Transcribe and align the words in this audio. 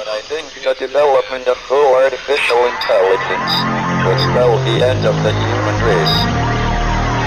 But 0.00 0.16
I 0.16 0.24
think 0.32 0.48
the 0.64 0.72
development 0.80 1.44
of 1.44 1.60
full 1.68 1.92
artificial 2.00 2.56
intelligence 2.72 3.52
would 4.08 4.16
spell 4.32 4.56
the 4.64 4.80
end 4.80 5.04
of 5.04 5.12
the 5.20 5.28
human 5.28 5.76
race. 5.84 6.16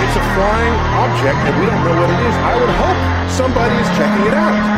It's 0.01 0.17
a 0.17 0.25
flying 0.33 0.73
object 0.97 1.37
and 1.37 1.53
we 1.61 1.69
don't 1.69 1.85
know 1.85 1.93
what 2.01 2.09
it 2.09 2.17
is. 2.25 2.33
I 2.33 2.57
would 2.57 2.73
hope 2.73 2.97
somebody 3.29 3.77
is 3.77 3.85
checking 3.93 4.25
it 4.25 4.33
out. 4.33 4.57
I 4.57 4.73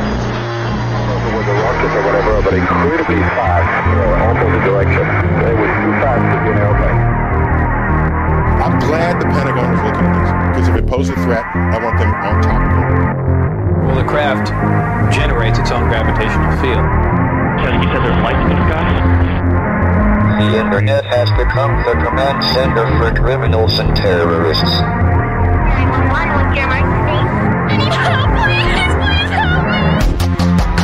don't 0.92 1.08
know 1.08 1.16
if 1.16 1.24
it 1.24 1.34
was 1.40 1.48
a 1.48 1.56
rocket 1.56 1.92
or 1.96 2.04
whatever, 2.04 2.32
but 2.44 2.54
incredibly 2.60 3.22
fast, 3.32 3.64
uh, 3.64 4.28
opposite 4.28 4.64
direction. 4.68 5.06
It 5.08 5.56
was 5.56 5.72
too 5.80 5.94
fast 6.04 6.20
to 6.20 6.38
be 6.44 6.50
an 6.52 6.60
airplane. 6.68 7.00
I'm 8.60 8.76
glad 8.84 9.24
the 9.24 9.28
Pentagon 9.32 9.72
is 9.72 9.82
looking 9.88 10.04
at 10.04 10.16
this 10.20 10.32
because 10.52 10.68
if 10.68 10.76
it 10.76 10.86
poses 10.92 11.16
a 11.16 11.20
threat, 11.24 11.48
I 11.48 11.80
want 11.80 11.96
them 11.96 12.12
on 12.12 12.44
top 12.44 12.60
of 12.60 12.76
it. 12.76 13.16
Well, 13.88 13.96
the 13.96 14.04
craft 14.04 14.52
generates 15.16 15.64
its 15.64 15.72
own 15.72 15.88
gravitational 15.88 16.52
field. 16.60 17.15
So 17.66 17.74
you 17.74 17.82
said 17.82 18.06
there's 18.06 18.22
lights 18.22 18.46
in 18.46 18.50
the 18.54 18.62
sky? 18.70 18.86
The 20.38 20.54
internet 20.54 21.02
has 21.06 21.32
become 21.32 21.82
the 21.82 21.98
command 21.98 22.44
center 22.54 22.86
for 23.02 23.10
criminals 23.20 23.80
and 23.80 23.96
terrorists. 23.98 24.70
911, 24.70 26.30
what's 26.38 26.54
your 26.54 26.70
emergency? 26.70 27.10
I 27.66 27.82
need 27.82 27.90
help, 27.90 28.30
please, 28.38 28.94
please 29.02 29.34
help 29.34 29.66
me! 29.66 29.82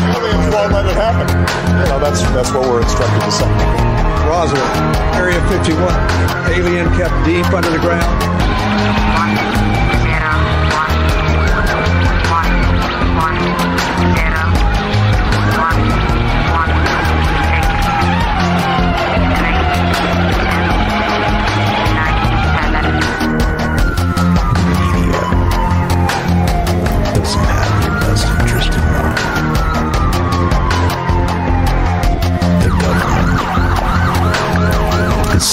Aliens 0.10 0.50
won't 0.50 0.74
let 0.74 0.90
it 0.90 0.98
happen. 0.98 1.30
You 1.78 1.86
know, 1.86 2.02
that's, 2.02 2.26
that's 2.34 2.50
what 2.50 2.66
we're 2.66 2.82
instructed 2.82 3.30
to 3.30 3.32
say. 3.32 3.46
Roswell, 4.26 4.66
Area 5.14 5.38
51. 5.54 5.86
Alien 6.50 6.90
kept 6.98 7.14
deep 7.30 7.46
under 7.54 7.70
the 7.70 7.78
ground. 7.78 8.10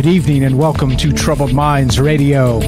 Good 0.00 0.12
evening 0.12 0.44
and 0.44 0.56
welcome 0.56 0.96
to 0.96 1.12
Troubled 1.12 1.52
Minds 1.52 2.00
Radio. 2.00 2.58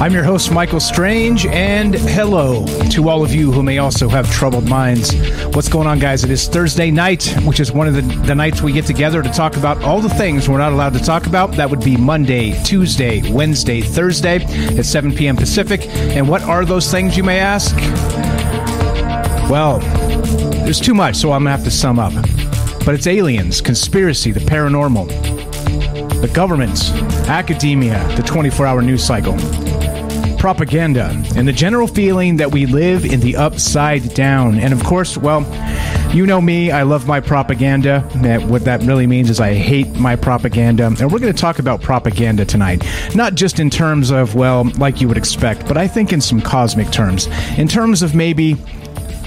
I'm 0.00 0.14
your 0.14 0.24
host, 0.24 0.50
Michael 0.50 0.80
Strange, 0.80 1.44
and 1.44 1.94
hello 1.94 2.64
to 2.88 3.06
all 3.10 3.22
of 3.22 3.34
you 3.34 3.52
who 3.52 3.62
may 3.62 3.76
also 3.76 4.08
have 4.08 4.32
troubled 4.32 4.66
minds. 4.66 5.14
What's 5.48 5.68
going 5.68 5.86
on, 5.86 5.98
guys? 5.98 6.24
It 6.24 6.30
is 6.30 6.48
Thursday 6.48 6.90
night, 6.90 7.36
which 7.44 7.60
is 7.60 7.70
one 7.70 7.86
of 7.86 7.92
the, 7.92 8.00
the 8.00 8.34
nights 8.34 8.62
we 8.62 8.72
get 8.72 8.86
together 8.86 9.22
to 9.22 9.28
talk 9.28 9.58
about 9.58 9.82
all 9.82 10.00
the 10.00 10.08
things 10.08 10.48
we're 10.48 10.56
not 10.56 10.72
allowed 10.72 10.94
to 10.94 11.00
talk 11.00 11.26
about. 11.26 11.52
That 11.52 11.68
would 11.68 11.84
be 11.84 11.98
Monday, 11.98 12.58
Tuesday, 12.64 13.30
Wednesday, 13.30 13.82
Thursday 13.82 14.42
at 14.78 14.86
7 14.86 15.14
p.m. 15.14 15.36
Pacific. 15.36 15.86
And 15.86 16.30
what 16.30 16.40
are 16.44 16.64
those 16.64 16.90
things, 16.90 17.14
you 17.18 17.24
may 17.24 17.40
ask? 17.40 17.76
Well, 19.50 19.80
there's 20.64 20.80
too 20.80 20.94
much, 20.94 21.16
so 21.16 21.32
I'm 21.32 21.44
going 21.44 21.52
to 21.52 21.58
have 21.58 21.64
to 21.64 21.70
sum 21.70 21.98
up. 21.98 22.14
But 22.90 22.96
it's 22.96 23.06
aliens, 23.06 23.60
conspiracy, 23.60 24.32
the 24.32 24.40
paranormal, 24.40 25.06
the 26.20 26.26
governments, 26.34 26.90
academia, 27.28 28.04
the 28.16 28.22
24 28.24 28.66
hour 28.66 28.82
news 28.82 29.04
cycle, 29.04 29.36
propaganda, 30.38 31.10
and 31.36 31.46
the 31.46 31.52
general 31.52 31.86
feeling 31.86 32.38
that 32.38 32.50
we 32.50 32.66
live 32.66 33.04
in 33.04 33.20
the 33.20 33.36
upside 33.36 34.12
down. 34.14 34.58
And 34.58 34.72
of 34.72 34.82
course, 34.82 35.16
well, 35.16 35.42
you 36.12 36.26
know 36.26 36.40
me, 36.40 36.72
I 36.72 36.82
love 36.82 37.06
my 37.06 37.20
propaganda. 37.20 38.00
What 38.48 38.64
that 38.64 38.82
really 38.82 39.06
means 39.06 39.30
is 39.30 39.38
I 39.38 39.54
hate 39.54 39.94
my 39.94 40.16
propaganda. 40.16 40.86
And 40.86 41.12
we're 41.12 41.20
going 41.20 41.32
to 41.32 41.40
talk 41.40 41.60
about 41.60 41.82
propaganda 41.82 42.44
tonight. 42.44 42.84
Not 43.14 43.36
just 43.36 43.60
in 43.60 43.70
terms 43.70 44.10
of, 44.10 44.34
well, 44.34 44.64
like 44.78 45.00
you 45.00 45.06
would 45.06 45.16
expect, 45.16 45.68
but 45.68 45.76
I 45.76 45.86
think 45.86 46.12
in 46.12 46.20
some 46.20 46.40
cosmic 46.40 46.90
terms. 46.90 47.28
In 47.56 47.68
terms 47.68 48.02
of 48.02 48.16
maybe 48.16 48.56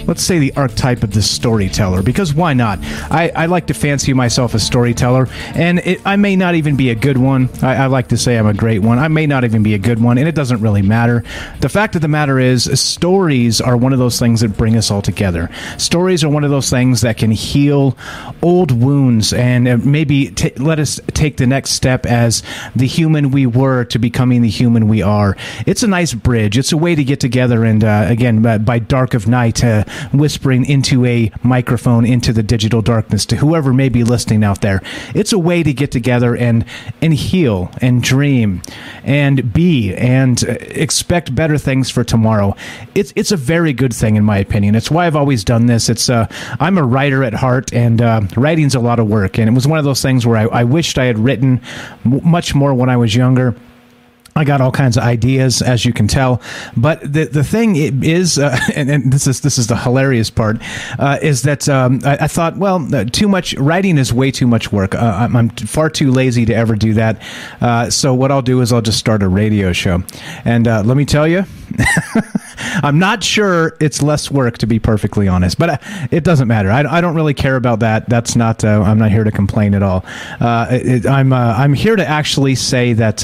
let's 0.07 0.23
say 0.23 0.39
the 0.39 0.53
archetype 0.55 1.03
of 1.03 1.13
the 1.13 1.21
storyteller 1.21 2.01
because 2.01 2.33
why 2.33 2.53
not? 2.53 2.79
I, 3.11 3.31
I 3.35 3.45
like 3.47 3.67
to 3.67 3.73
fancy 3.73 4.13
myself 4.13 4.53
a 4.53 4.59
storyteller 4.59 5.27
and 5.55 5.79
it, 5.79 6.01
i 6.05 6.15
may 6.15 6.35
not 6.35 6.55
even 6.55 6.75
be 6.75 6.89
a 6.89 6.95
good 6.95 7.17
one. 7.17 7.49
I, 7.61 7.75
I 7.75 7.85
like 7.87 8.09
to 8.09 8.17
say 8.17 8.37
i'm 8.37 8.47
a 8.47 8.53
great 8.53 8.79
one. 8.79 8.99
I 8.99 9.07
may 9.07 9.27
not 9.27 9.43
even 9.43 9.63
be 9.63 9.73
a 9.73 9.79
good 9.79 10.01
one 10.01 10.17
and 10.17 10.27
it 10.27 10.35
doesn't 10.35 10.61
really 10.61 10.81
matter. 10.81 11.23
The 11.61 11.69
fact 11.69 11.95
of 11.95 12.01
the 12.01 12.07
matter 12.07 12.39
is 12.39 12.63
stories 12.79 13.61
are 13.61 13.77
one 13.77 13.93
of 13.93 13.99
those 13.99 14.19
things 14.19 14.41
that 14.41 14.57
bring 14.57 14.75
us 14.75 14.91
all 14.91 15.01
together. 15.01 15.49
Stories 15.77 16.23
are 16.23 16.29
one 16.29 16.43
of 16.43 16.49
those 16.49 16.69
things 16.69 17.01
that 17.01 17.17
can 17.17 17.31
heal 17.31 17.97
old 18.41 18.71
wounds 18.71 19.33
and 19.33 19.67
uh, 19.67 19.77
maybe 19.77 20.31
t- 20.31 20.53
let 20.57 20.79
us 20.79 20.99
take 21.07 21.37
the 21.37 21.47
next 21.47 21.71
step 21.71 22.05
as 22.05 22.43
the 22.75 22.87
human 22.87 23.31
we 23.31 23.45
were 23.45 23.85
to 23.85 23.99
becoming 23.99 24.41
the 24.41 24.49
human 24.49 24.87
we 24.87 25.01
are. 25.01 25.35
It's 25.65 25.83
a 25.83 25.87
nice 25.87 26.13
bridge. 26.13 26.57
It's 26.57 26.71
a 26.71 26.77
way 26.77 26.95
to 26.95 27.03
get 27.03 27.19
together 27.19 27.63
and 27.63 27.83
uh, 27.83 28.05
again 28.07 28.41
by, 28.41 28.79
dark 28.79 29.13
of 29.13 29.27
night 29.27 29.63
uh, 29.63 29.85
whispering 30.11 30.65
into 30.65 31.05
a 31.05 31.31
microphone 31.43 32.05
into 32.05 32.33
the 32.33 32.43
digital 32.43 32.81
darkness 32.81 33.25
to 33.27 33.35
whoever 33.37 33.73
may 33.73 33.89
be 33.89 34.03
listening 34.03 34.43
out 34.43 34.61
there. 34.61 34.81
It's 35.13 35.33
a 35.33 35.39
way 35.39 35.63
to 35.63 35.73
get 35.73 35.91
together 35.91 36.35
and 36.35 36.65
and 37.01 37.13
heal 37.13 37.71
and 37.81 38.01
dream 38.01 38.61
and 39.03 39.53
be 39.53 39.93
and 39.95 40.43
uh, 40.43 40.51
expect 40.61 41.35
better 41.35 41.57
things 41.57 41.89
for 41.89 42.03
tomorrow. 42.03 42.55
It's 42.95 43.13
it's 43.15 43.31
a 43.31 43.37
very 43.37 43.73
good 43.73 43.93
thing 43.93 44.15
in 44.15 44.23
my 44.23 44.37
opinion. 44.37 44.75
It's 44.75 44.91
why 44.91 45.07
I've 45.07 45.15
always 45.15 45.43
done 45.43 45.65
this. 45.65 45.89
It's 45.89 46.09
uh, 46.09 46.27
I'm 46.59 46.77
a 46.77 46.83
writer 46.83 47.23
at 47.23 47.33
heart, 47.33 47.73
and 47.73 48.01
uh, 48.01 48.21
writing's 48.35 48.75
a 48.75 48.79
lot 48.79 48.99
of 48.99 49.07
work. 49.07 49.37
And 49.37 49.49
it 49.49 49.53
was 49.53 49.67
one 49.67 49.79
of 49.79 49.85
those 49.85 50.01
things 50.01 50.25
where 50.25 50.37
I, 50.37 50.61
I 50.61 50.63
wished 50.63 50.97
I 50.97 51.05
had 51.05 51.19
written 51.19 51.61
m- 52.05 52.21
much 52.23 52.55
more 52.55 52.73
when 52.73 52.89
I 52.89 52.97
was 52.97 53.15
younger. 53.15 53.55
I 54.35 54.43
got 54.43 54.61
all 54.61 54.71
kinds 54.71 54.97
of 54.97 55.03
ideas, 55.03 55.61
as 55.61 55.85
you 55.85 55.93
can 55.93 56.07
tell. 56.07 56.41
But 56.75 57.01
the 57.01 57.25
the 57.25 57.43
thing 57.43 57.75
is, 57.75 58.39
uh, 58.39 58.57
and, 58.75 58.89
and, 58.89 59.13
this 59.13 59.27
is 59.27 59.41
this 59.41 59.57
is 59.57 59.67
the 59.67 59.77
hilarious 59.77 60.29
part, 60.29 60.57
uh, 60.97 61.19
is 61.21 61.43
that 61.43 61.69
um, 61.69 62.01
I, 62.03 62.17
I, 62.21 62.27
thought, 62.27 62.57
well, 62.57 62.95
uh, 62.95 63.05
too 63.05 63.27
much 63.27 63.53
writing 63.55 63.97
is 63.97 64.13
way 64.13 64.31
too 64.31 64.47
much 64.47 64.71
work. 64.71 64.95
Uh, 64.95 64.99
I'm, 65.19 65.35
I'm, 65.35 65.49
far 65.49 65.89
too 65.89 66.11
lazy 66.11 66.45
to 66.45 66.53
ever 66.53 66.75
do 66.75 66.93
that. 66.95 67.21
Uh, 67.61 67.89
so 67.89 68.13
what 68.13 68.31
I'll 68.31 68.41
do 68.41 68.61
is 68.61 68.73
I'll 68.73 68.81
just 68.81 68.99
start 68.99 69.21
a 69.21 69.27
radio 69.27 69.71
show, 69.71 70.03
and 70.45 70.67
uh, 70.67 70.81
let 70.83 70.97
me 70.97 71.05
tell 71.05 71.27
you. 71.27 71.45
I'm 72.83 72.99
not 72.99 73.23
sure 73.23 73.75
it's 73.79 74.01
less 74.01 74.29
work 74.29 74.59
to 74.59 74.67
be 74.67 74.79
perfectly 74.79 75.27
honest, 75.27 75.57
but 75.57 75.81
it 76.11 76.23
doesn't 76.23 76.47
matter. 76.47 76.71
I, 76.71 76.83
I 76.97 77.01
don't 77.01 77.15
really 77.15 77.33
care 77.33 77.55
about 77.55 77.79
that. 77.79 78.07
That's 78.07 78.35
not. 78.35 78.63
I'm 78.63 78.99
not 78.99 79.11
here 79.11 79.23
to 79.23 79.31
complain 79.31 79.73
at 79.73 79.83
all. 79.83 80.05
It, 80.39 81.05
I'm 81.05 81.33
I'm 81.33 81.73
here 81.73 81.95
to 81.95 82.07
actually 82.07 82.55
say 82.55 82.93
that 82.93 83.23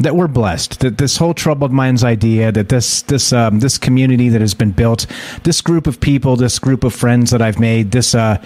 that 0.00 0.16
we're 0.16 0.28
blessed 0.28 0.80
that 0.80 0.98
this 0.98 1.16
whole 1.16 1.34
troubled 1.34 1.72
minds 1.72 2.04
idea 2.04 2.50
that 2.52 2.68
this 2.68 3.02
this 3.02 3.32
um, 3.32 3.60
this 3.60 3.78
community 3.78 4.28
that 4.28 4.40
has 4.40 4.54
been 4.54 4.72
built 4.72 5.06
this 5.44 5.60
group 5.60 5.86
of 5.86 6.00
people 6.00 6.36
this 6.36 6.58
group 6.58 6.84
of 6.84 6.94
friends 6.94 7.30
that 7.30 7.42
I've 7.42 7.58
made 7.58 7.90
this 7.90 8.14
uh, 8.14 8.42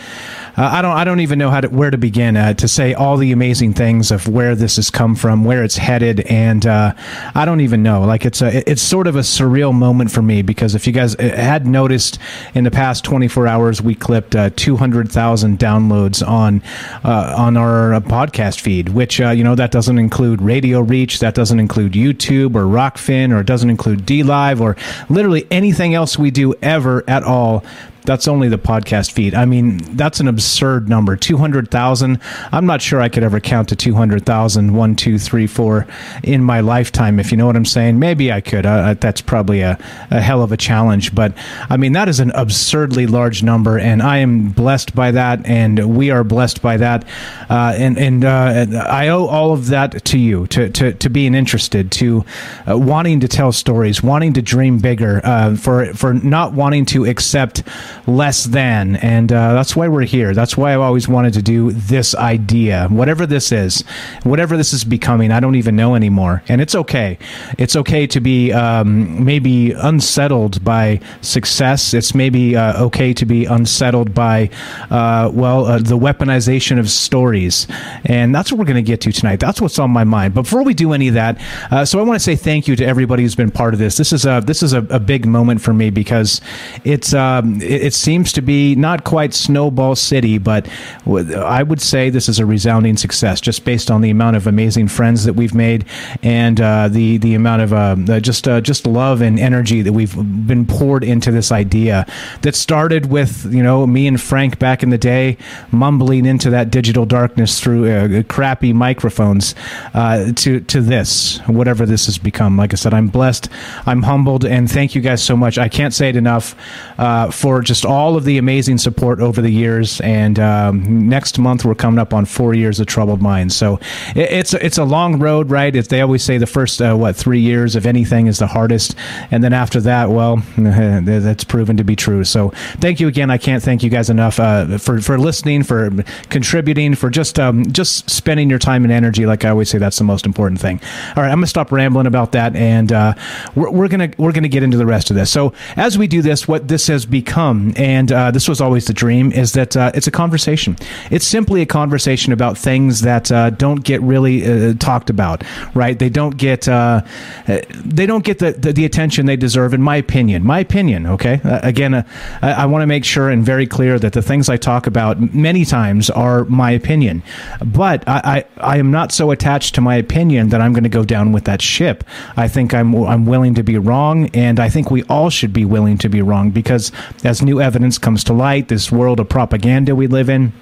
uh, 0.57 0.71
I 0.73 0.83
don't 0.83 0.93
I 0.93 1.05
don't 1.05 1.21
even 1.21 1.39
know 1.39 1.51
how 1.51 1.61
to 1.61 1.69
where 1.69 1.91
to 1.91 1.99
begin 1.99 2.37
uh, 2.37 2.55
to 2.55 2.69
say 2.69 2.95
all 2.95 3.17
the 3.17 3.33
amazing 3.33 3.75
things 3.75 4.11
of 4.11 4.27
where 4.29 4.55
this 4.55 4.77
has 4.77 4.91
come 4.91 5.15
from 5.15 5.45
where 5.45 5.63
it's 5.65 5.77
headed 5.77 6.21
and 6.21 6.67
uh, 6.67 6.95
I 7.35 7.45
don't 7.45 7.61
even 7.61 7.83
know. 7.83 8.03
Like 8.03 8.25
it's 8.25 8.43
a 8.43 8.69
it's 8.69 8.83
sort 8.83 9.07
of 9.07 9.17
a 9.17 9.21
surreal 9.21 9.75
moment 9.75 10.11
for 10.11 10.23
me 10.23 10.43
because 10.43 10.75
if 10.75 10.87
you 10.87 10.93
guys 10.93 11.15
uh, 11.17 11.23
had 11.23 11.67
noticed 11.67 12.19
in 12.55 12.65
the 12.65 12.71
past 12.71 13.05
24 13.05 13.47
hours 13.47 13.83
we 13.83 13.95
clipped 13.95 14.35
uh, 14.35 14.51
200,000 14.57 15.59
downloads 15.59 16.27
on 16.27 16.63
on 17.05 17.57
our 17.57 18.01
podcast 18.01 18.61
feed 18.61 18.89
which 18.91 19.19
you 19.19 19.45
know 19.45 19.55
that 19.55 19.71
doesn't 19.71 19.99
include 19.99 20.41
radio 20.41 20.81
reach 20.81 21.21
that 21.21 21.35
doesn't 21.35 21.46
doesn't 21.47 21.61
include 21.61 21.93
YouTube 21.93 22.57
or 22.57 22.65
Rokfin 22.65 23.33
or 23.33 23.39
it 23.39 23.47
doesn't 23.47 23.71
include 23.71 24.01
DLive 24.01 24.61
or 24.61 24.77
literally 25.09 25.47
anything 25.49 25.95
else 25.95 26.19
we 26.19 26.33
do 26.33 26.55
ever 26.61 27.05
at 27.07 27.23
all 27.23 27.65
that's 28.07 28.29
only 28.29 28.49
the 28.49 28.59
podcast 28.59 29.13
feed. 29.13 29.35
I 29.35 29.45
mean, 29.45 29.79
that's 29.97 30.21
an 30.21 30.29
absurd 30.29 30.89
number. 30.89 31.17
200,000. 31.17 32.21
I'm 32.53 32.67
not 32.67 32.81
sure 32.81 33.01
I 33.01 33.09
could 33.09 33.23
ever 33.23 33.41
count 33.41 33.69
to 33.71 33.77
200,000, 33.77 34.75
one, 34.75 34.97
two, 34.97 35.19
three, 35.19 35.47
four 35.47 35.87
in 36.23 36.43
my 36.43 36.61
lifetime, 36.61 37.21
if 37.21 37.31
you 37.31 37.37
know 37.37 37.47
what 37.47 37.57
I'm 37.57 37.65
saying. 37.65 37.99
Maybe 37.99 38.33
I 38.33 38.41
could. 38.41 38.65
Uh, 38.65 38.95
that's 38.95 39.21
probably 39.21 39.61
a, 39.61 39.79
a 40.11 40.21
hell 40.21 40.43
of 40.43 40.53
a 40.53 40.57
challenge. 40.57 41.15
But 41.15 41.33
I 41.69 41.77
mean, 41.77 41.93
that 41.93 42.09
is 42.09 42.21
an 42.21 42.31
absurdly 42.31 43.07
large 43.07 43.43
number, 43.43 43.79
and 43.79 44.03
I 44.03 44.19
am 44.19 44.51
blessed 44.51 44.95
by 44.95 45.11
that, 45.11 45.45
and 45.45 45.97
we 45.97 46.11
are 46.11 46.25
blessed 46.25 46.63
by 46.63 46.77
that. 46.79 47.05
Uh, 47.51 47.75
and 47.77 47.99
and 47.99 48.25
uh, 48.25 48.85
I 48.87 49.09
owe 49.09 49.27
all 49.27 49.53
of 49.53 49.67
that 49.69 50.05
to 50.07 50.19
you, 50.19 50.47
to, 50.49 50.69
to, 50.71 50.93
to 50.93 51.09
being 51.11 51.35
interested, 51.35 51.91
to 51.93 52.25
uh, 52.69 52.79
wanting 52.79 53.21
to 53.21 53.29
tell 53.29 53.53
stories, 53.53 54.03
wanting 54.03 54.33
to 54.35 54.43
dream 54.43 54.79
bigger, 54.79 55.21
uh, 55.25 55.57
for, 55.57 55.93
for 55.95 56.15
not 56.15 56.53
wanting 56.53 56.85
to 56.87 57.05
accept 57.05 57.63
less 58.07 58.45
than. 58.45 58.97
And 58.97 59.33
uh, 59.33 59.55
that's 59.55 59.75
why 59.75 59.89
we're 59.89 60.05
here. 60.05 60.35
That's 60.35 60.57
why 60.57 60.75
I've 60.75 60.81
always 60.81 61.09
wanted 61.09 61.35
to 61.35 61.43
do 61.43 61.73
this 61.73 62.15
idea, 62.15 62.89
whatever 62.89 63.27
this 63.27 63.53
is, 63.53 63.83
whatever 64.23 64.57
this 64.57 64.73
is 64.73 64.85
becoming. 64.85 65.33
I 65.33 65.41
don't 65.41 65.57
even 65.57 65.77
know 65.77 65.95
anymore. 65.95 66.43
And 66.49 66.61
it's 66.61 66.75
okay. 66.75 67.19
It's 67.59 67.77
okay 67.77 68.07
to 68.07 68.21
be 68.21 68.53
um, 68.53 69.25
maybe 69.25 69.73
unsettled 69.73 70.65
by 70.65 71.01
success. 71.21 71.95
It's 71.95 72.15
maybe 72.15 72.57
uh, 72.57 72.85
okay 72.85 73.13
to 73.15 73.27
be 73.27 73.45
unsettled 73.45 74.15
by, 74.15 74.51
uh, 74.91 75.31
well, 75.33 75.67
uh, 75.67 75.79
the 75.79 75.99
weaponization 75.99 76.79
of 76.79 76.91
stories. 76.91 77.67
And 78.05 78.35
that's 78.35 78.53
what 78.53 78.59
we're 78.59 78.67
going 78.67 78.77
to 78.77 78.83
get 78.83 79.01
to 79.03 79.13
tonight. 79.13 79.41
That's 79.41 79.61
what's 79.61 79.79
on 79.79 79.91
my 79.91 80.05
mind. 80.05 80.35
But 80.35 80.43
before 80.43 80.63
we 80.63 80.75
do 80.75 80.93
any 80.93 81.09
of 81.09 81.15
that, 81.15 81.41
uh, 81.71 81.85
so 81.85 81.99
I 81.99 82.03
want 82.03 82.17
to 82.17 82.25
say 82.25 82.37
thank 82.37 82.69
you 82.69 82.77
to 82.77 82.87
everybody 82.87 83.23
who's 83.23 83.35
been 83.35 83.51
part 83.51 83.75
of 83.75 83.81
this. 83.81 83.97
This 83.97 84.13
is 84.13 84.25
a 84.25 84.43
this 84.45 84.63
is 84.63 84.73
a, 84.73 84.79
a 84.91 85.01
big 85.01 85.27
moment 85.27 85.61
for 85.61 85.73
me 85.73 85.91
because 85.91 86.41
it's 86.85 87.13
um, 87.15 87.61
it, 87.61 87.87
it 87.87 87.95
seems 87.97 88.33
to 88.35 88.43
be 88.43 88.75
not 88.75 89.05
quite 89.05 89.35
Snowball 89.35 89.97
City, 89.97 90.39
but 90.39 90.69
I 91.07 91.63
would 91.63 91.81
say 91.81 92.11
this 92.11 92.29
is 92.29 92.39
a 92.39 92.47
resounding 92.47 92.97
success 92.97 93.41
just 93.41 93.65
based 93.65 93.91
on 93.91 94.01
the 94.01 94.11
amount 94.11 94.37
of 94.37 94.47
amazing 94.47 94.89
friends 94.89 95.25
that 95.25 95.35
we've 95.35 95.55
made 95.55 95.85
and 96.23 96.61
uh, 96.61 96.89
the 96.89 97.19
the 97.19 97.35
amount 97.35 97.63
of 97.63 97.73
uh, 97.73 98.21
just 98.21 98.47
uh, 98.47 98.61
just 98.61 98.87
love 98.87 99.21
and 99.23 99.39
energy 99.39 99.83
that 99.83 99.93
we've 99.93 100.15
been 100.47 100.67
poured 100.67 101.05
into 101.05 101.31
this 101.31 101.51
idea 101.53 102.07
that 102.43 102.55
started 102.55 103.07
with 103.07 103.53
you 103.53 103.63
know 103.63 103.87
me 103.87 104.07
and 104.07 104.21
Frank 104.21 104.59
back 104.59 104.83
in 104.83 104.91
the 104.91 104.99
day 104.99 105.37
mumbling 105.71 106.27
into 106.27 106.51
that 106.51 106.71
digital 106.71 107.07
darkness 107.07 107.61
through 107.61 107.91
uh, 107.91 108.23
crappy 108.25 108.73
microphones 108.73 109.55
uh, 109.95 110.33
to 110.35 110.61
to 110.61 110.81
this 110.81 111.39
whatever 111.47 111.87
this 111.87 112.07
has 112.07 112.19
become. 112.19 112.57
Like 112.57 112.73
I 112.73 112.77
said, 112.77 112.93
I'm 112.93 113.09
blessed, 113.09 113.49
I'm 113.87 114.03
humbled, 114.03 114.45
and 114.45 114.71
thank 114.71 114.95
you 114.95 115.01
guys 115.01 115.23
so 115.23 115.37
much. 115.37 115.59
I 115.59 115.69
can't 115.69 115.95
say 115.95 116.09
it 116.09 116.17
enough 116.17 116.55
uh, 116.99 117.31
for 117.31 117.63
just 117.63 117.85
all 117.87 118.17
of 118.17 118.25
the 118.25 118.39
amazing 118.39 118.79
support 118.79 119.21
over 119.21 119.41
the 119.41 119.51
years. 119.51 120.01
And 120.03 120.39
um, 120.39 121.09
next 121.09 121.39
month 121.39 121.65
we're 121.65 121.75
coming 121.75 121.99
up 121.99 122.13
on 122.13 122.25
four 122.25 122.55
years 122.55 122.81
of 122.81 122.87
Troubled 122.87 123.23
Minds. 123.23 123.57
So 123.57 123.81
it, 124.15 124.31
it's 124.31 124.55
it's 124.55 124.79
a 124.79 124.85
long 124.85 125.19
road, 125.19 125.51
right? 125.51 125.75
It's, 125.75 125.89
they 125.89 126.01
always 126.01 126.23
say 126.23 126.39
the 126.39 126.47
first 126.47 126.83
uh, 126.83 126.95
what 126.95 127.17
three 127.17 127.41
years 127.41 127.77
of 127.77 127.87
anything 127.87 128.27
is 128.27 128.39
the 128.39 128.47
hardest, 128.47 128.95
and 129.31 129.43
then 129.43 129.53
after 129.53 129.81
that, 129.83 130.11
well, 130.11 130.37
that's 130.59 131.45
proven 131.45 131.77
to 131.77 131.85
be 131.85 131.97
true. 131.97 132.25
So 132.25 132.51
thank 132.81 133.01
you 133.01 133.09
again. 133.09 133.31
I 133.31 133.39
can't 133.39 133.63
thank 133.63 133.83
you 133.83 133.91
guys 133.91 134.11
enough 134.11 134.39
uh, 134.41 134.79
for 134.79 135.01
for 135.01 135.19
listening, 135.19 135.63
for 135.63 135.91
contributing, 136.29 136.95
for 136.95 137.11
just 137.11 137.39
um, 137.39 137.71
just 137.73 138.11
spending 138.11 138.51
your 138.51 138.59
time 138.59 138.85
and 138.85 138.93
energy. 138.93 139.27
Like 139.27 139.45
I 139.45 139.51
always 139.51 139.71
say, 139.71 139.79
that's 139.79 139.99
the 139.99 140.05
most 140.05 140.27
important 140.27 140.61
thing. 140.61 140.81
All 141.17 141.23
right, 141.23 141.31
I'm 141.31 141.39
gonna 141.39 141.47
stop 141.47 141.73
rambling 141.73 142.07
about 142.07 142.33
that, 142.33 142.57
and 142.57 142.93
uh, 142.93 143.15
we're, 143.55 143.71
we're 143.71 143.89
gonna 143.89 144.11
we're 144.19 144.33
gonna 144.33 144.49
get 144.49 144.63
into 144.63 144.77
the 144.77 144.87
rest 144.87 145.11
of 145.11 145.17
this. 145.17 145.31
So 145.31 145.53
as 145.77 145.97
we 145.97 146.07
do 146.07 146.23
this, 146.23 146.49
what 146.49 146.69
this 146.69 146.87
has 146.89 147.07
become 147.07 147.73
and 147.77 148.11
uh, 148.11 148.31
this 148.31 148.49
was 148.49 148.61
always 148.61 148.87
the 148.87 148.93
dream, 148.93 149.33
is 149.33 149.53
that 149.53 149.77
uh, 149.77 149.93
it's 149.95 150.07
a 150.07 150.11
conversation. 150.11 150.77
It's 151.11 151.27
simply 151.27 151.63
a 151.63 151.67
conversation 151.67 152.33
about 152.33 152.59
things 152.59 153.03
that 153.03 153.31
uh, 153.31 153.51
don't 153.51 153.85
get 153.85 154.01
really 154.03 154.45
uh, 154.45 154.75
talked 154.75 155.11
about, 155.11 155.45
right? 155.75 155.99
They 155.99 156.09
don't 156.09 156.37
get 156.37 156.69
uh, 156.69 157.03
they 157.47 158.07
don't 158.07 158.25
get 158.25 158.39
the, 158.39 158.53
the, 158.53 158.73
the 158.73 158.85
attention 158.85 159.27
they 159.27 159.37
deserve, 159.37 159.75
in 159.75 159.83
my 159.83 159.97
opinion. 159.97 160.45
My 160.45 160.61
opinion, 160.61 161.07
okay. 161.07 161.41
Uh, 161.45 161.61
again, 161.63 161.95
I, 161.95 162.05
I 162.43 162.67
want 162.67 162.83
to 162.83 162.87
make 162.87 163.05
sure 163.05 163.31
and 163.31 163.45
very 163.45 163.67
clear 163.67 163.99
that 163.99 164.13
the 164.13 164.23
things 164.23 164.49
I 164.49 164.57
talk 164.57 164.87
about 164.87 165.35
many 165.35 165.65
times 165.65 166.11
are 166.11 166.45
my 166.47 166.71
opinion, 166.71 167.23
but 167.65 168.07
I, 168.09 168.45
I, 168.59 168.75
I 168.75 168.79
am 168.79 168.91
not 168.91 169.13
so 169.13 169.31
attached 169.31 169.75
to 169.77 169.81
my 169.81 169.97
opinion 169.97 170.49
that 170.51 170.61
I'm 170.61 170.73
going 170.73 170.85
to 170.85 170.89
go 170.89 171.05
down 171.05 171.33
with 171.33 171.45
that 171.45 171.63
ship. 171.63 172.05
I 172.37 172.49
think 172.49 172.75
I'm 172.75 172.95
I'm 172.95 173.27
willing 173.27 173.55
to 173.55 173.63
be 173.63 173.79
wrong, 173.79 174.29
and 174.35 174.59
I 174.59 174.69
think 174.69 174.91
we 174.91 175.03
all 175.05 175.31
should 175.31 175.53
be 175.53 175.65
willing 175.65 175.99
to 175.99 176.09
be 176.09 176.23
wrong 176.23 176.51
because 176.51 176.93
as 177.25 177.43
new 177.43 177.56
evidence 177.61 177.99
comes 177.99 178.25
to 178.25 178.33
light, 178.33 178.69
this 178.69 178.91
world 178.91 179.21
of 179.21 179.29
propaganda 179.29 179.95
we 179.95 180.07
live 180.07 180.29
in, 180.29 180.53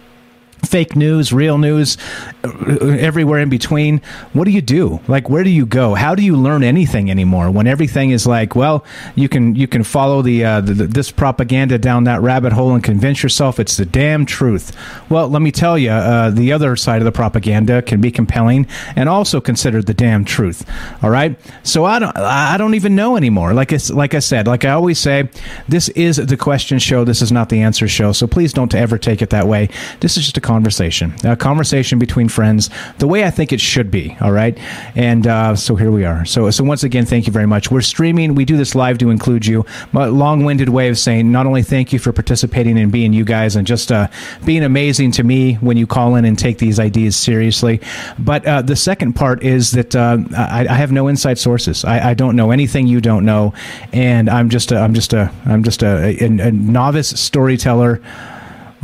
fake 0.64 0.96
news, 0.96 1.32
real 1.32 1.58
news, 1.58 1.96
everywhere 2.44 3.40
in 3.40 3.48
between. 3.48 4.00
What 4.32 4.44
do 4.44 4.50
you 4.50 4.62
do? 4.62 5.00
Like, 5.08 5.28
where 5.28 5.44
do 5.44 5.50
you 5.50 5.66
go? 5.66 5.94
How 5.94 6.14
do 6.14 6.22
you 6.22 6.36
learn 6.36 6.62
anything 6.62 7.10
anymore 7.10 7.50
when 7.50 7.66
everything 7.66 8.10
is 8.10 8.26
like, 8.26 8.54
well, 8.54 8.84
you 9.14 9.28
can 9.28 9.54
you 9.54 9.66
can 9.66 9.82
follow 9.84 10.22
the, 10.22 10.44
uh, 10.44 10.60
the 10.60 10.74
this 10.74 11.10
propaganda 11.10 11.78
down 11.78 12.04
that 12.04 12.20
rabbit 12.22 12.52
hole 12.52 12.74
and 12.74 12.82
convince 12.82 13.22
yourself 13.22 13.58
it's 13.58 13.76
the 13.76 13.86
damn 13.86 14.26
truth. 14.26 14.72
Well, 15.08 15.28
let 15.28 15.42
me 15.42 15.52
tell 15.52 15.78
you, 15.78 15.90
uh, 15.90 16.30
the 16.30 16.52
other 16.52 16.76
side 16.76 17.00
of 17.00 17.04
the 17.04 17.12
propaganda 17.12 17.82
can 17.82 18.00
be 18.00 18.10
compelling 18.10 18.66
and 18.96 19.08
also 19.08 19.40
considered 19.40 19.86
the 19.86 19.94
damn 19.94 20.24
truth. 20.24 20.68
All 21.02 21.10
right, 21.10 21.38
so 21.62 21.84
I 21.84 21.98
don't 21.98 22.16
I 22.16 22.56
don't 22.56 22.74
even 22.74 22.94
know 22.94 23.16
anymore. 23.16 23.54
Like 23.54 23.72
it's 23.72 23.90
like 23.90 24.14
I 24.14 24.20
said, 24.20 24.46
like 24.46 24.64
I 24.64 24.70
always 24.70 24.98
say, 24.98 25.28
this 25.68 25.88
is 25.90 26.16
the 26.16 26.36
question 26.36 26.78
show. 26.78 27.04
This 27.04 27.22
is 27.22 27.32
not 27.32 27.48
the 27.48 27.60
answer 27.62 27.88
show. 27.88 28.12
So 28.12 28.26
please 28.26 28.52
don't 28.52 28.74
ever 28.74 28.98
take 28.98 29.22
it 29.22 29.30
that 29.30 29.46
way. 29.46 29.68
This 30.00 30.16
is 30.16 30.24
just 30.24 30.36
a 30.36 30.40
conversation, 30.54 31.12
a 31.24 31.36
conversation 31.36 31.98
between 31.98 32.28
friends, 32.28 32.70
the 32.98 33.08
way 33.08 33.24
I 33.24 33.30
think 33.30 33.52
it 33.52 33.60
should 33.60 33.90
be. 33.90 34.16
All 34.20 34.30
right, 34.30 34.56
and 34.94 35.26
uh, 35.26 35.56
so 35.56 35.74
here 35.74 35.90
we 35.90 36.04
are. 36.04 36.24
So 36.24 36.48
so 36.50 36.62
once 36.62 36.84
again, 36.84 37.06
thank 37.06 37.26
you 37.26 37.32
very 37.32 37.46
much. 37.46 37.72
We're 37.72 37.80
streaming. 37.80 38.36
We 38.36 38.44
do 38.44 38.56
this 38.56 38.76
live 38.76 38.98
to 38.98 39.10
include 39.10 39.46
you. 39.46 39.66
My 39.90 40.06
long-winded 40.06 40.68
way 40.68 40.88
of 40.90 40.96
saying 40.96 41.32
not 41.32 41.46
only 41.46 41.64
thank 41.64 41.92
you 41.92 41.98
for 41.98 42.12
participating 42.12 42.78
and 42.78 42.92
being 42.92 43.12
you 43.12 43.24
guys 43.24 43.56
and 43.56 43.66
just 43.66 43.90
uh, 43.90 44.06
being 44.44 44.62
amazing 44.62 45.10
to 45.12 45.24
me 45.24 45.54
when 45.54 45.76
you 45.76 45.88
call 45.88 46.14
in 46.14 46.24
and 46.24 46.38
take 46.38 46.58
these 46.58 46.78
ideas 46.78 47.16
seriously, 47.16 47.80
but 48.20 48.46
uh, 48.46 48.62
the 48.62 48.76
second 48.76 49.14
part 49.14 49.42
is 49.42 49.72
that 49.72 49.96
uh, 49.96 50.18
I, 50.36 50.66
I 50.70 50.74
have 50.74 50.92
no 50.92 51.08
inside 51.08 51.36
sources. 51.38 51.84
I, 51.84 52.10
I 52.10 52.14
don't 52.14 52.36
know 52.36 52.52
anything 52.52 52.86
you 52.86 53.00
don't 53.00 53.24
know, 53.24 53.54
and 53.92 54.30
I'm 54.30 54.50
just 54.50 54.70
a, 54.70 54.78
I'm 54.78 54.94
just 54.94 55.12
a 55.12 55.32
I'm 55.46 55.64
just 55.64 55.82
a, 55.82 56.16
a, 56.22 56.48
a 56.48 56.52
novice 56.52 57.08
storyteller 57.08 58.00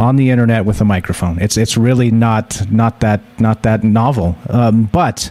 on 0.00 0.16
the 0.16 0.30
internet 0.30 0.64
with 0.64 0.80
a 0.80 0.85
microphone. 0.85 1.38
It's 1.38 1.57
it's 1.57 1.76
really 1.76 2.11
not 2.11 2.71
not 2.71 3.00
that 3.00 3.21
not 3.38 3.62
that 3.62 3.85
novel. 3.85 4.37
Um, 4.49 4.85
but 4.85 5.30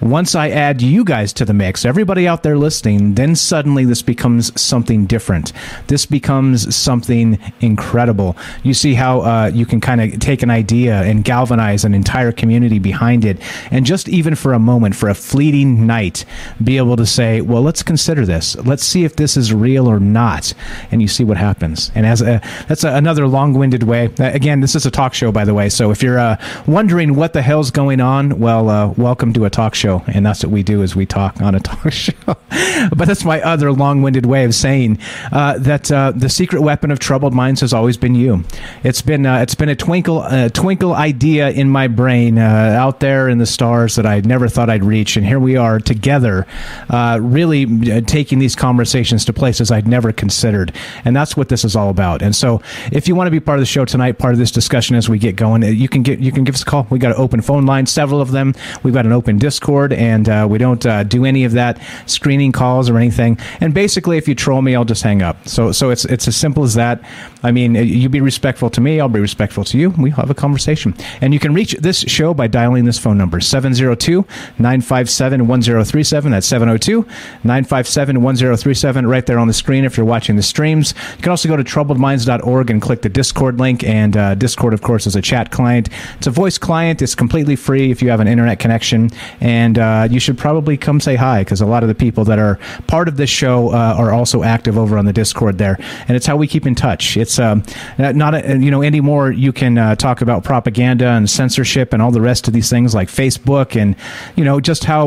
once 0.00 0.34
I 0.34 0.48
add 0.48 0.80
you 0.80 1.04
guys 1.04 1.32
to 1.34 1.44
the 1.44 1.52
mix, 1.52 1.84
everybody 1.84 2.26
out 2.26 2.42
there 2.42 2.56
listening, 2.56 3.14
then 3.14 3.36
suddenly 3.36 3.84
this 3.84 4.02
becomes 4.02 4.58
something 4.60 5.04
different. 5.06 5.52
This 5.88 6.06
becomes 6.06 6.74
something 6.74 7.38
incredible. 7.60 8.36
You 8.62 8.72
see 8.72 8.94
how 8.94 9.20
uh, 9.20 9.50
you 9.52 9.66
can 9.66 9.80
kind 9.80 10.00
of 10.00 10.18
take 10.18 10.42
an 10.42 10.50
idea 10.50 11.02
and 11.02 11.22
galvanize 11.22 11.84
an 11.84 11.92
entire 11.92 12.32
community 12.32 12.78
behind 12.78 13.24
it, 13.24 13.38
and 13.70 13.84
just 13.84 14.08
even 14.08 14.34
for 14.34 14.52
a 14.54 14.58
moment, 14.58 14.96
for 14.96 15.08
a 15.08 15.14
fleeting 15.14 15.86
night, 15.86 16.24
be 16.62 16.78
able 16.78 16.96
to 16.96 17.06
say, 17.06 17.40
"Well, 17.40 17.62
let's 17.62 17.82
consider 17.82 18.24
this. 18.24 18.56
Let's 18.56 18.84
see 18.84 19.04
if 19.04 19.16
this 19.16 19.36
is 19.36 19.52
real 19.52 19.86
or 19.86 20.00
not," 20.00 20.54
and 20.90 21.02
you 21.02 21.08
see 21.08 21.24
what 21.24 21.36
happens. 21.36 21.92
And 21.94 22.06
as 22.06 22.22
a, 22.22 22.40
that's 22.68 22.84
a, 22.84 22.94
another 22.94 23.26
long-winded 23.28 23.82
way. 23.82 24.06
Uh, 24.18 24.30
again, 24.32 24.60
this 24.60 24.74
is 24.74 24.86
a 24.86 24.90
talk 24.90 25.12
show, 25.12 25.30
by 25.30 25.44
the 25.44 25.54
way. 25.54 25.68
So 25.68 25.90
if 25.90 26.02
you're 26.02 26.18
uh, 26.18 26.36
wondering 26.66 27.16
what 27.16 27.32
the 27.32 27.42
hell's 27.42 27.70
going 27.70 28.00
on, 28.00 28.38
well, 28.38 28.70
uh, 28.70 28.88
welcome 28.96 29.32
to 29.34 29.44
a 29.44 29.50
talk 29.50 29.74
show 29.74 29.89
and 30.06 30.24
that's 30.24 30.42
what 30.44 30.52
we 30.52 30.62
do 30.62 30.82
is 30.82 30.96
we 30.96 31.06
talk 31.06 31.40
on 31.40 31.54
a 31.54 31.60
talk 31.70 31.92
show. 31.92 32.12
but 32.26 33.06
that's 33.06 33.24
my 33.24 33.40
other 33.42 33.72
long-winded 33.72 34.26
way 34.26 34.44
of 34.44 34.54
saying 34.54 34.98
uh, 35.32 35.58
that 35.58 35.90
uh, 35.90 36.12
the 36.14 36.28
secret 36.28 36.62
weapon 36.62 36.90
of 36.90 36.98
troubled 36.98 37.34
minds 37.34 37.60
has 37.60 37.72
always 37.72 37.96
been 37.96 38.14
you. 38.14 38.44
It's 38.84 39.02
been 39.02 39.26
uh, 39.26 39.38
it's 39.38 39.54
been 39.54 39.68
a 39.68 39.76
twinkle 39.76 40.24
twinkle 40.50 40.94
idea 40.94 41.50
in 41.50 41.68
my 41.68 41.88
brain 41.88 42.38
uh, 42.38 42.76
out 42.78 43.00
there 43.00 43.28
in 43.28 43.38
the 43.38 43.46
stars 43.46 43.96
that 43.96 44.06
I 44.06 44.20
never 44.20 44.48
thought 44.48 44.70
I'd 44.70 44.84
reach, 44.84 45.16
and 45.16 45.26
here 45.26 45.40
we 45.40 45.56
are 45.56 45.78
together, 45.78 46.46
uh, 46.88 47.18
really 47.20 47.64
uh, 47.90 48.00
taking 48.02 48.38
these 48.38 48.54
conversations 48.54 49.24
to 49.26 49.32
places 49.32 49.70
I'd 49.70 49.88
never 49.88 50.12
considered, 50.12 50.74
and 51.04 51.14
that's 51.14 51.36
what 51.36 51.48
this 51.48 51.64
is 51.64 51.76
all 51.76 51.90
about. 51.90 52.22
And 52.22 52.34
so, 52.34 52.62
if 52.92 53.08
you 53.08 53.14
want 53.14 53.26
to 53.26 53.30
be 53.30 53.40
part 53.40 53.58
of 53.58 53.62
the 53.62 53.66
show 53.66 53.84
tonight, 53.84 54.18
part 54.18 54.32
of 54.32 54.38
this 54.38 54.50
discussion 54.50 54.96
as 54.96 55.08
we 55.08 55.18
get 55.18 55.36
going, 55.36 55.62
you 55.62 55.88
can 55.88 56.02
get 56.02 56.20
you 56.20 56.32
can 56.32 56.44
give 56.44 56.54
us 56.54 56.62
a 56.62 56.66
call. 56.66 56.86
We 56.90 56.98
got 56.98 57.12
an 57.12 57.18
open 57.18 57.40
phone 57.40 57.66
line, 57.66 57.86
several 57.86 58.20
of 58.20 58.30
them. 58.30 58.54
We've 58.82 58.94
got 58.94 59.06
an 59.06 59.12
open 59.12 59.38
Discord 59.38 59.79
and 59.92 60.28
uh, 60.28 60.46
we 60.48 60.58
don't 60.58 60.84
uh, 60.84 61.02
do 61.04 61.24
any 61.24 61.44
of 61.44 61.52
that 61.52 61.80
screening 62.06 62.52
calls 62.52 62.90
or 62.90 62.96
anything. 62.96 63.38
And 63.60 63.72
basically, 63.72 64.18
if 64.18 64.28
you 64.28 64.34
troll 64.34 64.62
me, 64.62 64.74
I'll 64.74 64.84
just 64.84 65.02
hang 65.02 65.22
up. 65.22 65.48
So 65.48 65.72
so 65.72 65.90
it's 65.90 66.04
it's 66.04 66.28
as 66.28 66.36
simple 66.36 66.62
as 66.62 66.74
that. 66.74 67.02
I 67.42 67.52
mean, 67.52 67.74
you 67.74 68.08
be 68.08 68.20
respectful 68.20 68.70
to 68.70 68.80
me, 68.80 69.00
I'll 69.00 69.08
be 69.08 69.20
respectful 69.20 69.64
to 69.64 69.78
you. 69.78 69.90
We'll 69.90 70.12
have 70.12 70.30
a 70.30 70.34
conversation. 70.34 70.94
And 71.20 71.32
you 71.32 71.40
can 71.40 71.54
reach 71.54 71.72
this 71.72 72.00
show 72.00 72.34
by 72.34 72.46
dialing 72.46 72.84
this 72.84 72.98
phone 72.98 73.16
number 73.16 73.40
702 73.40 74.26
957 74.58 75.46
1037. 75.46 76.32
That's 76.32 76.46
702 76.46 77.02
957 77.44 78.22
1037 78.22 79.06
right 79.06 79.26
there 79.26 79.38
on 79.38 79.46
the 79.46 79.54
screen 79.54 79.84
if 79.84 79.96
you're 79.96 80.06
watching 80.06 80.36
the 80.36 80.42
streams. 80.42 80.94
You 81.16 81.22
can 81.22 81.30
also 81.30 81.48
go 81.48 81.56
to 81.56 81.64
troubledminds.org 81.64 82.70
and 82.70 82.82
click 82.82 83.02
the 83.02 83.08
Discord 83.08 83.58
link. 83.58 83.84
And 83.84 84.16
uh, 84.16 84.34
Discord, 84.34 84.74
of 84.74 84.82
course, 84.82 85.06
is 85.06 85.16
a 85.16 85.22
chat 85.22 85.50
client. 85.50 85.88
It's 86.18 86.26
a 86.26 86.30
voice 86.30 86.58
client. 86.58 87.00
It's 87.02 87.14
completely 87.14 87.56
free 87.56 87.90
if 87.90 88.02
you 88.02 88.10
have 88.10 88.20
an 88.20 88.28
internet 88.28 88.58
connection. 88.58 89.10
And 89.40 89.69
uh, 89.78 90.08
you 90.10 90.20
should 90.20 90.38
probably 90.38 90.76
come 90.76 91.00
say 91.00 91.16
hi 91.16 91.42
because 91.42 91.60
a 91.60 91.66
lot 91.66 91.82
of 91.82 91.88
the 91.88 91.94
people 91.94 92.24
that 92.24 92.38
are 92.38 92.58
part 92.86 93.08
of 93.08 93.16
this 93.16 93.30
show 93.30 93.68
uh, 93.68 93.94
are 93.96 94.12
also 94.12 94.42
active 94.42 94.78
over 94.78 94.98
on 94.98 95.04
the 95.04 95.12
Discord 95.12 95.58
there. 95.58 95.78
And 96.08 96.16
it's 96.16 96.26
how 96.26 96.36
we 96.36 96.46
keep 96.46 96.66
in 96.66 96.74
touch. 96.74 97.16
It's 97.16 97.38
um, 97.38 97.62
not, 97.98 98.34
a, 98.34 98.58
you 98.58 98.70
know, 98.70 98.82
anymore 98.82 99.30
you 99.30 99.52
can 99.52 99.78
uh, 99.78 99.94
talk 99.94 100.20
about 100.20 100.44
propaganda 100.44 101.08
and 101.08 101.28
censorship 101.28 101.92
and 101.92 102.02
all 102.02 102.10
the 102.10 102.20
rest 102.20 102.48
of 102.48 102.54
these 102.54 102.70
things 102.70 102.94
like 102.94 103.08
Facebook 103.08 103.80
and, 103.80 103.96
you 104.36 104.44
know, 104.44 104.60
just 104.60 104.84
how 104.84 105.06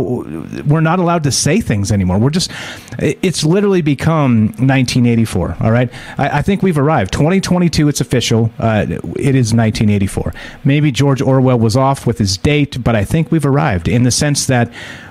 we're 0.66 0.82
not 0.82 1.00
allowed 1.00 1.24
to 1.24 1.32
say 1.32 1.60
things 1.62 1.92
anymore. 1.92 2.20
We're 2.20 2.30
just, 2.30 2.52
it's 3.00 3.44
literally 3.44 3.82
become 3.82 4.48
1984. 4.48 5.58
All 5.60 5.72
right. 5.72 5.92
I, 6.18 6.40
I 6.40 6.42
think 6.42 6.62
we've 6.62 6.78
arrived. 6.78 7.14
2022, 7.14 7.88
it's 7.88 8.02
official. 8.02 8.52
Uh, 8.60 8.86
it 8.90 9.36
is 9.36 9.54
1984. 9.54 10.34
Maybe 10.64 10.92
George 10.92 11.22
Orwell 11.22 11.60
was 11.60 11.76
off 11.76 12.06
with 12.06 12.18
his 12.18 12.38
date, 12.38 12.84
but 12.84 12.96
I 12.96 13.04
think 13.04 13.32
we've 13.32 13.46
arrived 13.46 13.88
in 13.88 14.04
the 14.04 14.12
sense 14.12 14.46
that 14.48 14.53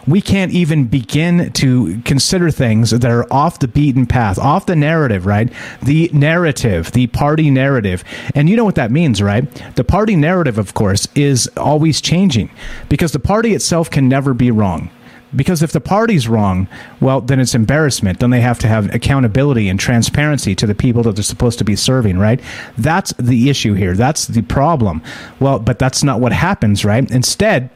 we 0.06 0.20
can't 0.20 0.52
even 0.52 0.86
begin 0.86 1.52
to 1.52 2.00
consider 2.02 2.50
things 2.50 2.90
that 2.90 3.04
are 3.04 3.30
off 3.32 3.58
the 3.58 3.68
beaten 3.68 4.06
path, 4.06 4.38
off 4.38 4.66
the 4.66 4.76
narrative, 4.76 5.26
right? 5.26 5.52
The 5.82 6.10
narrative, 6.12 6.92
the 6.92 7.06
party 7.08 7.50
narrative. 7.50 8.02
And 8.34 8.48
you 8.48 8.56
know 8.56 8.64
what 8.64 8.74
that 8.76 8.90
means, 8.90 9.22
right? 9.22 9.44
The 9.76 9.84
party 9.84 10.16
narrative, 10.16 10.58
of 10.58 10.74
course, 10.74 11.06
is 11.14 11.48
always 11.56 12.00
changing 12.00 12.50
because 12.88 13.12
the 13.12 13.20
party 13.20 13.54
itself 13.54 13.90
can 13.90 14.08
never 14.08 14.34
be 14.34 14.50
wrong. 14.50 14.90
Because 15.34 15.62
if 15.62 15.72
the 15.72 15.80
party's 15.80 16.28
wrong, 16.28 16.68
well, 17.00 17.20
then 17.20 17.40
it's 17.40 17.54
embarrassment. 17.54 18.20
Then 18.20 18.30
they 18.30 18.42
have 18.42 18.58
to 18.60 18.68
have 18.68 18.94
accountability 18.94 19.68
and 19.68 19.80
transparency 19.80 20.54
to 20.56 20.66
the 20.66 20.74
people 20.74 21.02
that 21.04 21.14
they're 21.14 21.22
supposed 21.22 21.58
to 21.58 21.64
be 21.64 21.74
serving, 21.76 22.18
right? 22.18 22.40
That's 22.76 23.14
the 23.14 23.48
issue 23.48 23.72
here. 23.74 23.94
That's 23.94 24.26
the 24.26 24.42
problem. 24.42 25.02
Well, 25.40 25.58
but 25.58 25.78
that's 25.78 26.04
not 26.04 26.20
what 26.20 26.32
happens, 26.32 26.84
right? 26.84 27.10
Instead, 27.10 27.70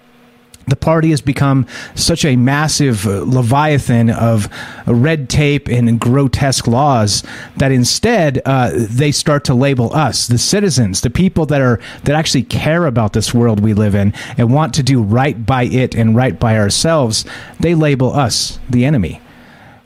the 0.66 0.76
party 0.76 1.10
has 1.10 1.20
become 1.20 1.66
such 1.94 2.24
a 2.24 2.36
massive 2.36 3.06
uh, 3.06 3.22
leviathan 3.22 4.10
of 4.10 4.48
red 4.86 5.28
tape 5.28 5.68
and 5.68 6.00
grotesque 6.00 6.66
laws 6.66 7.22
that 7.56 7.72
instead 7.72 8.42
uh, 8.44 8.70
they 8.74 9.12
start 9.12 9.44
to 9.44 9.54
label 9.54 9.94
us, 9.94 10.26
the 10.26 10.38
citizens, 10.38 11.00
the 11.00 11.10
people 11.10 11.46
that 11.46 11.60
are 11.60 11.80
that 12.04 12.14
actually 12.16 12.42
care 12.42 12.86
about 12.86 13.12
this 13.12 13.32
world 13.32 13.60
we 13.60 13.74
live 13.74 13.94
in 13.94 14.12
and 14.36 14.52
want 14.52 14.74
to 14.74 14.82
do 14.82 15.02
right 15.02 15.46
by 15.46 15.64
it 15.64 15.94
and 15.94 16.16
right 16.16 16.38
by 16.38 16.56
ourselves. 16.58 17.24
They 17.60 17.74
label 17.74 18.12
us 18.12 18.58
the 18.68 18.84
enemy 18.84 19.20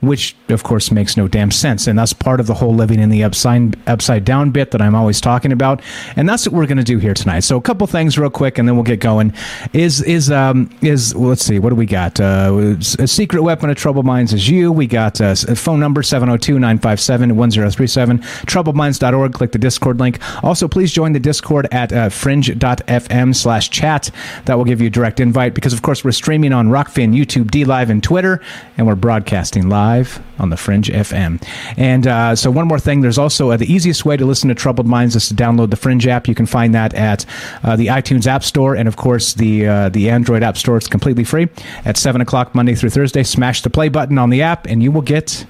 which 0.00 0.34
of 0.48 0.62
course 0.62 0.90
makes 0.90 1.16
no 1.16 1.28
damn 1.28 1.50
sense. 1.50 1.86
And 1.86 1.98
that's 1.98 2.12
part 2.12 2.40
of 2.40 2.46
the 2.46 2.54
whole 2.54 2.74
living 2.74 3.00
in 3.00 3.10
the 3.10 3.24
upside 3.24 3.76
upside 3.88 4.24
down 4.24 4.50
bit 4.50 4.70
that 4.70 4.80
I'm 4.80 4.94
always 4.94 5.20
talking 5.20 5.52
about. 5.52 5.82
And 6.16 6.28
that's 6.28 6.46
what 6.46 6.54
we're 6.54 6.66
going 6.66 6.78
to 6.78 6.84
do 6.84 6.98
here 6.98 7.14
tonight. 7.14 7.40
So 7.40 7.56
a 7.56 7.60
couple 7.60 7.86
things 7.86 8.18
real 8.18 8.30
quick, 8.30 8.58
and 8.58 8.66
then 8.66 8.76
we'll 8.76 8.84
get 8.84 9.00
going. 9.00 9.32
Is 9.72 10.02
is 10.02 10.30
um 10.30 10.70
is 10.82 11.14
well, 11.14 11.28
let's 11.28 11.44
see 11.44 11.58
what 11.58 11.70
do 11.70 11.76
we 11.76 11.86
got? 11.86 12.20
Uh, 12.20 12.76
a 12.98 13.06
secret 13.06 13.42
weapon 13.42 13.70
of 13.70 13.76
troubled 13.76 14.06
minds 14.06 14.32
is 14.32 14.48
you. 14.48 14.72
We 14.72 14.86
got 14.86 15.20
uh, 15.20 15.34
a 15.48 15.54
phone 15.54 15.80
number 15.80 16.02
702-957-1037. 16.02 18.20
Troubledminds.org. 18.46 19.32
Click 19.32 19.52
the 19.52 19.58
Discord 19.58 20.00
link. 20.00 20.18
Also, 20.44 20.68
please 20.68 20.92
join 20.92 21.12
the 21.12 21.20
Discord 21.20 21.68
at 21.72 21.92
uh, 21.92 22.08
fringe.fm 22.08 23.34
slash 23.34 23.70
chat. 23.70 24.10
That 24.46 24.56
will 24.56 24.64
give 24.64 24.80
you 24.80 24.86
a 24.86 24.90
direct 24.90 25.20
invite 25.20 25.54
because 25.54 25.72
of 25.72 25.82
course 25.82 26.04
we're 26.04 26.12
streaming 26.12 26.52
on 26.52 26.68
Rokfin, 26.68 27.14
YouTube, 27.14 27.50
DLive, 27.50 27.90
and 27.90 28.02
Twitter, 28.02 28.40
and 28.76 28.86
we're 28.86 28.94
broadcasting 28.94 29.68
live 29.68 29.89
live 29.90 30.22
on 30.38 30.50
the 30.50 30.56
Fringe 30.56 30.88
FM. 30.88 31.42
And 31.76 32.06
uh, 32.06 32.36
so, 32.36 32.50
one 32.50 32.66
more 32.68 32.78
thing 32.78 33.00
there's 33.00 33.18
also 33.18 33.50
uh, 33.50 33.56
the 33.56 33.70
easiest 33.72 34.04
way 34.04 34.16
to 34.16 34.24
listen 34.24 34.48
to 34.48 34.54
Troubled 34.54 34.86
Minds 34.86 35.16
is 35.16 35.28
to 35.28 35.34
download 35.34 35.70
the 35.70 35.76
Fringe 35.76 36.06
app. 36.06 36.28
You 36.28 36.34
can 36.34 36.46
find 36.46 36.74
that 36.74 36.94
at 36.94 37.26
uh, 37.62 37.76
the 37.76 37.88
iTunes 37.88 38.26
App 38.26 38.44
Store 38.44 38.74
and, 38.74 38.86
of 38.88 38.96
course, 38.96 39.34
the, 39.34 39.66
uh, 39.66 39.88
the 39.88 40.10
Android 40.10 40.42
App 40.42 40.56
Store. 40.56 40.76
It's 40.76 40.88
completely 40.88 41.24
free. 41.24 41.48
At 41.84 41.96
7 41.96 42.20
o'clock 42.20 42.54
Monday 42.54 42.74
through 42.74 42.90
Thursday, 42.90 43.22
smash 43.22 43.62
the 43.62 43.70
play 43.70 43.88
button 43.88 44.18
on 44.18 44.30
the 44.30 44.42
app, 44.42 44.66
and 44.66 44.82
you 44.82 44.92
will 44.92 45.02
get 45.02 45.46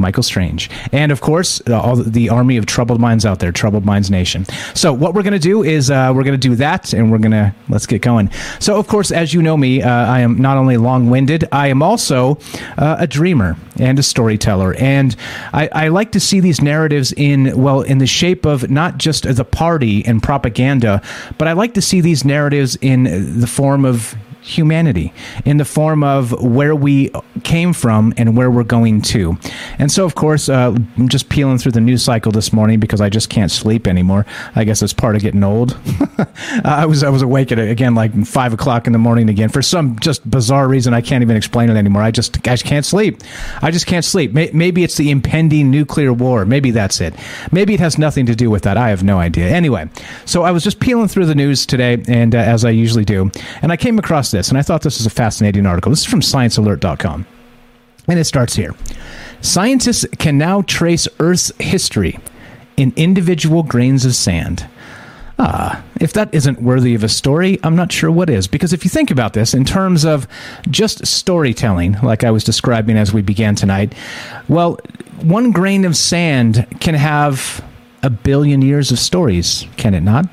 Michael 0.00 0.22
Strange. 0.22 0.70
And 0.92 1.12
of 1.12 1.20
course, 1.20 1.62
uh, 1.68 1.80
all 1.80 1.96
the 1.96 2.28
army 2.28 2.56
of 2.56 2.66
troubled 2.66 3.00
minds 3.00 3.24
out 3.24 3.38
there, 3.38 3.52
Troubled 3.52 3.84
Minds 3.84 4.10
Nation. 4.10 4.46
So, 4.74 4.92
what 4.92 5.14
we're 5.14 5.22
going 5.22 5.32
to 5.32 5.38
do 5.38 5.62
is 5.62 5.90
uh, 5.90 6.12
we're 6.14 6.24
going 6.24 6.38
to 6.40 6.48
do 6.48 6.56
that 6.56 6.92
and 6.92 7.10
we're 7.10 7.18
going 7.18 7.32
to 7.32 7.54
let's 7.68 7.86
get 7.86 8.02
going. 8.02 8.30
So, 8.58 8.78
of 8.78 8.86
course, 8.86 9.10
as 9.10 9.34
you 9.34 9.42
know 9.42 9.56
me, 9.56 9.82
uh, 9.82 9.88
I 9.88 10.20
am 10.20 10.38
not 10.38 10.56
only 10.56 10.76
long 10.76 11.10
winded, 11.10 11.46
I 11.52 11.68
am 11.68 11.82
also 11.82 12.38
uh, 12.78 12.96
a 12.98 13.06
dreamer 13.06 13.56
and 13.78 13.98
a 13.98 14.02
storyteller. 14.02 14.74
And 14.74 15.16
I, 15.52 15.68
I 15.72 15.88
like 15.88 16.12
to 16.12 16.20
see 16.20 16.40
these 16.40 16.60
narratives 16.60 17.12
in, 17.16 17.60
well, 17.60 17.82
in 17.82 17.98
the 17.98 18.06
shape 18.06 18.44
of 18.44 18.70
not 18.70 18.98
just 18.98 19.24
the 19.34 19.44
party 19.44 20.04
and 20.04 20.22
propaganda, 20.22 21.02
but 21.38 21.48
I 21.48 21.52
like 21.52 21.74
to 21.74 21.82
see 21.82 22.00
these 22.00 22.24
narratives 22.24 22.76
in 22.76 23.40
the 23.40 23.46
form 23.46 23.84
of 23.84 24.14
humanity 24.42 25.12
in 25.44 25.56
the 25.56 25.64
form 25.64 26.02
of 26.02 26.32
where 26.42 26.74
we 26.74 27.10
came 27.44 27.72
from 27.72 28.12
and 28.16 28.36
where 28.36 28.50
we're 28.50 28.64
going 28.64 29.02
to. 29.02 29.36
And 29.78 29.90
so, 29.90 30.04
of 30.04 30.14
course, 30.14 30.48
uh, 30.48 30.74
I'm 30.96 31.08
just 31.08 31.28
peeling 31.28 31.58
through 31.58 31.72
the 31.72 31.80
news 31.80 32.02
cycle 32.02 32.32
this 32.32 32.52
morning 32.52 32.80
because 32.80 33.00
I 33.00 33.08
just 33.08 33.28
can't 33.28 33.50
sleep 33.50 33.86
anymore. 33.86 34.26
I 34.54 34.64
guess 34.64 34.82
it's 34.82 34.92
part 34.92 35.16
of 35.16 35.22
getting 35.22 35.44
old. 35.44 35.78
I 36.64 36.86
was 36.86 37.02
I 37.02 37.08
was 37.08 37.22
awake 37.22 37.52
at 37.52 37.58
again 37.58 37.94
like 37.94 38.26
five 38.26 38.52
o'clock 38.52 38.86
in 38.86 38.92
the 38.92 38.98
morning 38.98 39.28
again 39.28 39.48
for 39.48 39.62
some 39.62 39.98
just 39.98 40.28
bizarre 40.28 40.68
reason 40.68 40.94
I 40.94 41.00
can't 41.00 41.22
even 41.22 41.36
explain 41.36 41.70
it 41.70 41.76
anymore. 41.76 42.02
I 42.02 42.10
just 42.10 42.36
I 42.46 42.52
just 42.52 42.64
can't 42.64 42.86
sleep. 42.86 43.20
I 43.62 43.70
just 43.70 43.86
can't 43.86 44.04
sleep. 44.04 44.32
Maybe 44.32 44.84
it's 44.84 44.96
the 44.96 45.10
impending 45.10 45.70
nuclear 45.70 46.12
war. 46.12 46.44
Maybe 46.44 46.70
that's 46.70 47.00
it. 47.00 47.14
Maybe 47.52 47.74
it 47.74 47.80
has 47.80 47.98
nothing 47.98 48.26
to 48.26 48.34
do 48.34 48.50
with 48.50 48.62
that. 48.62 48.76
I 48.76 48.90
have 48.90 49.02
no 49.02 49.18
idea. 49.18 49.48
Anyway, 49.48 49.88
so 50.24 50.42
I 50.42 50.50
was 50.50 50.64
just 50.64 50.80
peeling 50.80 51.08
through 51.08 51.26
the 51.26 51.34
news 51.34 51.66
today, 51.66 52.02
and 52.08 52.34
uh, 52.34 52.38
as 52.38 52.64
I 52.64 52.70
usually 52.70 53.04
do, 53.04 53.30
and 53.62 53.72
I 53.72 53.76
came 53.76 53.98
across 53.98 54.30
this, 54.30 54.39
and 54.48 54.58
I 54.58 54.62
thought 54.62 54.82
this 54.82 54.98
was 54.98 55.06
a 55.06 55.10
fascinating 55.10 55.66
article. 55.66 55.90
This 55.90 56.00
is 56.00 56.06
from 56.06 56.20
ScienceAlert.com, 56.20 57.26
and 58.08 58.18
it 58.18 58.24
starts 58.24 58.56
here. 58.56 58.74
Scientists 59.40 60.06
can 60.18 60.38
now 60.38 60.62
trace 60.62 61.06
Earth's 61.18 61.52
history 61.58 62.18
in 62.76 62.92
individual 62.96 63.62
grains 63.62 64.04
of 64.04 64.14
sand. 64.14 64.66
Ah, 65.38 65.82
if 66.00 66.12
that 66.12 66.32
isn't 66.34 66.60
worthy 66.60 66.94
of 66.94 67.02
a 67.02 67.08
story, 67.08 67.58
I'm 67.62 67.74
not 67.74 67.90
sure 67.90 68.10
what 68.10 68.28
is. 68.28 68.46
Because 68.46 68.74
if 68.74 68.84
you 68.84 68.90
think 68.90 69.10
about 69.10 69.32
this 69.32 69.54
in 69.54 69.64
terms 69.64 70.04
of 70.04 70.28
just 70.68 71.06
storytelling, 71.06 71.96
like 72.02 72.24
I 72.24 72.30
was 72.30 72.44
describing 72.44 72.98
as 72.98 73.14
we 73.14 73.22
began 73.22 73.54
tonight, 73.54 73.94
well, 74.48 74.78
one 75.22 75.50
grain 75.50 75.86
of 75.86 75.96
sand 75.96 76.66
can 76.80 76.94
have 76.94 77.64
a 78.02 78.10
billion 78.10 78.60
years 78.60 78.90
of 78.90 78.98
stories, 78.98 79.66
can 79.78 79.94
it 79.94 80.02
not? 80.02 80.26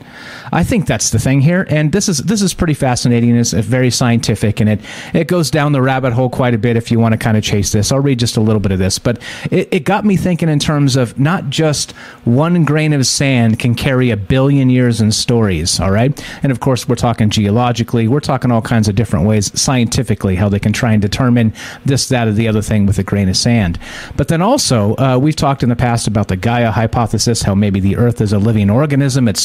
I 0.52 0.64
think 0.64 0.86
that's 0.86 1.10
the 1.10 1.20
thing 1.20 1.42
here, 1.42 1.66
and 1.70 1.92
this 1.92 2.08
is 2.10 2.20
this 2.20 2.42
is 2.42 2.54
pretty 2.54 2.74
fascinating. 2.74 3.36
It's 3.36 3.54
very 3.54 3.92
scientific, 3.92 4.60
and 4.60 4.70
it 4.70 4.82
it 5.14 5.28
goes 5.28 5.52
down 5.52 5.72
the 5.72 5.82
rabbit 5.82 6.14
hole 6.14 6.30
quite 6.30 6.54
a 6.54 6.58
bit 6.58 6.78
if 6.78 6.92
you 6.92 7.00
want 7.00 7.14
to 7.14 7.18
kind 7.18 7.38
of 7.38 7.44
chase 7.44 7.72
this. 7.72 7.92
I'll 7.92 8.00
read 8.00 8.20
just 8.20 8.38
a 8.38 8.42
little 8.42 8.60
bit 8.60 8.72
of 8.72 8.80
this, 8.80 9.00
but 9.00 9.22
it, 9.52 9.68
it 9.72 9.80
got 9.84 10.06
me 10.06 10.18
thinking 10.18 10.50
in 10.50 10.60
terms 10.60 10.96
of 10.96 11.20
not 11.20 11.50
just 11.50 11.92
one 12.24 12.64
grain 12.66 12.94
of 12.94 13.06
sand 13.06 13.60
can 13.60 13.76
carry 13.76 14.10
a 14.10 14.18
billion 14.18 14.70
years 14.70 15.02
in 15.02 15.12
stories. 15.12 15.80
All 15.80 15.92
right, 15.92 16.24
and 16.44 16.52
of 16.52 16.60
course 16.60 16.88
we're 16.88 16.96
talking 16.96 17.30
geologically, 17.30 18.08
we're 18.08 18.20
talking 18.20 18.52
all 18.52 18.62
kinds 18.62 18.88
of 18.88 18.96
different 18.96 19.26
ways 19.26 19.58
scientifically 19.60 20.36
how 20.36 20.50
they 20.50 20.60
can 20.60 20.74
try 20.74 20.94
and 20.94 21.02
determine 21.02 21.54
this, 21.86 22.08
that, 22.10 22.28
or 22.28 22.34
the 22.34 22.48
other 22.48 22.62
thing 22.62 22.86
with 22.86 23.00
a 23.00 23.04
grain 23.04 23.30
of 23.30 23.38
sand. 23.38 23.80
But 24.16 24.28
then 24.28 24.42
also 24.42 24.96
uh, 24.96 25.18
we've 25.22 25.36
talked 25.36 25.64
in 25.64 25.70
the 25.70 25.76
past 25.76 26.08
about 26.08 26.28
the 26.28 26.38
Gaia 26.38 26.72
hypothesis, 26.72 27.42
how 27.42 27.56
maybe 27.56 27.80
the 27.80 27.98
Earth 27.98 28.22
is 28.22 28.34
a 28.34 28.40
living 28.40 28.70
organism, 28.70 29.28
it's 29.28 29.42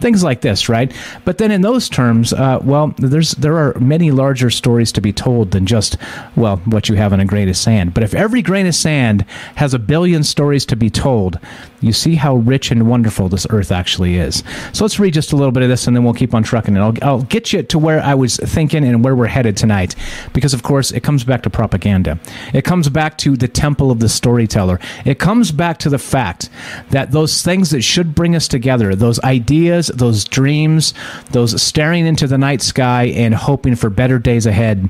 things 0.00 0.22
like 0.22 0.40
this, 0.40 0.68
right? 0.68 0.92
But 1.24 1.38
then 1.38 1.50
in 1.50 1.62
those 1.62 1.88
terms, 1.88 2.32
uh, 2.32 2.60
well, 2.62 2.94
there's 2.98 3.32
there 3.32 3.56
are 3.58 3.78
many 3.78 4.10
larger 4.10 4.50
stories 4.50 4.92
to 4.92 5.00
be 5.00 5.12
told 5.12 5.50
than 5.50 5.66
just 5.66 5.96
well 6.36 6.56
what 6.64 6.88
you 6.88 6.96
have 6.96 7.12
in 7.12 7.20
a 7.20 7.24
grain 7.24 7.48
of 7.48 7.56
sand. 7.56 7.94
But 7.94 8.02
if 8.02 8.14
every 8.14 8.42
grain 8.42 8.66
of 8.66 8.74
sand 8.74 9.24
has 9.56 9.74
a 9.74 9.78
billion 9.78 10.22
stories 10.22 10.66
to 10.66 10.76
be 10.76 10.90
told, 10.90 11.38
you 11.82 11.92
see 11.92 12.14
how 12.14 12.36
rich 12.36 12.70
and 12.70 12.88
wonderful 12.88 13.28
this 13.28 13.46
earth 13.50 13.72
actually 13.72 14.16
is. 14.16 14.42
So 14.72 14.84
let's 14.84 14.98
read 14.98 15.14
just 15.14 15.32
a 15.32 15.36
little 15.36 15.52
bit 15.52 15.62
of 15.62 15.68
this, 15.68 15.86
and 15.86 15.96
then 15.96 16.04
we'll 16.04 16.14
keep 16.14 16.34
on 16.34 16.42
trucking. 16.42 16.76
And 16.76 16.84
I'll, 16.84 16.94
I'll 17.02 17.22
get 17.22 17.52
you 17.52 17.62
to 17.62 17.78
where 17.78 18.00
I 18.02 18.14
was 18.14 18.36
thinking 18.36 18.84
and 18.84 19.04
where 19.04 19.14
we're 19.14 19.26
headed 19.26 19.56
tonight, 19.56 19.94
because 20.32 20.54
of 20.54 20.62
course 20.62 20.90
it 20.92 21.02
comes 21.02 21.24
back 21.24 21.42
to 21.42 21.50
propaganda. 21.50 22.18
It 22.52 22.64
comes 22.64 22.88
back 22.88 23.18
to 23.18 23.36
the 23.36 23.48
temple 23.48 23.90
of 23.90 24.00
the 24.00 24.08
storyteller. 24.08 24.80
It 25.04 25.18
comes 25.18 25.52
back 25.52 25.78
to 25.78 25.90
the 25.90 25.98
fact 25.98 26.48
that 26.90 27.10
those 27.10 27.42
things 27.42 27.70
that 27.70 27.82
should 27.82 28.14
bring 28.14 28.34
us 28.34 28.48
together, 28.48 28.94
those 28.94 29.20
ideas 29.20 29.42
ideas, 29.42 29.88
those 29.88 30.24
dreams, 30.24 30.94
those 31.32 31.60
staring 31.60 32.06
into 32.06 32.26
the 32.26 32.38
night 32.38 32.62
sky 32.62 33.04
and 33.04 33.34
hoping 33.34 33.74
for 33.74 33.90
better 33.90 34.18
days 34.18 34.46
ahead 34.46 34.88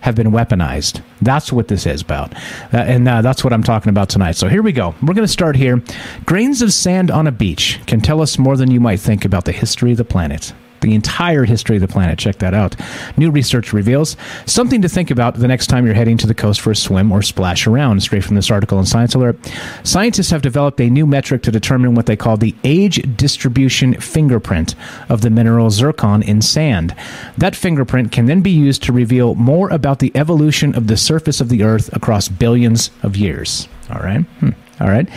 have 0.00 0.14
been 0.14 0.28
weaponized. 0.28 1.02
That's 1.20 1.52
what 1.52 1.68
this 1.68 1.86
is 1.86 2.02
about. 2.02 2.34
Uh, 2.72 2.78
and 2.78 3.08
uh, 3.08 3.22
that's 3.22 3.44
what 3.44 3.52
I'm 3.52 3.62
talking 3.62 3.90
about 3.90 4.08
tonight. 4.08 4.36
So 4.36 4.48
here 4.48 4.62
we 4.62 4.72
go. 4.72 4.94
We're 5.02 5.14
going 5.14 5.26
to 5.26 5.28
start 5.28 5.56
here. 5.56 5.82
Grains 6.24 6.62
of 6.62 6.72
sand 6.72 7.10
on 7.10 7.26
a 7.26 7.32
beach 7.32 7.80
can 7.86 8.00
tell 8.00 8.20
us 8.20 8.38
more 8.38 8.56
than 8.56 8.70
you 8.70 8.80
might 8.80 9.00
think 9.00 9.24
about 9.24 9.44
the 9.44 9.52
history 9.52 9.92
of 9.92 9.98
the 9.98 10.04
planet 10.04 10.52
the 10.80 10.94
entire 10.94 11.44
history 11.44 11.76
of 11.76 11.82
the 11.82 11.88
planet. 11.88 12.18
Check 12.18 12.38
that 12.38 12.54
out. 12.54 12.76
New 13.16 13.30
research 13.30 13.72
reveals 13.72 14.16
something 14.46 14.82
to 14.82 14.88
think 14.88 15.10
about 15.10 15.34
the 15.34 15.48
next 15.48 15.68
time 15.68 15.84
you're 15.84 15.94
heading 15.94 16.16
to 16.18 16.26
the 16.26 16.34
coast 16.34 16.60
for 16.60 16.70
a 16.70 16.76
swim 16.76 17.12
or 17.12 17.22
splash 17.22 17.66
around. 17.66 18.02
Straight 18.02 18.24
from 18.24 18.36
this 18.36 18.50
article 18.50 18.78
in 18.78 18.86
Science 18.86 19.14
Alert. 19.14 19.38
Scientists 19.84 20.30
have 20.30 20.42
developed 20.42 20.80
a 20.80 20.90
new 20.90 21.06
metric 21.06 21.42
to 21.42 21.50
determine 21.50 21.94
what 21.94 22.06
they 22.06 22.16
call 22.16 22.36
the 22.36 22.54
age 22.64 23.02
distribution 23.16 23.94
fingerprint 24.00 24.74
of 25.08 25.20
the 25.20 25.30
mineral 25.30 25.70
zircon 25.70 26.22
in 26.22 26.42
sand. 26.42 26.94
That 27.38 27.56
fingerprint 27.56 28.12
can 28.12 28.26
then 28.26 28.40
be 28.40 28.50
used 28.50 28.82
to 28.84 28.92
reveal 28.92 29.34
more 29.34 29.70
about 29.70 29.98
the 29.98 30.12
evolution 30.14 30.74
of 30.74 30.86
the 30.86 30.96
surface 30.96 31.40
of 31.40 31.48
the 31.48 31.62
Earth 31.62 31.94
across 31.94 32.28
billions 32.28 32.90
of 33.02 33.16
years. 33.16 33.68
All 33.90 34.00
right. 34.00 34.20
Hmm. 34.20 34.50
All 34.80 34.88
right 34.88 35.08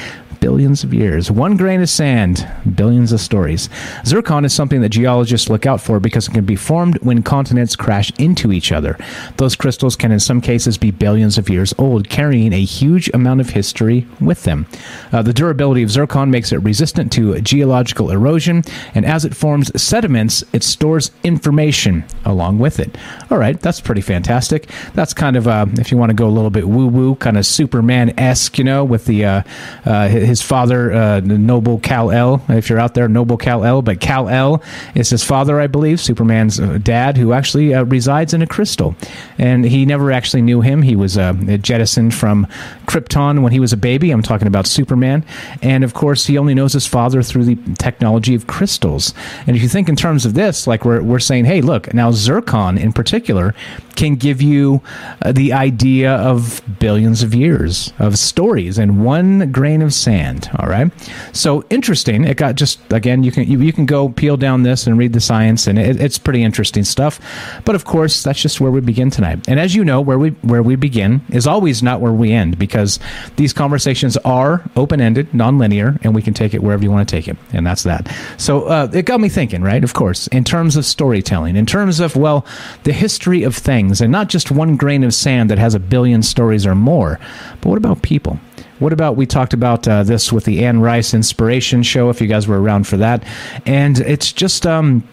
billions 0.44 0.84
of 0.84 0.94
years. 0.94 1.32
One 1.32 1.56
grain 1.56 1.82
of 1.82 1.90
sand, 1.90 2.46
billions 2.76 3.14
of 3.14 3.22
stories. 3.22 3.70
Zircon 4.06 4.44
is 4.44 4.52
something 4.52 4.82
that 4.82 4.90
geologists 4.90 5.50
look 5.50 5.66
out 5.66 5.80
for 5.80 6.02
because 6.02 6.28
it 6.28 6.34
can 6.34 6.44
be 6.44 6.58
formed 6.58 6.98
when 7.02 7.24
continents 7.24 7.78
crash 7.78 8.12
into 8.20 8.52
each 8.52 8.74
other. 8.74 8.98
Those 9.38 9.56
crystals 9.56 9.96
can, 9.96 10.12
in 10.12 10.20
some 10.20 10.42
cases, 10.42 10.78
be 10.78 10.92
billions 10.92 11.38
of 11.38 11.50
years 11.50 11.74
old, 11.78 12.10
carrying 12.10 12.52
a 12.52 12.62
huge 12.62 13.10
amount 13.14 13.40
of 13.40 13.52
history 13.52 14.06
with 14.20 14.44
them. 14.44 14.66
Uh, 15.14 15.22
the 15.22 15.32
durability 15.32 15.82
of 15.82 15.90
zircon 15.90 16.30
makes 16.30 16.52
it 16.52 16.58
resistant 16.58 17.10
to 17.14 17.40
geological 17.40 18.12
erosion, 18.12 18.64
and 18.94 19.06
as 19.06 19.24
it 19.24 19.34
forms 19.34 19.72
sediments, 19.82 20.44
it 20.52 20.64
stores 20.64 21.12
information 21.24 22.04
along 22.26 22.60
with 22.60 22.82
it. 22.82 22.98
All 23.32 23.38
right, 23.38 23.58
that's 23.62 23.80
pretty 23.80 24.02
fantastic. 24.02 24.70
That's 24.94 25.14
kind 25.14 25.38
of, 25.38 25.48
uh, 25.48 25.68
if 25.80 25.90
you 25.90 25.98
want 25.98 26.10
to 26.10 26.14
go 26.16 26.28
a 26.28 26.36
little 26.36 26.50
bit 26.50 26.68
woo 26.68 26.88
woo, 26.88 27.16
kind 27.16 27.38
of 27.38 27.46
Superman 27.46 28.20
esque, 28.20 28.58
you 28.58 28.66
know, 28.66 28.84
with 28.84 29.06
the 29.06 29.24
uh, 29.24 29.44
uh 29.86 30.33
his 30.34 30.42
father, 30.42 30.92
uh, 30.92 31.20
Noble 31.20 31.80
Kal 31.80 32.10
El. 32.10 32.42
If 32.50 32.68
you're 32.68 32.80
out 32.80 32.96
there, 32.96 33.08
Noble 33.08 33.38
Kal 33.38 33.64
El, 33.64 33.84
but 33.84 34.00
Kal 34.00 34.30
El 34.30 34.64
is 34.96 35.12
his 35.12 35.24
father, 35.24 35.60
I 35.60 35.68
believe, 35.68 36.02
Superman's 36.02 36.60
uh, 36.60 36.80
dad, 36.82 37.18
who 37.18 37.34
actually 37.34 37.72
uh, 37.72 37.84
resides 37.84 38.34
in 38.34 38.42
a 38.42 38.48
crystal, 38.48 38.96
and 39.38 39.64
he 39.64 39.86
never 39.86 40.12
actually 40.12 40.42
knew 40.42 40.62
him. 40.62 40.82
He 40.82 40.96
was 40.96 41.20
uh, 41.20 41.34
jettisoned 41.62 42.16
from 42.16 42.48
Krypton 42.88 43.44
when 43.44 43.52
he 43.52 43.60
was 43.60 43.74
a 43.74 43.78
baby. 43.78 44.10
I'm 44.10 44.24
talking 44.24 44.48
about 44.48 44.66
Superman, 44.66 45.24
and 45.62 45.84
of 45.84 45.94
course, 45.94 46.26
he 46.26 46.40
only 46.40 46.56
knows 46.56 46.74
his 46.74 46.88
father 46.88 47.22
through 47.22 47.46
the 47.46 47.76
technology 47.78 48.34
of 48.34 48.48
crystals. 48.48 49.14
And 49.46 49.56
if 49.56 49.62
you 49.62 49.70
think 49.70 49.88
in 49.88 49.96
terms 49.96 50.26
of 50.26 50.34
this, 50.34 50.66
like 50.66 50.84
we're 50.84 51.04
we're 51.04 51.20
saying, 51.20 51.46
hey, 51.46 51.62
look, 51.62 51.94
now 51.94 52.12
zircon 52.12 52.80
in 52.80 52.92
particular 52.92 53.54
can 53.96 54.16
give 54.16 54.42
you 54.42 54.82
uh, 55.22 55.32
the 55.32 55.54
idea 55.54 56.14
of 56.16 56.62
billions 56.80 57.24
of 57.24 57.34
years 57.34 57.94
of 58.00 58.18
stories 58.18 58.78
and 58.78 59.04
one 59.04 59.52
grain 59.52 59.82
of 59.82 59.94
sand 59.94 60.50
all 60.60 60.68
right. 60.68 60.92
So 61.34 61.66
interesting. 61.70 62.24
It 62.24 62.38
got 62.38 62.56
just 62.56 62.80
again. 62.92 63.24
You 63.24 63.32
can 63.32 63.50
you, 63.50 63.60
you 63.60 63.74
can 63.74 63.86
go 63.86 64.10
peel 64.10 64.38
down 64.38 64.64
this 64.64 64.88
and 64.88 64.98
read 64.98 65.14
the 65.14 65.20
science, 65.20 65.68
and 65.68 65.78
it, 65.80 66.00
it's 66.00 66.18
pretty 66.18 66.44
interesting 66.44 66.84
stuff. 66.84 67.20
But 67.66 67.76
of 67.76 67.86
course, 67.86 68.24
that's 68.24 68.42
just 68.42 68.62
where 68.62 68.72
we 68.72 68.80
begin 68.82 69.10
tonight. 69.10 69.40
And 69.48 69.60
as 69.60 69.76
you 69.76 69.84
know, 69.84 70.00
where 70.00 70.18
we 70.18 70.30
where 70.42 70.64
we 70.64 70.76
begin 70.76 71.22
is 71.30 71.48
always 71.48 71.84
not 71.84 72.02
where 72.02 72.14
we 72.14 72.32
end 72.32 72.58
because 72.58 73.00
these 73.36 73.54
conversations 73.54 74.16
are 74.18 74.64
open 74.76 75.02
ended, 75.02 75.32
nonlinear, 75.32 76.00
and 76.04 76.16
we 76.16 76.22
can 76.22 76.34
take 76.34 76.54
it 76.54 76.64
wherever 76.64 76.84
you 76.84 76.92
want 76.92 77.08
to 77.08 77.16
take 77.16 77.28
it, 77.28 77.38
and 77.52 77.66
that's 77.66 77.84
that. 77.84 78.14
So 78.38 78.66
uh, 78.66 78.90
it 78.94 79.06
got 79.06 79.20
me 79.20 79.30
thinking, 79.30 79.62
right? 79.62 79.84
Of 79.84 79.94
course, 79.94 80.28
in 80.28 80.44
terms 80.44 80.76
of 80.76 80.86
storytelling, 80.86 81.56
in 81.56 81.66
terms 81.66 82.00
of 82.00 82.16
well, 82.16 82.46
the 82.84 82.94
history 82.94 83.44
of 83.44 83.56
things, 83.56 83.83
and 83.92 84.12
not 84.12 84.30
just 84.30 84.52
one 84.52 84.76
grain 84.76 85.04
of 85.04 85.14
sand 85.14 85.50
that 85.50 85.58
has 85.58 85.76
a 85.76 85.80
billion 85.80 86.24
stories 86.24 86.66
or 86.66 86.76
more. 86.76 87.20
But 87.62 87.70
what 87.70 87.78
about 87.78 88.02
people? 88.02 88.40
What 88.80 88.94
about 88.94 89.16
we 89.16 89.26
talked 89.26 89.54
about 89.54 89.88
uh, 89.88 90.04
this 90.04 90.34
with 90.34 90.46
the 90.46 90.66
Anne 90.66 90.82
Rice 90.82 91.14
Inspiration 91.14 91.84
Show? 91.84 92.10
If 92.10 92.20
you 92.20 92.28
guys 92.28 92.48
were 92.48 92.62
around 92.62 92.88
for 92.88 92.98
that, 92.98 93.24
and 93.66 94.00
it's 94.00 94.34
just 94.34 94.66
um, 94.66 95.08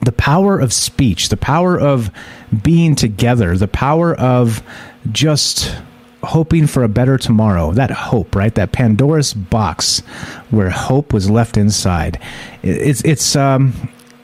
the 0.00 0.12
power 0.12 0.58
of 0.58 0.72
speech, 0.72 1.28
the 1.28 1.36
power 1.36 1.78
of 1.78 2.10
being 2.62 2.94
together, 2.94 3.56
the 3.56 3.68
power 3.68 4.14
of 4.14 4.62
just 5.12 5.76
hoping 6.24 6.66
for 6.66 6.82
a 6.82 6.88
better 6.88 7.18
tomorrow. 7.18 7.72
That 7.72 7.90
hope, 7.90 8.34
right? 8.34 8.54
That 8.54 8.72
Pandora's 8.72 9.34
box 9.34 10.00
where 10.50 10.70
hope 10.70 11.12
was 11.12 11.30
left 11.30 11.56
inside. 11.56 12.18
It's 12.62 13.02
it's 13.04 13.36
um 13.36 13.74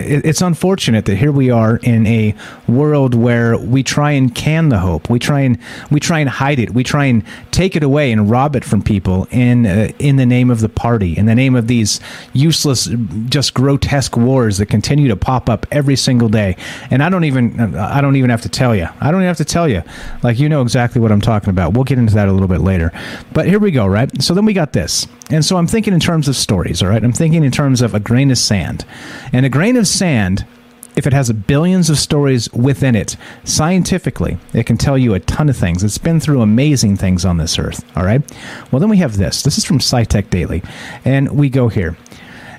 it's 0.01 0.41
unfortunate 0.41 1.05
that 1.05 1.17
here 1.17 1.33
we 1.33 1.51
are 1.51 1.77
in 1.77 2.07
a 2.07 2.35
world 2.67 3.15
where 3.15 3.57
we 3.59 3.83
try 3.83 4.13
and 4.13 4.35
can 4.35 4.69
the 4.69 4.79
hope. 4.79 5.11
We 5.11 5.19
try 5.19 5.41
and 5.41 5.59
we 5.91 6.01
try 6.01 6.21
and 6.21 6.29
hide 6.29 6.59
it. 6.59 6.71
We 6.71 6.85
try 6.85 7.07
and 7.07 7.25
take 7.51 7.77
it 7.77 7.83
away 7.83 8.13
and 8.13 8.31
rob 8.31 8.57
it 8.57 8.65
from 8.65 8.83
people 8.83 9.27
in 9.31 9.67
uh, 9.67 9.93
in 9.99 10.17
the 10.17 10.27
name 10.27 10.51
of 10.51 10.61
the 10.61 10.69
party, 10.69 11.17
in 11.17 11.27
the 11.27 11.35
name 11.35 11.55
of 11.55 11.67
these 11.67 12.01
useless, 12.33 12.89
just 13.27 13.55
grotesque 13.55 14.17
wars 14.17 14.59
that 14.59 14.67
continue 14.67 15.09
to 15.09 15.17
pop 15.17 15.49
up 15.49 15.67
every 15.71 15.97
single 15.97 16.29
day. 16.29 16.57
And 16.91 17.03
I 17.03 17.09
don't 17.09 17.25
even 17.25 17.75
I 17.77 18.01
don't 18.01 18.17
even 18.17 18.31
have 18.31 18.43
to 18.43 18.49
tell 18.49 18.75
you. 18.75 18.89
I 19.01 19.11
don't 19.11 19.21
even 19.21 19.29
have 19.29 19.37
to 19.39 19.45
tell 19.45 19.69
you. 19.69 19.83
Like 20.23 20.39
you 20.39 20.49
know 20.49 20.63
exactly 20.63 21.01
what 21.01 21.13
I'm 21.13 21.21
talking 21.21 21.51
about. 21.51 21.75
We'll 21.75 21.85
get 21.85 21.99
into 21.99 22.15
that 22.15 22.29
a 22.29 22.33
little 22.33 22.49
bit 22.49 22.61
later. 22.61 22.93
But 23.33 23.47
here 23.47 23.59
we 23.59 23.71
go, 23.71 23.87
right? 23.87 24.11
So 24.23 24.35
then 24.35 24.45
we 24.45 24.53
got 24.53 24.73
this. 24.73 25.07
And 25.31 25.45
so 25.45 25.57
I'm 25.57 25.69
thinking 25.69 25.95
in 25.95 26.01
terms 26.01 26.27
of 26.27 26.35
stories, 26.35 26.83
all 26.83 26.89
right? 26.89 27.03
I'm 27.03 27.13
thinking 27.13 27.45
in 27.45 27.53
terms 27.53 27.83
of 27.83 27.95
a 27.95 28.01
grain 28.01 28.31
of 28.33 28.39
sand. 28.39 28.85
And 29.33 29.47
a 29.47 29.49
grain 29.49 29.77
of 29.77 29.87
sand, 29.91 30.47
if 30.97 31.07
it 31.07 31.13
has 31.13 31.33
billions 31.33 31.89
of 31.89 31.99
stories 31.99 32.53
within 32.53 32.95
it, 32.95 33.17
scientifically, 33.45 34.39
it 34.53 34.67
can 34.67 34.77
tell 34.77 34.99
you 34.99 35.15
a 35.15 35.21
ton 35.21 35.49
of 35.49 35.57
things. 35.57 35.85
It's 35.85 35.99
been 35.99 36.21
through 36.21 36.43
amazing 36.43 36.97
things 36.97 37.25
on 37.25 37.37
this 37.37 37.59
earth, 37.59 37.85
all 37.97 38.05
right? 38.05 38.23
Well, 38.71 38.81
then 38.81 38.89
we 38.89 38.99
have 38.99 39.17
this. 39.17 39.43
This 39.43 39.59
is 39.59 39.65
from 39.65 39.79
SciTech 39.79 40.31
Daily. 40.31 40.63
And 41.05 41.31
we 41.33 41.49
go 41.49 41.69
here. 41.69 41.97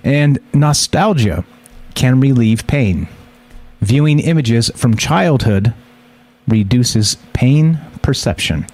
And 0.04 0.40
nostalgia 0.54 1.46
can 1.94 2.20
relieve 2.20 2.68
pain. 2.68 3.08
Viewing 3.82 4.20
images 4.20 4.72
from 4.76 4.96
childhood 4.96 5.74
reduces 6.48 7.16
pain 7.34 7.80
perception. 8.02 8.66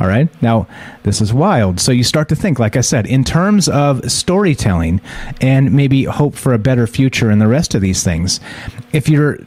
All 0.00 0.08
right. 0.08 0.28
Now, 0.42 0.66
this 1.04 1.20
is 1.20 1.32
wild. 1.32 1.78
So 1.78 1.92
you 1.92 2.02
start 2.02 2.28
to 2.30 2.36
think, 2.36 2.58
like 2.58 2.76
I 2.76 2.80
said, 2.80 3.06
in 3.06 3.22
terms 3.22 3.68
of 3.68 4.10
storytelling 4.10 5.00
and 5.40 5.72
maybe 5.72 6.04
hope 6.04 6.34
for 6.34 6.52
a 6.52 6.58
better 6.58 6.88
future 6.88 7.30
and 7.30 7.40
the 7.40 7.46
rest 7.46 7.74
of 7.76 7.80
these 7.80 8.02
things. 8.02 8.40
If 8.92 9.08
you're 9.08 9.38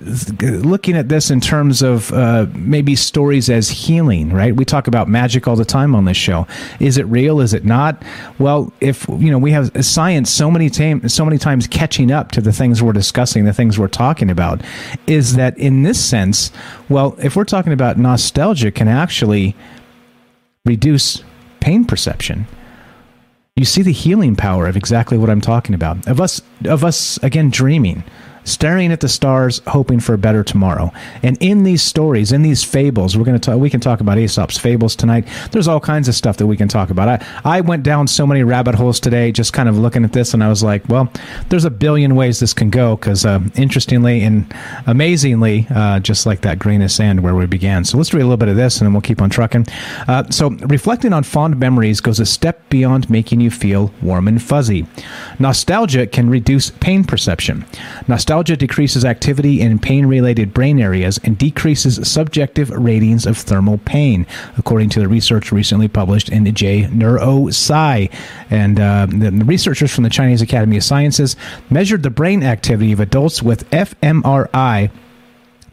looking 0.41 0.95
at 0.95 1.09
this 1.09 1.29
in 1.31 1.41
terms 1.41 1.81
of 1.81 2.13
uh, 2.13 2.47
maybe 2.53 2.95
stories 2.95 3.49
as 3.49 3.69
healing, 3.69 4.31
right? 4.31 4.55
We 4.55 4.63
talk 4.63 4.87
about 4.87 5.09
magic 5.09 5.47
all 5.47 5.57
the 5.57 5.65
time 5.65 5.93
on 5.93 6.05
this 6.05 6.17
show. 6.17 6.47
Is 6.79 6.97
it 6.97 7.05
real? 7.07 7.41
Is 7.41 7.53
it 7.53 7.65
not? 7.65 8.01
Well, 8.39 8.71
if 8.79 9.05
you 9.09 9.31
know, 9.31 9.37
we 9.37 9.51
have 9.51 9.85
science 9.85 10.29
so 10.29 10.49
many 10.49 10.69
times, 10.69 11.13
so 11.13 11.25
many 11.25 11.37
times 11.37 11.67
catching 11.67 12.09
up 12.09 12.31
to 12.31 12.41
the 12.41 12.53
things 12.53 12.81
we're 12.81 12.93
discussing, 12.93 13.43
the 13.43 13.53
things 13.53 13.77
we're 13.77 13.87
talking 13.89 14.29
about, 14.29 14.61
is 15.07 15.35
that 15.35 15.57
in 15.57 15.83
this 15.83 16.03
sense, 16.03 16.51
well, 16.87 17.17
if 17.21 17.35
we're 17.35 17.43
talking 17.43 17.73
about 17.73 17.97
nostalgia, 17.97 18.71
can 18.71 18.87
actually 18.87 19.55
reduce 20.67 21.23
pain 21.59 21.85
perception 21.85 22.45
you 23.57 23.65
see 23.65 23.81
the 23.81 23.91
healing 23.91 24.35
power 24.35 24.67
of 24.67 24.77
exactly 24.77 25.17
what 25.17 25.31
I'm 25.31 25.41
talking 25.41 25.73
about. 25.73 26.07
Of 26.07 26.21
us 26.21 26.41
of 26.65 26.83
us 26.83 27.17
again 27.23 27.49
dreaming, 27.49 28.03
staring 28.47 28.91
at 28.91 29.01
the 29.01 29.07
stars, 29.07 29.61
hoping 29.67 29.99
for 29.99 30.13
a 30.13 30.17
better 30.17 30.43
tomorrow. 30.43 30.91
And 31.23 31.37
in 31.41 31.63
these 31.63 31.83
stories, 31.83 32.31
in 32.31 32.41
these 32.41 32.63
fables, 32.63 33.17
we're 33.17 33.25
going 33.25 33.39
to 33.39 33.45
talk. 33.51 33.59
We 33.59 33.69
can 33.69 33.79
talk 33.79 33.99
about 33.99 34.17
Aesop's 34.17 34.57
fables 34.57 34.95
tonight. 34.95 35.27
There's 35.51 35.67
all 35.67 35.79
kinds 35.79 36.07
of 36.07 36.15
stuff 36.15 36.37
that 36.37 36.47
we 36.47 36.57
can 36.57 36.67
talk 36.67 36.89
about. 36.89 37.07
I 37.09 37.57
I 37.57 37.61
went 37.61 37.83
down 37.83 38.07
so 38.07 38.25
many 38.25 38.43
rabbit 38.43 38.75
holes 38.75 38.99
today, 38.99 39.31
just 39.31 39.53
kind 39.53 39.69
of 39.69 39.77
looking 39.77 40.03
at 40.03 40.13
this, 40.13 40.33
and 40.33 40.43
I 40.43 40.49
was 40.49 40.63
like, 40.63 40.87
well, 40.89 41.11
there's 41.49 41.65
a 41.65 41.69
billion 41.69 42.15
ways 42.15 42.39
this 42.39 42.53
can 42.53 42.69
go. 42.69 42.95
Because 42.95 43.25
uh, 43.25 43.41
interestingly 43.55 44.21
and 44.23 44.51
amazingly, 44.85 45.67
uh, 45.69 45.99
just 45.99 46.25
like 46.25 46.41
that 46.41 46.59
grain 46.59 46.81
of 46.81 46.91
sand 46.91 47.21
where 47.21 47.35
we 47.35 47.45
began. 47.45 47.83
So 47.83 47.97
let's 47.97 48.13
read 48.13 48.21
a 48.21 48.25
little 48.25 48.37
bit 48.37 48.49
of 48.49 48.55
this, 48.55 48.79
and 48.79 48.85
then 48.85 48.93
we'll 48.93 49.01
keep 49.01 49.21
on 49.21 49.29
trucking. 49.29 49.67
Uh, 50.07 50.23
so 50.29 50.49
reflecting 50.49 51.13
on 51.13 51.23
fond 51.23 51.59
memories 51.59 52.01
goes 52.01 52.19
a 52.19 52.25
step 52.25 52.69
beyond 52.69 53.09
making 53.09 53.41
you 53.41 53.51
feel 53.51 53.91
warm 54.01 54.27
and 54.27 54.41
fuzzy. 54.41 54.85
Nostalgia 55.39 56.07
can 56.07 56.29
reduce 56.29 56.69
pain 56.69 57.03
perception. 57.03 57.65
Nostalgia 58.07 58.36
Nostalgia 58.37 58.55
decreases 58.55 59.03
activity 59.03 59.61
in 59.61 59.79
pain 59.79 60.05
related 60.05 60.53
brain 60.53 60.79
areas 60.79 61.19
and 61.23 61.35
decreases 61.39 62.07
subjective 62.07 62.69
ratings 62.69 63.25
of 63.25 63.35
thermal 63.35 63.79
pain, 63.79 64.27
according 64.59 64.89
to 64.89 64.99
the 64.99 65.07
research 65.07 65.51
recently 65.51 65.87
published 65.87 66.29
in 66.29 66.43
the 66.43 66.51
J 66.51 66.83
Neurosci. 66.83 68.13
And 68.51 68.79
uh, 68.79 69.07
the, 69.07 69.31
the 69.31 69.43
researchers 69.43 69.91
from 69.91 70.03
the 70.03 70.11
Chinese 70.11 70.43
Academy 70.43 70.77
of 70.77 70.83
Sciences 70.83 71.35
measured 71.71 72.03
the 72.03 72.11
brain 72.11 72.43
activity 72.43 72.91
of 72.91 72.99
adults 72.99 73.41
with 73.41 73.67
fMRI 73.71 74.91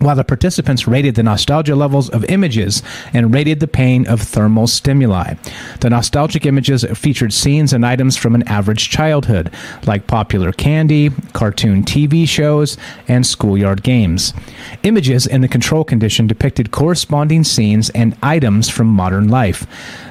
while 0.05 0.17
the 0.17 0.25
participants 0.25 0.87
rated 0.87 1.14
the 1.14 1.23
nostalgia 1.23 1.75
levels 1.75 2.09
of 2.11 2.25
images 2.27 2.83
and 3.12 3.35
rated 3.35 3.61
the 3.61 3.67
pain 3.67 4.07
of 4.07 4.21
thermal 4.21 4.67
stimuli. 4.67 5.35
The 5.81 5.90
nostalgic 5.90 6.47
images 6.47 6.85
featured 6.95 7.33
scenes 7.33 7.73
and 7.73 7.85
items 7.85 8.17
from 8.17 8.35
an 8.35 8.47
average 8.47 8.90
childhood, 8.90 9.51
like 9.87 10.07
popular 10.07 10.53
candy, 10.53 11.11
cartoon 11.33 11.83
TV 11.85 12.29
shows, 12.29 12.77
and 13.09 13.27
schoolyard 13.27 13.83
games. 13.83 14.35
Images 14.83 15.27
in 15.27 15.40
the 15.40 15.49
control 15.49 15.85
condition 15.85 16.27
depicted 16.27 16.71
corresponding 16.71 17.45
scenes 17.45 17.90
and 17.90 18.17
items 18.23 18.69
from 18.69 18.87
modern 18.87 19.29
life. 19.29 19.67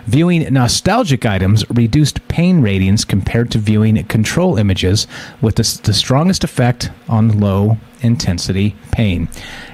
Viewing 0.06 0.52
nostalgic 0.54 1.26
items 1.26 1.70
reduced 1.70 2.28
pain 2.28 2.62
ratings 2.62 3.06
compared 3.06 3.52
to 3.52 3.58
viewing 3.58 4.04
control 4.06 4.58
images, 4.58 5.08
with 5.42 5.56
the, 5.56 5.82
the 5.84 5.94
strongest 5.94 6.44
effect 6.44 6.90
on 7.08 7.40
low 7.40 7.78
intensity 8.04 8.76
pain. 8.92 9.28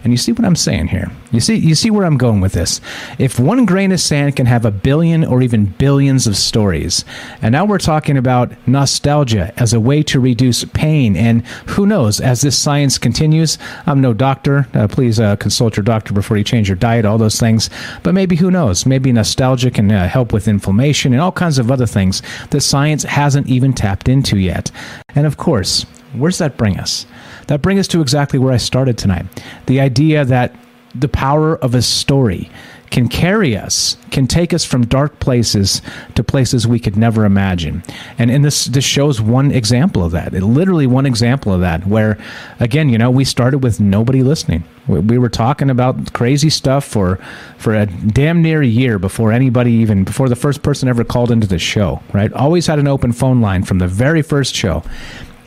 And 0.03 0.13
you 0.13 0.17
see 0.17 0.31
what 0.31 0.45
I'm 0.45 0.55
saying 0.55 0.87
here. 0.87 1.11
You 1.31 1.39
see 1.39 1.55
you 1.55 1.75
see 1.75 1.91
where 1.91 2.05
I'm 2.05 2.17
going 2.17 2.41
with 2.41 2.53
this. 2.53 2.81
If 3.17 3.39
one 3.39 3.65
grain 3.65 3.91
of 3.91 3.99
sand 3.99 4.35
can 4.35 4.45
have 4.45 4.65
a 4.65 4.71
billion 4.71 5.23
or 5.23 5.41
even 5.41 5.65
billions 5.65 6.25
of 6.25 6.37
stories, 6.37 7.05
and 7.41 7.51
now 7.51 7.65
we're 7.65 7.77
talking 7.77 8.17
about 8.17 8.51
nostalgia 8.67 9.53
as 9.57 9.73
a 9.73 9.79
way 9.79 10.01
to 10.03 10.19
reduce 10.19 10.63
pain 10.65 11.15
and 11.15 11.45
who 11.67 11.85
knows 11.85 12.19
as 12.19 12.41
this 12.41 12.57
science 12.57 12.97
continues, 12.97 13.57
I'm 13.85 14.01
no 14.01 14.13
doctor. 14.13 14.67
Uh, 14.73 14.87
please 14.87 15.19
uh, 15.19 15.35
consult 15.35 15.77
your 15.77 15.83
doctor 15.83 16.13
before 16.13 16.37
you 16.37 16.43
change 16.43 16.69
your 16.69 16.77
diet, 16.77 17.05
all 17.05 17.17
those 17.17 17.39
things. 17.39 17.69
But 18.03 18.13
maybe 18.13 18.35
who 18.35 18.51
knows? 18.51 18.85
Maybe 18.85 19.11
nostalgia 19.11 19.71
can 19.71 19.91
uh, 19.91 20.07
help 20.07 20.33
with 20.33 20.47
inflammation 20.47 21.13
and 21.13 21.21
all 21.21 21.31
kinds 21.31 21.59
of 21.59 21.71
other 21.71 21.85
things 21.85 22.21
that 22.49 22.61
science 22.61 23.03
hasn't 23.03 23.47
even 23.47 23.73
tapped 23.73 24.09
into 24.09 24.37
yet. 24.37 24.71
And 25.15 25.25
of 25.25 25.37
course, 25.37 25.83
where's 26.13 26.37
that 26.39 26.57
bring 26.57 26.79
us? 26.79 27.05
That 27.49 27.63
brings 27.63 27.79
us 27.79 27.87
to 27.89 28.01
exactly 28.01 28.37
where 28.37 28.53
I 28.53 28.57
started 28.57 28.95
tonight. 28.95 29.25
The 29.65 29.79
idea 29.79 30.23
that 30.23 30.55
the 30.93 31.07
power 31.07 31.57
of 31.57 31.73
a 31.73 31.81
story 31.81 32.47
can 32.91 33.07
carry 33.07 33.57
us, 33.57 33.97
can 34.11 34.27
take 34.27 34.53
us 34.53 34.63
from 34.63 34.85
dark 34.85 35.19
places 35.19 35.81
to 36.13 36.23
places 36.23 36.67
we 36.67 36.79
could 36.79 36.95
never 36.95 37.25
imagine. 37.25 37.81
And 38.19 38.29
in 38.29 38.43
this 38.43 38.65
this 38.65 38.83
shows 38.83 39.19
one 39.19 39.49
example 39.49 40.03
of 40.03 40.11
that. 40.11 40.35
It, 40.35 40.43
literally 40.43 40.85
one 40.85 41.07
example 41.07 41.51
of 41.51 41.61
that 41.61 41.87
where 41.87 42.19
again, 42.59 42.89
you 42.89 42.99
know, 42.99 43.09
we 43.09 43.25
started 43.25 43.59
with 43.59 43.79
nobody 43.79 44.21
listening. 44.21 44.63
We, 44.87 44.99
we 44.99 45.17
were 45.17 45.29
talking 45.29 45.71
about 45.71 46.13
crazy 46.13 46.51
stuff 46.51 46.85
for 46.85 47.17
for 47.57 47.73
a 47.73 47.87
damn 47.87 48.43
near 48.43 48.61
a 48.61 48.67
year 48.67 48.99
before 48.99 49.31
anybody 49.31 49.71
even 49.71 50.03
before 50.03 50.29
the 50.29 50.35
first 50.35 50.61
person 50.61 50.87
ever 50.87 51.03
called 51.03 51.31
into 51.31 51.47
the 51.47 51.59
show, 51.59 52.03
right? 52.13 52.31
Always 52.33 52.67
had 52.67 52.77
an 52.77 52.87
open 52.87 53.11
phone 53.11 53.41
line 53.41 53.63
from 53.63 53.79
the 53.79 53.87
very 53.87 54.21
first 54.21 54.53
show. 54.53 54.83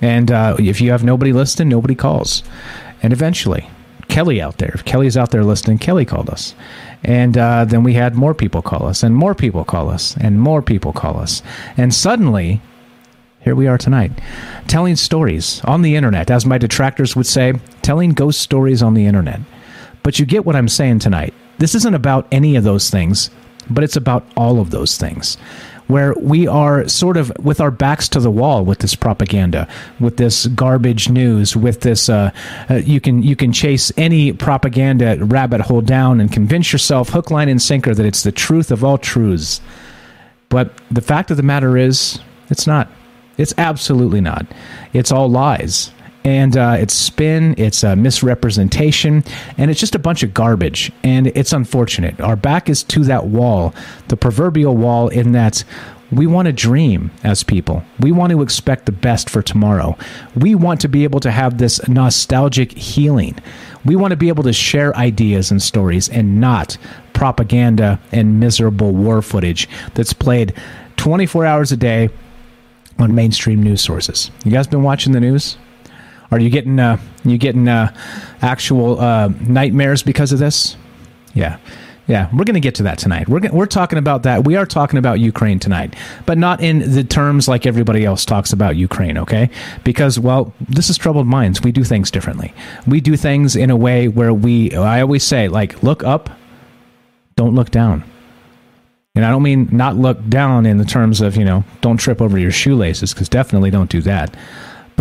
And 0.03 0.31
uh, 0.31 0.57
if 0.59 0.81
you 0.81 0.91
have 0.91 1.05
nobody 1.05 1.33
listening, 1.33 1.69
nobody 1.69 1.95
calls. 1.95 2.43
And 3.03 3.12
eventually, 3.12 3.71
Kelly 4.09 4.43
out 4.43 4.59
there, 4.59 4.73
if 4.75 4.85
Kelly's 4.85 5.17
out 5.17 5.31
there 5.31 5.45
listening, 5.45 5.79
Kelly 5.79 6.05
called 6.05 6.29
us. 6.29 6.55
And 7.05 7.38
uh, 7.38 7.65
then 7.65 7.83
we 7.83 7.95
had 7.95 8.15
more 8.15 8.35
people 8.35 8.62
call 8.62 8.87
us, 8.87 9.03
and 9.03 9.15
more 9.15 9.35
people 9.35 9.65
call 9.65 9.88
us, 9.88 10.17
and 10.19 10.41
more 10.41 10.61
people 10.61 10.93
call 10.93 11.19
us. 11.19 11.43
And 11.77 11.95
suddenly, 11.95 12.61
here 13.41 13.55
we 13.55 13.67
are 13.67 13.79
tonight, 13.79 14.12
telling 14.69 14.97
stories 14.97 15.62
on 15.65 15.83
the 15.83 15.97
internet, 15.97 16.31
as 16.31 16.45
my 16.47 16.59
detractors 16.59 17.17
would 17.17 17.27
say, 17.27 17.55
telling 17.81 18.11
ghost 18.11 18.41
stories 18.41 18.83
on 18.83 18.95
the 18.95 19.07
internet. 19.07 19.41
But 20.03 20.19
you 20.19 20.27
get 20.27 20.45
what 20.45 20.57
I'm 20.57 20.69
saying 20.69 20.99
tonight. 20.99 21.33
This 21.59 21.75
isn't 21.77 21.95
about 21.95 22.27
any 22.31 22.57
of 22.57 22.65
those 22.65 22.91
things, 22.91 23.31
but 23.71 23.85
it's 23.85 23.97
about 23.97 24.27
all 24.37 24.61
of 24.61 24.71
those 24.71 24.97
things 24.97 25.38
where 25.87 26.14
we 26.14 26.47
are 26.47 26.88
sort 26.88 27.16
of 27.16 27.33
with 27.38 27.61
our 27.61 27.71
backs 27.71 28.09
to 28.11 28.21
the 28.21 28.31
wall 28.31 28.64
with 28.64 28.79
this 28.79 28.95
propaganda, 28.95 29.68
with 30.01 30.16
this 30.16 30.47
garbage 30.49 31.09
news, 31.09 31.57
with 31.57 31.81
this 31.81 32.09
uh, 32.09 32.31
uh, 32.71 32.75
you 32.75 33.01
can 33.01 33.23
you 33.23 33.37
can 33.37 33.53
chase 33.53 33.92
any 33.97 34.33
propaganda 34.33 35.16
rabbit 35.25 35.61
hole 35.61 35.81
down 35.81 36.21
and 36.21 36.33
convince 36.33 36.73
yourself 36.73 37.11
hook, 37.11 37.31
line, 37.31 37.49
and 37.49 37.61
sinker 37.61 37.95
that 37.95 38.07
it's 38.07 38.23
the 38.23 38.33
truth 38.33 38.71
of 38.71 38.85
all 38.85 38.99
truths. 38.99 39.61
But 40.49 40.73
the 40.90 41.01
fact 41.01 41.31
of 41.31 41.37
the 41.37 41.42
matter 41.42 41.77
is, 41.77 42.18
it's 42.51 42.66
not. 42.66 42.90
It's 43.38 43.55
absolutely 43.57 44.21
not. 44.21 44.47
It's 44.92 45.11
all 45.11 45.31
lies 45.31 45.90
and 46.25 46.57
uh, 46.57 46.77
it's 46.79 46.95
spin, 46.95 47.55
it's 47.59 47.83
a 47.83 47.97
misrepresentation, 47.97 49.25
and 49.59 49.71
it's 49.71 49.81
just 49.81 49.95
a 49.95 49.99
bunch 49.99 50.23
of 50.23 50.33
garbage. 50.35 50.93
And 51.03 51.29
it's 51.29 51.53
unfortunate. 51.53 52.21
Our 52.21 52.37
back 52.37 52.69
is 52.69 52.83
to 52.85 53.05
that 53.05 53.27
wall, 53.27 53.75
the 54.09 54.17
proverbial 54.17 54.77
wall, 54.77 55.09
in 55.09 55.33
that 55.33 55.65
we 56.13 56.27
want 56.27 56.47
to 56.47 56.53
dream 56.53 57.11
as 57.25 57.43
people. 57.43 57.83
We 57.99 58.13
want 58.13 58.33
to 58.33 58.43
expect 58.43 58.85
the 58.85 58.93
best 58.93 59.31
for 59.31 59.41
tomorrow. 59.41 59.97
We 60.37 60.55
want 60.55 60.81
to 60.83 60.89
be 60.89 61.05
able 61.05 61.21
to 61.21 61.31
have 61.31 61.57
this 61.57 61.87
nostalgic 61.89 62.73
healing. 62.73 63.39
We 63.85 63.97
want 63.97 64.11
to 64.11 64.17
be 64.17 64.29
able 64.29 64.45
to 64.45 64.53
share 64.53 64.95
ideas 64.97 65.51
and 65.51 65.61
stories 65.61 66.11
and 66.11 66.39
not 66.39 66.77
propaganda 67.15 67.99
and 68.13 68.39
miserable 68.39 68.93
war 68.93 69.23
footage 69.23 69.69
that's 69.95 70.13
played 70.13 70.55
24 70.99 71.47
hours 71.47 71.73
a 71.73 71.77
day 71.79 72.11
on 72.99 73.15
mainstream 73.15 73.63
news 73.63 73.81
sources. 73.81 74.31
You 74.45 74.53
guys 74.53 74.67
been 74.67 74.83
watching 74.83 75.13
the 75.15 75.21
news? 75.21 75.57
Are 76.33 76.40
you 76.40 76.49
getting 76.49 76.81
uh, 76.81 76.99
you 77.25 77.38
getting 77.38 77.68
uh, 77.68 77.95
actual 78.40 78.99
uh, 78.99 79.29
nightmares 79.42 80.03
because 80.03 80.33
of 80.33 80.38
this? 80.38 80.77
Yeah. 81.35 81.59
Yeah, 82.09 82.29
we're 82.33 82.45
going 82.45 82.55
to 82.55 82.61
get 82.61 82.75
to 82.77 82.83
that 82.83 82.99
tonight. 82.99 83.29
We're 83.29 83.49
we're 83.53 83.66
talking 83.66 83.99
about 83.99 84.25
that. 84.25 84.45
We 84.45 84.57
are 84.57 84.66
talking 84.66 84.99
about 84.99 85.21
Ukraine 85.21 85.61
tonight, 85.61 85.95
but 86.27 86.37
not 86.37 86.61
in 86.61 86.81
the 86.92 87.05
terms 87.05 87.47
like 87.47 87.64
everybody 87.64 88.05
else 88.05 88.25
talks 88.25 88.53
about 88.53 88.75
Ukraine, 88.75 89.16
okay? 89.18 89.51
Because 89.85 90.18
well, 90.18 90.53
this 90.61 90.90
is 90.90 90.99
troubled 90.99 91.29
minds. 91.29 91.62
We 91.62 91.71
do 91.71 91.85
things 91.85 92.11
differently. 92.11 92.53
We 92.88 93.01
do 93.01 93.16
things 93.16 93.55
in 93.55 93.71
a 93.71 93.77
way 93.77 94.09
where 94.09 94.35
we 94.35 94.75
I 94.75 95.01
always 95.01 95.23
say 95.23 95.47
like 95.47 95.81
look 95.85 96.03
up, 96.03 96.29
don't 97.37 97.55
look 97.55 97.71
down. 97.71 98.03
And 99.14 99.25
I 99.25 99.31
don't 99.31 99.42
mean 99.42 99.68
not 99.71 99.97
look 99.97 100.29
down 100.29 100.66
in 100.66 100.79
the 100.79 100.85
terms 100.85 101.21
of, 101.21 101.37
you 101.37 101.45
know, 101.45 101.62
don't 101.83 101.99
trip 101.99 102.21
over 102.21 102.37
your 102.37 102.51
shoelaces 102.51 103.14
cuz 103.14 103.29
definitely 103.29 103.71
don't 103.71 103.90
do 103.90 104.01
that. 104.03 104.35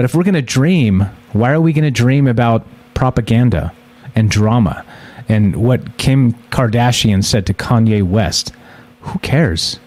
But 0.01 0.05
if 0.05 0.15
we're 0.15 0.23
going 0.23 0.33
to 0.33 0.41
dream, 0.41 1.01
why 1.31 1.51
are 1.51 1.61
we 1.61 1.73
going 1.73 1.83
to 1.83 1.91
dream 1.91 2.25
about 2.25 2.65
propaganda 2.95 3.71
and 4.15 4.31
drama? 4.31 4.83
and 5.29 5.55
what 5.57 5.99
Kim 5.99 6.33
Kardashian 6.49 7.23
said 7.23 7.45
to 7.45 7.53
Kanye 7.53 8.01
West. 8.01 8.51
Who 9.01 9.19
cares? 9.19 9.79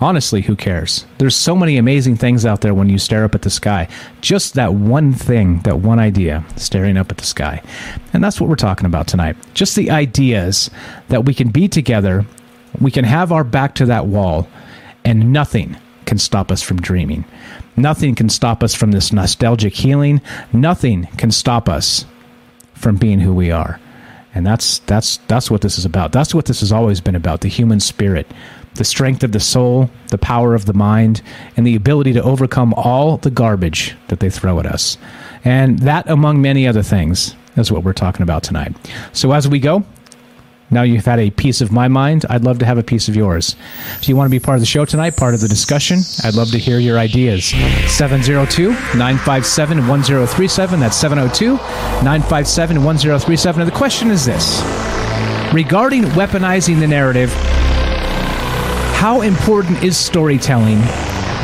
Honestly, 0.00 0.40
who 0.40 0.56
cares? 0.56 1.04
There's 1.18 1.36
so 1.36 1.54
many 1.54 1.76
amazing 1.76 2.16
things 2.16 2.46
out 2.46 2.62
there 2.62 2.72
when 2.72 2.88
you 2.88 2.96
stare 2.96 3.24
up 3.24 3.34
at 3.34 3.42
the 3.42 3.50
sky. 3.50 3.88
Just 4.22 4.54
that 4.54 4.72
one 4.72 5.12
thing, 5.12 5.58
that 5.60 5.80
one 5.80 5.98
idea, 5.98 6.42
staring 6.56 6.96
up 6.96 7.10
at 7.10 7.18
the 7.18 7.26
sky. 7.26 7.62
And 8.14 8.24
that's 8.24 8.40
what 8.40 8.48
we're 8.48 8.56
talking 8.56 8.86
about 8.86 9.06
tonight. 9.06 9.36
Just 9.52 9.76
the 9.76 9.90
ideas 9.90 10.70
that 11.08 11.26
we 11.26 11.34
can 11.34 11.50
be 11.50 11.68
together, 11.68 12.24
we 12.80 12.90
can 12.90 13.04
have 13.04 13.32
our 13.32 13.44
back 13.44 13.74
to 13.74 13.84
that 13.84 14.06
wall, 14.06 14.48
and 15.04 15.30
nothing 15.30 15.76
can 16.08 16.18
stop 16.18 16.50
us 16.50 16.62
from 16.62 16.80
dreaming. 16.80 17.24
Nothing 17.76 18.16
can 18.16 18.28
stop 18.28 18.64
us 18.64 18.74
from 18.74 18.90
this 18.90 19.12
nostalgic 19.12 19.74
healing. 19.74 20.20
Nothing 20.52 21.06
can 21.16 21.30
stop 21.30 21.68
us 21.68 22.06
from 22.74 22.96
being 22.96 23.20
who 23.20 23.34
we 23.34 23.50
are 23.50 23.78
and 24.34 24.46
that's 24.46 24.78
that's 24.80 25.16
that's 25.26 25.50
what 25.50 25.62
this 25.62 25.78
is 25.78 25.84
about 25.84 26.12
that's 26.12 26.32
what 26.34 26.44
this 26.44 26.60
has 26.60 26.70
always 26.70 27.00
been 27.00 27.16
about 27.16 27.40
the 27.40 27.48
human 27.48 27.80
spirit 27.80 28.26
the 28.74 28.84
strength 28.84 29.24
of 29.24 29.32
the 29.32 29.40
soul 29.40 29.90
the 30.10 30.18
power 30.18 30.54
of 30.54 30.66
the 30.66 30.72
mind 30.72 31.22
and 31.56 31.66
the 31.66 31.74
ability 31.74 32.12
to 32.12 32.22
overcome 32.22 32.72
all 32.74 33.16
the 33.16 33.30
garbage 33.30 33.96
that 34.06 34.20
they 34.20 34.30
throw 34.30 34.60
at 34.60 34.66
us 34.66 34.96
and 35.44 35.80
that 35.80 36.08
among 36.08 36.40
many 36.40 36.68
other 36.68 36.82
things 36.84 37.34
is 37.56 37.72
what 37.72 37.82
we're 37.82 37.92
talking 37.92 38.22
about 38.22 38.44
tonight 38.44 38.74
so 39.12 39.32
as 39.32 39.48
we 39.48 39.58
go 39.58 39.84
now 40.70 40.82
you've 40.82 41.06
had 41.06 41.18
a 41.18 41.30
piece 41.30 41.60
of 41.60 41.72
my 41.72 41.88
mind. 41.88 42.26
I'd 42.28 42.44
love 42.44 42.58
to 42.58 42.66
have 42.66 42.78
a 42.78 42.82
piece 42.82 43.08
of 43.08 43.16
yours. 43.16 43.56
If 43.96 44.08
you 44.08 44.16
want 44.16 44.26
to 44.26 44.30
be 44.30 44.40
part 44.40 44.56
of 44.56 44.60
the 44.60 44.66
show 44.66 44.84
tonight, 44.84 45.16
part 45.16 45.34
of 45.34 45.40
the 45.40 45.48
discussion, 45.48 46.00
I'd 46.24 46.34
love 46.34 46.50
to 46.50 46.58
hear 46.58 46.78
your 46.78 46.98
ideas. 46.98 47.46
702 47.86 48.70
957 48.70 49.88
1037. 49.88 50.80
That's 50.80 50.96
702 50.96 51.56
957 52.04 52.84
1037. 52.84 53.62
And 53.62 53.70
the 53.70 53.76
question 53.76 54.10
is 54.10 54.24
this 54.24 54.60
regarding 55.52 56.02
weaponizing 56.04 56.78
the 56.80 56.86
narrative, 56.86 57.32
how 58.94 59.22
important 59.22 59.82
is 59.82 59.96
storytelling 59.96 60.78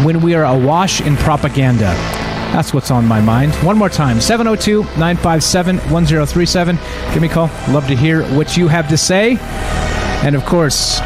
when 0.04 0.20
we 0.20 0.34
are 0.34 0.44
awash 0.44 1.00
in 1.00 1.16
propaganda? 1.16 2.23
That's 2.54 2.72
what's 2.72 2.92
on 2.92 3.04
my 3.04 3.20
mind. 3.20 3.52
One 3.64 3.76
more 3.76 3.88
time 3.88 4.20
702 4.20 4.84
957 4.96 5.78
1037. 5.90 6.78
Give 7.12 7.20
me 7.20 7.26
a 7.26 7.30
call. 7.32 7.50
Love 7.70 7.88
to 7.88 7.96
hear 7.96 8.22
what 8.36 8.56
you 8.56 8.68
have 8.68 8.88
to 8.90 8.96
say. 8.96 9.38
And 10.22 10.36
of 10.36 10.44
course, 10.44 11.00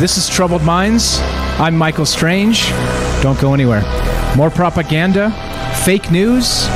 this 0.00 0.16
is 0.16 0.26
Troubled 0.26 0.62
Minds. 0.62 1.18
I'm 1.60 1.76
Michael 1.76 2.06
Strange. 2.06 2.70
Don't 3.20 3.38
go 3.38 3.52
anywhere. 3.52 3.82
More 4.38 4.48
propaganda, 4.48 5.32
fake 5.84 6.10
news, 6.10 6.66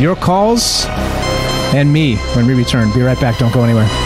your 0.00 0.16
calls, 0.16 0.86
and 1.74 1.92
me 1.92 2.16
when 2.34 2.46
we 2.46 2.54
return. 2.54 2.90
Be 2.94 3.02
right 3.02 3.20
back. 3.20 3.36
Don't 3.36 3.52
go 3.52 3.62
anywhere. 3.62 4.05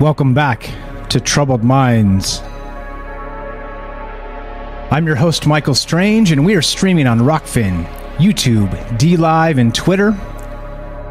Welcome 0.00 0.34
back 0.34 0.74
to 1.10 1.20
Troubled 1.20 1.62
Minds. 1.62 2.40
I'm 4.90 5.06
your 5.06 5.14
host, 5.14 5.46
Michael 5.46 5.76
Strange, 5.76 6.32
and 6.32 6.44
we 6.44 6.56
are 6.56 6.62
streaming 6.62 7.06
on 7.06 7.20
Rokfin, 7.20 7.86
YouTube, 8.16 8.70
DLive, 8.98 9.56
and 9.56 9.72
Twitter. 9.72 10.08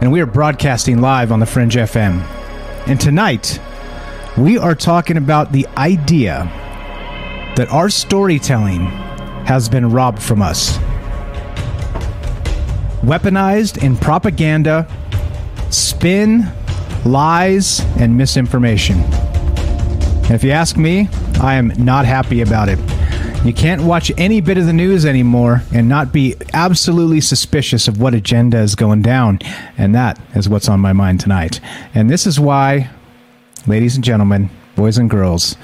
And 0.01 0.11
we 0.11 0.19
are 0.19 0.25
broadcasting 0.25 0.99
live 0.99 1.31
on 1.31 1.39
the 1.39 1.45
Fringe 1.45 1.75
FM. 1.75 2.19
And 2.85 2.99
tonight, 2.99 3.57
we 4.37 4.57
are 4.57 4.75
talking 4.75 5.15
about 5.15 5.53
the 5.53 5.65
idea 5.77 6.43
that 7.55 7.69
our 7.71 7.89
storytelling 7.89 8.81
has 9.45 9.69
been 9.69 9.91
robbed 9.91 10.21
from 10.21 10.41
us. 10.41 10.77
Weaponized 13.01 13.81
in 13.81 13.95
propaganda, 13.95 14.89
spin, 15.69 16.51
lies, 17.05 17.81
and 17.97 18.17
misinformation. 18.17 18.99
And 20.23 20.31
if 20.31 20.43
you 20.43 20.51
ask 20.51 20.77
me, 20.77 21.09
I 21.41 21.55
am 21.55 21.73
not 21.77 22.05
happy 22.05 22.41
about 22.41 22.69
it. 22.69 22.79
You 23.45 23.53
can't 23.53 23.83
watch 23.83 24.09
any 24.17 24.39
bit 24.39 24.57
of 24.57 24.65
the 24.65 24.73
news 24.73 25.05
anymore 25.05 25.63
and 25.73 25.89
not 25.89 26.13
be 26.13 26.35
absolutely 26.53 27.19
suspicious 27.19 27.89
of 27.89 27.99
what 27.99 28.13
agenda 28.13 28.59
is 28.59 28.73
going 28.73 29.01
down. 29.01 29.39
And 29.77 29.93
that 29.95 30.17
is 30.33 30.47
what's 30.47 30.69
on 30.69 30.79
my 30.79 30.93
mind 30.93 31.19
tonight. 31.19 31.59
And 31.93 32.09
this 32.09 32.25
is 32.25 32.39
why, 32.39 32.89
ladies 33.67 33.95
and 33.95 34.03
gentlemen, 34.03 34.49
boys 34.77 34.97
and 34.97 35.09
girls, 35.09 35.57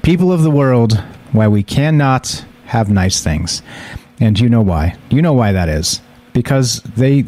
people 0.00 0.32
of 0.32 0.42
the 0.42 0.50
world, 0.50 0.98
why 1.32 1.46
we 1.46 1.62
cannot 1.62 2.42
have 2.64 2.88
nice 2.88 3.22
things. 3.22 3.62
And 4.18 4.40
you 4.40 4.48
know 4.48 4.62
why? 4.62 4.96
You 5.10 5.20
know 5.20 5.34
why 5.34 5.52
that 5.52 5.68
is. 5.68 6.00
Because 6.32 6.80
they 6.96 7.26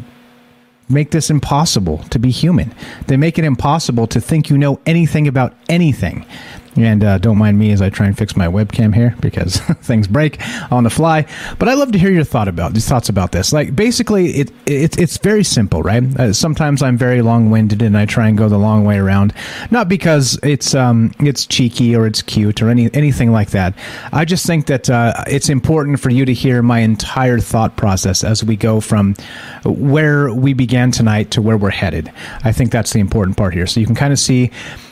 make 0.89 1.11
this 1.11 1.31
impossible 1.31 1.99
to 2.11 2.19
be 2.19 2.31
human. 2.31 2.75
They 3.07 3.17
make 3.17 3.39
it 3.39 3.45
impossible 3.45 4.07
to 4.09 4.21
think 4.21 4.51
you 4.51 4.59
know 4.59 4.81
anything 4.87 5.29
about 5.29 5.55
anything. 5.69 6.25
And 6.79 7.03
uh, 7.03 7.19
don't 7.19 7.39
mind 7.39 7.59
me 7.59 7.73
as 7.73 7.83
I 7.83 7.91
try 7.91 8.07
and 8.07 8.17
fix 8.17 8.37
my 8.37 8.47
webcam 8.47 8.95
here 8.95 9.15
because 9.21 9.57
things 9.83 10.07
break 10.07 10.39
on 10.71 10.85
the 10.85 10.91
fly. 10.91 11.27
But 11.59 11.69
I 11.69 11.75
love 11.75 11.93
to 11.93 11.99
hear 11.99 12.11
your 12.11 12.25
thought 12.25 12.49
about 12.49 12.75
these 12.75 12.89
thoughts 12.89 13.09
about 13.09 13.33
this. 13.33 13.53
Like 13.53 13.75
basically, 13.75 14.31
it, 14.31 14.53
it 14.67 14.99
it's 14.99 15.19
very 15.19 15.45
simple, 15.45 15.83
right? 15.83 16.03
Uh, 16.19 16.33
sometimes 16.33 16.83
I'm 16.83 16.97
very 16.97 17.23
long 17.23 17.51
winded 17.51 17.83
and 17.83 17.97
I 17.97 18.07
try 18.07 18.29
and 18.29 18.39
go 18.39 18.49
the 18.49 18.59
long 18.59 18.85
way 18.85 18.99
around, 18.99 19.35
not 19.71 19.89
because 19.89 20.39
it's 20.43 20.75
um 20.75 21.13
it's 21.21 21.47
cheeky 21.47 21.97
or 21.97 22.07
it's 22.07 22.23
cute 22.23 22.63
or 22.63 22.69
any 22.69 22.93
anything 22.95 23.33
like 23.33 23.51
that. 23.51 23.75
I 24.13 24.25
just 24.25 24.47
think 24.47 24.67
that 24.67 24.89
uh, 24.89 25.25
it's 25.27 25.49
important 25.49 26.01
for 26.01 26.11
you 26.11 26.25
to 26.25 26.33
hear 26.33 26.63
my 26.63 26.81
entire 26.81 27.39
thought 27.39 27.77
process 27.77 28.23
as 28.23 28.45
we 28.45 28.57
go 28.57 28.81
from 28.81 29.15
where 29.65 30.33
we 30.33 30.53
began 30.53 30.91
tonight 30.91 31.31
to 31.33 31.43
where 31.43 31.57
we're 31.57 31.71
headed. 31.71 32.13
I 32.45 32.53
think 32.53 32.71
that's 32.71 32.93
the 32.93 33.01
important 33.01 33.37
part 33.37 33.55
here. 33.55 33.67
So 33.67 33.81
you 33.81 33.87
can 33.87 33.95
kind 33.95 34.13
of 34.13 34.19
see 34.19 34.51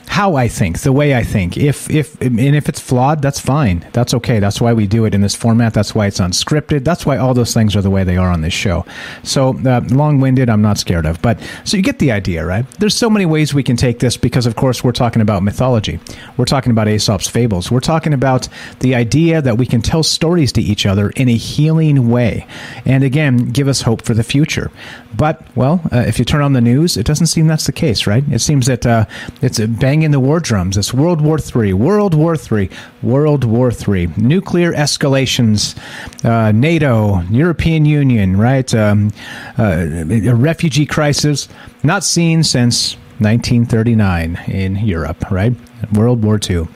how 0.09 0.37
I 0.37 0.49
think, 0.49 0.81
the 0.81 0.93
way 0.93 1.15
I 1.15 1.23
think. 1.23 1.57
If 1.57 1.91
if 1.91 2.21
and 2.21 2.41
if 2.41 2.69
it's 2.69 2.81
flawed, 2.81 3.23
that's 3.23 3.41
fine. 3.41 3.87
That's 3.93 4.15
okay. 4.15 4.39
That's 4.39 4.61
why 4.61 4.73
we 4.73 4.87
do 4.87 5.05
it 5.05 5.15
in 5.15 5.21
this 5.21 5.35
format. 5.35 5.75
That's 5.75 5.95
why 5.95 6.07
it's 6.07 6.21
unscripted. 6.21 6.85
That's 6.85 7.05
why 7.05 7.17
all 7.19 7.35
those 7.35 7.53
things 7.53 7.77
are 7.77 7.83
the 7.83 7.91
way 7.91 8.05
they 8.05 8.17
are 8.17 8.31
on 8.31 8.41
this 8.41 8.55
show. 8.55 8.85
So 9.23 9.59
uh, 9.67 9.83
long-winded, 9.91 10.49
I'm 10.49 10.63
not 10.63 10.79
scared 10.79 11.07
of. 11.07 11.21
But 11.21 11.39
so 11.65 11.77
you 11.77 11.83
get 11.83 11.99
the 11.99 12.13
idea, 12.13 12.45
right? 12.45 12.69
There's 12.79 12.95
so 12.95 13.11
many 13.11 13.27
ways 13.27 13.53
we 13.53 13.63
can 13.63 13.77
take 13.77 13.99
this 13.99 14.17
because, 14.17 14.47
of 14.47 14.57
course, 14.57 14.83
we're 14.83 14.93
talking 14.93 15.23
about 15.23 15.43
mythology. 15.43 16.01
We're 16.37 16.45
talking 16.45 16.71
about 16.71 16.89
Aesop's 16.89 17.29
fables. 17.29 17.71
We're 17.71 17.81
talking 17.81 18.15
about 18.15 18.49
the 18.81 18.95
idea 18.95 19.43
that 19.43 19.59
we 19.59 19.67
can 19.67 19.83
tell 19.83 20.03
stories 20.03 20.53
to 20.53 20.63
each 20.63 20.87
other 20.87 21.11
in 21.11 21.29
a 21.29 21.37
healing 21.37 22.11
way, 22.11 22.47
and 22.85 23.05
again, 23.05 23.51
give 23.51 23.69
us 23.69 23.83
hope 23.83 24.03
for 24.03 24.15
the 24.15 24.25
future. 24.25 24.71
But 25.17 25.43
well, 25.57 25.81
uh, 25.93 26.01
if 26.01 26.19
you 26.19 26.25
turn 26.25 26.43
on 26.43 26.53
the 26.53 26.61
news, 26.61 26.97
it 26.97 27.07
doesn't 27.07 27.29
seem 27.29 27.47
that's 27.47 27.67
the 27.67 27.73
case, 27.73 28.07
right? 28.07 28.25
It 28.31 28.41
seems 28.41 28.67
that 28.67 28.85
uh, 28.85 29.07
it's 29.41 29.59
banging 29.97 30.11
the 30.11 30.21
war 30.21 30.41
drums. 30.41 30.77
It's 30.77 30.93
World 30.93 31.23
War 31.23 31.39
III, 31.39 31.73
World 31.73 32.13
War 32.13 32.37
III, 32.37 32.69
World 33.03 33.45
War 33.45 33.73
III, 33.73 34.09
nuclear 34.19 34.75
escalations, 34.75 35.75
uh, 36.23 36.53
NATO, 36.53 37.23
European 37.31 37.87
Union, 37.87 38.37
right? 38.37 38.75
Um, 38.75 39.11
uh, 39.59 40.05
a 40.11 40.35
refugee 40.35 40.85
crisis 40.85 41.49
not 41.83 42.05
seen 42.05 42.43
since 42.43 42.97
1939 43.21 44.39
in 44.49 44.77
Europe, 44.77 45.31
right? 45.31 45.55
World 45.95 46.23
War 46.23 46.39
II. 46.39 46.69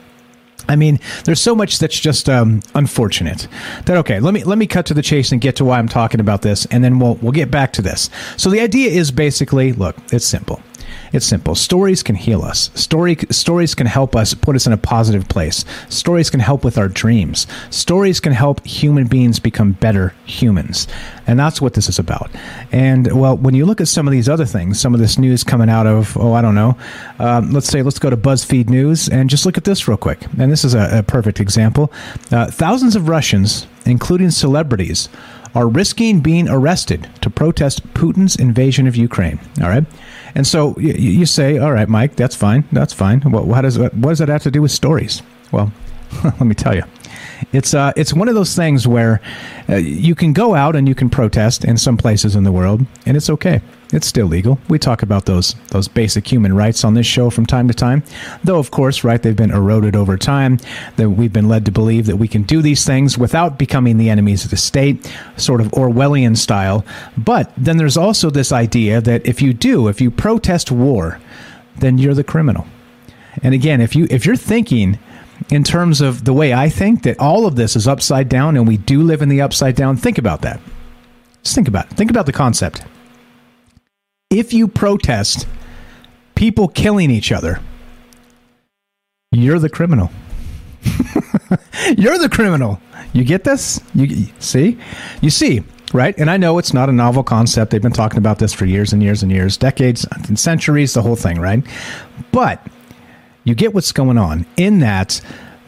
I 0.67 0.75
mean, 0.75 0.99
there's 1.25 1.41
so 1.41 1.53
much 1.53 1.77
that's 1.77 1.99
just 1.99 2.27
um, 2.27 2.61
unfortunate. 2.73 3.47
That 3.85 3.97
okay, 3.97 4.19
let 4.19 4.33
me 4.33 4.43
let 4.43 4.57
me 4.57 4.65
cut 4.65 4.87
to 4.87 4.95
the 4.95 5.03
chase 5.03 5.31
and 5.31 5.39
get 5.39 5.57
to 5.57 5.65
why 5.65 5.77
I'm 5.77 5.89
talking 5.89 6.19
about 6.19 6.41
this, 6.41 6.65
and 6.71 6.83
then 6.83 6.97
we'll 6.97 7.15
we'll 7.15 7.33
get 7.33 7.51
back 7.51 7.73
to 7.73 7.83
this. 7.83 8.09
So 8.37 8.49
the 8.49 8.61
idea 8.61 8.89
is 8.89 9.11
basically, 9.11 9.73
look, 9.73 9.95
it's 10.11 10.25
simple. 10.25 10.59
It's 11.13 11.25
simple. 11.25 11.55
Stories 11.55 12.03
can 12.03 12.15
heal 12.15 12.41
us. 12.41 12.71
Story 12.75 13.17
stories 13.29 13.75
can 13.75 13.87
help 13.87 14.15
us 14.15 14.33
put 14.33 14.55
us 14.55 14.67
in 14.67 14.73
a 14.73 14.77
positive 14.77 15.27
place. 15.27 15.65
Stories 15.89 16.29
can 16.29 16.39
help 16.39 16.63
with 16.63 16.77
our 16.77 16.87
dreams. 16.87 17.47
Stories 17.69 18.19
can 18.19 18.33
help 18.33 18.65
human 18.65 19.07
beings 19.07 19.39
become 19.39 19.73
better 19.73 20.13
humans. 20.25 20.87
And 21.27 21.39
that's 21.39 21.61
what 21.61 21.73
this 21.73 21.87
is 21.87 21.99
about. 21.99 22.31
And 22.71 23.19
well, 23.19 23.37
when 23.37 23.53
you 23.53 23.65
look 23.65 23.81
at 23.81 23.87
some 23.87 24.07
of 24.07 24.11
these 24.11 24.27
other 24.27 24.45
things, 24.45 24.79
some 24.79 24.93
of 24.93 24.99
this 24.99 25.17
news 25.17 25.43
coming 25.43 25.69
out 25.69 25.87
of, 25.87 26.17
oh, 26.17 26.33
I 26.33 26.41
don't 26.41 26.55
know, 26.55 26.77
um, 27.19 27.51
let's 27.51 27.67
say, 27.67 27.81
let's 27.81 27.99
go 27.99 28.09
to 28.09 28.17
BuzzFeed 28.17 28.69
News 28.69 29.07
and 29.07 29.29
just 29.29 29.45
look 29.45 29.57
at 29.57 29.63
this 29.63 29.87
real 29.87 29.97
quick. 29.97 30.19
And 30.37 30.51
this 30.51 30.65
is 30.65 30.73
a, 30.73 30.99
a 30.99 31.03
perfect 31.03 31.39
example. 31.39 31.91
Uh, 32.31 32.47
thousands 32.47 32.95
of 32.95 33.07
Russians, 33.07 33.67
including 33.85 34.31
celebrities, 34.31 35.09
are 35.53 35.67
risking 35.67 36.21
being 36.21 36.49
arrested 36.49 37.09
to 37.21 37.29
protest 37.29 37.85
Putin's 37.93 38.35
invasion 38.35 38.87
of 38.87 38.95
Ukraine. 38.95 39.39
All 39.61 39.69
right. 39.69 39.85
And 40.35 40.47
so 40.47 40.77
you, 40.77 40.93
you 40.93 41.25
say, 41.25 41.57
all 41.57 41.73
right, 41.73 41.89
Mike, 41.89 42.15
that's 42.15 42.35
fine. 42.35 42.63
That's 42.71 42.93
fine. 42.93 43.21
What, 43.21 43.61
does, 43.61 43.77
what 43.77 44.01
does 44.01 44.19
that 44.19 44.29
have 44.29 44.43
to 44.43 44.51
do 44.51 44.61
with 44.61 44.71
stories? 44.71 45.21
Well, 45.51 45.71
let 46.23 46.41
me 46.41 46.55
tell 46.55 46.75
you. 46.75 46.83
It's 47.51 47.73
uh, 47.73 47.91
it's 47.95 48.13
one 48.13 48.29
of 48.29 48.35
those 48.35 48.55
things 48.55 48.87
where 48.87 49.19
uh, 49.67 49.75
you 49.75 50.13
can 50.13 50.31
go 50.31 50.53
out 50.53 50.75
and 50.75 50.87
you 50.87 50.93
can 50.93 51.09
protest 51.09 51.65
in 51.65 51.75
some 51.77 51.97
places 51.97 52.35
in 52.35 52.43
the 52.43 52.51
world, 52.51 52.85
and 53.05 53.17
it's 53.17 53.29
okay. 53.31 53.61
It's 53.93 54.07
still 54.07 54.27
legal. 54.27 54.57
We 54.69 54.79
talk 54.79 55.03
about 55.03 55.25
those 55.25 55.53
those 55.69 55.89
basic 55.89 56.25
human 56.25 56.55
rights 56.55 56.85
on 56.85 56.93
this 56.93 57.05
show 57.05 57.29
from 57.29 57.45
time 57.45 57.67
to 57.67 57.73
time, 57.73 58.03
though 58.43 58.57
of 58.57 58.71
course, 58.71 59.03
right, 59.03 59.21
they've 59.21 59.35
been 59.35 59.51
eroded 59.51 59.95
over 59.95 60.17
time. 60.17 60.59
That 60.95 61.09
we've 61.09 61.33
been 61.33 61.49
led 61.49 61.65
to 61.65 61.71
believe 61.71 62.05
that 62.05 62.15
we 62.15 62.29
can 62.29 62.43
do 62.43 62.61
these 62.61 62.85
things 62.85 63.17
without 63.17 63.59
becoming 63.59 63.97
the 63.97 64.09
enemies 64.09 64.45
of 64.45 64.51
the 64.51 64.57
state, 64.57 65.11
sort 65.35 65.59
of 65.59 65.67
Orwellian 65.71 66.37
style. 66.37 66.85
But 67.17 67.51
then 67.57 67.77
there's 67.77 67.97
also 67.97 68.29
this 68.29 68.53
idea 68.53 69.01
that 69.01 69.25
if 69.25 69.41
you 69.41 69.53
do, 69.53 69.89
if 69.89 69.99
you 69.99 70.09
protest 70.09 70.71
war, 70.71 71.19
then 71.77 71.97
you're 71.97 72.13
the 72.13 72.23
criminal. 72.23 72.67
And 73.43 73.53
again, 73.53 73.81
if 73.81 73.95
you 73.95 74.07
if 74.09 74.25
you're 74.25 74.37
thinking 74.37 74.99
in 75.49 75.63
terms 75.63 75.99
of 75.99 76.23
the 76.23 76.33
way 76.33 76.53
I 76.53 76.69
think 76.69 77.03
that 77.03 77.19
all 77.19 77.45
of 77.45 77.55
this 77.57 77.75
is 77.75 77.87
upside 77.87 78.29
down 78.29 78.55
and 78.55 78.67
we 78.67 78.77
do 78.77 79.01
live 79.01 79.21
in 79.21 79.27
the 79.27 79.41
upside 79.41 79.75
down, 79.75 79.97
think 79.97 80.17
about 80.17 80.43
that. 80.43 80.61
Just 81.43 81.55
think 81.55 81.67
about 81.67 81.91
it. 81.91 81.97
Think 81.97 82.11
about 82.11 82.25
the 82.25 82.31
concept. 82.31 82.83
If 84.31 84.53
you 84.53 84.69
protest 84.69 85.45
people 86.35 86.69
killing 86.69 87.11
each 87.11 87.33
other, 87.33 87.59
you're 89.33 89.59
the 89.59 89.69
criminal. 89.69 90.09
you're 91.97 92.17
the 92.17 92.29
criminal. 92.31 92.79
You 93.11 93.25
get 93.25 93.43
this? 93.43 93.81
You 93.93 94.27
see? 94.39 94.77
You 95.21 95.29
see, 95.29 95.63
right? 95.93 96.17
And 96.17 96.29
I 96.31 96.37
know 96.37 96.57
it's 96.59 96.73
not 96.73 96.87
a 96.87 96.93
novel 96.93 97.23
concept. 97.23 97.71
They've 97.71 97.81
been 97.81 97.91
talking 97.91 98.19
about 98.19 98.39
this 98.39 98.53
for 98.53 98.65
years 98.65 98.93
and 98.93 99.03
years 99.03 99.21
and 99.21 99.31
years, 99.31 99.57
decades 99.57 100.07
and 100.27 100.39
centuries, 100.39 100.93
the 100.93 101.01
whole 101.01 101.17
thing, 101.17 101.37
right? 101.37 101.61
But 102.31 102.65
you 103.43 103.53
get 103.53 103.73
what's 103.73 103.91
going 103.91 104.17
on 104.17 104.45
in 104.55 104.79
that 104.79 105.19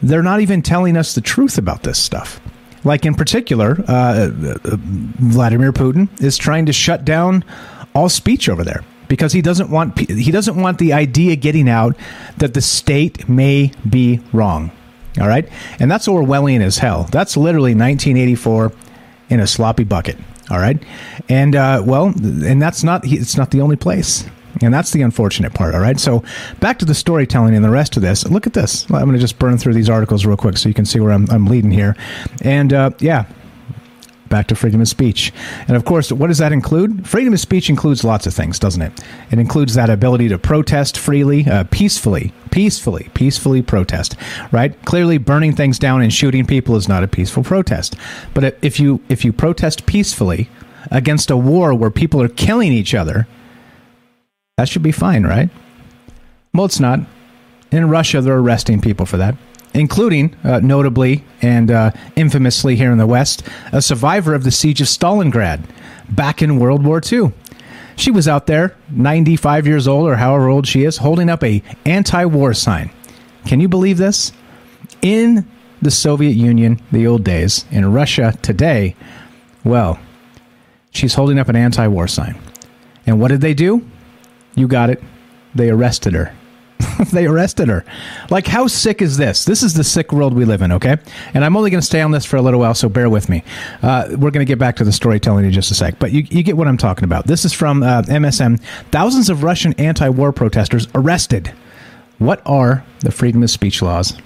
they're 0.02 0.22
not 0.22 0.40
even 0.40 0.62
telling 0.62 0.96
us 0.96 1.14
the 1.14 1.20
truth 1.20 1.58
about 1.58 1.82
this 1.82 1.98
stuff. 1.98 2.40
Like 2.82 3.04
in 3.04 3.14
particular, 3.14 3.76
uh, 3.88 4.28
Vladimir 4.32 5.72
Putin 5.72 6.08
is 6.22 6.38
trying 6.38 6.66
to 6.66 6.72
shut 6.72 7.04
down 7.04 7.44
all 7.94 8.08
speech 8.08 8.48
over 8.48 8.64
there 8.64 8.84
because 9.08 9.32
he 9.32 9.42
doesn't 9.42 9.70
want 9.70 9.98
he 9.98 10.30
doesn't 10.30 10.60
want 10.60 10.78
the 10.78 10.92
idea 10.92 11.36
getting 11.36 11.68
out 11.68 11.96
that 12.38 12.54
the 12.54 12.60
state 12.60 13.28
may 13.28 13.72
be 13.88 14.20
wrong. 14.32 14.70
All 15.20 15.28
right, 15.28 15.48
and 15.78 15.90
that's 15.90 16.08
Orwellian 16.08 16.60
as 16.60 16.78
hell. 16.78 17.04
That's 17.12 17.36
literally 17.36 17.70
1984 17.70 18.72
in 19.30 19.40
a 19.40 19.46
sloppy 19.46 19.84
bucket. 19.84 20.16
All 20.50 20.58
right, 20.58 20.82
and 21.28 21.54
uh, 21.54 21.82
well, 21.84 22.06
and 22.06 22.60
that's 22.60 22.82
not 22.82 23.02
it's 23.04 23.36
not 23.36 23.50
the 23.50 23.60
only 23.60 23.76
place. 23.76 24.24
And 24.62 24.72
that's 24.72 24.92
the 24.92 25.02
unfortunate 25.02 25.52
part, 25.52 25.74
all 25.74 25.80
right? 25.80 25.98
So 25.98 26.22
back 26.60 26.78
to 26.78 26.84
the 26.84 26.94
storytelling 26.94 27.56
and 27.56 27.64
the 27.64 27.70
rest 27.70 27.96
of 27.96 28.02
this. 28.02 28.24
Look 28.24 28.46
at 28.46 28.52
this. 28.52 28.84
I'm 28.84 29.00
going 29.00 29.14
to 29.14 29.18
just 29.18 29.40
burn 29.40 29.58
through 29.58 29.74
these 29.74 29.90
articles 29.90 30.24
real 30.24 30.36
quick 30.36 30.56
so 30.58 30.68
you 30.68 30.74
can 30.74 30.84
see 30.84 31.00
where 31.00 31.10
I'm, 31.10 31.28
I'm 31.28 31.46
leading 31.46 31.72
here. 31.72 31.96
And 32.42 32.72
uh, 32.72 32.90
yeah, 33.00 33.24
back 34.28 34.46
to 34.48 34.54
freedom 34.54 34.80
of 34.80 34.88
speech. 34.88 35.32
And 35.68 35.76
of 35.76 35.84
course, 35.84 36.10
what 36.10 36.28
does 36.28 36.38
that 36.38 36.52
include? 36.52 37.06
Freedom 37.06 37.32
of 37.32 37.40
speech 37.40 37.68
includes 37.68 38.04
lots 38.04 38.26
of 38.26 38.34
things, 38.34 38.58
doesn't 38.58 38.82
it? 38.82 38.92
It 39.30 39.38
includes 39.38 39.74
that 39.74 39.90
ability 39.90 40.28
to 40.28 40.38
protest 40.38 40.98
freely, 40.98 41.46
uh, 41.46 41.64
peacefully, 41.70 42.32
peacefully, 42.50 43.10
peacefully 43.14 43.62
protest, 43.62 44.16
right? 44.52 44.80
Clearly 44.84 45.18
burning 45.18 45.54
things 45.54 45.78
down 45.78 46.02
and 46.02 46.12
shooting 46.12 46.46
people 46.46 46.76
is 46.76 46.88
not 46.88 47.04
a 47.04 47.08
peaceful 47.08 47.42
protest. 47.42 47.96
But 48.32 48.58
if 48.62 48.80
you 48.80 49.00
if 49.08 49.24
you 49.24 49.32
protest 49.32 49.86
peacefully 49.86 50.48
against 50.90 51.30
a 51.30 51.36
war 51.36 51.74
where 51.74 51.90
people 51.90 52.20
are 52.22 52.28
killing 52.28 52.72
each 52.72 52.94
other, 52.94 53.26
that 54.56 54.68
should 54.68 54.82
be 54.82 54.92
fine, 54.92 55.24
right? 55.24 55.50
Well, 56.52 56.66
it's 56.66 56.80
not. 56.80 57.00
In 57.72 57.88
Russia, 57.90 58.20
they're 58.20 58.38
arresting 58.38 58.80
people 58.80 59.04
for 59.04 59.16
that, 59.16 59.34
including, 59.74 60.34
uh, 60.44 60.60
notably 60.60 61.24
and 61.42 61.70
uh, 61.70 61.90
infamously 62.16 62.76
here 62.76 62.92
in 62.92 62.98
the 62.98 63.06
West, 63.06 63.42
a 63.72 63.82
survivor 63.82 64.34
of 64.34 64.44
the 64.44 64.50
siege 64.50 64.80
of 64.80 64.86
Stalingrad 64.86 65.64
back 66.08 66.40
in 66.40 66.58
World 66.58 66.84
War 66.84 67.00
II. 67.04 67.32
She 67.96 68.10
was 68.10 68.26
out 68.26 68.46
there, 68.46 68.76
95 68.90 69.66
years 69.66 69.86
old 69.86 70.08
or 70.08 70.16
however 70.16 70.48
old 70.48 70.66
she 70.66 70.84
is, 70.84 70.96
holding 70.98 71.28
up 71.28 71.44
a 71.44 71.62
anti-war 71.84 72.54
sign. 72.54 72.90
Can 73.46 73.60
you 73.60 73.68
believe 73.68 73.98
this? 73.98 74.32
In 75.02 75.46
the 75.82 75.90
Soviet 75.90 76.32
Union, 76.32 76.80
the 76.90 77.06
old 77.06 77.24
days, 77.24 77.66
in 77.70 77.92
Russia 77.92 78.36
today, 78.42 78.96
well, 79.64 79.98
she's 80.90 81.14
holding 81.14 81.38
up 81.38 81.48
an 81.48 81.56
anti-war 81.56 82.08
sign. 82.08 82.38
And 83.06 83.20
what 83.20 83.28
did 83.28 83.40
they 83.40 83.54
do? 83.54 83.86
You 84.54 84.66
got 84.66 84.90
it. 84.90 85.02
They 85.54 85.70
arrested 85.70 86.14
her. 86.14 86.34
they 87.12 87.26
arrested 87.26 87.68
her. 87.68 87.84
Like, 88.30 88.46
how 88.46 88.66
sick 88.66 89.02
is 89.02 89.16
this? 89.16 89.44
This 89.44 89.62
is 89.62 89.74
the 89.74 89.84
sick 89.84 90.12
world 90.12 90.34
we 90.34 90.44
live 90.44 90.62
in, 90.62 90.72
okay? 90.72 90.96
And 91.32 91.44
I'm 91.44 91.56
only 91.56 91.70
going 91.70 91.80
to 91.80 91.86
stay 91.86 92.00
on 92.00 92.10
this 92.10 92.24
for 92.24 92.36
a 92.36 92.42
little 92.42 92.60
while, 92.60 92.74
so 92.74 92.88
bear 92.88 93.08
with 93.08 93.28
me. 93.28 93.42
Uh, 93.82 94.08
we're 94.10 94.30
going 94.30 94.44
to 94.44 94.50
get 94.50 94.58
back 94.58 94.76
to 94.76 94.84
the 94.84 94.92
storytelling 94.92 95.44
in 95.44 95.52
just 95.52 95.70
a 95.70 95.74
sec, 95.74 95.98
but 95.98 96.12
you, 96.12 96.24
you 96.30 96.42
get 96.42 96.56
what 96.56 96.68
I'm 96.68 96.78
talking 96.78 97.04
about. 97.04 97.26
This 97.26 97.44
is 97.44 97.52
from 97.52 97.82
uh, 97.82 98.02
MSN. 98.02 98.60
Thousands 98.90 99.30
of 99.30 99.42
Russian 99.42 99.72
anti 99.74 100.08
war 100.08 100.32
protesters 100.32 100.88
arrested. 100.94 101.52
What 102.18 102.42
are 102.46 102.84
the 103.00 103.10
freedom 103.10 103.42
of 103.42 103.50
speech 103.50 103.82
laws 103.82 104.16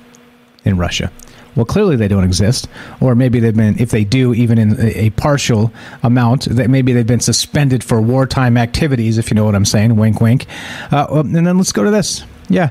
in 0.64 0.76
Russia? 0.76 1.10
Well, 1.56 1.64
clearly 1.64 1.96
they 1.96 2.06
don't 2.06 2.22
exist, 2.22 2.68
or 3.00 3.16
maybe 3.16 3.40
they've 3.40 3.56
been, 3.56 3.80
if 3.80 3.90
they 3.90 4.04
do, 4.04 4.32
even 4.32 4.58
in 4.58 4.80
a, 4.80 5.06
a 5.06 5.10
partial 5.10 5.72
amount, 6.04 6.44
that 6.44 6.70
maybe 6.70 6.92
they've 6.92 7.06
been 7.06 7.18
suspended 7.18 7.82
for 7.82 8.00
wartime 8.00 8.56
activities, 8.56 9.18
if 9.18 9.28
you 9.28 9.34
know 9.34 9.44
what 9.44 9.56
I'm 9.56 9.64
saying. 9.64 9.96
Wink, 9.96 10.20
wink. 10.20 10.46
Uh, 10.92 11.06
and 11.10 11.34
then 11.34 11.56
let's 11.56 11.72
go 11.72 11.82
to 11.82 11.90
this. 11.90 12.24
Yeah, 12.48 12.70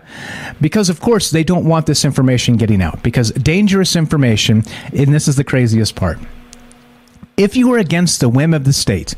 because 0.59 0.89
of 0.89 0.99
course 0.99 1.29
they 1.29 1.43
don't 1.43 1.65
want 1.65 1.85
this 1.85 2.03
information 2.03 2.57
getting 2.57 2.81
out 2.81 3.03
because 3.03 3.31
dangerous 3.31 3.95
information, 3.95 4.63
and 4.91 5.13
this 5.13 5.27
is 5.27 5.35
the 5.35 5.43
craziest 5.43 5.95
part. 5.95 6.17
If 7.37 7.55
you 7.55 7.71
are 7.73 7.77
against 7.77 8.19
the 8.19 8.29
whim 8.29 8.55
of 8.55 8.63
the 8.63 8.73
state, 8.73 9.13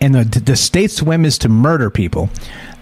and 0.00 0.14
the, 0.14 0.40
the 0.40 0.56
state's 0.56 1.00
whim 1.00 1.24
is 1.24 1.38
to 1.38 1.48
murder 1.48 1.88
people, 1.88 2.28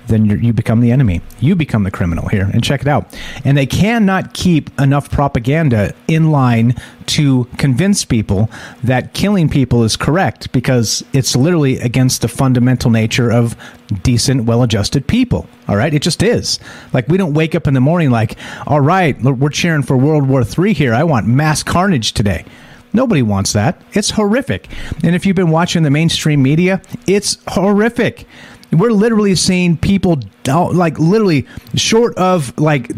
then 0.09 0.27
you 0.27 0.53
become 0.53 0.81
the 0.81 0.91
enemy. 0.91 1.21
You 1.41 1.55
become 1.55 1.85
the 1.85 1.91
criminal 1.91 2.29
here. 2.29 2.51
And 2.53 2.63
check 2.65 2.81
it 2.81 2.89
out. 2.89 3.17
And 3.45 3.57
they 3.57 3.67
cannot 3.67 4.35
keep 4.35 4.71
enough 4.81 5.11
propaganda 5.11 5.95
in 6.09 6.31
line 6.31 6.75
to 7.07 7.45
convince 7.57 8.05
people 8.05 8.51
that 8.83 9.15
killing 9.15 9.49
people 9.49 9.85
is 9.85 9.97
correct 9.97 10.53
because 10.53 11.05
it's 11.13 11.37
literally 11.37 11.79
against 11.79 12.23
the 12.23 12.29
fundamental 12.29 12.91
nature 12.91 13.31
of 13.31 13.57
decent, 14.03 14.45
well 14.45 14.63
adjusted 14.63 15.07
people. 15.07 15.47
All 15.69 15.77
right? 15.77 15.95
It 15.95 16.03
just 16.03 16.23
is. 16.23 16.59
Like, 16.93 17.09
we 17.09 17.17
don't 17.17 17.35
wake 17.35 17.55
up 17.55 17.67
in 17.67 17.75
the 17.75 17.81
morning 17.81 18.11
like, 18.11 18.37
all 18.67 18.81
right, 18.81 19.21
we're 19.23 19.51
cheering 19.51 19.83
for 19.83 19.97
World 19.97 20.29
War 20.29 20.43
III 20.43 20.73
here. 20.73 20.95
I 20.95 21.05
want 21.05 21.27
mass 21.27 21.63
carnage 21.63 22.13
today. 22.13 22.45
Nobody 22.93 23.23
wants 23.23 23.53
that. 23.53 23.81
It's 23.93 24.11
horrific. 24.11 24.69
And 25.05 25.15
if 25.15 25.27
you've 25.27 25.37
been 25.37 25.51
watching 25.51 25.83
the 25.83 25.91
mainstream 25.91 26.43
media, 26.43 26.81
it's 27.07 27.37
horrific. 27.49 28.27
We're 28.71 28.93
literally 28.93 29.35
seeing 29.35 29.77
people 29.77 30.21
like 30.47 30.99
literally 30.99 31.47
short 31.75 32.17
of 32.17 32.57
like 32.59 32.91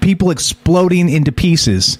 people 0.00 0.30
exploding 0.30 1.08
into 1.08 1.32
pieces, 1.32 1.98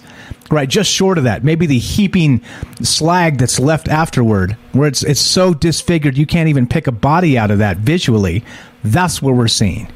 right? 0.51 0.69
Just 0.69 0.91
short 0.91 1.19
of 1.19 1.25
that. 1.25 1.43
Maybe 1.43 1.67
the 1.67 1.79
heaping 1.79 2.43
slag 2.81 3.39
that's 3.39 3.59
left 3.59 3.89
afterward, 3.89 4.57
where 4.73 4.89
it's 4.89 5.03
it's 5.03 5.21
so 5.21 5.53
disfigured 5.53 6.17
you 6.17 6.27
can't 6.27 6.49
even 6.49 6.67
pick 6.67 6.87
a 6.87 6.93
body 6.93 7.37
out 7.37 7.51
of 7.51 7.59
that 7.59 7.79
visually. 7.79 8.45
That's 8.85 9.21
what 9.21 9.35
we're 9.35 9.49
seeing. 9.49 9.89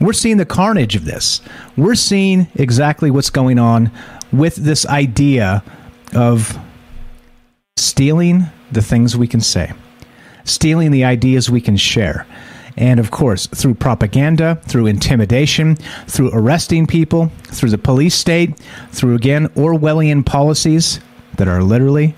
We're 0.00 0.12
seeing 0.12 0.36
the 0.36 0.46
carnage 0.46 0.94
of 0.94 1.04
this. 1.04 1.40
We're 1.76 1.94
seeing 1.94 2.48
exactly 2.54 3.10
what's 3.10 3.30
going 3.30 3.58
on 3.58 3.90
with 4.30 4.56
this 4.56 4.86
idea 4.86 5.64
of 6.14 6.56
stealing 7.76 8.44
the 8.70 8.82
things 8.82 9.16
we 9.16 9.26
can 9.26 9.40
say, 9.40 9.72
stealing 10.44 10.90
the 10.90 11.04
ideas 11.04 11.50
we 11.50 11.60
can 11.60 11.76
share. 11.76 12.26
And 12.78 13.00
of 13.00 13.10
course, 13.10 13.48
through 13.48 13.74
propaganda, 13.74 14.60
through 14.62 14.86
intimidation, 14.86 15.74
through 16.06 16.30
arresting 16.32 16.86
people, 16.86 17.32
through 17.42 17.70
the 17.70 17.78
police 17.78 18.14
state, 18.14 18.56
through 18.92 19.16
again 19.16 19.48
Orwellian 19.48 20.24
policies 20.24 21.00
that 21.36 21.48
are 21.48 21.62
literally 21.62 22.14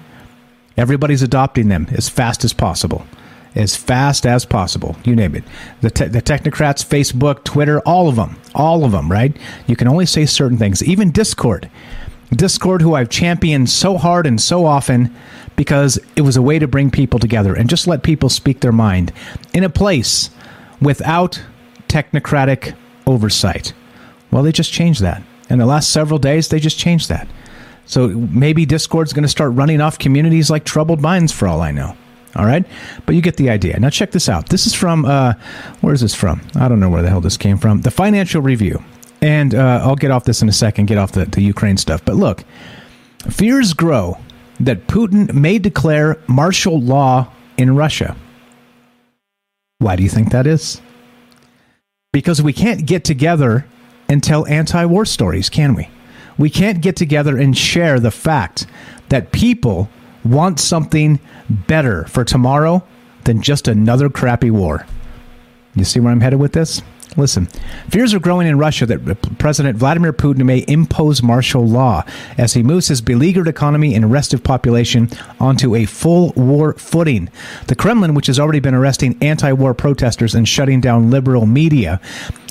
everybody's 0.77 1.23
adopting 1.23 1.69
them 1.69 1.87
as 1.93 2.11
fast 2.11 2.45
as 2.45 2.53
possible. 2.53 3.07
As 3.55 3.75
fast 3.75 4.27
as 4.27 4.45
possible. 4.45 4.97
You 5.03 5.17
name 5.17 5.35
it. 5.35 5.45
The, 5.81 5.91
te- 5.91 6.07
the 6.07 6.23
technocrats, 6.23 6.87
Facebook, 6.87 7.43
Twitter, 7.43 7.81
all 7.81 8.09
of 8.09 8.17
them. 8.17 8.39
All 8.55 8.85
of 8.85 8.93
them, 8.93 9.11
right? 9.11 9.35
You 9.67 9.77
can 9.77 9.89
only 9.89 10.07
say 10.07 10.27
certain 10.27 10.59
things. 10.59 10.85
Even 10.85 11.11
Discord. 11.11 11.69
Discord, 12.31 12.81
who 12.81 12.95
I've 12.95 13.09
championed 13.09 13.69
so 13.69 13.97
hard 13.97 14.27
and 14.27 14.41
so 14.41 14.67
often 14.67 15.13
because 15.57 15.99
it 16.17 16.21
was 16.21 16.37
a 16.37 16.43
way 16.43 16.59
to 16.59 16.69
bring 16.69 16.91
people 16.91 17.19
together 17.19 17.55
and 17.55 17.69
just 17.69 17.89
let 17.89 18.03
people 18.03 18.29
speak 18.29 18.61
their 18.61 18.73
mind 18.73 19.13
in 19.53 19.65
a 19.65 19.71
place 19.71 20.31
without 20.81 21.43
technocratic 21.89 22.76
oversight. 23.07 23.72
Well, 24.31 24.43
they 24.43 24.53
just 24.53 24.72
changed 24.72 25.03
that. 25.03 25.22
In 25.49 25.59
the 25.59 25.66
last 25.66 25.91
several 25.91 26.18
days, 26.18 26.49
they 26.49 26.61
just 26.61 26.78
changed 26.78 27.09
that. 27.09 27.28
So 27.85 28.09
maybe 28.09 28.64
Discord's 28.64 29.12
going 29.12 29.24
to 29.24 29.28
start 29.28 29.53
running 29.55 29.81
off 29.81 29.99
communities 29.99 30.49
like 30.49 30.64
Troubled 30.64 31.01
Minds 31.01 31.33
for 31.33 31.49
all 31.49 31.61
I 31.61 31.72
know. 31.72 31.97
All 32.37 32.47
right? 32.47 32.64
But 33.05 33.16
you 33.16 33.22
get 33.22 33.37
the 33.37 33.51
idea. 33.51 33.78
Now, 33.81 33.91
check 33.91 34.12
this 34.12 34.28
out. 34.28 34.49
This 34.49 34.66
is 34.66 34.74
from, 34.74 35.05
uh, 35.05 35.35
where 35.81 35.93
is 35.93 36.01
this 36.01 36.14
from? 36.14 36.41
I 36.55 36.68
don't 36.68 36.78
know 36.78 36.89
where 36.89 37.03
the 37.03 37.09
hell 37.09 37.20
this 37.20 37.37
came 37.37 37.59
from. 37.59 37.81
The 37.81 37.91
Financial 37.91 38.41
Review. 38.41 38.83
And 39.20 39.55
uh, 39.55 39.81
I'll 39.83 39.97
get 39.97 40.12
off 40.12 40.24
this 40.24 40.41
in 40.41 40.49
a 40.49 40.53
second, 40.53 40.87
get 40.87 40.99
off 40.99 41.12
the, 41.12 41.24
the 41.24 41.43
Ukraine 41.43 41.76
stuff. 41.76 42.05
But 42.05 42.14
look, 42.14 42.45
fears 43.28 43.72
grow 43.74 44.18
that 44.61 44.87
Putin 44.87 45.33
may 45.35 45.59
declare 45.59 46.18
martial 46.28 46.81
law 46.81 47.33
in 47.57 47.74
Russia. 47.74 48.16
Why 49.81 49.97
do 49.97 50.03
you 50.03 50.11
think 50.11 50.31
that 50.31 50.47
is? 50.47 50.81
Because 52.12 52.43
we 52.43 52.53
can't 52.53 52.87
get 52.87 53.03
together 53.03 53.66
and 54.09 54.22
tell 54.22 54.47
anti 54.47 54.85
war 54.85 55.07
stories, 55.07 55.49
can 55.49 55.74
we? 55.74 55.89
We 56.37 56.51
can't 56.51 56.83
get 56.83 56.97
together 56.97 57.39
and 57.39 57.57
share 57.57 57.99
the 57.99 58.11
fact 58.11 58.66
that 59.09 59.33
people 59.33 59.89
want 60.22 60.61
something 60.61 61.18
better 61.49 62.05
for 62.05 62.24
tomorrow 62.24 62.85
than 63.24 63.41
just 63.41 63.68
another 63.68 64.11
crappy 64.11 64.51
war. 64.51 64.87
You 65.74 65.85
see 65.85 65.99
where 65.99 66.12
I'm 66.12 66.20
headed 66.20 66.41
with 66.41 66.53
this? 66.53 66.83
Listen, 67.17 67.47
fears 67.89 68.15
are 68.15 68.21
growing 68.21 68.47
in 68.47 68.57
Russia 68.57 68.87
that 68.87 69.39
President 69.39 69.77
Vladimir 69.77 70.13
Putin 70.13 70.45
may 70.45 70.65
impose 70.69 71.23
martial 71.23 71.67
law 71.67 72.05
as 72.39 72.55
he 72.55 72.63
moves 72.63 72.89
his 72.89 73.01
beleaguered 73.01 73.49
economy 73.49 73.95
and 73.95 74.13
restive 74.13 74.45
population 74.45 75.09
onto 75.41 75.75
a 75.75 75.87
full 75.87 76.33
war 76.37 76.75
footing. 76.75 77.29
The 77.67 77.75
Kremlin, 77.75 78.15
which 78.15 78.29
has 78.29 78.39
already 78.39 78.61
been 78.61 78.75
arresting 78.75 79.19
anti 79.21 79.53
war 79.53 79.75
protesters 79.75 80.35
and 80.35 80.49
shutting 80.49 80.81
down 80.81 81.11
liberal 81.11 81.47
media, 81.47 82.01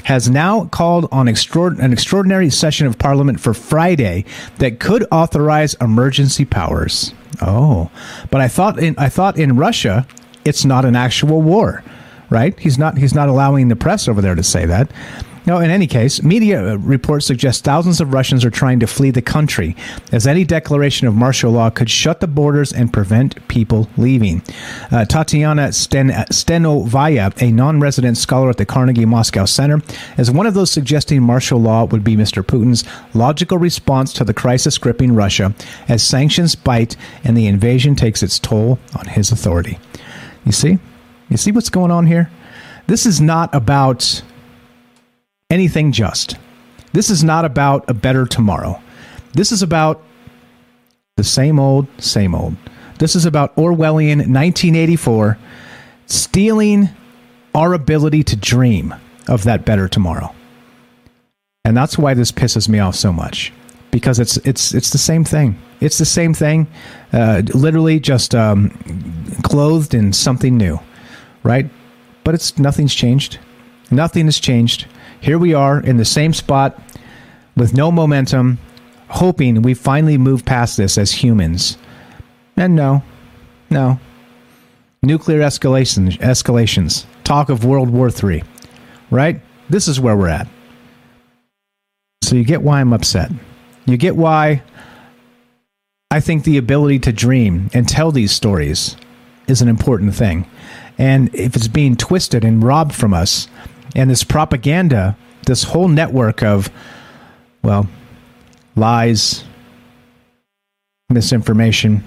has 0.04 0.30
now 0.30 0.66
called 0.66 1.08
on 1.12 1.28
an 1.30 1.94
extraordinary 1.94 2.50
session 2.50 2.86
of 2.86 3.00
parliament 3.00 3.40
for 3.40 3.54
Friday 3.54 4.26
that 4.58 4.80
could 4.80 5.06
authorize 5.12 5.76
emergency 5.76 6.44
powers. 6.44 7.14
Oh, 7.42 7.90
but 8.30 8.42
I 8.42 8.50
thought 8.50 8.80
in 8.80 8.96
I 8.98 9.08
thought 9.08 9.38
in 9.38 9.56
Russia 9.56 10.06
it's 10.44 10.66
not 10.66 10.84
an 10.84 10.96
actual 10.96 11.42
war 11.42 11.84
right? 12.30 12.58
He's 12.60 12.78
not 12.78 12.98
he's 12.98 13.14
not 13.14 13.30
allowing 13.30 13.68
the 13.68 13.76
press 13.76 14.08
over 14.08 14.22
there 14.22 14.36
to 14.36 14.44
say 14.44 14.66
that. 14.66 14.92
No, 15.50 15.58
in 15.58 15.72
any 15.72 15.88
case, 15.88 16.22
media 16.22 16.78
reports 16.78 17.26
suggest 17.26 17.64
thousands 17.64 18.00
of 18.00 18.14
Russians 18.14 18.46
are 18.46 18.52
trying 18.52 18.80
to 18.82 18.86
flee 18.86 19.10
the 19.10 19.24
country, 19.24 19.76
as 20.12 20.28
any 20.28 20.44
declaration 20.44 21.08
of 21.08 21.16
martial 21.16 21.52
law 21.52 21.72
could 21.72 21.90
shut 21.90 22.20
the 22.20 22.28
borders 22.28 22.72
and 22.72 22.94
prevent 22.94 23.48
people 23.48 23.90
leaving. 23.98 24.44
Uh, 24.92 25.06
Tatiana 25.06 25.72
Sten- 25.72 26.10
Stanovaya, 26.10 27.42
a 27.42 27.52
non 27.52 27.80
resident 27.80 28.18
scholar 28.18 28.52
at 28.52 28.58
the 28.58 28.66
Carnegie 28.66 29.06
Moscow 29.06 29.46
Center, 29.46 29.82
is 30.20 30.30
one 30.30 30.46
of 30.46 30.54
those 30.54 30.70
suggesting 30.70 31.24
martial 31.24 31.60
law 31.60 31.86
would 31.86 32.04
be 32.04 32.16
Mr. 32.16 32.44
Putin's 32.44 32.84
logical 33.16 33.58
response 33.58 34.14
to 34.14 34.24
the 34.24 34.36
crisis 34.36 34.78
gripping 34.78 35.16
Russia 35.16 35.56
as 35.88 36.04
sanctions 36.04 36.54
bite 36.54 36.96
and 37.24 37.36
the 37.36 37.48
invasion 37.48 37.96
takes 37.96 38.22
its 38.22 38.38
toll 38.38 38.78
on 38.96 39.08
his 39.08 39.32
authority. 39.32 39.80
You 40.46 40.52
see? 40.52 40.78
You 41.30 41.38
see 41.38 41.52
what's 41.52 41.70
going 41.70 41.92
on 41.92 42.08
here? 42.08 42.30
This 42.88 43.06
is 43.06 43.22
not 43.22 43.54
about 43.54 44.24
anything 45.52 45.92
just. 45.92 46.38
This 46.92 47.12
is 47.12 47.24
not 47.24 47.46
about 47.46 47.88
a 47.88 47.94
better 47.94 48.26
tomorrow. 48.26 48.82
This 49.34 49.52
is 49.52 49.62
about 49.62 50.04
the 51.18 51.24
same 51.24 51.60
old, 51.60 51.88
same 52.02 52.34
old. 52.34 52.56
This 52.98 53.16
is 53.16 53.26
about 53.26 53.56
Orwellian 53.56 54.18
1984 54.18 55.38
stealing 56.08 56.90
our 57.54 57.74
ability 57.74 58.24
to 58.24 58.36
dream 58.36 58.96
of 59.28 59.44
that 59.44 59.66
better 59.66 59.88
tomorrow. 59.88 60.34
And 61.64 61.78
that's 61.78 61.98
why 61.98 62.16
this 62.16 62.32
pisses 62.32 62.68
me 62.68 62.80
off 62.80 62.96
so 62.96 63.14
much 63.14 63.54
because 63.92 64.20
it's 64.20 64.38
it's 64.38 64.74
it's 64.74 64.90
the 64.90 64.98
same 64.98 65.24
thing. 65.24 65.60
It's 65.80 66.00
the 66.00 66.06
same 66.06 66.34
thing, 66.34 66.68
uh, 67.14 67.44
literally 67.54 68.00
just 68.00 68.34
um, 68.34 68.72
clothed 69.44 69.94
in 69.94 70.12
something 70.12 70.58
new 70.58 70.80
right? 71.44 71.70
But 72.24 72.36
it's 72.36 72.58
nothing's 72.58 72.94
changed. 72.94 73.40
Nothing 73.92 74.26
has 74.26 74.40
changed. 74.40 74.86
Here 75.20 75.38
we 75.38 75.54
are 75.54 75.80
in 75.80 75.98
the 75.98 76.06
same 76.06 76.34
spot 76.34 76.82
with 77.56 77.74
no 77.74 77.92
momentum, 77.92 78.60
hoping 79.10 79.62
we 79.62 79.74
finally 79.74 80.18
move 80.18 80.46
past 80.46 80.78
this 80.78 80.98
as 80.98 81.12
humans. 81.12 81.78
And 82.56 82.76
no, 82.76 83.04
no. 83.70 84.00
Nuclear 85.02 85.40
escalations, 85.40 86.18
escalations. 86.20 87.06
Talk 87.24 87.50
of 87.50 87.66
World 87.66 87.90
War 87.90 88.10
III, 88.10 88.44
right? 89.12 89.42
This 89.70 89.88
is 89.88 90.00
where 90.00 90.16
we're 90.16 90.30
at. 90.30 90.48
So 92.24 92.36
you 92.36 92.44
get 92.44 92.62
why 92.62 92.82
I'm 92.82 92.94
upset. 92.94 93.32
You 93.86 93.98
get 93.98 94.16
why 94.16 94.62
I 96.12 96.20
think 96.20 96.44
the 96.44 96.58
ability 96.58 97.00
to 97.00 97.12
dream 97.12 97.70
and 97.74 97.88
tell 97.88 98.12
these 98.12 98.32
stories 98.32 98.96
is 99.48 99.62
an 99.62 99.68
important 99.68 100.16
thing. 100.16 100.48
And 101.00 101.34
if 101.34 101.56
it's 101.56 101.70
being 101.70 101.96
twisted 101.96 102.44
and 102.44 102.62
robbed 102.62 102.94
from 102.94 103.14
us, 103.14 103.48
and 103.96 104.10
this 104.10 104.24
propaganda, 104.24 105.18
this 105.46 105.64
whole 105.64 105.88
network 105.88 106.44
of, 106.44 106.70
well, 107.64 107.88
lies, 108.76 109.46
misinformation, 111.10 112.04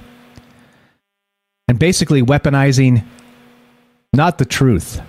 and 1.67 1.79
basically 1.79 2.23
weaponizing 2.23 3.03
not 4.13 4.37
the 4.37 4.45
truth, 4.45 5.01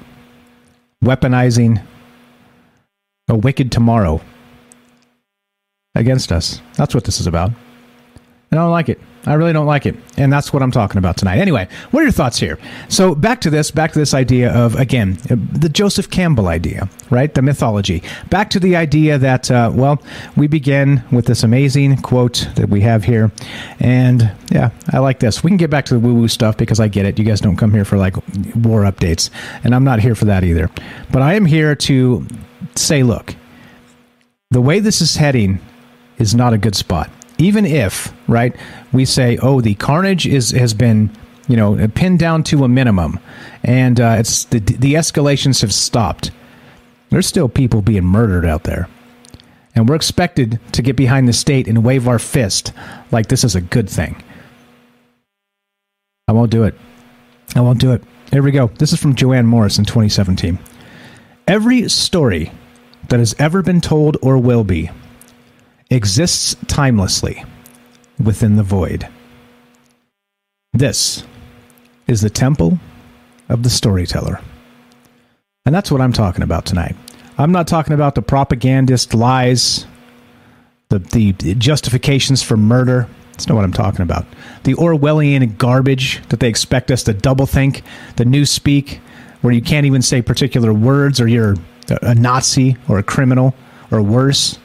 weaponizing 1.04 1.84
a 3.28 3.36
wicked 3.36 3.72
tomorrow 3.72 4.22
against 5.94 6.32
us. 6.32 6.62
That's 6.76 6.96
what 6.96 7.04
this 7.04 7.20
is 7.20 7.28
about. 7.28 7.50
And 7.50 8.60
I 8.60 8.64
don't 8.64 8.72
like 8.72 8.88
it. 8.88 9.00
I 9.26 9.36
really 9.36 9.54
don't 9.54 9.66
like 9.66 9.86
it. 9.86 9.96
And 10.18 10.32
that's 10.32 10.52
what 10.52 10.62
I'm 10.62 10.72
talking 10.72 10.98
about 10.98 11.16
tonight. 11.16 11.38
Anyway, 11.38 11.68
what 11.92 12.02
are 12.02 12.04
your 12.04 12.12
thoughts 12.12 12.38
here? 12.38 12.60
So 12.90 13.16
back 13.16 13.40
to 13.42 13.50
this, 13.50 13.72
back 13.72 13.94
to 13.94 14.00
this 14.00 14.14
idea 14.14 14.54
of, 14.54 14.76
again, 14.76 15.18
the 15.28 15.70
Joseph 15.70 16.10
Campbell 16.10 16.48
idea, 16.48 16.90
right? 17.10 17.34
The 17.34 17.42
mythology. 17.42 18.04
Back 18.30 18.50
to 18.52 18.60
the 18.60 18.76
idea 18.76 19.18
that, 19.18 19.50
uh, 19.50 19.72
well, 19.74 20.02
we 20.36 20.48
begin 20.48 21.04
with 21.12 21.26
this 21.26 21.44
amazing 21.44 22.02
quote 22.02 22.50
that 22.56 22.70
we 22.70 22.82
have 22.82 23.06
here. 23.06 23.32
And 23.80 24.30
yeah, 24.52 24.72
I 24.92 25.00
like 25.00 25.20
this. 25.20 25.44
We 25.44 25.50
can 25.50 25.58
get 25.58 25.70
back 25.70 25.86
to 25.86 25.94
the 25.94 26.00
woo 26.00 26.14
woo 26.14 26.28
stuff 26.28 26.58
because 26.58 26.80
I 26.82 26.90
get 26.90 27.06
it. 27.06 27.18
You 27.18 27.26
guys 27.26 27.40
don't 27.40 27.56
come 27.56 27.72
here 27.72 27.86
for 27.86 27.98
like 27.98 28.18
war 28.56 28.82
updates. 28.82 29.30
And 29.64 29.74
I'm 29.74 29.86
not 29.86 30.00
here 30.00 30.16
for 30.16 30.26
that 30.26 30.44
either. 30.44 30.70
But 31.12 31.22
I 31.22 31.36
am 31.36 31.46
here 31.46 31.76
to 31.76 32.28
say, 32.76 33.04
look, 33.04 33.36
the 34.52 34.62
way 34.62 34.80
this 34.80 35.02
is 35.02 35.16
heading 35.16 35.60
is 36.18 36.36
not 36.36 36.54
a 36.54 36.58
good 36.58 36.76
spot. 36.76 37.10
Even 37.44 37.66
if, 37.66 38.14
right, 38.30 38.56
we 38.94 39.04
say, 39.04 39.38
oh, 39.42 39.60
the 39.60 39.76
carnage 39.76 40.26
is 40.26 40.52
has 40.52 40.74
been, 40.74 41.10
you 41.50 41.58
know, 41.58 41.90
pinned 41.90 42.20
down 42.20 42.42
to 42.44 42.64
a 42.64 42.70
minimum, 42.70 43.20
and 43.66 44.00
uh, 44.00 44.16
it's 44.18 44.46
the 44.46 44.60
the 44.60 44.94
escalations 44.94 45.60
have 45.60 45.74
stopped. 45.74 46.32
There's 47.10 47.28
still 47.28 47.50
people 47.50 47.82
being 47.82 48.06
murdered 48.06 48.46
out 48.46 48.64
there, 48.64 48.88
and 49.76 49.90
we're 49.90 49.96
expected 49.96 50.58
to 50.72 50.82
get 50.82 50.96
behind 50.96 51.28
the 51.28 51.34
state 51.34 51.68
and 51.68 51.84
wave 51.84 52.08
our 52.08 52.18
fist 52.18 52.72
like 53.12 53.28
this 53.28 53.44
is 53.44 53.56
a 53.56 53.62
good 53.62 53.90
thing. 53.90 54.24
I 56.30 56.32
won't 56.32 56.50
do 56.50 56.64
it. 56.64 56.76
I 57.56 57.60
won't 57.60 57.82
do 57.82 57.92
it. 57.92 58.06
Here 58.32 58.42
we 58.42 58.52
go. 58.52 58.68
This 58.68 58.94
is 58.94 59.02
from 59.02 59.16
Joanne 59.16 59.48
Morris 59.48 59.78
in 59.78 59.84
2017. 59.84 60.58
Every 61.46 61.90
story 61.90 62.54
that 63.10 63.20
has 63.20 63.36
ever 63.38 63.62
been 63.62 63.82
told 63.82 64.16
or 64.22 64.38
will 64.38 64.64
be 64.64 64.90
exists 65.90 66.56
timelessly 66.68 67.44
within 68.24 68.56
the 68.56 68.64
void. 68.64 69.08
This 70.74 71.24
is 72.08 72.22
the 72.22 72.30
temple 72.30 72.80
of 73.50 73.64
the 73.64 73.70
storyteller. 73.70 74.40
And 75.66 75.74
that's 75.74 75.92
what 75.92 76.02
I'm 76.02 76.14
talking 76.14 76.44
about 76.44 76.66
tonight. 76.66 76.96
I'm 77.38 77.52
not 77.52 77.68
talking 77.68 77.94
about 77.94 78.16
the 78.16 78.22
propagandist 78.22 79.14
lies, 79.14 79.86
the, 80.90 81.00
the 81.00 81.34
justifications 81.56 82.44
for 82.44 82.58
murder. 82.58 83.08
That's 83.32 83.48
not 83.48 83.56
what 83.56 83.64
I'm 83.64 83.74
talking 83.74 84.02
about. 84.02 84.26
The 84.64 84.76
Orwellian 84.76 85.58
garbage 85.58 86.22
that 86.30 86.40
they 86.40 86.48
expect 86.48 86.92
us 86.92 87.04
to 87.04 87.14
double 87.14 87.46
think, 87.46 87.82
the 88.18 88.26
new 88.26 88.46
speak, 88.46 89.00
where 89.42 89.54
you 89.54 89.62
can't 89.62 89.86
even 89.86 90.02
say 90.02 90.22
particular 90.22 90.74
words 90.74 91.20
or 91.20 91.28
you're 91.28 91.56
a 92.02 92.16
Nazi 92.16 92.78
or 92.88 93.00
a 93.00 93.04
criminal 93.04 93.56
or 93.92 94.02
worse. 94.02 94.60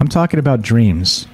I'm 0.00 0.08
talking 0.08 0.38
about 0.40 0.62
dreams. 0.62 1.26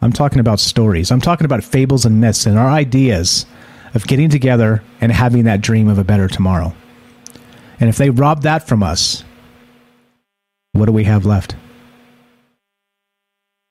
I'm 0.00 0.12
talking 0.12 0.40
about 0.40 0.60
stories. 0.60 1.10
I'm 1.10 1.20
talking 1.20 1.44
about 1.44 1.64
fables 1.64 2.04
and 2.04 2.20
myths 2.20 2.46
and 2.46 2.58
our 2.58 2.68
ideas 2.68 3.46
of 3.94 4.06
getting 4.06 4.30
together 4.30 4.82
and 5.00 5.12
having 5.12 5.44
that 5.44 5.60
dream 5.60 5.88
of 5.88 5.98
a 5.98 6.04
better 6.04 6.28
tomorrow. 6.28 6.74
And 7.80 7.88
if 7.88 7.96
they 7.96 8.10
rob 8.10 8.42
that 8.42 8.66
from 8.66 8.82
us, 8.82 9.24
what 10.72 10.86
do 10.86 10.92
we 10.92 11.04
have 11.04 11.26
left? 11.26 11.56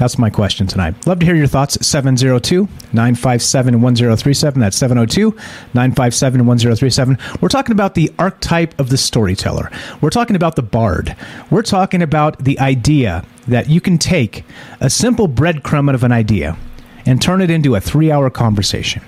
That's 0.02 0.18
my 0.18 0.32
question 0.32 0.66
tonight. 0.66 1.06
Love 1.06 1.20
to 1.20 1.26
hear 1.28 1.36
your 1.36 1.46
thoughts. 1.46 1.86
702 1.86 2.68
957 2.92 3.82
1037. 3.82 4.60
That's 4.60 4.76
702 4.76 5.30
957 5.76 6.46
1037. 6.48 7.18
We're 7.40 7.50
talking 7.50 7.72
about 7.72 7.94
the 7.94 8.12
archetype 8.18 8.80
of 8.80 8.90
the 8.90 8.98
storyteller. 8.98 9.70
We're 10.02 10.10
talking 10.10 10.36
about 10.36 10.56
the 10.56 10.64
bard. 10.64 11.16
We're 11.52 11.62
talking 11.62 12.02
about 12.02 12.44
the 12.44 12.60
idea 12.60 13.24
that 13.52 13.70
you 13.70 13.80
can 13.80 13.98
take 13.98 14.44
a 14.80 14.90
simple 14.90 15.28
breadcrumb 15.28 15.94
of 15.94 16.04
an 16.04 16.12
idea 16.12 16.58
and 17.06 17.22
turn 17.22 17.42
it 17.42 17.50
into 17.50 17.76
a 17.76 17.82
three 17.82 18.12
hour 18.12 18.30
conversation. 18.30 19.02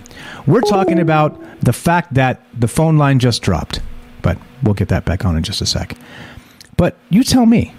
We're 0.48 0.62
talking 0.62 1.00
about 1.00 1.40
the 1.62 1.74
fact 1.74 2.14
that 2.14 2.46
the 2.58 2.68
phone 2.68 2.98
line 2.98 3.20
just 3.20 3.42
dropped, 3.42 3.82
but 4.22 4.38
we'll 4.62 4.74
get 4.74 4.90
that 4.90 5.06
back 5.06 5.26
on 5.26 5.36
in 5.36 5.44
just 5.44 5.62
a 5.62 5.66
sec. 5.66 5.98
But 6.78 6.98
you 7.10 7.24
tell 7.24 7.46
me 7.46 7.74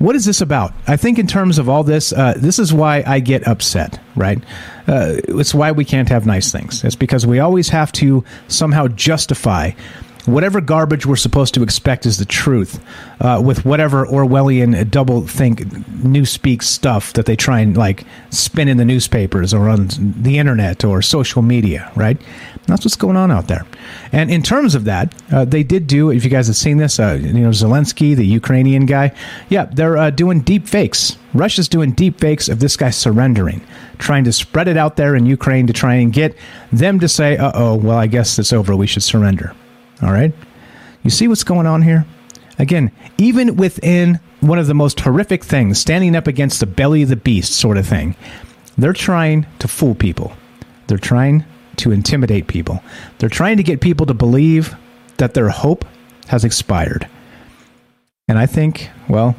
what 0.00 0.16
is 0.16 0.24
this 0.24 0.40
about? 0.40 0.72
I 0.86 0.96
think 0.96 1.18
in 1.18 1.26
terms 1.26 1.58
of 1.58 1.68
all 1.68 1.84
this, 1.84 2.10
uh, 2.14 2.32
this 2.34 2.58
is 2.58 2.72
why 2.72 3.04
I 3.06 3.20
get 3.20 3.46
upset, 3.46 4.00
right? 4.16 4.42
Uh, 4.88 5.20
it's 5.28 5.54
why 5.54 5.72
we 5.72 5.84
can't 5.84 6.08
have 6.08 6.24
nice 6.24 6.50
things. 6.50 6.82
It's 6.84 6.96
because 6.96 7.26
we 7.26 7.38
always 7.38 7.68
have 7.68 7.92
to 7.92 8.24
somehow 8.48 8.88
justify 8.88 9.72
whatever 10.26 10.60
garbage 10.60 11.06
we're 11.06 11.16
supposed 11.16 11.54
to 11.54 11.62
expect 11.62 12.06
is 12.06 12.18
the 12.18 12.24
truth 12.24 12.82
uh, 13.20 13.40
with 13.44 13.64
whatever 13.64 14.06
Orwellian 14.06 14.90
double 14.90 15.26
think 15.26 15.60
newspeak 15.60 16.62
stuff 16.62 17.12
that 17.14 17.26
they 17.26 17.36
try 17.36 17.60
and 17.60 17.76
like 17.76 18.04
spin 18.30 18.68
in 18.68 18.76
the 18.76 18.84
newspapers 18.84 19.54
or 19.54 19.68
on 19.68 19.88
the 19.98 20.38
internet 20.38 20.84
or 20.84 21.02
social 21.02 21.42
media, 21.42 21.90
right? 21.96 22.20
That's 22.66 22.84
what's 22.84 22.96
going 22.96 23.16
on 23.16 23.30
out 23.30 23.48
there. 23.48 23.66
And 24.12 24.30
in 24.30 24.42
terms 24.42 24.74
of 24.74 24.84
that, 24.84 25.14
uh, 25.32 25.44
they 25.44 25.62
did 25.62 25.86
do, 25.86 26.10
if 26.10 26.24
you 26.24 26.30
guys 26.30 26.46
have 26.46 26.56
seen 26.56 26.76
this, 26.76 27.00
uh, 27.00 27.18
you 27.20 27.32
know, 27.32 27.50
Zelensky, 27.50 28.14
the 28.14 28.26
Ukrainian 28.26 28.86
guy, 28.86 29.12
yeah, 29.48 29.64
they're 29.64 29.96
uh, 29.96 30.10
doing 30.10 30.40
deep 30.40 30.68
fakes. 30.68 31.16
Russia's 31.34 31.68
doing 31.68 31.92
deep 31.92 32.20
fakes 32.20 32.48
of 32.48 32.60
this 32.60 32.76
guy 32.76 32.90
surrendering, 32.90 33.60
trying 33.98 34.24
to 34.24 34.32
spread 34.32 34.68
it 34.68 34.76
out 34.76 34.96
there 34.96 35.16
in 35.16 35.26
Ukraine 35.26 35.66
to 35.66 35.72
try 35.72 35.94
and 35.94 36.12
get 36.12 36.36
them 36.72 37.00
to 37.00 37.08
say, 37.08 37.36
uh 37.36 37.52
oh, 37.54 37.74
well, 37.76 37.98
I 37.98 38.06
guess 38.06 38.38
it's 38.38 38.52
over. 38.52 38.76
We 38.76 38.86
should 38.86 39.02
surrender. 39.02 39.54
All 40.02 40.12
right? 40.12 40.32
You 41.02 41.10
see 41.10 41.28
what's 41.28 41.44
going 41.44 41.66
on 41.66 41.82
here? 41.82 42.06
Again, 42.58 42.92
even 43.18 43.56
within 43.56 44.20
one 44.40 44.58
of 44.58 44.66
the 44.66 44.74
most 44.74 45.00
horrific 45.00 45.44
things, 45.44 45.80
standing 45.80 46.14
up 46.14 46.26
against 46.26 46.60
the 46.60 46.66
belly 46.66 47.02
of 47.02 47.08
the 47.08 47.16
beast 47.16 47.52
sort 47.52 47.78
of 47.78 47.86
thing, 47.86 48.16
they're 48.76 48.92
trying 48.92 49.46
to 49.58 49.68
fool 49.68 49.94
people. 49.94 50.32
They're 50.86 50.98
trying 50.98 51.44
to 51.76 51.92
intimidate 51.92 52.46
people. 52.46 52.82
They're 53.18 53.28
trying 53.28 53.56
to 53.56 53.62
get 53.62 53.80
people 53.80 54.06
to 54.06 54.14
believe 54.14 54.74
that 55.16 55.34
their 55.34 55.50
hope 55.50 55.84
has 56.28 56.44
expired. 56.44 57.08
And 58.28 58.38
I 58.38 58.46
think, 58.46 58.90
well, 59.08 59.36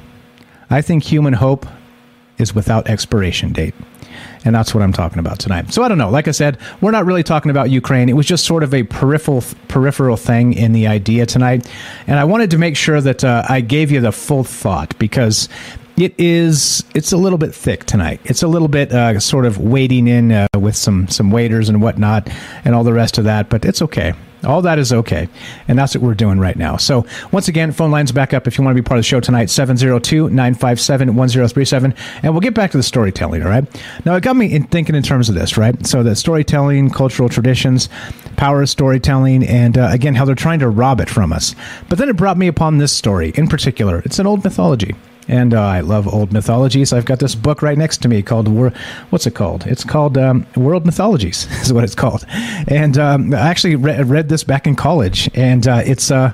I 0.69 0.81
think 0.81 1.03
human 1.03 1.33
hope 1.33 1.65
is 2.37 2.55
without 2.55 2.89
expiration 2.89 3.53
date. 3.53 3.75
And 4.43 4.55
that's 4.55 4.73
what 4.73 4.81
I'm 4.81 4.93
talking 4.93 5.19
about 5.19 5.39
tonight. 5.39 5.71
So 5.71 5.83
I 5.83 5.87
don't 5.87 5.97
know. 5.97 6.09
Like 6.09 6.27
I 6.27 6.31
said, 6.31 6.57
we're 6.81 6.91
not 6.91 7.05
really 7.05 7.23
talking 7.23 7.51
about 7.51 7.69
Ukraine. 7.69 8.09
It 8.09 8.15
was 8.15 8.25
just 8.25 8.45
sort 8.45 8.63
of 8.63 8.73
a 8.73 8.83
peripheral 8.83 9.43
peripheral 9.67 10.17
thing 10.17 10.53
in 10.53 10.73
the 10.73 10.87
idea 10.87 11.25
tonight. 11.25 11.69
And 12.07 12.19
I 12.19 12.23
wanted 12.23 12.51
to 12.51 12.57
make 12.57 12.75
sure 12.75 13.01
that 13.01 13.23
uh, 13.23 13.43
I 13.47 13.61
gave 13.61 13.91
you 13.91 14.01
the 14.01 14.11
full 14.11 14.43
thought 14.43 14.97
because 14.97 15.47
it 15.97 16.15
is 16.17 16.83
it's 16.95 17.11
a 17.11 17.17
little 17.17 17.37
bit 17.37 17.53
thick 17.53 17.85
tonight. 17.85 18.19
It's 18.25 18.41
a 18.41 18.47
little 18.47 18.67
bit 18.67 18.91
uh, 18.91 19.19
sort 19.19 19.45
of 19.45 19.59
wading 19.59 20.07
in 20.07 20.31
uh, 20.31 20.47
with 20.57 20.75
some 20.75 21.07
some 21.07 21.31
waiters 21.31 21.69
and 21.69 21.81
whatnot 21.81 22.29
and 22.65 22.73
all 22.73 22.83
the 22.83 22.93
rest 22.93 23.17
of 23.17 23.25
that, 23.25 23.49
but 23.49 23.63
it's 23.65 23.81
okay. 23.81 24.13
All 24.43 24.61
that 24.63 24.79
is 24.79 24.91
okay. 24.91 25.27
And 25.67 25.77
that's 25.77 25.95
what 25.95 26.03
we're 26.03 26.13
doing 26.13 26.39
right 26.39 26.55
now. 26.55 26.77
So, 26.77 27.05
once 27.31 27.47
again, 27.47 27.71
phone 27.71 27.91
lines 27.91 28.11
back 28.11 28.33
up 28.33 28.47
if 28.47 28.57
you 28.57 28.63
want 28.63 28.75
to 28.75 28.81
be 28.81 28.85
part 28.85 28.97
of 28.97 29.03
the 29.03 29.07
show 29.07 29.19
tonight 29.19 29.49
702 29.49 30.29
957 30.29 31.15
1037. 31.15 31.93
And 32.23 32.33
we'll 32.33 32.41
get 32.41 32.53
back 32.53 32.71
to 32.71 32.77
the 32.77 32.83
storytelling, 32.83 33.43
all 33.43 33.49
right? 33.49 33.65
Now, 34.05 34.15
it 34.15 34.23
got 34.23 34.35
me 34.35 34.51
in 34.51 34.63
thinking 34.63 34.95
in 34.95 35.03
terms 35.03 35.29
of 35.29 35.35
this, 35.35 35.57
right? 35.57 35.85
So, 35.85 36.03
the 36.03 36.15
storytelling, 36.15 36.89
cultural 36.89 37.29
traditions, 37.29 37.89
power 38.37 38.61
of 38.61 38.69
storytelling, 38.69 39.45
and 39.45 39.77
uh, 39.77 39.89
again, 39.91 40.15
how 40.15 40.25
they're 40.25 40.35
trying 40.35 40.59
to 40.59 40.69
rob 40.69 40.99
it 40.99 41.09
from 41.09 41.31
us. 41.31 41.55
But 41.89 41.97
then 41.97 42.09
it 42.09 42.17
brought 42.17 42.37
me 42.37 42.47
upon 42.47 42.77
this 42.77 42.91
story 42.91 43.31
in 43.35 43.47
particular. 43.47 44.01
It's 44.05 44.19
an 44.19 44.27
old 44.27 44.43
mythology 44.43 44.95
and 45.27 45.53
uh, 45.53 45.61
I 45.61 45.81
love 45.81 46.07
old 46.07 46.31
mythologies. 46.31 46.93
I've 46.93 47.05
got 47.05 47.19
this 47.19 47.35
book 47.35 47.61
right 47.61 47.77
next 47.77 48.01
to 48.03 48.07
me 48.07 48.21
called 48.21 48.47
what's 49.09 49.27
it 49.27 49.35
called? 49.35 49.65
It's 49.67 49.83
called 49.83 50.17
um, 50.17 50.45
World 50.55 50.85
Mythologies 50.85 51.47
is 51.61 51.73
what 51.73 51.83
it's 51.83 51.95
called, 51.95 52.25
and 52.67 52.97
um, 52.97 53.33
I 53.33 53.49
actually 53.49 53.75
re- 53.75 54.01
read 54.03 54.29
this 54.29 54.43
back 54.43 54.67
in 54.67 54.75
college, 54.75 55.29
and 55.33 55.67
uh, 55.67 55.81
it's. 55.85 56.11
Uh, 56.11 56.33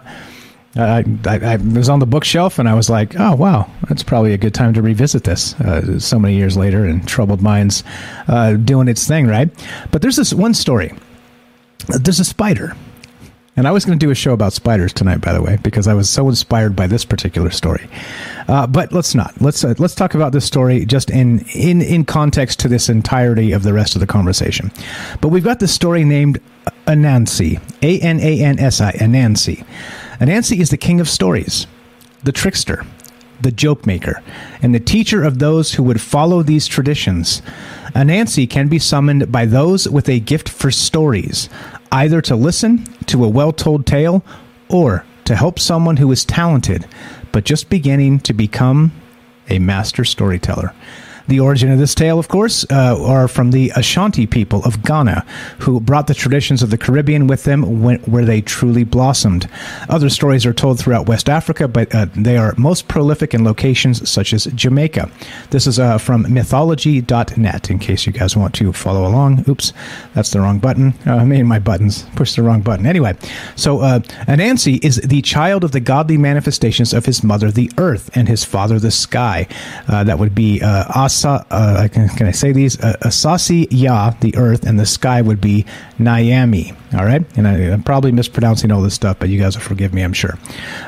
I, 0.76 1.04
I, 1.26 1.38
I, 1.38 1.56
was 1.56 1.90
on 1.90 1.98
the 1.98 2.06
bookshelf 2.06 2.60
and 2.60 2.70
I 2.70 2.76
was 2.76 2.88
like, 2.88 3.20
oh, 3.20 3.36
wow, 3.36 3.68
that's 3.90 4.04
probably 4.04 4.34
a 4.34 4.38
good 4.38 4.54
time 4.54 4.74
to 4.74 4.82
revisit 4.84 5.24
this 5.24 5.60
uh, 5.62 6.00
so 6.00 6.20
many 6.20 6.36
years 6.36 6.56
later 6.56 6.86
and 6.86 7.08
Troubled 7.08 7.42
Minds 7.42 7.84
uh, 8.28 8.54
doing 8.54 8.88
its 8.88 9.08
thing, 9.08 9.26
right? 9.26 9.50
But 9.90 10.04
there's 10.04 10.18
this 10.18 10.36
one 10.36 10.54
story. 10.54 10.94
There's 11.88 12.20
a 12.20 12.26
spider 12.26 12.76
and 13.58 13.68
I 13.68 13.72
was 13.72 13.86
going 13.86 13.98
to 13.98 14.06
do 14.06 14.12
a 14.12 14.16
show 14.16 14.34
about 14.34 14.54
spiders 14.54 14.94
tonight, 14.94 15.20
by 15.20 15.34
the 15.34 15.42
way, 15.42 15.58
because 15.64 15.88
I 15.88 15.96
was 15.96 16.10
so 16.10 16.30
inspired 16.30 16.76
by 16.76 16.86
this 16.86 17.04
particular 17.04 17.50
story. 17.50 17.90
Uh, 18.48 18.68
but 18.68 18.94
let's 18.94 19.16
not. 19.16 19.34
Let's 19.42 19.64
uh, 19.64 19.74
let's 19.80 19.96
talk 19.96 20.14
about 20.14 20.32
this 20.32 20.46
story 20.46 20.86
just 20.86 21.10
in 21.10 21.40
in 21.56 21.82
in 21.82 22.06
context 22.06 22.60
to 22.60 22.68
this 22.68 22.88
entirety 22.88 23.52
of 23.52 23.64
the 23.64 23.74
rest 23.74 23.96
of 23.96 24.00
the 24.00 24.08
conversation. 24.08 24.72
But 25.20 25.30
we've 25.30 25.44
got 25.44 25.60
this 25.60 25.74
story 25.74 26.06
named 26.06 26.40
Anansi, 26.86 27.60
A 27.82 28.00
N 28.00 28.20
A 28.20 28.42
N 28.42 28.60
S 28.60 28.80
I, 28.80 28.92
Anansi. 28.94 29.66
Anansi 30.20 30.60
is 30.60 30.70
the 30.70 30.78
king 30.78 31.00
of 31.00 31.10
stories, 31.10 31.66
the 32.24 32.32
trickster, 32.32 32.86
the 33.42 33.52
joke 33.52 33.86
maker, 33.86 34.22
and 34.62 34.74
the 34.74 34.80
teacher 34.80 35.24
of 35.24 35.40
those 35.40 35.74
who 35.74 35.84
would 35.84 36.02
follow 36.02 36.44
these 36.44 36.68
traditions. 36.68 37.42
Anansi 37.94 38.50
can 38.50 38.68
be 38.68 38.80
summoned 38.80 39.32
by 39.32 39.46
those 39.46 39.90
with 39.90 40.08
a 40.08 40.20
gift 40.20 40.50
for 40.50 40.70
stories, 40.70 41.50
either 41.92 42.22
to 42.22 42.36
listen 42.36 42.84
to 43.06 43.24
a 43.24 43.30
well 43.30 43.52
told 43.52 43.86
tale 43.86 44.24
or 44.70 45.06
to 45.26 45.36
help 45.36 45.60
someone 45.60 45.98
who 45.98 46.12
is 46.12 46.26
talented 46.26 46.88
but 47.32 47.44
just 47.44 47.70
beginning 47.70 48.20
to 48.20 48.34
become 48.34 48.92
a 49.50 49.60
master 49.60 50.04
storyteller. 50.04 50.74
The 51.28 51.40
origin 51.40 51.72
of 51.72 51.80
this 51.80 51.94
tale, 51.94 52.20
of 52.20 52.28
course, 52.28 52.66
uh, 52.72 53.04
are 53.04 53.28
from 53.28 53.52
the 53.52 53.72
Ashanti 53.76 54.26
people 54.26 54.64
of 54.64 54.84
Ghana, 54.84 55.26
who 55.60 55.80
brought 55.80 56.08
the 56.08 56.14
traditions 56.14 56.64
of 56.64 56.70
the 56.70 56.78
Caribbean 56.78 57.28
with 57.28 57.44
them 57.44 57.82
when, 57.82 58.00
where 58.02 58.26
they 58.26 58.42
truly 58.42 58.84
blossomed. 58.84 59.50
Other 59.90 60.10
stories 60.10 60.46
are 60.46 60.54
told 60.54 60.80
throughout 60.80 61.08
West 61.08 61.30
Africa, 61.30 61.68
but 61.68 61.94
uh, 61.94 62.08
they 62.16 62.38
are 62.38 62.54
most 62.58 62.88
prolific 62.88 63.34
in 63.34 63.44
locations 63.44 64.10
such 64.10 64.34
as 64.34 64.46
Jamaica. 64.46 65.12
This 65.50 65.68
is 65.68 65.80
uh, 65.80 65.98
from 65.98 66.32
mythology.net, 66.34 67.70
in 67.70 67.80
case 67.80 68.06
you 68.06 68.14
guys 68.14 68.38
want 68.38 68.56
to 68.56 68.72
follow 68.72 69.06
along. 69.06 69.44
Oops, 69.50 69.74
that's 70.14 70.32
the 70.32 70.40
wrong 70.40 70.60
button. 70.60 70.94
Uh, 71.06 71.16
I 71.16 71.26
mean, 71.26 71.46
my 71.46 71.60
buttons 71.60 72.04
pushed 72.16 72.36
the 72.38 72.44
wrong 72.44 72.62
button. 72.62 72.86
Anyway, 72.86 73.18
so 73.56 73.80
uh, 73.80 74.00
Anansi 74.28 74.84
is 74.84 74.98
the 74.98 75.22
child 75.22 75.64
of 75.64 75.72
the 75.72 75.80
godly 75.80 76.18
manifestations 76.18 76.94
of 76.94 77.06
his 77.06 77.24
mother, 77.24 77.52
the 77.52 77.72
earth, 77.78 78.10
and 78.16 78.28
his 78.28 78.46
father, 78.46 78.80
the 78.80 78.92
sky. 78.92 79.48
Uh, 79.88 80.04
that 80.04 80.20
would 80.20 80.34
be 80.34 80.62
uh, 80.62 80.86
Uh, 81.26 81.88
can, 81.92 82.10
can 82.10 82.28
I 82.28 82.32
say 82.32 82.52
these? 82.52 82.80
Uh, 82.80 82.96
Asasi 83.02 83.68
Ya, 83.72 84.12
the 84.22 84.36
earth, 84.36 84.66
and 84.66 84.80
the 84.80 84.86
sky 84.86 85.22
would 85.22 85.42
be 85.42 85.66
Nyami. 86.00 86.76
All 86.98 87.06
right, 87.06 87.26
and 87.38 87.48
I, 87.48 87.58
am 87.58 87.84
probably 87.84 88.14
mispronouncing 88.14 88.72
all 88.72 88.82
this 88.82 88.94
stuff, 88.94 89.18
but 89.20 89.28
you 89.28 89.38
guys 89.38 89.58
will 89.58 89.64
forgive 89.64 89.94
me, 89.94 90.04
I'm 90.04 90.14
sure. 90.14 90.38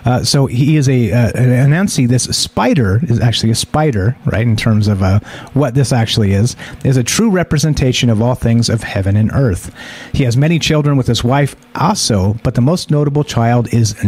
Uh, 0.05 0.23
so 0.23 0.45
he 0.45 0.77
is 0.77 0.87
a 0.87 1.11
uh, 1.11 1.31
Anansi. 1.33 2.07
This 2.07 2.23
spider 2.23 3.01
is 3.03 3.19
actually 3.19 3.51
a 3.51 3.55
spider, 3.55 4.15
right? 4.25 4.43
In 4.43 4.55
terms 4.55 4.87
of 4.87 5.03
uh, 5.03 5.19
what 5.53 5.75
this 5.75 5.91
actually 5.91 6.31
is, 6.31 6.55
is 6.85 6.95
a 6.95 7.03
true 7.03 7.29
representation 7.29 8.09
of 8.09 8.21
all 8.21 8.35
things 8.35 8.69
of 8.69 8.83
heaven 8.83 9.17
and 9.17 9.29
earth. 9.33 9.75
He 10.13 10.23
has 10.23 10.37
many 10.37 10.57
children 10.57 10.95
with 10.95 11.07
his 11.07 11.21
wife 11.21 11.55
Aso, 11.73 12.41
but 12.43 12.55
the 12.55 12.61
most 12.61 12.91
notable 12.91 13.25
child 13.25 13.73
is 13.73 14.01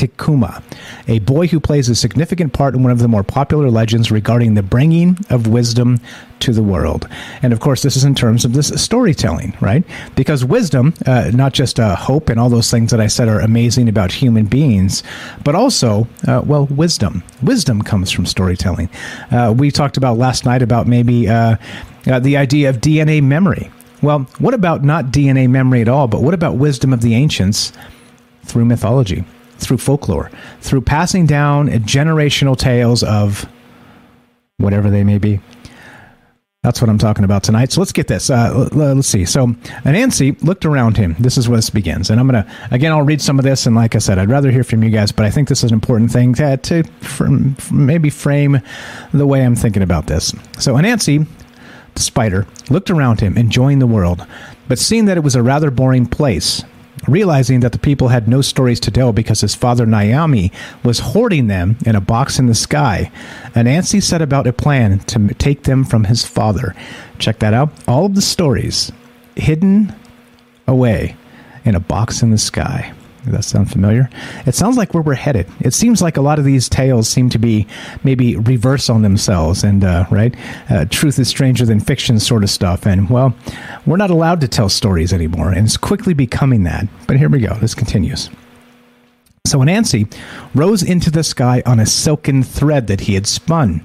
Tikuma, 0.00 0.62
a 1.08 1.18
boy 1.18 1.46
who 1.46 1.60
plays 1.60 1.90
a 1.90 1.94
significant 1.94 2.54
part 2.54 2.74
in 2.74 2.82
one 2.82 2.90
of 2.90 3.00
the 3.00 3.08
more 3.08 3.22
popular 3.22 3.70
legends 3.70 4.10
regarding 4.10 4.54
the 4.54 4.62
bringing 4.62 5.18
of 5.28 5.46
wisdom 5.46 6.00
to 6.38 6.54
the 6.54 6.62
world. 6.62 7.06
And 7.42 7.52
of 7.52 7.60
course, 7.60 7.82
this 7.82 7.96
is 7.96 8.04
in 8.04 8.14
terms 8.14 8.46
of 8.46 8.54
this 8.54 8.68
storytelling, 8.82 9.54
right? 9.60 9.84
Because 10.16 10.42
wisdom, 10.42 10.94
uh, 11.04 11.30
not 11.34 11.52
just 11.52 11.78
uh, 11.78 11.96
hope 11.96 12.30
and 12.30 12.40
all 12.40 12.48
those 12.48 12.70
things 12.70 12.90
that 12.92 13.00
I 13.00 13.08
said 13.08 13.28
are 13.28 13.40
amazing 13.40 13.90
about 13.90 14.10
human 14.10 14.46
beings, 14.46 15.02
but 15.44 15.54
also, 15.54 16.08
uh, 16.26 16.40
well, 16.46 16.64
wisdom. 16.68 17.22
Wisdom 17.42 17.82
comes 17.82 18.10
from 18.10 18.24
storytelling. 18.24 18.88
Uh, 19.30 19.54
we 19.54 19.70
talked 19.70 19.98
about 19.98 20.16
last 20.16 20.46
night 20.46 20.62
about 20.62 20.86
maybe 20.86 21.28
uh, 21.28 21.56
uh, 22.06 22.18
the 22.20 22.38
idea 22.38 22.70
of 22.70 22.78
DNA 22.78 23.22
memory. 23.22 23.70
Well, 24.00 24.20
what 24.38 24.54
about 24.54 24.82
not 24.82 25.06
DNA 25.06 25.50
memory 25.50 25.82
at 25.82 25.88
all, 25.88 26.08
but 26.08 26.22
what 26.22 26.32
about 26.32 26.56
wisdom 26.56 26.94
of 26.94 27.02
the 27.02 27.14
ancients 27.14 27.74
through 28.46 28.64
mythology? 28.64 29.26
Through 29.60 29.78
folklore, 29.78 30.30
through 30.60 30.80
passing 30.80 31.26
down 31.26 31.68
generational 31.68 32.56
tales 32.56 33.02
of 33.02 33.48
whatever 34.58 34.90
they 34.90 35.04
may 35.04 35.18
be. 35.18 35.40
That's 36.62 36.82
what 36.82 36.90
I'm 36.90 36.98
talking 36.98 37.24
about 37.24 37.42
tonight. 37.42 37.72
So 37.72 37.80
let's 37.80 37.92
get 37.92 38.06
this. 38.06 38.28
Uh, 38.28 38.68
let's 38.72 39.08
see. 39.08 39.24
So 39.24 39.46
Anansi 39.86 40.42
looked 40.42 40.66
around 40.66 40.98
him. 40.98 41.16
This 41.18 41.38
is 41.38 41.48
where 41.48 41.56
this 41.56 41.70
begins. 41.70 42.10
And 42.10 42.20
I'm 42.20 42.28
going 42.28 42.44
to, 42.44 42.52
again, 42.70 42.92
I'll 42.92 43.00
read 43.00 43.22
some 43.22 43.38
of 43.38 43.46
this. 43.46 43.64
And 43.64 43.74
like 43.74 43.96
I 43.96 43.98
said, 43.98 44.18
I'd 44.18 44.28
rather 44.28 44.50
hear 44.50 44.62
from 44.62 44.82
you 44.84 44.90
guys, 44.90 45.10
but 45.10 45.24
I 45.24 45.30
think 45.30 45.48
this 45.48 45.64
is 45.64 45.70
an 45.70 45.74
important 45.74 46.12
thing 46.12 46.34
to, 46.34 46.58
to 46.58 46.84
maybe 47.72 48.10
frame 48.10 48.60
the 49.14 49.26
way 49.26 49.42
I'm 49.42 49.56
thinking 49.56 49.82
about 49.82 50.06
this. 50.06 50.34
So 50.58 50.74
Anansi, 50.74 51.26
the 51.94 52.02
spider, 52.02 52.46
looked 52.68 52.90
around 52.90 53.20
him, 53.20 53.38
enjoying 53.38 53.78
the 53.78 53.86
world, 53.86 54.26
but 54.68 54.78
seeing 54.78 55.06
that 55.06 55.16
it 55.16 55.24
was 55.24 55.36
a 55.36 55.42
rather 55.42 55.70
boring 55.70 56.04
place, 56.04 56.62
Realizing 57.08 57.60
that 57.60 57.72
the 57.72 57.78
people 57.78 58.08
had 58.08 58.28
no 58.28 58.42
stories 58.42 58.78
to 58.80 58.90
tell 58.90 59.12
because 59.12 59.40
his 59.40 59.54
father 59.54 59.86
Nyami 59.86 60.52
was 60.84 60.98
hoarding 60.98 61.46
them 61.46 61.78
in 61.86 61.96
a 61.96 62.00
box 62.00 62.38
in 62.38 62.46
the 62.46 62.54
sky, 62.54 63.10
Anansi 63.54 64.02
set 64.02 64.20
about 64.20 64.46
a 64.46 64.52
plan 64.52 64.98
to 65.00 65.32
take 65.34 65.62
them 65.62 65.84
from 65.84 66.04
his 66.04 66.26
father. 66.26 66.74
Check 67.18 67.38
that 67.38 67.54
out. 67.54 67.72
All 67.88 68.06
of 68.06 68.14
the 68.14 68.22
stories 68.22 68.92
hidden 69.34 69.94
away 70.66 71.16
in 71.64 71.74
a 71.74 71.80
box 71.80 72.22
in 72.22 72.30
the 72.30 72.38
sky. 72.38 72.92
That 73.26 73.44
sound 73.44 73.70
familiar? 73.70 74.08
It 74.46 74.54
sounds 74.54 74.76
like 74.76 74.94
where 74.94 75.02
we're 75.02 75.14
headed. 75.14 75.46
It 75.60 75.74
seems 75.74 76.00
like 76.00 76.16
a 76.16 76.22
lot 76.22 76.38
of 76.38 76.44
these 76.44 76.68
tales 76.68 77.08
seem 77.08 77.28
to 77.30 77.38
be 77.38 77.66
maybe 78.02 78.36
reverse 78.36 78.88
on 78.88 79.02
themselves, 79.02 79.62
and 79.62 79.84
uh, 79.84 80.06
right, 80.10 80.34
uh, 80.70 80.86
truth 80.86 81.18
is 81.18 81.28
stranger 81.28 81.66
than 81.66 81.80
fiction 81.80 82.18
sort 82.18 82.42
of 82.42 82.50
stuff. 82.50 82.86
And 82.86 83.10
well, 83.10 83.34
we're 83.84 83.98
not 83.98 84.10
allowed 84.10 84.40
to 84.40 84.48
tell 84.48 84.68
stories 84.68 85.12
anymore, 85.12 85.50
and 85.50 85.66
it's 85.66 85.76
quickly 85.76 86.14
becoming 86.14 86.64
that. 86.64 86.88
But 87.06 87.18
here 87.18 87.28
we 87.28 87.40
go. 87.40 87.54
This 87.56 87.74
continues. 87.74 88.30
So 89.46 89.58
Anansi 89.58 90.12
rose 90.54 90.82
into 90.82 91.10
the 91.10 91.24
sky 91.24 91.62
on 91.66 91.80
a 91.80 91.86
silken 91.86 92.42
thread 92.42 92.86
that 92.86 93.00
he 93.00 93.14
had 93.14 93.26
spun 93.26 93.82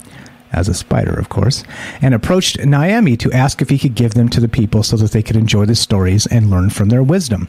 as 0.51 0.69
a 0.69 0.73
spider, 0.73 1.13
of 1.13 1.29
course, 1.29 1.63
and 2.01 2.13
approached 2.13 2.57
Nyami 2.57 3.17
to 3.19 3.31
ask 3.31 3.61
if 3.61 3.69
he 3.69 3.77
could 3.77 3.95
give 3.95 4.13
them 4.13 4.29
to 4.29 4.39
the 4.39 4.47
people 4.47 4.83
so 4.83 4.95
that 4.97 5.11
they 5.11 5.21
could 5.21 5.36
enjoy 5.36 5.65
the 5.65 5.75
stories 5.75 6.25
and 6.27 6.49
learn 6.49 6.69
from 6.69 6.89
their 6.89 7.03
wisdom. 7.03 7.47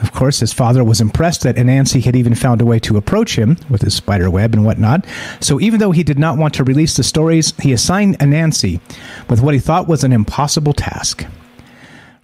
Of 0.00 0.12
course, 0.12 0.40
his 0.40 0.52
father 0.52 0.84
was 0.84 1.00
impressed 1.00 1.42
that 1.42 1.56
Anansi 1.56 2.04
had 2.04 2.14
even 2.14 2.34
found 2.34 2.60
a 2.60 2.66
way 2.66 2.78
to 2.80 2.96
approach 2.96 3.36
him 3.36 3.56
with 3.68 3.82
his 3.82 3.94
spider 3.94 4.30
web 4.30 4.54
and 4.54 4.64
whatnot. 4.64 5.04
So 5.40 5.60
even 5.60 5.80
though 5.80 5.90
he 5.90 6.04
did 6.04 6.18
not 6.18 6.38
want 6.38 6.54
to 6.54 6.64
release 6.64 6.96
the 6.96 7.02
stories, 7.02 7.52
he 7.60 7.72
assigned 7.72 8.18
Anansi 8.18 8.80
with 9.28 9.40
what 9.40 9.54
he 9.54 9.60
thought 9.60 9.88
was 9.88 10.04
an 10.04 10.12
impossible 10.12 10.72
task. 10.72 11.26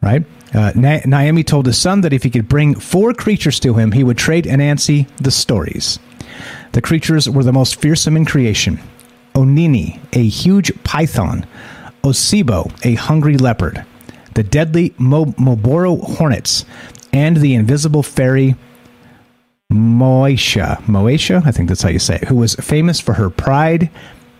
Right? 0.00 0.24
Uh, 0.52 0.70
Nyami 0.72 1.44
told 1.44 1.66
his 1.66 1.78
son 1.78 2.02
that 2.02 2.12
if 2.12 2.22
he 2.22 2.30
could 2.30 2.48
bring 2.48 2.78
four 2.78 3.12
creatures 3.12 3.58
to 3.60 3.74
him, 3.74 3.90
he 3.90 4.04
would 4.04 4.18
trade 4.18 4.44
Anansi 4.44 5.08
the 5.16 5.32
stories. 5.32 5.98
The 6.72 6.82
creatures 6.82 7.28
were 7.28 7.42
the 7.42 7.52
most 7.52 7.80
fearsome 7.80 8.16
in 8.16 8.24
creation 8.24 8.78
Onini, 9.34 9.98
a 10.12 10.28
huge 10.28 10.72
python, 10.84 11.44
Osibo, 12.04 12.70
a 12.84 12.94
hungry 12.94 13.36
leopard, 13.36 13.84
the 14.34 14.44
deadly 14.44 14.94
Mo- 14.98 15.34
Moboro 15.38 16.00
hornets, 16.16 16.64
and 17.14 17.36
the 17.38 17.54
invisible 17.54 18.02
fairy 18.02 18.56
Moesha. 19.72 20.76
Moesha, 20.82 21.46
I 21.46 21.52
think 21.52 21.68
that's 21.68 21.82
how 21.82 21.88
you 21.88 21.98
say 21.98 22.16
it, 22.16 22.28
who 22.28 22.36
was 22.36 22.54
famous 22.56 23.00
for 23.00 23.14
her 23.14 23.30
pride, 23.30 23.88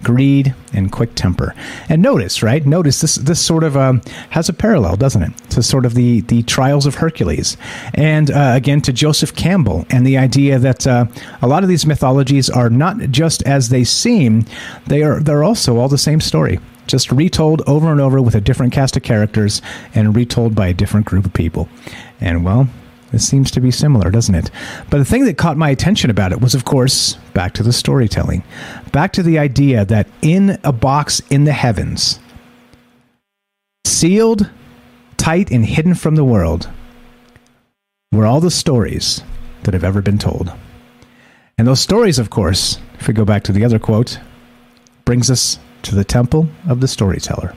greed, 0.02 0.54
and 0.72 0.92
quick 0.92 1.14
temper. 1.14 1.54
And 1.88 2.02
notice, 2.02 2.42
right? 2.42 2.64
Notice 2.66 3.00
this 3.00 3.14
this 3.14 3.40
sort 3.40 3.64
of 3.64 3.76
um, 3.76 4.02
has 4.30 4.48
a 4.48 4.52
parallel, 4.52 4.96
doesn't 4.96 5.22
it? 5.22 5.32
To 5.50 5.62
sort 5.62 5.86
of 5.86 5.94
the 5.94 6.20
the 6.22 6.42
trials 6.42 6.84
of 6.84 6.96
Hercules, 6.96 7.56
and 7.94 8.30
uh, 8.30 8.52
again 8.54 8.80
to 8.82 8.92
Joseph 8.92 9.34
Campbell, 9.34 9.86
and 9.90 10.06
the 10.06 10.18
idea 10.18 10.58
that 10.58 10.86
uh, 10.86 11.06
a 11.42 11.48
lot 11.48 11.62
of 11.62 11.68
these 11.68 11.86
mythologies 11.86 12.50
are 12.50 12.70
not 12.70 12.98
just 13.10 13.42
as 13.44 13.70
they 13.70 13.84
seem; 13.84 14.44
they 14.86 15.02
are 15.02 15.20
they're 15.20 15.44
also 15.44 15.78
all 15.78 15.88
the 15.88 15.98
same 15.98 16.20
story 16.20 16.58
just 16.86 17.10
retold 17.10 17.62
over 17.66 17.90
and 17.90 18.00
over 18.00 18.20
with 18.20 18.34
a 18.34 18.40
different 18.40 18.72
cast 18.72 18.96
of 18.96 19.02
characters 19.02 19.62
and 19.94 20.14
retold 20.14 20.54
by 20.54 20.68
a 20.68 20.74
different 20.74 21.06
group 21.06 21.24
of 21.24 21.32
people. 21.32 21.68
And 22.20 22.44
well, 22.44 22.68
this 23.12 23.28
seems 23.28 23.50
to 23.52 23.60
be 23.60 23.70
similar, 23.70 24.10
doesn't 24.10 24.34
it? 24.34 24.50
But 24.90 24.98
the 24.98 25.04
thing 25.04 25.24
that 25.24 25.38
caught 25.38 25.56
my 25.56 25.70
attention 25.70 26.10
about 26.10 26.32
it 26.32 26.40
was, 26.40 26.54
of 26.54 26.64
course, 26.64 27.14
back 27.32 27.52
to 27.54 27.62
the 27.62 27.72
storytelling, 27.72 28.42
back 28.92 29.12
to 29.12 29.22
the 29.22 29.38
idea 29.38 29.84
that 29.84 30.08
in 30.20 30.58
a 30.64 30.72
box 30.72 31.20
in 31.30 31.44
the 31.44 31.52
heavens, 31.52 32.18
sealed, 33.86 34.50
tight, 35.16 35.50
and 35.50 35.64
hidden 35.64 35.94
from 35.94 36.16
the 36.16 36.24
world, 36.24 36.68
were 38.10 38.26
all 38.26 38.40
the 38.40 38.50
stories 38.50 39.22
that 39.62 39.74
have 39.74 39.84
ever 39.84 40.02
been 40.02 40.18
told. 40.18 40.52
And 41.56 41.68
those 41.68 41.80
stories, 41.80 42.18
of 42.18 42.30
course, 42.30 42.78
if 42.98 43.06
we 43.06 43.14
go 43.14 43.24
back 43.24 43.44
to 43.44 43.52
the 43.52 43.64
other 43.64 43.78
quote, 43.78 44.18
brings 45.04 45.30
us 45.30 45.58
to 45.82 45.94
the 45.94 46.04
temple 46.04 46.48
of 46.68 46.80
the 46.80 46.88
storyteller. 46.88 47.54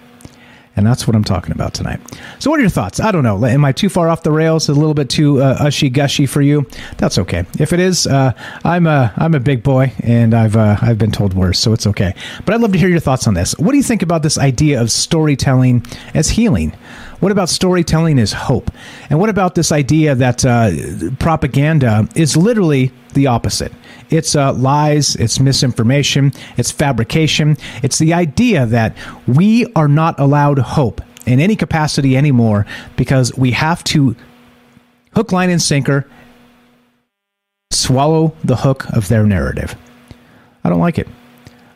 And 0.78 0.86
that's 0.86 1.08
what 1.08 1.16
I'm 1.16 1.24
talking 1.24 1.52
about 1.52 1.74
tonight. 1.74 2.00
So, 2.40 2.52
what 2.52 2.60
are 2.60 2.62
your 2.62 2.70
thoughts? 2.70 3.00
I 3.00 3.12
don't 3.12 3.24
know. 3.24 3.44
Am 3.44 3.66
I 3.66 3.72
too 3.72 3.90
far 3.90 4.10
off 4.10 4.22
the 4.22 4.32
rails? 4.32 4.70
A 4.70 4.74
little 4.74 4.94
bit 4.94 5.10
too 5.10 5.42
uh, 5.42 5.58
ushy 5.60 5.92
gushy 5.92 6.28
for 6.28 6.42
you? 6.42 6.68
That's 6.98 7.18
okay. 7.18 7.46
If 7.60 7.74
it 7.74 7.80
is, 7.80 8.06
uh, 8.06 8.34
I'm 8.64 8.86
a 8.86 9.12
I'm 9.18 9.34
a 9.34 9.40
big 9.40 9.64
boy, 9.64 9.92
and 10.02 10.36
I've 10.36 10.56
uh, 10.56 10.78
I've 10.80 11.00
been 11.00 11.12
told 11.12 11.34
worse, 11.34 11.60
so 11.60 11.74
it's 11.74 11.88
okay. 11.88 12.14
But 12.46 12.54
I'd 12.54 12.62
love 12.62 12.74
to 12.74 12.78
hear 12.78 12.90
your 12.90 13.00
thoughts 13.00 13.28
on 13.28 13.34
this. 13.34 13.58
What 13.58 13.72
do 13.72 13.78
you 13.78 13.84
think 13.84 14.04
about 14.04 14.22
this 14.22 14.38
idea 14.38 14.80
of 14.80 14.92
storytelling 14.92 15.84
as 16.14 16.30
healing? 16.30 16.74
What 17.20 17.32
about 17.32 17.50
storytelling 17.50 18.20
as 18.20 18.32
hope? 18.32 18.70
And 19.10 19.20
what 19.20 19.30
about 19.30 19.56
this 19.56 19.72
idea 19.72 20.14
that 20.14 20.46
uh, 20.46 20.70
propaganda 21.18 22.08
is 22.16 22.38
literally 22.38 22.92
the 23.14 23.26
opposite? 23.26 23.74
It's 24.10 24.36
uh, 24.36 24.54
lies, 24.54 25.16
it's 25.16 25.40
misinformation, 25.40 26.32
it's 26.58 26.72
fabrication. 26.72 27.58
It's 27.84 28.00
the 28.00 28.14
idea 28.14 28.66
that 28.66 28.96
we 29.28 29.66
are 29.74 29.88
not 29.88 30.20
allowed 30.20 30.60
hope 30.60 31.02
in 31.26 31.40
any 31.40 31.56
capacity 31.56 32.16
anymore 32.16 32.66
because 32.96 33.36
we 33.36 33.52
have 33.52 33.84
to 33.86 34.16
hook, 35.14 35.32
line, 35.32 35.50
and 35.50 35.62
sinker 35.62 36.10
swallow 37.72 38.34
the 38.44 38.56
hook 38.56 38.90
of 38.90 39.10
their 39.10 39.26
narrative. 39.26 39.76
I 40.64 40.70
don't 40.70 40.80
like 40.80 40.98
it. 40.98 41.08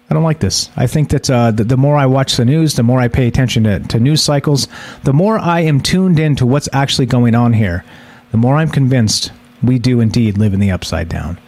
I 0.09 0.13
don't 0.13 0.23
like 0.23 0.39
this. 0.39 0.69
I 0.75 0.87
think 0.87 1.09
that 1.09 1.29
uh, 1.29 1.51
the, 1.51 1.63
the, 1.63 1.77
more 1.77 1.95
I 1.95 2.05
watch 2.05 2.35
the 2.35 2.43
news, 2.43 2.75
the 2.75 2.83
more 2.83 2.99
I 2.99 3.07
pay 3.07 3.27
attention 3.27 3.63
to, 3.63 3.79
to 3.79 3.99
news 3.99 4.21
cycles, 4.21 4.67
the 5.03 5.13
more 5.13 5.39
I 5.39 5.61
am 5.61 5.79
tuned 5.79 6.19
in 6.19 6.35
to 6.37 6.45
what's 6.45 6.67
actually 6.73 7.05
going 7.05 7.33
on 7.33 7.53
here, 7.53 7.85
the 8.31 8.37
more 8.37 8.55
I'm 8.55 8.69
convinced 8.69 9.31
we 9.63 9.79
do 9.79 10.01
indeed 10.01 10.37
live 10.37 10.53
in 10.53 10.59
the 10.59 10.71
upside 10.71 11.07
down 11.07 11.39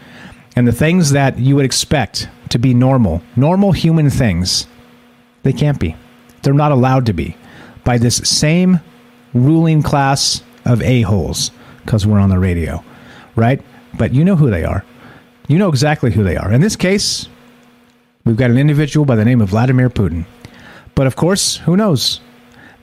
and 0.56 0.68
the 0.68 0.72
things 0.72 1.12
that 1.12 1.40
you 1.40 1.56
would 1.56 1.66
expect 1.66 2.30
to 2.50 2.60
be 2.60 2.74
normal, 2.74 3.22
normal 3.36 3.72
human 3.72 4.10
things, 4.10 4.68
They 5.44 5.54
can't 5.54 5.80
be. 5.80 5.96
They're 6.42 6.54
not 6.54 6.72
allowed 6.72 7.06
to 7.08 7.14
be 7.14 7.36
by 7.84 7.98
this 7.98 8.18
same 8.18 8.80
ruling 9.34 9.84
class 9.84 10.42
of 10.66 10.82
a-holes 10.82 11.52
because 11.84 12.08
we're 12.08 12.20
on 12.20 12.30
the 12.30 12.40
radio, 12.40 12.84
right? 13.36 13.62
But 13.98 14.14
you 14.14 14.24
know 14.24 14.38
who 14.38 14.50
they 14.50 14.64
are. 14.64 14.86
You 15.48 15.58
know 15.58 15.68
exactly 15.68 16.12
who 16.12 16.24
they 16.24 16.38
are. 16.38 16.52
In 16.52 16.62
this 16.62 16.78
case, 16.78 17.28
we've 18.24 18.38
got 18.38 18.52
an 18.52 18.58
individual 18.58 19.06
by 19.06 19.18
the 19.18 19.26
name 19.26 19.42
of 19.42 19.50
Vladimir 19.50 19.90
Putin. 19.90 20.26
But 20.96 21.08
of 21.08 21.18
course, 21.18 21.58
who 21.58 21.76
knows? 21.76 22.22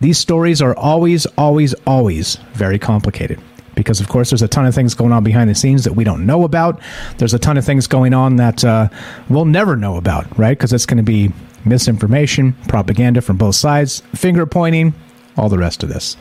These 0.01 0.19
stories 0.19 0.61
are 0.61 0.77
always, 0.77 1.25
always, 1.39 1.75
always 1.87 2.37
very 2.53 2.79
complicated 2.79 3.41
because, 3.81 3.99
of 3.99 4.09
course, 4.09 4.29
there's 4.29 4.43
a 4.43 4.49
ton 4.49 4.67
of 4.67 4.75
things 4.75 4.95
going 4.95 5.11
on 5.11 5.25
behind 5.25 5.49
the 5.49 5.55
scenes 5.55 5.85
that 5.85 5.95
we 5.95 6.05
don't 6.05 6.27
know 6.27 6.45
about. 6.45 6.79
There's 7.17 7.33
a 7.33 7.39
ton 7.39 7.57
of 7.57 7.65
things 7.65 7.87
going 7.87 8.13
on 8.13 8.37
that 8.37 8.63
uh, 8.63 8.89
we'll 9.31 9.47
never 9.47 9.75
know 9.75 9.97
about, 9.97 10.39
right? 10.39 10.57
Because 10.57 10.75
it's 10.75 10.85
going 10.85 10.99
to 10.99 11.03
be 11.03 11.33
misinformation, 11.65 12.53
propaganda 12.69 13.23
from 13.23 13.39
both 13.39 13.55
sides, 13.55 14.03
finger 14.15 14.45
pointing, 14.45 14.93
all 15.39 15.49
the 15.49 15.57
rest 15.57 15.83
of 15.83 15.89
this. 15.89 16.19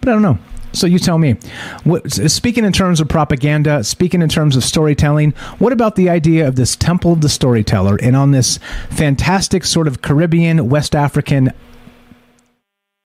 But 0.00 0.08
I 0.08 0.12
don't 0.12 0.22
know. 0.22 0.38
So 0.72 0.86
you 0.86 0.98
tell 0.98 1.18
me. 1.18 1.36
What, 1.84 2.10
speaking 2.10 2.64
in 2.64 2.72
terms 2.72 3.00
of 3.00 3.08
propaganda, 3.08 3.84
speaking 3.84 4.22
in 4.22 4.30
terms 4.30 4.56
of 4.56 4.64
storytelling, 4.64 5.32
what 5.58 5.74
about 5.74 5.96
the 5.96 6.08
idea 6.08 6.48
of 6.48 6.56
this 6.56 6.74
temple 6.74 7.12
of 7.12 7.20
the 7.20 7.28
storyteller 7.28 7.98
and 8.02 8.16
on 8.16 8.30
this 8.30 8.58
fantastic 8.88 9.64
sort 9.64 9.86
of 9.86 10.00
Caribbean, 10.00 10.70
West 10.70 10.96
African 10.96 11.52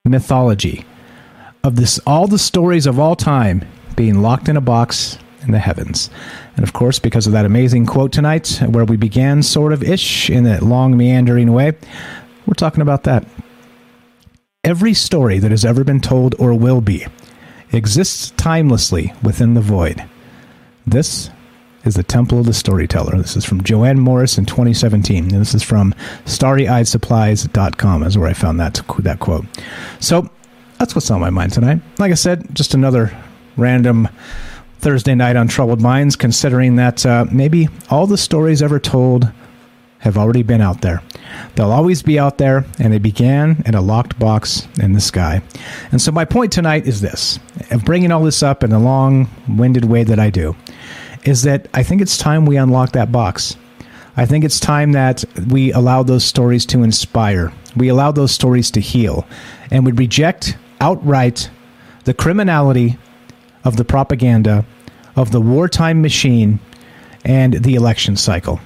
mythology 0.05 0.85
of 1.63 1.75
this 1.75 1.99
all 2.07 2.27
the 2.27 2.39
stories 2.39 2.85
of 2.85 2.99
all 2.99 3.15
time 3.15 3.65
being 3.99 4.21
locked 4.21 4.47
in 4.47 4.55
a 4.55 4.61
box 4.61 5.17
in 5.41 5.51
the 5.51 5.59
heavens. 5.59 6.09
And 6.55 6.63
of 6.63 6.71
course, 6.71 6.99
because 6.99 7.27
of 7.27 7.33
that 7.33 7.43
amazing 7.43 7.85
quote 7.85 8.13
tonight, 8.13 8.61
where 8.65 8.85
we 8.85 8.95
began 8.95 9.43
sort 9.43 9.73
of 9.73 9.83
ish 9.83 10.29
in 10.29 10.45
that 10.45 10.63
long 10.63 10.95
meandering 10.95 11.51
way, 11.51 11.73
we're 12.45 12.53
talking 12.53 12.81
about 12.81 13.03
that. 13.03 13.27
Every 14.63 14.93
story 14.93 15.37
that 15.39 15.51
has 15.51 15.65
ever 15.65 15.83
been 15.83 15.99
told 15.99 16.33
or 16.39 16.53
will 16.53 16.79
be 16.79 17.07
exists 17.73 18.31
timelessly 18.37 19.13
within 19.21 19.53
the 19.53 19.59
void. 19.59 20.01
This 20.87 21.29
is 21.83 21.95
the 21.95 22.03
Temple 22.03 22.39
of 22.39 22.45
the 22.45 22.53
Storyteller. 22.53 23.17
This 23.17 23.35
is 23.35 23.43
from 23.43 23.65
Joanne 23.65 23.99
Morris 23.99 24.37
in 24.37 24.45
2017. 24.45 25.25
And 25.25 25.41
this 25.41 25.53
is 25.53 25.61
from 25.61 25.93
starryeyesupplies.com 26.23 28.03
is 28.03 28.17
where 28.17 28.29
I 28.29 28.33
found 28.33 28.61
that, 28.61 28.81
that 28.99 29.19
quote. 29.19 29.43
So 29.99 30.29
that's 30.77 30.95
what's 30.95 31.11
on 31.11 31.19
my 31.19 31.31
mind 31.31 31.51
tonight. 31.51 31.81
Like 31.97 32.13
I 32.13 32.15
said, 32.15 32.55
just 32.55 32.73
another 32.73 33.11
random 33.59 34.07
Thursday 34.79 35.15
night 35.15 35.35
on 35.35 35.47
Troubled 35.47 35.81
Minds, 35.81 36.15
considering 36.15 36.77
that 36.77 37.05
uh, 37.05 37.25
maybe 37.31 37.67
all 37.89 38.07
the 38.07 38.17
stories 38.17 38.61
ever 38.61 38.79
told 38.79 39.31
have 39.99 40.17
already 40.17 40.43
been 40.43 40.61
out 40.61 40.81
there. 40.81 41.03
They'll 41.55 41.71
always 41.71 42.01
be 42.01 42.17
out 42.17 42.37
there, 42.37 42.65
and 42.79 42.93
they 42.93 42.99
began 42.99 43.61
in 43.65 43.75
a 43.75 43.81
locked 43.81 44.17
box 44.17 44.67
in 44.81 44.93
the 44.93 45.01
sky. 45.01 45.41
And 45.91 46.01
so, 46.01 46.11
my 46.11 46.23
point 46.23 46.53
tonight 46.53 46.87
is 46.87 47.01
this 47.01 47.39
of 47.71 47.83
bringing 47.83 48.11
all 48.11 48.23
this 48.23 48.41
up 48.41 48.63
in 48.63 48.69
the 48.69 48.79
long 48.79 49.29
winded 49.47 49.85
way 49.85 50.03
that 50.03 50.19
I 50.19 50.29
do, 50.29 50.55
is 51.25 51.43
that 51.43 51.67
I 51.73 51.83
think 51.83 52.01
it's 52.01 52.17
time 52.17 52.45
we 52.45 52.55
unlock 52.55 52.93
that 52.93 53.11
box. 53.11 53.57
I 54.15 54.25
think 54.25 54.43
it's 54.43 54.59
time 54.59 54.93
that 54.93 55.23
we 55.49 55.71
allow 55.71 56.03
those 56.03 56.25
stories 56.25 56.65
to 56.67 56.83
inspire. 56.83 57.53
We 57.77 57.87
allow 57.87 58.11
those 58.11 58.33
stories 58.33 58.71
to 58.71 58.81
heal. 58.81 59.25
And 59.71 59.85
we 59.85 59.93
reject 59.93 60.57
outright 60.81 61.49
the 62.03 62.13
criminality 62.13 62.97
of 63.63 63.77
the 63.77 63.85
propaganda, 63.85 64.65
of 65.15 65.31
the 65.31 65.41
wartime 65.41 66.01
machine, 66.01 66.59
and 67.25 67.53
the 67.63 67.75
election 67.75 68.15
cycle. 68.15 68.59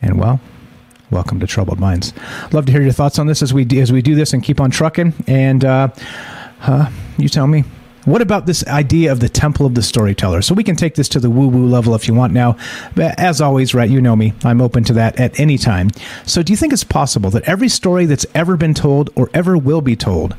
And 0.00 0.18
well, 0.18 0.40
welcome 1.10 1.40
to 1.40 1.46
Troubled 1.46 1.80
Minds. 1.80 2.12
Love 2.52 2.66
to 2.66 2.72
hear 2.72 2.82
your 2.82 2.92
thoughts 2.92 3.18
on 3.18 3.26
this 3.26 3.42
as 3.42 3.52
we 3.52 3.66
as 3.80 3.92
we 3.92 4.02
do 4.02 4.14
this 4.14 4.32
and 4.32 4.42
keep 4.42 4.60
on 4.60 4.70
trucking. 4.70 5.14
And 5.26 5.64
uh, 5.64 5.88
uh, 6.62 6.90
you 7.18 7.28
tell 7.28 7.46
me. 7.46 7.64
What 8.04 8.20
about 8.20 8.44
this 8.44 8.66
idea 8.66 9.12
of 9.12 9.20
the 9.20 9.30
temple 9.30 9.64
of 9.64 9.74
the 9.74 9.82
storyteller? 9.82 10.42
So 10.42 10.54
we 10.54 10.62
can 10.62 10.76
take 10.76 10.94
this 10.94 11.08
to 11.10 11.20
the 11.20 11.30
woo 11.30 11.48
woo 11.48 11.66
level 11.66 11.94
if 11.94 12.06
you 12.06 12.12
want 12.12 12.34
now. 12.34 12.58
But 12.94 13.18
as 13.18 13.40
always, 13.40 13.72
right, 13.72 13.88
you 13.88 14.02
know 14.02 14.14
me, 14.14 14.34
I'm 14.44 14.60
open 14.60 14.84
to 14.84 14.92
that 14.92 15.18
at 15.18 15.40
any 15.40 15.56
time. 15.56 15.88
So 16.26 16.42
do 16.42 16.52
you 16.52 16.56
think 16.58 16.74
it's 16.74 16.84
possible 16.84 17.30
that 17.30 17.44
every 17.44 17.70
story 17.70 18.04
that's 18.04 18.26
ever 18.34 18.58
been 18.58 18.74
told 18.74 19.08
or 19.14 19.30
ever 19.32 19.56
will 19.56 19.80
be 19.80 19.96
told 19.96 20.36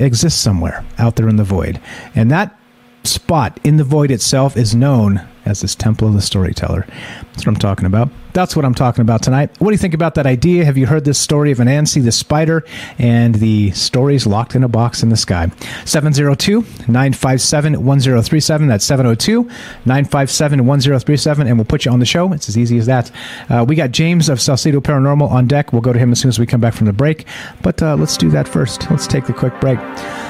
exists 0.00 0.40
somewhere 0.40 0.84
out 0.98 1.14
there 1.14 1.28
in 1.28 1.36
the 1.36 1.44
void? 1.44 1.80
And 2.16 2.28
that 2.32 2.58
spot 3.06 3.58
in 3.64 3.76
the 3.76 3.84
void 3.84 4.10
itself 4.10 4.56
is 4.56 4.74
known 4.74 5.26
as 5.46 5.60
this 5.60 5.74
temple 5.74 6.08
of 6.08 6.14
the 6.14 6.20
storyteller. 6.20 6.84
That's 7.32 7.46
what 7.46 7.48
I'm 7.48 7.56
talking 7.56 7.86
about. 7.86 8.10
That's 8.32 8.54
what 8.54 8.64
I'm 8.64 8.74
talking 8.74 9.00
about 9.00 9.22
tonight. 9.22 9.50
What 9.60 9.68
do 9.68 9.72
you 9.72 9.78
think 9.78 9.94
about 9.94 10.16
that 10.16 10.26
idea? 10.26 10.64
Have 10.64 10.76
you 10.76 10.86
heard 10.86 11.04
this 11.04 11.18
story 11.18 11.52
of 11.52 11.58
Anansi 11.58 12.02
the 12.02 12.12
spider 12.12 12.64
and 12.98 13.36
the 13.36 13.70
stories 13.70 14.26
locked 14.26 14.54
in 14.54 14.64
a 14.64 14.68
box 14.68 15.02
in 15.02 15.08
the 15.08 15.16
sky? 15.16 15.50
702 15.84 16.60
957 16.88 17.84
1037. 17.84 18.68
That's 18.68 18.84
702 18.84 19.44
957 19.44 20.66
1037. 20.66 21.46
And 21.46 21.56
we'll 21.56 21.64
put 21.64 21.84
you 21.84 21.92
on 21.92 22.00
the 22.00 22.06
show. 22.06 22.32
It's 22.32 22.48
as 22.48 22.58
easy 22.58 22.76
as 22.78 22.86
that. 22.86 23.10
Uh, 23.48 23.64
we 23.66 23.76
got 23.76 23.92
James 23.92 24.28
of 24.28 24.38
Salsido 24.38 24.80
Paranormal 24.80 25.30
on 25.30 25.46
deck. 25.46 25.72
We'll 25.72 25.82
go 25.82 25.92
to 25.92 25.98
him 25.98 26.12
as 26.12 26.20
soon 26.20 26.28
as 26.28 26.38
we 26.38 26.46
come 26.46 26.60
back 26.60 26.74
from 26.74 26.86
the 26.86 26.92
break. 26.92 27.24
But 27.62 27.80
uh, 27.80 27.94
let's 27.96 28.16
do 28.16 28.28
that 28.30 28.48
first. 28.48 28.90
Let's 28.90 29.06
take 29.06 29.26
the 29.26 29.32
quick 29.32 29.58
break. 29.60 29.78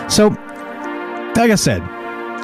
So, 0.09 0.29
like 1.37 1.51
I 1.51 1.57
said, 1.57 1.83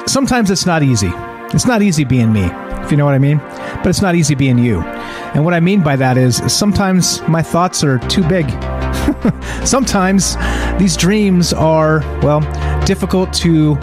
sometimes 0.05 0.51
it's 0.51 0.65
not 0.65 0.83
easy. 0.83 1.11
It's 1.53 1.65
not 1.65 1.81
easy 1.81 2.03
being 2.03 2.33
me, 2.33 2.45
if 2.83 2.91
you 2.91 2.97
know 2.97 3.05
what 3.05 3.13
I 3.13 3.19
mean. 3.19 3.37
But 3.37 3.87
it's 3.87 4.01
not 4.01 4.15
easy 4.15 4.35
being 4.35 4.57
you. 4.57 4.81
And 4.81 5.45
what 5.45 5.53
I 5.53 5.59
mean 5.59 5.81
by 5.81 5.95
that 5.95 6.17
is 6.17 6.37
sometimes 6.51 7.21
my 7.27 7.41
thoughts 7.41 7.83
are 7.83 7.99
too 8.09 8.27
big. 8.27 8.49
sometimes 9.65 10.35
these 10.77 10.97
dreams 10.97 11.53
are, 11.53 11.99
well, 12.21 12.41
difficult 12.85 13.33
to 13.33 13.77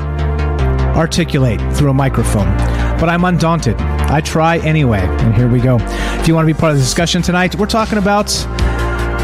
articulate 0.96 1.60
through 1.74 1.90
a 1.90 1.94
microphone. 1.94 2.56
But 2.98 3.08
I'm 3.08 3.24
undaunted. 3.24 3.80
I 3.80 4.20
try 4.20 4.58
anyway. 4.58 5.00
And 5.00 5.34
here 5.34 5.48
we 5.48 5.60
go. 5.60 5.78
If 6.20 6.28
you 6.28 6.34
want 6.34 6.46
to 6.46 6.52
be 6.52 6.58
part 6.58 6.72
of 6.72 6.78
the 6.78 6.84
discussion 6.84 7.22
tonight, 7.22 7.54
we're 7.54 7.66
talking 7.66 7.98
about 7.98 8.28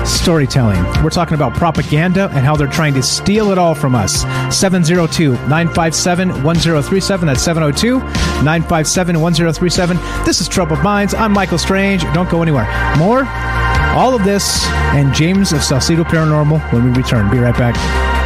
storytelling. 0.07 0.83
We're 1.03 1.11
talking 1.11 1.35
about 1.35 1.55
propaganda 1.55 2.29
and 2.33 2.45
how 2.45 2.57
they're 2.57 2.67
trying 2.67 2.95
to 2.95 3.03
steal 3.03 3.51
it 3.51 3.59
all 3.59 3.75
from 3.75 3.95
us. 3.95 4.23
702 4.57 5.33
957 5.33 6.43
1037. 6.43 7.27
That's 7.27 7.43
702 7.43 7.99
957 7.99 9.21
1037. 9.21 9.97
This 10.25 10.41
is 10.41 10.49
Troubled 10.49 10.83
Minds. 10.83 11.15
I'm 11.15 11.33
Michael 11.33 11.59
Strange. 11.59 12.03
Don't 12.15 12.31
go 12.31 12.43
anywhere. 12.43 12.67
More, 12.99 13.25
all 13.97 14.15
of 14.15 14.25
this, 14.25 14.67
and 14.95 15.15
James 15.15 15.53
of 15.53 15.61
Salsido 15.61 16.05
Paranormal 16.05 16.73
when 16.73 16.85
we 16.85 16.91
return. 16.91 17.31
Be 17.31 17.39
right 17.39 17.57
back. 17.57 18.26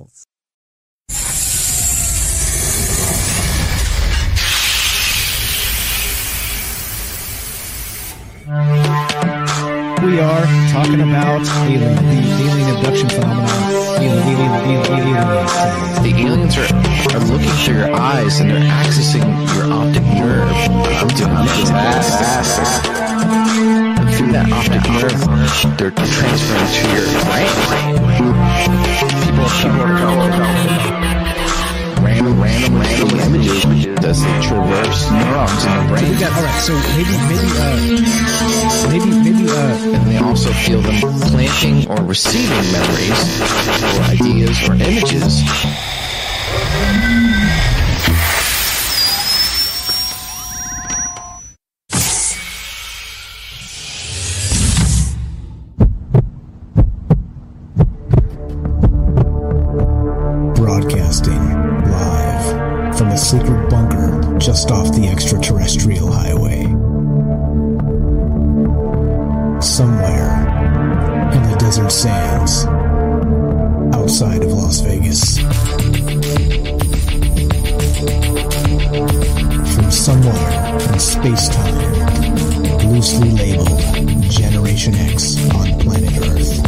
We 10.01 10.19
are 10.19 10.45
talking 10.71 10.99
about 10.99 11.45
alien, 11.61 11.93
the 11.93 12.21
alien 12.41 12.75
abduction 12.75 13.07
phenomenon. 13.07 13.47
Alien, 14.01 14.17
alien, 14.17 14.81
alien. 14.97 15.27
The 16.01 16.11
aliens 16.17 16.57
are, 16.57 16.65
are 17.13 17.23
looking 17.29 17.53
through 17.61 17.75
your 17.75 17.93
eyes 17.93 18.39
and 18.39 18.49
they're 18.49 18.59
accessing 18.59 19.21
your 19.53 19.71
optic 19.71 20.01
nerve. 20.01 20.49
I'm 20.97 21.07
doing. 21.09 21.29
And 23.99 24.09
through 24.15 24.31
that 24.31 24.49
optic 24.51 24.83
nerve, 24.89 25.21
they're 25.77 25.91
transferring 25.91 26.69
to 26.73 26.83
your 26.97 27.05
brain. 27.29 27.53
People, 29.21 29.45
people 29.45 29.85
are 29.85 29.99
going 29.99 31.20
random, 32.03 32.41
random, 32.41 32.79
random 32.79 33.19
images 33.19 33.63
does 34.01 34.23
it 34.23 34.43
traverse 34.43 35.11
neurons 35.11 35.63
in 35.65 35.71
the 35.77 35.85
brain. 35.87 36.09
We 36.11 36.19
got 36.19 36.31
all 36.35 36.43
right. 36.43 36.61
So 36.61 36.73
maybe, 36.97 37.15
maybe, 37.29 37.49
uh, 37.57 37.77
maybe, 38.89 39.09
maybe, 39.23 39.49
uh, 39.49 39.95
and 39.95 40.11
they 40.11 40.17
also 40.17 40.51
feel 40.51 40.81
them 40.81 40.99
planting 41.21 41.89
or 41.89 42.03
receiving 42.03 42.71
memories 42.71 43.21
or 43.81 44.01
ideas 44.11 44.57
or 44.67 44.73
images. 44.73 45.41
Outside 74.21 74.43
of 74.43 74.53
Las 74.53 74.81
Vegas. 74.81 75.39
From 79.73 79.91
somewhere 79.91 80.75
in 80.93 80.99
space 80.99 81.49
time, 81.49 82.91
loosely 82.91 83.31
labeled 83.31 83.81
Generation 84.29 84.93
X 84.95 85.37
on 85.55 85.79
planet 85.79 86.17
Earth. 86.19 86.61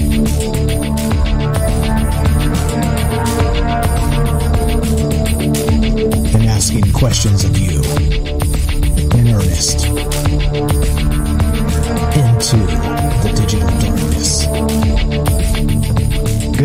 and 6.35 6.45
asking 6.47 6.91
questions 6.91 7.43
of 7.43 7.55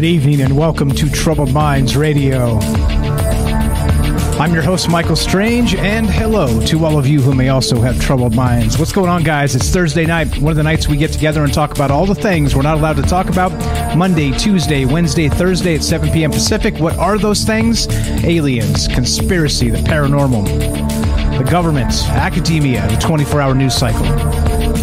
evening 0.08 0.40
and 0.40 0.56
welcome 0.56 0.90
to 0.90 1.10
Troubled 1.10 1.52
Minds 1.52 1.94
Radio. 1.94 2.58
I'm 4.38 4.54
your 4.54 4.62
host, 4.62 4.88
Michael 4.88 5.16
Strange, 5.16 5.74
and 5.74 6.08
hello 6.08 6.64
to 6.66 6.86
all 6.86 6.96
of 6.96 7.06
you 7.06 7.20
who 7.20 7.34
may 7.34 7.50
also 7.50 7.78
have 7.82 8.00
troubled 8.00 8.34
minds. 8.34 8.78
What's 8.78 8.92
going 8.92 9.10
on, 9.10 9.22
guys? 9.22 9.54
It's 9.54 9.68
Thursday 9.68 10.06
night, 10.06 10.38
one 10.38 10.52
of 10.52 10.56
the 10.56 10.62
nights 10.62 10.88
we 10.88 10.96
get 10.96 11.12
together 11.12 11.44
and 11.44 11.52
talk 11.52 11.72
about 11.72 11.90
all 11.90 12.06
the 12.06 12.14
things 12.14 12.56
we're 12.56 12.62
not 12.62 12.78
allowed 12.78 12.96
to 12.96 13.02
talk 13.02 13.28
about 13.28 13.52
Monday, 13.98 14.30
Tuesday, 14.30 14.86
Wednesday, 14.86 15.28
Thursday 15.28 15.74
at 15.74 15.84
7 15.84 16.10
p.m. 16.10 16.30
Pacific. 16.30 16.78
What 16.78 16.96
are 16.96 17.18
those 17.18 17.44
things? 17.44 17.86
Aliens, 18.24 18.88
conspiracy, 18.88 19.68
the 19.68 19.78
paranormal, 19.78 20.46
the 21.36 21.50
government, 21.50 21.92
academia, 22.08 22.88
the 22.88 22.96
24 22.96 23.42
hour 23.42 23.54
news 23.54 23.74
cycle, 23.74 24.06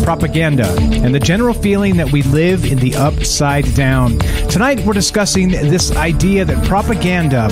propaganda, 0.05 0.67
and 0.79 1.15
the 1.15 1.19
general 1.19 1.53
feeling 1.55 1.97
that 1.97 2.11
we 2.11 2.21
live 2.21 2.63
in 2.63 2.77
the 2.77 2.95
upside 2.95 3.65
down. 3.73 4.19
Tonight, 4.49 4.79
we're 4.81 4.93
discussing 4.93 5.49
this 5.49 5.95
idea 5.95 6.45
that 6.45 6.63
propaganda 6.67 7.47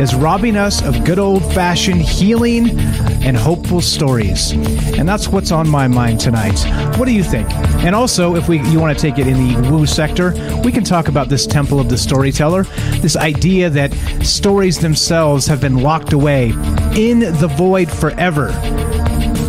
is 0.00 0.14
robbing 0.14 0.56
us 0.56 0.80
of 0.84 1.04
good 1.04 1.18
old 1.18 1.42
fashioned 1.52 2.00
healing 2.00 2.78
and 3.24 3.36
hopeful 3.36 3.80
stories. 3.80 4.52
And 4.52 5.08
that's 5.08 5.26
what's 5.26 5.50
on 5.50 5.68
my 5.68 5.88
mind 5.88 6.20
tonight. 6.20 6.56
What 6.96 7.06
do 7.06 7.12
you 7.12 7.24
think? 7.24 7.50
And 7.84 7.92
also, 7.92 8.36
if 8.36 8.48
we 8.48 8.60
you 8.68 8.78
want 8.78 8.96
to 8.96 9.02
take 9.02 9.18
it 9.18 9.26
in 9.26 9.34
the 9.34 9.68
woo 9.68 9.84
sector, 9.84 10.32
we 10.62 10.70
can 10.70 10.84
talk 10.84 11.08
about 11.08 11.28
this 11.28 11.44
temple 11.44 11.80
of 11.80 11.88
the 11.88 11.98
storyteller, 11.98 12.62
this 13.00 13.16
idea 13.16 13.68
that 13.70 13.92
stories 14.24 14.78
themselves 14.78 15.48
have 15.48 15.60
been 15.60 15.82
locked 15.82 16.12
away 16.12 16.50
in 16.94 17.18
the 17.18 17.52
void 17.56 17.90
forever 17.90 18.52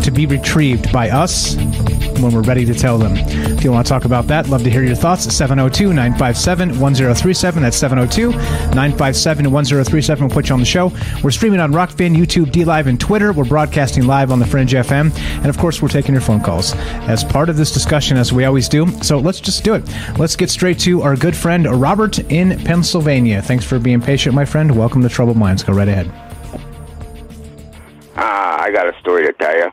to 0.02 0.10
be 0.10 0.26
retrieved 0.26 0.90
by 0.92 1.10
us 1.10 1.54
when 2.22 2.32
we're 2.32 2.42
ready 2.42 2.64
to 2.64 2.74
tell 2.74 2.98
them. 2.98 3.14
If 3.16 3.64
you 3.64 3.72
want 3.72 3.86
to 3.86 3.88
talk 3.90 4.04
about 4.04 4.26
that, 4.28 4.48
love 4.48 4.62
to 4.64 4.70
hear 4.70 4.82
your 4.82 4.94
thoughts. 4.94 5.32
702 5.34 5.92
957 5.92 6.78
1037. 6.78 7.62
That's 7.62 7.76
702 7.76 8.30
957 8.30 9.50
1037. 9.50 10.26
We'll 10.26 10.34
put 10.34 10.48
you 10.48 10.54
on 10.54 10.60
the 10.60 10.66
show. 10.66 10.92
We're 11.22 11.30
streaming 11.30 11.60
on 11.60 11.72
Rokfin, 11.72 12.16
YouTube, 12.16 12.46
DLive, 12.46 12.86
and 12.86 13.00
Twitter. 13.00 13.32
We're 13.32 13.44
broadcasting 13.44 14.06
live 14.06 14.30
on 14.30 14.38
the 14.38 14.46
Fringe 14.46 14.72
FM. 14.72 15.16
And 15.38 15.46
of 15.46 15.58
course, 15.58 15.80
we're 15.82 15.88
taking 15.88 16.14
your 16.14 16.22
phone 16.22 16.40
calls 16.40 16.74
as 17.08 17.24
part 17.24 17.48
of 17.48 17.56
this 17.56 17.72
discussion, 17.72 18.16
as 18.16 18.32
we 18.32 18.44
always 18.44 18.68
do. 18.68 18.86
So 19.02 19.18
let's 19.18 19.40
just 19.40 19.64
do 19.64 19.74
it. 19.74 19.88
Let's 20.18 20.36
get 20.36 20.50
straight 20.50 20.78
to 20.80 21.02
our 21.02 21.16
good 21.16 21.36
friend 21.36 21.66
Robert 21.80 22.18
in 22.30 22.58
Pennsylvania. 22.64 23.42
Thanks 23.42 23.64
for 23.64 23.78
being 23.78 24.00
patient, 24.00 24.34
my 24.34 24.44
friend. 24.44 24.76
Welcome 24.76 25.02
to 25.02 25.08
Troubled 25.08 25.36
Minds. 25.36 25.62
Go 25.62 25.72
right 25.72 25.88
ahead. 25.88 26.10
Ah, 28.16 28.62
I 28.62 28.70
got 28.70 28.92
a 28.92 28.98
story 29.00 29.24
to 29.26 29.32
tell 29.32 29.56
you. 29.56 29.70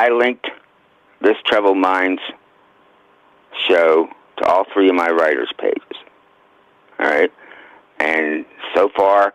I 0.00 0.08
linked 0.08 0.48
this 1.20 1.36
Troubled 1.44 1.76
Minds 1.76 2.22
show 3.68 4.08
to 4.38 4.44
all 4.46 4.64
three 4.72 4.88
of 4.88 4.94
my 4.94 5.10
writers' 5.10 5.52
pages. 5.58 5.98
All 6.98 7.04
right? 7.04 7.30
And 7.98 8.46
so 8.74 8.88
far, 8.96 9.34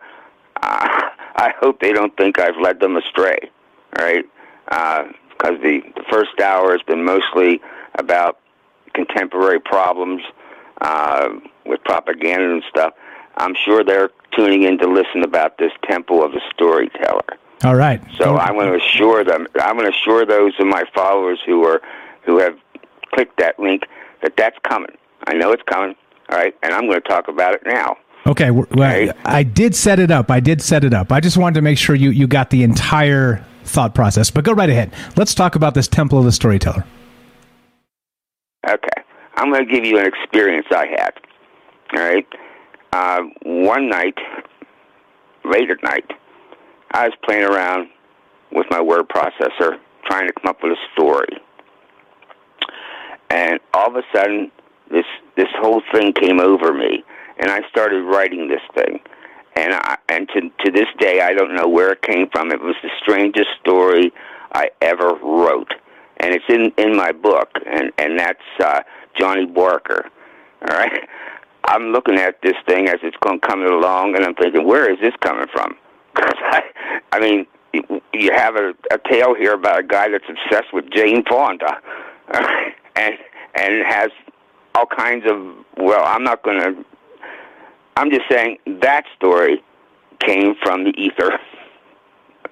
uh, 0.60 0.88
I 1.36 1.54
hope 1.60 1.78
they 1.78 1.92
don't 1.92 2.16
think 2.16 2.40
I've 2.40 2.56
led 2.56 2.80
them 2.80 2.96
astray. 2.96 3.38
All 3.96 4.04
right? 4.04 4.24
Because 5.28 5.60
the, 5.62 5.82
the 5.94 6.02
first 6.10 6.40
hour 6.40 6.72
has 6.72 6.82
been 6.82 7.04
mostly 7.04 7.60
about 7.94 8.40
contemporary 8.92 9.60
problems 9.60 10.20
uh, 10.80 11.28
with 11.64 11.78
propaganda 11.84 12.54
and 12.54 12.64
stuff. 12.68 12.92
I'm 13.36 13.54
sure 13.54 13.84
they're 13.84 14.10
tuning 14.32 14.64
in 14.64 14.78
to 14.78 14.88
listen 14.88 15.22
about 15.22 15.58
this 15.58 15.70
temple 15.88 16.24
of 16.24 16.32
the 16.32 16.40
storyteller. 16.52 17.38
All 17.64 17.74
right. 17.74 18.00
So 18.18 18.36
I 18.36 18.50
want 18.52 18.68
to 18.68 18.84
assure 18.84 19.24
them. 19.24 19.46
I 19.60 19.72
want 19.72 19.86
to 19.86 19.92
assure 19.92 20.26
those 20.26 20.52
of 20.58 20.66
my 20.66 20.84
followers 20.94 21.40
who 21.46 21.64
are 21.64 21.80
who 22.24 22.38
have 22.38 22.58
clicked 23.12 23.38
that 23.38 23.58
link 23.58 23.84
that 24.22 24.34
that's 24.36 24.58
coming. 24.62 24.94
I 25.26 25.34
know 25.34 25.52
it's 25.52 25.62
coming. 25.62 25.94
All 26.28 26.36
right, 26.36 26.54
and 26.62 26.72
I'm 26.72 26.86
going 26.86 27.00
to 27.00 27.08
talk 27.08 27.28
about 27.28 27.54
it 27.54 27.62
now. 27.64 27.96
Okay, 28.26 28.50
well, 28.50 28.66
right. 28.72 29.12
I 29.24 29.44
did 29.44 29.74
set 29.74 30.00
it 30.00 30.10
up. 30.10 30.30
I 30.30 30.40
did 30.40 30.60
set 30.60 30.82
it 30.82 30.92
up. 30.92 31.12
I 31.12 31.20
just 31.20 31.36
wanted 31.36 31.54
to 31.54 31.62
make 31.62 31.78
sure 31.78 31.94
you 31.94 32.10
you 32.10 32.26
got 32.26 32.50
the 32.50 32.62
entire 32.62 33.44
thought 33.64 33.94
process. 33.94 34.30
But 34.30 34.44
go 34.44 34.52
right 34.52 34.68
ahead. 34.68 34.92
Let's 35.16 35.34
talk 35.34 35.54
about 35.54 35.74
this 35.74 35.88
temple 35.88 36.18
of 36.18 36.24
the 36.24 36.32
storyteller. 36.32 36.84
Okay, 38.68 39.02
I'm 39.36 39.50
going 39.50 39.66
to 39.66 39.72
give 39.72 39.84
you 39.84 39.98
an 39.98 40.06
experience 40.06 40.66
I 40.70 40.86
had. 40.88 41.12
All 41.94 42.00
right, 42.00 42.26
uh, 42.92 43.22
one 43.44 43.88
night, 43.88 44.18
late 45.44 45.70
at 45.70 45.82
night. 45.84 46.10
I 46.96 47.08
was 47.08 47.14
playing 47.24 47.44
around 47.44 47.90
with 48.52 48.66
my 48.70 48.80
word 48.80 49.06
processor, 49.10 49.78
trying 50.06 50.28
to 50.28 50.32
come 50.32 50.48
up 50.48 50.62
with 50.62 50.72
a 50.72 50.92
story. 50.94 51.28
And 53.28 53.60
all 53.74 53.88
of 53.88 53.96
a 53.96 54.02
sudden, 54.14 54.50
this 54.90 55.04
this 55.36 55.48
whole 55.60 55.82
thing 55.92 56.14
came 56.14 56.40
over 56.40 56.72
me, 56.72 57.04
and 57.38 57.50
I 57.50 57.60
started 57.68 58.02
writing 58.02 58.48
this 58.48 58.62
thing. 58.74 59.00
And 59.56 59.74
I, 59.74 59.98
and 60.08 60.26
to 60.30 60.40
to 60.64 60.72
this 60.72 60.86
day, 60.98 61.20
I 61.20 61.34
don't 61.34 61.54
know 61.54 61.68
where 61.68 61.92
it 61.92 62.00
came 62.00 62.30
from. 62.30 62.50
It 62.50 62.62
was 62.62 62.76
the 62.82 62.88
strangest 62.98 63.50
story 63.60 64.10
I 64.52 64.70
ever 64.80 65.18
wrote, 65.22 65.74
and 66.16 66.32
it's 66.32 66.46
in 66.48 66.72
in 66.78 66.96
my 66.96 67.12
book, 67.12 67.50
and 67.66 67.92
and 67.98 68.18
that's 68.18 68.40
uh, 68.58 68.80
Johnny 69.18 69.44
Barker. 69.44 70.08
All 70.62 70.78
right, 70.78 71.06
I'm 71.64 71.92
looking 71.92 72.16
at 72.16 72.40
this 72.40 72.56
thing 72.66 72.88
as 72.88 73.00
it's 73.02 73.18
going 73.18 73.40
coming 73.40 73.68
along, 73.68 74.16
and 74.16 74.24
I'm 74.24 74.34
thinking, 74.34 74.66
where 74.66 74.90
is 74.90 74.98
this 75.02 75.14
coming 75.20 75.46
from? 75.52 75.76
Because 76.16 76.38
I, 76.40 76.62
I 77.16 77.20
mean, 77.20 77.46
you 78.12 78.30
have 78.32 78.56
a, 78.56 78.74
a 78.90 78.98
tale 79.10 79.34
here 79.34 79.54
about 79.54 79.78
a 79.78 79.82
guy 79.82 80.08
that's 80.10 80.24
obsessed 80.28 80.72
with 80.74 80.90
Jane 80.90 81.24
Fonda, 81.24 81.80
and 82.94 83.14
and 83.54 83.86
has 83.86 84.10
all 84.74 84.84
kinds 84.84 85.24
of. 85.26 85.38
Well, 85.78 86.04
I'm 86.04 86.22
not 86.22 86.42
going 86.42 86.58
to. 86.60 86.84
I'm 87.96 88.10
just 88.10 88.24
saying 88.30 88.58
that 88.66 89.04
story 89.16 89.62
came 90.20 90.56
from 90.62 90.84
the 90.84 90.90
ether. 90.90 91.38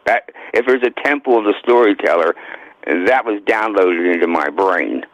That 0.06 0.30
if 0.54 0.64
there's 0.66 0.82
a 0.82 1.02
temple 1.02 1.38
of 1.38 1.44
the 1.44 1.54
storyteller, 1.62 2.34
that 2.86 3.26
was 3.26 3.42
downloaded 3.42 4.14
into 4.14 4.26
my 4.26 4.48
brain. 4.48 5.04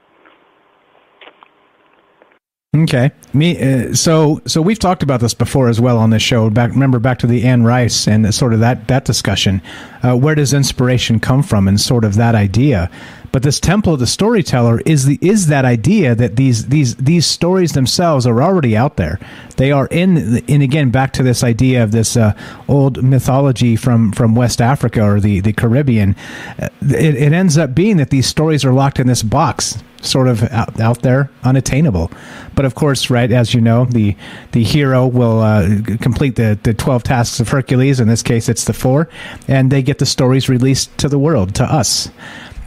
Okay. 2.77 3.11
Me. 3.33 3.61
Uh, 3.61 3.95
so 3.95 4.41
so 4.47 4.63
we've 4.63 4.79
talked 4.79 5.03
about 5.03 5.21
this 5.21 5.35
before 5.35 5.69
as 5.69 5.81
well 5.81 5.99
on 5.99 6.11
this 6.11 6.23
show. 6.23 6.49
Back 6.51 6.71
remember 6.71 7.01
back 7.01 7.19
to 7.19 7.27
the 7.27 7.43
Anne 7.43 7.65
Rice 7.65 8.07
and 8.07 8.33
sort 8.33 8.55
of 8.55 8.61
that 8.61 8.87
that 8.87 9.05
discussion. 9.05 9.61
Uh, 10.05 10.17
where 10.17 10.37
does 10.37 10.53
inspiration 10.53 11.19
come 11.19 11.43
from 11.43 11.67
and 11.67 11.81
sort 11.81 12.05
of 12.05 12.15
that 12.15 12.37
idea? 12.37 12.89
But 13.33 13.43
this 13.43 13.59
temple 13.59 13.95
of 13.95 13.99
the 13.99 14.07
storyteller 14.07 14.81
is 14.87 15.07
the 15.07 15.19
is 15.21 15.49
that 15.49 15.65
idea 15.65 16.15
that 16.15 16.37
these 16.37 16.69
these 16.69 16.95
these 16.95 17.27
stories 17.27 17.73
themselves 17.73 18.25
are 18.25 18.41
already 18.41 18.77
out 18.77 18.99
there. 18.99 19.19
They 19.57 19.73
are 19.73 19.89
in 19.89 20.37
in 20.47 20.63
again 20.63 20.91
back 20.91 21.13
to 21.15 21.25
this 21.25 21.43
idea 21.43 21.83
of 21.83 21.91
this 21.91 22.17
uh, 22.17 22.37
old 22.69 23.03
mythology 23.03 23.75
from 23.75 24.13
from 24.13 24.37
West 24.37 24.61
Africa 24.61 25.03
or 25.03 25.19
the 25.19 25.41
the 25.41 25.53
Caribbean. 25.53 26.15
Uh, 26.57 26.69
it, 26.83 27.17
it 27.17 27.33
ends 27.33 27.59
up 27.59 27.75
being 27.75 27.97
that 27.97 28.11
these 28.11 28.29
stories 28.29 28.65
are 28.65 28.73
locked 28.73 29.01
in 29.01 29.09
this 29.09 29.25
box 29.25 29.83
sort 30.03 30.29
of 30.29 30.43
out, 30.45 30.81
out 30.81 31.03
there, 31.03 31.31
unattainable. 31.45 32.11
But 32.55 32.65
of 32.65 32.75
course, 32.75 33.11
right 33.11 33.31
as 33.31 33.55
you 33.55 33.61
know, 33.61 33.85
the 33.85 34.17
the 34.53 34.63
hero 34.63 35.07
will 35.07 35.41
uh, 35.41 35.69
complete 36.01 36.37
the 36.37 36.59
the 36.63 36.75
twelve 36.75 37.03
tasks 37.03 37.41
of 37.41 37.49
Hercules. 37.49 38.01
In 38.01 38.09
this 38.09 38.23
case, 38.23 38.49
it's 38.49 38.65
the 38.65 38.73
four, 38.73 39.09
and 39.49 39.71
they 39.71 39.83
get 39.83 39.99
the 39.99 40.07
stories 40.07 40.49
released 40.49 40.97
to 40.99 41.09
the 41.09 41.19
world, 41.19 41.55
to 41.57 41.65
us. 41.65 42.11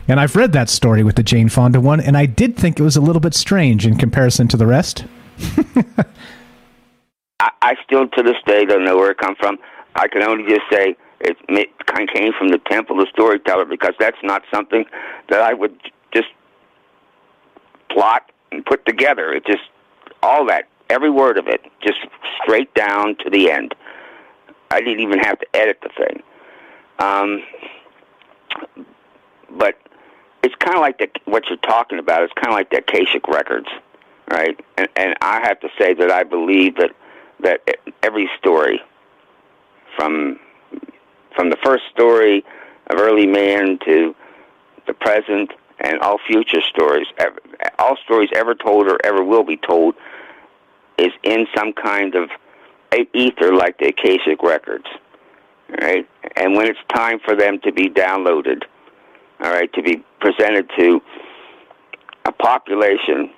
And 0.07 0.19
I've 0.19 0.35
read 0.35 0.51
that 0.51 0.69
story 0.69 1.03
with 1.03 1.15
the 1.15 1.23
Jane 1.23 1.49
Fonda 1.49 1.79
one, 1.79 2.01
and 2.01 2.17
I 2.17 2.25
did 2.25 2.57
think 2.57 2.79
it 2.79 2.83
was 2.83 2.97
a 2.97 3.01
little 3.01 3.21
bit 3.21 3.33
strange 3.33 3.85
in 3.85 3.97
comparison 3.97 4.47
to 4.49 4.57
the 4.57 4.67
rest. 4.67 5.05
I, 7.39 7.49
I 7.61 7.75
still, 7.85 8.07
to 8.09 8.23
this 8.23 8.35
day, 8.45 8.65
don't 8.65 8.83
know 8.83 8.97
where 8.97 9.11
it 9.11 9.17
come 9.17 9.35
from. 9.39 9.57
I 9.95 10.07
can 10.07 10.23
only 10.23 10.43
just 10.43 10.63
say 10.71 10.95
it, 11.21 11.37
it 11.47 11.69
kind 11.85 12.07
of 12.07 12.13
came 12.13 12.33
from 12.37 12.49
the 12.49 12.59
temple 12.69 13.01
of 13.01 13.07
storyteller 13.09 13.65
because 13.65 13.93
that's 13.99 14.17
not 14.23 14.43
something 14.53 14.85
that 15.29 15.41
I 15.41 15.53
would 15.53 15.75
plot 17.93 18.31
and 18.51 18.65
put 18.65 18.85
together. 18.85 19.31
It 19.31 19.45
just 19.45 19.63
all 20.21 20.45
that, 20.47 20.67
every 20.89 21.09
word 21.09 21.37
of 21.37 21.47
it, 21.47 21.61
just 21.81 21.99
straight 22.41 22.73
down 22.73 23.15
to 23.23 23.29
the 23.29 23.51
end. 23.51 23.75
I 24.71 24.79
didn't 24.79 25.01
even 25.01 25.19
have 25.19 25.39
to 25.39 25.45
edit 25.53 25.79
the 25.83 25.89
thing. 25.89 26.23
Um, 26.99 27.43
but 29.51 29.77
it's 30.43 30.55
kind 30.55 30.75
of 30.75 30.81
like 30.81 30.97
the, 30.97 31.09
what 31.25 31.47
you're 31.47 31.57
talking 31.57 31.99
about. 31.99 32.23
It's 32.23 32.33
kind 32.33 32.47
of 32.47 32.53
like 32.53 32.69
the 32.69 32.77
Akashic 32.77 33.27
records, 33.27 33.67
right? 34.29 34.59
And, 34.77 34.87
and 34.95 35.15
I 35.21 35.41
have 35.41 35.59
to 35.61 35.69
say 35.77 35.93
that 35.93 36.11
I 36.11 36.23
believe 36.23 36.75
that 36.77 36.91
that 37.41 37.61
every 38.03 38.29
story, 38.39 38.81
from 39.97 40.39
from 41.35 41.49
the 41.49 41.57
first 41.63 41.83
story 41.91 42.43
of 42.87 42.99
early 42.99 43.27
man 43.27 43.79
to 43.85 44.15
the 44.87 44.93
present 44.93 45.51
and 45.79 45.99
all 45.99 46.19
future 46.27 46.61
stories, 46.61 47.07
all 47.79 47.97
stories 48.03 48.29
ever 48.35 48.55
told 48.55 48.87
or 48.87 48.97
ever 49.03 49.23
will 49.23 49.43
be 49.43 49.57
told, 49.57 49.95
is 50.97 51.11
in 51.23 51.47
some 51.55 51.73
kind 51.73 52.15
of 52.15 52.29
ether 53.13 53.53
like 53.53 53.77
the 53.79 53.87
Akashic 53.87 54.43
records, 54.43 54.85
right? 55.81 56.07
And 56.35 56.55
when 56.55 56.67
it's 56.67 56.79
time 56.93 57.19
for 57.19 57.35
them 57.35 57.59
to 57.61 57.71
be 57.71 57.89
downloaded, 57.89 58.63
all 59.41 59.51
right, 59.51 59.71
to 59.73 59.81
be 59.81 60.03
presented 60.19 60.69
to 60.77 61.01
a 62.25 62.31
population, 62.31 63.31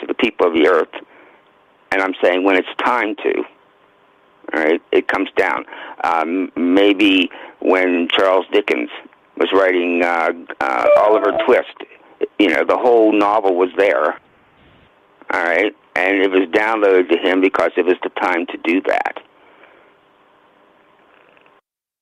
to 0.00 0.06
the 0.06 0.14
people 0.14 0.46
of 0.46 0.54
the 0.54 0.68
earth, 0.68 0.92
and 1.92 2.02
I'm 2.02 2.14
saying 2.22 2.44
when 2.44 2.56
it's 2.56 2.68
time 2.78 3.14
to, 3.16 3.44
all 4.52 4.60
right, 4.60 4.82
it 4.92 5.08
comes 5.08 5.28
down. 5.36 5.64
Um, 6.04 6.52
maybe 6.56 7.30
when 7.60 8.08
Charles 8.08 8.46
Dickens 8.52 8.90
was 9.36 9.50
writing 9.52 10.02
uh, 10.02 10.32
uh, 10.60 10.86
Oliver 10.98 11.36
Twist. 11.46 11.74
You 12.38 12.48
know, 12.48 12.64
the 12.64 12.76
whole 12.76 13.12
novel 13.12 13.54
was 13.54 13.70
there. 13.76 14.18
All 15.30 15.42
right, 15.42 15.74
and 15.96 16.22
it 16.22 16.30
was 16.30 16.48
downloaded 16.50 17.08
to 17.10 17.18
him 17.18 17.40
because 17.40 17.72
it 17.76 17.84
was 17.84 17.96
the 18.02 18.10
time 18.10 18.46
to 18.46 18.56
do 18.58 18.80
that. 18.82 19.18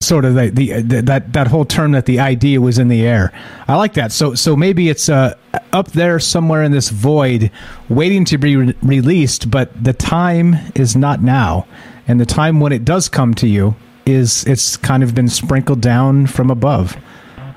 Sort 0.02 0.26
of 0.26 0.34
the, 0.34 0.50
the, 0.50 0.82
the 0.82 1.02
that 1.02 1.32
that 1.32 1.46
whole 1.46 1.64
term 1.64 1.92
that 1.92 2.04
the 2.04 2.20
idea 2.20 2.60
was 2.60 2.78
in 2.78 2.88
the 2.88 3.06
air. 3.06 3.32
I 3.66 3.76
like 3.76 3.94
that. 3.94 4.12
So 4.12 4.34
so 4.34 4.54
maybe 4.54 4.90
it's 4.90 5.08
uh, 5.08 5.38
up 5.72 5.92
there 5.92 6.18
somewhere 6.18 6.62
in 6.62 6.72
this 6.72 6.90
void, 6.90 7.50
waiting 7.88 8.26
to 8.26 8.36
be 8.36 8.56
re- 8.56 8.74
released, 8.82 9.50
but 9.50 9.82
the 9.82 9.94
time 9.94 10.56
is 10.74 10.94
not 10.94 11.22
now, 11.22 11.66
and 12.06 12.20
the 12.20 12.26
time 12.26 12.60
when 12.60 12.72
it 12.72 12.84
does 12.84 13.08
come 13.08 13.32
to 13.36 13.46
you 13.46 13.76
is 14.04 14.44
it's 14.44 14.76
kind 14.76 15.02
of 15.02 15.14
been 15.14 15.28
sprinkled 15.28 15.80
down 15.80 16.26
from 16.26 16.50
above. 16.50 16.98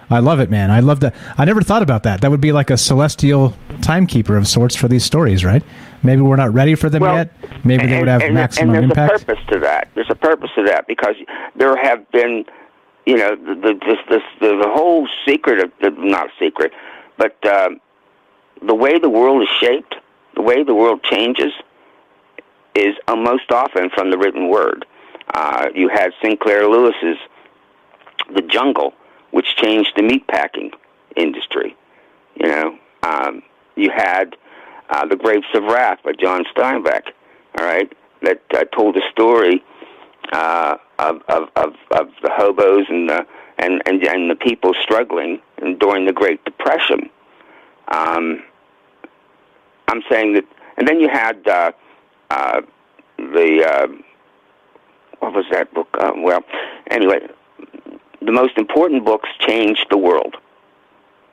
I 0.09 0.19
love 0.19 0.39
it, 0.39 0.49
man. 0.49 0.71
I 0.71 0.79
love 0.79 1.01
that. 1.01 1.13
I 1.37 1.45
never 1.45 1.61
thought 1.61 1.81
about 1.81 2.03
that. 2.03 2.21
That 2.21 2.31
would 2.31 2.41
be 2.41 2.51
like 2.51 2.69
a 2.69 2.77
celestial 2.77 3.53
timekeeper 3.81 4.37
of 4.37 4.47
sorts 4.47 4.75
for 4.75 4.87
these 4.87 5.03
stories, 5.03 5.43
right? 5.43 5.63
Maybe 6.01 6.21
we're 6.21 6.37
not 6.37 6.53
ready 6.53 6.75
for 6.75 6.89
them 6.89 7.01
well, 7.01 7.15
yet. 7.15 7.33
Maybe 7.65 7.83
and, 7.83 7.91
they 7.91 7.99
would 7.99 8.07
have 8.07 8.21
and, 8.21 8.33
maximum 8.33 8.75
and 8.75 8.75
there's 8.75 8.91
impact. 8.91 9.23
a 9.23 9.25
purpose 9.25 9.45
to 9.51 9.59
that. 9.59 9.89
There's 9.95 10.09
a 10.09 10.15
purpose 10.15 10.49
to 10.55 10.63
that 10.63 10.87
because 10.87 11.15
there 11.55 11.75
have 11.75 12.09
been, 12.11 12.45
you 13.05 13.17
know, 13.17 13.35
the 13.35 13.55
the 13.55 13.79
this, 13.85 13.97
this, 14.09 14.23
the, 14.39 14.57
the 14.63 14.69
whole 14.69 15.07
secret 15.25 15.59
of 15.59 15.71
the 15.81 15.89
not 15.89 16.27
a 16.27 16.31
secret, 16.39 16.71
but 17.17 17.45
um, 17.45 17.81
the 18.65 18.75
way 18.75 18.99
the 18.99 19.09
world 19.09 19.41
is 19.41 19.49
shaped, 19.59 19.95
the 20.35 20.41
way 20.41 20.63
the 20.63 20.75
world 20.75 21.03
changes, 21.03 21.51
is 22.75 22.95
most 23.09 23.51
often 23.51 23.89
from 23.89 24.11
the 24.11 24.17
written 24.17 24.49
word. 24.49 24.85
Uh, 25.33 25.67
you 25.75 25.89
had 25.89 26.11
Sinclair 26.21 26.67
Lewis's 26.69 27.17
The 28.33 28.41
Jungle, 28.41 28.93
which 29.31 29.55
changed 29.55 29.93
the 29.95 30.01
meatpacking 30.01 30.71
industry. 31.15 31.75
You 32.35 32.47
know, 32.47 32.79
um, 33.03 33.43
you 33.75 33.89
had 33.89 34.35
uh, 34.89 35.05
The 35.05 35.15
Grapes 35.15 35.47
of 35.53 35.63
Wrath 35.63 35.99
by 36.03 36.13
John 36.13 36.45
Steinbeck, 36.55 37.11
all 37.59 37.65
right, 37.65 37.91
that 38.21 38.41
uh, 38.53 38.63
told 38.65 38.95
a 38.97 39.01
story 39.11 39.63
uh, 40.31 40.77
of, 40.99 41.21
of, 41.29 41.49
of, 41.55 41.73
of 41.91 42.09
the 42.21 42.29
hobos 42.29 42.85
and 42.89 43.09
the, 43.09 43.25
and, 43.57 43.81
and, 43.85 44.03
and 44.03 44.29
the 44.29 44.35
people 44.35 44.73
struggling 44.81 45.39
during 45.79 46.05
the 46.05 46.13
Great 46.13 46.43
Depression. 46.45 47.09
Um, 47.89 48.43
I'm 49.87 50.01
saying 50.09 50.33
that, 50.33 50.43
and 50.77 50.87
then 50.87 50.99
you 50.99 51.09
had 51.09 51.47
uh, 51.47 51.71
uh, 52.29 52.61
the, 53.17 53.65
uh, 53.65 53.87
what 55.19 55.33
was 55.33 55.45
that 55.51 55.73
book? 55.73 55.87
Uh, 55.99 56.11
well, 56.17 56.41
anyway, 56.91 57.19
the 58.27 58.33
most 58.33 58.57
important 58.57 59.05
books 59.05 59.29
changed 59.39 59.87
the 59.89 59.97
world. 59.97 60.35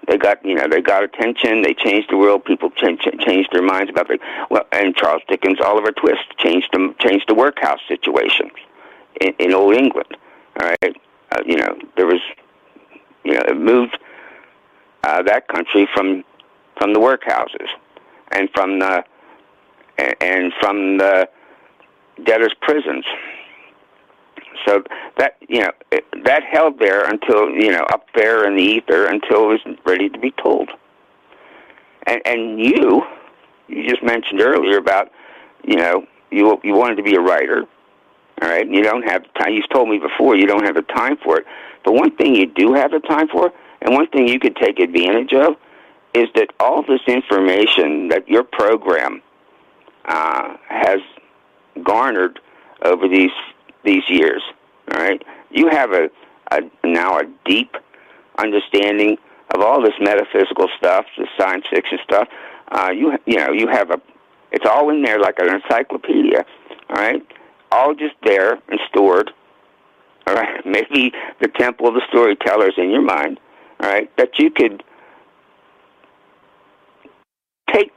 They 0.07 0.17
got, 0.17 0.45
you 0.45 0.55
know, 0.55 0.69
they 0.69 0.81
got 0.81 1.03
attention. 1.03 1.63
They 1.63 1.75
changed 1.75 2.11
the 2.11 2.17
world. 2.17 2.45
People 2.45 2.71
changed, 2.71 3.09
changed 3.21 3.51
their 3.53 3.63
minds 3.63 3.91
about 3.91 4.09
the 4.09 4.19
well. 4.49 4.65
And 4.71 4.95
Charles 4.95 5.23
Dickens' 5.29 5.61
Oliver 5.61 5.91
Twist 5.93 6.25
changed 6.39 6.73
them, 6.73 6.95
changed 7.01 7.25
the 7.29 7.35
workhouse 7.35 7.81
situation 7.89 8.51
in, 9.21 9.35
in 9.39 9.53
old 9.53 9.75
England. 9.75 10.17
All 10.61 10.69
right, 10.69 10.97
uh, 11.33 11.43
you 11.45 11.57
know, 11.57 11.77
there 11.97 12.07
was, 12.07 12.21
you 13.25 13.33
know, 13.33 13.43
it 13.49 13.57
moved 13.57 13.99
uh, 15.03 15.23
that 15.23 15.49
country 15.49 15.89
from 15.95 16.23
from 16.79 16.93
the 16.93 17.01
workhouses 17.01 17.69
and 18.31 18.49
from 18.55 18.79
the 18.79 19.05
and 20.21 20.53
from 20.61 20.99
the 20.99 21.29
debtors' 22.25 22.55
prisons. 22.61 23.05
So 24.67 24.83
that 25.19 25.37
you 25.49 25.61
know 25.61 25.71
that 26.25 26.43
held 26.51 26.79
there 26.79 27.05
until 27.05 27.51
you 27.51 27.71
know 27.71 27.85
up 27.93 28.07
there 28.15 28.47
in 28.47 28.57
the 28.57 28.63
ether 28.63 29.07
until 29.07 29.51
it 29.51 29.65
was 29.67 29.77
ready 29.85 30.09
to 30.09 30.19
be 30.19 30.33
told. 30.33 30.71
And 32.07 32.21
and 32.25 32.61
you, 32.61 33.03
you 33.69 33.89
just 33.89 34.03
mentioned 34.03 34.41
earlier 34.41 34.79
about 34.79 35.11
you 35.65 35.77
know 35.77 36.07
you 36.31 36.61
you 36.63 36.75
wanted 36.75 36.97
to 36.97 37.03
be 37.03 37.15
a 37.15 37.21
writer, 37.21 37.65
all 38.43 38.49
right? 38.49 38.67
And 38.67 38.75
you 38.75 38.83
don't 38.83 39.09
have 39.09 39.23
the 39.23 39.39
time. 39.39 39.55
You've 39.55 39.69
told 39.71 39.89
me 39.89 39.99
before 39.99 40.37
you 40.37 40.47
don't 40.47 40.65
have 40.65 40.75
the 40.75 40.83
time 40.83 41.17
for 41.23 41.39
it. 41.39 41.47
But 41.85 41.95
one 41.95 42.17
thing 42.17 42.35
you 42.35 42.47
do 42.47 42.75
have 42.75 42.91
the 42.91 43.01
time 43.01 43.29
for, 43.29 43.53
and 43.83 43.95
one 43.95 44.09
thing 44.09 44.27
you 44.27 44.41
could 44.41 44.57
take 44.57 44.79
advantage 44.81 45.35
of, 45.35 45.57
is 46.15 46.29
that 46.35 46.49
all 46.61 46.83
this 46.83 47.01
information 47.07 48.09
that 48.09 48.29
your 48.29 48.43
program 48.45 49.23
uh, 50.07 50.57
has 50.69 51.01
garnered 51.83 52.41
over 52.85 53.09
these 53.09 53.31
these 53.85 54.03
years. 54.09 54.43
All 54.93 55.01
right, 55.01 55.23
you 55.51 55.69
have 55.69 55.93
a, 55.93 56.11
a 56.51 56.61
now 56.85 57.19
a 57.19 57.25
deep 57.45 57.77
understanding 58.39 59.17
of 59.55 59.61
all 59.61 59.83
this 59.83 59.95
metaphysical 60.01 60.69
stuff, 60.79 61.07
the 61.17 61.27
science 61.39 61.65
fiction 61.71 61.99
stuff. 62.05 62.29
Uh, 62.71 62.91
you 62.91 63.17
you 63.27 63.39
know 63.39 63.53
you 63.53 63.69
have 63.69 63.91
a 63.91 64.01
it's 64.53 64.67
all 64.67 64.91
in 64.91 65.03
there 65.03 65.19
like 65.19 65.39
an 65.39 65.55
encyclopedia. 65.55 66.45
All 66.91 66.97
right, 66.97 67.23
all 67.73 67.95
just 67.95 68.15
there 68.25 68.59
and 68.69 68.81
stored. 68.89 69.31
All 70.27 70.35
right, 70.35 70.65
maybe 70.67 71.13
the 71.41 71.49
temple 71.49 71.89
of 71.89 71.95
the 71.95 72.03
storytellers 72.09 72.75
in 72.77 72.91
your 72.91 73.03
mind. 73.03 73.39
All 73.81 73.89
right, 73.89 74.15
that 74.17 74.39
you 74.39 74.51
could 74.51 74.83
take, 77.73 77.93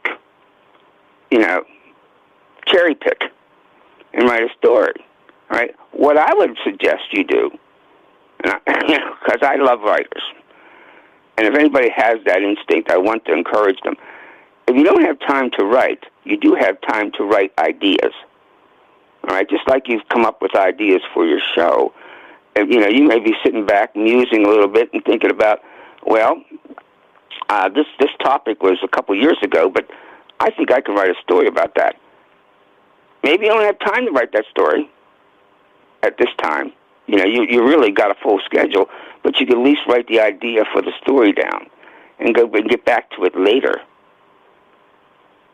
you 1.31 1.39
know, 1.39 1.63
cherry 2.65 2.95
pick 2.95 3.21
and 4.13 4.27
write 4.27 4.43
a 4.43 4.49
story. 4.57 4.93
Right? 5.50 5.76
What 5.91 6.18
I 6.18 6.34
would 6.34 6.58
suggest 6.64 7.12
you 7.12 7.24
do 7.24 7.52
because 8.43 9.39
I 9.41 9.56
love 9.56 9.82
writers. 9.82 10.24
And 11.38 11.48
if 11.48 11.54
anybody 11.54 11.89
has 11.95 12.18
that 12.26 12.41
instinct, 12.41 12.89
I 12.89 12.98
want 12.98 13.26
to 13.26 13.34
encourage 13.34 13.80
them. 13.82 13.95
If 14.68 14.76
you 14.76 14.84
don't 14.84 15.04
have 15.04 15.20
time 15.20 15.52
to 15.58 15.66
write, 15.66 16.04
you 16.24 16.38
do 16.38 16.56
have 16.56 16.80
time 16.82 17.12
to 17.14 17.24
write 17.24 17.54
ideas. 17.58 18.14
All 19.28 19.36
right, 19.36 19.50
just 19.50 19.68
like 19.68 19.88
you've 19.88 20.08
come 20.10 20.26
up 20.26 20.41
with 20.41 20.56
ideas 20.56 21.02
for 21.14 21.26
your 21.26 21.39
show. 21.56 21.93
And, 22.56 22.74
you 22.74 22.80
know, 22.80 22.88
you 22.88 23.04
may 23.04 23.20
be 23.20 23.34
sitting 23.43 23.66
back 23.66 23.95
musing 23.95 24.45
a 24.45 24.50
little 24.50 24.68
bit 24.68 24.89
and 24.93 25.04
thinking 25.04 25.30
about, 25.30 25.60
well, 26.06 26.41
uh, 27.50 27.70
this 27.70 27.86
this 28.00 28.10
topic 28.20 28.62
was 28.64 28.78
a 28.84 28.88
couple 28.88 29.16
years 29.16 29.38
ago, 29.41 29.70
but 29.70 29.88
I 30.39 30.50
think 30.52 30.72
I 30.72 30.82
could 30.82 30.95
write 30.95 31.10
a 31.10 31.16
story 31.24 31.48
about 31.48 31.76
that. 31.76 31.95
Maybe 33.24 33.45
you 33.45 33.52
don't 33.52 33.64
have 33.64 33.80
time 33.80 34.06
to 34.06 34.12
write 34.12 34.32
that 34.34 34.45
story 34.50 34.89
at 36.04 36.18
this 36.18 36.30
time. 36.41 36.72
You 37.08 37.18
know, 37.18 37.26
you 37.26 37.43
you 37.43 37.64
really 37.66 37.91
got 37.91 38.12
a 38.12 38.16
full 38.16 38.39
schedule, 38.45 38.89
but 39.24 39.39
you 39.39 39.45
can 39.45 39.60
at 39.60 39.64
least 39.64 39.82
write 39.88 40.08
the 40.08 40.20
idea 40.20 40.66
for 40.72 40.82
the 40.82 40.91
story 41.02 41.32
down 41.32 41.68
and 42.20 42.36
go 42.36 42.50
and 42.52 42.70
get 42.70 42.86
back 42.86 43.10
to 43.12 43.24
it 43.24 43.38
later. 43.38 43.82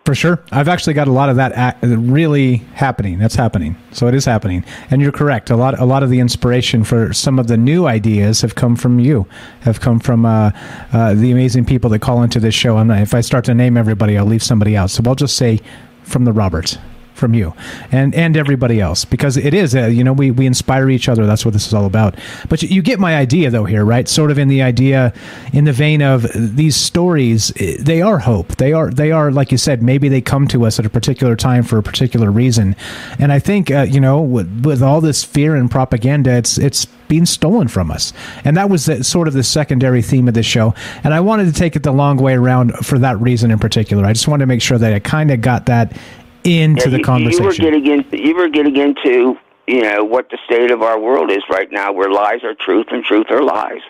For 0.06 0.16
sure. 0.16 0.44
I've 0.52 0.68
actually 0.68 0.96
got 0.96 1.08
a 1.08 1.14
lot 1.14 1.30
of 1.30 1.38
that 1.38 1.78
really 1.82 2.58
happening. 2.74 3.20
That's 3.20 3.36
happening. 3.36 3.78
So 3.94 4.08
it 4.08 4.14
is 4.14 4.26
happening. 4.26 4.66
And 4.92 5.02
you're 5.02 5.14
correct. 5.14 5.50
A 5.50 5.56
lot 5.56 5.80
a 5.80 5.86
lot 5.86 6.04
of 6.04 6.10
the 6.10 6.20
inspiration 6.20 6.84
for 6.84 7.14
some 7.14 7.40
of 7.40 7.48
the 7.48 7.56
new 7.56 7.86
ideas 7.86 8.42
have 8.42 8.56
come 8.56 8.76
from 8.76 9.00
you. 9.00 9.26
Have 9.62 9.80
come 9.80 10.02
from 10.02 10.26
uh, 10.26 10.52
uh, 10.92 11.14
the 11.14 11.32
amazing 11.32 11.64
people 11.64 11.90
that 11.92 12.00
call 12.00 12.22
into 12.22 12.42
this 12.42 12.54
show. 12.54 12.82
Not, 12.84 13.02
if 13.02 13.14
I 13.14 13.22
start 13.22 13.46
to 13.46 13.54
name 13.54 13.78
everybody, 13.78 14.18
I'll 14.18 14.26
leave 14.26 14.44
somebody 14.44 14.76
out. 14.76 14.90
So 14.90 15.02
I'll 15.06 15.16
just 15.16 15.38
say 15.38 15.62
from 16.04 16.26
the 16.26 16.34
Roberts 16.34 16.78
from 17.24 17.34
you 17.34 17.54
and 17.90 18.14
and 18.16 18.36
everybody 18.36 18.82
else 18.82 19.06
because 19.06 19.38
it 19.38 19.54
is 19.54 19.74
uh, 19.74 19.86
you 19.86 20.04
know 20.04 20.12
we 20.12 20.30
we 20.30 20.46
inspire 20.46 20.90
each 20.90 21.08
other. 21.08 21.26
That's 21.26 21.46
what 21.46 21.54
this 21.54 21.66
is 21.66 21.74
all 21.74 21.86
about. 21.86 22.16
But 22.50 22.62
you, 22.62 22.68
you, 22.68 22.82
get 22.82 23.00
my 23.00 23.16
idea 23.16 23.50
though 23.50 23.64
here 23.64 23.86
right? 23.86 24.10
Sort 24.10 24.30
of 24.30 24.38
in 24.38 24.50
the 24.50 24.62
idea 24.62 25.14
in 25.54 25.64
the 25.64 25.72
vein 25.72 26.02
of 26.02 26.28
these 26.34 26.76
stories 26.76 27.54
eh, 27.62 27.78
they 27.80 28.02
are 28.02 28.20
hope. 28.20 28.58
They 28.58 28.74
are 28.74 28.90
they 28.90 29.14
are 29.14 29.32
like 29.32 29.54
you 29.54 29.58
said 29.58 29.82
maybe 29.82 30.10
they 30.10 30.20
come 30.20 30.50
to 30.50 30.66
us 30.66 30.80
at 30.80 30.86
a 30.86 30.90
particular 30.90 31.38
time 31.38 31.64
for 31.64 31.78
a 31.78 31.84
particular 31.84 32.30
reason. 32.30 32.76
And 33.20 33.32
i 33.32 33.40
think 33.40 33.72
uh, 33.72 33.84
you 33.84 34.02
know 34.02 34.20
with, 34.20 34.66
with 34.66 34.84
all 34.84 35.00
this 35.00 35.24
fear 35.24 35.56
and 35.56 35.72
propaganda 35.72 36.32
it's 36.32 36.58
it's 36.58 36.88
being 37.08 37.26
stolen 37.26 37.68
from 37.68 37.92
us. 37.92 38.12
And 38.44 38.58
that 38.58 38.70
was 38.70 38.86
the, 38.86 39.04
sort 39.04 39.28
of 39.28 39.34
the 39.34 39.44
secondary 39.44 40.02
theme 40.02 40.28
of 40.28 40.34
this 40.34 40.46
show. 40.46 40.74
And 41.04 41.14
i 41.14 41.22
wanted 41.22 41.46
to 41.46 41.54
take 41.54 41.78
it 41.78 41.84
the 41.84 41.92
long 41.92 42.18
way 42.18 42.34
around 42.34 42.74
for 42.86 43.00
that 43.00 43.18
reason 43.22 43.50
in 43.50 43.60
particular. 43.60 44.04
I 44.04 44.12
just 44.12 44.28
wanted 44.28 44.44
to 44.44 44.48
make 44.48 44.62
sure 44.62 44.78
that 44.78 44.94
i 44.94 45.00
kind 45.00 45.32
of 45.32 45.40
got 45.40 45.68
that 45.68 45.96
into 46.44 46.90
yeah, 46.90 46.98
the 46.98 47.04
conversation. 47.04 47.44
You 47.44 47.48
were 47.48 47.54
getting 47.54 47.86
into 47.88 48.24
you 48.24 48.36
were 48.36 48.50
getting 48.50 48.76
into 48.78 49.38
you 49.68 49.82
know 49.82 50.04
what 50.04 50.30
the 50.30 50.38
state 50.46 50.72
of 50.72 50.82
our 50.82 51.00
world 51.00 51.32
is 51.32 51.44
right 51.50 51.72
now, 51.72 51.92
where 51.92 52.12
lies 52.12 52.44
are 52.44 52.54
truth 52.54 52.88
and 52.92 53.04
truth 53.04 53.28
are 53.30 53.42
lies. 53.42 53.82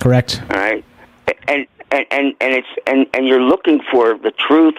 Correct. 0.00 0.42
All 0.50 0.56
right, 0.56 0.84
and 1.48 1.66
and 1.90 2.06
and 2.10 2.34
and 2.40 2.54
it's 2.54 2.68
and 2.86 3.06
and 3.14 3.26
you're 3.26 3.42
looking 3.42 3.80
for 3.90 4.16
the 4.18 4.30
truth. 4.30 4.76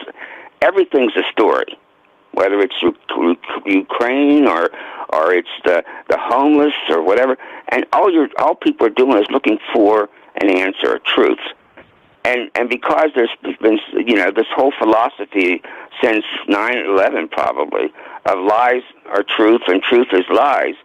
Everything's 0.61 1.15
a 1.15 1.23
story, 1.31 1.77
whether 2.31 2.59
it's 2.59 2.81
Ukraine 3.65 4.47
or 4.47 4.69
or 5.09 5.33
it's 5.33 5.49
the 5.63 5.83
the 6.09 6.17
homeless 6.17 6.73
or 6.89 7.01
whatever. 7.03 7.37
And 7.69 7.85
all 7.93 8.11
you're 8.11 8.29
all 8.39 8.55
people 8.55 8.87
are 8.87 8.91
doing 8.91 9.17
is 9.21 9.29
looking 9.29 9.59
for 9.73 10.09
an 10.35 10.49
answer, 10.49 10.95
a 10.95 10.99
truth 10.99 11.39
and 12.27 12.51
and 12.55 12.69
because 12.69 13.09
there's 13.15 13.35
been 13.61 13.79
you 13.93 14.15
know 14.15 14.31
this 14.31 14.47
whole 14.53 14.73
philosophy 14.77 15.61
since 16.01 16.25
9/11 16.47 17.31
probably 17.31 17.91
of 18.25 18.39
lies 18.39 18.83
are 19.07 19.23
truth 19.23 19.61
and 19.67 19.81
truth 19.81 20.07
is 20.11 20.25
lies. 20.29 20.75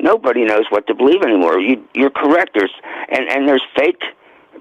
Nobody 0.00 0.44
knows 0.44 0.66
what 0.70 0.86
to 0.86 0.94
believe 0.94 1.22
anymore. 1.22 1.58
You 1.58 1.82
you're 1.94 2.10
correct. 2.10 2.52
There's 2.54 2.74
and 3.08 3.28
and 3.28 3.48
there's 3.48 3.64
fake 3.76 4.02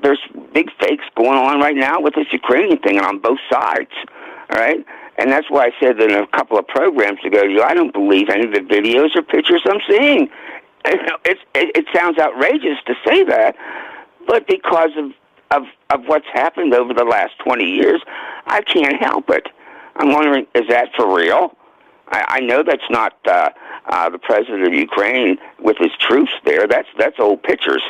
there's 0.01 0.19
big 0.53 0.69
fakes 0.79 1.05
going 1.15 1.37
on 1.37 1.59
right 1.59 1.75
now 1.75 1.99
with 1.99 2.13
this 2.15 2.27
Ukrainian 2.31 2.79
thing 2.79 2.99
on 2.99 3.19
both 3.19 3.39
sides. 3.51 3.91
All 4.49 4.57
right? 4.57 4.85
And 5.17 5.31
that's 5.31 5.49
why 5.49 5.65
I 5.65 5.71
said 5.79 5.99
in 5.99 6.11
a 6.11 6.27
couple 6.27 6.57
of 6.59 6.67
programs 6.67 7.19
ago, 7.25 7.43
you 7.43 7.61
I 7.61 7.73
don't 7.73 7.93
believe 7.93 8.29
any 8.29 8.45
of 8.45 8.51
the 8.51 8.59
videos 8.59 9.15
or 9.15 9.23
pictures 9.23 9.61
I'm 9.65 9.81
seeing. 9.87 10.29
It's, 11.25 11.41
it, 11.53 11.75
it 11.75 11.85
sounds 11.93 12.17
outrageous 12.17 12.77
to 12.85 12.95
say 13.05 13.25
that, 13.25 13.57
but 14.25 14.47
because 14.47 14.91
of 14.95 15.11
of 15.51 15.63
of 15.89 16.05
what's 16.05 16.27
happened 16.31 16.73
over 16.73 16.93
the 16.93 17.03
last 17.03 17.37
20 17.39 17.65
years, 17.65 18.01
I 18.45 18.61
can't 18.61 18.95
help 19.01 19.29
it. 19.29 19.47
I'm 19.97 20.13
wondering, 20.13 20.45
is 20.55 20.67
that 20.69 20.89
for 20.95 21.13
real? 21.15 21.55
I, 22.09 22.25
I 22.27 22.39
know 22.39 22.63
that's 22.63 22.89
not 22.89 23.15
uh, 23.27 23.49
uh, 23.87 24.09
the 24.09 24.19
president 24.19 24.65
of 24.67 24.73
Ukraine 24.73 25.37
with 25.59 25.77
his 25.77 25.91
troops 25.99 26.31
there. 26.45 26.67
That's 26.67 26.87
that's 26.97 27.19
old 27.19 27.43
pictures 27.43 27.83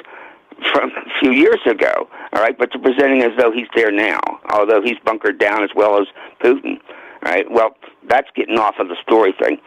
from 0.74 0.92
a 0.92 1.20
few 1.20 1.32
years 1.32 1.60
ago. 1.66 2.10
All 2.34 2.42
right, 2.42 2.58
but 2.58 2.70
they're 2.72 2.82
presenting 2.82 3.22
as 3.22 3.32
though 3.38 3.52
he's 3.52 3.68
there 3.76 3.92
now, 3.92 4.20
although 4.52 4.82
he's 4.82 4.98
bunkered 5.06 5.40
down 5.40 5.64
as 5.64 5.70
well 5.76 6.00
as 6.02 6.08
Putin. 6.42 6.80
All 7.26 7.32
right, 7.32 7.50
well, 7.50 7.76
that's 8.08 8.30
getting 8.36 8.58
off 8.58 8.76
of 8.80 8.88
the 8.88 8.96
story 9.02 9.34
thing. 9.40 9.60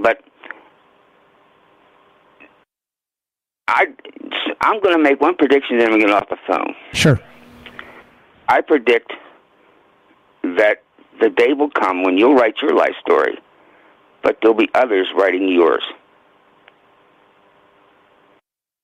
But 0.00 0.22
I, 3.68 3.86
I'm 4.60 4.80
going 4.80 4.96
to 4.96 5.02
make 5.02 5.20
one 5.20 5.36
prediction, 5.36 5.76
and 5.76 5.82
then 5.82 5.92
we 5.92 6.00
get 6.00 6.10
off 6.10 6.28
the 6.28 6.38
phone. 6.46 6.74
Sure. 6.92 7.20
I 8.48 8.60
predict 8.60 9.12
that 10.42 10.82
the 11.22 11.30
day 11.30 11.52
will 11.52 11.70
come 11.70 12.02
when 12.02 12.18
you'll 12.18 12.34
write 12.34 12.56
your 12.60 12.74
life 12.74 12.94
story, 13.00 13.38
but 14.22 14.38
there'll 14.42 14.56
be 14.56 14.68
others 14.74 15.06
writing 15.16 15.48
yours. 15.48 15.82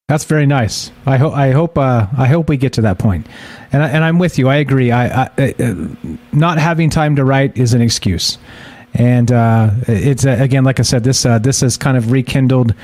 That's 0.08 0.24
very 0.24 0.46
nice. 0.46 0.90
I 1.04 1.18
hope. 1.18 1.34
I 1.34 1.50
hope. 1.50 1.76
Uh, 1.76 2.06
I 2.16 2.28
hope 2.28 2.48
we 2.48 2.56
get 2.56 2.72
to 2.74 2.82
that 2.82 2.98
point. 2.98 3.26
And 3.72 3.82
I, 3.82 3.88
and 3.88 4.02
I'm 4.02 4.18
with 4.18 4.38
you. 4.38 4.48
I 4.48 4.56
agree. 4.56 4.90
I, 4.90 5.24
I 5.24 5.54
uh, 5.58 5.74
not 6.32 6.56
having 6.56 6.88
time 6.88 7.16
to 7.16 7.24
write 7.24 7.58
is 7.58 7.74
an 7.74 7.82
excuse. 7.82 8.38
And 8.94 9.30
uh, 9.30 9.70
it's 9.86 10.24
uh, 10.24 10.36
again, 10.40 10.64
like 10.64 10.80
I 10.80 10.82
said, 10.82 11.04
this 11.04 11.26
uh, 11.26 11.38
this 11.38 11.60
has 11.60 11.76
kind 11.76 11.98
of 11.98 12.10
rekindled 12.10 12.74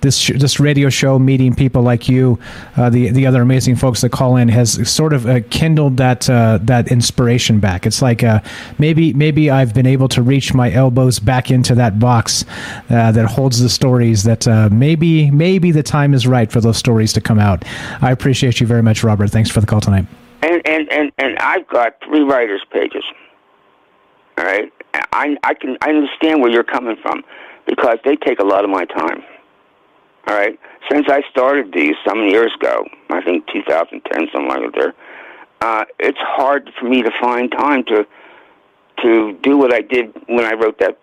this 0.00 0.18
sh- 0.18 0.32
this 0.36 0.60
radio 0.60 0.88
show, 0.88 1.18
meeting 1.18 1.54
people 1.54 1.82
like 1.82 2.08
you, 2.08 2.38
uh, 2.76 2.90
the 2.90 3.10
the 3.10 3.26
other 3.26 3.42
amazing 3.42 3.76
folks 3.76 4.00
that 4.02 4.10
call 4.10 4.36
in, 4.36 4.48
has 4.48 4.88
sort 4.88 5.12
of 5.12 5.26
uh, 5.26 5.40
kindled 5.50 5.96
that 5.96 6.28
uh, 6.28 6.58
that 6.62 6.90
inspiration 6.90 7.60
back. 7.60 7.86
It's 7.86 8.02
like 8.02 8.22
uh, 8.22 8.40
maybe 8.78 9.12
maybe 9.12 9.50
I've 9.50 9.74
been 9.74 9.86
able 9.86 10.08
to 10.08 10.22
reach 10.22 10.54
my 10.54 10.70
elbows 10.70 11.18
back 11.18 11.50
into 11.50 11.74
that 11.76 11.98
box 11.98 12.44
uh, 12.90 13.12
that 13.12 13.26
holds 13.26 13.60
the 13.60 13.68
stories. 13.68 14.22
That 14.24 14.46
uh, 14.46 14.68
maybe 14.70 15.30
maybe 15.30 15.70
the 15.70 15.82
time 15.82 16.14
is 16.14 16.26
right 16.26 16.50
for 16.50 16.60
those 16.60 16.76
stories 16.76 17.12
to 17.14 17.20
come 17.20 17.38
out. 17.38 17.64
I 18.00 18.10
appreciate 18.10 18.60
you 18.60 18.66
very 18.66 18.82
much, 18.82 19.02
Robert. 19.02 19.30
Thanks 19.30 19.50
for 19.50 19.60
the 19.60 19.66
call 19.66 19.80
tonight. 19.80 20.06
And 20.42 20.60
and 20.66 20.92
and, 20.92 21.12
and 21.18 21.38
I've 21.38 21.66
got 21.68 21.96
three 22.04 22.22
writers' 22.22 22.64
pages. 22.70 23.04
All 24.36 24.44
right, 24.44 24.72
I 25.12 25.36
I 25.42 25.54
can 25.54 25.78
I 25.80 25.90
understand 25.90 26.42
where 26.42 26.50
you're 26.50 26.64
coming 26.64 26.96
from 27.02 27.24
because 27.66 27.98
they 28.04 28.16
take 28.16 28.40
a 28.40 28.44
lot 28.44 28.64
of 28.64 28.70
my 28.70 28.84
time. 28.84 29.22
All 30.26 30.34
right. 30.34 30.58
Since 30.90 31.06
I 31.08 31.22
started 31.30 31.72
these 31.72 31.94
some 32.06 32.20
years 32.24 32.52
ago, 32.54 32.86
I 33.10 33.22
think 33.22 33.46
2010, 33.48 34.28
something 34.32 34.48
like 34.48 34.72
that. 34.74 34.94
Uh, 35.60 35.84
it's 35.98 36.18
hard 36.18 36.70
for 36.78 36.86
me 36.86 37.02
to 37.02 37.10
find 37.20 37.50
time 37.50 37.84
to 37.84 38.06
to 39.02 39.32
do 39.42 39.58
what 39.58 39.74
I 39.74 39.80
did 39.80 40.14
when 40.26 40.44
I 40.44 40.54
wrote 40.54 40.78
that 40.78 40.98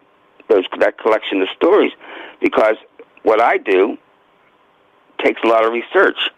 those 0.49 0.65
that 0.80 0.97
collection 0.97 1.41
of 1.41 1.49
stories, 1.55 1.91
because 2.39 2.76
what 3.24 3.41
I 3.41 3.57
do 3.57 3.97
takes 5.24 5.41
a 5.43 5.47
lot 5.47 5.65
of 5.65 5.72
research. 5.72 6.30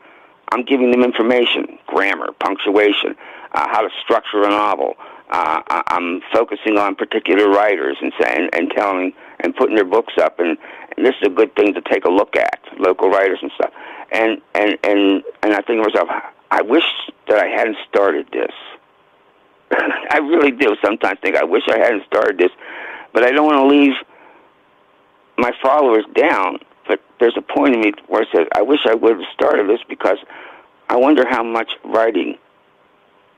I'm 0.51 0.63
giving 0.63 0.91
them 0.91 1.03
information, 1.03 1.79
grammar, 1.87 2.31
punctuation, 2.39 3.15
uh, 3.53 3.67
how 3.69 3.81
to 3.81 3.89
structure 4.03 4.43
a 4.43 4.49
novel. 4.49 4.95
Uh, 5.29 5.61
I'm 5.87 6.21
focusing 6.31 6.77
on 6.77 6.95
particular 6.95 7.49
writers 7.49 7.97
and 8.01 8.13
saying 8.21 8.49
and 8.53 8.69
telling 8.71 9.13
and 9.43 9.55
putting 9.55 9.75
their 9.75 9.85
books 9.85 10.13
up 10.19 10.39
and 10.39 10.57
and 10.95 11.05
this 11.05 11.15
is 11.21 11.27
a 11.27 11.29
good 11.29 11.55
thing 11.55 11.73
to 11.73 11.81
take 11.81 12.05
a 12.05 12.09
look 12.09 12.35
at, 12.35 12.59
local 12.77 13.09
writers 13.09 13.39
and 13.41 13.51
stuff. 13.55 13.71
And 14.11 14.41
and 14.55 14.77
and 14.83 15.23
and 15.41 15.53
I 15.53 15.61
think 15.61 15.83
to 15.83 15.89
myself, 15.89 16.09
I 16.51 16.61
wish 16.61 16.83
that 17.27 17.39
I 17.39 17.47
hadn't 17.47 17.77
started 17.89 18.27
this. 18.31 18.51
I 19.71 20.19
really 20.19 20.51
do 20.51 20.75
sometimes 20.83 21.19
think 21.21 21.35
I 21.35 21.43
wish 21.43 21.63
I 21.67 21.79
hadn't 21.79 22.05
started 22.05 22.37
this, 22.37 22.51
but 23.11 23.23
I 23.23 23.31
don't 23.31 23.45
want 23.45 23.57
to 23.57 23.75
leave 23.75 23.93
my 25.37 25.51
followers 25.61 26.05
down. 26.15 26.59
But 26.87 27.01
there's 27.19 27.37
a 27.37 27.41
point 27.41 27.75
in 27.75 27.81
me 27.81 27.93
where 28.07 28.21
I 28.21 28.25
said, 28.31 28.47
I 28.55 28.61
wish 28.61 28.81
I 28.85 28.93
would 28.93 29.17
have 29.17 29.27
started 29.33 29.67
this 29.69 29.79
because 29.87 30.17
I 30.89 30.97
wonder 30.97 31.23
how 31.27 31.43
much 31.43 31.71
writing 31.83 32.37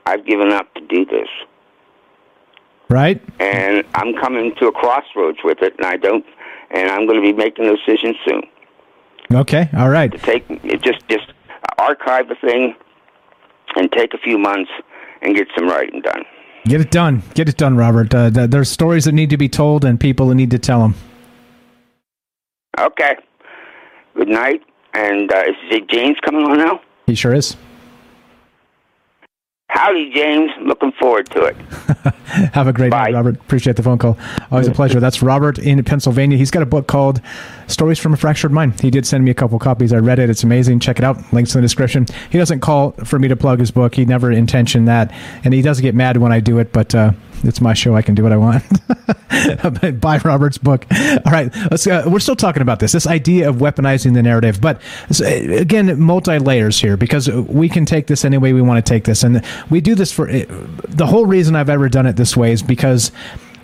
I've 0.04 0.26
given 0.26 0.52
up 0.52 0.72
to 0.74 0.80
do 0.82 1.04
this. 1.06 1.28
Right. 2.88 3.20
And 3.40 3.84
I'm 3.94 4.14
coming 4.14 4.54
to 4.60 4.68
a 4.68 4.72
crossroads 4.72 5.38
with 5.42 5.58
it, 5.62 5.74
and 5.78 5.86
I 5.86 5.96
don't 5.96 6.24
and 6.70 6.90
I'm 6.90 7.06
going 7.06 7.20
to 7.20 7.22
be 7.22 7.32
making 7.32 7.66
a 7.66 7.76
decision 7.76 8.14
soon. 8.24 8.42
Okay, 9.32 9.68
all 9.76 9.88
right. 9.88 10.12
To 10.12 10.18
take 10.18 10.46
just 10.82 11.06
just 11.08 11.32
archive 11.78 12.28
the 12.28 12.36
thing 12.36 12.74
and 13.76 13.90
take 13.92 14.14
a 14.14 14.18
few 14.18 14.38
months 14.38 14.70
and 15.22 15.34
get 15.34 15.48
some 15.56 15.68
writing 15.68 16.00
done. 16.00 16.22
Get 16.64 16.80
it 16.80 16.90
done. 16.90 17.22
Get 17.34 17.48
it 17.48 17.56
done, 17.56 17.76
Robert. 17.76 18.12
Uh, 18.14 18.30
there's 18.30 18.68
stories 18.68 19.04
that 19.04 19.12
need 19.12 19.30
to 19.30 19.36
be 19.36 19.48
told 19.48 19.84
and 19.84 20.00
people 20.00 20.28
that 20.28 20.34
need 20.34 20.50
to 20.50 20.58
tell 20.58 20.80
them. 20.80 20.94
Okay. 22.78 23.16
Good 24.16 24.28
night, 24.28 24.62
And 24.94 25.30
uh, 25.30 25.44
is 25.70 25.80
James 25.88 26.16
coming 26.24 26.42
on 26.44 26.58
now? 26.58 26.80
He 27.06 27.14
sure 27.14 27.34
is. 27.34 27.56
Howdy, 29.76 30.10
James. 30.10 30.50
Looking 30.62 30.90
forward 30.92 31.28
to 31.32 31.44
it. 31.44 31.56
Have 32.54 32.66
a 32.66 32.72
great 32.72 32.90
Bye. 32.90 33.10
night, 33.10 33.14
Robert. 33.14 33.34
Appreciate 33.34 33.76
the 33.76 33.82
phone 33.82 33.98
call. 33.98 34.16
Always 34.50 34.68
a 34.68 34.72
pleasure. 34.72 35.00
That's 35.00 35.20
Robert 35.20 35.58
in 35.58 35.84
Pennsylvania. 35.84 36.38
He's 36.38 36.50
got 36.50 36.62
a 36.62 36.66
book 36.66 36.86
called 36.86 37.20
Stories 37.66 37.98
from 37.98 38.14
a 38.14 38.16
Fractured 38.16 38.52
Mind. 38.52 38.80
He 38.80 38.90
did 38.90 39.06
send 39.06 39.22
me 39.22 39.30
a 39.30 39.34
couple 39.34 39.58
copies. 39.58 39.92
I 39.92 39.98
read 39.98 40.18
it. 40.18 40.30
It's 40.30 40.42
amazing. 40.42 40.80
Check 40.80 40.98
it 40.98 41.04
out. 41.04 41.30
Links 41.30 41.54
in 41.54 41.60
the 41.60 41.64
description. 41.66 42.06
He 42.30 42.38
doesn't 42.38 42.60
call 42.60 42.92
for 43.04 43.18
me 43.18 43.28
to 43.28 43.36
plug 43.36 43.60
his 43.60 43.70
book. 43.70 43.94
He 43.94 44.06
never 44.06 44.32
intentioned 44.32 44.88
that. 44.88 45.12
And 45.44 45.52
he 45.52 45.60
does 45.60 45.78
get 45.82 45.94
mad 45.94 46.16
when 46.16 46.32
I 46.32 46.40
do 46.40 46.58
it, 46.58 46.72
but 46.72 46.94
uh, 46.94 47.12
it's 47.42 47.60
my 47.60 47.74
show. 47.74 47.94
I 47.94 48.02
can 48.02 48.14
do 48.14 48.22
what 48.22 48.32
I 48.32 48.36
want. 48.36 48.64
Buy 50.00 50.18
Robert's 50.18 50.58
book. 50.58 50.86
All 50.90 51.32
right, 51.32 51.54
let's. 51.70 51.86
Uh, 51.86 52.04
we're 52.06 52.20
still 52.20 52.36
talking 52.36 52.62
about 52.62 52.80
this. 52.80 52.92
This 52.92 53.06
idea 53.06 53.48
of 53.48 53.56
weaponizing 53.56 54.14
the 54.14 54.22
narrative, 54.22 54.60
but 54.60 54.80
uh, 55.20 55.24
again, 55.24 56.00
multi 56.00 56.38
layers 56.38 56.80
here 56.80 56.96
because 56.96 57.28
we 57.28 57.68
can 57.68 57.86
take 57.86 58.06
this 58.06 58.24
any 58.24 58.38
way 58.38 58.52
we 58.52 58.62
want 58.62 58.84
to 58.84 58.88
take 58.88 59.04
this, 59.04 59.22
and 59.22 59.44
we 59.70 59.80
do 59.80 59.94
this 59.94 60.12
for 60.12 60.26
the 60.26 61.06
whole 61.06 61.26
reason 61.26 61.56
I've 61.56 61.70
ever 61.70 61.88
done 61.88 62.06
it 62.06 62.16
this 62.16 62.36
way 62.36 62.52
is 62.52 62.62
because 62.62 63.12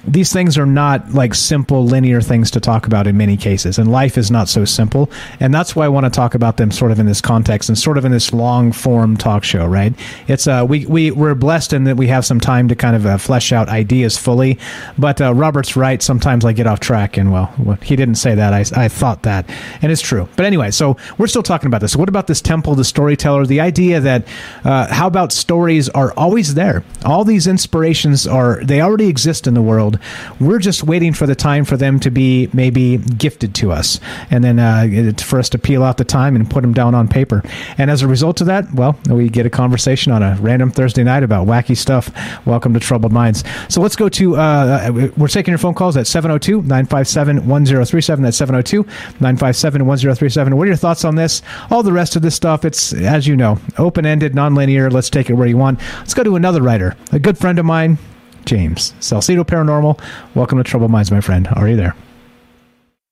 these 0.07 0.33
things 0.33 0.59
are 0.59 0.66
not 0.66 1.11
like 1.12 1.35
simple 1.35 1.85
linear 1.85 2.20
things 2.20 2.51
to 2.51 2.61
talk 2.61 2.87
about 2.87 3.07
in 3.07 3.16
many 3.16 3.37
cases 3.37 3.79
and 3.79 3.91
life 3.91 4.19
is 4.19 4.31
not 4.31 4.49
so 4.49 4.65
simple 4.65 5.11
and 5.41 5.55
that's 5.55 5.77
why 5.77 5.85
i 5.85 5.89
want 5.89 6.05
to 6.05 6.11
talk 6.11 6.35
about 6.35 6.57
them 6.57 6.70
sort 6.70 6.91
of 6.91 6.99
in 6.99 7.07
this 7.07 7.20
context 7.20 7.69
and 7.69 7.79
sort 7.79 7.97
of 7.97 8.05
in 8.05 8.12
this 8.12 8.33
long 8.33 8.73
form 8.73 9.16
talk 9.16 9.45
show 9.45 9.66
right? 9.66 9.95
It's 10.29 10.47
uh 10.47 10.66
we, 10.69 10.87
we 10.87 11.11
we're 11.11 11.35
blessed 11.35 11.73
in 11.73 11.85
that 11.85 11.97
we 11.97 12.09
have 12.09 12.24
some 12.24 12.41
time 12.41 12.69
to 12.69 12.74
kind 12.74 12.97
of 12.97 13.07
uh, 13.07 13.19
flesh 13.19 13.53
out 13.53 13.69
ideas 13.69 14.19
fully 14.19 14.59
but 14.99 15.20
uh, 15.20 15.33
robert's 15.35 15.77
right 15.77 16.03
sometimes 16.03 16.45
i 16.45 16.53
get 16.53 16.66
off 16.66 16.81
track 16.81 17.16
and 17.16 17.33
well 17.33 17.47
he 17.83 17.97
didn't 17.97 18.16
say 18.16 18.35
that 18.35 18.53
i, 18.53 18.85
I 18.85 18.89
thought 18.89 19.23
that 19.23 19.49
and 19.81 19.93
it's 19.93 20.03
true. 20.03 20.29
But 20.37 20.47
anyway 20.47 20.70
so 20.70 20.97
we're 21.19 21.27
still 21.27 21.43
talking 21.43 21.66
about 21.66 21.81
this. 21.81 21.95
What 21.95 22.09
about 22.09 22.27
this 22.27 22.41
temple 22.41 22.74
the 22.74 22.85
storyteller 22.85 23.47
the 23.47 23.61
idea 23.61 24.01
that 24.01 24.27
uh, 24.65 24.93
how 24.93 25.07
about 25.07 25.33
stories 25.33 25.89
are 25.91 26.12
always 26.15 26.55
there? 26.55 26.85
All 27.05 27.24
these 27.24 27.47
inspirations 27.47 28.27
are 28.27 28.62
they 28.65 28.81
already 28.81 29.09
exist 29.09 29.47
in 29.47 29.55
the 29.55 29.62
world 29.62 29.91
world. 29.93 30.40
We're 30.40 30.59
just 30.59 30.85
waiting 30.85 31.12
for 31.12 31.27
the 31.27 31.35
time 31.35 31.64
for 31.64 31.77
them 31.77 32.01
to 32.01 32.10
be 32.10 32.48
maybe 32.52 32.98
gifted 32.98 33.55
to 33.56 33.73
us, 33.73 34.01
and 34.31 34.43
then 34.43 34.59
uh, 34.59 35.12
for 35.23 35.39
us 35.39 35.48
to 35.51 35.59
peel 35.59 35.82
out 35.82 35.97
the 35.97 36.05
time 36.05 36.36
and 36.36 36.48
put 36.48 36.62
them 36.62 36.73
down 36.73 36.94
on 36.94 37.09
paper. 37.09 37.43
And 37.78 37.90
as 37.90 38.02
a 38.02 38.09
result 38.09 38.40
of 38.40 38.47
that, 38.48 38.73
well, 38.74 38.98
we 39.09 39.28
get 39.28 39.47
a 39.47 39.51
conversation 39.51 40.12
on 40.12 40.23
a 40.23 40.36
random 40.40 40.70
Thursday 40.70 41.05
night 41.05 41.23
about 41.23 41.47
wacky 41.47 41.77
stuff. 41.77 42.10
Welcome 42.47 42.74
to 42.74 42.81
Troubled 42.81 43.12
Minds. 43.12 43.44
So 43.69 43.81
let's 43.81 43.97
go 43.97 44.09
to, 44.09 44.36
uh, 44.36 45.10
we're 45.16 45.28
taking 45.28 45.52
your 45.52 45.59
phone 45.59 45.74
calls 45.74 45.97
at 45.97 46.06
702 46.06 46.62
957 46.62 47.47
1037. 47.47 48.23
That's 48.24 48.36
702 48.36 48.82
957 49.20 49.86
1037. 49.86 50.56
What 50.56 50.64
are 50.64 50.66
your 50.66 50.77
thoughts 50.77 51.05
on 51.05 51.16
this? 51.16 51.43
All 51.70 51.82
the 51.82 51.93
rest 51.93 52.16
of 52.16 52.23
this 52.23 52.35
stuff, 52.35 52.64
it's, 52.64 52.93
as 52.93 53.27
you 53.27 53.36
know, 53.36 53.59
open 53.78 54.06
ended, 54.06 54.35
non 54.35 54.55
linear. 54.55 54.90
Let's 54.90 55.10
take 55.10 55.31
it 55.31 55.35
where 55.35 55.48
you 55.48 55.56
want. 55.56 55.81
Let's 55.98 56.14
go 56.14 56.23
to 56.23 56.36
another 56.36 56.62
writer, 56.62 56.97
a 57.12 57.19
good 57.19 57.39
friend 57.39 57.59
of 57.59 57.64
mine, 57.64 57.98
James. 58.44 58.93
Salsido 59.01 59.44
Paranormal, 59.44 60.01
welcome 60.35 60.59
to 60.59 60.64
Trouble 60.64 60.89
Minds, 60.89 61.10
my 61.10 61.20
friend. 61.20 61.48
Are 61.55 61.69
you 61.69 61.77
there? 61.77 61.94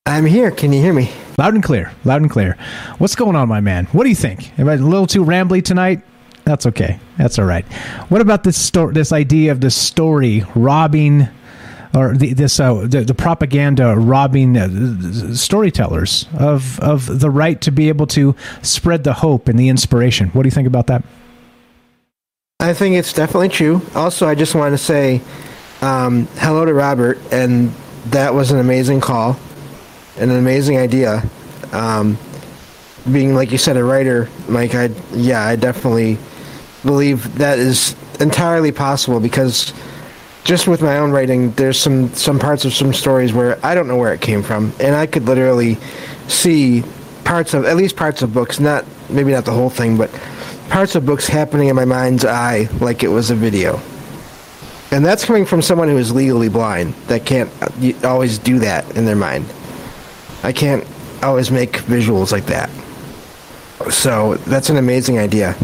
I'm 0.05 0.25
here. 0.25 0.51
Can 0.51 0.73
you 0.73 0.81
hear 0.81 0.93
me? 0.93 1.11
Loud 1.37 1.53
and 1.53 1.63
clear. 1.63 1.91
Loud 2.05 2.21
and 2.21 2.29
clear. 2.29 2.57
What's 2.97 3.15
going 3.15 3.35
on, 3.35 3.47
my 3.47 3.61
man? 3.61 3.85
What 3.91 4.03
do 4.03 4.09
you 4.09 4.15
think? 4.15 4.57
Am 4.59 4.67
I 4.67 4.73
a 4.73 4.77
little 4.77 5.07
too 5.07 5.23
rambly 5.23 5.63
tonight? 5.63 6.01
That's 6.43 6.65
okay. 6.65 6.99
That's 7.17 7.37
all 7.37 7.45
right. 7.45 7.65
What 8.09 8.19
about 8.19 8.43
this 8.43 8.59
story? 8.59 8.93
This 8.93 9.11
idea 9.11 9.51
of 9.51 9.61
the 9.61 9.69
story 9.69 10.43
robbing, 10.55 11.27
or 11.93 12.15
the, 12.15 12.33
this 12.33 12.59
uh, 12.59 12.87
the, 12.87 13.01
the, 13.01 13.13
propaganda 13.13 13.95
robbing 13.95 14.57
uh, 14.57 15.33
storytellers 15.35 16.25
of 16.37 16.79
of 16.79 17.19
the 17.19 17.29
right 17.29 17.61
to 17.61 17.71
be 17.71 17.89
able 17.89 18.07
to 18.07 18.35
spread 18.63 19.03
the 19.03 19.13
hope 19.13 19.47
and 19.47 19.59
the 19.59 19.69
inspiration. 19.69 20.29
What 20.29 20.43
do 20.43 20.47
you 20.47 20.51
think 20.51 20.67
about 20.67 20.87
that? 20.87 21.03
I 22.61 22.75
think 22.75 22.95
it's 22.95 23.11
definitely 23.11 23.49
true. 23.49 23.81
Also, 23.95 24.27
I 24.27 24.35
just 24.35 24.53
want 24.53 24.73
to 24.73 24.77
say 24.77 25.19
um, 25.81 26.27
hello 26.37 26.63
to 26.63 26.75
Robert, 26.75 27.17
and 27.31 27.73
that 28.11 28.35
was 28.35 28.51
an 28.51 28.59
amazing 28.59 29.01
call 29.01 29.39
and 30.15 30.29
an 30.29 30.37
amazing 30.37 30.77
idea. 30.77 31.23
Um, 31.71 32.19
being, 33.11 33.33
like 33.33 33.51
you 33.51 33.57
said, 33.57 33.77
a 33.77 33.83
writer, 33.83 34.29
Mike, 34.47 34.75
I 34.75 34.91
yeah, 35.11 35.41
I 35.41 35.55
definitely 35.55 36.19
believe 36.83 37.39
that 37.39 37.57
is 37.57 37.95
entirely 38.19 38.71
possible 38.71 39.19
because 39.19 39.73
just 40.43 40.67
with 40.67 40.83
my 40.83 40.99
own 40.99 41.09
writing, 41.09 41.53
there's 41.53 41.79
some 41.79 42.13
some 42.13 42.37
parts 42.37 42.63
of 42.63 42.75
some 42.75 42.93
stories 42.93 43.33
where 43.33 43.57
I 43.65 43.73
don't 43.73 43.87
know 43.87 43.97
where 43.97 44.13
it 44.13 44.21
came 44.21 44.43
from, 44.43 44.71
and 44.79 44.95
I 44.95 45.07
could 45.07 45.25
literally 45.25 45.79
see 46.27 46.83
parts 47.23 47.55
of 47.55 47.65
at 47.65 47.75
least 47.75 47.95
parts 47.95 48.21
of 48.21 48.35
books, 48.35 48.59
not 48.59 48.85
maybe 49.09 49.31
not 49.31 49.45
the 49.45 49.51
whole 49.51 49.71
thing, 49.71 49.97
but 49.97 50.11
parts 50.71 50.95
of 50.95 51.05
books 51.05 51.27
happening 51.27 51.67
in 51.67 51.75
my 51.75 51.83
mind's 51.83 52.23
eye 52.23 52.69
like 52.79 53.03
it 53.03 53.09
was 53.09 53.29
a 53.29 53.35
video. 53.35 53.81
And 54.91 55.05
that's 55.05 55.25
coming 55.25 55.45
from 55.45 55.61
someone 55.61 55.89
who 55.89 55.97
is 55.97 56.13
legally 56.13 56.47
blind 56.47 56.93
that 57.07 57.25
can't 57.25 57.51
always 58.05 58.37
do 58.37 58.57
that 58.59 58.89
in 58.95 59.03
their 59.03 59.17
mind. 59.17 59.45
I 60.43 60.53
can't 60.53 60.87
always 61.21 61.51
make 61.51 61.73
visuals 61.73 62.31
like 62.31 62.45
that. 62.45 62.69
So 63.91 64.35
that's 64.47 64.69
an 64.69 64.77
amazing 64.77 65.19
idea 65.19 65.57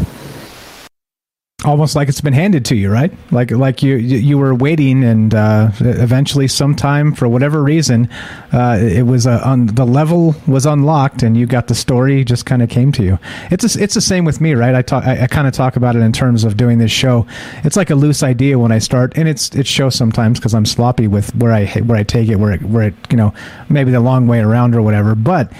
almost 1.64 1.96
like 1.96 2.08
it's 2.08 2.20
been 2.20 2.32
handed 2.32 2.64
to 2.66 2.76
you, 2.76 2.88
right? 2.88 3.12
Like 3.32 3.50
like 3.50 3.82
you 3.82 3.96
you 3.96 4.38
were 4.38 4.54
waiting, 4.54 5.02
and 5.02 5.34
uh, 5.34 5.70
eventually, 5.80 6.46
sometime 6.46 7.12
for 7.12 7.28
whatever 7.28 7.62
reason, 7.62 8.08
uh, 8.52 8.78
it 8.80 9.02
was 9.02 9.26
uh, 9.26 9.42
on 9.44 9.66
the 9.66 9.84
level 9.84 10.36
was 10.46 10.66
unlocked, 10.66 11.24
and 11.24 11.36
you 11.36 11.46
got 11.46 11.66
the 11.66 11.74
story 11.74 12.22
just 12.22 12.46
kind 12.46 12.62
of 12.62 12.68
came 12.70 12.92
to 12.92 13.02
you. 13.02 13.18
It's 13.50 13.76
a, 13.76 13.82
it's 13.82 13.94
the 13.94 14.00
same 14.00 14.24
with 14.24 14.40
me, 14.40 14.54
right? 14.54 14.74
I 14.74 14.82
talk 14.82 15.04
I, 15.04 15.24
I 15.24 15.26
kind 15.26 15.48
of 15.48 15.52
talk 15.52 15.74
about 15.74 15.96
it 15.96 16.00
in 16.00 16.12
terms 16.12 16.44
of 16.44 16.56
doing 16.56 16.78
this 16.78 16.92
show. 16.92 17.26
It's 17.64 17.76
like 17.76 17.90
a 17.90 17.96
loose 17.96 18.22
idea 18.22 18.58
when 18.58 18.70
I 18.70 18.78
start, 18.78 19.16
and 19.16 19.28
it's 19.28 19.54
it 19.56 19.66
shows 19.66 19.96
sometimes 19.96 20.38
because 20.38 20.54
I'm 20.54 20.66
sloppy 20.66 21.08
with 21.08 21.34
where 21.34 21.52
I 21.52 21.66
where 21.66 21.98
I 21.98 22.04
take 22.04 22.28
it, 22.28 22.36
where 22.36 22.52
it, 22.52 22.62
where 22.62 22.88
it 22.88 22.94
you 23.10 23.16
know 23.16 23.34
maybe 23.68 23.90
the 23.90 24.00
long 24.00 24.28
way 24.28 24.38
around 24.38 24.76
or 24.76 24.82
whatever, 24.82 25.16
but 25.16 25.52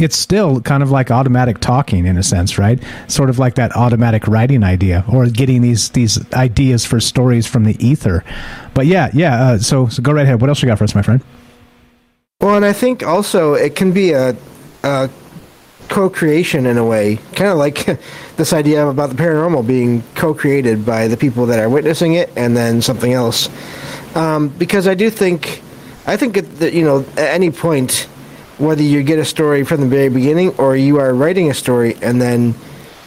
it's 0.00 0.18
still 0.18 0.60
kind 0.60 0.82
of 0.82 0.90
like 0.90 1.10
automatic 1.10 1.58
talking 1.58 2.06
in 2.06 2.16
a 2.16 2.22
sense, 2.22 2.58
right? 2.58 2.82
Sort 3.08 3.30
of 3.30 3.38
like 3.38 3.54
that 3.54 3.74
automatic 3.74 4.26
writing 4.26 4.62
idea 4.62 5.04
or 5.10 5.26
getting 5.26 5.62
these 5.62 5.90
these 5.90 6.20
ideas 6.34 6.84
for 6.84 7.00
stories 7.00 7.46
from 7.46 7.64
the 7.64 7.76
ether. 7.84 8.24
But 8.74 8.86
yeah, 8.86 9.10
yeah. 9.12 9.42
Uh, 9.42 9.58
so 9.58 9.88
so 9.88 10.02
go 10.02 10.12
right 10.12 10.24
ahead. 10.24 10.40
What 10.40 10.50
else 10.50 10.62
you 10.62 10.68
got 10.68 10.78
for 10.78 10.84
us, 10.84 10.94
my 10.94 11.02
friend? 11.02 11.22
Well, 12.40 12.56
and 12.56 12.64
I 12.64 12.72
think 12.72 13.02
also 13.02 13.54
it 13.54 13.76
can 13.76 13.92
be 13.92 14.12
a, 14.12 14.36
a 14.82 15.08
co-creation 15.88 16.66
in 16.66 16.76
a 16.76 16.84
way, 16.84 17.16
kind 17.34 17.50
of 17.50 17.56
like 17.56 17.86
this 18.36 18.52
idea 18.52 18.86
about 18.86 19.08
the 19.10 19.16
paranormal 19.16 19.66
being 19.66 20.02
co-created 20.14 20.84
by 20.84 21.08
the 21.08 21.16
people 21.16 21.46
that 21.46 21.58
are 21.58 21.68
witnessing 21.68 22.14
it, 22.14 22.30
and 22.36 22.56
then 22.56 22.82
something 22.82 23.12
else. 23.12 23.48
Um, 24.14 24.48
because 24.48 24.86
I 24.86 24.94
do 24.94 25.10
think, 25.10 25.62
I 26.06 26.16
think 26.16 26.58
that 26.58 26.74
you 26.74 26.84
know 26.84 27.00
at 27.12 27.30
any 27.30 27.50
point, 27.50 28.06
whether 28.58 28.82
you 28.82 29.02
get 29.02 29.18
a 29.18 29.24
story 29.24 29.64
from 29.64 29.80
the 29.80 29.86
very 29.86 30.08
beginning 30.08 30.50
or 30.56 30.76
you 30.76 30.98
are 30.98 31.14
writing 31.14 31.50
a 31.50 31.54
story 31.54 31.96
and 32.02 32.20
then 32.20 32.54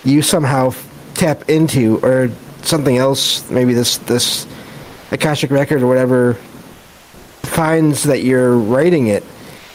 you 0.04 0.22
somehow 0.22 0.74
tap 1.16 1.50
into 1.50 2.00
or 2.00 2.30
something 2.62 2.98
else, 2.98 3.50
maybe 3.50 3.74
this 3.74 3.98
this 4.00 4.48
Akashic 5.12 5.50
record 5.50 5.82
or 5.82 5.88
whatever 5.88 6.36
finds 7.44 8.04
that 8.04 8.22
you're 8.22 8.58
writing 8.58 9.08
it, 9.08 9.24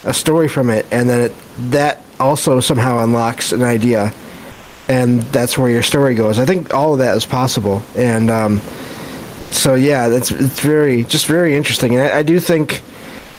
a 0.03 0.13
story 0.13 0.47
from 0.47 0.69
it, 0.69 0.85
and 0.91 1.09
then 1.09 1.21
it 1.21 1.33
that 1.71 2.01
also 2.19 2.59
somehow 2.59 3.03
unlocks 3.03 3.51
an 3.51 3.61
idea, 3.61 4.13
and 4.87 5.21
that's 5.23 5.57
where 5.57 5.69
your 5.69 5.83
story 5.83 6.15
goes. 6.15 6.39
I 6.39 6.45
think 6.45 6.73
all 6.73 6.93
of 6.93 6.99
that 6.99 7.17
is 7.17 7.25
possible, 7.25 7.83
and 7.95 8.31
um, 8.31 8.61
so 9.51 9.75
yeah, 9.75 10.07
that's 10.07 10.31
it's 10.31 10.61
very 10.61 11.03
just 11.03 11.25
very 11.25 11.55
interesting, 11.55 11.95
and 11.95 12.07
I, 12.07 12.19
I, 12.19 12.23
do 12.23 12.39
think 12.39 12.81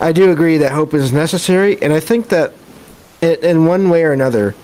I 0.00 0.12
do 0.12 0.30
agree 0.30 0.58
that 0.58 0.72
hope 0.72 0.92
is 0.92 1.12
necessary, 1.12 1.80
and 1.80 1.92
I 1.92 2.00
think 2.00 2.28
that 2.28 2.52
it, 3.22 3.40
in 3.40 3.64
one 3.64 3.88
way 3.88 4.04
or 4.04 4.12
another 4.12 4.54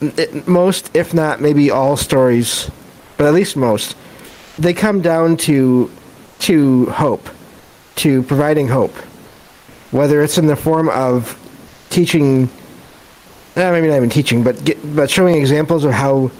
it, 0.00 0.46
most, 0.48 0.90
if 0.94 1.14
not 1.14 1.40
maybe 1.40 1.70
all 1.70 1.96
stories, 1.96 2.70
but 3.16 3.26
at 3.26 3.34
least 3.34 3.56
most, 3.56 3.96
they 4.58 4.74
come 4.74 5.00
down 5.00 5.36
to 5.36 5.90
to 6.40 6.86
hope, 6.86 7.28
to 7.96 8.22
providing 8.24 8.68
hope, 8.68 8.94
whether 9.92 10.22
it's 10.22 10.36
in 10.36 10.46
the 10.46 10.56
form 10.56 10.88
of 10.88 11.38
teaching, 11.90 12.48
eh, 13.56 13.70
maybe 13.70 13.86
not 13.86 13.96
even 13.96 14.10
teaching, 14.10 14.42
but 14.42 14.62
get, 14.64 14.96
but 14.96 15.08
showing 15.08 15.36
examples 15.36 15.84
of 15.84 15.92
how 15.92 16.30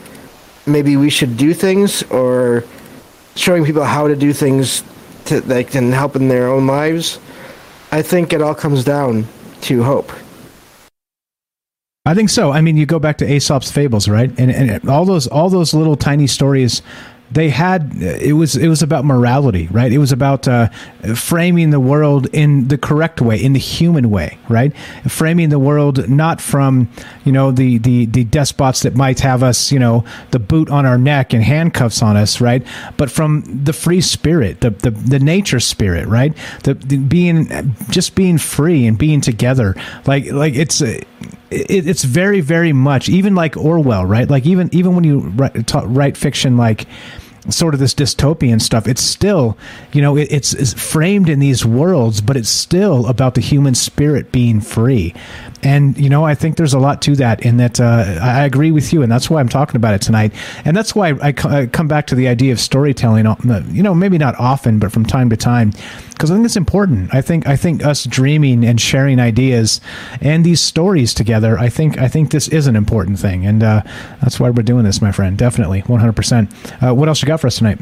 maybe 0.67 0.97
we 0.97 1.11
should 1.11 1.37
do 1.37 1.55
things, 1.55 2.03
or 2.05 2.65
showing 3.37 3.65
people 3.65 3.85
how 3.85 4.09
to 4.09 4.17
do 4.17 4.33
things 4.33 4.83
to, 5.27 5.41
that 5.43 5.69
can 5.69 5.93
help 5.93 6.17
in 6.17 6.29
their 6.29 6.49
own 6.49 6.67
lives. 6.67 7.19
I 7.95 8.03
think 8.03 8.33
it 8.33 8.43
all 8.43 8.57
comes 8.57 8.83
down 8.83 9.29
to 9.61 9.85
hope. 9.85 10.11
I 12.05 12.13
think 12.13 12.29
so. 12.29 12.51
I 12.51 12.61
mean, 12.61 12.77
you 12.77 12.87
go 12.87 12.99
back 12.99 13.19
to 13.19 13.25
Aesop's 13.25 13.71
fables, 13.71 14.09
right? 14.09 14.37
And, 14.37 14.51
and 14.51 14.91
all 14.91 15.05
those 15.05 15.29
all 15.29 15.49
those 15.49 15.73
little 15.73 15.95
tiny 15.95 16.27
stories 16.27 16.83
they 17.31 17.51
had 17.51 17.93
it 18.01 18.35
was 18.35 18.57
it 18.57 18.69
was 18.69 18.83
about 18.83 19.05
morality 19.05 19.69
right? 19.71 19.93
It 19.93 19.99
was 19.99 20.13
about 20.13 20.47
uh, 20.47 20.69
framing 21.15 21.71
the 21.71 21.81
world 21.81 22.27
in 22.33 22.69
the 22.69 22.79
correct 22.79 23.21
way 23.21 23.43
in 23.43 23.53
the 23.53 23.59
human 23.59 24.11
way 24.11 24.39
right? 24.49 24.77
Framing 25.09 25.49
the 25.49 25.59
world 25.59 26.09
not 26.09 26.41
from 26.41 26.89
you 27.25 27.33
know 27.33 27.51
the 27.51 27.79
the 27.79 28.07
the 28.07 28.25
despots 28.25 28.83
that 28.83 28.95
might 28.95 29.21
have 29.21 29.43
us 29.43 29.73
you 29.73 29.79
know 29.79 30.05
the 30.31 30.39
boot 30.39 30.71
on 30.71 30.87
our 30.87 30.99
neck 30.99 31.33
and 31.33 31.43
handcuffs 31.43 32.03
on 32.03 32.17
us 32.17 32.41
right? 32.41 32.65
But 32.97 33.11
from 33.11 33.43
the 33.65 33.73
free 33.73 34.01
spirit 34.01 34.61
the 34.61 34.71
the, 34.71 34.91
the 34.91 35.19
nature 35.19 35.61
spirit 35.61 36.07
right? 36.07 36.37
The, 36.63 36.75
the 36.75 36.99
being 36.99 37.75
just 37.91 38.15
being 38.15 38.39
free 38.39 38.87
and 38.87 38.99
being 38.99 39.21
together. 39.21 39.75
Like 40.07 40.31
like 40.31 40.55
it's 40.55 40.83
it, 41.55 41.87
it's 41.87 42.05
very 42.05 42.41
very 42.41 42.73
much 42.73 43.09
even 43.09 43.35
like 43.35 43.57
Orwell 43.57 44.05
right? 44.05 44.29
Like 44.29 44.47
even 44.47 44.69
even 44.73 44.95
when 44.95 45.05
you 45.05 45.21
write, 45.21 45.73
write 45.75 46.17
fiction 46.17 46.57
like 46.57 46.87
sort 47.51 47.75
of 47.75 47.81
this 47.81 47.95
dystopian 47.95 48.61
stuff 48.61 48.89
it's 48.89 49.03
still 49.03 49.59
you 49.93 50.01
know 50.01 50.17
it, 50.17 50.29
it's, 50.31 50.55
it's 50.55 50.73
framed 50.73 51.29
in 51.29 51.41
these 51.41 51.65
worlds 51.65 52.23
but 52.23 52.39
it's 52.39 52.49
still 52.49 53.07
about 53.07 53.35
the 53.35 53.41
human 53.43 53.75
spirit 53.75 54.33
being 54.33 54.63
free 54.63 55.15
and 55.65 55.99
you 55.99 56.09
know 56.09 56.25
i 56.25 56.35
think 56.35 56.57
there's 56.57 56.75
a 56.75 56.79
lot 56.79 57.03
to 57.03 57.17
that 57.17 57.45
in 57.45 57.57
that 57.57 57.81
uh, 57.81 58.19
i 58.23 58.45
agree 58.45 58.71
with 58.71 58.93
you 58.93 59.03
and 59.03 59.11
that's 59.11 59.29
why 59.29 59.41
i'm 59.41 59.49
talking 59.49 59.77
about 59.77 59.95
it 59.95 60.03
tonight 60.03 60.33
and 60.65 60.77
that's 60.77 60.95
why 60.95 61.11
I, 61.23 61.35
I 61.45 61.67
come 61.67 61.89
back 61.89 62.07
to 62.09 62.15
the 62.15 62.29
idea 62.29 62.53
of 62.53 62.61
storytelling 62.61 63.27
uh, 63.27 63.65
you 63.69 63.83
know 63.83 63.95
maybe 63.95 64.19
not 64.19 64.35
often 64.39 64.79
but 64.79 64.93
from 64.93 65.05
time 65.05 65.31
to 65.31 65.37
time 65.37 65.73
because 66.15 66.31
I 66.31 66.35
think 66.35 66.47
it's 66.47 66.57
important. 66.57 67.13
I 67.13 67.21
think 67.21 67.47
I 67.47 67.57
think 67.57 67.85
us 67.85 68.05
dreaming 68.05 68.65
and 68.65 68.81
sharing 68.81 69.19
ideas 69.19 69.81
and 70.21 70.45
these 70.45 70.61
stories 70.61 71.13
together. 71.13 71.59
I 71.59 71.69
think 71.69 71.99
I 71.99 72.09
think 72.09 72.31
this 72.31 72.49
is 72.49 72.67
an 72.67 72.77
important 72.77 73.19
thing, 73.19 73.45
and 73.45 73.63
uh, 73.63 73.83
that's 74.23 74.39
why 74.39 74.51
we're 74.51 74.63
doing 74.63 74.85
this, 74.85 75.03
my 75.03 75.13
friend. 75.13 75.37
Definitely, 75.37 75.81
one 75.81 76.01
hundred 76.01 76.17
percent. 76.17 76.51
Uh, 76.83 76.95
What 76.95 77.09
else 77.09 77.21
you 77.21 77.27
got 77.27 77.41
for 77.41 77.49
us 77.49 77.59
tonight? 77.59 77.79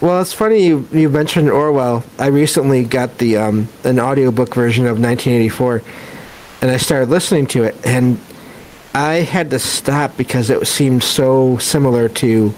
Well, 0.00 0.20
it's 0.20 0.32
funny 0.32 0.66
you, 0.66 0.88
you 0.92 1.08
mentioned 1.08 1.50
Orwell. 1.50 2.04
I 2.18 2.26
recently 2.26 2.84
got 2.84 3.18
the 3.18 3.36
um, 3.36 3.68
an 3.84 4.00
audiobook 4.00 4.54
version 4.54 4.86
of 4.86 4.98
1984, 4.98 5.82
and 6.64 6.72
I 6.72 6.78
started 6.78 7.10
listening 7.10 7.46
to 7.48 7.64
it, 7.64 7.76
and 7.84 8.18
I 8.94 9.16
had 9.16 9.50
to 9.50 9.58
stop 9.58 10.16
because 10.16 10.48
it 10.48 10.66
seemed 10.66 11.04
so 11.04 11.58
similar 11.58 12.08
to 12.08 12.54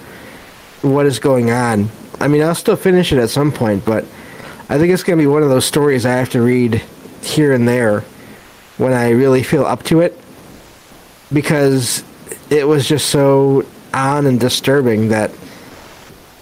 what 0.82 1.06
is 1.06 1.18
going 1.18 1.50
on. 1.50 1.90
I 2.20 2.28
mean, 2.28 2.40
I'll 2.40 2.54
still 2.54 2.76
finish 2.76 3.12
it 3.12 3.18
at 3.18 3.30
some 3.30 3.50
point, 3.50 3.84
but 3.84 4.04
I 4.68 4.78
think 4.78 4.92
it's 4.92 5.02
going 5.02 5.18
to 5.18 5.22
be 5.22 5.26
one 5.26 5.42
of 5.42 5.48
those 5.48 5.64
stories 5.64 6.06
I 6.06 6.12
have 6.12 6.30
to 6.30 6.40
read 6.40 6.84
here 7.20 7.52
and 7.52 7.66
there 7.66 8.02
when 8.78 8.92
I 8.92 9.10
really 9.10 9.42
feel 9.42 9.66
up 9.66 9.82
to 9.86 10.02
it 10.02 10.16
because 11.32 12.04
it 12.48 12.68
was 12.68 12.86
just 12.86 13.10
so 13.10 13.66
on 13.92 14.26
and 14.26 14.38
disturbing 14.38 15.08
that 15.08 15.32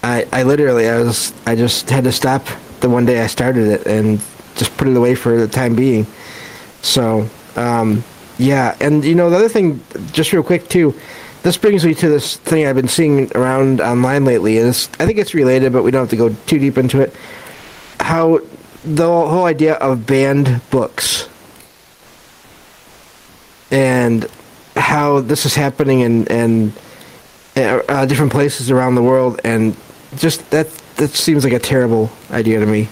I, 0.03 0.29
I 0.31 0.43
literally 0.43 0.87
I 0.87 0.99
was 0.99 1.33
I 1.47 1.57
just 1.57 1.89
had 1.89 2.05
to 2.05 2.13
stop 2.13 2.47
the 2.81 2.91
one 2.91 3.07
day 3.07 3.23
I 3.23 3.27
started 3.27 3.69
it 3.69 3.87
and 3.87 4.21
just 4.55 4.77
put 4.77 4.87
it 4.87 4.95
away 4.99 5.15
for 5.15 5.41
the 5.41 5.49
time 5.49 5.75
being. 5.75 6.07
So 6.83 7.31
um, 7.57 8.05
yeah, 8.39 8.77
and 8.81 9.05
you 9.05 9.15
know 9.15 9.31
the 9.31 9.37
other 9.37 9.49
thing, 9.49 9.83
just 10.13 10.33
real 10.33 10.43
quick 10.43 10.69
too. 10.69 10.95
This 11.43 11.57
brings 11.57 11.85
me 11.85 11.95
to 11.95 12.09
this 12.09 12.37
thing 12.39 12.67
I've 12.67 12.75
been 12.75 12.89
seeing 12.89 13.31
around 13.37 13.81
online 13.81 14.25
lately. 14.25 14.57
Is 14.57 14.89
I 14.99 15.07
think 15.07 15.19
it's 15.19 15.35
related, 15.35 15.73
but 15.73 15.83
we 15.83 15.91
don't 15.91 16.03
have 16.03 16.11
to 16.11 16.17
go 16.17 16.35
too 16.47 16.59
deep 16.59 16.79
into 16.79 17.01
it. 17.01 17.15
How 18.01 18.41
the 18.85 19.07
whole 19.07 19.45
idea 19.45 19.75
of 19.75 20.07
banned 20.07 20.61
books 20.71 21.29
and 23.71 24.27
how 24.77 25.21
this 25.21 25.47
is 25.47 25.55
happening 25.55 26.01
in, 26.01 26.27
in 26.27 26.73
uh, 27.57 28.07
different 28.07 28.33
places 28.33 28.71
around 28.71 28.95
the 28.95 29.03
world, 29.03 29.41
and 29.45 29.77
just 30.17 30.49
that 30.51 30.69
that 30.97 31.11
seems 31.11 31.45
like 31.45 31.53
a 31.53 31.59
terrible 31.59 32.11
idea 32.31 32.61
to 32.61 32.67
me 32.67 32.89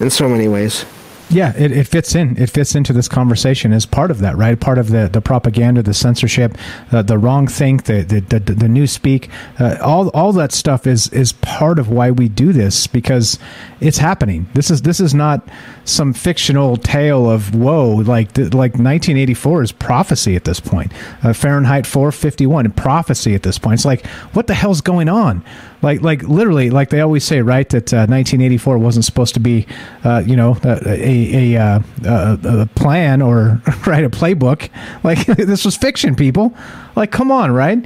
in 0.00 0.10
so 0.10 0.28
many 0.28 0.48
ways. 0.48 0.84
Yeah, 1.30 1.52
it, 1.56 1.72
it 1.72 1.86
fits 1.86 2.14
in. 2.14 2.36
It 2.38 2.48
fits 2.48 2.74
into 2.74 2.92
this 2.92 3.08
conversation 3.08 3.72
as 3.72 3.84
part 3.84 4.10
of 4.10 4.20
that, 4.20 4.36
right? 4.36 4.58
Part 4.58 4.78
of 4.78 4.88
the, 4.88 5.08
the 5.12 5.20
propaganda, 5.20 5.82
the 5.82 5.92
censorship, 5.92 6.56
uh, 6.90 7.02
the 7.02 7.18
wrong 7.18 7.46
think, 7.46 7.84
the 7.84 8.02
the, 8.02 8.20
the, 8.20 8.40
the 8.40 8.68
new 8.68 8.86
speak, 8.86 9.28
uh, 9.60 9.76
all 9.82 10.08
all 10.10 10.32
that 10.32 10.52
stuff 10.52 10.86
is 10.86 11.08
is 11.08 11.32
part 11.32 11.78
of 11.78 11.88
why 11.90 12.10
we 12.10 12.28
do 12.28 12.52
this 12.52 12.86
because 12.86 13.38
it's 13.80 13.98
happening. 13.98 14.48
This 14.54 14.70
is 14.70 14.82
this 14.82 14.98
is 15.00 15.14
not 15.14 15.46
some 15.84 16.12
fictional 16.12 16.76
tale 16.76 17.30
of 17.30 17.54
woe 17.54 17.88
like 17.94 18.36
like 18.36 18.74
1984 18.74 19.62
is 19.62 19.72
prophecy 19.72 20.34
at 20.36 20.44
this 20.44 20.60
point. 20.60 20.92
Uh, 21.22 21.32
Fahrenheit 21.32 21.86
451 21.86 22.72
prophecy 22.72 23.34
at 23.34 23.42
this 23.42 23.58
point. 23.58 23.74
It's 23.74 23.84
like 23.84 24.06
what 24.32 24.46
the 24.48 24.54
hell's 24.54 24.80
going 24.80 25.08
on? 25.08 25.44
Like 25.80 26.02
like 26.02 26.22
literally 26.22 26.70
like 26.70 26.90
they 26.90 27.00
always 27.00 27.24
say 27.24 27.40
right 27.40 27.68
that 27.68 27.92
uh, 27.92 28.06
1984 28.08 28.78
wasn't 28.78 29.04
supposed 29.04 29.34
to 29.34 29.40
be 29.40 29.66
uh, 30.04 30.22
you 30.26 30.34
know 30.34 30.56
a 30.64 30.80
a, 30.86 31.54
a, 31.54 31.84
a, 32.04 32.38
a 32.62 32.66
plan 32.74 33.22
or 33.22 33.62
right 33.86 34.04
a 34.04 34.10
playbook. 34.10 34.70
Like 35.04 35.24
this 35.26 35.64
was 35.64 35.76
fiction, 35.76 36.16
people. 36.16 36.54
Like 36.96 37.12
come 37.12 37.30
on, 37.30 37.52
right? 37.52 37.84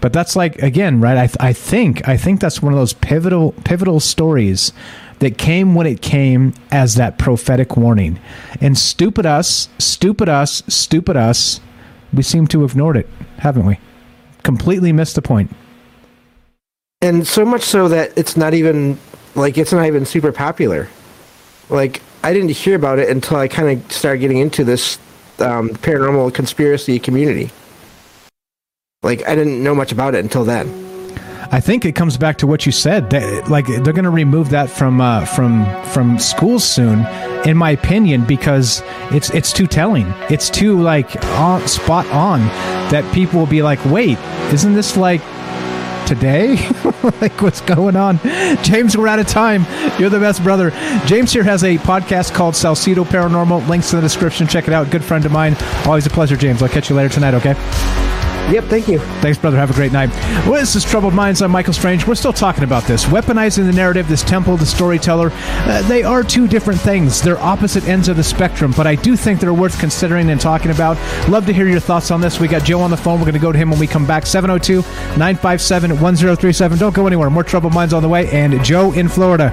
But 0.00 0.12
that's 0.12 0.36
like 0.36 0.62
again, 0.62 1.00
right? 1.00 1.16
I, 1.16 1.26
th- 1.26 1.36
I 1.40 1.52
think 1.52 2.06
I 2.06 2.16
think 2.16 2.40
that's 2.40 2.60
one 2.60 2.72
of 2.72 2.78
those 2.78 2.92
pivotal 2.92 3.52
pivotal 3.64 4.00
stories 4.00 4.72
that 5.18 5.38
came 5.38 5.74
when 5.74 5.86
it 5.86 6.02
came 6.02 6.54
as 6.70 6.96
that 6.96 7.18
prophetic 7.18 7.76
warning. 7.76 8.18
And 8.60 8.76
stupid 8.76 9.26
us, 9.26 9.68
stupid 9.78 10.28
us, 10.28 10.62
stupid 10.68 11.16
us, 11.16 11.60
we 12.12 12.22
seem 12.22 12.46
to 12.48 12.62
have 12.62 12.72
ignored 12.72 12.96
it, 12.96 13.08
haven't 13.38 13.66
we? 13.66 13.78
Completely 14.42 14.92
missed 14.92 15.14
the 15.14 15.22
point. 15.22 15.50
And 17.00 17.26
so 17.26 17.44
much 17.44 17.62
so 17.62 17.88
that 17.88 18.16
it's 18.16 18.36
not 18.36 18.54
even 18.54 18.98
like 19.34 19.58
it's 19.58 19.72
not 19.72 19.86
even 19.86 20.06
super 20.06 20.32
popular. 20.32 20.88
Like 21.68 22.00
I 22.22 22.32
didn't 22.32 22.50
hear 22.50 22.76
about 22.76 22.98
it 22.98 23.08
until 23.10 23.36
I 23.36 23.48
kind 23.48 23.78
of 23.78 23.92
started 23.92 24.18
getting 24.18 24.38
into 24.38 24.64
this 24.64 24.98
um, 25.38 25.70
paranormal 25.70 26.32
conspiracy 26.32 26.98
community. 26.98 27.50
Like 29.02 29.26
I 29.28 29.34
didn't 29.34 29.62
know 29.62 29.74
much 29.74 29.92
about 29.92 30.14
it 30.14 30.20
until 30.20 30.44
then. 30.44 30.83
I 31.54 31.60
think 31.60 31.84
it 31.84 31.92
comes 31.92 32.16
back 32.16 32.38
to 32.38 32.48
what 32.48 32.66
you 32.66 32.72
said. 32.72 33.10
That, 33.10 33.48
like 33.48 33.66
they're 33.68 33.92
going 33.92 34.02
to 34.02 34.10
remove 34.10 34.50
that 34.50 34.68
from 34.68 35.00
uh, 35.00 35.24
from 35.24 35.64
from 35.92 36.18
schools 36.18 36.64
soon, 36.64 37.06
in 37.46 37.56
my 37.56 37.70
opinion, 37.70 38.24
because 38.24 38.82
it's 39.12 39.30
it's 39.30 39.52
too 39.52 39.68
telling. 39.68 40.08
It's 40.28 40.50
too 40.50 40.82
like 40.82 41.24
on, 41.36 41.68
spot 41.68 42.06
on 42.08 42.40
that 42.90 43.08
people 43.14 43.38
will 43.38 43.46
be 43.46 43.62
like, 43.62 43.78
"Wait, 43.84 44.18
isn't 44.52 44.74
this 44.74 44.96
like 44.96 45.20
today? 46.08 46.56
like 47.20 47.40
what's 47.40 47.60
going 47.60 47.94
on?" 47.94 48.18
James, 48.64 48.96
we're 48.96 49.06
out 49.06 49.20
of 49.20 49.28
time. 49.28 49.64
You're 49.96 50.10
the 50.10 50.18
best 50.18 50.42
brother. 50.42 50.70
James 51.06 51.32
here 51.32 51.44
has 51.44 51.62
a 51.62 51.78
podcast 51.78 52.34
called 52.34 52.54
Salsido 52.54 53.04
Paranormal. 53.04 53.68
Links 53.68 53.92
in 53.92 54.00
the 54.00 54.02
description. 54.02 54.48
Check 54.48 54.66
it 54.66 54.74
out. 54.74 54.90
Good 54.90 55.04
friend 55.04 55.24
of 55.24 55.30
mine. 55.30 55.54
Always 55.86 56.04
a 56.04 56.10
pleasure, 56.10 56.36
James. 56.36 56.64
I'll 56.64 56.68
catch 56.68 56.90
you 56.90 56.96
later 56.96 57.14
tonight. 57.14 57.34
Okay. 57.34 58.23
Yep, 58.50 58.64
thank 58.64 58.88
you. 58.88 58.98
Thanks, 59.20 59.38
brother. 59.38 59.56
Have 59.56 59.70
a 59.70 59.74
great 59.74 59.90
night. 59.90 60.10
Well, 60.46 60.60
this 60.60 60.76
is 60.76 60.84
Troubled 60.84 61.14
Minds. 61.14 61.40
I'm 61.40 61.50
Michael 61.50 61.72
Strange. 61.72 62.06
We're 62.06 62.14
still 62.14 62.32
talking 62.32 62.62
about 62.62 62.84
this. 62.84 63.06
Weaponizing 63.06 63.66
the 63.66 63.72
narrative, 63.72 64.06
this 64.06 64.22
temple, 64.22 64.58
the 64.58 64.66
storyteller, 64.66 65.30
uh, 65.32 65.82
they 65.88 66.02
are 66.02 66.22
two 66.22 66.46
different 66.46 66.78
things. 66.78 67.22
They're 67.22 67.40
opposite 67.40 67.88
ends 67.88 68.08
of 68.08 68.16
the 68.16 68.22
spectrum, 68.22 68.74
but 68.76 68.86
I 68.86 68.96
do 68.96 69.16
think 69.16 69.40
they're 69.40 69.54
worth 69.54 69.80
considering 69.80 70.28
and 70.28 70.38
talking 70.38 70.70
about. 70.70 70.98
Love 71.28 71.46
to 71.46 71.54
hear 71.54 71.66
your 71.66 71.80
thoughts 71.80 72.10
on 72.10 72.20
this. 72.20 72.38
We 72.38 72.46
got 72.46 72.64
Joe 72.64 72.80
on 72.80 72.90
the 72.90 72.98
phone. 72.98 73.18
We're 73.18 73.24
going 73.24 73.32
to 73.32 73.40
go 73.40 73.50
to 73.50 73.58
him 73.58 73.70
when 73.70 73.80
we 73.80 73.86
come 73.86 74.06
back. 74.06 74.26
702 74.26 74.82
957 75.18 75.92
1037. 75.92 76.78
Don't 76.78 76.94
go 76.94 77.06
anywhere. 77.06 77.30
More 77.30 77.44
Troubled 77.44 77.72
Minds 77.72 77.94
on 77.94 78.02
the 78.02 78.08
way. 78.10 78.28
And 78.30 78.62
Joe 78.62 78.92
in 78.92 79.08
Florida. 79.08 79.52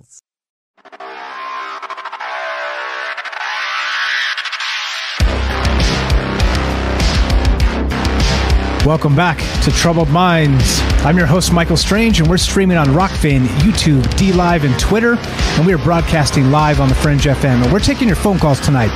Welcome 8.83 9.15
back. 9.15 9.37
to 9.61 9.69
Troubled 9.69 10.09
Minds. 10.09 10.79
I'm 11.05 11.15
your 11.15 11.27
host, 11.27 11.53
Michael 11.53 11.77
Strange, 11.77 12.19
and 12.19 12.27
we're 12.27 12.37
streaming 12.37 12.77
on 12.77 12.87
Rokfin, 12.87 13.45
YouTube, 13.59 14.01
DLive, 14.17 14.63
and 14.63 14.79
Twitter. 14.79 15.17
And 15.19 15.67
we 15.67 15.73
are 15.73 15.77
broadcasting 15.77 16.49
live 16.49 16.79
on 16.81 16.89
the 16.89 16.95
Fringe 16.95 17.21
FM. 17.21 17.63
And 17.63 17.71
we're 17.71 17.79
taking 17.79 18.07
your 18.07 18.15
phone 18.15 18.39
calls 18.39 18.59
tonight. 18.59 18.89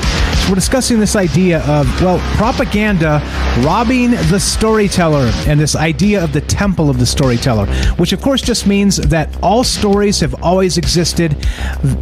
So 0.45 0.49
we're 0.49 0.55
discussing 0.55 0.99
this 0.99 1.15
idea 1.15 1.63
of, 1.65 1.85
well, 2.01 2.19
propaganda 2.35 3.21
robbing 3.63 4.11
the 4.11 4.39
storyteller 4.39 5.31
and 5.47 5.59
this 5.59 5.75
idea 5.75 6.23
of 6.23 6.33
the 6.33 6.41
temple 6.41 6.89
of 6.89 6.99
the 6.99 7.05
storyteller, 7.05 7.65
which 7.95 8.11
of 8.11 8.21
course 8.21 8.41
just 8.41 8.67
means 8.67 8.97
that 8.97 9.35
all 9.41 9.63
stories 9.63 10.19
have 10.19 10.35
always 10.43 10.77
existed 10.77 11.33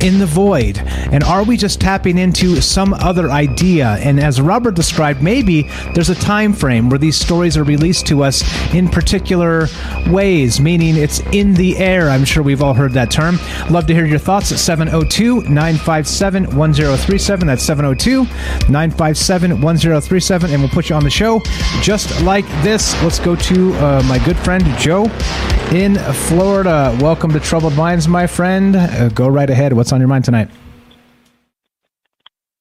in 0.02 0.20
the 0.20 0.26
void. 0.26 0.78
And 0.78 1.24
are 1.24 1.44
we 1.44 1.58
just 1.58 1.80
tapping 1.80 2.18
into 2.18 2.62
some 2.62 2.94
other 2.94 3.30
idea? 3.30 3.98
And 4.00 4.20
as 4.20 4.42
Robert 4.42 4.76
described, 4.76 5.22
maybe 5.22 5.70
there's 5.94 6.10
a 6.10 6.16
time 6.16 6.54
frame 6.54 6.90
where 6.90 7.00
these 7.00 7.18
stories 7.18 7.56
are 7.56 7.64
released 7.76 8.06
to 8.06 8.24
us 8.24 8.44
in 8.74 8.88
particular 8.88 9.68
ways, 10.08 10.60
meaning 10.60 10.96
it's 10.96 11.22
in 11.32 11.56
the 11.56 11.76
air. 11.78 12.10
I'm 12.10 12.24
sure 12.24 12.44
we've 12.44 12.62
all 12.62 12.76
heard 12.76 12.92
that 12.94 13.10
term. 13.10 13.40
Love 13.70 13.88
to 13.88 13.96
hear 13.96 14.06
your 14.06 14.20
thoughts 14.20 14.52
at 14.52 14.60
702 14.60 15.50
957 15.50 16.56
1037. 16.56 17.48
That's 17.48 17.64
702 17.64 18.24
957 18.72 19.62
1037. 19.62 20.52
And 20.52 20.62
we'll 20.62 20.70
put 20.70 20.90
you 20.90 20.96
on 20.96 21.04
the 21.04 21.10
show 21.10 21.42
just 21.82 22.22
like 22.22 22.46
this. 22.64 22.94
Let's 23.02 23.20
go 23.20 23.36
to 23.36 23.74
uh, 23.74 24.04
my 24.08 24.24
good 24.24 24.38
friend 24.38 24.64
Joe 24.78 25.06
in 25.72 25.96
Florida. 26.28 26.96
Welcome 27.02 27.32
to 27.32 27.40
Troubled 27.40 27.76
Minds, 27.76 28.08
my 28.08 28.28
friend. 28.28 28.76
Uh, 28.76 29.10
go 29.10 29.28
right 29.28 29.50
ahead. 29.50 29.74
What's 29.74 29.92
on 29.92 30.00
your 30.00 30.10
mind 30.10 30.26
tonight? 30.26 30.50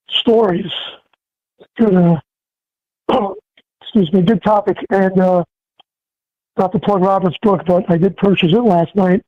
Stories. 0.08 0.72
excuse 3.94 4.12
me. 4.12 4.22
Good 4.22 4.42
topic. 4.42 4.78
And 4.90 5.20
uh, 5.20 5.44
not 6.56 6.72
to 6.72 6.78
plug 6.78 7.02
Robert's 7.02 7.36
book, 7.42 7.62
but 7.66 7.90
I 7.90 7.98
did 7.98 8.16
purchase 8.16 8.52
it 8.52 8.60
last 8.60 8.94
night. 8.94 9.22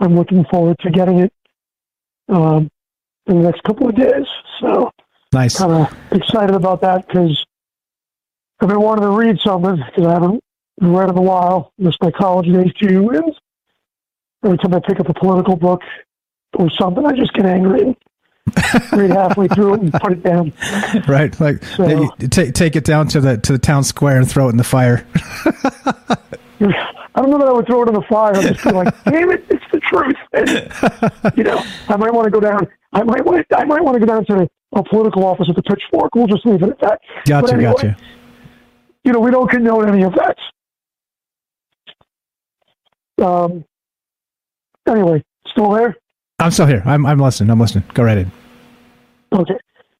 I'm 0.00 0.16
looking 0.16 0.44
forward 0.46 0.78
to 0.80 0.90
getting 0.90 1.20
it 1.20 1.32
um, 2.28 2.70
in 3.26 3.42
the 3.42 3.44
next 3.44 3.62
couple 3.62 3.88
of 3.88 3.94
days. 3.94 4.26
So 4.60 4.90
nice. 5.32 5.58
Kind 5.58 5.72
of 5.72 5.96
excited 6.10 6.54
about 6.54 6.80
that 6.80 7.06
because 7.06 7.44
I've 8.60 8.68
been 8.68 8.80
wanting 8.80 9.04
to 9.04 9.10
read 9.10 9.38
something 9.40 9.76
because 9.76 10.06
I 10.06 10.12
haven't 10.12 10.42
read 10.80 11.10
in 11.10 11.18
a 11.18 11.22
while. 11.22 11.72
Missed 11.78 12.02
my 12.02 12.10
college 12.10 12.46
days 12.46 12.72
too, 12.74 13.10
and 13.10 13.34
every 14.44 14.58
time 14.58 14.74
I 14.74 14.80
pick 14.80 14.98
up 15.00 15.08
a 15.08 15.14
political 15.14 15.56
book 15.56 15.82
or 16.54 16.70
something, 16.70 17.04
I 17.06 17.12
just 17.12 17.32
get 17.34 17.46
angry 17.46 17.96
read 18.92 19.10
halfway 19.10 19.48
through 19.48 19.74
it 19.74 19.80
and 19.80 19.92
put 19.94 20.12
it 20.12 20.22
down. 20.22 20.52
Right, 21.08 21.38
like 21.40 21.62
So- 21.64 22.08
take 22.30 22.54
take 22.54 22.76
it 22.76 22.84
down 22.84 23.08
to 23.08 23.20
the 23.20 23.38
to 23.38 23.52
the 23.52 23.58
town 23.58 23.84
square 23.84 24.18
and 24.18 24.28
throw 24.30 24.46
it 24.48 24.50
in 24.50 24.56
the 24.56 24.64
fire. 24.64 25.06
I 27.12 27.22
don't 27.22 27.30
know 27.30 27.38
that 27.38 27.48
I 27.48 27.52
would 27.52 27.66
throw 27.66 27.82
it 27.82 27.88
in 27.88 27.94
the 27.94 28.02
fire. 28.02 28.36
I'd 28.36 28.54
just 28.54 28.62
be 28.64 28.70
like, 28.70 29.04
"Damn 29.04 29.30
it, 29.30 29.44
it's 29.48 29.64
the 29.72 29.80
truth." 29.80 30.16
And, 30.32 31.36
you 31.36 31.42
know, 31.44 31.62
I 31.88 31.96
might 31.96 32.12
want 32.12 32.26
to 32.26 32.30
go 32.30 32.38
down. 32.40 32.68
I 32.92 33.02
might 33.02 33.24
want. 33.24 33.46
I 33.54 33.64
might 33.64 33.82
want 33.82 33.94
to 33.94 34.00
go 34.00 34.06
down 34.06 34.24
to 34.26 34.48
a 34.74 34.82
political 34.84 35.24
office 35.24 35.48
with 35.48 35.58
a 35.58 35.62
pitchfork. 35.62 36.14
We'll 36.14 36.26
just 36.28 36.46
leave 36.46 36.62
it 36.62 36.68
at 36.68 36.78
that. 36.80 37.00
Gotcha, 37.26 37.54
anyway, 37.54 37.72
gotcha. 37.72 37.96
You 39.04 39.12
know, 39.12 39.20
we 39.20 39.30
don't 39.30 39.50
condone 39.50 39.88
any 39.88 40.02
of 40.04 40.14
that. 40.14 40.36
Um. 43.24 43.64
Anyway, 44.88 45.22
still 45.46 45.70
there? 45.72 45.96
I'm 46.38 46.50
still 46.50 46.66
here. 46.66 46.82
I'm 46.86 47.04
I'm 47.06 47.18
listening. 47.18 47.50
I'm 47.50 47.60
listening. 47.60 47.84
Go 47.94 48.04
right 48.04 48.18
in. 48.18 48.32
Okay. 49.32 49.58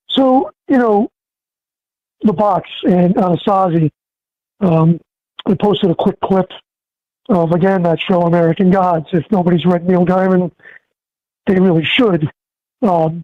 So, 0.09 0.51
you 0.69 0.79
know, 0.79 1.09
the 2.23 2.33
box 2.33 2.69
and 2.83 3.15
Anansi, 3.15 3.91
um, 4.61 5.01
I 5.47 5.55
posted 5.55 5.91
a 5.91 5.95
quick 5.95 6.21
clip 6.21 6.51
of, 7.29 7.53
again, 7.53 7.83
that 7.85 8.01
show 8.01 8.23
American 8.23 8.71
Gods. 8.71 9.07
If 9.13 9.25
nobody's 9.31 9.65
read 9.65 9.87
Neil 9.87 10.05
Gaiman, 10.05 10.51
they 11.47 11.59
really 11.59 11.85
should. 11.85 12.29
Um, 12.83 13.23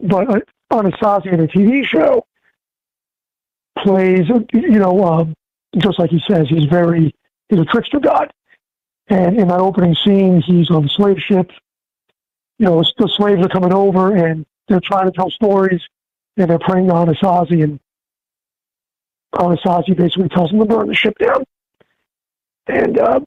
but 0.00 0.28
uh, 0.28 0.40
Anansi 0.72 1.32
in 1.32 1.40
a 1.40 1.46
TV 1.46 1.86
show 1.86 2.26
plays, 3.78 4.28
you 4.52 4.78
know, 4.78 5.04
um, 5.04 5.34
just 5.78 5.98
like 5.98 6.10
he 6.10 6.20
says, 6.28 6.48
he's 6.48 6.64
very, 6.64 7.14
he's 7.48 7.58
a 7.58 7.64
trickster 7.64 8.00
god. 8.00 8.32
And 9.08 9.38
in 9.38 9.48
that 9.48 9.60
opening 9.60 9.94
scene, 9.94 10.40
he's 10.40 10.70
on 10.70 10.82
the 10.82 10.88
slave 10.88 11.18
ship. 11.20 11.50
You 12.58 12.66
know, 12.66 12.82
the 12.98 13.08
slaves 13.08 13.44
are 13.44 13.48
coming 13.48 13.72
over 13.72 14.16
and 14.16 14.44
they're 14.68 14.80
trying 14.80 15.06
to 15.06 15.12
tell 15.12 15.30
stories 15.30 15.80
and 16.36 16.50
they're 16.50 16.58
praying 16.58 16.88
to 16.88 16.92
Anansi 16.92 17.62
and 17.62 17.80
Anansi 19.34 19.96
basically 19.96 20.28
tells 20.28 20.50
them 20.50 20.60
to 20.60 20.66
burn 20.66 20.88
the 20.88 20.94
ship 20.94 21.16
down. 21.18 21.44
And 22.66 22.98
uh, 22.98 23.20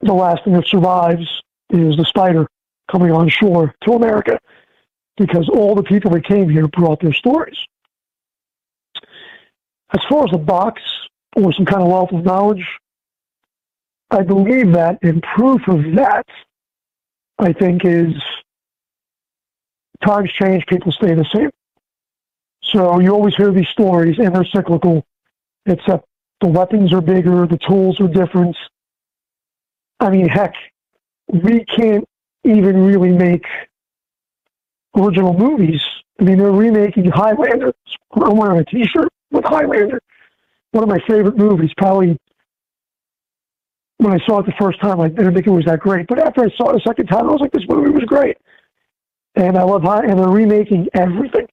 the 0.00 0.12
last 0.12 0.44
thing 0.44 0.54
that 0.54 0.66
survives 0.66 1.42
is 1.70 1.96
the 1.96 2.04
spider 2.04 2.46
coming 2.90 3.10
on 3.10 3.28
shore 3.28 3.74
to 3.84 3.92
America 3.92 4.38
because 5.16 5.48
all 5.48 5.74
the 5.74 5.82
people 5.82 6.10
that 6.10 6.24
came 6.24 6.48
here 6.48 6.66
brought 6.68 7.00
their 7.00 7.12
stories. 7.12 7.56
As 9.94 10.00
far 10.08 10.24
as 10.24 10.32
a 10.32 10.38
box 10.38 10.82
or 11.36 11.52
some 11.52 11.66
kind 11.66 11.82
of 11.82 11.88
wealth 11.88 12.12
of 12.12 12.24
knowledge, 12.24 12.66
I 14.10 14.22
believe 14.22 14.72
that, 14.72 14.98
in 15.02 15.20
proof 15.20 15.66
of 15.68 15.94
that, 15.94 16.26
I 17.38 17.52
think, 17.52 17.84
is 17.84 18.12
times 20.02 20.30
change, 20.32 20.66
people 20.66 20.92
stay 20.92 21.14
the 21.14 21.26
same. 21.32 21.50
So 22.62 23.00
you 23.00 23.12
always 23.12 23.34
hear 23.34 23.50
these 23.50 23.68
stories, 23.68 24.18
and 24.18 24.34
they're 24.34 24.44
cyclical, 24.44 25.04
except 25.66 26.06
the 26.40 26.48
weapons 26.48 26.92
are 26.92 27.00
bigger, 27.00 27.46
the 27.46 27.58
tools 27.58 28.00
are 28.00 28.08
different. 28.08 28.56
I 30.00 30.10
mean, 30.10 30.28
heck, 30.28 30.54
we 31.28 31.64
can't 31.64 32.04
even 32.44 32.84
really 32.84 33.12
make 33.12 33.44
original 34.96 35.32
movies. 35.32 35.80
I 36.20 36.24
mean, 36.24 36.38
they're 36.38 36.50
remaking 36.50 37.10
Highlander. 37.10 37.72
I'm 38.14 38.36
wearing 38.36 38.60
a 38.60 38.64
T-shirt 38.64 39.08
with 39.30 39.44
Highlander. 39.44 40.00
One 40.72 40.84
of 40.84 40.88
my 40.88 41.00
favorite 41.06 41.36
movies. 41.36 41.70
Probably 41.76 42.18
when 43.98 44.12
I 44.12 44.24
saw 44.26 44.40
it 44.40 44.46
the 44.46 44.54
first 44.58 44.80
time, 44.80 45.00
I 45.00 45.08
didn't 45.08 45.34
think 45.34 45.46
it 45.46 45.50
was 45.50 45.64
that 45.66 45.80
great. 45.80 46.06
But 46.08 46.18
after 46.18 46.42
I 46.42 46.50
saw 46.56 46.70
it 46.70 46.76
a 46.76 46.80
second 46.80 47.06
time, 47.06 47.28
I 47.28 47.32
was 47.32 47.40
like, 47.40 47.52
this 47.52 47.66
movie 47.68 47.90
was 47.90 48.04
great. 48.04 48.36
And 49.34 49.56
I 49.56 49.62
love 49.62 49.82
how, 49.82 50.00
and 50.00 50.18
they're 50.18 50.28
remaking 50.28 50.88
everything. 50.94 51.48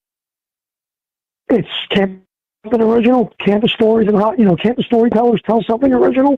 It's 1.49 1.67
can't 1.89 2.21
be 2.63 2.69
an 2.71 2.81
original. 2.81 3.33
Can't 3.39 3.61
the 3.61 3.69
stories 3.69 4.07
and 4.07 4.17
how 4.17 4.33
you 4.33 4.45
know 4.45 4.55
can't 4.55 4.77
the 4.77 4.83
storytellers 4.83 5.41
tell 5.43 5.63
something 5.63 5.93
original? 5.93 6.37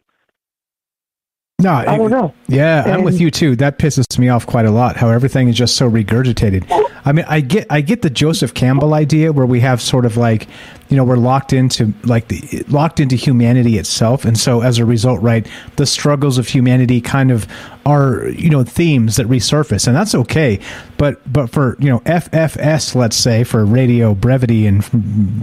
No, 1.61 1.73
I 1.73 1.97
don't 1.97 2.09
know. 2.09 2.33
Yeah, 2.47 2.83
I'm 2.87 3.03
with 3.03 3.21
you 3.21 3.29
too. 3.29 3.55
That 3.55 3.77
pisses 3.77 4.17
me 4.17 4.29
off 4.29 4.47
quite 4.47 4.65
a 4.65 4.71
lot. 4.71 4.97
How 4.97 5.09
everything 5.09 5.47
is 5.47 5.55
just 5.55 5.75
so 5.75 5.89
regurgitated. 5.89 6.65
I 7.05 7.11
mean, 7.11 7.25
I 7.27 7.41
get 7.41 7.67
I 7.69 7.81
get 7.81 8.01
the 8.01 8.09
Joseph 8.09 8.53
Campbell 8.53 8.93
idea 8.93 9.31
where 9.31 9.45
we 9.45 9.59
have 9.59 9.81
sort 9.81 10.05
of 10.05 10.17
like, 10.17 10.47
you 10.91 10.97
know, 10.97 11.05
we're 11.05 11.15
locked 11.15 11.53
into 11.53 11.93
like 12.03 12.27
the 12.27 12.65
locked 12.67 12.99
into 12.99 13.15
humanity 13.15 13.77
itself, 13.77 14.25
and 14.25 14.37
so 14.37 14.61
as 14.61 14.77
a 14.77 14.83
result, 14.83 15.21
right, 15.21 15.47
the 15.77 15.85
struggles 15.85 16.37
of 16.37 16.49
humanity 16.49 16.99
kind 16.99 17.31
of 17.31 17.47
are 17.85 18.27
you 18.27 18.49
know 18.49 18.65
themes 18.65 19.15
that 19.15 19.25
resurface, 19.27 19.87
and 19.87 19.95
that's 19.95 20.13
okay. 20.13 20.59
But 20.97 21.21
but 21.31 21.49
for 21.49 21.77
you 21.79 21.89
know 21.89 21.99
FFS, 22.01 22.93
let's 22.93 23.15
say 23.15 23.45
for 23.45 23.63
radio 23.63 24.13
brevity 24.13 24.67
and 24.67 24.83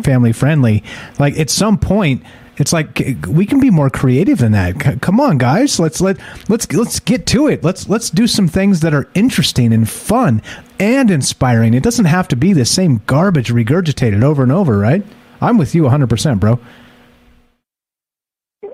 family 0.04 0.32
friendly, 0.32 0.84
like 1.18 1.38
at 1.38 1.48
some 1.48 1.78
point 1.78 2.22
it's 2.58 2.72
like 2.72 3.02
we 3.26 3.46
can 3.46 3.58
be 3.58 3.70
more 3.70 3.88
creative 3.88 4.38
than 4.38 4.52
that. 4.52 5.00
Come 5.00 5.18
on, 5.18 5.38
guys, 5.38 5.80
let's 5.80 6.02
let 6.02 6.18
let's 6.50 6.70
let's 6.72 7.00
get 7.00 7.24
to 7.28 7.46
it. 7.46 7.64
Let's 7.64 7.88
let's 7.88 8.10
do 8.10 8.26
some 8.26 8.48
things 8.48 8.80
that 8.80 8.92
are 8.92 9.08
interesting 9.14 9.72
and 9.72 9.88
fun 9.88 10.42
and 10.78 11.10
inspiring. 11.10 11.72
It 11.72 11.82
doesn't 11.82 12.04
have 12.04 12.28
to 12.28 12.36
be 12.36 12.52
the 12.52 12.66
same 12.66 13.00
garbage 13.06 13.50
regurgitated 13.50 14.22
over 14.22 14.42
and 14.42 14.52
over, 14.52 14.76
right? 14.76 15.04
I'm 15.40 15.58
with 15.58 15.74
you 15.74 15.84
100%, 15.84 16.40
bro. 16.40 16.58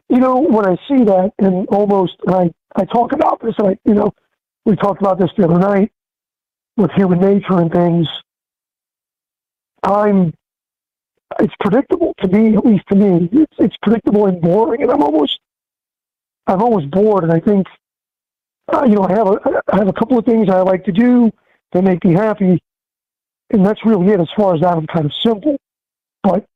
you 0.08 0.20
know, 0.20 0.40
when 0.40 0.66
I 0.66 0.76
see 0.88 1.02
that, 1.04 1.32
and 1.38 1.66
almost, 1.68 2.14
and 2.26 2.34
I, 2.34 2.50
I 2.76 2.84
talk 2.84 3.12
about 3.12 3.42
this, 3.42 3.54
and 3.58 3.68
I, 3.68 3.78
you 3.84 3.94
know, 3.94 4.12
we 4.64 4.76
talked 4.76 5.00
about 5.00 5.18
this 5.18 5.30
the 5.36 5.44
other 5.44 5.58
night 5.58 5.90
with 6.76 6.90
human 6.92 7.20
nature 7.20 7.58
and 7.58 7.72
things. 7.72 8.08
I'm, 9.82 10.32
it's 11.40 11.54
predictable 11.60 12.14
to 12.20 12.28
me, 12.28 12.56
at 12.56 12.64
least 12.64 12.84
to 12.90 12.94
me. 12.96 13.28
It's, 13.32 13.54
it's 13.58 13.76
predictable 13.82 14.26
and 14.26 14.40
boring, 14.40 14.82
and 14.82 14.90
I'm 14.90 15.02
almost, 15.02 15.40
I'm 16.46 16.62
almost 16.62 16.90
bored. 16.90 17.24
And 17.24 17.32
I 17.32 17.40
think, 17.40 17.66
uh, 18.72 18.84
you 18.86 18.94
know, 18.94 19.02
I 19.02 19.12
have 19.12 19.26
a, 19.26 19.62
I 19.72 19.76
have 19.78 19.88
a 19.88 19.92
couple 19.92 20.16
of 20.18 20.24
things 20.24 20.48
I 20.48 20.60
like 20.60 20.84
to 20.84 20.92
do 20.92 21.30
that 21.72 21.82
make 21.82 22.04
me 22.04 22.14
happy, 22.14 22.62
and 23.50 23.66
that's 23.66 23.84
really 23.84 24.12
it. 24.12 24.20
As 24.20 24.30
far 24.36 24.54
as 24.54 24.60
that, 24.60 24.76
I'm 24.76 24.86
kind 24.86 25.06
of 25.06 25.12
simple, 25.22 25.56
but 26.22 26.46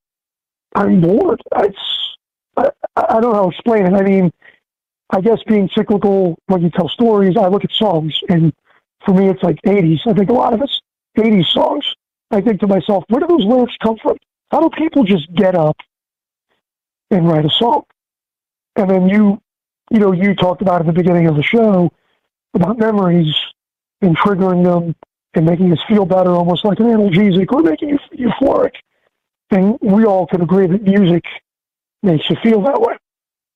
I'm 0.75 1.01
bored. 1.01 1.41
It's 1.57 2.17
I, 2.57 2.71
I 2.97 3.21
don't 3.21 3.33
know 3.33 3.35
how 3.35 3.43
to 3.45 3.51
explain 3.51 3.87
it. 3.87 3.95
I 3.95 4.03
mean, 4.03 4.33
I 5.11 5.21
guess 5.21 5.39
being 5.47 5.69
cyclical 5.75 6.39
when 6.47 6.63
you 6.63 6.71
tell 6.71 6.89
stories, 6.89 7.37
I 7.37 7.49
look 7.49 7.65
at 7.65 7.73
songs, 7.73 8.19
and 8.29 8.53
for 9.05 9.15
me, 9.15 9.29
it's 9.29 9.43
like 9.43 9.61
80s. 9.63 10.01
I 10.07 10.13
think 10.13 10.31
a 10.31 10.35
lot 10.35 10.53
of 10.53 10.63
it's 10.63 10.81
80s 11.17 11.47
songs. 11.47 11.85
I 12.31 12.41
think 12.41 12.61
to 12.61 12.67
myself, 12.67 13.05
where 13.09 13.21
do 13.21 13.27
those 13.27 13.45
lyrics 13.45 13.75
come 13.83 13.97
from? 14.03 14.17
How 14.51 14.61
do 14.61 14.71
people 14.77 15.05
just 15.05 15.33
get 15.35 15.55
up 15.55 15.77
and 17.11 17.27
write 17.27 17.47
a 17.47 17.51
song? 17.51 17.85
And 18.77 18.91
then 18.91 19.09
you 19.09 19.41
you 19.91 19.99
know, 19.99 20.13
you 20.13 20.35
talked 20.35 20.63
about 20.63 20.81
at 20.81 20.87
the 20.87 20.93
beginning 20.93 21.27
of 21.29 21.37
the 21.37 21.43
show 21.43 21.91
about 22.55 22.79
memories 22.79 23.35
and 24.03 24.17
triggering 24.17 24.65
them 24.65 24.95
and 25.35 25.47
making 25.47 25.73
us 25.73 25.79
feel 25.89 26.05
better, 26.05 26.31
almost 26.31 26.65
like 26.65 26.79
an 26.81 26.87
analgesic 26.87 27.51
or 27.53 27.63
making 27.63 27.89
you 27.91 27.99
euphoric. 28.31 28.75
And 29.51 29.79
we 29.81 30.05
all 30.05 30.27
can 30.27 30.43
agree 30.43 30.67
that 30.67 30.83
music 30.83 31.25
makes 32.03 32.29
you 32.29 32.37
feel 32.43 32.63
that 32.63 32.81
way. 32.81 32.95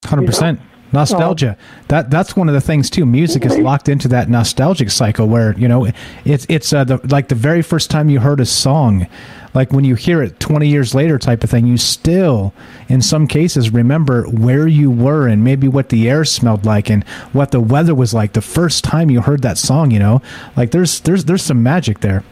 Hundred 0.05 0.27
percent 0.27 0.61
nostalgia. 0.93 1.57
that 1.89 2.11
that's 2.11 2.37
one 2.37 2.49
of 2.49 2.55
the 2.55 2.61
things 2.61 2.91
too. 2.91 3.07
Music 3.07 3.45
is 3.45 3.59
locked 3.59 3.89
into 3.89 4.09
that 4.09 4.29
nostalgic 4.29 4.91
cycle 4.91 5.27
where 5.27 5.59
you 5.59 5.69
know 5.69 5.89
it's 6.25 6.47
it's 6.49 6.73
uh, 6.73 6.85
the, 6.85 6.99
like 7.09 7.29
the 7.29 7.35
very 7.35 7.63
first 7.63 7.91
time 7.91 8.11
you 8.11 8.21
heard 8.21 8.41
a 8.41 8.47
song, 8.47 9.07
like 9.55 9.73
when 9.73 9.85
you 9.85 9.95
hear 9.95 10.23
it 10.23 10.39
twenty 10.39 10.69
years 10.69 10.95
later, 10.95 11.19
type 11.19 11.43
of 11.45 11.51
thing. 11.51 11.67
You 11.67 11.77
still, 11.77 12.53
in 12.89 13.01
some 13.03 13.27
cases, 13.27 13.71
remember 13.71 14.25
where 14.25 14.67
you 14.67 14.91
were 14.91 15.29
and 15.29 15.43
maybe 15.43 15.69
what 15.69 15.89
the 15.89 16.09
air 16.09 16.25
smelled 16.25 16.65
like 16.65 16.91
and 16.91 17.05
what 17.33 17.51
the 17.51 17.61
weather 17.61 17.95
was 17.95 18.13
like 18.13 18.33
the 18.33 18.43
first 18.43 18.85
time 18.85 19.11
you 19.11 19.23
heard 19.23 19.43
that 19.43 19.59
song. 19.59 19.91
You 19.91 19.99
know, 19.99 20.23
like 20.57 20.71
there's 20.71 21.01
there's 21.01 21.25
there's 21.25 21.43
some 21.43 21.63
magic 21.63 22.01
there. 22.01 22.25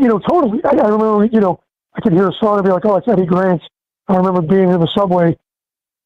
You 0.00 0.08
know, 0.08 0.18
totally. 0.18 0.64
I, 0.64 0.70
I 0.70 0.88
remember, 0.88 1.26
you 1.26 1.40
know, 1.40 1.60
I 1.92 2.00
could 2.00 2.14
hear 2.14 2.26
a 2.26 2.32
song 2.32 2.56
and 2.56 2.64
be 2.64 2.72
like, 2.72 2.86
"Oh, 2.86 2.96
it's 2.96 3.06
Eddie 3.06 3.26
Grant." 3.26 3.60
I 4.08 4.16
remember 4.16 4.40
being 4.40 4.70
in 4.70 4.80
the 4.80 4.86
subway 4.86 5.36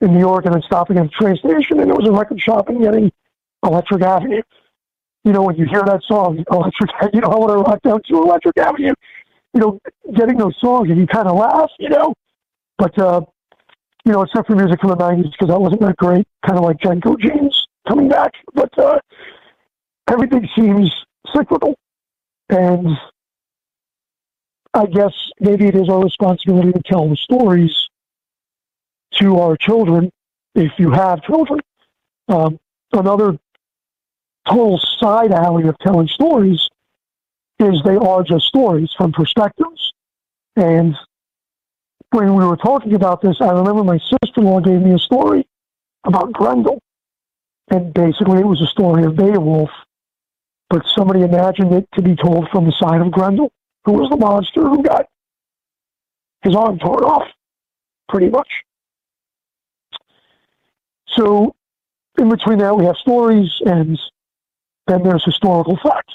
in 0.00 0.12
New 0.12 0.18
York 0.18 0.46
and 0.46 0.54
then 0.54 0.62
stopping 0.62 0.98
at 0.98 1.04
the 1.04 1.10
train 1.10 1.36
station, 1.36 1.78
and 1.78 1.88
there 1.88 1.96
was 1.96 2.08
a 2.08 2.10
record 2.10 2.40
shop 2.40 2.68
and 2.68 2.82
getting 2.82 3.12
Electric 3.62 4.02
Avenue. 4.02 4.42
You 5.22 5.32
know, 5.32 5.42
when 5.42 5.54
you 5.54 5.66
hear 5.66 5.84
that 5.84 6.02
song, 6.08 6.44
Electric, 6.50 6.90
you 7.14 7.20
know, 7.20 7.28
I 7.28 7.36
want 7.36 7.52
to 7.52 7.58
rock 7.58 7.82
down 7.82 8.02
to 8.08 8.22
Electric 8.22 8.58
Avenue. 8.58 8.94
You 9.54 9.60
know, 9.60 9.80
getting 10.12 10.38
those 10.38 10.58
songs 10.58 10.90
and 10.90 10.98
you 10.98 11.06
kind 11.06 11.28
of 11.28 11.36
laugh, 11.36 11.70
you 11.78 11.88
know. 11.88 12.14
But 12.78 12.98
uh, 12.98 13.20
you 14.04 14.10
know, 14.10 14.22
except 14.22 14.48
for 14.48 14.56
music 14.56 14.80
from 14.80 14.90
the 14.90 14.96
'90s 14.96 15.30
because 15.30 15.48
that 15.48 15.60
wasn't 15.60 15.82
that 15.82 15.96
great. 15.98 16.26
Kind 16.44 16.58
of 16.58 16.64
like 16.64 16.78
JNCO 16.78 17.20
Jeans 17.20 17.68
coming 17.86 18.08
back, 18.08 18.32
but 18.54 18.76
uh, 18.76 18.98
everything 20.10 20.48
seems 20.56 20.92
cyclical, 21.32 21.76
and 22.48 22.88
I 24.74 24.86
guess 24.86 25.12
maybe 25.38 25.68
it 25.68 25.76
is 25.76 25.88
our 25.88 26.02
responsibility 26.02 26.72
to 26.72 26.82
tell 26.84 27.08
the 27.08 27.16
stories 27.16 27.88
to 29.20 29.38
our 29.38 29.56
children, 29.56 30.10
if 30.56 30.72
you 30.78 30.90
have 30.90 31.22
children. 31.22 31.60
Um, 32.28 32.58
another 32.92 33.38
total 34.48 34.80
side 34.98 35.30
alley 35.32 35.68
of 35.68 35.78
telling 35.78 36.08
stories 36.08 36.68
is 37.60 37.80
they 37.84 37.96
are 37.96 38.24
just 38.24 38.46
stories 38.46 38.90
from 38.96 39.12
perspectives. 39.12 39.92
And 40.56 40.96
when 42.10 42.34
we 42.34 42.44
were 42.44 42.56
talking 42.56 42.94
about 42.94 43.22
this, 43.22 43.36
I 43.40 43.50
remember 43.52 43.84
my 43.84 43.98
sister-in-law 43.98 44.60
gave 44.60 44.80
me 44.80 44.92
a 44.94 44.98
story 44.98 45.46
about 46.04 46.32
Grendel. 46.32 46.80
And 47.70 47.94
basically 47.94 48.40
it 48.40 48.46
was 48.46 48.60
a 48.60 48.66
story 48.66 49.04
of 49.04 49.16
Beowulf, 49.16 49.70
but 50.68 50.84
somebody 50.96 51.22
imagined 51.22 51.72
it 51.72 51.88
to 51.94 52.02
be 52.02 52.16
told 52.16 52.48
from 52.50 52.64
the 52.66 52.72
side 52.72 53.00
of 53.00 53.12
Grendel, 53.12 53.52
who 53.84 53.92
was 53.92 54.08
the 54.10 54.16
monster 54.16 54.62
who 54.62 54.82
got 54.82 55.06
his 56.42 56.54
arm 56.54 56.78
torn 56.78 57.04
off, 57.04 57.26
pretty 58.08 58.28
much. 58.28 58.48
So 61.08 61.54
in 62.18 62.28
between 62.28 62.58
that, 62.58 62.76
we 62.76 62.84
have 62.84 62.96
stories, 62.96 63.50
and 63.66 63.98
then 64.86 65.02
there's 65.02 65.24
historical 65.24 65.78
fact. 65.82 66.10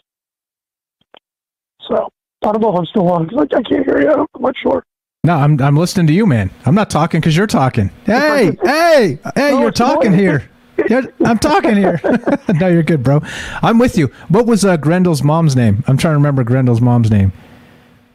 So 1.88 2.10
I 2.44 2.52
don't 2.52 2.62
know 2.62 2.72
if 2.74 2.80
I'm 2.80 2.86
still 2.86 3.08
on 3.10 3.28
because 3.28 3.48
I, 3.54 3.58
I 3.58 3.62
can't 3.64 3.86
hear 3.86 4.02
you. 4.02 4.12
I'm 4.12 4.42
not 4.42 4.56
sure. 4.62 4.84
No, 5.24 5.34
I'm 5.36 5.60
I'm 5.62 5.76
listening 5.76 6.08
to 6.08 6.14
you, 6.14 6.26
man. 6.26 6.50
I'm 6.66 6.76
not 6.76 6.90
talking 6.90 7.20
because 7.20 7.36
you're 7.36 7.48
talking. 7.48 7.90
Hey, 8.06 8.52
hey, 8.64 9.20
hey, 9.36 9.52
No, 9.52 9.62
you're 9.62 9.72
talking 9.72 10.14
annoying. 10.14 10.20
here. 10.20 10.50
You're- 10.90 11.08
I'm 11.26 11.38
talking 11.40 11.76
here. 11.76 12.00
no, 12.56 12.68
you're 12.68 12.84
good, 12.84 13.04
bro. 13.04 13.22
I'm 13.62 13.80
with 13.80 13.98
you. 13.98 14.08
What 14.30 14.46
was 14.46 14.64
uh, 14.64 14.78
Grendel's 14.78 15.22
mom's 15.24 15.56
name? 15.56 15.84
I'm 15.88 15.98
trying 15.98 16.14
to 16.14 16.18
remember 16.18 16.44
Grendel's 16.46 16.80
mom's 16.80 17.12
name. 17.12 17.34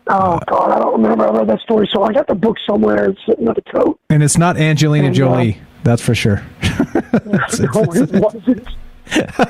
Oh 0.07 0.39
God, 0.47 0.71
I 0.71 0.79
don't 0.79 1.01
remember. 1.03 1.27
I 1.27 1.31
read 1.39 1.49
that 1.49 1.61
story, 1.61 1.89
so 1.93 2.03
I 2.03 2.13
got 2.13 2.27
the 2.27 2.35
book 2.35 2.57
somewhere. 2.67 3.11
It's 3.11 3.21
sitting 3.27 3.49
at 3.49 3.55
the 3.57 3.63
coat. 3.63 3.99
And 4.11 4.23
it's 4.23 4.37
not 4.37 4.57
Angelina 4.57 5.07
And, 5.07 5.15
uh, 5.15 5.19
Jolie. 5.19 5.59
That's 5.83 6.03
for 6.03 6.15
sure. 6.15 6.43
It's- 6.63 7.61
No, 7.61 7.83
it's- 7.83 8.11
it 8.11 8.23
wasn't. 8.23 8.69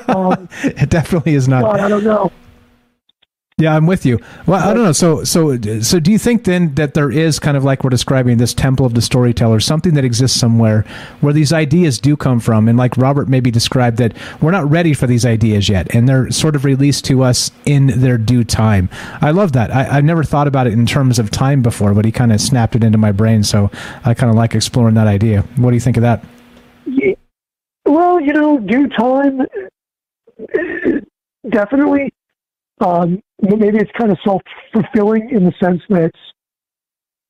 Um, 0.09 0.49
it 0.63 0.89
definitely 0.89 1.35
is 1.35 1.47
not. 1.47 1.63
God, 1.63 1.79
I 1.79 1.87
don't 1.89 2.03
know. 2.03 2.31
Yeah, 3.57 3.73
I'm 3.73 3.87
with 3.87 4.05
you. 4.05 4.19
Well, 4.45 4.61
I 4.61 4.73
don't 4.73 4.83
know. 4.83 4.91
So, 4.91 5.23
so, 5.23 5.57
so, 5.79 5.97
do 5.97 6.11
you 6.11 6.19
think 6.19 6.43
then 6.43 6.75
that 6.75 6.93
there 6.93 7.09
is 7.09 7.39
kind 7.39 7.55
of 7.55 7.63
like 7.63 7.85
we're 7.85 7.89
describing 7.89 8.35
this 8.35 8.53
temple 8.53 8.85
of 8.85 8.95
the 8.95 9.01
storyteller, 9.01 9.61
something 9.61 9.93
that 9.93 10.03
exists 10.03 10.37
somewhere 10.37 10.83
where 11.21 11.31
these 11.31 11.53
ideas 11.53 11.97
do 11.97 12.17
come 12.17 12.41
from, 12.41 12.67
and 12.67 12.77
like 12.77 12.97
Robert 12.97 13.29
maybe 13.29 13.51
described 13.51 13.95
that 13.95 14.11
we're 14.41 14.51
not 14.51 14.69
ready 14.69 14.93
for 14.93 15.07
these 15.07 15.25
ideas 15.25 15.69
yet, 15.69 15.87
and 15.95 16.09
they're 16.09 16.29
sort 16.31 16.57
of 16.57 16.65
released 16.65 17.05
to 17.05 17.23
us 17.23 17.49
in 17.65 17.87
their 18.01 18.17
due 18.17 18.43
time. 18.43 18.89
I 19.21 19.31
love 19.31 19.53
that. 19.53 19.73
I, 19.73 19.99
I've 19.99 20.03
never 20.03 20.25
thought 20.25 20.47
about 20.47 20.67
it 20.67 20.73
in 20.73 20.85
terms 20.85 21.17
of 21.17 21.31
time 21.31 21.61
before, 21.61 21.93
but 21.93 22.03
he 22.03 22.11
kind 22.11 22.33
of 22.33 22.41
snapped 22.41 22.75
it 22.75 22.83
into 22.83 22.97
my 22.97 23.13
brain, 23.13 23.41
so 23.41 23.71
I 24.03 24.13
kind 24.15 24.29
of 24.29 24.35
like 24.35 24.53
exploring 24.53 24.95
that 24.95 25.07
idea. 25.07 25.43
What 25.55 25.69
do 25.69 25.75
you 25.75 25.81
think 25.81 25.95
of 25.95 26.01
that? 26.01 26.25
Yeah. 26.85 27.13
Well, 27.85 28.19
you 28.19 28.33
know, 28.33 28.59
due 28.59 28.89
time, 28.89 29.43
definitely. 31.49 32.11
Um, 32.79 33.21
maybe 33.41 33.77
it's 33.77 33.91
kind 33.91 34.11
of 34.11 34.17
self 34.23 34.41
fulfilling 34.73 35.29
in 35.29 35.45
the 35.45 35.53
sense 35.53 35.81
that 35.89 36.11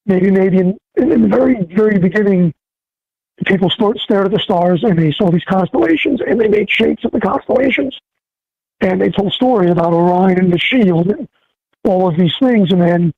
maybe, 0.05 0.31
maybe 0.31 0.57
in, 0.57 0.77
in 0.97 1.21
the 1.21 1.27
very, 1.27 1.63
very 1.63 1.99
beginning, 1.99 2.53
people 3.45 3.69
start, 3.69 3.99
stared 3.99 4.25
at 4.25 4.31
the 4.31 4.39
stars 4.39 4.83
and 4.83 4.97
they 4.97 5.11
saw 5.11 5.29
these 5.29 5.43
constellations 5.43 6.21
and 6.21 6.39
they 6.39 6.47
made 6.47 6.69
shapes 6.69 7.03
of 7.05 7.11
the 7.11 7.19
constellations 7.19 7.99
and 8.81 9.01
they 9.01 9.09
told 9.09 9.33
stories 9.33 9.71
about 9.71 9.93
Orion 9.93 10.39
and 10.39 10.53
the 10.53 10.59
shield 10.59 11.07
and 11.07 11.27
all 11.83 12.07
of 12.09 12.17
these 12.17 12.35
things. 12.39 12.71
And 12.71 12.81
then 12.81 13.13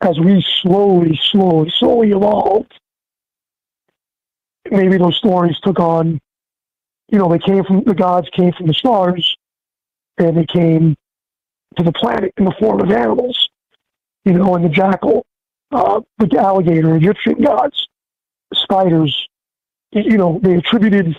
as 0.00 0.18
we 0.18 0.44
slowly, 0.62 1.18
slowly, 1.30 1.70
slowly 1.70 2.12
evolved, 2.12 2.72
maybe 4.70 4.98
those 4.98 5.16
stories 5.16 5.58
took 5.60 5.80
on, 5.80 6.20
you 7.10 7.18
know, 7.18 7.28
they 7.28 7.38
came 7.38 7.64
from 7.64 7.82
the 7.84 7.94
gods 7.94 8.28
came 8.30 8.52
from 8.52 8.66
the 8.66 8.74
stars, 8.74 9.36
and 10.18 10.36
they 10.36 10.44
came 10.44 10.94
to 11.76 11.82
the 11.82 11.92
planet 11.92 12.32
in 12.36 12.44
the 12.44 12.54
form 12.58 12.80
of 12.80 12.90
animals, 12.90 13.48
you 14.24 14.32
know, 14.32 14.54
and 14.54 14.64
the 14.64 14.68
jackal, 14.68 15.26
uh, 15.70 16.00
the 16.18 16.38
alligator, 16.38 16.96
Egyptian 16.96 17.42
gods, 17.42 17.88
spiders, 18.54 19.28
you 19.92 20.16
know, 20.16 20.40
they 20.42 20.54
attributed 20.54 21.18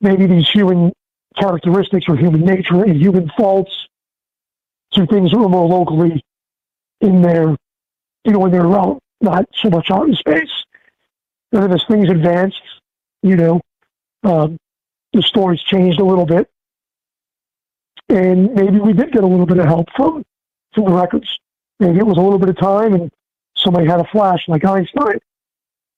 maybe 0.00 0.26
these 0.26 0.48
human 0.48 0.92
characteristics 1.38 2.06
or 2.08 2.16
human 2.16 2.42
nature 2.42 2.82
and 2.82 3.00
human 3.00 3.30
faults 3.36 3.88
to 4.92 5.06
things 5.06 5.30
that 5.30 5.38
were 5.38 5.48
more 5.48 5.66
locally 5.66 6.22
in 7.00 7.22
their, 7.22 7.56
you 8.24 8.32
know, 8.32 8.44
in 8.44 8.52
their 8.52 8.66
realm, 8.66 8.98
not 9.20 9.46
so 9.54 9.70
much 9.70 9.90
out 9.90 10.08
in 10.08 10.14
space. 10.14 10.64
And 11.52 11.62
then 11.62 11.72
as 11.72 11.84
things 11.88 12.08
advanced, 12.10 12.60
you 13.22 13.36
know, 13.36 13.60
um, 14.24 14.56
the 15.12 15.22
stories 15.22 15.60
changed 15.62 16.00
a 16.00 16.04
little 16.04 16.26
bit. 16.26 16.48
And 18.08 18.52
maybe 18.54 18.78
we 18.78 18.92
did 18.92 19.12
get 19.12 19.24
a 19.24 19.26
little 19.26 19.46
bit 19.46 19.58
of 19.58 19.66
help 19.66 19.88
from, 19.96 20.24
from 20.74 20.84
the 20.84 20.92
records. 20.92 21.28
Maybe 21.80 21.98
it 21.98 22.06
was 22.06 22.18
a 22.18 22.20
little 22.20 22.38
bit 22.38 22.48
of 22.48 22.58
time 22.58 22.94
and 22.94 23.10
somebody 23.56 23.86
had 23.86 24.00
a 24.00 24.04
flash 24.04 24.44
like 24.48 24.64
Einstein 24.64 25.18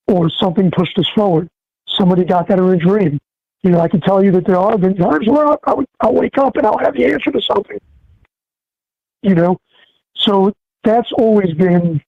or 0.06 0.30
something 0.30 0.70
pushed 0.70 0.98
us 0.98 1.08
forward. 1.14 1.48
Somebody 1.88 2.24
got 2.24 2.48
that 2.48 2.58
in 2.58 2.64
a 2.64 2.76
dream. 2.76 3.18
You 3.62 3.70
know, 3.70 3.80
I 3.80 3.88
can 3.88 4.00
tell 4.00 4.22
you 4.22 4.30
that 4.32 4.46
there 4.46 4.58
are 4.58 4.76
been 4.76 4.96
times 4.96 5.26
where 5.26 5.46
I, 5.46 5.56
I 5.64 5.74
would, 5.74 5.86
I'll 6.00 6.14
wake 6.14 6.38
up 6.38 6.56
and 6.56 6.66
I'll 6.66 6.78
have 6.78 6.94
the 6.94 7.06
answer 7.06 7.30
to 7.30 7.40
something. 7.40 7.80
You 9.22 9.34
know, 9.34 9.58
so 10.14 10.52
that's 10.82 11.10
always 11.12 11.54
been 11.54 12.02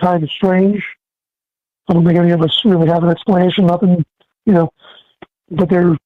kind 0.00 0.22
of 0.22 0.30
strange. 0.30 0.84
I 1.88 1.92
don't 1.92 2.04
think 2.04 2.18
any 2.18 2.32
of 2.32 2.42
us 2.42 2.64
really 2.64 2.88
have 2.88 3.04
an 3.04 3.10
explanation. 3.10 3.66
Nothing, 3.66 4.04
you 4.44 4.52
know, 4.52 4.72
but 5.50 5.68
there, 5.68 5.96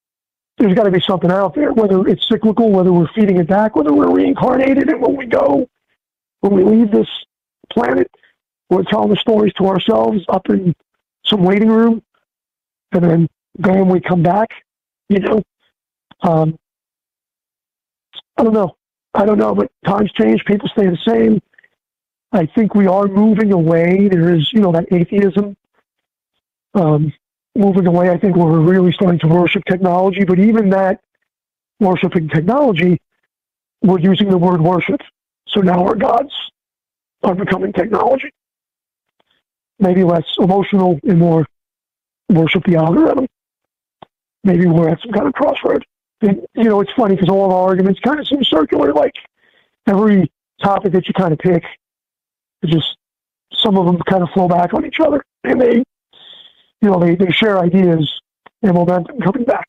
there's 0.58 0.74
got 0.74 0.84
to 0.84 0.90
be 0.90 1.00
something 1.00 1.30
out 1.30 1.54
there. 1.54 1.72
Whether 1.72 2.06
it's 2.08 2.26
cyclical, 2.28 2.70
whether 2.70 2.92
we're 2.92 3.08
feeding 3.14 3.38
it 3.38 3.46
back, 3.46 3.76
whether 3.76 3.92
we're 3.92 4.10
reincarnated, 4.10 4.88
and 4.88 5.02
when 5.02 5.16
we 5.16 5.26
go, 5.26 5.68
when 6.40 6.54
we 6.54 6.64
leave 6.64 6.90
this 6.90 7.08
planet, 7.70 8.10
we're 8.70 8.84
telling 8.84 9.10
the 9.10 9.16
stories 9.16 9.52
to 9.54 9.66
ourselves 9.66 10.24
up 10.28 10.48
in 10.48 10.74
some 11.24 11.42
waiting 11.42 11.68
room, 11.68 12.02
and 12.92 13.04
then 13.04 13.28
bam, 13.58 13.88
we 13.88 14.00
come 14.00 14.22
back. 14.22 14.48
You 15.08 15.20
know, 15.20 15.42
um, 16.22 16.58
I 18.36 18.42
don't 18.42 18.54
know. 18.54 18.76
I 19.14 19.24
don't 19.24 19.38
know, 19.38 19.54
but 19.54 19.70
times 19.84 20.10
change. 20.12 20.44
People 20.44 20.68
stay 20.68 20.86
the 20.86 20.98
same. 21.06 21.40
I 22.32 22.46
think 22.46 22.74
we 22.74 22.86
are 22.86 23.06
moving 23.06 23.52
away. 23.52 24.08
There 24.08 24.34
is, 24.34 24.52
you 24.52 24.60
know, 24.60 24.72
that 24.72 24.92
atheism 24.92 25.56
um, 26.74 27.12
moving 27.56 27.86
away. 27.86 28.10
I 28.10 28.18
think 28.18 28.36
we're 28.36 28.60
really 28.60 28.92
starting 28.92 29.18
to 29.20 29.28
worship 29.28 29.64
technology, 29.64 30.24
but 30.24 30.38
even 30.38 30.70
that 30.70 31.00
worshiping 31.80 32.28
technology, 32.28 33.00
we're 33.82 34.00
using 34.00 34.30
the 34.30 34.38
word 34.38 34.60
worship. 34.60 35.00
So 35.48 35.60
now 35.60 35.84
our 35.86 35.94
gods 35.94 36.32
are 37.22 37.34
becoming 37.34 37.72
technology. 37.72 38.30
Maybe 39.78 40.04
less 40.04 40.24
emotional 40.38 40.98
and 41.04 41.18
more 41.18 41.46
worship 42.28 42.64
the 42.64 42.76
algorithm. 42.76 43.26
maybe 44.46 44.66
we're 44.66 44.88
at 44.88 45.00
some 45.00 45.12
kind 45.12 45.26
of 45.26 45.34
crossroad. 45.34 45.84
And, 46.22 46.46
you 46.54 46.64
know, 46.64 46.80
it's 46.80 46.92
funny 46.92 47.14
because 47.14 47.28
all 47.28 47.52
our 47.52 47.68
arguments 47.68 48.00
kind 48.00 48.18
of 48.18 48.26
seem 48.26 48.42
circular. 48.44 48.94
Like 48.94 49.12
every 49.86 50.30
topic 50.62 50.92
that 50.92 51.06
you 51.06 51.14
kind 51.14 51.32
of 51.32 51.38
pick, 51.38 51.62
just 52.64 52.96
some 53.52 53.76
of 53.76 53.86
them 53.86 53.98
kind 54.08 54.22
of 54.22 54.30
flow 54.30 54.48
back 54.48 54.72
on 54.72 54.86
each 54.86 55.00
other, 55.00 55.22
and 55.44 55.60
they, 55.60 55.84
you 56.82 56.90
know, 56.90 56.98
they 56.98 57.14
they 57.14 57.30
share 57.30 57.58
ideas 57.58 58.20
and 58.62 58.74
momentum 58.74 59.20
coming 59.20 59.44
back. 59.44 59.66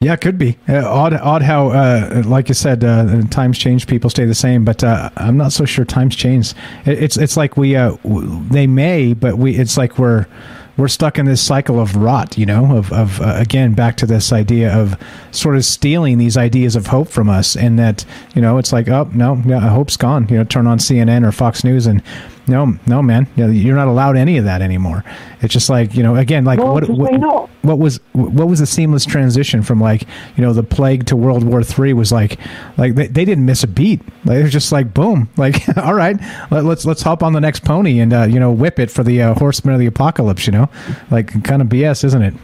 Yeah, 0.00 0.12
it 0.12 0.20
could 0.20 0.36
be 0.36 0.58
uh, 0.68 0.86
odd. 0.86 1.14
Odd 1.14 1.40
how, 1.40 1.68
uh, 1.68 2.22
like 2.26 2.48
you 2.48 2.54
said, 2.54 2.84
uh, 2.84 3.22
times 3.30 3.56
change, 3.58 3.86
people 3.86 4.10
stay 4.10 4.26
the 4.26 4.34
same. 4.34 4.62
But 4.62 4.84
uh, 4.84 5.08
I'm 5.16 5.38
not 5.38 5.52
so 5.52 5.64
sure 5.64 5.86
times 5.86 6.14
change. 6.14 6.52
It, 6.84 7.02
it's 7.02 7.16
it's 7.16 7.36
like 7.36 7.56
we 7.56 7.76
uh, 7.76 7.96
they 8.04 8.66
may, 8.66 9.14
but 9.14 9.38
we 9.38 9.56
it's 9.56 9.78
like 9.78 9.98
we're 9.98 10.26
we're 10.76 10.88
stuck 10.88 11.18
in 11.18 11.24
this 11.24 11.40
cycle 11.40 11.80
of 11.80 11.96
rot. 11.96 12.36
You 12.36 12.44
know, 12.44 12.76
of 12.76 12.92
of 12.92 13.22
uh, 13.22 13.36
again 13.38 13.72
back 13.72 13.96
to 13.96 14.06
this 14.06 14.34
idea 14.34 14.70
of 14.76 15.00
sort 15.30 15.56
of 15.56 15.64
stealing 15.64 16.18
these 16.18 16.36
ideas 16.36 16.76
of 16.76 16.88
hope 16.88 17.08
from 17.08 17.30
us, 17.30 17.56
and 17.56 17.78
that 17.78 18.04
you 18.34 18.42
know 18.42 18.58
it's 18.58 18.74
like 18.74 18.88
oh 18.88 19.08
no, 19.14 19.42
yeah, 19.46 19.60
hope's 19.60 19.96
gone. 19.96 20.28
You 20.28 20.36
know, 20.36 20.44
turn 20.44 20.66
on 20.66 20.78
CNN 20.78 21.26
or 21.26 21.32
Fox 21.32 21.64
News 21.64 21.86
and. 21.86 22.02
No, 22.48 22.78
no, 22.86 23.02
man. 23.02 23.26
Know, 23.36 23.48
you're 23.48 23.74
not 23.74 23.88
allowed 23.88 24.16
any 24.16 24.36
of 24.36 24.44
that 24.44 24.62
anymore. 24.62 25.04
It's 25.40 25.52
just 25.52 25.68
like 25.68 25.94
you 25.94 26.02
know, 26.02 26.14
again, 26.14 26.44
like 26.44 26.60
what, 26.60 26.88
what 26.88 27.50
what 27.62 27.78
was 27.78 27.98
what 28.12 28.48
was 28.48 28.60
the 28.60 28.66
seamless 28.66 29.04
transition 29.04 29.62
from 29.62 29.80
like 29.80 30.02
you 30.36 30.42
know 30.42 30.52
the 30.52 30.62
plague 30.62 31.06
to 31.06 31.16
World 31.16 31.42
War 31.42 31.64
Three 31.64 31.92
was 31.92 32.12
like 32.12 32.38
like 32.76 32.94
they, 32.94 33.08
they 33.08 33.24
didn't 33.24 33.44
miss 33.44 33.64
a 33.64 33.66
beat. 33.66 34.00
Like, 34.24 34.38
it 34.38 34.42
was 34.44 34.52
just 34.52 34.70
like 34.70 34.94
boom, 34.94 35.28
like 35.36 35.68
all 35.76 35.94
right, 35.94 36.16
let, 36.50 36.64
let's 36.64 36.84
let's 36.84 37.02
hop 37.02 37.22
on 37.22 37.32
the 37.32 37.40
next 37.40 37.64
pony 37.64 37.98
and 37.98 38.12
uh, 38.12 38.24
you 38.24 38.38
know 38.38 38.52
whip 38.52 38.78
it 38.78 38.90
for 38.90 39.02
the 39.02 39.22
uh, 39.22 39.34
horsemen 39.34 39.74
of 39.74 39.80
the 39.80 39.86
apocalypse. 39.86 40.46
You 40.46 40.52
know, 40.52 40.70
like 41.10 41.42
kind 41.44 41.60
of 41.60 41.68
BS, 41.68 42.04
isn't 42.04 42.22
it? 42.22 42.34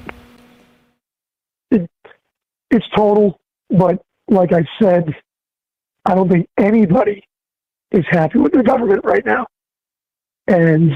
It's 2.70 2.86
total, 2.96 3.38
but 3.68 4.02
like 4.28 4.52
I 4.52 4.66
said, 4.80 5.14
I 6.06 6.14
don't 6.14 6.28
think 6.28 6.48
anybody 6.58 7.22
is 7.92 8.04
happy 8.08 8.38
with 8.38 8.52
the 8.52 8.62
government 8.62 9.04
right 9.04 9.24
now, 9.24 9.46
and 10.46 10.92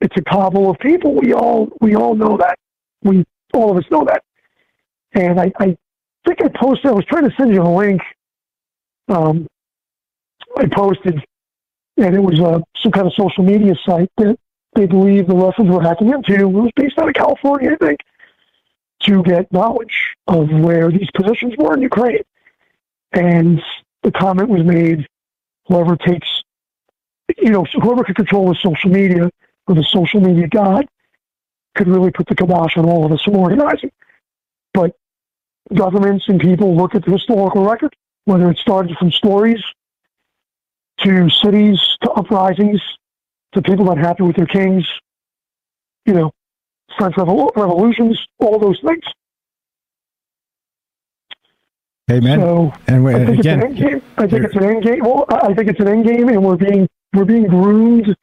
it's 0.00 0.16
a 0.16 0.22
cabal 0.22 0.70
of 0.70 0.78
people. 0.78 1.14
We 1.14 1.32
all 1.32 1.70
we 1.80 1.94
all 1.94 2.14
know 2.14 2.36
that. 2.36 2.58
We 3.02 3.24
all 3.52 3.70
of 3.70 3.76
us 3.76 3.90
know 3.90 4.04
that. 4.04 4.22
And 5.12 5.40
I, 5.40 5.52
I 5.58 5.76
think 6.26 6.42
I 6.42 6.48
posted. 6.48 6.86
I 6.86 6.92
was 6.92 7.04
trying 7.06 7.28
to 7.28 7.34
send 7.36 7.52
you 7.52 7.62
a 7.62 7.74
link. 7.74 8.00
Um, 9.08 9.46
I 10.56 10.66
posted, 10.66 11.24
and 11.96 12.14
it 12.14 12.20
was 12.20 12.40
uh, 12.40 12.60
some 12.82 12.92
kind 12.92 13.06
of 13.06 13.14
social 13.14 13.42
media 13.42 13.74
site 13.86 14.10
that 14.18 14.38
they 14.74 14.86
believe 14.86 15.26
the 15.26 15.34
Russians 15.34 15.68
were 15.68 15.82
hacking 15.82 16.10
into. 16.10 16.34
It 16.34 16.44
was 16.44 16.70
based 16.76 16.98
out 16.98 17.08
of 17.08 17.14
California, 17.14 17.72
I 17.72 17.84
think, 17.84 18.00
to 19.04 19.22
get 19.22 19.52
knowledge 19.52 20.14
of 20.26 20.50
where 20.50 20.90
these 20.90 21.08
positions 21.14 21.54
were 21.56 21.74
in 21.74 21.82
Ukraine. 21.82 22.22
And 23.12 23.62
the 24.02 24.12
comment 24.12 24.50
was 24.50 24.62
made: 24.64 25.06
whoever 25.66 25.96
takes, 25.96 26.28
you 27.36 27.50
know, 27.50 27.64
whoever 27.82 28.04
could 28.04 28.16
control 28.16 28.48
the 28.48 28.54
social 28.54 28.90
media 28.90 29.30
or 29.66 29.74
the 29.74 29.84
social 29.84 30.20
media 30.20 30.48
god 30.48 30.86
could 31.74 31.88
really 31.88 32.10
put 32.10 32.26
the 32.26 32.34
kibosh 32.34 32.76
on 32.76 32.86
all 32.86 33.04
of 33.04 33.12
us 33.12 33.22
from 33.22 33.36
organizing. 33.36 33.90
But 34.74 34.96
governments 35.74 36.24
and 36.28 36.40
people 36.40 36.76
look 36.76 36.94
at 36.94 37.04
the 37.04 37.12
historical 37.12 37.64
record, 37.64 37.94
whether 38.24 38.50
it 38.50 38.58
started 38.58 38.96
from 38.98 39.12
stories 39.12 39.62
to 41.00 41.30
cities 41.30 41.80
to 42.02 42.10
uprisings 42.10 42.80
to 43.52 43.62
people 43.62 43.84
not 43.84 43.98
happy 43.98 44.24
with 44.24 44.36
their 44.36 44.46
kings, 44.46 44.86
you 46.04 46.14
know, 46.14 46.32
French 46.98 47.14
revol- 47.14 47.54
revolutions, 47.54 48.18
all 48.38 48.58
those 48.58 48.80
things. 48.80 49.04
Amen. 52.10 52.40
So 52.40 52.72
and 52.86 53.06
I 53.06 53.26
think 53.26 53.38
again, 53.40 53.62
it's 53.62 53.62
an 53.62 53.62
end 53.62 53.76
game. 53.76 54.02
I 54.16 54.26
think 54.26 54.44
it's 54.44 54.56
an 54.56 54.64
end 54.64 54.82
game. 54.82 55.00
Well, 55.00 55.26
I 55.28 55.52
think 55.52 55.68
it's 55.68 55.80
an 55.80 55.88
end 55.88 56.06
game, 56.06 56.28
and 56.28 56.42
we're 56.42 56.56
being 56.56 56.88
we're 57.14 57.24
being 57.24 57.46
groomed 57.46 58.14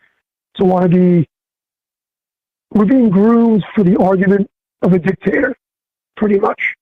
to 0.56 0.66
want 0.66 0.84
to 0.84 0.90
be. 0.90 1.30
We're 2.74 2.86
being 2.86 3.10
groomed 3.10 3.64
for 3.74 3.84
the 3.84 3.98
argument 3.98 4.50
of 4.82 4.94
a 4.94 5.00
dictator, 5.00 5.56
pretty 6.18 6.40
much. 6.40 6.74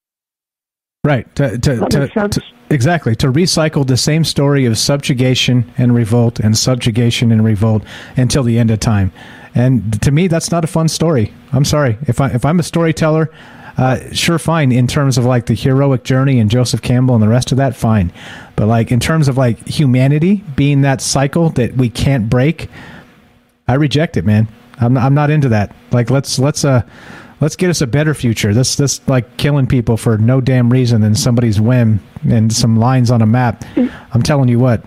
Right. 1.04 1.34
To, 1.36 1.58
to, 1.58 1.90
to, 1.90 2.08
to- 2.30 2.42
exactly. 2.70 3.16
To 3.18 3.28
recycle 3.28 3.86
the 3.86 3.98
same 3.98 4.24
story 4.24 4.66
of 4.66 4.78
subjugation 4.78 5.72
and 5.78 5.94
revolt 5.94 6.40
and 6.40 6.58
subjugation 6.58 7.32
and 7.32 7.44
revolt 7.44 7.84
until 8.16 8.44
the 8.44 8.58
end 8.58 8.72
of 8.72 8.80
time. 8.80 9.12
And 9.54 10.02
to 10.02 10.12
me, 10.12 10.28
that's 10.28 10.50
not 10.50 10.64
a 10.64 10.68
fun 10.68 10.88
story. 10.88 11.34
I'm 11.52 11.66
sorry. 11.66 11.98
If, 12.08 12.22
I, 12.22 12.30
if 12.30 12.46
I'm 12.46 12.60
a 12.60 12.64
storyteller, 12.64 13.30
uh, 13.78 14.14
sure, 14.14 14.38
fine. 14.38 14.72
In 14.72 14.88
terms 14.88 15.18
of 15.18 15.26
like 15.26 15.48
the 15.48 15.56
heroic 15.56 16.04
journey 16.04 16.40
and 16.40 16.50
Joseph 16.50 16.82
Campbell 16.82 17.16
and 17.16 17.24
the 17.24 17.28
rest 17.28 17.52
of 17.52 17.58
that, 17.58 17.76
fine. 17.76 18.12
But 18.56 18.68
like 18.68 18.91
in 18.91 19.00
terms 19.00 19.28
of 19.28 19.38
like 19.38 19.68
humanity 19.68 20.44
being 20.56 20.82
that 20.82 21.02
cycle 21.02 21.50
that 21.52 21.76
we 21.76 21.90
can't 21.90 22.30
break, 22.30 22.70
I 23.68 23.76
reject 23.76 24.18
it, 24.18 24.26
man. 24.26 24.48
I'm 24.80 24.98
I'm 24.98 25.14
not 25.14 25.30
into 25.30 25.50
that. 25.50 25.76
Like 25.91 26.10
let's 26.10 26.38
let's 26.38 26.64
uh 26.64 26.84
let's 27.41 27.56
get 27.56 27.70
us 27.70 27.82
a 27.82 27.88
better 27.88 28.14
future. 28.14 28.54
This 28.54 28.76
this 28.76 29.06
like 29.08 29.38
killing 29.38 29.68
people 29.68 29.98
for 29.98 30.18
no 30.18 30.40
damn 30.40 30.72
reason 30.72 31.02
than 31.02 31.16
somebody's 31.16 31.60
whim 31.60 32.00
and 32.30 32.54
some 32.54 32.78
lines 32.78 33.10
on 33.10 33.22
a 33.22 33.28
map. 33.28 33.66
I'm 34.14 34.24
telling 34.24 34.50
you 34.50 34.60
what. 34.60 34.84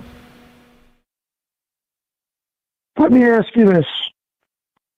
Let 2.98 3.12
me 3.12 3.24
ask 3.24 3.54
you 3.54 3.66
this. 3.66 3.86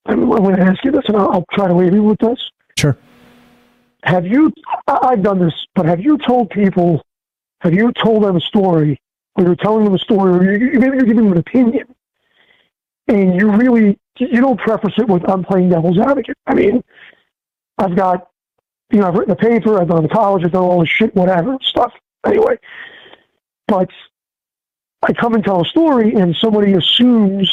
I'm, 0.07 0.31
I'm 0.33 0.43
going 0.43 0.57
to 0.57 0.63
ask 0.63 0.85
you 0.85 0.93
this, 0.93 1.03
and 1.09 1.17
I'll, 1.17 1.31
I'll 1.31 1.45
try 1.53 1.67
to 1.67 1.75
leave 1.75 1.93
you 1.93 2.03
with 2.03 2.19
this. 2.19 2.39
Sure. 2.79 2.97
Have 4.09 4.27
you? 4.27 4.51
I've 4.87 5.23
done 5.23 5.39
this, 5.39 5.67
but 5.75 5.85
have 5.85 6.01
you 6.01 6.17
told 6.17 6.49
people? 6.49 7.05
Have 7.61 7.75
you 7.75 7.93
told 7.93 8.25
them 8.25 8.37
a 8.37 8.41
story, 8.41 8.99
or 9.37 9.45
you're 9.45 9.55
telling 9.55 9.85
them 9.85 9.95
a 9.95 9.99
story, 9.99 10.33
or 10.33 10.53
you- 10.57 10.81
maybe 10.81 10.97
you're 10.97 11.05
giving 11.05 11.25
them 11.25 11.33
an 11.33 11.39
opinion, 11.39 11.95
and 13.07 13.39
you 13.39 13.51
really 13.51 13.99
you 14.19 14.41
don't 14.41 14.59
preface 14.59 14.95
it 14.97 15.07
with 15.09 15.29
"I'm 15.29 15.45
playing 15.45 15.69
devil's 15.69 15.99
advocate." 15.99 16.39
I 16.47 16.55
mean, 16.55 16.83
I've 17.77 17.95
got, 17.97 18.29
you 18.91 19.01
know, 19.01 19.09
I've 19.09 19.15
written 19.15 19.33
a 19.33 19.37
paper, 19.37 19.79
I've 19.79 19.89
gone 19.89 20.05
to 20.05 20.09
college, 20.09 20.43
I've 20.43 20.53
done 20.53 20.63
all 20.63 20.81
this 20.81 20.89
shit, 20.89 21.15
whatever 21.15 21.59
stuff. 21.61 21.93
Anyway, 22.25 22.57
but 23.67 23.91
I 25.03 25.13
come 25.13 25.35
and 25.35 25.45
tell 25.45 25.61
a 25.61 25.67
story, 25.67 26.15
and 26.15 26.35
somebody 26.35 26.73
assumes 26.73 27.53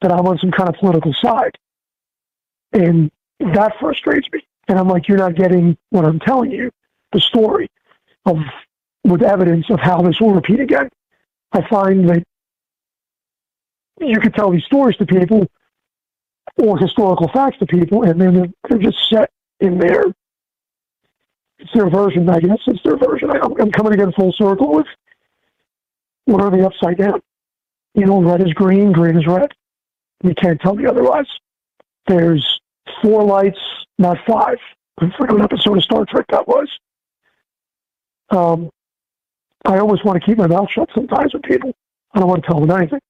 that 0.00 0.10
I'm 0.10 0.26
on 0.26 0.38
some 0.38 0.52
kind 0.52 0.70
of 0.70 0.76
political 0.76 1.12
side. 1.12 1.58
And 2.72 3.10
that 3.40 3.78
frustrates 3.78 4.28
me. 4.32 4.40
And 4.68 4.78
I'm 4.78 4.88
like, 4.88 5.08
you're 5.08 5.18
not 5.18 5.36
getting 5.36 5.76
what 5.90 6.04
I'm 6.04 6.18
telling 6.18 6.50
you, 6.50 6.70
the 7.12 7.20
story 7.20 7.70
of 8.24 8.38
with 9.04 9.22
evidence 9.22 9.66
of 9.70 9.78
how 9.80 10.02
this 10.02 10.20
will 10.20 10.34
repeat 10.34 10.60
again. 10.60 10.88
I 11.52 11.66
find 11.68 12.08
that 12.08 12.24
you 14.00 14.18
could 14.18 14.34
tell 14.34 14.50
these 14.50 14.64
stories 14.64 14.96
to 14.96 15.06
people 15.06 15.46
or 16.56 16.78
historical 16.78 17.28
facts 17.28 17.58
to 17.58 17.66
people, 17.66 18.02
and 18.02 18.20
then 18.20 18.34
they're, 18.34 18.48
they're 18.68 18.90
just 18.90 19.08
set 19.08 19.30
in 19.60 19.78
their 19.78 20.04
it's 21.58 21.72
their 21.72 21.88
version, 21.88 22.28
I 22.28 22.40
guess. 22.40 22.58
It's 22.66 22.82
their 22.84 22.98
version. 22.98 23.30
I, 23.30 23.38
I'm 23.38 23.72
coming 23.72 23.94
again 23.94 24.12
full 24.12 24.32
circle 24.32 24.74
with 24.74 24.86
what 26.26 26.42
are 26.42 26.50
they 26.50 26.62
upside 26.62 26.98
down? 26.98 27.22
You 27.94 28.04
know, 28.04 28.20
red 28.22 28.46
is 28.46 28.52
green, 28.52 28.92
green 28.92 29.16
is 29.16 29.26
red. 29.26 29.52
You 30.22 30.34
can't 30.34 30.60
tell 30.60 30.74
me 30.74 30.86
otherwise. 30.86 31.26
There's 32.06 32.55
four 33.02 33.24
lights, 33.24 33.58
not 33.98 34.18
five. 34.26 34.58
I 34.98 35.10
forget 35.18 35.34
what 35.34 35.42
episode 35.42 35.76
of 35.76 35.82
Star 35.84 36.04
Trek 36.06 36.26
that 36.30 36.48
was. 36.48 36.68
Um, 38.30 38.70
I 39.64 39.78
always 39.78 40.02
want 40.04 40.20
to 40.20 40.26
keep 40.26 40.38
my 40.38 40.46
mouth 40.46 40.70
shut 40.70 40.88
sometimes 40.94 41.34
with 41.34 41.42
people. 41.42 41.74
I 42.14 42.20
don't 42.20 42.28
want 42.28 42.42
to 42.42 42.48
tell 42.48 42.60
them 42.60 42.70
anything. 42.70 43.00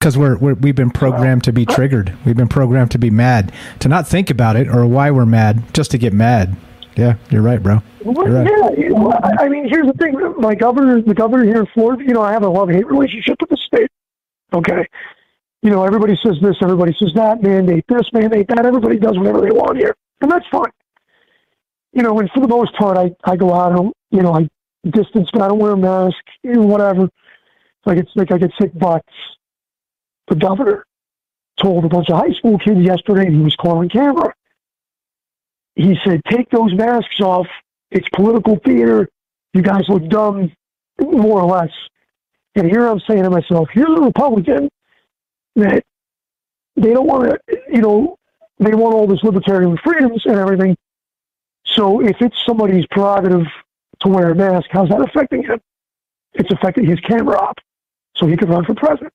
Because 0.00 0.16
we're, 0.16 0.38
we're 0.38 0.54
we've 0.54 0.76
been 0.76 0.90
programmed 0.90 1.42
to 1.44 1.52
be 1.52 1.66
triggered. 1.66 2.16
We've 2.24 2.36
been 2.36 2.48
programmed 2.48 2.92
to 2.92 2.98
be 2.98 3.10
mad, 3.10 3.52
to 3.80 3.88
not 3.88 4.06
think 4.06 4.30
about 4.30 4.56
it 4.56 4.68
or 4.68 4.86
why 4.86 5.10
we're 5.10 5.26
mad, 5.26 5.74
just 5.74 5.90
to 5.90 5.98
get 5.98 6.12
mad. 6.12 6.56
Yeah, 6.94 7.14
you're 7.30 7.42
right, 7.42 7.62
bro. 7.62 7.82
You're 8.04 8.14
right. 8.14 8.78
yeah, 8.78 8.96
I, 8.96 9.44
I 9.44 9.48
mean, 9.48 9.68
here's 9.68 9.86
the 9.86 9.92
thing. 9.94 10.14
My 10.38 10.54
governor, 10.54 11.02
the 11.02 11.14
governor 11.14 11.44
here 11.44 11.60
in 11.60 11.66
Florida, 11.66 12.04
you 12.04 12.14
know, 12.14 12.22
I 12.22 12.32
have 12.32 12.42
a 12.42 12.48
love-hate 12.48 12.86
relationship 12.86 13.36
with 13.40 13.50
the 13.50 13.56
state. 13.56 13.88
Okay, 14.52 14.86
you 15.62 15.70
know, 15.70 15.84
everybody 15.84 16.16
says 16.24 16.36
this, 16.40 16.56
everybody 16.62 16.94
says 16.98 17.12
that, 17.14 17.42
mandate 17.42 17.84
this, 17.88 18.08
mandate 18.12 18.48
that. 18.48 18.64
Everybody 18.64 18.98
does 18.98 19.18
whatever 19.18 19.40
they 19.40 19.50
want 19.50 19.76
here, 19.76 19.94
and 20.20 20.30
that's 20.30 20.46
fine. 20.50 20.70
You 21.92 22.02
know, 22.02 22.18
and 22.20 22.30
for 22.30 22.40
the 22.40 22.48
most 22.48 22.74
part, 22.74 22.96
I 22.96 23.14
I 23.24 23.36
go 23.36 23.52
out, 23.52 23.72
I 23.72 23.76
don't, 23.76 23.96
you 24.10 24.22
know, 24.22 24.34
I 24.34 24.48
distance, 24.88 25.28
but 25.32 25.42
I 25.42 25.48
don't 25.48 25.58
wear 25.58 25.72
a 25.72 25.76
mask, 25.76 26.16
you 26.42 26.54
know, 26.54 26.62
whatever. 26.62 27.08
Like 27.84 27.98
it's 27.98 28.10
like 28.14 28.30
I 28.30 28.38
get 28.38 28.52
sick 28.60 28.72
but 28.74 29.04
The 30.28 30.36
governor 30.36 30.84
told 31.60 31.84
a 31.84 31.88
bunch 31.88 32.08
of 32.10 32.18
high 32.18 32.32
school 32.34 32.58
kids 32.58 32.80
yesterday, 32.80 33.26
and 33.26 33.36
he 33.36 33.42
was 33.42 33.56
calling 33.56 33.88
camera. 33.88 34.32
He 35.74 35.96
said, 36.04 36.20
"Take 36.30 36.50
those 36.50 36.72
masks 36.74 37.20
off. 37.20 37.46
It's 37.90 38.08
political 38.10 38.56
theater. 38.64 39.08
You 39.54 39.62
guys 39.62 39.88
look 39.88 40.06
dumb, 40.08 40.52
more 41.00 41.40
or 41.40 41.50
less." 41.50 41.72
And 42.54 42.70
here 42.70 42.86
I'm 42.86 43.00
saying 43.00 43.24
to 43.24 43.30
myself, 43.30 43.68
"Here's 43.72 43.88
a 43.88 44.02
Republican 44.02 44.68
that 45.58 45.84
they 46.76 46.92
don't 46.92 47.06
want 47.06 47.30
to, 47.30 47.58
you 47.72 47.80
know, 47.80 48.16
they 48.58 48.74
want 48.74 48.94
all 48.94 49.06
this 49.06 49.22
libertarian 49.22 49.76
freedoms 49.78 50.22
and 50.26 50.36
everything. 50.36 50.76
So 51.64 52.00
if 52.00 52.20
it's 52.20 52.36
somebody's 52.46 52.86
prerogative 52.90 53.46
to 54.00 54.08
wear 54.08 54.30
a 54.30 54.34
mask, 54.34 54.66
how's 54.70 54.88
that 54.88 55.00
affecting 55.00 55.42
him? 55.44 55.60
It's 56.34 56.50
affecting 56.50 56.86
his 56.86 57.00
camera 57.00 57.38
op, 57.38 57.58
so 58.16 58.26
he 58.26 58.36
could 58.36 58.48
run 58.48 58.64
for 58.64 58.74
president. 58.74 59.12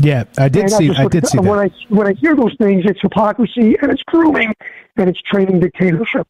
Yeah, 0.00 0.24
I 0.38 0.48
did 0.48 0.62
And 0.62 0.72
see. 0.72 0.86
just 0.88 0.98
I 1.00 1.06
did 1.08 1.26
see 1.26 1.38
when 1.38 1.58
that. 1.58 1.72
I 1.72 1.94
when 1.94 2.06
I 2.06 2.12
hear 2.14 2.34
those 2.34 2.54
things, 2.56 2.84
it's 2.86 3.00
hypocrisy 3.02 3.76
and 3.82 3.90
it's 3.90 4.02
grooming 4.04 4.54
and 4.96 5.10
it's 5.10 5.20
training 5.22 5.60
dictatorship. 5.60 6.26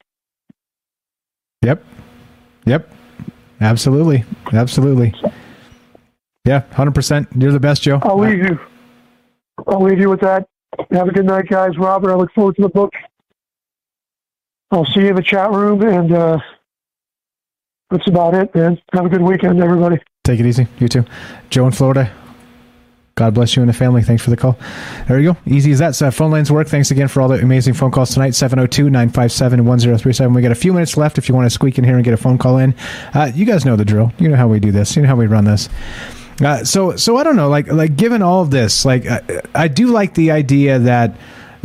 Yep. 1.63 1.85
Yep. 2.67 2.93
Absolutely. 3.61 4.25
Absolutely. 4.53 5.15
Yeah, 6.45 6.63
hundred 6.73 6.95
percent. 6.95 7.29
You're 7.37 7.53
the 7.53 7.61
best, 7.61 7.83
Joe. 7.83 8.01
I'll 8.03 8.19
leave 8.19 8.39
you. 8.39 8.59
I'll 9.67 9.83
leave 9.83 9.99
you 9.99 10.11
with 10.11 10.21
that. 10.21 10.49
Have 10.91 11.09
a 11.09 11.13
good 11.13 11.27
night, 11.27 11.49
guys. 11.49 11.77
Robert, 11.79 12.13
I 12.13 12.15
look 12.15 12.33
forward 12.33 12.57
to 12.57 12.63
the 12.63 12.69
book. 12.69 12.93
I'll 14.71 14.87
see 14.87 15.01
you 15.01 15.09
in 15.09 15.17
the 15.17 15.23
chat 15.23 15.51
room, 15.51 15.83
and 15.83 16.13
uh, 16.13 16.39
that's 17.91 18.07
about 18.07 18.35
it, 18.35 18.55
man. 18.55 18.81
Have 18.93 19.07
a 19.07 19.09
good 19.09 19.23
weekend, 19.23 19.61
everybody. 19.61 19.99
Take 20.23 20.39
it 20.39 20.47
easy. 20.47 20.69
You 20.79 20.89
too. 20.89 21.05
Joe 21.51 21.67
in 21.67 21.73
Florida. 21.73 22.13
God 23.17 23.35
bless 23.35 23.55
you 23.55 23.63
and 23.63 23.69
the 23.69 23.75
family. 23.75 24.03
Thanks 24.03 24.23
for 24.23 24.31
the 24.31 24.37
call. 24.37 24.59
There 25.07 25.21
you 25.21 25.35
go. 25.35 25.39
Easy 25.45 25.73
as 25.73 25.79
that. 25.81 25.95
So 25.95 26.11
phone 26.11 26.31
lines 26.31 26.51
work. 26.51 26.69
Thanks 26.69 26.91
again 26.91 27.07
for 27.07 27.21
all 27.21 27.29
the 27.29 27.35
amazing 27.35 27.75
phone 27.75 27.91
calls 27.91 28.15
tonight. 28.15 28.35
702 28.35 28.85
957 28.85 29.65
1037. 29.65 30.33
We 30.33 30.41
got 30.41 30.53
a 30.53 30.55
few 30.55 30.73
minutes 30.73 30.97
left 30.97 31.19
if 31.19 31.29
you 31.29 31.35
want 31.35 31.45
to 31.45 31.51
squeak 31.51 31.77
in 31.77 31.85
here 31.85 31.97
and 31.97 32.05
get 32.05 32.15
a 32.15 32.17
phone 32.17 32.39
call 32.39 32.57
in. 32.57 32.75
Uh, 33.13 33.31
you 33.35 33.45
guys 33.45 33.67
know 33.67 33.77
the 33.77 33.85
drill. 33.85 34.11
You 34.19 34.29
know 34.29 34.37
how 34.37 34.49
we 34.49 34.59
do 34.59 34.73
this. 34.73 34.97
You 34.97 35.03
know 35.03 35.09
how 35.09 35.17
we 35.17 35.27
run 35.27 35.45
this. 35.45 35.69
Uh, 36.41 36.65
so, 36.65 36.97
so 36.97 37.17
I 37.17 37.25
don't 37.25 37.37
know. 37.37 37.49
Like, 37.49 37.69
like 37.69 37.97
given 37.97 38.23
all 38.23 38.43
of 38.43 38.51
this, 38.51 38.85
like, 38.85 39.07
I, 39.07 39.43
I 39.55 39.69
do 39.69 39.89
like 39.89 40.15
the 40.15 40.31
idea 40.31 40.79
that 40.79 41.15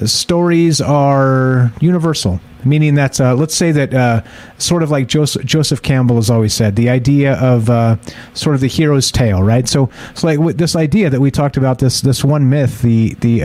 stories 0.06 0.81
are 0.81 1.72
universal 1.80 2.41
meaning 2.65 2.95
that 2.95 3.22
uh, 3.22 3.35
let's 3.35 3.56
say 3.56 3.72
that 3.72 3.93
uh, 3.93 4.22
sort 4.57 4.84
of 4.84 4.89
like 4.89 5.07
Joseph, 5.07 5.45
Joseph 5.45 5.81
Campbell 5.81 6.15
has 6.18 6.30
always 6.30 6.53
said 6.53 6.76
the 6.76 6.89
idea 6.89 7.35
of 7.35 7.69
uh, 7.69 7.97
sort 8.34 8.56
of 8.56 8.61
the 8.61 8.68
hero's 8.68 9.11
tale 9.11 9.41
right 9.41 9.69
so 9.69 9.89
it's 10.10 10.23
like 10.23 10.39
this 10.57 10.76
idea 10.76 11.10
that 11.10 11.22
we 11.22 11.31
talked 11.31 11.56
about 11.57 11.80
this 11.80 12.02
this 12.02 12.26
one 12.26 12.49
myth 12.49 12.81
the 12.81 13.14
the 13.15 13.43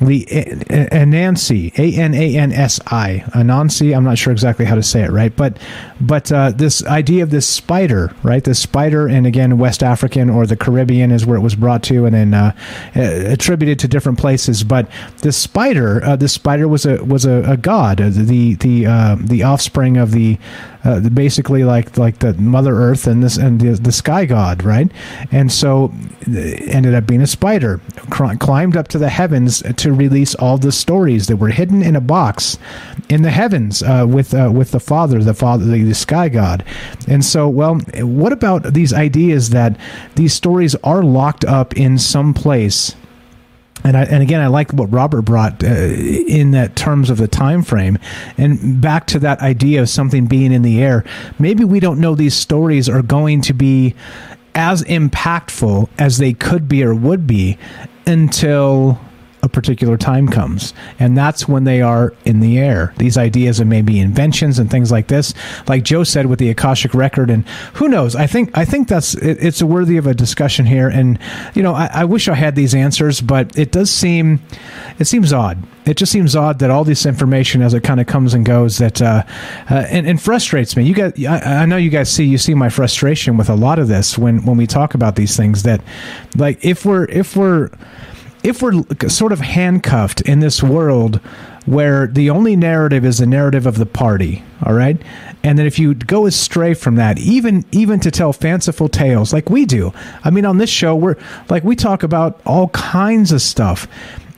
the 0.00 0.24
Anansi, 0.24 1.78
A 1.78 2.00
N 2.00 2.14
A 2.14 2.36
N 2.36 2.52
S 2.52 2.80
I, 2.86 3.24
Anansi. 3.34 3.94
I'm 3.94 4.04
not 4.04 4.18
sure 4.18 4.32
exactly 4.32 4.64
how 4.64 4.74
to 4.74 4.82
say 4.82 5.02
it, 5.02 5.10
right? 5.10 5.34
But 5.34 5.58
but 6.00 6.32
uh, 6.32 6.52
this 6.52 6.84
idea 6.86 7.22
of 7.22 7.30
this 7.30 7.46
spider, 7.46 8.14
right? 8.22 8.42
This 8.42 8.58
spider, 8.58 9.06
and 9.06 9.26
again, 9.26 9.58
West 9.58 9.82
African 9.82 10.30
or 10.30 10.46
the 10.46 10.56
Caribbean 10.56 11.10
is 11.10 11.26
where 11.26 11.36
it 11.36 11.42
was 11.42 11.54
brought 11.54 11.82
to, 11.84 12.06
and 12.06 12.14
then 12.14 12.34
uh, 12.34 12.54
attributed 12.94 13.78
to 13.80 13.88
different 13.88 14.18
places. 14.18 14.64
But 14.64 14.90
this 15.18 15.36
spider, 15.36 16.02
uh, 16.04 16.16
this 16.16 16.32
spider 16.32 16.66
was 16.66 16.86
a 16.86 17.04
was 17.04 17.26
a, 17.26 17.42
a 17.42 17.56
god, 17.56 17.98
the 17.98 18.54
the 18.54 18.86
uh, 18.86 19.16
the 19.20 19.42
offspring 19.42 19.98
of 19.98 20.12
the 20.12 20.38
uh, 20.84 21.00
basically 21.10 21.64
like 21.64 21.96
like 21.98 22.18
the 22.20 22.34
Mother 22.34 22.74
Earth 22.74 23.06
and 23.06 23.22
this 23.22 23.36
and 23.36 23.60
the, 23.60 23.72
the 23.80 23.92
sky 23.92 24.24
god, 24.24 24.62
right? 24.62 24.90
And 25.30 25.52
so 25.52 25.92
ended 26.26 26.94
up 26.94 27.06
being 27.06 27.20
a 27.20 27.26
spider, 27.26 27.80
cr- 28.10 28.36
climbed 28.38 28.76
up 28.76 28.88
to 28.88 28.98
the 28.98 29.08
heavens 29.08 29.62
to 29.76 29.92
release 29.92 30.34
all 30.36 30.58
the 30.58 30.72
stories 30.72 31.26
that 31.26 31.36
were 31.36 31.48
hidden 31.48 31.82
in 31.82 31.96
a 31.96 32.00
box 32.00 32.58
in 33.08 33.22
the 33.22 33.30
heavens 33.30 33.82
uh, 33.82 34.06
with 34.08 34.34
uh, 34.34 34.50
with 34.52 34.70
the 34.70 34.80
Father, 34.80 35.22
the 35.22 35.34
Father, 35.34 35.64
the, 35.64 35.82
the 35.82 35.94
sky 35.94 36.28
god. 36.28 36.64
And 37.08 37.24
so, 37.24 37.48
well, 37.48 37.76
what 37.98 38.32
about 38.32 38.74
these 38.74 38.92
ideas 38.92 39.50
that 39.50 39.76
these 40.14 40.32
stories 40.32 40.74
are 40.76 41.02
locked 41.02 41.44
up 41.44 41.76
in 41.76 41.98
some 41.98 42.34
place? 42.34 42.94
And 43.84 43.96
I, 43.96 44.04
and 44.04 44.22
again, 44.22 44.40
I 44.40 44.48
like 44.48 44.72
what 44.72 44.92
Robert 44.92 45.22
brought 45.22 45.62
uh, 45.62 45.66
in 45.66 46.50
that 46.52 46.76
terms 46.76 47.10
of 47.10 47.18
the 47.18 47.28
time 47.28 47.62
frame, 47.62 47.98
and 48.36 48.80
back 48.80 49.06
to 49.08 49.18
that 49.20 49.40
idea 49.40 49.82
of 49.82 49.88
something 49.88 50.26
being 50.26 50.52
in 50.52 50.62
the 50.62 50.82
air. 50.82 51.04
Maybe 51.38 51.64
we 51.64 51.80
don't 51.80 52.00
know 52.00 52.14
these 52.14 52.34
stories 52.34 52.88
are 52.88 53.02
going 53.02 53.40
to 53.42 53.52
be 53.52 53.94
as 54.54 54.82
impactful 54.84 55.88
as 55.98 56.18
they 56.18 56.32
could 56.32 56.68
be 56.68 56.82
or 56.82 56.94
would 56.94 57.26
be 57.26 57.56
until 58.06 58.98
a 59.42 59.48
particular 59.48 59.96
time 59.96 60.28
comes. 60.28 60.74
And 60.98 61.16
that's 61.16 61.48
when 61.48 61.64
they 61.64 61.80
are 61.82 62.12
in 62.24 62.40
the 62.40 62.58
air. 62.58 62.94
These 62.98 63.16
ideas 63.16 63.60
and 63.60 63.70
maybe 63.70 63.98
inventions 63.98 64.58
and 64.58 64.70
things 64.70 64.90
like 64.90 65.08
this. 65.08 65.34
Like 65.68 65.84
joe 65.84 66.04
said 66.04 66.26
with 66.26 66.38
the 66.38 66.50
akashic 66.50 66.94
record 66.94 67.30
and 67.30 67.46
who 67.74 67.88
knows? 67.88 68.14
I 68.16 68.26
think 68.26 68.56
i 68.56 68.64
think 68.64 68.88
that's 68.88 69.14
it, 69.14 69.38
it's 69.40 69.62
worthy 69.62 69.96
of 69.96 70.06
a 70.06 70.14
discussion 70.14 70.66
here. 70.66 70.88
And 70.88 71.18
you 71.54 71.62
know 71.62 71.74
I, 71.74 71.90
I 71.92 72.04
wish 72.04 72.28
i 72.28 72.34
had 72.34 72.54
these 72.54 72.74
answers 72.74 73.20
but 73.20 73.56
it 73.58 73.72
does 73.72 73.90
seem 73.90 74.40
it 74.98 75.06
seems 75.06 75.32
odd. 75.32 75.62
It 75.86 75.96
just 75.96 76.12
seems 76.12 76.36
odd 76.36 76.58
that 76.58 76.70
all 76.70 76.84
this 76.84 77.06
information 77.06 77.62
as 77.62 77.74
it 77.74 77.82
kind 77.82 78.00
of 78.00 78.06
comes 78.06 78.34
and 78.34 78.44
goes 78.44 78.78
that 78.78 79.00
uh, 79.00 79.22
uh, 79.70 79.86
and, 79.88 80.06
and 80.06 80.20
frustrates 80.20 80.76
me. 80.76 80.84
You 80.84 80.94
guys 80.94 81.24
I, 81.24 81.62
I 81.62 81.66
know 81.66 81.76
you 81.76 81.90
guys 81.90 82.10
see 82.10 82.24
you 82.24 82.38
see 82.38 82.54
my 82.54 82.68
frustration 82.68 83.36
with 83.36 83.48
a 83.48 83.54
lot 83.54 83.78
of 83.78 83.88
this 83.88 84.18
when 84.18 84.44
when 84.44 84.56
we 84.56 84.66
talk 84.66 84.94
about 84.94 85.16
these 85.16 85.36
things 85.36 85.62
that 85.62 85.80
like 86.36 86.64
if 86.64 86.84
we're 86.84 87.04
if 87.06 87.36
we're 87.36 87.70
if 88.42 88.62
we're 88.62 88.82
sort 89.08 89.32
of 89.32 89.40
handcuffed 89.40 90.20
in 90.22 90.40
this 90.40 90.62
world 90.62 91.16
where 91.66 92.06
the 92.06 92.30
only 92.30 92.56
narrative 92.56 93.04
is 93.04 93.18
the 93.18 93.26
narrative 93.26 93.66
of 93.66 93.76
the 93.76 93.86
party 93.86 94.42
all 94.64 94.72
right 94.72 95.00
and 95.42 95.58
then 95.58 95.66
if 95.66 95.78
you 95.78 95.94
go 95.94 96.26
astray 96.26 96.74
from 96.74 96.96
that 96.96 97.18
even 97.18 97.64
even 97.70 98.00
to 98.00 98.10
tell 98.10 98.32
fanciful 98.32 98.88
tales 98.88 99.32
like 99.32 99.50
we 99.50 99.64
do 99.64 99.92
i 100.24 100.30
mean 100.30 100.44
on 100.44 100.58
this 100.58 100.70
show 100.70 100.96
we're 100.96 101.16
like 101.48 101.62
we 101.62 101.76
talk 101.76 102.02
about 102.02 102.40
all 102.46 102.68
kinds 102.68 103.30
of 103.30 103.42
stuff 103.42 103.86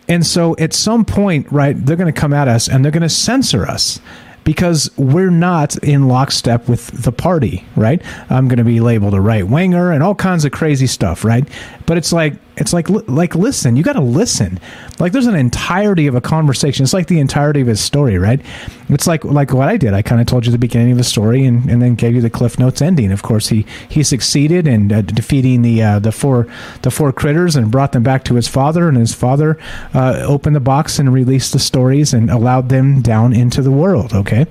and 0.09 0.27
so 0.27 0.57
at 0.59 0.73
some 0.73 1.05
point 1.05 1.51
right 1.53 1.87
they're 1.87 1.97
going 1.97 2.12
to 2.12 2.20
come 2.20 2.33
at 2.33 2.49
us 2.49 2.69
and 2.69 2.85
they're 2.85 2.93
going 2.93 3.03
to 3.03 3.09
censor 3.09 3.66
us 3.66 4.01
because 4.45 4.91
we're 4.97 5.31
not 5.31 5.77
in 5.79 6.09
lockstep 6.09 6.69
with 6.69 6.89
the 6.89 7.12
party, 7.12 7.65
right? 7.77 8.03
I'm 8.31 8.49
going 8.49 8.59
to 8.59 8.65
be 8.65 8.81
labeled 8.81 9.15
a 9.15 9.20
right 9.20 9.47
winger 9.47 9.93
and 9.93 10.03
all 10.03 10.15
kinds 10.15 10.45
of 10.45 10.53
crazy 10.53 10.87
stuff, 10.87 11.24
right? 11.24 11.49
But 11.87 11.99
it's 11.99 12.13
like 12.13 12.35
it's 12.57 12.73
like 12.73 12.89
like 12.91 13.35
listen, 13.35 13.77
you 13.77 13.83
got 13.83 13.95
to 13.95 14.01
listen. 14.01 14.61
Like 14.99 15.13
there's 15.13 15.27
an 15.27 15.35
entirety 15.35 16.07
of 16.07 16.15
a 16.15 16.21
conversation. 16.21 16.85
It's 16.85 16.93
like 16.93 17.07
the 17.07 17.19
entirety 17.19 17.63
of 17.63 17.67
his 17.67 17.81
story, 17.81 18.19
right? 18.19 18.41
It's 18.89 19.07
like 19.07 19.25
like 19.25 19.53
what 19.53 19.69
I 19.69 19.77
did. 19.77 19.95
I 19.95 20.03
kind 20.03 20.21
of 20.21 20.27
told 20.27 20.45
you 20.45 20.53
the 20.53 20.59
beginning 20.59 20.93
of 20.93 20.99
the 20.99 21.05
story 21.05 21.45
and, 21.45 21.69
and 21.71 21.81
then 21.81 21.95
gave 21.95 22.15
you 22.15 22.21
the 22.21 22.31
cliff 22.31 22.59
notes 22.59 22.83
ending. 22.83 23.11
Of 23.11 23.23
course, 23.23 23.49
he 23.49 23.67
he 23.89 24.03
succeeded 24.03 24.67
in 24.67 24.93
uh, 24.93 25.01
defeating 25.01 25.63
the 25.63 25.83
uh, 25.83 25.99
the 25.99 26.13
four 26.13 26.47
the 26.83 26.91
four 26.91 27.13
critters 27.13 27.57
and 27.57 27.71
brought 27.71 27.93
them 27.93 28.03
back 28.03 28.25
to 28.25 28.35
his 28.35 28.49
father, 28.49 28.89
and 28.89 28.99
his 28.99 29.15
father 29.15 29.59
uh, 29.95 30.23
opened 30.27 30.55
the 30.55 30.61
box 30.61 30.99
and 30.99 31.13
released 31.13 31.53
the 31.53 31.59
stories 31.59 32.13
and 32.13 32.31
allowed 32.31 32.69
them 32.69 33.01
down 33.01 33.33
into 33.33 33.63
the 33.63 33.71
world. 33.71 34.13
Okay 34.13 34.47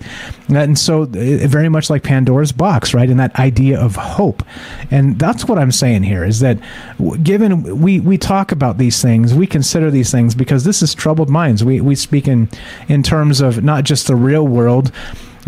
and 0.56 0.78
so 0.78 1.06
very 1.06 1.70
much 1.70 1.90
like 1.90 2.04
pandora's 2.04 2.52
box 2.52 2.94
right 2.94 3.10
and 3.10 3.20
that 3.20 3.34
idea 3.40 3.80
of 3.80 3.96
hope 3.96 4.44
and 4.90 5.18
that's 5.18 5.46
what 5.46 5.58
i'm 5.58 5.72
saying 5.72 6.04
here 6.04 6.24
is 6.24 6.40
that 6.40 6.58
given 7.32 7.80
we 7.80 7.98
we 8.02 8.18
talk 8.18 8.52
about 8.52 8.78
these 8.78 9.02
things 9.02 9.34
we 9.34 9.48
consider 9.48 9.90
these 9.90 10.12
things 10.12 10.36
because 10.36 10.66
this 10.66 10.82
is 10.82 10.94
troubled 10.94 11.30
minds 11.30 11.64
we 11.64 11.80
we 11.80 11.96
speak 11.96 12.28
in 12.28 12.50
in 12.90 13.02
terms 13.02 13.40
of 13.40 13.64
not 13.64 13.86
just 13.86 14.08
the 14.08 14.18
real 14.18 14.46
world 14.46 14.92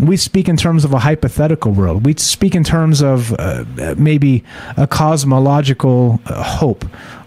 we 0.00 0.16
speak 0.16 0.48
in 0.48 0.56
terms 0.56 0.84
of 0.84 0.92
a 0.92 0.98
hypothetical 0.98 1.70
world. 1.70 2.04
We 2.04 2.14
speak 2.14 2.56
in 2.56 2.64
terms 2.64 3.00
of 3.00 3.32
uh, 3.38 3.64
maybe 3.96 4.42
a 4.76 4.88
cosmological 4.88 6.20
uh, 6.26 6.42
hope, 6.42 6.84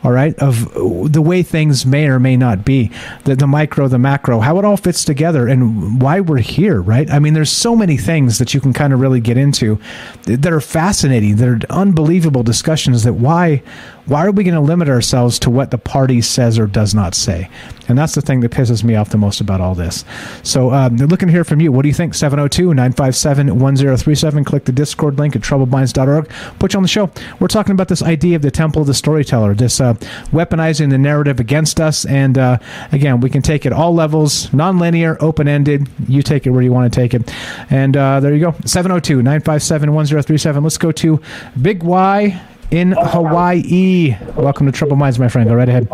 all 0.08 0.14
right, 0.14 0.40
of 0.40 0.74
the 1.12 1.22
way 1.22 1.44
things 1.44 1.86
may 1.86 2.08
or 2.08 2.18
may 2.18 2.38
not 2.38 2.64
be, 2.64 2.90
the, 3.26 3.36
the 3.36 3.46
micro, 3.46 3.90
the 3.90 4.00
macro, 4.00 4.40
how 4.40 4.58
it 4.58 4.64
all 4.64 4.78
fits 4.78 5.04
together, 5.04 5.50
and 5.50 6.02
why 6.02 6.22
we're 6.22 6.38
here, 6.38 6.82
right? 6.82 7.12
I 7.12 7.20
mean, 7.20 7.34
there's 7.34 7.52
so 7.52 7.76
many 7.76 7.98
things 7.98 8.38
that 8.38 8.54
you 8.54 8.62
can 8.62 8.72
kind 8.72 8.94
of 8.94 9.02
really 9.02 9.20
get 9.20 9.38
into 9.38 9.78
that 10.24 10.48
are 10.48 10.62
fascinating, 10.62 11.36
that 11.36 11.50
are 11.50 11.60
unbelievable 11.70 12.42
discussions. 12.42 13.04
That 13.04 13.16
why 13.16 13.62
why 14.08 14.26
are 14.26 14.32
we 14.32 14.46
going 14.46 14.56
to 14.56 14.62
limit 14.62 14.88
ourselves 14.88 15.38
to 15.40 15.50
what 15.50 15.70
the 15.70 15.78
party 15.78 16.22
says 16.22 16.58
or 16.58 16.66
does 16.66 16.96
not 16.96 17.14
say? 17.14 17.50
And 17.90 17.98
that's 17.98 18.16
the 18.16 18.22
thing 18.22 18.40
that 18.40 18.52
pisses 18.52 18.84
me 18.84 18.96
off 18.96 19.10
the 19.10 19.18
most 19.18 19.42
about 19.42 19.60
all 19.60 19.76
this. 19.76 20.06
So, 20.44 20.72
um, 20.72 20.96
looking 20.96 21.28
to 21.28 21.32
hear 21.34 21.44
from 21.44 21.60
you. 21.60 21.72
What 21.72 21.82
do 21.82 21.90
you 21.90 21.94
think? 21.94 22.14
702 22.14 22.74
957 22.74 23.60
1037. 23.60 24.44
Click 24.46 24.66
the 24.66 24.72
Discord 24.72 25.18
link 25.18 25.36
at 25.36 25.42
troubledminds.org. 25.42 26.30
Put 26.60 26.74
you 26.74 26.78
on 26.78 26.84
the 26.84 26.90
show. 26.90 27.12
We're 27.40 27.48
talking 27.48 27.74
about 27.74 27.90
this 27.90 28.02
idea 28.02 28.38
of 28.38 28.42
the 28.42 28.52
temple 28.52 28.82
of 28.82 28.88
the 28.88 28.94
storyteller, 28.94 29.54
this 29.54 29.82
uh, 29.82 29.94
weaponizing 30.32 30.90
the 30.90 30.98
narrative 30.98 31.40
against 31.40 31.80
us. 31.80 32.06
And 32.06 32.38
uh, 32.38 32.60
again, 32.92 33.20
we 33.20 33.30
can 33.30 33.42
take 33.42 33.66
it 33.66 33.74
all 33.74 33.94
levels, 33.94 34.52
non-linear, 34.54 35.18
open-ended. 35.20 35.90
You 36.08 36.22
take 36.22 36.46
it 36.46 36.52
where 36.52 36.62
you 36.62 36.72
want 36.72 36.92
to 36.92 37.00
take 37.00 37.14
it. 37.14 37.34
And 37.70 37.96
uh, 37.96 38.20
there 38.20 38.34
you 38.34 38.40
go. 38.40 38.52
702 38.66 39.18
957 39.18 39.94
1037. 39.94 40.64
Let's 40.64 40.78
go 40.78 40.92
to 40.92 41.22
Big 41.62 41.84
Y 41.84 42.42
in 42.72 42.94
Hawaii. 42.98 44.16
Welcome 44.36 44.66
to 44.66 44.72
Troubled 44.72 45.00
Minds, 45.00 45.20
my 45.20 45.30
friend. 45.30 45.50
Go 45.50 45.56
right 45.56 45.70
ahead. 45.70 45.88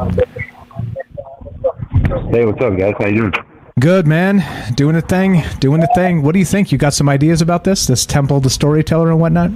Hey, 2.31 2.45
what's 2.45 2.61
up, 2.61 2.77
guys? 2.77 2.93
How 2.97 3.07
you 3.07 3.31
doing? 3.31 3.34
Good, 3.80 4.05
man. 4.05 4.43
Doing 4.75 4.95
the 4.95 5.01
thing. 5.01 5.43
Doing 5.59 5.81
the 5.81 5.89
thing. 5.95 6.21
What 6.21 6.34
do 6.34 6.39
you 6.39 6.45
think? 6.45 6.71
You 6.71 6.77
got 6.77 6.93
some 6.93 7.09
ideas 7.09 7.41
about 7.41 7.63
this? 7.63 7.88
This 7.88 8.05
temple, 8.05 8.39
the 8.39 8.49
storyteller, 8.49 9.09
and 9.09 9.19
whatnot? 9.19 9.51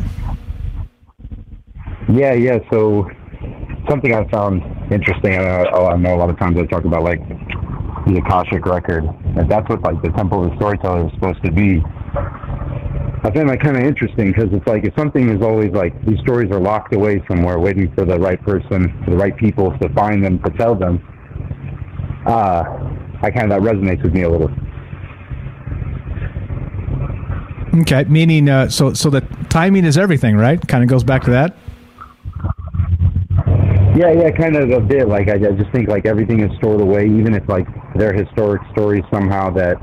Yeah, 2.09 2.33
yeah. 2.33 2.59
So 2.71 3.09
something 3.89 4.13
I 4.13 4.27
found 4.29 4.61
interesting. 4.91 5.33
I, 5.33 5.63
I 5.65 5.95
know 5.97 6.15
a 6.15 6.17
lot 6.17 6.29
of 6.29 6.37
times 6.39 6.57
I 6.57 6.65
talk 6.65 6.85
about 6.85 7.03
like 7.03 7.21
the 8.07 8.17
Akashic 8.17 8.65
record. 8.65 9.03
And 9.35 9.49
that's 9.49 9.67
what 9.69 9.81
like 9.81 10.01
the 10.01 10.09
Temple 10.09 10.45
of 10.45 10.51
the 10.51 10.55
Storyteller 10.57 11.07
is 11.07 11.13
supposed 11.13 11.43
to 11.43 11.51
be. 11.51 11.81
I 13.23 13.31
find 13.31 13.49
that 13.49 13.59
kind 13.59 13.75
of 13.75 13.83
interesting 13.83 14.27
because 14.27 14.49
it's 14.53 14.65
like 14.67 14.85
if 14.85 14.95
something 14.95 15.29
is 15.29 15.41
always 15.41 15.71
like 15.71 15.93
these 16.05 16.19
stories 16.19 16.51
are 16.51 16.59
locked 16.59 16.93
away 16.93 17.23
somewhere, 17.27 17.59
waiting 17.59 17.91
for 17.93 18.05
the 18.05 18.17
right 18.19 18.41
person, 18.41 19.03
for 19.03 19.11
the 19.11 19.17
right 19.17 19.35
people 19.35 19.77
to 19.79 19.89
find 19.89 20.23
them 20.23 20.39
to 20.43 20.49
tell 20.51 20.75
them. 20.75 21.03
Uh, 22.25 22.63
I 23.21 23.31
kind 23.31 23.51
of 23.51 23.63
that 23.63 23.69
resonates 23.69 24.03
with 24.03 24.13
me 24.13 24.21
a 24.21 24.29
little. 24.29 24.51
Okay, 27.81 28.03
meaning 28.05 28.49
uh, 28.49 28.69
so 28.69 28.93
so 28.93 29.09
the 29.09 29.21
timing 29.49 29.85
is 29.85 29.97
everything, 29.97 30.35
right? 30.35 30.65
Kind 30.67 30.83
of 30.83 30.89
goes 30.89 31.03
back 31.03 31.23
to 31.23 31.31
that. 31.31 31.55
Yeah, 33.97 34.11
yeah, 34.11 34.29
kind 34.29 34.55
of 34.55 34.69
a 34.69 34.79
bit. 34.79 35.07
Like 35.07 35.27
I, 35.27 35.37
I 35.37 35.51
just 35.57 35.71
think 35.71 35.89
like 35.89 36.05
everything 36.05 36.39
is 36.41 36.55
stored 36.57 36.81
away, 36.81 37.05
even 37.05 37.33
if 37.33 37.49
like 37.49 37.65
they're 37.95 38.13
historic 38.13 38.61
stories 38.71 39.03
somehow 39.11 39.49
that 39.55 39.81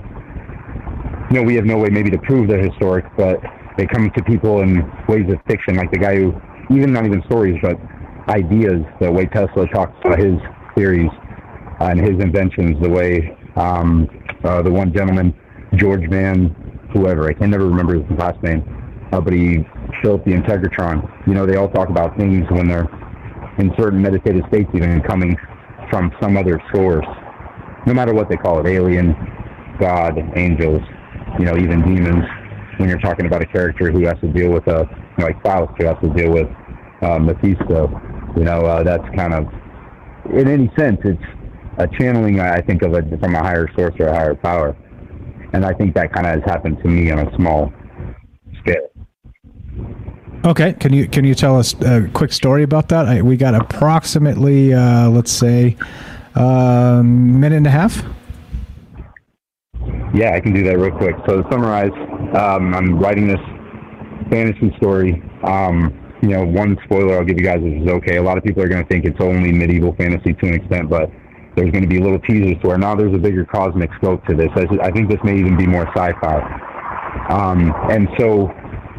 you 1.33 1.37
know 1.37 1.43
we 1.43 1.57
have 1.57 1.65
no 1.65 1.79
way 1.79 1.89
maybe 1.91 2.11
to 2.11 2.19
prove 2.19 2.47
they're 2.49 2.63
historic, 2.63 3.05
but 3.17 3.41
they 3.77 3.89
come 3.89 4.09
to 4.15 4.23
people 4.23 4.61
in 4.61 4.89
ways 5.09 5.27
of 5.33 5.41
fiction. 5.49 5.75
Like 5.75 5.91
the 5.91 5.99
guy 5.99 6.15
who, 6.15 6.33
even 6.71 6.93
not 6.93 7.07
even 7.07 7.25
stories, 7.27 7.59
but 7.61 7.77
ideas. 8.29 8.85
The 9.01 9.11
way 9.11 9.27
Tesla 9.27 9.67
talks 9.67 9.99
about 10.05 10.21
his 10.21 10.39
theories 10.77 11.11
and 11.81 11.99
his 11.99 12.23
inventions. 12.23 12.81
The 12.81 12.91
way 12.91 13.37
um, 13.57 14.09
uh, 14.45 14.63
the 14.63 14.71
one 14.71 14.95
gentleman, 14.95 15.35
George 15.75 16.09
Mann, 16.09 16.55
whoever 16.93 17.29
I 17.29 17.33
can 17.33 17.51
never 17.51 17.67
remember 17.67 17.95
his 17.95 18.05
last 18.17 18.41
name, 18.45 18.63
uh, 19.11 19.21
but 19.21 19.33
he 19.33 19.67
built 20.05 20.25
the 20.25 20.31
Integratron. 20.31 21.03
You 21.27 21.35
know, 21.35 21.47
they 21.47 21.57
all 21.57 21.69
talk 21.69 21.89
about 21.89 22.17
things 22.17 22.47
when 22.51 22.69
they're 22.69 22.89
in 23.59 23.73
certain 23.79 24.01
meditative 24.03 24.43
states, 24.49 24.71
even 24.75 25.01
coming 25.03 25.37
from 25.91 26.13
some 26.21 26.37
other 26.37 26.61
source, 26.75 27.07
no 27.87 27.95
matter 27.95 28.15
what 28.15 28.29
they 28.29 28.37
call 28.37 28.61
it, 28.61 28.67
alien, 28.67 29.15
God, 29.79 30.19
angels, 30.37 30.81
you 31.39 31.45
know, 31.45 31.57
even 31.57 31.83
demons. 31.83 32.25
When 32.79 32.89
you're 32.89 32.99
talking 33.01 33.27
about 33.27 33.43
a 33.43 33.47
character 33.47 33.91
who 33.93 34.05
has 34.07 34.19
to 34.21 34.33
deal 34.33 34.51
with 34.51 34.67
a, 34.67 34.89
you 34.91 35.19
know, 35.19 35.27
like 35.27 35.41
Faust, 35.43 35.73
who 35.79 35.87
has 35.87 35.97
to 36.03 36.09
deal 36.11 36.33
with 36.33 36.49
uh, 37.03 37.19
Mephisto, 37.19 37.89
you 38.37 38.45
know, 38.45 38.61
uh, 38.63 38.83
that's 38.83 39.05
kind 39.15 39.33
of, 39.35 39.47
in 40.33 40.49
any 40.49 40.71
sense, 40.77 40.99
it's 41.05 41.23
a 41.79 41.87
channeling, 41.99 42.41
I 42.41 42.61
think, 42.61 42.83
of 42.83 42.95
it 42.95 43.05
from 43.21 43.35
a 43.35 43.43
higher 43.43 43.69
source 43.77 43.95
or 44.01 44.09
a 44.09 44.15
higher 44.15 44.35
power. 44.35 44.77
And 45.53 45.65
I 45.65 45.73
think 45.75 45.95
that 45.95 46.13
kind 46.13 46.27
of 46.27 46.35
has 46.35 46.43
happened 46.45 46.79
to 46.83 46.89
me 46.89 47.11
on 47.11 47.21
a 47.21 47.37
small 47.37 47.73
scale. 48.61 48.94
Okay, 50.45 50.75
can 50.75 50.93
you 50.93 51.09
can 51.09 51.25
you 51.25 51.35
tell 51.35 51.59
us 51.59 51.75
a 51.81 52.07
quick 52.13 52.31
story 52.31 52.65
about 52.65 52.91
that? 52.91 53.07
I, 53.07 53.23
we 53.23 53.35
got 53.39 53.55
approximately, 53.55 54.75
uh, 54.75 55.09
let's 55.09 55.33
say, 55.33 55.75
a 56.35 57.03
minute 57.03 57.57
and 57.57 57.67
a 57.67 57.71
half. 57.71 58.05
Yeah, 60.13 60.35
I 60.35 60.41
can 60.41 60.53
do 60.53 60.63
that 60.65 60.79
real 60.79 60.95
quick. 60.95 61.17
So 61.27 61.41
to 61.41 61.49
summarize, 61.51 61.93
um, 62.37 62.75
I'm 62.75 62.99
writing 62.99 63.27
this 63.27 63.41
fantasy 64.29 64.71
story. 64.77 65.23
Um, 65.45 65.99
you 66.21 66.29
know, 66.29 66.45
one 66.45 66.77
spoiler 66.85 67.17
I'll 67.17 67.25
give 67.25 67.39
you 67.39 67.45
guys 67.45 67.63
is 67.63 67.89
okay. 67.89 68.17
A 68.19 68.23
lot 68.23 68.37
of 68.37 68.45
people 68.45 68.63
are 68.63 68.69
going 68.69 68.83
to 68.83 68.89
think 68.89 69.07
it's 69.07 69.21
only 69.21 69.51
medieval 69.51 69.95
fantasy 69.95 70.35
to 70.35 70.47
an 70.47 70.55
extent, 70.55 70.91
but 70.91 71.11
there's 71.57 71.71
going 71.71 71.85
to 71.85 71.89
be 71.89 72.01
little 72.01 72.21
teasers 72.21 72.61
to 72.61 72.69
where 72.69 72.79
now 72.79 72.95
there's 72.95 73.15
a 73.15 73.19
bigger 73.19 73.47
cosmic 73.47 73.91
scope 73.95 74.23
to 74.27 74.37
this. 74.37 74.51
I, 74.57 74.89
I 74.89 74.91
think 74.91 75.09
this 75.09 75.21
may 75.25 75.39
even 75.39 75.57
be 75.57 75.67
more 75.67 75.87
sci-fi. 75.97 76.61
Um, 77.31 77.73
and 77.91 78.09
so 78.19 78.53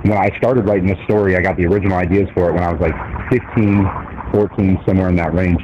when 0.09 0.17
I 0.17 0.35
started 0.37 0.67
writing 0.67 0.87
this 0.87 0.99
story, 1.05 1.35
I 1.35 1.41
got 1.41 1.57
the 1.57 1.65
original 1.65 1.97
ideas 1.97 2.29
for 2.33 2.49
it 2.49 2.53
when 2.53 2.63
I 2.63 2.71
was 2.71 2.79
like 2.79 2.93
15, 3.29 4.31
14, 4.31 4.83
somewhere 4.85 5.09
in 5.09 5.15
that 5.15 5.33
range. 5.33 5.61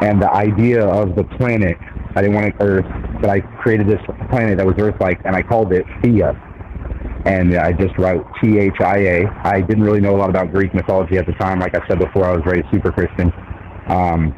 And 0.00 0.22
the 0.22 0.32
idea 0.32 0.86
of 0.86 1.14
the 1.14 1.24
planet, 1.24 1.76
I 2.14 2.22
didn't 2.22 2.34
want 2.34 2.58
to 2.58 2.64
Earth, 2.64 3.20
but 3.20 3.28
I 3.28 3.40
created 3.40 3.86
this 3.86 4.00
planet 4.30 4.56
that 4.56 4.66
was 4.66 4.76
Earth-like, 4.78 5.20
and 5.24 5.36
I 5.36 5.42
called 5.42 5.72
it 5.72 5.84
Thea. 6.02 6.32
And 7.26 7.54
I 7.56 7.72
just 7.72 7.98
wrote 7.98 8.26
T-H-I-A. 8.40 9.26
I 9.44 9.60
didn't 9.60 9.82
really 9.82 10.00
know 10.00 10.16
a 10.16 10.18
lot 10.18 10.30
about 10.30 10.50
Greek 10.50 10.72
mythology 10.72 11.18
at 11.18 11.26
the 11.26 11.32
time. 11.32 11.58
Like 11.58 11.74
I 11.74 11.86
said 11.86 11.98
before, 11.98 12.24
I 12.24 12.34
was 12.34 12.46
raised 12.46 12.66
super 12.70 12.92
Christian. 12.92 13.32
Um, 13.88 14.32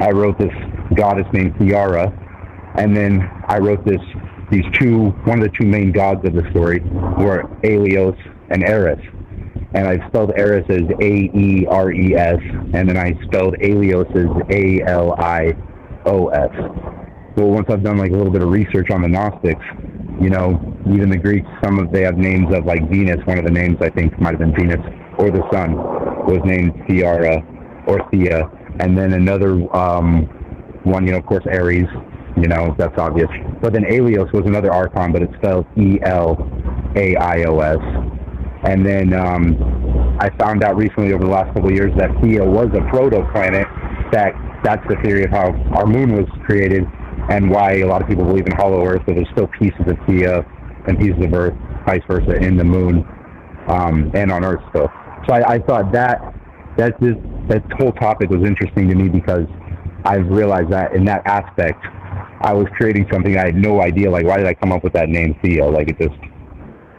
I 0.00 0.10
wrote 0.10 0.38
this 0.38 0.52
goddess 0.94 1.26
named 1.32 1.54
Theara, 1.54 2.12
and 2.76 2.94
then 2.94 3.30
I 3.46 3.58
wrote 3.58 3.84
this 3.86 4.00
these 4.50 4.64
two 4.74 5.10
one 5.24 5.40
of 5.40 5.44
the 5.44 5.56
two 5.58 5.66
main 5.66 5.90
gods 5.90 6.26
of 6.26 6.34
the 6.34 6.48
story 6.50 6.80
were 6.80 7.44
Aelios 7.62 8.18
and 8.50 8.62
Eris. 8.64 9.00
And 9.74 9.88
I 9.88 10.06
spelled 10.08 10.32
Eris 10.36 10.64
as 10.68 10.82
A 11.00 11.12
E 11.34 11.66
R 11.68 11.90
E 11.90 12.14
S, 12.14 12.38
and 12.74 12.88
then 12.88 12.96
I 12.96 13.12
spelled 13.24 13.56
Aelios 13.58 14.08
as 14.14 14.30
A 14.50 14.82
L 14.88 15.14
I 15.18 15.52
O 16.06 16.28
S. 16.28 16.50
Well, 17.36 17.50
once 17.50 17.66
I've 17.68 17.82
done 17.82 17.98
like 17.98 18.12
a 18.12 18.14
little 18.14 18.32
bit 18.32 18.42
of 18.42 18.50
research 18.50 18.90
on 18.90 19.02
the 19.02 19.08
Gnostics, 19.08 19.64
you 20.20 20.30
know, 20.30 20.76
even 20.88 21.10
the 21.10 21.16
Greeks, 21.16 21.48
some 21.64 21.80
of 21.80 21.90
they 21.90 22.02
have 22.02 22.16
names 22.16 22.54
of 22.54 22.64
like 22.64 22.88
Venus. 22.88 23.18
One 23.26 23.38
of 23.38 23.44
the 23.44 23.50
names 23.50 23.78
I 23.80 23.90
think 23.90 24.16
might 24.20 24.30
have 24.30 24.38
been 24.38 24.54
Venus, 24.54 24.80
or 25.18 25.30
the 25.30 25.42
sun 25.50 25.74
was 25.74 26.40
named 26.44 26.72
Theara 26.86 27.42
or 27.88 28.08
Thea, 28.10 28.48
and 28.78 28.96
then 28.96 29.12
another 29.14 29.52
um, 29.76 30.26
one, 30.84 31.04
you 31.04 31.12
know, 31.12 31.18
of 31.18 31.26
course, 31.26 31.44
Ares. 31.46 31.88
You 32.36 32.48
know, 32.48 32.74
that's 32.76 32.98
obvious. 32.98 33.28
But 33.62 33.72
then 33.72 33.84
Aelios 33.84 34.32
was 34.32 34.42
another 34.44 34.72
archon, 34.72 35.12
but 35.12 35.22
it's 35.22 35.34
spelled 35.36 35.66
E 35.78 36.00
L 36.02 36.36
A 36.96 37.14
I 37.16 37.44
O 37.44 37.60
S. 37.60 37.78
And 38.64 38.84
then 38.84 39.12
um, 39.12 40.16
I 40.20 40.30
found 40.38 40.62
out 40.64 40.76
recently 40.76 41.12
over 41.12 41.24
the 41.24 41.30
last 41.30 41.52
couple 41.54 41.68
of 41.68 41.74
years 41.74 41.92
that 41.96 42.10
Thea 42.22 42.44
was 42.44 42.68
a 42.74 42.80
proto-planet. 42.90 43.66
That 44.12 44.32
that's 44.64 44.82
the 44.88 44.96
theory 45.02 45.24
of 45.24 45.30
how 45.30 45.52
our 45.74 45.86
moon 45.86 46.14
was 46.16 46.26
created 46.46 46.84
and 47.30 47.50
why 47.50 47.78
a 47.78 47.84
lot 47.84 48.00
of 48.00 48.08
people 48.08 48.24
believe 48.24 48.46
in 48.46 48.52
hollow 48.52 48.84
Earth, 48.86 49.02
but 49.06 49.14
there's 49.14 49.28
still 49.32 49.48
pieces 49.58 49.84
of 49.86 49.96
Thea 50.06 50.44
and 50.86 50.98
pieces 50.98 51.24
of 51.24 51.32
Earth, 51.34 51.54
vice 51.84 52.02
versa, 52.08 52.36
in 52.36 52.56
the 52.56 52.64
moon 52.64 53.06
um, 53.68 54.10
and 54.14 54.32
on 54.32 54.44
Earth 54.44 54.62
still. 54.70 54.90
So 55.26 55.34
I, 55.34 55.54
I 55.54 55.58
thought 55.58 55.92
that 55.92 56.20
that 56.76 56.98
this 57.00 57.14
that 57.48 57.62
whole 57.78 57.92
topic 57.92 58.30
was 58.30 58.42
interesting 58.42 58.88
to 58.88 58.94
me 58.94 59.08
because 59.08 59.46
I've 60.04 60.26
realized 60.28 60.70
that 60.70 60.94
in 60.94 61.04
that 61.06 61.22
aspect, 61.26 61.84
I 62.40 62.52
was 62.52 62.66
creating 62.76 63.06
something 63.12 63.36
I 63.36 63.46
had 63.46 63.56
no 63.56 63.80
idea. 63.80 64.10
Like, 64.10 64.26
why 64.26 64.36
did 64.36 64.46
I 64.46 64.54
come 64.54 64.72
up 64.72 64.84
with 64.84 64.92
that 64.94 65.08
name 65.08 65.36
Theo? 65.42 65.70
Like, 65.70 65.88
it 65.88 65.98
just 65.98 66.14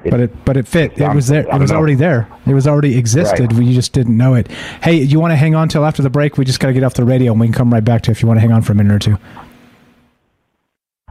but 0.09 0.19
it 0.19 0.45
but 0.45 0.57
it 0.57 0.67
fit. 0.67 0.97
It 0.97 1.13
was 1.13 1.27
there. 1.27 1.41
It 1.41 1.59
was 1.59 1.71
know. 1.71 1.77
already 1.77 1.95
there. 1.95 2.27
It 2.45 2.53
was 2.53 2.67
already 2.67 2.97
existed. 2.97 3.51
Right. 3.51 3.59
We 3.59 3.73
just 3.73 3.93
didn't 3.93 4.17
know 4.17 4.33
it. 4.33 4.49
Hey, 4.81 4.95
you 5.01 5.19
want 5.19 5.31
to 5.31 5.35
hang 5.35 5.55
on 5.55 5.69
till 5.69 5.85
after 5.85 6.01
the 6.01 6.09
break? 6.09 6.37
We 6.37 6.45
just 6.45 6.59
got 6.59 6.67
to 6.67 6.73
get 6.73 6.83
off 6.83 6.93
the 6.93 7.05
radio, 7.05 7.31
and 7.31 7.41
we 7.41 7.47
can 7.47 7.53
come 7.53 7.73
right 7.73 7.83
back 7.83 8.03
to 8.03 8.09
you 8.09 8.11
if 8.13 8.21
you 8.21 8.27
want 8.27 8.37
to 8.37 8.41
hang 8.41 8.51
on 8.51 8.61
for 8.61 8.73
a 8.73 8.75
minute 8.75 8.93
or 8.93 8.99
two. 8.99 9.17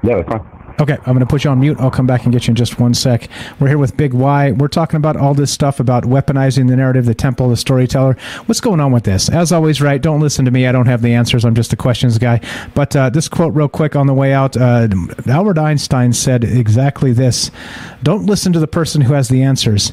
Yeah, 0.02 0.16
that's 0.16 0.28
fine. 0.28 0.63
Okay, 0.80 0.94
I'm 0.94 1.04
going 1.14 1.20
to 1.20 1.26
put 1.26 1.44
you 1.44 1.50
on 1.50 1.60
mute. 1.60 1.78
I'll 1.78 1.90
come 1.90 2.06
back 2.06 2.24
and 2.24 2.32
get 2.32 2.46
you 2.46 2.52
in 2.52 2.56
just 2.56 2.80
one 2.80 2.94
sec. 2.94 3.28
We're 3.60 3.68
here 3.68 3.78
with 3.78 3.96
Big 3.96 4.12
Y. 4.12 4.50
We're 4.52 4.66
talking 4.66 4.96
about 4.96 5.16
all 5.16 5.32
this 5.32 5.52
stuff 5.52 5.78
about 5.78 6.02
weaponizing 6.02 6.68
the 6.68 6.74
narrative, 6.74 7.04
the 7.04 7.14
temple, 7.14 7.48
the 7.48 7.56
storyteller. 7.56 8.16
What's 8.46 8.60
going 8.60 8.80
on 8.80 8.90
with 8.90 9.04
this? 9.04 9.28
As 9.28 9.52
always, 9.52 9.80
right? 9.80 10.02
Don't 10.02 10.20
listen 10.20 10.44
to 10.46 10.50
me. 10.50 10.66
I 10.66 10.72
don't 10.72 10.86
have 10.86 11.00
the 11.00 11.14
answers. 11.14 11.44
I'm 11.44 11.54
just 11.54 11.72
a 11.72 11.76
questions 11.76 12.18
guy. 12.18 12.40
But 12.74 12.96
uh, 12.96 13.10
this 13.10 13.28
quote, 13.28 13.54
real 13.54 13.68
quick, 13.68 13.94
on 13.94 14.08
the 14.08 14.14
way 14.14 14.32
out. 14.32 14.56
Uh, 14.56 14.88
Albert 15.28 15.58
Einstein 15.58 16.12
said 16.12 16.42
exactly 16.42 17.12
this: 17.12 17.52
"Don't 18.02 18.26
listen 18.26 18.52
to 18.52 18.58
the 18.58 18.66
person 18.66 19.02
who 19.02 19.14
has 19.14 19.28
the 19.28 19.42
answers. 19.42 19.92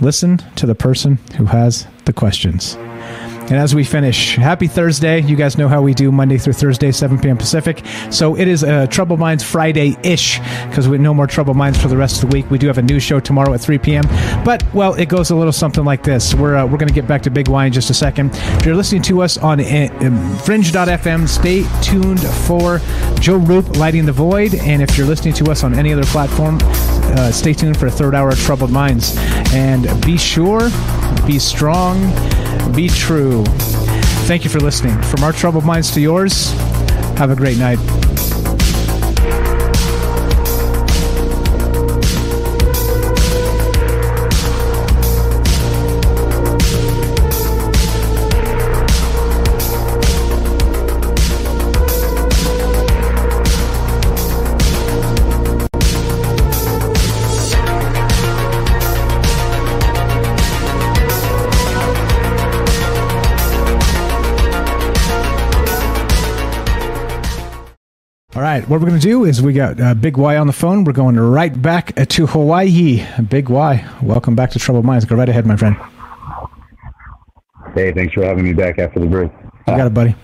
Listen 0.00 0.38
to 0.56 0.64
the 0.64 0.74
person 0.74 1.18
who 1.36 1.44
has 1.46 1.86
the 2.06 2.12
questions." 2.12 2.78
And 3.42 3.60
as 3.60 3.74
we 3.74 3.84
finish, 3.84 4.36
happy 4.36 4.66
Thursday. 4.66 5.20
You 5.20 5.36
guys 5.36 5.58
know 5.58 5.68
how 5.68 5.82
we 5.82 5.94
do 5.94 6.10
Monday 6.10 6.38
through 6.38 6.54
Thursday, 6.54 6.90
7 6.92 7.18
p.m. 7.18 7.36
Pacific. 7.36 7.84
So 8.10 8.36
it 8.36 8.48
is 8.48 8.64
uh, 8.64 8.86
Troubled 8.86 9.18
Minds 9.18 9.44
Friday 9.44 9.96
ish 10.02 10.38
because 10.68 10.88
we 10.88 10.96
no 10.98 11.12
more 11.12 11.26
Troubled 11.26 11.56
Minds 11.56 11.80
for 11.80 11.88
the 11.88 11.96
rest 11.96 12.22
of 12.22 12.30
the 12.30 12.34
week. 12.34 12.50
We 12.50 12.58
do 12.58 12.66
have 12.68 12.78
a 12.78 12.82
new 12.82 13.00
show 13.00 13.20
tomorrow 13.20 13.52
at 13.52 13.60
3 13.60 13.78
p.m. 13.78 14.04
But, 14.44 14.64
well, 14.72 14.94
it 14.94 15.08
goes 15.08 15.30
a 15.30 15.36
little 15.36 15.52
something 15.52 15.84
like 15.84 16.02
this. 16.02 16.34
We're, 16.34 16.56
uh, 16.56 16.64
we're 16.64 16.78
going 16.78 16.88
to 16.88 16.94
get 16.94 17.06
back 17.06 17.22
to 17.22 17.30
Big 17.30 17.48
Y 17.48 17.66
in 17.66 17.72
just 17.72 17.90
a 17.90 17.94
second. 17.94 18.30
If 18.34 18.64
you're 18.64 18.76
listening 18.76 19.02
to 19.02 19.22
us 19.22 19.36
on 19.38 19.60
uh, 19.60 19.88
um, 20.00 20.36
fringe.fm, 20.38 21.28
stay 21.28 21.64
tuned 21.82 22.20
for 22.46 22.80
Joe 23.20 23.36
Roop 23.36 23.76
Lighting 23.76 24.06
the 24.06 24.12
Void. 24.12 24.54
And 24.54 24.82
if 24.82 24.96
you're 24.96 25.06
listening 25.06 25.34
to 25.34 25.50
us 25.50 25.64
on 25.64 25.74
any 25.74 25.92
other 25.92 26.04
platform, 26.04 26.58
uh, 26.62 27.30
stay 27.30 27.52
tuned 27.52 27.76
for 27.76 27.86
a 27.86 27.90
third 27.90 28.14
hour 28.14 28.30
of 28.30 28.38
Troubled 28.38 28.70
Minds. 28.70 29.14
And 29.52 29.86
be 30.04 30.16
sure, 30.16 30.70
be 31.26 31.38
strong, 31.38 32.00
be 32.74 32.88
true. 32.88 33.31
Thank 34.26 34.44
you 34.44 34.50
for 34.50 34.60
listening. 34.60 35.00
From 35.02 35.24
our 35.24 35.32
troubled 35.32 35.64
minds 35.64 35.90
to 35.92 36.00
yours, 36.00 36.52
have 37.16 37.30
a 37.30 37.36
great 37.36 37.56
night. 37.56 37.78
Right, 68.40 68.66
what 68.66 68.80
we're 68.80 68.88
going 68.88 68.98
to 68.98 69.06
do 69.06 69.26
is 69.26 69.42
we 69.42 69.52
got 69.52 69.78
uh, 69.78 69.92
Big 69.92 70.16
Y 70.16 70.38
on 70.38 70.46
the 70.46 70.54
phone. 70.54 70.84
We're 70.84 70.94
going 70.94 71.20
right 71.20 71.60
back 71.60 71.94
to 71.94 72.26
Hawaii. 72.26 73.04
Big 73.28 73.50
Y, 73.50 73.86
welcome 74.00 74.34
back 74.34 74.50
to 74.52 74.58
Troubled 74.58 74.86
Minds. 74.86 75.04
Go 75.04 75.16
right 75.16 75.28
ahead, 75.28 75.44
my 75.44 75.56
friend. 75.56 75.76
Hey, 77.74 77.92
thanks 77.92 78.14
for 78.14 78.24
having 78.24 78.44
me 78.44 78.54
back 78.54 78.78
after 78.78 79.00
the 79.00 79.06
break. 79.06 79.30
You 79.68 79.76
got 79.76 79.86
it, 79.86 79.94
buddy. 79.94 80.14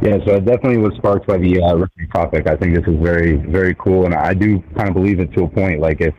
Yeah, 0.00 0.18
so 0.24 0.36
I 0.36 0.40
definitely 0.40 0.78
was 0.78 0.94
sparked 0.96 1.26
by 1.26 1.36
the 1.36 1.62
uh, 1.62 1.86
topic. 2.12 2.46
I 2.46 2.56
think 2.56 2.74
this 2.74 2.84
is 2.86 2.98
very, 3.00 3.36
very 3.36 3.74
cool, 3.74 4.06
and 4.06 4.14
I 4.14 4.32
do 4.32 4.62
kind 4.74 4.88
of 4.88 4.94
believe 4.94 5.20
it 5.20 5.32
to 5.34 5.44
a 5.44 5.48
point. 5.48 5.80
Like 5.80 6.00
if 6.00 6.14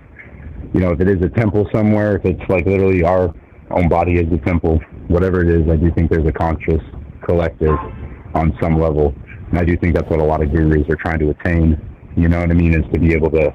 you 0.74 0.80
know, 0.80 0.92
if 0.92 1.00
it 1.02 1.08
is 1.08 1.22
a 1.22 1.30
temple 1.30 1.68
somewhere, 1.74 2.16
if 2.18 2.26
it's 2.26 2.50
like 2.50 2.66
literally 2.66 3.04
our 3.04 3.34
own 3.72 3.90
body 3.90 4.20
is 4.20 4.30
the 4.30 4.38
temple, 4.40 4.80
whatever 5.08 5.42
it 5.42 5.50
is, 5.50 5.70
I 5.70 5.76
do 5.76 5.92
think 5.92 6.10
there's 6.10 6.28
a 6.28 6.32
conscious 6.32 6.82
collective 7.26 7.78
on 8.34 8.58
some 8.62 8.80
level, 8.80 9.14
and 9.50 9.60
I 9.60 9.66
do 9.66 9.78
think 9.78 9.96
that's 9.96 10.10
what 10.10 10.20
a 10.20 10.24
lot 10.24 10.42
of 10.42 10.52
gurus 10.52 10.88
are 10.90 10.96
trying 10.96 11.20
to 11.20 11.30
attain. 11.30 11.80
You 12.16 12.30
know 12.30 12.40
what 12.40 12.52
I 12.52 12.54
mean? 12.54 12.74
Is 12.74 12.86
to 12.94 13.00
be 13.00 13.14
able 13.14 13.32
to 13.32 13.54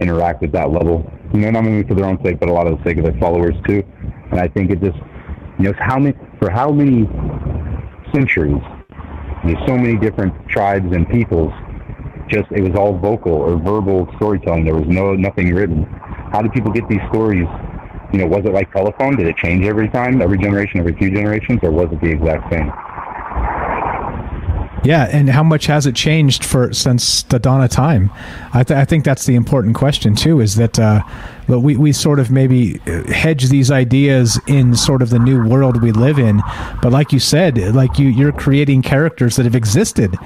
interact 0.00 0.42
at 0.42 0.52
that 0.52 0.70
level. 0.70 1.10
You 1.32 1.40
know, 1.40 1.50
not 1.50 1.66
only 1.66 1.86
for 1.86 1.94
their 1.94 2.06
own 2.06 2.22
sake, 2.24 2.40
but 2.40 2.48
a 2.48 2.52
lot 2.52 2.66
of 2.66 2.78
the 2.78 2.84
sake 2.84 2.98
of 2.98 3.04
their 3.04 3.18
followers 3.20 3.54
too. 3.66 3.82
And 4.30 4.40
I 4.40 4.48
think 4.48 4.70
it 4.70 4.80
just, 4.80 4.98
you 5.58 5.66
know, 5.66 5.74
how 5.78 5.98
many 5.98 6.16
for 6.38 6.50
how 6.50 6.70
many 6.70 7.08
centuries 8.14 8.62
there's 9.44 9.58
so 9.66 9.76
many 9.76 9.96
different 9.96 10.34
tribes 10.48 10.94
and 10.94 11.08
peoples. 11.08 11.52
Just 12.28 12.50
it 12.52 12.60
was 12.60 12.74
all 12.76 12.98
vocal 12.98 13.32
or 13.32 13.56
verbal 13.56 14.06
storytelling. 14.16 14.64
There 14.64 14.74
was 14.74 14.86
no 14.86 15.14
nothing 15.14 15.54
written. 15.54 15.84
How 16.30 16.42
did 16.42 16.52
people 16.52 16.70
get 16.70 16.88
these 16.88 17.00
stories? 17.08 17.46
You 18.12 18.18
know, 18.20 18.26
was 18.26 18.44
it 18.44 18.52
like 18.52 18.70
telephone? 18.72 19.16
Did 19.16 19.26
it 19.28 19.36
change 19.36 19.64
every 19.64 19.88
time, 19.88 20.20
every 20.20 20.38
generation, 20.38 20.80
every 20.80 20.94
few 20.96 21.10
generations, 21.10 21.60
or 21.62 21.70
was 21.70 21.88
it 21.90 22.00
the 22.00 22.10
exact 22.10 22.52
same? 22.52 22.70
Yeah, 24.82 25.08
and 25.12 25.28
how 25.28 25.42
much 25.42 25.66
has 25.66 25.86
it 25.86 25.94
changed 25.94 26.42
for 26.44 26.72
since 26.72 27.22
the 27.24 27.38
dawn 27.38 27.62
of 27.62 27.70
time? 27.70 28.10
I, 28.54 28.64
th- 28.64 28.78
I 28.78 28.84
think 28.86 29.04
that's 29.04 29.26
the 29.26 29.34
important 29.34 29.74
question 29.74 30.14
too. 30.14 30.40
Is 30.40 30.56
that 30.56 30.78
uh, 30.78 31.02
we 31.48 31.76
we 31.76 31.92
sort 31.92 32.18
of 32.18 32.30
maybe 32.30 32.80
uh, 32.86 33.02
hedge 33.12 33.50
these 33.50 33.70
ideas 33.70 34.40
in 34.46 34.74
sort 34.74 35.02
of 35.02 35.10
the 35.10 35.18
new 35.18 35.46
world 35.46 35.82
we 35.82 35.92
live 35.92 36.18
in, 36.18 36.40
but 36.80 36.92
like 36.92 37.12
you 37.12 37.18
said, 37.18 37.58
like 37.74 37.98
you 37.98 38.08
you're 38.08 38.32
creating 38.32 38.80
characters 38.80 39.36
that 39.36 39.44
have 39.44 39.54
existed. 39.54 40.16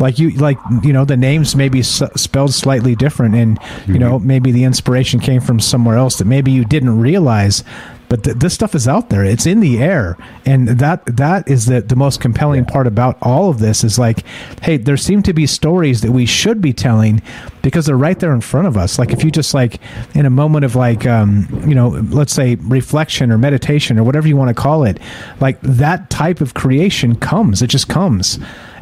Like 0.00 0.18
you, 0.18 0.30
like 0.30 0.58
you 0.82 0.92
know, 0.92 1.04
the 1.04 1.16
names 1.16 1.54
may 1.54 1.68
be 1.68 1.80
s- 1.80 2.02
spelled 2.16 2.54
slightly 2.54 2.96
different, 2.96 3.34
and 3.36 3.58
you 3.86 3.98
know, 3.98 4.18
maybe 4.18 4.50
the 4.50 4.64
inspiration 4.64 5.20
came 5.20 5.40
from 5.40 5.60
somewhere 5.60 5.96
else 5.96 6.16
that 6.18 6.24
maybe 6.26 6.50
you 6.50 6.64
didn't 6.64 6.98
realize 6.98 7.62
but 8.10 8.24
th- 8.24 8.36
this 8.36 8.52
stuff 8.52 8.74
is 8.74 8.86
out 8.86 9.08
there 9.08 9.24
it's 9.24 9.46
in 9.46 9.60
the 9.60 9.78
air 9.78 10.18
and 10.44 10.68
that 10.68 11.04
that 11.06 11.48
is 11.48 11.64
the, 11.64 11.80
the 11.80 11.96
most 11.96 12.20
compelling 12.20 12.66
part 12.66 12.86
about 12.86 13.16
all 13.22 13.48
of 13.48 13.58
this 13.60 13.82
is 13.82 13.98
like 13.98 14.26
hey 14.62 14.76
there 14.76 14.98
seem 14.98 15.22
to 15.22 15.32
be 15.32 15.46
stories 15.46 16.02
that 16.02 16.12
we 16.12 16.26
should 16.26 16.60
be 16.60 16.74
telling 16.74 17.22
because 17.62 17.86
they're 17.86 17.96
right 17.96 18.18
there 18.18 18.34
in 18.34 18.42
front 18.42 18.66
of 18.66 18.76
us 18.76 18.98
like 18.98 19.12
if 19.12 19.24
you 19.24 19.30
just 19.30 19.54
like 19.54 19.80
in 20.14 20.26
a 20.26 20.30
moment 20.30 20.64
of 20.64 20.76
like 20.76 21.06
um, 21.06 21.46
you 21.66 21.74
know 21.74 21.88
let's 21.88 22.34
say 22.34 22.56
reflection 22.56 23.30
or 23.30 23.38
meditation 23.38 23.98
or 23.98 24.04
whatever 24.04 24.28
you 24.28 24.36
want 24.36 24.54
to 24.54 24.62
call 24.62 24.84
it 24.84 24.98
like 25.40 25.58
that 25.62 26.10
type 26.10 26.42
of 26.42 26.52
creation 26.52 27.14
comes 27.14 27.62
it 27.62 27.68
just 27.68 27.88
comes 27.88 28.38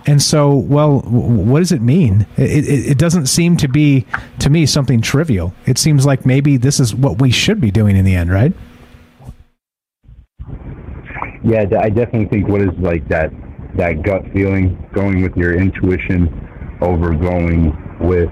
and 0.07 0.23
so, 0.23 0.55
well, 0.55 1.01
what 1.01 1.59
does 1.59 1.71
it 1.71 1.83
mean? 1.83 2.27
It, 2.39 2.67
it, 2.67 2.91
it, 2.93 2.99
doesn't 2.99 3.27
seem 3.27 3.59
to 3.59 3.69
be, 3.69 4.07
to 4.39 4.49
me, 4.49 4.65
something 4.65 5.03
trivial. 5.03 5.53
It 5.67 5.77
seems 5.77 6.07
like 6.07 6.25
maybe 6.25 6.57
this 6.57 6.81
is 6.81 6.95
what 6.95 7.21
we 7.21 7.31
should 7.31 7.61
be 7.61 7.71
doing 7.71 7.95
in 7.95 8.07
the 8.07 8.15
end, 8.15 8.31
right? 8.31 8.55
Yeah, 11.45 11.65
I 11.81 11.89
definitely 11.89 12.27
think 12.27 12.49
what 12.49 12.61
is 12.61 12.71
like 12.79 13.09
that 13.09 13.31
that 13.77 14.03
gut 14.03 14.23
feeling, 14.33 14.77
going 14.93 15.23
with 15.23 15.37
your 15.37 15.55
intuition 15.55 16.29
over 16.81 17.15
going 17.15 17.77
with 18.01 18.31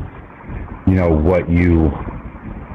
you 0.86 0.94
know 0.94 1.10
what 1.10 1.48
you 1.48 1.90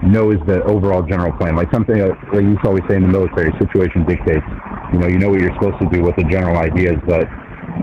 know 0.03 0.31
is 0.31 0.39
the 0.47 0.63
overall 0.63 1.03
general 1.03 1.31
plan. 1.37 1.55
Like 1.55 1.71
something 1.71 1.99
like 1.99 2.43
you 2.43 2.57
always 2.63 2.83
say 2.89 2.95
in 2.95 3.03
the 3.03 3.07
military, 3.07 3.51
situation 3.59 4.05
dictates. 4.05 4.45
You 4.93 4.99
know, 4.99 5.07
you 5.07 5.19
know 5.19 5.29
what 5.29 5.39
you're 5.39 5.53
supposed 5.53 5.79
to 5.79 5.89
do 5.89 6.01
with 6.03 6.15
the 6.15 6.23
general 6.23 6.57
ideas, 6.57 6.97
but 7.07 7.27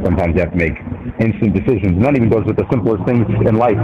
sometimes 0.05 0.35
you 0.35 0.41
have 0.41 0.53
to 0.53 0.57
make 0.57 0.77
instant 1.21 1.55
decisions. 1.55 1.97
And 1.97 2.05
that 2.05 2.17
even 2.17 2.29
goes 2.29 2.45
with 2.45 2.57
the 2.57 2.67
simplest 2.71 3.05
things 3.07 3.25
in 3.47 3.55
life. 3.57 3.79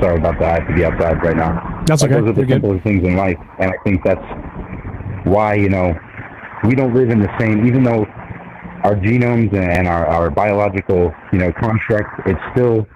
Sorry 0.00 0.16
about 0.18 0.38
that. 0.40 0.48
I 0.48 0.54
have 0.60 0.68
to 0.68 0.74
be 0.74 0.84
outside 0.84 1.22
right 1.22 1.36
now. 1.36 1.82
That's 1.86 2.02
okay. 2.04 2.14
Those 2.14 2.30
are 2.30 2.32
the 2.32 2.40
You're 2.46 2.46
good. 2.46 2.62
simplest 2.62 2.84
things 2.84 3.04
in 3.06 3.16
life, 3.16 3.38
and 3.58 3.70
I 3.70 3.76
think 3.84 4.04
that's 4.04 4.24
why 5.24 5.54
you 5.54 5.68
know 5.68 5.94
we 6.64 6.74
don't 6.74 6.94
live 6.94 7.10
in 7.10 7.20
the 7.20 7.30
same, 7.38 7.66
even 7.66 7.82
though 7.82 8.04
our 8.84 8.94
genomes 8.96 9.52
and 9.54 9.86
our, 9.86 10.06
our 10.06 10.30
biological, 10.30 11.12
you 11.32 11.38
know, 11.38 11.52
construct, 11.52 12.26
it's 12.26 12.40
still 12.52 12.86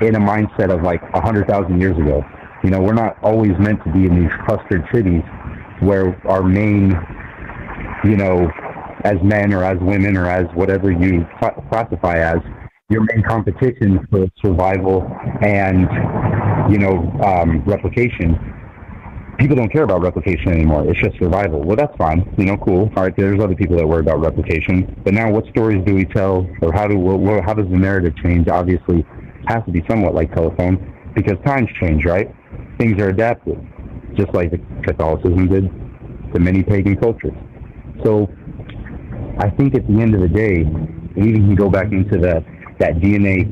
in 0.00 0.14
a 0.14 0.20
mindset 0.20 0.72
of 0.72 0.82
like 0.82 1.02
a 1.14 1.20
hundred 1.20 1.46
thousand 1.48 1.80
years 1.80 1.96
ago. 1.98 2.22
You 2.64 2.70
know, 2.70 2.80
we're 2.80 2.94
not 2.94 3.22
always 3.22 3.52
meant 3.58 3.82
to 3.84 3.92
be 3.92 4.06
in 4.06 4.20
these 4.20 4.30
clustered 4.46 4.84
cities 4.92 5.22
where 5.80 6.20
our 6.28 6.42
main, 6.42 6.92
you 8.04 8.16
know, 8.16 8.50
as 9.04 9.14
men 9.22 9.54
or 9.54 9.62
as 9.62 9.78
women 9.80 10.16
or 10.16 10.26
as 10.26 10.46
whatever 10.54 10.90
you 10.90 11.24
cl- 11.40 11.64
classify 11.70 12.18
as, 12.18 12.38
your 12.90 13.04
main 13.12 13.22
competition 13.22 14.06
for 14.10 14.26
survival 14.44 15.06
and, 15.42 15.82
you 16.72 16.78
know, 16.78 16.98
um, 17.22 17.62
replication 17.64 18.57
people 19.38 19.56
don't 19.56 19.70
care 19.70 19.84
about 19.84 20.02
replication 20.02 20.52
anymore. 20.52 20.84
It's 20.88 21.00
just 21.00 21.16
survival. 21.18 21.62
Well, 21.62 21.76
that's 21.76 21.96
fine. 21.96 22.28
You 22.36 22.46
know, 22.46 22.56
cool. 22.58 22.90
All 22.96 23.04
right, 23.04 23.16
there's 23.16 23.40
other 23.40 23.54
people 23.54 23.76
that 23.76 23.86
worry 23.86 24.00
about 24.00 24.20
replication. 24.20 25.00
But 25.04 25.14
now, 25.14 25.30
what 25.30 25.46
stories 25.46 25.84
do 25.86 25.94
we 25.94 26.04
tell, 26.04 26.48
or 26.60 26.72
how 26.72 26.88
do 26.88 26.98
what, 26.98 27.44
how 27.44 27.54
does 27.54 27.68
the 27.70 27.76
narrative 27.76 28.14
change? 28.22 28.48
Obviously, 28.48 29.06
has 29.46 29.64
to 29.64 29.70
be 29.70 29.82
somewhat 29.88 30.14
like 30.14 30.34
telephone 30.34 30.94
because 31.14 31.38
times 31.44 31.68
change, 31.80 32.04
right? 32.04 32.34
Things 32.78 33.00
are 33.00 33.08
adapted, 33.08 33.58
just 34.14 34.34
like 34.34 34.50
the 34.50 34.58
Catholicism 34.82 35.48
did 35.48 35.70
to 36.34 36.40
many 36.40 36.62
pagan 36.62 36.96
cultures. 36.96 37.34
So, 38.04 38.28
I 39.38 39.50
think 39.50 39.74
at 39.74 39.86
the 39.86 40.00
end 40.00 40.14
of 40.14 40.20
the 40.20 40.28
day, 40.28 40.64
we 41.16 41.30
even 41.30 41.46
can 41.46 41.54
go 41.54 41.70
back 41.70 41.92
into 41.92 42.18
the 42.18 42.44
that 42.78 42.96
DNA 42.96 43.44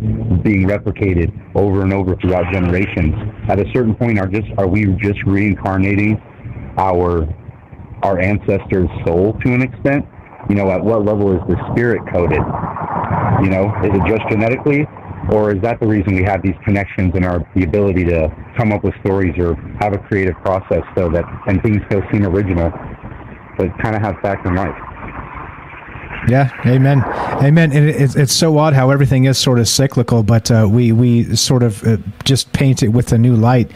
being 0.43 0.67
replicated 0.67 1.33
over 1.57 1.83
and 1.83 1.93
over 1.93 2.17
throughout 2.17 2.53
generations. 2.53 3.15
At 3.49 3.59
a 3.59 3.65
certain 3.73 3.95
point, 3.95 4.19
are 4.19 4.27
just 4.27 4.47
are 4.59 4.69
we 4.69 4.87
just 5.01 5.23
reincarnating 5.25 6.21
our 6.79 7.27
our 8.03 8.19
ancestors' 8.21 8.89
soul 9.05 9.39
to 9.45 9.53
an 9.53 9.63
extent? 9.63 10.07
You 10.49 10.55
know, 10.55 10.71
at 10.71 10.83
what 10.83 11.05
level 11.05 11.33
is 11.33 11.41
the 11.49 11.57
spirit 11.73 12.03
coded? 12.13 12.43
You 13.43 13.51
know, 13.51 13.73
is 13.83 13.91
it 13.93 14.03
just 14.07 14.23
genetically, 14.31 14.87
or 15.33 15.55
is 15.55 15.61
that 15.63 15.81
the 15.81 15.87
reason 15.87 16.15
we 16.15 16.23
have 16.23 16.43
these 16.43 16.55
connections 16.65 17.13
and 17.15 17.25
our 17.25 17.41
the 17.57 17.65
ability 17.65 18.05
to 18.05 18.29
come 18.57 18.73
up 18.73 18.85
with 18.85 18.95
stories 19.05 19.35
or 19.39 19.57
have 19.81 19.93
a 19.93 19.99
creative 19.99 20.35
process 20.45 20.83
so 20.97 21.11
that 21.11 21.25
and 21.49 21.61
things 21.63 21.79
still 21.87 22.03
seem 22.13 22.25
original, 22.25 22.71
but 23.59 23.69
kind 23.83 23.97
of 23.97 24.03
have 24.03 24.15
fact 24.23 24.47
in 24.47 24.55
life? 24.55 24.75
Yeah, 26.29 26.51
amen, 26.67 27.05
amen. 27.05 27.73
And 27.73 27.89
it, 27.89 28.01
it's, 28.01 28.17
it's 28.17 28.33
so 28.33 28.59
odd 28.59 28.73
how 28.73 28.91
everything 28.91 29.27
is 29.27 29.39
sort 29.39 29.61
of 29.61 29.69
cyclical, 29.69 30.25
but 30.25 30.51
uh, 30.51 30.67
we 30.69 30.91
we 30.91 31.37
sort 31.37 31.63
of 31.63 31.85
uh, 31.85 31.99
just 32.25 32.53
paint 32.53 32.83
it 32.83 32.89
with 32.89 33.13
a 33.13 33.19
new 33.19 33.37
light. 33.37 33.71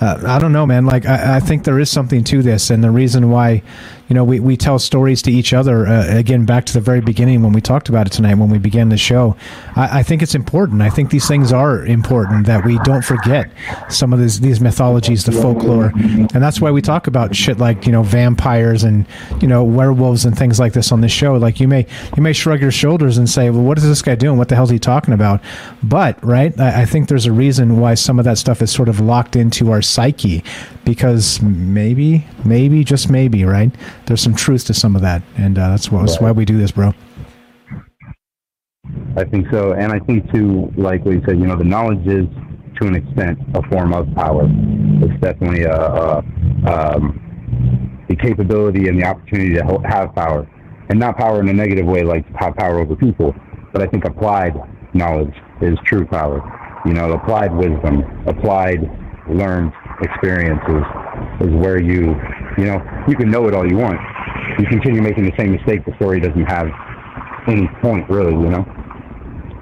Uh, 0.00 0.22
I 0.24 0.38
don't 0.38 0.52
know, 0.52 0.66
man. 0.66 0.86
Like 0.86 1.04
I, 1.04 1.36
I 1.36 1.40
think 1.40 1.64
there 1.64 1.80
is 1.80 1.90
something 1.90 2.22
to 2.24 2.42
this, 2.42 2.70
and 2.70 2.84
the 2.84 2.92
reason 2.92 3.30
why, 3.30 3.62
you 4.08 4.14
know, 4.14 4.24
we, 4.24 4.38
we 4.40 4.56
tell 4.56 4.78
stories 4.78 5.22
to 5.22 5.32
each 5.32 5.52
other. 5.52 5.86
Uh, 5.86 6.16
again, 6.16 6.44
back 6.44 6.64
to 6.66 6.72
the 6.72 6.80
very 6.80 7.00
beginning 7.00 7.42
when 7.42 7.52
we 7.52 7.60
talked 7.60 7.88
about 7.88 8.06
it 8.06 8.10
tonight, 8.10 8.34
when 8.34 8.48
we 8.48 8.58
began 8.58 8.88
the 8.88 8.96
show. 8.96 9.36
I, 9.74 10.00
I 10.00 10.02
think 10.02 10.22
it's 10.22 10.34
important. 10.34 10.82
I 10.82 10.90
think 10.90 11.10
these 11.10 11.26
things 11.26 11.52
are 11.52 11.84
important 11.84 12.46
that 12.46 12.64
we 12.64 12.78
don't 12.80 13.04
forget 13.04 13.50
some 13.88 14.12
of 14.12 14.20
these 14.20 14.40
these 14.40 14.60
mythologies, 14.60 15.24
the 15.24 15.32
folklore, 15.32 15.92
and 15.96 16.30
that's 16.30 16.60
why 16.60 16.70
we 16.70 16.82
talk 16.82 17.06
about 17.06 17.34
shit 17.34 17.58
like 17.58 17.86
you 17.86 17.92
know 17.92 18.02
vampires 18.02 18.84
and 18.84 19.06
you 19.40 19.48
know 19.48 19.64
werewolves 19.64 20.24
and 20.24 20.38
things 20.38 20.60
like 20.60 20.72
this 20.72 20.92
on 20.92 21.00
this 21.00 21.12
show. 21.12 21.34
Like 21.34 21.58
you 21.60 21.68
may 21.68 21.86
you 22.16 22.22
may 22.22 22.32
shrug 22.32 22.60
your 22.60 22.70
shoulders 22.70 23.18
and 23.18 23.28
say, 23.28 23.50
well, 23.50 23.62
what 23.62 23.78
is 23.78 23.84
this 23.84 24.02
guy 24.02 24.14
doing? 24.14 24.38
What 24.38 24.48
the 24.48 24.54
hell 24.54 24.64
is 24.64 24.70
he 24.70 24.78
talking 24.78 25.14
about? 25.14 25.40
But 25.82 26.22
right, 26.24 26.58
I, 26.60 26.82
I 26.82 26.84
think 26.84 27.08
there's 27.08 27.26
a 27.26 27.32
reason 27.32 27.80
why 27.80 27.94
some 27.94 28.18
of 28.18 28.24
that 28.24 28.38
stuff 28.38 28.62
is 28.62 28.70
sort 28.70 28.88
of 28.88 29.00
locked 29.00 29.36
into 29.36 29.70
our 29.70 29.82
psyche 29.82 30.44
because 30.84 31.42
maybe, 31.42 32.24
maybe, 32.44 32.84
just 32.84 33.10
maybe, 33.10 33.44
right? 33.44 33.74
There's 34.06 34.20
some 34.20 34.34
truth 34.34 34.64
to 34.66 34.74
some 34.74 34.94
of 34.94 35.02
that, 35.02 35.22
and 35.36 35.58
uh, 35.58 35.70
that's, 35.70 35.90
what, 35.90 36.06
that's 36.06 36.20
why 36.20 36.30
we 36.30 36.44
do 36.44 36.56
this, 36.58 36.70
bro. 36.70 36.92
I 39.16 39.24
think 39.24 39.46
so, 39.50 39.72
and 39.72 39.92
I 39.92 39.98
think 39.98 40.32
too, 40.32 40.72
like 40.76 41.04
what 41.04 41.14
you 41.14 41.22
said, 41.26 41.38
you 41.38 41.46
know, 41.46 41.56
the 41.56 41.64
knowledge 41.64 42.06
is 42.06 42.26
to 42.80 42.86
an 42.86 42.94
extent 42.94 43.38
a 43.54 43.62
form 43.68 43.92
of 43.92 44.06
power. 44.14 44.46
It's 44.46 45.20
definitely 45.20 45.62
a, 45.62 45.74
a 45.74 46.18
um, 46.66 48.04
the 48.08 48.14
capability 48.14 48.88
and 48.88 49.00
the 49.00 49.04
opportunity 49.04 49.54
to 49.54 49.80
have 49.88 50.14
power, 50.14 50.48
and 50.88 51.00
not 51.00 51.16
power 51.16 51.40
in 51.40 51.48
a 51.48 51.52
negative 51.52 51.86
way, 51.86 52.02
like 52.02 52.24
have 52.36 52.54
power 52.56 52.78
over 52.78 52.94
people. 52.94 53.34
But 53.72 53.82
I 53.82 53.86
think 53.86 54.04
applied 54.04 54.54
knowledge 54.94 55.34
is 55.60 55.76
true 55.84 56.06
power. 56.06 56.40
You 56.86 56.92
know, 56.92 57.10
applied 57.12 57.52
wisdom, 57.52 58.04
applied 58.26 58.88
learned 59.28 59.72
experiences 60.02 60.84
is 61.40 61.54
where 61.54 61.80
you, 61.80 62.14
you 62.58 62.64
know, 62.64 63.04
you 63.08 63.16
can 63.16 63.30
know 63.30 63.46
it 63.48 63.54
all 63.54 63.66
you 63.68 63.76
want. 63.76 64.00
You 64.58 64.66
continue 64.66 65.02
making 65.02 65.24
the 65.24 65.32
same 65.36 65.52
mistake, 65.52 65.84
the 65.84 65.94
story 65.96 66.20
doesn't 66.20 66.44
have 66.44 66.68
any 67.46 67.68
point 67.80 68.08
really, 68.08 68.32
you 68.32 68.48
know. 68.48 68.64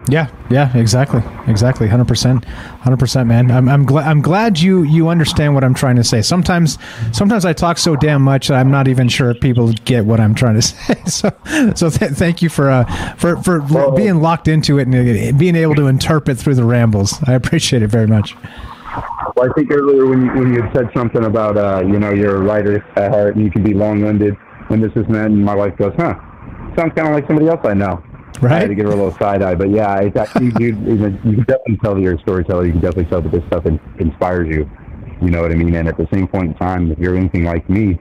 Yeah, 0.06 0.28
yeah, 0.50 0.76
exactly, 0.76 1.22
exactly, 1.46 1.88
hundred 1.88 2.08
percent, 2.08 2.44
hundred 2.44 2.98
percent, 2.98 3.26
man. 3.26 3.50
I'm 3.50 3.70
I'm 3.70 3.86
glad 3.86 4.06
I'm 4.06 4.20
glad 4.20 4.60
you 4.60 4.82
you 4.82 5.08
understand 5.08 5.54
what 5.54 5.64
I'm 5.64 5.72
trying 5.72 5.96
to 5.96 6.04
say. 6.04 6.20
Sometimes 6.20 6.78
sometimes 7.12 7.46
I 7.46 7.54
talk 7.54 7.78
so 7.78 7.96
damn 7.96 8.20
much 8.20 8.48
that 8.48 8.56
I'm 8.58 8.70
not 8.70 8.86
even 8.86 9.08
sure 9.08 9.30
if 9.30 9.40
people 9.40 9.72
get 9.86 10.04
what 10.04 10.20
I'm 10.20 10.34
trying 10.34 10.56
to 10.56 10.62
say. 10.62 10.94
So 11.06 11.30
so 11.74 11.88
th- 11.88 12.12
thank 12.12 12.42
you 12.42 12.50
for 12.50 12.68
uh 12.68 12.84
for 13.16 13.42
for 13.42 13.92
being 13.92 14.20
locked 14.20 14.46
into 14.46 14.78
it 14.78 14.88
and 14.88 14.94
uh, 14.94 15.38
being 15.38 15.56
able 15.56 15.74
to 15.76 15.86
interpret 15.86 16.36
through 16.36 16.56
the 16.56 16.64
rambles. 16.64 17.18
I 17.26 17.32
appreciate 17.32 17.82
it 17.82 17.88
very 17.88 18.06
much. 18.06 18.36
Well, 19.34 19.50
I 19.50 19.52
think 19.54 19.70
earlier 19.72 20.06
when 20.06 20.24
you, 20.24 20.32
when 20.32 20.54
you 20.54 20.62
had 20.62 20.72
said 20.72 20.90
something 20.94 21.24
about 21.24 21.56
uh, 21.56 21.82
you 21.84 21.98
know 21.98 22.12
you're 22.12 22.36
a 22.36 22.40
writer 22.40 22.84
at 22.96 23.10
heart 23.10 23.34
and 23.34 23.44
you 23.44 23.50
can 23.50 23.64
be 23.64 23.74
long-winded, 23.74 24.36
and 24.70 24.82
this 24.82 24.92
is 24.94 25.08
meant, 25.08 25.32
and 25.32 25.44
my 25.44 25.54
wife 25.54 25.76
goes, 25.76 25.92
huh, 25.96 26.14
sounds 26.76 26.92
kind 26.94 27.08
of 27.08 27.14
like 27.14 27.26
somebody 27.26 27.48
else 27.48 27.60
I 27.64 27.74
know. 27.74 28.02
Right. 28.40 28.52
I 28.52 28.58
had 28.60 28.68
to 28.68 28.74
give 28.74 28.86
her 28.86 28.92
a 28.92 28.96
little 28.96 29.16
side 29.16 29.42
eye, 29.42 29.54
but 29.54 29.70
yeah, 29.70 29.88
I, 29.88 30.12
I, 30.14 30.40
you, 30.40 30.52
you, 30.58 30.66
you 30.66 31.20
you 31.24 31.34
can 31.36 31.44
definitely 31.44 31.78
tell 31.82 31.94
that 31.94 32.00
you're 32.00 32.14
a 32.14 32.20
storyteller. 32.20 32.64
You 32.66 32.72
can 32.72 32.80
definitely 32.80 33.10
tell 33.10 33.22
that 33.22 33.32
this 33.32 33.44
stuff 33.46 33.66
in, 33.66 33.80
inspires 33.98 34.48
you. 34.48 34.70
You 35.22 35.30
know 35.30 35.42
what 35.42 35.50
I 35.50 35.54
mean? 35.54 35.74
And 35.74 35.88
at 35.88 35.96
the 35.96 36.08
same 36.12 36.28
point 36.28 36.48
in 36.48 36.54
time, 36.54 36.90
if 36.90 36.98
you're 36.98 37.16
anything 37.16 37.44
like 37.44 37.68
me, 37.68 37.98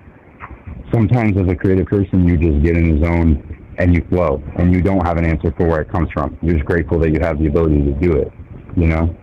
sometimes 0.92 1.38
as 1.38 1.48
a 1.48 1.56
creative 1.56 1.88
person, 1.88 2.28
you 2.28 2.38
just 2.38 2.64
get 2.64 2.78
in 2.78 2.96
the 3.00 3.06
zone 3.06 3.76
and 3.78 3.94
you 3.96 4.04
flow, 4.10 4.44
and 4.58 4.72
you 4.72 4.82
don't 4.82 5.06
have 5.06 5.18
an 5.18 5.26
answer 5.26 5.52
for 5.58 5.68
where 5.68 5.82
it 5.82 5.90
comes 5.90 6.12
from. 6.12 6.38
You're 6.42 6.56
just 6.56 6.66
grateful 6.66 7.00
that 7.00 7.12
you 7.12 7.20
have 7.22 7.40
the 7.40 7.48
ability 7.48 7.84
to 7.86 7.92
do 7.94 8.14
it. 8.14 8.32
You 8.76 8.88
know? 8.88 9.16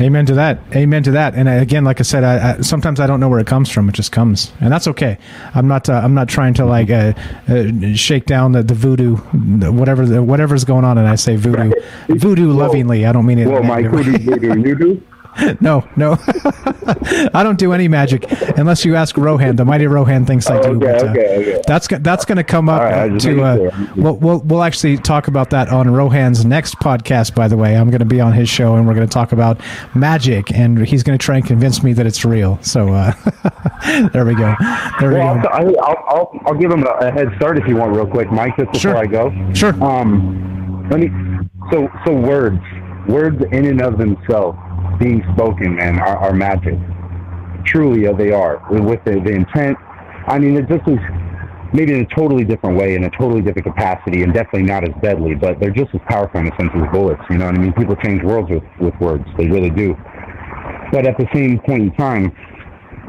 Amen 0.00 0.24
to 0.26 0.34
that. 0.34 0.58
Amen 0.74 1.02
to 1.02 1.10
that. 1.10 1.34
And 1.34 1.48
I, 1.48 1.54
again, 1.54 1.84
like 1.84 2.00
I 2.00 2.04
said, 2.04 2.24
I, 2.24 2.52
I, 2.52 2.60
sometimes 2.62 3.00
I 3.00 3.06
don't 3.06 3.20
know 3.20 3.28
where 3.28 3.38
it 3.38 3.46
comes 3.46 3.70
from. 3.70 3.88
It 3.88 3.92
just 3.92 4.12
comes, 4.12 4.50
and 4.60 4.72
that's 4.72 4.88
okay. 4.88 5.18
I'm 5.54 5.68
not. 5.68 5.90
Uh, 5.90 6.00
I'm 6.02 6.14
not 6.14 6.28
trying 6.28 6.54
to 6.54 6.64
like 6.64 6.88
uh, 6.90 7.12
uh, 7.48 7.94
shake 7.94 8.24
down 8.24 8.52
the, 8.52 8.62
the 8.62 8.74
voodoo, 8.74 9.16
whatever 9.16 10.06
the, 10.06 10.22
whatever's 10.22 10.64
going 10.64 10.84
on. 10.84 10.96
And 10.96 11.06
I 11.06 11.16
say 11.16 11.36
voodoo, 11.36 11.72
voodoo 12.08 12.50
lovingly. 12.50 13.04
I 13.04 13.12
don't 13.12 13.26
mean 13.26 13.40
it. 13.40 13.48
Well, 13.48 13.62
my 13.62 13.82
voodoo, 13.82 14.16
voodoo, 14.18 14.60
you 14.66 14.74
do? 14.74 15.02
No, 15.60 15.86
no. 15.96 16.16
I 17.34 17.42
don't 17.42 17.58
do 17.58 17.72
any 17.72 17.88
magic 17.88 18.24
unless 18.58 18.84
you 18.84 18.96
ask 18.96 19.16
Rohan. 19.16 19.56
The 19.56 19.64
mighty 19.64 19.86
Rohan 19.86 20.26
thinks 20.26 20.48
I 20.50 20.60
do. 20.60 20.68
Okay, 20.70 20.78
but, 20.78 21.02
uh, 21.06 21.10
okay, 21.10 21.36
okay. 21.38 21.62
That's 21.66 21.88
that's 21.88 22.24
going 22.24 22.36
to 22.36 22.44
come 22.44 22.68
up 22.68 22.80
right, 22.82 23.20
to. 23.20 23.42
Uh, 23.42 23.56
sure. 23.56 23.88
we'll, 23.96 24.16
we'll 24.16 24.38
we'll 24.40 24.62
actually 24.62 24.96
talk 24.98 25.28
about 25.28 25.50
that 25.50 25.68
on 25.68 25.90
Rohan's 25.90 26.44
next 26.44 26.76
podcast. 26.76 27.34
By 27.34 27.48
the 27.48 27.56
way, 27.56 27.76
I'm 27.76 27.90
going 27.90 28.00
to 28.00 28.04
be 28.04 28.20
on 28.20 28.32
his 28.32 28.48
show 28.48 28.74
and 28.76 28.86
we're 28.86 28.94
going 28.94 29.06
to 29.06 29.12
talk 29.12 29.32
about 29.32 29.60
magic, 29.94 30.52
and 30.52 30.86
he's 30.86 31.02
going 31.02 31.18
to 31.18 31.24
try 31.24 31.36
and 31.36 31.46
convince 31.46 31.82
me 31.82 31.92
that 31.94 32.06
it's 32.06 32.24
real. 32.24 32.58
So 32.62 32.92
uh, 32.92 33.12
there 34.12 34.24
we 34.24 34.34
go. 34.34 34.54
There 35.00 35.12
Well, 35.12 35.36
we 35.36 35.42
go. 35.42 35.48
I'll, 35.48 35.80
I'll, 35.80 36.04
I'll, 36.08 36.40
I'll 36.46 36.54
give 36.54 36.70
him 36.70 36.84
a, 36.84 36.90
a 36.90 37.10
head 37.12 37.28
start 37.36 37.58
if 37.58 37.66
you 37.66 37.76
want, 37.76 37.94
real 37.94 38.06
quick, 38.06 38.30
Mike, 38.32 38.56
just 38.56 38.72
before 38.72 38.80
Sure. 38.80 38.96
I 38.96 39.06
go. 39.06 39.32
Sure. 39.54 39.72
Um, 39.82 40.88
let 40.90 41.00
me. 41.00 41.10
So, 41.70 41.88
so 42.04 42.12
words, 42.14 42.58
words 43.08 43.40
in 43.52 43.66
and 43.66 43.80
of 43.80 43.98
themselves, 43.98 44.58
being 45.00 45.24
spoken, 45.34 45.76
man, 45.76 45.98
are, 45.98 46.16
are 46.18 46.32
magic. 46.32 46.78
Truly, 47.64 48.06
they 48.14 48.30
are. 48.30 48.62
With 48.70 49.02
the, 49.04 49.20
the 49.20 49.32
intent, 49.32 49.76
I 50.28 50.38
mean, 50.38 50.56
it 50.56 50.68
just 50.68 50.86
is 50.86 50.98
maybe 51.72 51.94
in 51.94 52.00
a 52.00 52.14
totally 52.14 52.44
different 52.44 52.76
way, 52.76 52.94
in 52.94 53.04
a 53.04 53.10
totally 53.10 53.42
different 53.42 53.66
capacity, 53.66 54.22
and 54.22 54.32
definitely 54.32 54.64
not 54.64 54.84
as 54.84 54.94
deadly. 55.02 55.34
But 55.34 55.58
they're 55.58 55.70
just 55.70 55.90
as 55.94 56.00
powerful 56.08 56.40
in 56.40 56.48
a 56.48 56.56
sense 56.56 56.70
as 56.74 56.82
bullets. 56.92 57.22
You 57.30 57.38
know 57.38 57.46
what 57.46 57.56
I 57.56 57.58
mean? 57.58 57.72
People 57.72 57.96
change 57.96 58.22
worlds 58.22 58.50
with 58.50 58.62
with 58.80 58.94
words. 59.00 59.24
They 59.36 59.48
really 59.48 59.70
do. 59.70 59.96
But 60.92 61.06
at 61.06 61.16
the 61.18 61.26
same 61.32 61.60
point 61.60 61.82
in 61.82 61.94
time, 61.96 62.32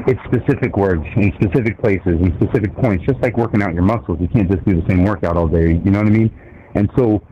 it's 0.06 0.20
specific 0.24 0.76
words 0.76 1.04
in 1.16 1.32
specific 1.40 1.78
places 1.78 2.18
and 2.20 2.32
specific 2.40 2.74
points, 2.76 3.04
just 3.06 3.20
like 3.20 3.36
working 3.36 3.62
out 3.62 3.74
your 3.74 3.82
muscles. 3.82 4.18
You 4.20 4.28
can't 4.28 4.50
just 4.50 4.64
do 4.64 4.80
the 4.80 4.86
same 4.88 5.04
workout 5.04 5.36
all 5.36 5.48
day. 5.48 5.80
You 5.84 5.90
know 5.90 5.98
what 5.98 6.08
I 6.08 6.10
mean? 6.10 6.30
And 6.74 6.90
so, 6.96 7.22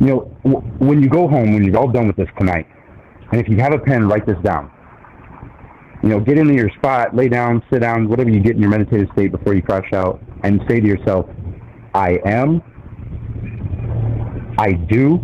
you 0.00 0.06
know, 0.06 0.36
w- 0.44 0.60
when 0.78 1.02
you 1.02 1.08
go 1.08 1.28
home, 1.28 1.52
when 1.52 1.64
you're 1.64 1.76
all 1.78 1.88
done 1.88 2.06
with 2.06 2.16
this 2.16 2.28
tonight, 2.38 2.66
and 3.32 3.40
if 3.40 3.48
you 3.48 3.56
have 3.56 3.72
a 3.72 3.78
pen, 3.78 4.06
write 4.06 4.26
this 4.26 4.36
down. 4.44 4.70
You 6.02 6.10
know, 6.10 6.20
get 6.20 6.36
into 6.36 6.52
your 6.52 6.68
spot, 6.70 7.16
lay 7.16 7.28
down, 7.28 7.62
sit 7.72 7.80
down, 7.80 8.08
whatever 8.08 8.28
you 8.28 8.40
get 8.40 8.56
in 8.56 8.60
your 8.60 8.70
meditative 8.70 9.08
state 9.14 9.32
before 9.32 9.54
you 9.54 9.62
crash 9.62 9.90
out, 9.94 10.20
and 10.42 10.60
say 10.68 10.80
to 10.80 10.86
yourself, 10.86 11.30
I 11.94 12.20
am, 12.26 12.62
I 14.58 14.72
do, 14.72 15.18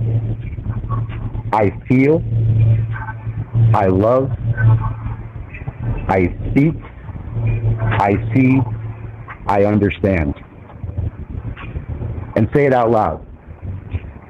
I 1.52 1.70
feel, 1.86 2.22
I 3.74 3.89
love, 3.89 4.30
I 6.09 6.35
speak, 6.51 6.74
I 8.01 8.14
see, 8.35 8.60
I 9.47 9.64
understand. 9.64 10.35
And 12.36 12.48
say 12.55 12.64
it 12.64 12.72
out 12.72 12.90
loud. 12.90 13.26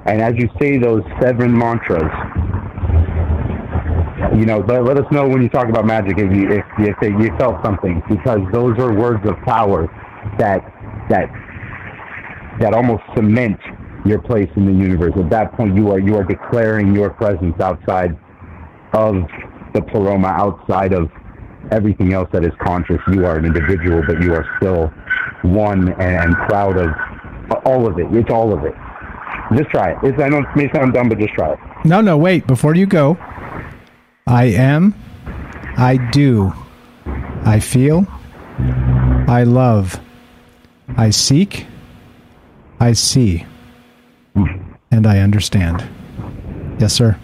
And 0.07 0.21
as 0.21 0.35
you 0.37 0.49
say 0.61 0.79
those 0.79 1.03
seven 1.21 1.57
mantras, 1.57 2.11
you 4.39 4.47
know, 4.47 4.61
let, 4.61 4.85
let 4.85 4.97
us 4.99 5.11
know 5.11 5.27
when 5.27 5.43
you 5.43 5.49
talk 5.49 5.69
about 5.69 5.85
magic 5.85 6.19
if 6.19 6.35
you 6.35 6.51
if 6.51 6.65
you, 6.79 6.95
if 7.01 7.21
you 7.21 7.37
felt 7.39 7.63
something 7.65 8.03
because 8.09 8.41
those 8.53 8.79
are 8.79 8.95
words 8.95 9.27
of 9.29 9.37
power 9.45 9.89
that 10.39 10.63
that 11.11 11.29
that 12.61 12.73
almost 12.73 13.03
cement 13.17 13.59
your 14.05 14.21
place 14.21 14.49
in 14.57 14.65
the 14.65 14.73
universe. 14.73 15.13
At 15.17 15.29
that 15.31 15.53
point, 15.55 15.75
you 15.75 15.91
are 15.91 15.99
you 15.99 16.17
are 16.17 16.25
declaring 16.25 16.95
your 16.95 17.11
presence 17.11 17.61
outside 17.61 18.17
of 18.93 19.27
the 19.75 19.83
pleroma, 19.83 20.29
outside 20.29 20.93
of 20.93 21.11
everything 21.73 22.13
else 22.13 22.29
that 22.33 22.45
is 22.45 22.53
conscious. 22.61 23.01
You 23.13 23.27
are 23.27 23.39
an 23.39 23.45
individual, 23.45 24.03
but 24.07 24.23
you 24.23 24.35
are 24.35 24.47
still 24.59 24.87
one 25.43 25.89
and, 25.95 26.01
and 26.01 26.35
proud 26.49 26.77
of 26.77 26.91
all 27.65 27.87
of 27.87 27.99
it. 27.99 28.07
It's 28.13 28.31
all 28.31 28.53
of 28.53 28.65
it. 28.65 28.75
Just 29.57 29.71
try 29.71 29.93
it. 29.93 29.99
It's, 30.03 30.21
I 30.21 30.29
know 30.29 30.39
it 30.39 30.57
may 30.57 30.71
sound 30.73 30.95
dumb, 30.95 31.09
but 31.09 31.19
just 31.19 31.35
try 31.35 31.53
it. 31.53 31.59
No, 31.85 32.01
no, 32.01 32.17
wait. 32.17 32.47
Before 32.47 32.75
you 32.75 32.87
go, 32.87 33.17
I 34.29 34.45
am, 34.45 34.95
I 35.77 35.97
do, 36.13 36.53
I 37.45 37.61
feel, 37.61 38.07
I 39.27 39.45
love, 39.45 39.99
I 40.97 41.11
seek, 41.11 41.67
I 42.79 42.93
see, 42.93 43.47
and 44.91 45.07
I 45.07 45.21
understand. 45.21 45.89
Yes, 46.79 46.93
sir. 46.93 47.19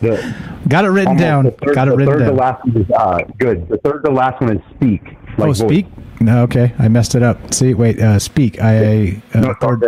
The- 0.00 0.34
Got 0.68 0.84
it 0.84 0.88
written 0.90 1.16
down. 1.16 1.44
the 1.46 1.50
third- 1.50 1.74
Got 1.74 1.88
it 1.88 1.90
the 1.92 1.96
written 1.96 2.12
third 2.14 2.18
down. 2.20 2.28
to 2.28 2.34
last 2.34 2.64
one 2.66 2.76
is 2.82 2.90
uh, 2.92 3.18
good. 3.38 3.68
The 3.68 3.78
third 3.78 4.04
to 4.04 4.10
last 4.12 4.40
one 4.40 4.56
is 4.58 4.62
speak. 4.76 5.16
oh, 5.38 5.46
voice. 5.46 5.58
speak. 5.58 5.86
No, 6.20 6.42
okay, 6.44 6.72
I 6.78 6.86
messed 6.88 7.14
it 7.16 7.22
up. 7.24 7.52
See, 7.52 7.74
wait, 7.74 7.98
uh, 8.00 8.18
speak. 8.20 8.60
I 8.62 9.20
uh, 9.34 9.40
No, 9.40 9.54
third- 9.60 9.84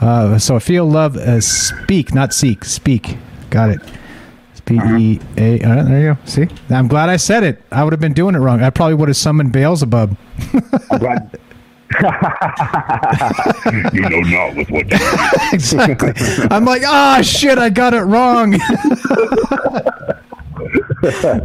uh, 0.00 0.38
so 0.38 0.56
I 0.56 0.58
feel 0.58 0.84
love. 0.86 1.16
Uh, 1.16 1.40
speak, 1.40 2.12
not 2.14 2.34
seek. 2.34 2.64
Speak. 2.64 3.16
Got 3.48 3.70
it. 3.70 3.80
P 4.64 4.76
E 4.76 5.20
A. 5.36 5.58
There 5.58 6.00
you 6.00 6.14
go. 6.14 6.18
See, 6.24 6.48
I'm 6.70 6.88
glad 6.88 7.08
I 7.08 7.16
said 7.16 7.42
it. 7.42 7.62
I 7.70 7.84
would 7.84 7.92
have 7.92 8.00
been 8.00 8.12
doing 8.12 8.34
it 8.34 8.38
wrong. 8.38 8.62
I 8.62 8.70
probably 8.70 8.94
would 8.94 9.08
have 9.08 9.16
summoned 9.16 9.52
Beelzebub. 9.52 10.16
I'm 10.90 10.98
glad. 10.98 11.38
you 13.92 14.00
know 14.00 14.20
not 14.20 14.56
with 14.56 14.70
what 14.70 14.86
exactly. 15.52 16.12
I'm 16.50 16.64
like, 16.64 16.82
ah, 16.86 17.20
shit, 17.22 17.58
I 17.58 17.70
got 17.70 17.92
it 17.92 18.02
wrong. 18.02 18.52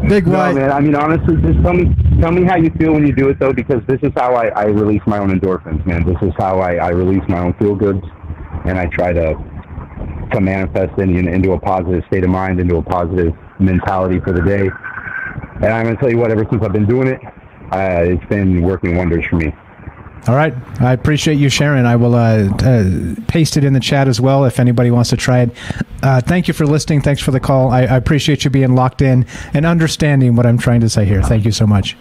Big 0.07 0.27
no, 0.27 0.38
white. 0.38 0.56
man. 0.56 0.72
I 0.72 0.80
mean, 0.80 0.95
honestly, 0.95 1.35
just 1.41 1.61
tell 1.64 1.73
me, 1.73 1.94
tell 2.22 2.31
me 2.31 2.44
how 2.44 2.56
you 2.56 2.69
feel 2.77 2.94
when 2.94 3.06
you 3.06 3.14
do 3.14 3.30
it, 3.30 3.39
though, 3.39 3.52
because 3.52 3.81
this 3.88 3.99
is 4.03 4.11
how 4.15 4.35
I, 4.35 4.48
I 4.49 4.65
release 4.65 5.02
my 5.06 5.18
own 5.18 5.38
endorphins, 5.38 5.85
man. 5.85 6.06
This 6.06 6.18
is 6.22 6.34
how 6.38 6.60
I, 6.60 6.76
I 6.76 6.89
release 6.89 7.23
my 7.27 7.39
own 7.39 7.53
feel 7.56 7.76
goods, 7.76 8.06
and 8.65 8.77
I 8.77 8.85
try 8.85 9.14
to 9.14 9.35
to 10.32 10.41
manifest 10.41 10.98
in, 10.99 11.28
into 11.28 11.54
a 11.54 11.60
positive 11.60 12.04
state 12.08 12.24
of 12.24 12.30
mind, 12.30 12.60
into 12.60 12.78
a 12.78 12.84
positive 12.84 13.34
mentality 13.60 14.20
for 14.20 14.32
the 14.34 14.41
day. 14.41 14.70
And 15.56 15.66
I'm 15.66 15.86
gonna 15.86 15.98
tell 15.98 16.10
you 16.10 16.18
what, 16.18 16.32
ever 16.32 16.45
since 16.49 16.64
I've 16.64 16.74
been 16.74 16.86
doing 16.86 17.08
it, 17.08 17.20
uh, 17.72 18.04
it's 18.04 18.26
been 18.26 18.62
working 18.62 18.95
wonders 18.95 19.26
for 19.30 19.38
me. 19.38 19.54
All 20.28 20.36
right. 20.36 20.54
I 20.82 20.91
appreciate 20.91 21.36
you 21.36 21.48
sharing. 21.49 21.86
I 21.86 21.95
will 21.95 22.14
uh, 22.14 22.49
uh, 22.60 23.16
paste 23.28 23.56
it 23.56 23.64
in 23.64 23.72
the 23.72 23.80
chat 23.80 24.10
as 24.10 24.20
well 24.20 24.44
if 24.44 24.60
anybody 24.60 24.91
wants 24.91 25.10
to 25.12 25.18
try 25.18 25.41
it. 25.41 25.56
Uh, 26.04 26.20
thank 26.20 26.49
you 26.49 26.54
for 26.54 26.66
listening. 26.66 27.02
Thanks 27.02 27.22
for 27.22 27.32
the 27.32 27.40
call. 27.40 27.70
I, 27.70 27.82
I 27.84 27.95
appreciate 27.95 28.44
you 28.44 28.49
being 28.49 28.76
locked 28.76 29.02
in 29.02 29.26
and 29.54 29.66
understanding 29.66 30.36
what 30.36 30.45
I'm 30.45 30.58
trying 30.58 30.82
to 30.82 30.90
say 30.90 31.06
here. 31.06 31.22
Thank 31.24 31.45
you 31.45 31.54
so 31.54 31.66
much. 31.66 31.95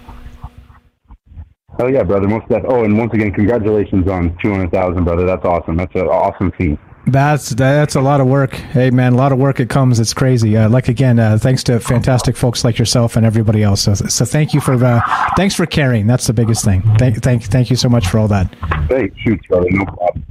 Oh 1.78 1.86
yeah, 1.86 2.02
brother. 2.02 2.26
Most 2.26 2.48
def- 2.48 2.64
Oh, 2.66 2.84
and 2.84 2.98
once 2.98 3.12
again, 3.12 3.32
congratulations 3.32 4.08
on 4.08 4.36
two 4.42 4.50
hundred 4.50 4.72
thousand, 4.72 5.04
brother. 5.04 5.26
That's 5.26 5.44
awesome. 5.44 5.76
That's 5.76 5.94
an 5.94 6.08
awesome 6.08 6.50
feat. 6.52 6.78
That's 7.06 7.50
that's 7.50 7.94
a 7.94 8.00
lot 8.00 8.20
of 8.20 8.26
work. 8.26 8.54
Hey 8.54 8.90
man, 8.90 9.12
a 9.12 9.16
lot 9.16 9.30
of 9.30 9.38
work. 9.38 9.60
It 9.60 9.70
comes. 9.70 10.00
It's 10.00 10.12
crazy. 10.12 10.56
Uh, 10.56 10.68
like 10.68 10.88
again, 10.88 11.20
uh, 11.20 11.38
thanks 11.38 11.62
to 11.64 11.78
fantastic 11.78 12.36
folks 12.36 12.64
like 12.64 12.78
yourself 12.78 13.16
and 13.16 13.24
everybody 13.24 13.62
else. 13.62 13.82
So, 13.82 13.94
so 13.94 14.24
thank 14.24 14.52
you 14.52 14.60
for 14.60 14.72
uh, 14.84 15.00
thanks 15.36 15.54
for 15.54 15.66
caring. 15.66 16.08
That's 16.08 16.26
the 16.26 16.32
biggest 16.32 16.64
thing. 16.64 16.82
Thank 16.98 17.22
thank 17.22 17.44
thank 17.44 17.70
you 17.70 17.76
so 17.76 17.88
much 17.88 18.08
for 18.08 18.18
all 18.18 18.28
that. 18.28 18.52
Hey, 18.88 19.12
shoots, 19.22 19.46
brother. 19.46 19.68
No 19.70 19.84
problem. 19.84 20.24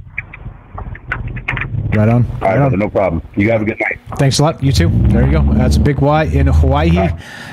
Right 1.96 2.08
on. 2.10 2.26
All 2.26 2.40
right, 2.40 2.56
brother. 2.56 2.76
No 2.76 2.90
problem. 2.90 3.22
You 3.36 3.50
have 3.52 3.62
a 3.62 3.64
good 3.64 3.80
night. 3.80 3.98
Thanks 4.18 4.38
a 4.38 4.42
lot. 4.42 4.62
You 4.62 4.70
too. 4.70 4.90
There 4.90 5.24
you 5.24 5.32
go. 5.32 5.42
That's 5.54 5.76
a 5.76 5.80
big 5.80 6.00
Y 6.00 6.24
in 6.24 6.46
Hawaii. 6.46 7.08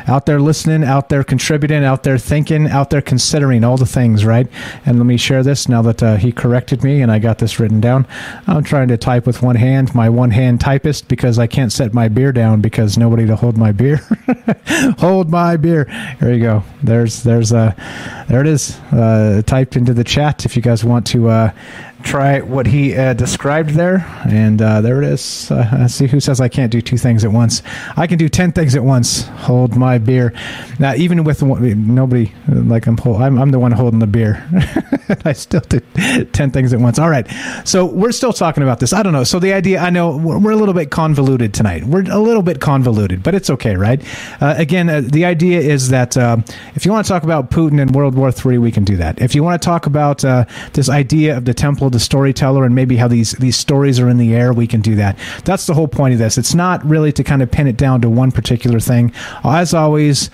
Out 0.07 0.25
there 0.25 0.41
listening, 0.41 0.83
out 0.83 1.07
there 1.07 1.23
contributing, 1.23 1.85
out 1.85 2.03
there 2.03 2.17
thinking, 2.17 2.67
out 2.67 2.89
there 2.89 3.01
considering 3.01 3.63
all 3.63 3.77
the 3.77 3.85
things, 3.85 4.25
right? 4.25 4.47
And 4.85 4.97
let 4.97 5.05
me 5.05 5.15
share 5.15 5.43
this 5.43 5.69
now 5.69 5.81
that 5.83 6.03
uh, 6.03 6.17
he 6.17 6.33
corrected 6.33 6.83
me 6.83 7.01
and 7.01 7.09
I 7.09 7.19
got 7.19 7.37
this 7.37 7.57
written 7.57 7.79
down. 7.79 8.05
I'm 8.45 8.63
trying 8.63 8.89
to 8.89 8.97
type 8.97 9.25
with 9.25 9.41
one 9.41 9.55
hand, 9.55 9.95
my 9.95 10.09
one 10.09 10.31
hand 10.31 10.59
typist, 10.59 11.07
because 11.07 11.39
I 11.39 11.47
can't 11.47 11.71
set 11.71 11.93
my 11.93 12.09
beer 12.09 12.33
down 12.33 12.59
because 12.59 12.97
nobody 12.97 13.25
to 13.27 13.37
hold 13.37 13.57
my 13.57 13.71
beer. 13.71 13.97
hold 14.97 15.29
my 15.29 15.55
beer. 15.55 15.85
There 16.19 16.33
you 16.33 16.41
go. 16.41 16.63
There's, 16.81 17.23
there's, 17.23 17.53
uh, 17.53 17.73
there 18.27 18.41
it 18.41 18.47
is. 18.47 18.77
Uh, 18.91 19.41
typed 19.45 19.77
into 19.77 19.93
the 19.93 20.03
chat 20.03 20.45
if 20.45 20.57
you 20.57 20.61
guys 20.61 20.83
want 20.83 21.07
to, 21.07 21.29
uh, 21.29 21.51
try 22.03 22.41
what 22.41 22.67
he 22.67 22.95
uh, 22.95 23.13
described 23.13 23.71
there, 23.71 24.05
and 24.29 24.61
uh, 24.61 24.81
there 24.81 25.01
it 25.01 25.07
is. 25.07 25.49
Uh, 25.49 25.87
see 25.87 26.07
who 26.07 26.19
says 26.19 26.39
I 26.39 26.49
can't 26.49 26.71
do 26.71 26.81
two 26.81 26.97
things 26.97 27.23
at 27.23 27.31
once. 27.31 27.63
I 27.95 28.07
can 28.07 28.17
do 28.17 28.29
ten 28.29 28.51
things 28.51 28.75
at 28.75 28.83
once. 28.83 29.23
Hold 29.47 29.75
my 29.75 29.97
beer. 29.97 30.33
Now, 30.79 30.93
even 30.93 31.23
with 31.23 31.41
nobody 31.41 32.31
like 32.47 32.85
I'm, 32.87 32.99
I'm, 32.99 33.39
I'm 33.39 33.51
the 33.51 33.59
one 33.59 33.71
holding 33.71 33.99
the 33.99 34.07
beer. 34.07 34.45
I 35.25 35.33
still 35.33 35.61
do 35.61 35.79
ten 36.33 36.51
things 36.51 36.73
at 36.73 36.79
once. 36.79 36.99
All 36.99 37.09
right, 37.09 37.27
so 37.65 37.85
we're 37.85 38.11
still 38.11 38.33
talking 38.33 38.63
about 38.63 38.79
this. 38.79 38.93
I 38.93 39.01
don't 39.01 39.13
know. 39.13 39.23
So 39.23 39.39
the 39.39 39.53
idea, 39.53 39.79
I 39.79 39.89
know 39.89 40.15
we're 40.17 40.51
a 40.51 40.57
little 40.57 40.73
bit 40.75 40.91
convoluted 40.91 41.53
tonight. 41.53 41.85
We're 41.85 42.09
a 42.11 42.19
little 42.19 42.43
bit 42.43 42.59
convoluted, 42.59 43.23
but 43.23 43.33
it's 43.33 43.49
okay, 43.49 43.75
right? 43.75 44.01
Uh, 44.41 44.55
again, 44.57 44.89
uh, 44.89 45.01
the 45.03 45.25
idea 45.25 45.59
is 45.59 45.89
that 45.89 46.17
uh, 46.17 46.37
if 46.75 46.85
you 46.85 46.91
want 46.91 47.05
to 47.05 47.11
talk 47.11 47.23
about 47.23 47.49
Putin 47.49 47.81
and 47.81 47.95
World 47.95 48.15
War 48.15 48.31
III, 48.31 48.57
we 48.57 48.71
can 48.71 48.83
do 48.83 48.97
that. 48.97 49.21
If 49.21 49.35
you 49.35 49.43
want 49.43 49.61
to 49.61 49.65
talk 49.65 49.85
about 49.85 50.23
this 50.73 50.89
idea 50.89 51.37
of 51.37 51.45
the 51.45 51.53
Temple 51.53 51.89
the 51.93 51.99
storyteller 51.99 52.65
and 52.65 52.75
maybe 52.75 52.97
how 52.97 53.07
these 53.07 53.31
these 53.33 53.55
stories 53.55 53.99
are 53.99 54.09
in 54.09 54.17
the 54.17 54.35
air, 54.35 54.51
we 54.51 54.67
can 54.67 54.81
do 54.81 54.95
that. 54.95 55.17
That's 55.45 55.65
the 55.65 55.73
whole 55.73 55.87
point 55.87 56.13
of 56.13 56.19
this. 56.19 56.37
It's 56.37 56.53
not 56.53 56.83
really 56.85 57.11
to 57.13 57.23
kind 57.23 57.41
of 57.41 57.49
pin 57.49 57.67
it 57.67 57.77
down 57.77 58.01
to 58.01 58.09
one 58.09 58.31
particular 58.31 58.79
thing. 58.79 59.13
As 59.43 59.73
always, 59.73 60.29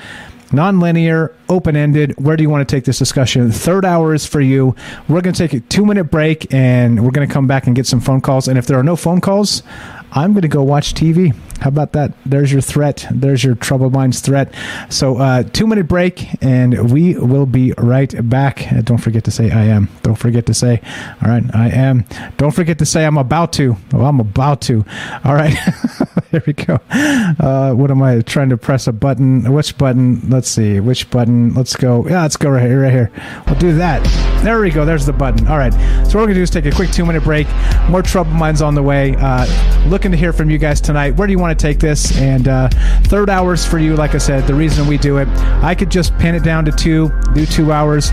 non-linear, 0.51 1.35
open-ended. 1.47 2.15
Where 2.17 2.35
do 2.35 2.43
you 2.43 2.49
want 2.49 2.67
to 2.67 2.75
take 2.75 2.85
this 2.85 2.97
discussion? 2.97 3.51
Third 3.51 3.85
hour 3.85 4.13
is 4.13 4.25
for 4.25 4.41
you. 4.41 4.75
We're 5.07 5.21
going 5.21 5.33
to 5.35 5.47
take 5.47 5.53
a 5.53 5.59
two-minute 5.59 6.05
break, 6.05 6.51
and 6.53 7.03
we're 7.03 7.11
going 7.11 7.27
to 7.27 7.33
come 7.33 7.47
back 7.47 7.67
and 7.67 7.75
get 7.75 7.85
some 7.85 7.99
phone 7.99 8.21
calls. 8.21 8.47
And 8.47 8.57
if 8.57 8.65
there 8.65 8.79
are 8.79 8.83
no 8.83 8.95
phone 8.95 9.21
calls, 9.21 9.63
I'm 10.11 10.33
going 10.33 10.41
to 10.41 10.47
go 10.47 10.63
watch 10.63 10.93
TV. 10.93 11.35
How 11.59 11.69
about 11.69 11.93
that? 11.93 12.13
There's 12.25 12.51
your 12.51 12.61
threat. 12.61 13.05
There's 13.11 13.43
your 13.43 13.55
troubled 13.55 13.93
minds 13.93 14.21
threat. 14.21 14.53
So, 14.89 15.17
uh, 15.17 15.43
two 15.43 15.67
minute 15.67 15.87
break, 15.87 16.27
and 16.41 16.91
we 16.91 17.15
will 17.17 17.45
be 17.45 17.73
right 17.77 18.13
back. 18.29 18.67
Don't 18.83 18.97
forget 18.97 19.23
to 19.25 19.31
say 19.31 19.51
I 19.51 19.65
am. 19.65 19.89
Don't 20.03 20.15
forget 20.15 20.45
to 20.45 20.53
say, 20.53 20.81
all 21.21 21.29
right, 21.29 21.43
I 21.53 21.69
am. 21.69 22.05
Don't 22.37 22.51
forget 22.51 22.79
to 22.79 22.85
say 22.85 23.05
I'm 23.05 23.17
about 23.17 23.53
to. 23.53 23.75
Oh, 23.93 24.05
I'm 24.05 24.19
about 24.19 24.61
to. 24.61 24.85
All 25.23 25.33
right. 25.33 25.53
Here 26.31 26.43
we 26.45 26.53
go. 26.53 26.79
Uh, 26.91 27.73
what 27.73 27.89
am 27.89 28.03
I 28.03 28.21
trying 28.21 28.49
to 28.49 28.57
press 28.57 28.87
a 28.87 28.91
button? 28.91 29.51
Which 29.51 29.77
button? 29.77 30.29
Let's 30.29 30.47
see. 30.47 30.79
Which 30.79 31.09
button? 31.09 31.53
Let's 31.55 31.75
go. 31.75 32.07
Yeah, 32.07 32.21
let's 32.21 32.37
go 32.37 32.51
right 32.51 32.67
here. 32.67 32.83
Right 32.83 32.91
here. 32.91 33.11
We'll 33.47 33.57
do 33.57 33.75
that. 33.77 34.03
There 34.43 34.59
we 34.61 34.69
go. 34.69 34.85
There's 34.85 35.05
the 35.07 35.13
button. 35.13 35.47
All 35.47 35.57
right. 35.57 35.73
So, 35.73 35.79
what 35.79 36.15
we're 36.15 36.19
going 36.21 36.29
to 36.29 36.35
do 36.35 36.41
is 36.43 36.49
take 36.51 36.65
a 36.65 36.71
quick 36.71 36.91
two 36.91 37.05
minute 37.05 37.23
break. 37.23 37.47
More 37.89 38.03
troubled 38.03 38.35
minds 38.35 38.61
on 38.61 38.75
the 38.75 38.83
way. 38.83 39.15
Uh, 39.17 39.47
looking 39.87 40.11
to 40.11 40.17
hear 40.17 40.31
from 40.31 40.49
you 40.51 40.59
guys 40.59 40.79
tonight. 40.79 41.15
Where 41.15 41.25
do 41.25 41.33
you 41.33 41.39
want 41.39 41.48
to 41.57 41.61
take 41.61 41.79
this? 41.79 42.17
And 42.17 42.47
uh, 42.47 42.69
third 43.03 43.29
hours 43.29 43.65
for 43.65 43.79
you, 43.79 43.95
like 43.95 44.15
I 44.15 44.17
said, 44.17 44.47
the 44.47 44.53
reason 44.53 44.87
we 44.87 44.97
do 44.97 45.17
it, 45.17 45.27
I 45.63 45.75
could 45.75 45.89
just 45.89 46.17
pin 46.17 46.35
it 46.35 46.43
down 46.43 46.65
to 46.65 46.71
two, 46.71 47.11
do 47.33 47.45
two 47.45 47.71
hours, 47.71 48.11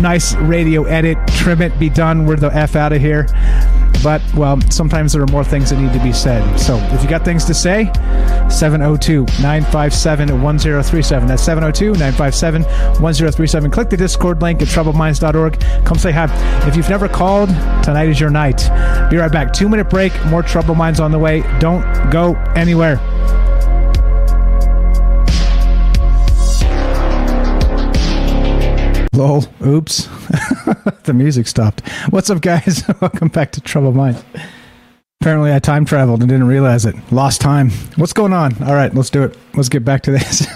nice 0.00 0.34
radio 0.36 0.84
edit, 0.84 1.18
trim 1.28 1.62
it, 1.62 1.78
be 1.78 1.88
done. 1.88 2.26
We're 2.26 2.36
the 2.36 2.54
F 2.54 2.76
out 2.76 2.92
of 2.92 3.00
here. 3.00 3.26
But, 4.02 4.20
well, 4.34 4.60
sometimes 4.70 5.12
there 5.12 5.22
are 5.22 5.28
more 5.28 5.44
things 5.44 5.70
that 5.70 5.78
need 5.78 5.92
to 5.92 6.02
be 6.02 6.12
said. 6.12 6.56
So 6.56 6.76
if 6.92 7.02
you 7.02 7.08
got 7.08 7.24
things 7.24 7.44
to 7.44 7.54
say, 7.54 7.84
702 8.50 9.22
957 9.40 10.42
1037. 10.42 11.28
That's 11.28 11.42
702 11.42 11.92
957 11.92 12.62
1037. 12.62 13.70
Click 13.70 13.90
the 13.90 13.96
Discord 13.96 14.42
link 14.42 14.60
at 14.60 14.68
troubledminds.org. 14.68 15.60
Come 15.84 15.98
say 15.98 16.10
hi. 16.10 16.26
If 16.66 16.76
you've 16.76 16.88
never 16.88 17.08
called, 17.08 17.48
tonight 17.82 18.08
is 18.08 18.20
your 18.20 18.30
night. 18.30 18.58
Be 19.10 19.16
right 19.16 19.30
back. 19.32 19.52
Two 19.52 19.68
minute 19.68 19.88
break. 19.88 20.12
More 20.26 20.42
Troubled 20.42 20.76
Minds 20.76 21.00
on 21.00 21.12
the 21.12 21.18
way. 21.18 21.42
Don't 21.60 21.82
go 22.10 22.34
anywhere. 22.54 22.61
Lol. 29.12 29.44
Oops. 29.66 30.06
the 31.02 31.12
music 31.12 31.48
stopped. 31.48 31.80
What's 32.10 32.30
up, 32.30 32.40
guys? 32.40 32.84
Welcome 33.00 33.28
back 33.28 33.50
to 33.52 33.60
Troubled 33.60 33.96
Minds. 33.96 34.22
Apparently, 35.20 35.52
I 35.52 35.58
time 35.58 35.84
traveled 35.84 36.20
and 36.20 36.30
didn't 36.30 36.46
realize 36.46 36.86
it. 36.86 36.94
Lost 37.10 37.40
time. 37.40 37.70
What's 37.96 38.12
going 38.12 38.32
on? 38.32 38.62
All 38.62 38.74
right, 38.74 38.94
let's 38.94 39.10
do 39.10 39.24
it. 39.24 39.36
Let's 39.54 39.68
get 39.68 39.84
back 39.84 40.04
to 40.04 40.12
this. 40.12 40.46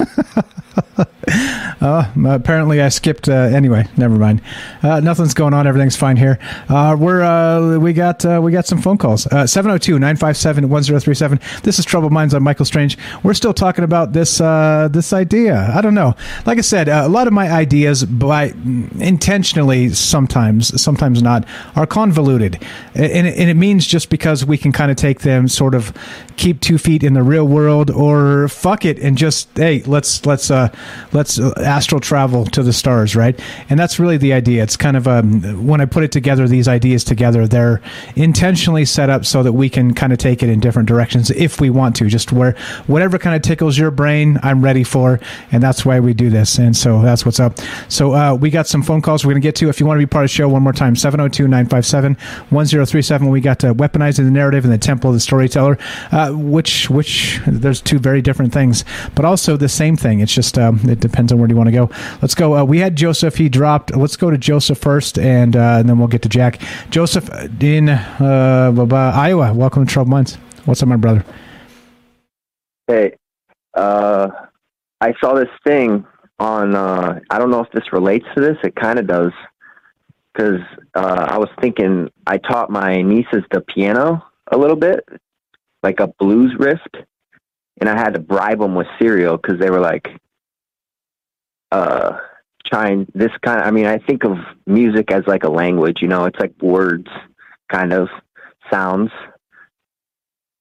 uh, 1.87 2.35
apparently, 2.35 2.83
I 2.83 2.89
skipped. 2.89 3.29
Uh, 3.29 3.33
anyway, 3.33 3.87
never 3.97 4.17
mind. 4.17 4.43
Uh, 4.83 4.99
nothing's 5.01 5.35
going 5.35 5.55
on. 5.55 5.67
Everything's 5.67 5.97
fine 5.97 6.17
here. 6.17 6.39
Uh, 6.69 6.97
we're 6.99 7.23
uh, 7.23 7.79
we 7.79 7.93
got 7.93 8.25
uh, 8.25 8.41
we 8.43 8.51
got 8.51 8.67
some 8.67 8.83
phone 8.83 8.99
calls. 8.99 9.27
702-957-1037. 9.27 11.63
This 11.63 11.79
is 11.79 11.85
Troubled 11.85 12.13
Minds. 12.13 12.35
I'm 12.35 12.43
Michael 12.43 12.65
Strange. 12.65 12.99
We're 13.23 13.35
still 13.35 13.55
talking 13.55 13.85
about 13.85 14.13
this 14.13 14.39
this 14.39 15.13
idea. 15.13 15.73
I 15.75 15.81
don't 15.81 15.95
know. 15.95 16.15
Like 16.45 16.59
I 16.59 16.63
said, 16.63 16.89
a 16.89 17.09
lot 17.09 17.27
of 17.27 17.33
my 17.33 17.51
ideas, 17.51 18.05
by 18.05 18.53
intentionally, 18.99 19.91
sometimes 19.91 20.81
sometimes 20.81 21.23
not, 21.23 21.47
are 21.77 21.87
convoluted, 21.87 22.63
and, 22.95 23.27
and 23.27 23.51
it 23.51 23.57
means 23.57 23.87
just 23.87 24.11
because 24.11 24.45
we 24.45 24.59
can 24.59 24.73
kind 24.73 24.91
of 24.91 24.97
take 24.97 25.21
them, 25.21 25.47
sort 25.47 25.75
of 25.75 25.93
keep 26.37 26.61
two 26.61 26.79
feet 26.79 27.03
in 27.03 27.15
the 27.15 27.23
real 27.23 27.47
world, 27.47 27.91
or 27.91 28.49
fuck 28.49 28.85
it 28.85 28.99
and 28.99 29.17
just 29.17 29.49
hey, 29.57 29.83
let's 29.87 30.25
let's 30.27 30.51
uh, 30.51 30.69
let's 31.13 31.39
astral 31.39 32.01
travel 32.01 32.45
to 32.47 32.63
the 32.63 32.73
stars, 32.73 33.17
right? 33.17 33.39
And 33.69 33.79
that's 33.79 33.99
really 33.99 34.17
the 34.17 34.33
idea. 34.33 34.63
It's 34.63 34.77
kind 34.77 34.97
of 34.97 35.07
um, 35.07 35.67
when 35.67 35.81
I 35.81 35.85
put 35.85 36.05
it 36.05 36.13
together, 36.13 36.49
these 36.49 36.69
ideas 36.69 37.05
together, 37.05 37.47
they're 37.47 37.81
intentionally 38.15 38.85
set 38.85 39.11
up 39.11 39.25
so 39.25 39.43
that 39.43 39.53
we 39.53 39.69
can 39.69 39.95
kind 39.95 40.13
of 40.13 40.19
take 40.19 40.43
it 40.43 40.49
in 40.49 40.61
different 40.61 40.89
directions 40.89 41.31
if 41.31 41.61
we 41.61 41.71
want 41.71 41.97
to. 41.97 42.09
Just 42.09 42.33
where 42.33 42.53
whatever 42.87 43.19
kind 43.19 43.37
of 43.37 43.43
tickles 43.43 43.79
your 43.79 43.91
brain, 43.91 44.39
I'm 44.43 44.63
ready 44.63 44.85
for, 44.85 45.21
and 45.53 45.63
that's 45.63 45.85
why 45.85 46.01
we 46.01 46.15
do 46.15 46.31
this. 46.31 46.59
And 46.59 46.77
so 46.77 47.03
that's 47.03 47.25
what's 47.25 47.41
up. 47.41 47.59
So 47.89 48.15
uh, 48.15 48.35
we 48.35 48.51
got 48.51 48.67
some 48.67 48.83
phone 48.83 49.03
calls 49.03 49.25
we're 49.25 49.33
going 49.33 49.43
to 49.43 49.47
get 49.47 49.57
to. 49.57 49.69
If 49.69 49.81
you 49.81 49.87
want 49.87 49.99
to 49.99 50.07
be 50.07 50.11
part 50.11 50.25
of 50.25 50.31
the 50.31 50.35
show, 50.35 50.49
one 50.49 50.63
more 50.63 50.73
time 50.73 50.97
702 50.97 51.49
957 51.49 52.15
1037. 52.51 53.29
We 53.29 53.41
got 53.41 53.65
uh, 53.65 53.75
weaponizing 53.75 54.25
the 54.25 54.31
narrative 54.31 54.65
and 54.65 54.73
the 54.73 54.79
temple 54.79 55.11
of 55.11 55.15
the 55.15 55.21
storyteller, 55.21 55.79
uh, 56.13 56.26
which 56.31 56.89
which 56.91 57.41
there's 57.47 57.81
two 57.81 57.99
very 57.99 58.23
different 58.23 58.53
things, 58.53 58.85
but 59.15 59.25
also 59.25 59.57
the 59.57 59.69
same 59.69 59.97
thing. 59.97 60.21
It's 60.21 60.35
just 60.35 60.59
um, 60.59 60.81
it 60.89 61.01
depends 61.01 61.33
on 61.33 61.39
where 61.39 61.49
you 61.49 61.57
want 61.57 61.69
to 61.69 61.73
go. 61.73 61.91
Let's 62.23 62.35
go. 62.35 62.57
Uh, 62.57 62.65
we 62.65 62.79
had 62.79 62.97
Joseph. 62.97 63.37
He 63.37 63.49
dropped. 63.49 63.95
Let's 63.95 64.17
go 64.17 64.31
to 64.31 64.39
Joseph 64.39 64.79
first, 64.79 65.19
and, 65.19 65.57
uh, 65.57 65.79
and 65.79 65.89
then 65.89 65.99
we'll 65.99 66.09
get 66.09 66.23
to 66.23 66.29
Jack. 66.29 66.61
Joseph 66.91 67.29
in 67.61 67.89
uh, 67.89 69.13
Iowa. 69.15 69.53
Welcome 69.55 69.87
to 69.87 69.93
Troubled 69.93 70.11
Minds. 70.11 70.37
What's 70.65 70.83
up, 70.83 70.89
my 70.89 70.97
brother? 70.97 71.25
Hey, 72.87 73.15
uh, 73.75 74.29
I 75.01 75.13
saw 75.21 75.35
this 75.35 75.49
thing 75.67 76.05
on. 76.39 76.75
Uh, 76.75 77.21
I 77.31 77.39
don't 77.39 77.51
know 77.51 77.61
if 77.61 77.71
this 77.73 77.93
relates 77.93 78.27
to 78.35 78.41
this. 78.41 78.57
It 78.63 78.77
kind 78.77 78.99
of 78.99 79.07
does, 79.07 79.33
because 80.33 80.61
uh, 80.95 81.27
I 81.29 81.39
was 81.39 81.49
thinking 81.61 82.09
I 82.27 82.39
taught 82.39 82.71
my 82.71 83.03
nieces 83.03 83.43
the 83.51 83.61
piano 83.61 84.25
a 84.53 84.57
little 84.57 84.77
bit, 84.77 85.05
like 85.87 86.01
a 86.01 86.09
blues 86.19 86.53
riff, 86.59 86.81
and 87.81 87.89
I 87.89 87.97
had 87.97 88.15
to 88.15 88.21
bribe 88.21 88.59
them 88.59 88.75
with 88.75 88.89
cereal 88.99 89.37
because 89.37 89.61
they 89.61 89.71
were 89.71 89.81
like, 89.81 90.09
uh, 91.71 92.19
trying 92.67 93.07
this 93.15 93.33
kind 93.45 93.61
of. 93.61 93.67
I 93.67 93.71
mean, 93.71 93.87
I 93.87 93.99
think 93.99 94.25
of 94.25 94.37
music 94.67 95.13
as 95.13 95.23
like 95.27 95.45
a 95.45 95.51
language. 95.63 95.99
You 96.03 96.09
know, 96.09 96.25
it's 96.25 96.41
like 96.41 96.55
words, 96.61 97.09
kind 97.71 97.93
of 97.93 98.09
sounds, 98.71 99.11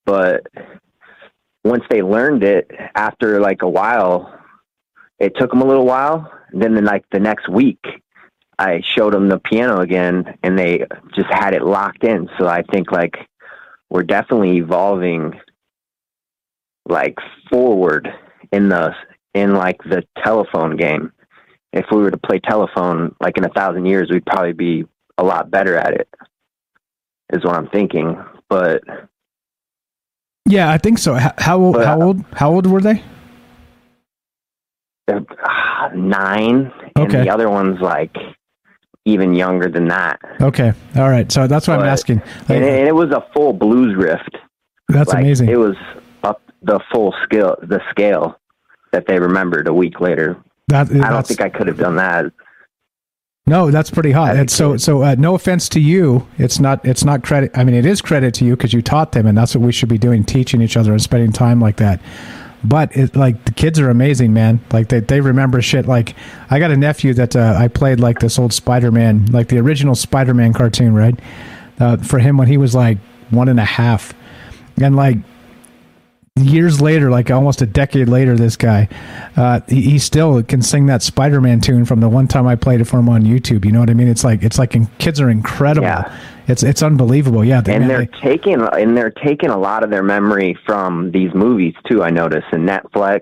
but 0.05 0.45
once 1.63 1.83
they 1.89 2.01
learned 2.03 2.43
it 2.43 2.69
after 2.93 3.39
like 3.39 3.63
a 3.63 3.69
while 3.69 4.31
it 5.17 5.35
took 5.35 5.49
them 5.49 5.61
a 5.61 5.65
little 5.65 5.85
while 5.85 6.31
then 6.53 6.85
like 6.85 7.03
the 7.11 7.19
next 7.19 7.49
week 7.49 7.83
i 8.59 8.81
showed 8.95 9.13
them 9.13 9.27
the 9.27 9.39
piano 9.39 9.79
again 9.79 10.37
and 10.43 10.57
they 10.57 10.85
just 11.15 11.29
had 11.31 11.53
it 11.53 11.63
locked 11.63 12.03
in 12.03 12.29
so 12.37 12.47
i 12.47 12.61
think 12.71 12.91
like 12.91 13.17
we're 13.89 14.03
definitely 14.03 14.57
evolving 14.57 15.39
like 16.87 17.15
forward 17.49 18.07
in 18.51 18.69
the 18.69 18.93
in 19.33 19.53
like 19.53 19.77
the 19.83 20.03
telephone 20.23 20.75
game 20.77 21.11
if 21.73 21.85
we 21.91 21.97
were 22.01 22.11
to 22.11 22.17
play 22.17 22.39
telephone 22.39 23.15
like 23.19 23.37
in 23.37 23.45
a 23.45 23.49
thousand 23.49 23.85
years 23.85 24.09
we'd 24.11 24.25
probably 24.25 24.53
be 24.53 24.85
a 25.17 25.23
lot 25.23 25.49
better 25.51 25.75
at 25.77 25.93
it 25.93 26.07
is 27.33 27.43
what 27.43 27.55
i'm 27.55 27.67
thinking 27.69 28.17
but 28.49 28.81
Yeah, 30.47 30.69
I 30.69 30.77
think 30.77 30.99
so. 30.99 31.15
How 31.15 31.33
how 31.39 31.57
old? 31.59 31.75
How 31.83 31.99
old? 31.99 32.23
How 32.33 32.51
old 32.53 32.67
were 32.67 32.81
they? 32.81 33.01
uh, 35.11 35.89
nine, 35.95 36.71
and 36.95 37.07
Okay. 37.07 37.23
the 37.23 37.29
other 37.31 37.49
one's 37.49 37.81
like 37.81 38.15
even 39.05 39.33
younger 39.33 39.69
than 39.69 39.87
that. 39.87 40.19
Okay, 40.41 40.73
all 40.95 41.09
right. 41.09 41.31
So 41.31 41.47
that's 41.47 41.67
what 41.67 41.79
I'm 41.79 41.85
asking. 41.85 42.21
and, 42.49 42.63
it, 42.63 42.79
and 42.79 42.87
it 42.87 42.95
was 42.95 43.11
a 43.11 43.25
full 43.33 43.53
blues 43.53 43.95
riff. 43.95 44.21
That's 44.89 45.09
Like, 45.13 45.23
amazing. 45.23 45.49
It 45.49 45.57
was 45.57 45.75
the 46.65 46.79
full 46.91 47.13
scale, 47.23 47.55
the 47.61 47.81
scale 47.89 48.37
that 48.91 49.07
they 49.07 49.19
remembered 49.19 49.67
a 49.67 49.73
week 49.73 50.01
later. 50.01 50.37
That, 50.67 50.89
I 50.91 51.09
don't 51.09 51.25
think 51.25 51.41
I 51.41 51.49
could 51.49 51.67
have 51.67 51.77
done 51.77 51.95
that. 51.97 52.31
No, 53.47 53.69
that's 53.69 53.91
pretty 53.91 54.11
hot. 54.11 54.35
And 54.35 54.49
so, 54.49 54.75
so 54.75 55.03
uh, 55.03 55.15
no 55.19 55.35
offense 55.35 55.69
to 55.69 55.79
you, 55.79 56.27
it's 56.39 56.59
not, 56.59 56.83
it's 56.83 57.03
not 57.03 57.23
credit. 57.23 57.51
I 57.55 57.63
mean, 57.63 57.75
it 57.75 57.85
is 57.85 58.01
credit 58.01 58.33
to 58.35 58.45
you 58.45 58.55
because 58.55 58.73
you 58.73 58.81
taught 58.81 59.11
them, 59.11 59.27
and 59.27 59.37
that's 59.37 59.55
what 59.55 59.63
we 59.63 59.71
should 59.71 59.89
be 59.89 59.99
doing, 59.99 60.23
teaching 60.23 60.61
each 60.61 60.75
other 60.75 60.91
and 60.91 61.01
spending 61.01 61.31
time 61.31 61.61
like 61.61 61.77
that. 61.77 62.01
But 62.67 62.95
it, 62.95 63.15
like 63.15 63.45
the 63.45 63.51
kids 63.51 63.79
are 63.79 63.89
amazing, 63.89 64.33
man. 64.33 64.59
Like 64.71 64.89
they, 64.89 64.99
they 64.99 65.21
remember 65.21 65.61
shit. 65.61 65.85
Like 65.85 66.15
I 66.49 66.59
got 66.59 66.71
a 66.71 66.77
nephew 66.77 67.13
that 67.15 67.35
uh, 67.35 67.55
I 67.57 67.67
played 67.67 67.99
like 67.99 68.19
this 68.19 68.39
old 68.39 68.53
Spider 68.53 68.91
Man, 68.91 69.27
like 69.27 69.49
the 69.49 69.59
original 69.59 69.95
Spider 69.95 70.33
Man 70.33 70.53
cartoon, 70.53 70.93
right? 70.93 71.17
Uh, 71.79 71.97
for 71.97 72.19
him 72.19 72.37
when 72.37 72.47
he 72.47 72.57
was 72.57 72.73
like 72.73 72.97
one 73.29 73.49
and 73.49 73.59
a 73.59 73.65
half, 73.65 74.13
and 74.81 74.95
like 74.95 75.17
years 76.37 76.81
later, 76.81 77.09
like 77.09 77.31
almost 77.31 77.61
a 77.61 77.65
decade 77.65 78.09
later, 78.09 78.35
this 78.35 78.57
guy, 78.57 78.89
uh, 79.37 79.61
he, 79.67 79.81
he 79.81 79.99
still 79.99 80.43
can 80.43 80.61
sing 80.61 80.85
that 80.87 81.01
Spider-Man 81.01 81.61
tune 81.61 81.85
from 81.85 82.01
the 82.01 82.09
one 82.09 82.27
time 82.27 82.45
I 82.45 82.55
played 82.55 82.81
it 82.81 82.85
for 82.85 82.99
him 82.99 83.07
on 83.09 83.23
YouTube. 83.23 83.63
You 83.65 83.71
know 83.71 83.79
what 83.79 83.89
I 83.89 83.93
mean? 83.93 84.07
It's 84.07 84.23
like 84.23 84.43
it's 84.43 84.59
like 84.59 84.75
kids 84.97 85.21
are 85.21 85.29
incredible. 85.29 85.87
Yeah. 85.87 86.17
It's 86.47 86.61
it's 86.61 86.83
unbelievable. 86.83 87.43
Yeah, 87.43 87.61
they- 87.61 87.73
and 87.75 87.87
man, 87.87 87.87
they're 87.87 88.05
they- 88.05 88.29
taking 88.29 88.61
and 88.61 88.97
they're 88.97 89.11
taking 89.11 89.49
a 89.49 89.57
lot 89.57 89.83
of 89.83 89.89
their 89.89 90.03
memory 90.03 90.57
from 90.65 91.11
these 91.11 91.33
movies 91.33 91.73
too. 91.89 92.03
I 92.03 92.09
notice 92.09 92.43
and 92.51 92.67
Netflix 92.67 93.21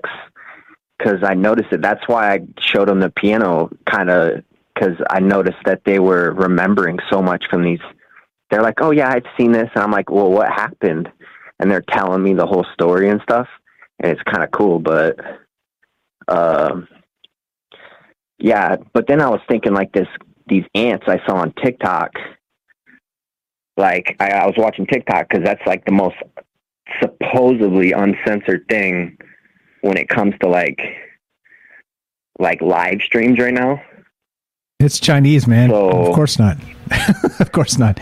because 0.98 1.20
I 1.24 1.34
noticed 1.36 1.72
it. 1.72 1.82
That's 1.82 2.06
why 2.08 2.34
I 2.34 2.40
showed 2.60 2.88
them 2.88 3.00
the 3.00 3.12
piano 3.12 3.70
kind 3.90 4.10
of 4.10 4.44
because 4.74 4.98
I 5.10 5.20
noticed 5.20 5.60
that 5.66 5.82
they 5.86 6.00
were 6.00 6.34
remembering 6.34 6.98
so 7.12 7.22
much 7.22 7.46
from 7.50 7.64
these. 7.64 7.80
They're 8.50 8.64
like, 8.64 8.82
"Oh 8.82 8.92
yeah, 8.92 9.10
I've 9.10 9.26
seen 9.38 9.52
this," 9.52 9.70
and 9.76 9.84
I'm 9.84 9.92
like, 9.92 10.10
"Well, 10.10 10.32
what 10.32 10.50
happened?" 10.52 11.10
And 11.60 11.72
they're 11.72 11.84
telling 11.90 12.24
me 12.24 12.34
the 12.34 12.46
whole 12.46 12.66
story 12.74 13.10
and 13.10 13.22
stuff, 13.22 13.48
and 14.00 14.12
it's 14.12 14.22
kind 14.24 14.44
of 14.44 14.52
cool. 14.52 14.80
But, 14.80 15.18
um, 16.28 16.88
yeah. 18.40 18.76
But 18.94 19.08
then 19.08 19.22
I 19.22 19.30
was 19.30 19.40
thinking 19.48 19.74
like 19.74 19.94
this: 19.94 20.08
these 20.48 20.66
ants 20.76 21.06
I 21.08 21.22
saw 21.26 21.38
on 21.38 21.54
TikTok 21.64 22.12
like 23.78 24.16
I, 24.20 24.30
I 24.30 24.46
was 24.46 24.56
watching 24.58 24.86
TikTok 24.86 25.30
because 25.30 25.44
that's 25.44 25.66
like 25.66 25.86
the 25.86 25.92
most 25.92 26.16
supposedly 27.02 27.92
uncensored 27.92 28.68
thing 28.70 29.18
when 29.82 29.98
it 29.98 30.10
comes 30.10 30.34
to 30.42 30.50
like 30.50 30.80
like 32.40 32.62
live 32.62 33.02
streams 33.02 33.40
right 33.40 33.54
now. 33.54 33.82
it's 34.80 35.00
Chinese, 35.00 35.48
man. 35.48 35.72
of 35.72 36.16
course 36.16 36.40
not. 36.40 36.58
of 37.40 37.52
course 37.52 37.78
not. 37.78 38.00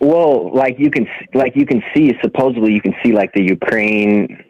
Well, 0.00 0.54
like 0.54 0.78
you 0.78 0.90
can 0.90 1.06
like 1.34 1.56
you 1.56 1.66
can 1.66 1.82
see 1.94 2.12
supposedly 2.22 2.72
you 2.72 2.80
can 2.80 2.94
see 3.04 3.12
like 3.12 3.32
the 3.32 3.42
Ukraine 3.42 4.44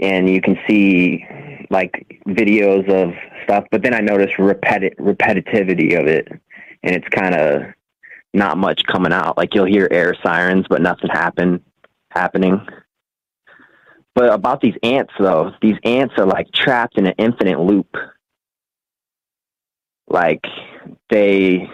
and 0.00 0.28
you 0.28 0.40
can 0.40 0.58
see 0.68 1.24
like 1.70 2.20
videos 2.26 2.88
of 2.88 3.14
stuff, 3.44 3.64
but 3.70 3.82
then 3.82 3.94
I 3.94 4.00
noticed 4.00 4.34
repeti- 4.36 4.96
repetitivity 4.96 6.00
of 6.00 6.06
it 6.06 6.28
and 6.82 6.96
it's 6.96 7.08
kind 7.08 7.34
of 7.34 7.62
not 8.32 8.56
much 8.56 8.82
coming 8.86 9.12
out. 9.12 9.36
Like 9.36 9.54
you'll 9.54 9.66
hear 9.66 9.88
air 9.90 10.14
sirens, 10.22 10.66
but 10.68 10.80
nothing 10.80 11.10
happen 11.10 11.62
happening. 12.10 12.66
But 14.14 14.32
about 14.32 14.60
these 14.60 14.74
ants, 14.82 15.12
though, 15.18 15.52
these 15.62 15.76
ants 15.84 16.14
are 16.18 16.26
like 16.26 16.50
trapped 16.52 16.98
in 16.98 17.06
an 17.06 17.14
infinite 17.18 17.60
loop. 17.60 17.94
Like 20.08 20.44
they 21.08 21.70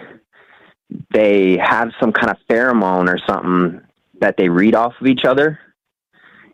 they 1.11 1.57
have 1.57 1.91
some 1.99 2.11
kind 2.11 2.31
of 2.31 2.37
pheromone 2.49 3.09
or 3.13 3.19
something 3.27 3.81
that 4.19 4.35
they 4.37 4.49
read 4.49 4.75
off 4.75 4.93
of 4.99 5.07
each 5.07 5.25
other, 5.25 5.59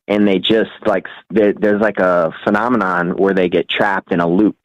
and 0.07 0.27
they 0.27 0.39
just 0.39 0.71
like 0.85 1.07
there- 1.29 1.53
there's 1.53 1.81
like 1.81 1.99
a 1.99 2.31
phenomenon 2.43 3.15
where 3.17 3.33
they 3.33 3.49
get 3.49 3.69
trapped 3.69 4.11
in 4.11 4.19
a 4.19 4.27
loop. 4.27 4.57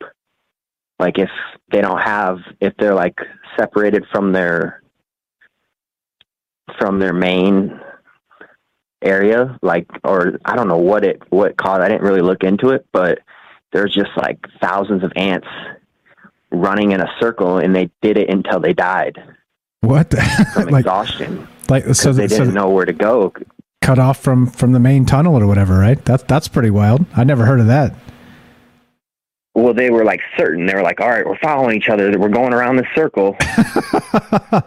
Like 0.98 1.18
if 1.18 1.30
they 1.70 1.80
don't 1.80 2.00
have 2.00 2.38
if 2.60 2.76
they're 2.76 2.94
like 2.94 3.18
separated 3.56 4.04
from 4.10 4.32
their 4.32 4.82
from 6.78 6.98
their 6.98 7.12
main 7.12 7.80
area 9.00 9.56
like 9.62 9.86
or 10.04 10.38
i 10.44 10.56
don't 10.56 10.68
know 10.68 10.76
what 10.78 11.04
it 11.04 11.22
what 11.30 11.56
caused. 11.56 11.82
I 11.82 11.88
didn't 11.88 12.02
really 12.02 12.20
look 12.20 12.42
into 12.42 12.70
it 12.70 12.84
but 12.92 13.20
there's 13.72 13.94
just 13.94 14.10
like 14.16 14.38
thousands 14.60 15.04
of 15.04 15.12
ants 15.14 15.46
running 16.50 16.92
in 16.92 17.00
a 17.00 17.06
circle 17.20 17.58
and 17.58 17.74
they 17.74 17.90
did 18.02 18.18
it 18.18 18.28
until 18.30 18.60
they 18.60 18.72
died 18.72 19.18
What? 19.80 20.12
like 20.56 20.80
exhaustion 20.80 21.46
like 21.68 21.84
so, 21.94 22.12
they 22.12 22.26
didn't 22.26 22.55
know 22.55 22.70
where 22.70 22.84
to 22.86 22.92
go 22.92 23.32
cut 23.82 23.98
off 23.98 24.18
from 24.18 24.46
from 24.46 24.72
the 24.72 24.80
main 24.80 25.05
tunnel 25.06 25.36
or 25.38 25.46
whatever, 25.46 25.78
right? 25.78 26.02
That's 26.05 26.22
that's 26.24 26.48
pretty 26.48 26.70
wild. 26.70 27.05
I 27.16 27.24
never 27.24 27.44
heard 27.46 27.60
of 27.60 27.66
that. 27.68 27.94
well 29.55 29.72
they 29.74 29.90
were 29.90 30.05
like 30.05 30.20
certain 30.36 30.66
they 30.66 30.74
were 30.74 30.82
like 30.82 31.00
all 31.00 31.09
right 31.09 31.26
we're 31.26 31.38
following 31.38 31.76
each 31.76 31.88
other 31.88 32.16
we're 32.18 32.28
going 32.28 32.52
around 32.55 32.76
this 32.76 32.86
circle 32.94 33.36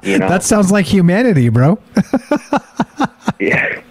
you 0.03 0.17
know 0.17 0.27
That 0.29 0.43
sounds 0.43 0.71
like 0.71 0.85
humanity, 0.85 1.49
bro. 1.49 1.79
yeah 3.39 3.81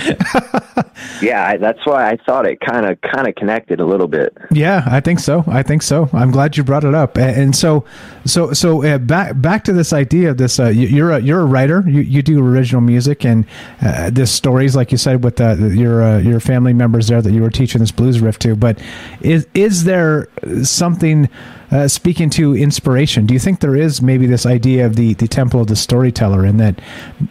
yeah 1.22 1.46
I, 1.48 1.56
that's 1.56 1.84
why 1.86 2.10
i 2.10 2.16
thought 2.26 2.46
it 2.46 2.60
kind 2.60 2.86
of 2.86 3.00
kind 3.00 3.26
of 3.28 3.34
connected 3.34 3.80
a 3.80 3.84
little 3.84 4.08
bit 4.08 4.36
Yeah, 4.50 4.82
I 4.86 5.00
think 5.00 5.20
so. 5.20 5.44
I 5.46 5.62
think 5.62 5.82
so. 5.82 6.08
I'm 6.12 6.30
glad 6.32 6.56
you 6.56 6.64
brought 6.64 6.84
it 6.84 6.94
up. 6.94 7.16
A- 7.16 7.20
And 7.38 7.54
so, 7.54 7.84
so, 8.24 8.52
so 8.52 8.82
uh, 8.84 8.98
back 8.98 9.40
back 9.40 9.62
to 9.64 9.72
this 9.72 9.92
idea 9.92 10.30
of 10.30 10.36
this. 10.38 10.58
Uh, 10.58 10.68
you- 10.68 10.88
you're 10.88 11.12
a 11.12 11.20
you're 11.20 11.40
a 11.40 11.44
writer. 11.44 11.84
You, 11.86 12.00
you 12.00 12.20
do 12.22 12.44
original 12.44 12.80
music 12.80 13.24
and 13.24 13.46
uh, 13.80 14.10
this 14.10 14.32
stories, 14.32 14.74
like 14.74 14.90
you 14.92 14.98
said, 14.98 15.22
with 15.22 15.40
uh, 15.40 15.54
your 15.56 16.02
uh, 16.02 16.18
your 16.18 16.40
family 16.40 16.72
members 16.72 17.06
there 17.08 17.22
that 17.22 17.32
you 17.32 17.42
were 17.42 17.50
teaching 17.50 17.80
this 17.80 17.92
blues 17.92 18.20
riff 18.20 18.38
to. 18.40 18.56
But 18.56 18.80
is 19.20 19.46
is 19.54 19.84
there 19.84 20.28
something? 20.64 21.28
Uh, 21.70 21.86
speaking 21.86 22.28
to 22.30 22.56
inspiration, 22.56 23.26
do 23.26 23.34
you 23.34 23.40
think 23.40 23.60
there 23.60 23.76
is 23.76 24.02
maybe 24.02 24.26
this 24.26 24.44
idea 24.44 24.84
of 24.86 24.96
the, 24.96 25.14
the 25.14 25.28
temple 25.28 25.60
of 25.60 25.68
the 25.68 25.76
storyteller, 25.76 26.44
and 26.44 26.58
that 26.58 26.80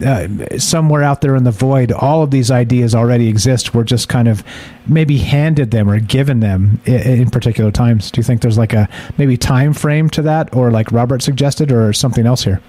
uh, 0.04 0.58
somewhere 0.58 1.02
out 1.02 1.20
there 1.20 1.36
in 1.36 1.44
the 1.44 1.50
void, 1.50 1.92
all 1.92 2.22
of 2.22 2.30
these 2.30 2.50
ideas 2.50 2.94
already 2.94 3.28
exist? 3.28 3.74
We're 3.74 3.84
just 3.84 4.08
kind 4.08 4.28
of 4.28 4.42
maybe 4.86 5.18
handed 5.18 5.70
them 5.70 5.90
or 5.90 6.00
given 6.00 6.40
them 6.40 6.80
in, 6.86 7.22
in 7.22 7.30
particular 7.30 7.70
times. 7.70 8.10
Do 8.10 8.18
you 8.18 8.22
think 8.22 8.40
there's 8.40 8.58
like 8.58 8.72
a 8.72 8.88
maybe 9.18 9.36
time 9.36 9.74
frame 9.74 10.08
to 10.10 10.22
that, 10.22 10.54
or 10.54 10.70
like 10.70 10.90
Robert 10.90 11.22
suggested, 11.22 11.70
or 11.70 11.92
something 11.92 12.26
else 12.26 12.44
here? 12.44 12.60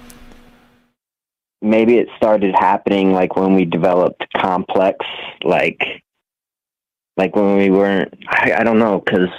maybe 1.62 1.98
it 1.98 2.08
started 2.18 2.56
happening 2.56 3.14
like 3.14 3.36
when 3.36 3.54
we 3.54 3.66
developed 3.66 4.26
complex 4.36 5.06
like 5.44 6.04
like 7.18 7.36
when 7.36 7.56
we 7.58 7.70
weren't 7.70 8.14
i, 8.28 8.54
I 8.54 8.64
don't 8.64 8.80
know 8.80 9.00
because 9.00 9.30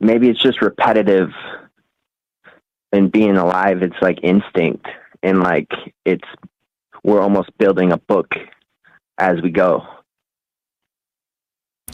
maybe 0.00 0.28
it's 0.28 0.42
just 0.42 0.62
repetitive 0.62 1.30
and 2.92 3.10
being 3.10 3.36
alive 3.36 3.82
it's 3.82 3.96
like 4.00 4.18
instinct 4.22 4.86
and 5.22 5.40
like 5.40 5.70
it's 6.04 6.28
we're 7.02 7.20
almost 7.20 7.50
building 7.58 7.92
a 7.92 7.98
book 7.98 8.34
as 9.18 9.40
we 9.42 9.50
go 9.50 9.82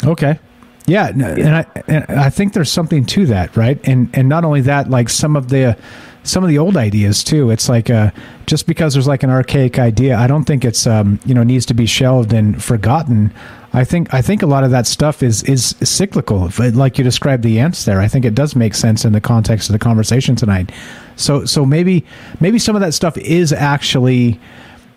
Okay. 0.05 0.39
Yeah, 0.87 1.09
and 1.09 1.25
I 1.25 1.67
and 1.87 2.05
I 2.09 2.29
think 2.29 2.55
there's 2.55 2.71
something 2.71 3.07
to 3.07 3.27
that, 3.27 3.57
right? 3.57 3.79
And 3.85 4.11
and 4.15 4.29
not 4.29 4.45
only 4.45 4.63
that, 4.63 4.91
like 4.91 5.09
some 5.09 5.37
of 5.37 5.49
the 5.49 5.79
some 6.25 6.45
of 6.45 6.51
the 6.51 6.59
old 6.59 6.77
ideas 6.77 7.25
too. 7.25 7.51
It's 7.51 7.69
like 7.69 7.91
uh, 7.91 8.11
just 8.47 8.67
because 8.67 8.95
there's 8.95 9.09
like 9.09 9.23
an 9.23 9.31
archaic 9.31 9.79
idea, 9.79 10.17
I 10.17 10.27
don't 10.27 10.45
think 10.45 10.65
it's 10.65 10.87
um, 10.87 11.19
you 11.25 11.35
know 11.35 11.43
needs 11.43 11.67
to 11.67 11.75
be 11.75 11.87
shelved 11.87 12.33
and 12.33 12.63
forgotten. 12.63 13.33
I 13.73 13.85
think 13.85 14.13
I 14.13 14.23
think 14.23 14.43
a 14.43 14.47
lot 14.47 14.65
of 14.65 14.71
that 14.71 14.87
stuff 14.87 15.23
is 15.23 15.43
is 15.45 15.75
cyclical. 15.83 16.51
Like 16.59 16.99
you 16.99 17.05
described 17.05 17.43
the 17.43 17.59
ants 17.59 17.85
there, 17.85 18.01
I 18.01 18.09
think 18.09 18.25
it 18.25 18.35
does 18.35 18.55
make 18.55 18.75
sense 18.75 19.05
in 19.05 19.13
the 19.13 19.21
context 19.21 19.69
of 19.69 19.73
the 19.73 19.79
conversation 19.79 20.37
tonight. 20.37 20.71
So 21.17 21.45
so 21.45 21.65
maybe 21.65 22.05
maybe 22.41 22.59
some 22.59 22.77
of 22.77 22.83
that 22.83 22.95
stuff 22.95 23.17
is 23.19 23.53
actually 23.53 24.39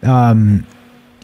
um, 0.03 0.65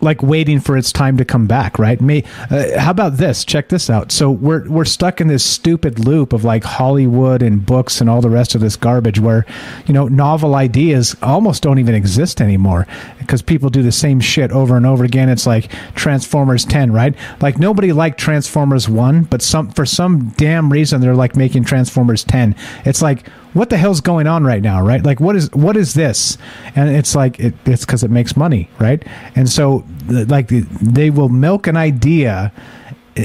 like 0.01 0.21
waiting 0.23 0.59
for 0.59 0.77
its 0.77 0.91
time 0.91 1.17
to 1.17 1.25
come 1.25 1.47
back, 1.47 1.79
right? 1.79 1.99
May, 2.01 2.23
uh, 2.49 2.79
how 2.79 2.91
about 2.91 3.17
this? 3.17 3.45
Check 3.45 3.69
this 3.69 3.89
out. 3.89 4.11
So 4.11 4.31
we're 4.31 4.67
we're 4.69 4.85
stuck 4.85 5.21
in 5.21 5.27
this 5.27 5.43
stupid 5.43 5.99
loop 5.99 6.33
of 6.33 6.43
like 6.43 6.63
Hollywood 6.63 7.41
and 7.41 7.65
books 7.65 8.01
and 8.01 8.09
all 8.09 8.21
the 8.21 8.29
rest 8.29 8.55
of 8.55 8.61
this 8.61 8.75
garbage, 8.75 9.19
where 9.19 9.45
you 9.85 9.93
know 9.93 10.07
novel 10.07 10.55
ideas 10.55 11.15
almost 11.21 11.63
don't 11.63 11.79
even 11.79 11.95
exist 11.95 12.41
anymore 12.41 12.87
because 13.19 13.41
people 13.41 13.69
do 13.69 13.83
the 13.83 13.91
same 13.91 14.19
shit 14.19 14.51
over 14.51 14.75
and 14.75 14.85
over 14.85 15.03
again. 15.03 15.29
It's 15.29 15.45
like 15.45 15.71
Transformers 15.95 16.65
Ten, 16.65 16.91
right? 16.91 17.15
Like 17.39 17.59
nobody 17.59 17.93
liked 17.93 18.19
Transformers 18.19 18.89
One, 18.89 19.23
but 19.23 19.41
some 19.41 19.69
for 19.69 19.85
some 19.85 20.29
damn 20.37 20.71
reason 20.71 21.01
they're 21.01 21.15
like 21.15 21.35
making 21.35 21.63
Transformers 21.63 22.23
Ten. 22.23 22.55
It's 22.85 23.01
like 23.01 23.25
what 23.53 23.69
the 23.69 23.77
hell's 23.77 24.01
going 24.01 24.27
on 24.27 24.43
right 24.43 24.61
now 24.61 24.81
right? 24.81 25.03
Like 25.03 25.19
what 25.19 25.35
is 25.35 25.51
what 25.51 25.77
is 25.77 25.93
this? 25.93 26.37
And 26.75 26.89
it's 26.89 27.15
like 27.15 27.39
it, 27.39 27.53
it's 27.65 27.85
because 27.85 28.03
it 28.03 28.11
makes 28.11 28.35
money 28.35 28.69
right? 28.79 29.05
And 29.35 29.49
so 29.49 29.85
like 30.07 30.47
they 30.47 31.09
will 31.09 31.29
milk 31.29 31.67
an 31.67 31.77
idea 31.77 32.51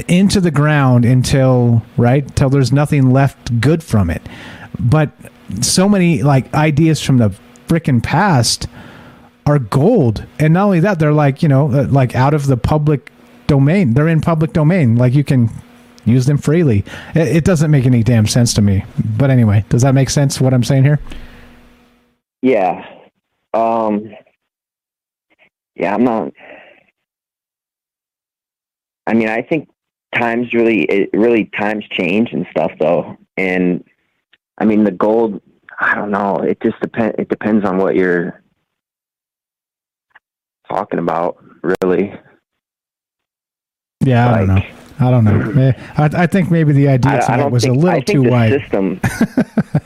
into 0.07 0.41
the 0.41 0.51
ground 0.51 1.05
until 1.05 1.81
right 1.95 2.35
till 2.35 2.49
there's 2.49 2.71
nothing 2.71 3.11
left 3.11 3.61
good 3.61 3.83
from 3.83 4.09
it. 4.09 4.21
But 4.79 5.11
so 5.61 5.87
many 5.87 6.23
like 6.23 6.53
ideas 6.53 7.01
from 7.01 7.17
the 7.17 7.33
freaking 7.67 8.03
past 8.03 8.67
are 9.45 9.59
gold. 9.59 10.25
And 10.39 10.53
not 10.53 10.65
only 10.65 10.81
that 10.81 10.99
they're 10.99 11.13
like 11.13 11.41
you 11.41 11.49
know 11.49 11.71
uh, 11.71 11.87
like 11.89 12.15
out 12.15 12.33
of 12.33 12.47
the 12.47 12.57
public 12.57 13.11
domain. 13.47 13.93
They're 13.93 14.07
in 14.07 14.21
public 14.21 14.53
domain. 14.53 14.95
Like 14.97 15.13
you 15.13 15.23
can 15.23 15.49
use 16.07 16.25
them 16.25 16.37
freely. 16.37 16.83
It, 17.13 17.37
it 17.37 17.45
doesn't 17.45 17.69
make 17.69 17.85
any 17.85 18.03
damn 18.03 18.27
sense 18.27 18.53
to 18.55 18.61
me. 18.61 18.85
But 19.17 19.29
anyway, 19.29 19.65
does 19.69 19.81
that 19.81 19.93
make 19.93 20.09
sense? 20.09 20.41
What 20.41 20.53
I'm 20.53 20.63
saying 20.63 20.83
here? 20.83 20.99
Yeah. 22.41 22.85
Um. 23.53 24.13
Yeah, 25.75 25.93
I'm 25.93 26.03
not. 26.03 26.33
I 29.05 29.13
mean, 29.13 29.29
I 29.29 29.41
think 29.41 29.69
times 30.15 30.53
really, 30.53 30.81
it 30.83 31.09
really 31.13 31.45
times 31.57 31.85
change 31.91 32.31
and 32.33 32.47
stuff 32.51 32.71
though, 32.79 33.17
and 33.37 33.83
I 34.57 34.65
mean 34.65 34.83
the 34.83 34.91
gold. 34.91 35.41
I 35.79 35.93
don't 35.93 36.09
know. 36.09 36.37
It 36.37 36.59
just 36.61 36.79
depend. 36.81 37.15
It 37.19 37.29
depends 37.29 37.63
on 37.63 37.77
what 37.77 37.95
you're 37.95 38.41
talking 40.67 40.99
about, 40.99 41.37
really. 41.81 42.13
Yeah, 44.01 44.33
I 44.33 44.37
don't 44.39 44.47
know. 44.47 44.61
I 44.99 45.11
don't 45.11 45.23
know. 45.25 45.61
Eh, 45.61 45.71
I, 45.97 46.23
I 46.23 46.27
think 46.27 46.49
maybe 46.49 46.71
the 46.73 46.87
idea 46.87 47.19
I- 47.27 47.41
I 47.41 47.45
was 47.47 47.63
think- 47.63 47.75
a 47.75 47.79
I 47.79 47.81
little 47.81 47.93
think 48.01 48.05
too 48.07 48.23
the 48.23 48.29
wide. 48.29 48.51
System. 48.61 48.99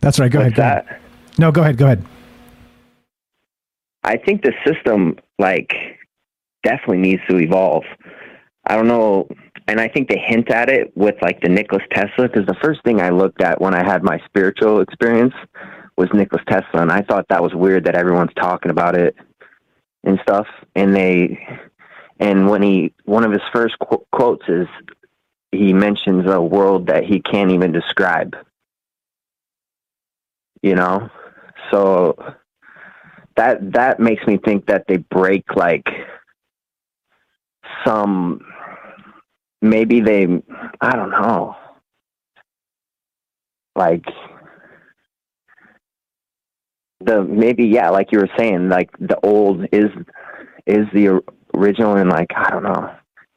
That's 0.00 0.18
right. 0.18 0.30
Go 0.30 0.40
ahead. 0.40 0.54
Go 0.54 0.62
ahead. 0.62 0.96
No, 1.38 1.52
go 1.52 1.60
ahead. 1.62 1.76
Go 1.76 1.86
ahead. 1.86 2.04
I 4.02 4.16
think 4.16 4.42
the 4.42 4.52
system, 4.66 5.16
like, 5.38 5.72
definitely 6.62 6.98
needs 6.98 7.22
to 7.28 7.38
evolve. 7.38 7.84
I 8.66 8.76
don't 8.76 8.88
know, 8.88 9.28
and 9.68 9.80
I 9.80 9.88
think 9.88 10.08
they 10.08 10.18
hint 10.18 10.50
at 10.50 10.68
it 10.68 10.92
with 10.96 11.16
like 11.22 11.40
the 11.40 11.48
Nicholas 11.48 11.82
Tesla 11.92 12.28
because 12.28 12.46
the 12.46 12.56
first 12.62 12.82
thing 12.84 13.00
I 13.00 13.08
looked 13.10 13.40
at 13.42 13.60
when 13.60 13.74
I 13.74 13.82
had 13.84 14.02
my 14.02 14.18
spiritual 14.26 14.80
experience 14.80 15.34
was 15.96 16.08
Nicholas 16.12 16.42
Tesla, 16.48 16.82
and 16.82 16.92
I 16.92 17.02
thought 17.02 17.26
that 17.30 17.42
was 17.42 17.54
weird 17.54 17.84
that 17.84 17.94
everyone's 17.94 18.32
talking 18.36 18.70
about 18.70 18.94
it 18.96 19.14
and 20.04 20.18
stuff. 20.22 20.46
And 20.76 20.94
they, 20.94 21.38
and 22.20 22.48
when 22.48 22.62
he, 22.62 22.92
one 23.06 23.24
of 23.24 23.32
his 23.32 23.42
first 23.52 23.76
qu- 23.78 24.06
quotes 24.12 24.46
is, 24.46 24.68
he 25.50 25.72
mentions 25.72 26.30
a 26.30 26.40
world 26.40 26.86
that 26.86 27.04
he 27.04 27.20
can't 27.20 27.50
even 27.50 27.72
describe. 27.72 28.36
You 30.62 30.74
know, 30.74 31.08
so 31.72 32.16
that 33.36 33.72
that 33.72 33.98
makes 33.98 34.24
me 34.26 34.36
think 34.36 34.66
that 34.66 34.84
they 34.86 34.98
break 34.98 35.56
like 35.56 35.88
some 37.86 38.42
maybe 39.62 40.00
they 40.00 40.26
I 40.80 40.96
don't 40.96 41.10
know 41.10 41.56
like 43.74 44.04
the 47.00 47.22
maybe 47.22 47.64
yeah 47.66 47.88
like 47.88 48.12
you 48.12 48.18
were 48.18 48.30
saying 48.38 48.68
like 48.68 48.90
the 48.98 49.18
old 49.22 49.64
is 49.72 49.90
is 50.66 50.86
the 50.92 51.22
original 51.54 51.96
and 51.96 52.10
like 52.10 52.28
I 52.34 52.50
don't 52.50 52.62
know 52.62 52.90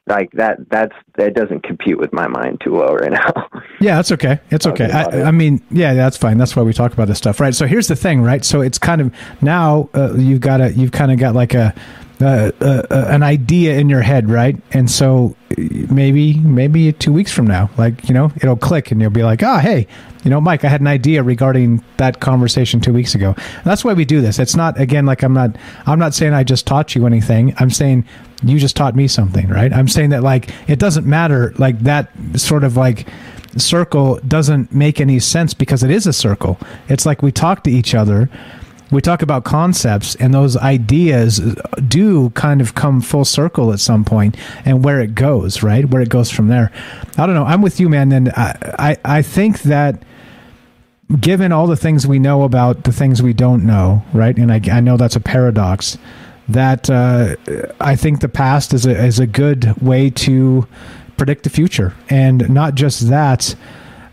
like 0.07 0.29
that 0.33 0.57
that's 0.69 0.95
that 1.17 1.33
doesn't 1.33 1.63
compute 1.63 1.99
with 1.99 2.11
my 2.11 2.27
mind 2.27 2.61
too 2.63 2.73
well 2.73 2.95
right 2.95 3.11
now 3.11 3.49
Yeah, 3.83 3.97
that's 3.97 4.13
okay. 4.13 4.39
It's 4.49 4.65
okay. 4.65 4.89
I, 4.89 5.23
I 5.23 5.31
mean, 5.31 5.61
yeah, 5.69 5.93
that's 5.93 6.15
fine. 6.15 6.37
That's 6.37 6.55
why 6.55 6.63
we 6.63 6.71
talk 6.71 6.93
about 6.93 7.09
this 7.09 7.17
stuff, 7.17 7.41
right? 7.41 7.53
So 7.53 7.67
here's 7.67 7.89
the 7.89 7.97
thing, 7.97 8.21
right? 8.21 8.45
So 8.45 8.61
it's 8.61 8.77
kind 8.77 9.01
of 9.01 9.13
now 9.41 9.89
uh, 9.93 10.13
you've 10.13 10.39
got 10.39 10.61
a 10.61 10.71
you've 10.71 10.93
kind 10.93 11.11
of 11.11 11.19
got 11.19 11.35
like 11.35 11.53
a 11.53 11.75
uh, 12.23 12.51
uh, 12.61 12.83
uh, 12.89 13.05
an 13.09 13.23
idea 13.23 13.77
in 13.77 13.89
your 13.89 14.01
head, 14.01 14.29
right? 14.29 14.55
And 14.71 14.89
so 14.89 15.35
maybe 15.57 16.39
maybe 16.39 16.93
two 16.93 17.13
weeks 17.13 17.31
from 17.31 17.45
now, 17.45 17.69
like 17.77 18.07
you 18.07 18.13
know, 18.13 18.31
it'll 18.37 18.57
click, 18.57 18.91
and 18.91 19.01
you'll 19.01 19.11
be 19.11 19.23
like, 19.23 19.43
oh, 19.43 19.57
hey, 19.57 19.87
you 20.23 20.29
know, 20.29 20.39
Mike, 20.39 20.63
I 20.63 20.69
had 20.69 20.81
an 20.81 20.87
idea 20.87 21.21
regarding 21.21 21.83
that 21.97 22.19
conversation 22.19 22.79
two 22.79 22.93
weeks 22.93 23.13
ago. 23.13 23.33
And 23.37 23.65
that's 23.65 23.83
why 23.83 23.93
we 23.93 24.05
do 24.05 24.21
this. 24.21 24.39
It's 24.39 24.55
not 24.55 24.79
again 24.79 25.05
like 25.05 25.23
I'm 25.23 25.33
not 25.33 25.55
I'm 25.85 25.99
not 25.99 26.13
saying 26.13 26.33
I 26.33 26.43
just 26.43 26.65
taught 26.65 26.95
you 26.95 27.05
anything. 27.05 27.53
I'm 27.57 27.69
saying 27.69 28.05
you 28.43 28.59
just 28.59 28.75
taught 28.75 28.95
me 28.95 29.07
something, 29.07 29.47
right? 29.49 29.71
I'm 29.73 29.87
saying 29.87 30.11
that 30.11 30.23
like 30.23 30.49
it 30.67 30.79
doesn't 30.79 31.05
matter 31.05 31.53
like 31.57 31.79
that 31.79 32.09
sort 32.35 32.63
of 32.63 32.77
like 32.77 33.07
circle 33.57 34.19
doesn't 34.27 34.73
make 34.73 34.99
any 34.99 35.19
sense 35.19 35.53
because 35.53 35.83
it 35.83 35.91
is 35.91 36.07
a 36.07 36.13
circle. 36.13 36.57
It's 36.87 37.05
like 37.05 37.21
we 37.21 37.31
talk 37.31 37.63
to 37.65 37.71
each 37.71 37.93
other, 37.93 38.29
we 38.91 39.01
talk 39.01 39.21
about 39.21 39.43
concepts, 39.43 40.15
and 40.15 40.33
those 40.33 40.55
ideas 40.57 41.39
do 41.87 42.29
kind 42.31 42.61
of 42.61 42.75
come 42.75 43.01
full 43.01 43.25
circle 43.25 43.73
at 43.73 43.79
some 43.79 44.05
point, 44.05 44.37
and 44.65 44.83
where 44.83 45.01
it 45.01 45.15
goes, 45.15 45.63
right? 45.63 45.85
Where 45.89 46.01
it 46.01 46.09
goes 46.09 46.29
from 46.29 46.47
there. 46.47 46.71
I 47.17 47.25
don't 47.25 47.35
know. 47.35 47.45
I'm 47.45 47.61
with 47.61 47.79
you, 47.79 47.89
man. 47.89 48.11
And 48.11 48.29
I, 48.29 48.75
I, 48.79 49.17
I 49.17 49.21
think 49.21 49.63
that 49.63 50.03
given 51.19 51.51
all 51.51 51.67
the 51.67 51.75
things 51.75 52.07
we 52.07 52.19
know 52.19 52.43
about 52.43 52.83
the 52.83 52.91
things 52.91 53.21
we 53.21 53.33
don't 53.33 53.65
know, 53.65 54.03
right? 54.13 54.37
And 54.37 54.51
I, 54.51 54.61
I 54.71 54.79
know 54.79 54.97
that's 54.97 55.15
a 55.15 55.21
paradox. 55.21 55.97
That 56.49 56.89
uh, 56.89 57.35
I 57.79 57.95
think 57.95 58.19
the 58.19 58.29
past 58.29 58.73
is 58.73 58.85
a 58.85 58.91
is 59.05 59.17
a 59.17 59.27
good 59.27 59.81
way 59.81 60.09
to 60.09 60.67
predict 61.15 61.43
the 61.43 61.49
future, 61.49 61.93
and 62.09 62.49
not 62.49 62.75
just 62.75 63.07
that, 63.09 63.55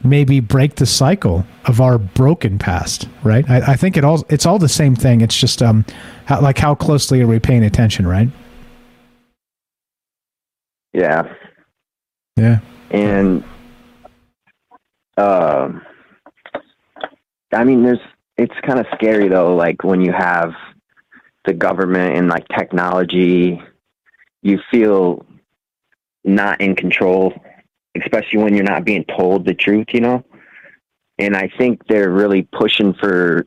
maybe 0.04 0.40
break 0.40 0.76
the 0.76 0.86
cycle 0.86 1.44
of 1.66 1.80
our 1.80 1.98
broken 1.98 2.58
past. 2.58 3.08
Right? 3.22 3.48
I, 3.48 3.72
I 3.72 3.76
think 3.76 3.96
it 3.96 4.04
all 4.04 4.24
it's 4.28 4.46
all 4.46 4.58
the 4.58 4.68
same 4.68 4.96
thing. 4.96 5.20
It's 5.20 5.36
just 5.36 5.62
um, 5.62 5.84
how, 6.26 6.40
like 6.40 6.58
how 6.58 6.74
closely 6.74 7.20
are 7.22 7.26
we 7.26 7.38
paying 7.38 7.64
attention? 7.64 8.06
Right? 8.06 8.28
yeah 10.92 11.32
Yeah. 12.36 12.58
and 12.90 13.44
um 15.16 15.82
I 17.52 17.64
mean 17.64 17.82
there's 17.82 18.00
it's 18.36 18.54
kind 18.66 18.80
of 18.80 18.86
scary 18.94 19.28
though 19.28 19.54
like 19.54 19.84
when 19.84 20.00
you 20.00 20.12
have 20.12 20.52
the 21.44 21.52
government 21.52 22.16
and 22.16 22.28
like 22.28 22.46
technology 22.48 23.62
you 24.42 24.58
feel 24.70 25.24
not 26.24 26.60
in 26.60 26.74
control 26.74 27.34
especially 27.96 28.42
when 28.42 28.54
you're 28.54 28.64
not 28.64 28.84
being 28.84 29.04
told 29.04 29.44
the 29.44 29.54
truth 29.54 29.88
you 29.92 30.00
know? 30.00 30.24
And 31.18 31.36
I 31.36 31.50
think 31.58 31.86
they're 31.86 32.10
really 32.10 32.42
pushing 32.42 32.94
for 32.94 33.44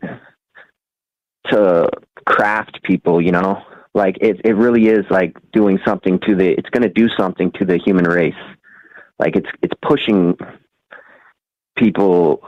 to 1.48 1.90
craft 2.26 2.82
people 2.84 3.22
you 3.22 3.32
know? 3.32 3.64
Like 3.94 4.18
it 4.22 4.41
it 4.44 4.56
really 4.56 4.88
is 4.88 5.06
like 5.10 5.38
doing 5.52 5.80
something 5.86 6.20
to 6.22 6.36
the 6.36 6.49
it's 6.52 6.70
to 6.70 6.90
do 6.90 7.10
something 7.10 7.52
to 7.53 7.65
the 7.65 7.78
human 7.78 8.06
race. 8.06 8.34
Like 9.20 9.36
it's 9.36 9.49
it's 9.61 9.74
pushing 9.82 10.36
people 11.78 12.44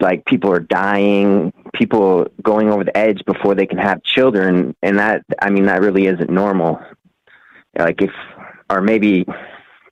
like 0.00 0.24
people 0.26 0.52
are 0.52 0.60
dying 0.60 1.52
people 1.72 2.26
going 2.42 2.70
over 2.70 2.84
the 2.84 2.96
edge 2.96 3.22
before 3.26 3.54
they 3.54 3.66
can 3.66 3.78
have 3.78 4.02
children 4.02 4.74
and 4.82 4.98
that 4.98 5.22
i 5.40 5.48
mean 5.50 5.66
that 5.66 5.80
really 5.80 6.06
isn't 6.06 6.30
normal. 6.30 6.80
Like 7.76 8.00
if 8.02 8.12
or 8.70 8.80
maybe 8.80 9.26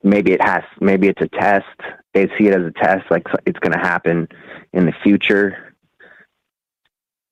maybe 0.03 0.33
it 0.33 0.43
has 0.43 0.63
maybe 0.81 1.09
it's 1.09 1.23
a 1.23 1.29
test. 1.29 1.67
They 2.15 2.27
see 2.39 2.49
it 2.49 2.55
as 2.55 2.67
a 2.67 2.73
test 2.73 3.11
like 3.11 3.27
it's 3.47 3.59
going 3.59 3.73
to 3.73 3.79
happen 3.79 4.29
in 4.73 4.87
the 4.87 4.95
future. 5.03 5.75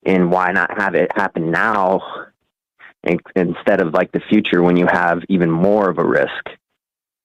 And 0.05 0.31
why 0.31 0.51
not 0.51 0.79
have 0.79 0.95
it 0.95 1.11
happen 1.15 1.51
now 1.51 2.01
instead 3.35 3.81
of 3.81 3.93
like 3.93 4.11
the 4.11 4.21
future 4.29 4.61
when 4.61 4.77
you 4.77 4.87
have 4.87 5.21
even 5.29 5.49
more 5.49 5.89
of 5.89 5.97
a 5.97 6.05
risk 6.05 6.49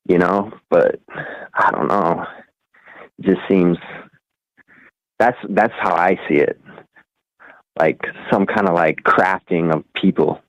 you 0.08 0.18
know? 0.18 0.52
But 0.70 1.00
i 1.54 1.70
don't 1.70 1.88
know. 1.88 2.26
It 3.18 3.26
just 3.26 3.40
seems 3.48 3.78
that's 5.18 5.38
that's 5.50 5.72
how 5.80 5.94
i 5.94 6.18
see 6.28 6.36
it. 6.36 6.60
Like 7.78 8.00
some 8.30 8.46
kind 8.46 8.68
of 8.68 8.74
like 8.74 9.02
crafting 9.02 9.74
of 9.74 9.84
people 9.94 10.40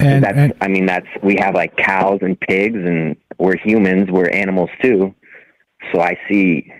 and 0.00 0.24
that's 0.24 0.52
i 0.60 0.68
mean 0.68 0.86
that's 0.86 1.06
we 1.22 1.36
have 1.36 1.54
like 1.54 1.76
cows 1.76 2.18
and 2.22 2.38
pigs 2.40 2.76
and 2.76 3.16
we're 3.38 3.56
humans 3.56 4.10
we're 4.10 4.28
animals 4.30 4.70
too 4.82 5.14
so 5.92 6.00
i 6.00 6.18
see 6.28 6.70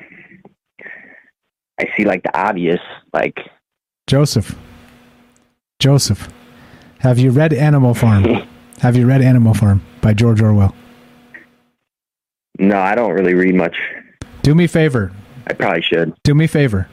i 1.80 1.84
see 1.96 2.04
like 2.04 2.22
the 2.22 2.36
obvious 2.38 2.80
like 3.12 3.36
Joseph. 4.06 4.54
Joseph. 5.80 6.28
Have 6.98 7.18
you 7.18 7.30
read 7.30 7.54
Animal 7.54 7.94
Farm? 7.94 8.24
Have 8.80 8.96
you 8.96 9.06
read 9.06 9.22
Animal 9.22 9.54
Farm 9.54 9.80
by 10.02 10.12
George 10.12 10.42
Orwell? 10.42 10.74
no 12.58 12.78
i 12.78 12.94
don't 12.94 13.12
really 13.12 13.34
read 13.34 13.54
much 13.54 13.76
Do 14.42 14.54
me 14.54 14.64
a 14.64 14.68
favor. 14.68 15.10
i 15.46 15.52
probably 15.54 15.82
should 15.82 16.12
Do 16.22 16.34
me 16.34 16.44
a 16.44 16.48
favor. 16.48 16.88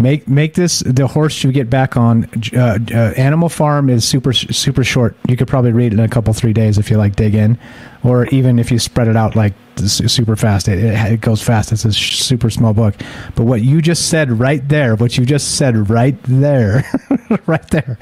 Make 0.00 0.26
make 0.26 0.54
this 0.54 0.80
the 0.80 1.06
horse 1.06 1.44
you 1.44 1.52
get 1.52 1.68
back 1.68 1.94
on. 1.94 2.24
Uh, 2.56 2.78
uh, 2.90 3.12
Animal 3.18 3.50
Farm 3.50 3.90
is 3.90 4.02
super 4.02 4.32
super 4.32 4.82
short. 4.82 5.14
You 5.28 5.36
could 5.36 5.46
probably 5.46 5.72
read 5.72 5.92
it 5.92 5.98
in 5.98 6.00
a 6.00 6.08
couple 6.08 6.32
three 6.32 6.54
days 6.54 6.78
if 6.78 6.90
you 6.90 6.96
like 6.96 7.16
dig 7.16 7.34
in, 7.34 7.58
or 8.02 8.24
even 8.28 8.58
if 8.58 8.70
you 8.70 8.78
spread 8.78 9.08
it 9.08 9.16
out 9.16 9.36
like 9.36 9.52
super 9.76 10.36
fast. 10.36 10.68
It, 10.68 10.78
it, 10.78 11.20
goes 11.20 11.42
fast. 11.42 11.72
It's 11.72 11.84
a 11.84 11.92
super 11.92 12.48
small 12.50 12.72
book. 12.72 12.94
But 13.34 13.44
what 13.44 13.62
you 13.62 13.82
just 13.82 14.08
said 14.08 14.30
right 14.30 14.66
there, 14.68 14.94
what 14.96 15.18
you 15.18 15.26
just 15.26 15.56
said 15.56 15.90
right 15.90 16.16
there, 16.24 16.84
right 17.46 17.66
there, 17.68 17.98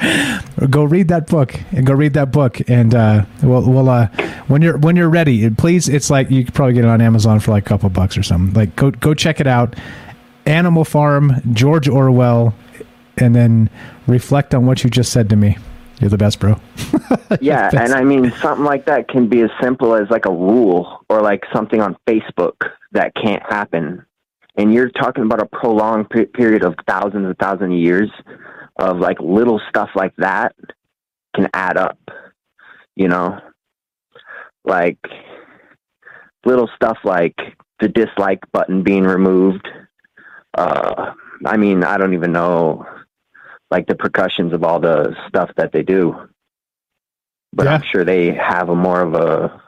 go 0.70 0.84
read 0.84 1.08
that 1.08 1.26
book 1.26 1.58
and 1.72 1.84
go 1.84 1.94
read 1.94 2.14
that 2.14 2.30
book 2.30 2.60
and 2.68 2.94
uh, 2.94 3.24
we'll 3.42 3.68
we'll 3.68 3.88
uh, 3.88 4.06
when 4.46 4.62
you're 4.62 4.78
when 4.78 4.94
you're 4.94 5.10
ready, 5.10 5.50
please. 5.50 5.88
It's 5.88 6.10
like 6.10 6.30
you 6.30 6.44
could 6.44 6.54
probably 6.54 6.74
get 6.74 6.84
it 6.84 6.88
on 6.88 7.00
Amazon 7.00 7.40
for 7.40 7.50
like 7.50 7.66
a 7.66 7.68
couple 7.68 7.88
bucks 7.90 8.16
or 8.16 8.22
something. 8.22 8.54
Like 8.54 8.76
go 8.76 8.92
go 8.92 9.14
check 9.14 9.40
it 9.40 9.48
out. 9.48 9.74
Animal 10.48 10.84
Farm, 10.84 11.42
George 11.52 11.88
Orwell, 11.88 12.54
and 13.18 13.34
then 13.34 13.70
reflect 14.06 14.54
on 14.54 14.66
what 14.66 14.82
you 14.82 14.90
just 14.90 15.12
said 15.12 15.28
to 15.30 15.36
me. 15.36 15.58
You're 16.00 16.10
the 16.10 16.18
best, 16.18 16.40
bro. 16.40 16.60
yeah, 17.40 17.70
and 17.72 17.92
I 17.92 18.04
mean 18.04 18.32
something 18.40 18.64
like 18.64 18.86
that 18.86 19.08
can 19.08 19.28
be 19.28 19.42
as 19.42 19.50
simple 19.60 19.94
as 19.94 20.08
like 20.10 20.26
a 20.26 20.32
rule 20.32 21.04
or 21.08 21.20
like 21.20 21.44
something 21.52 21.80
on 21.80 21.96
Facebook 22.08 22.54
that 22.92 23.12
can't 23.14 23.42
happen. 23.42 24.04
And 24.56 24.72
you're 24.72 24.90
talking 24.90 25.24
about 25.24 25.42
a 25.42 25.46
prolonged 25.46 26.08
pe- 26.10 26.26
period 26.26 26.64
of 26.64 26.74
thousands 26.86 27.26
and 27.26 27.36
thousands 27.38 27.72
of 27.72 27.78
years 27.78 28.10
of 28.76 28.98
like 28.98 29.20
little 29.20 29.60
stuff 29.68 29.90
like 29.94 30.14
that 30.16 30.54
can 31.34 31.48
add 31.52 31.76
up. 31.76 31.98
You 32.94 33.08
know, 33.08 33.40
like 34.64 34.98
little 36.44 36.70
stuff 36.76 36.98
like 37.04 37.36
the 37.80 37.88
dislike 37.88 38.40
button 38.52 38.82
being 38.82 39.04
removed. 39.04 39.66
Uh, 40.54 41.12
I 41.44 41.56
mean, 41.56 41.84
I 41.84 41.96
don't 41.98 42.14
even 42.14 42.32
know 42.32 42.86
like 43.70 43.86
the 43.86 43.94
percussions 43.94 44.52
of 44.52 44.64
all 44.64 44.80
the 44.80 45.14
stuff 45.28 45.50
that 45.56 45.72
they 45.72 45.82
do. 45.82 46.28
But 47.52 47.66
I'm 47.66 47.82
sure 47.82 48.04
they 48.04 48.32
have 48.34 48.68
a 48.68 48.74
more 48.74 49.00
of 49.00 49.14
a 49.14 49.62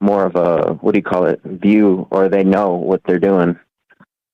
more 0.00 0.24
of 0.24 0.36
a 0.36 0.74
what 0.74 0.92
do 0.92 0.98
you 0.98 1.02
call 1.02 1.24
it 1.24 1.40
view, 1.42 2.06
or 2.10 2.28
they 2.28 2.44
know 2.44 2.74
what 2.74 3.02
they're 3.04 3.18
doing. 3.18 3.58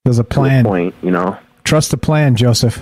There's 0.04 0.18
a 0.18 0.24
plan. 0.24 0.64
Point, 0.64 0.94
you 1.02 1.12
know. 1.12 1.38
Trust 1.64 1.92
the 1.92 1.96
plan, 1.96 2.34
Joseph. 2.34 2.80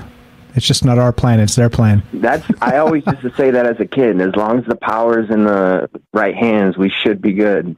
It's 0.55 0.67
just 0.67 0.85
not 0.85 0.99
our 0.99 1.13
plan; 1.13 1.41
it's 1.41 1.55
their 1.55 1.69
plan. 1.69 2.03
That's 2.13 2.45
I 2.63 2.79
always 2.79 3.05
used 3.07 3.21
to 3.21 3.35
say 3.37 3.51
that 3.51 3.67
as 3.67 3.79
a 3.79 3.87
kid. 3.87 4.21
As 4.21 4.35
long 4.35 4.59
as 4.59 4.65
the 4.65 4.77
power's 4.77 5.31
in 5.31 5.45
the 5.45 5.91
right 6.15 6.35
hands, 6.35 6.79
we 6.79 6.89
should 6.89 7.21
be 7.21 7.35
good. 7.35 7.77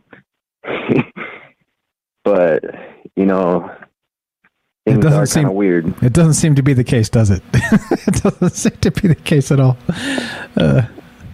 but 2.25 2.63
you 3.17 3.27
know, 3.27 3.71
It 4.87 5.01
doesn't 5.01 5.27
seem 5.27 5.53
weird. 5.55 6.03
It 6.03 6.13
doesn't 6.13 6.35
seem 6.35 6.55
to 6.57 6.63
be 6.63 6.73
the 6.75 6.85
case, 6.85 7.09
does 7.09 7.31
it? 7.31 7.43
it 7.53 8.23
doesn't 8.23 8.51
seem 8.51 8.77
to 8.81 8.91
be 8.91 9.09
the 9.09 9.15
case 9.15 9.53
at 9.53 9.61
all. 9.61 9.77
Uh, 10.57 10.83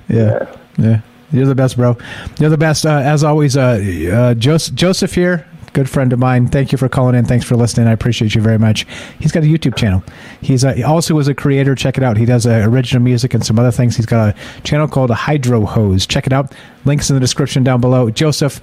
yeah, 0.09 0.55
yeah. 0.77 1.01
You're 1.31 1.47
the 1.47 1.55
best, 1.55 1.77
bro. 1.77 1.97
You're 2.39 2.51
the 2.51 2.57
best. 2.59 2.87
Uh, 2.87 3.01
as 3.05 3.23
always, 3.23 3.57
uh, 3.57 3.79
uh, 4.13 4.35
Joseph, 4.35 4.75
Joseph 4.75 5.15
here, 5.15 5.47
good 5.75 5.89
friend 5.89 6.13
of 6.13 6.19
mine. 6.19 6.49
Thank 6.49 6.73
you 6.73 6.79
for 6.79 6.89
calling 6.89 7.15
in. 7.15 7.27
Thanks 7.27 7.45
for 7.45 7.55
listening. 7.55 7.87
I 7.87 7.93
appreciate 7.93 8.35
you 8.35 8.41
very 8.41 8.59
much. 8.59 8.87
He's 9.19 9.31
got 9.33 9.43
a 9.43 9.47
YouTube 9.47 9.77
channel. 9.77 10.03
He's 10.41 10.65
uh, 10.65 10.73
he 10.73 10.83
also 10.83 11.15
was 11.15 11.29
a 11.29 11.35
creator. 11.35 11.75
Check 11.75 11.99
it 11.99 12.03
out. 12.03 12.17
He 12.17 12.25
does 12.25 12.47
uh, 12.47 12.65
original 12.67 13.03
music 13.03 13.35
and 13.35 13.45
some 13.45 13.59
other 13.59 13.71
things. 13.71 13.95
He's 13.97 14.07
got 14.07 14.35
a 14.35 14.63
channel 14.63 14.89
called 14.89 15.11
Hydro 15.11 15.67
Hose. 15.67 16.07
Check 16.07 16.27
it 16.27 16.33
out. 16.33 16.53
Links 16.87 17.11
in 17.11 17.15
the 17.15 17.21
description 17.21 17.63
down 17.63 17.81
below. 17.83 18.09
Joseph, 18.09 18.61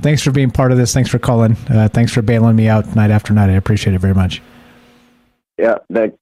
thanks 0.00 0.22
for 0.22 0.30
being 0.30 0.50
part 0.50 0.72
of 0.72 0.78
this. 0.78 0.92
Thanks 0.92 1.10
for 1.10 1.18
calling. 1.18 1.56
Uh, 1.68 1.88
thanks 1.88 2.12
for 2.12 2.22
bailing 2.22 2.56
me 2.56 2.68
out 2.68 2.94
night 2.94 3.10
after 3.10 3.32
night. 3.32 3.50
I 3.50 3.54
appreciate 3.54 3.94
it 3.94 4.00
very 4.00 4.14
much. 4.14 4.42
Yeah, 5.58 5.78
that. 5.90 6.14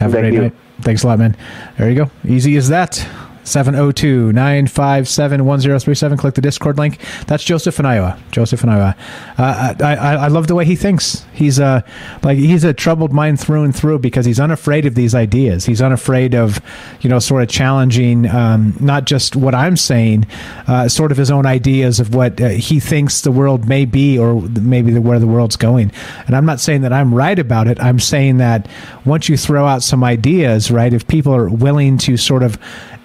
Have 0.00 0.10
a 0.10 0.12
Thank 0.14 0.22
great 0.22 0.32
you. 0.34 0.40
night. 0.42 0.52
Thanks 0.80 1.04
a 1.04 1.06
lot, 1.06 1.18
man. 1.18 1.36
There 1.78 1.88
you 1.88 1.96
go. 1.96 2.10
Easy 2.26 2.56
as 2.56 2.68
that. 2.68 3.06
702 3.44 4.32
957 4.32 5.44
1037. 5.44 6.18
Click 6.18 6.34
the 6.34 6.40
Discord 6.40 6.78
link. 6.78 6.98
That's 7.26 7.44
Joseph 7.44 7.78
in 7.78 7.86
Iowa. 7.86 8.18
Joseph 8.30 8.62
in 8.62 8.68
Iowa. 8.68 8.96
Uh, 9.38 9.74
I, 9.80 9.94
I, 9.94 10.14
I 10.14 10.28
love 10.28 10.46
the 10.46 10.54
way 10.54 10.64
he 10.64 10.76
thinks. 10.76 11.24
He's 11.32 11.58
a, 11.58 11.84
like, 12.22 12.38
he's 12.38 12.64
a 12.64 12.72
troubled 12.72 13.12
mind 13.12 13.40
through 13.40 13.64
and 13.64 13.74
through 13.74 13.98
because 13.98 14.26
he's 14.26 14.40
unafraid 14.40 14.86
of 14.86 14.94
these 14.94 15.14
ideas. 15.14 15.64
He's 15.64 15.82
unafraid 15.82 16.34
of, 16.34 16.60
you 17.00 17.10
know, 17.10 17.18
sort 17.18 17.42
of 17.42 17.48
challenging 17.48 18.28
um, 18.28 18.76
not 18.80 19.04
just 19.04 19.36
what 19.36 19.54
I'm 19.54 19.76
saying, 19.76 20.26
uh, 20.66 20.88
sort 20.88 21.10
of 21.12 21.18
his 21.18 21.30
own 21.30 21.46
ideas 21.46 22.00
of 22.00 22.14
what 22.14 22.40
uh, 22.40 22.48
he 22.48 22.80
thinks 22.80 23.22
the 23.22 23.32
world 23.32 23.68
may 23.68 23.84
be 23.84 24.18
or 24.18 24.40
maybe 24.42 24.92
the, 24.92 25.00
where 25.00 25.18
the 25.18 25.26
world's 25.26 25.56
going. 25.56 25.92
And 26.26 26.36
I'm 26.36 26.46
not 26.46 26.60
saying 26.60 26.82
that 26.82 26.92
I'm 26.92 27.14
right 27.14 27.38
about 27.38 27.66
it. 27.66 27.80
I'm 27.80 27.98
saying 27.98 28.38
that 28.38 28.68
once 29.04 29.28
you 29.28 29.36
throw 29.36 29.66
out 29.66 29.82
some 29.82 30.04
ideas, 30.04 30.70
right, 30.70 30.92
if 30.92 31.06
people 31.06 31.34
are 31.34 31.48
willing 31.48 31.98
to 31.98 32.16
sort 32.16 32.42
of 32.42 32.58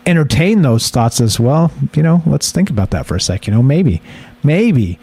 entertain 0.07 0.61
those 0.61 0.89
thoughts 0.89 1.21
as 1.21 1.39
well, 1.39 1.71
you 1.93 2.01
know, 2.01 2.23
let's 2.25 2.51
think 2.51 2.69
about 2.69 2.91
that 2.91 3.05
for 3.05 3.15
a 3.15 3.21
sec. 3.21 3.45
You 3.45 3.53
know, 3.53 3.61
maybe, 3.61 4.01
maybe, 4.43 4.97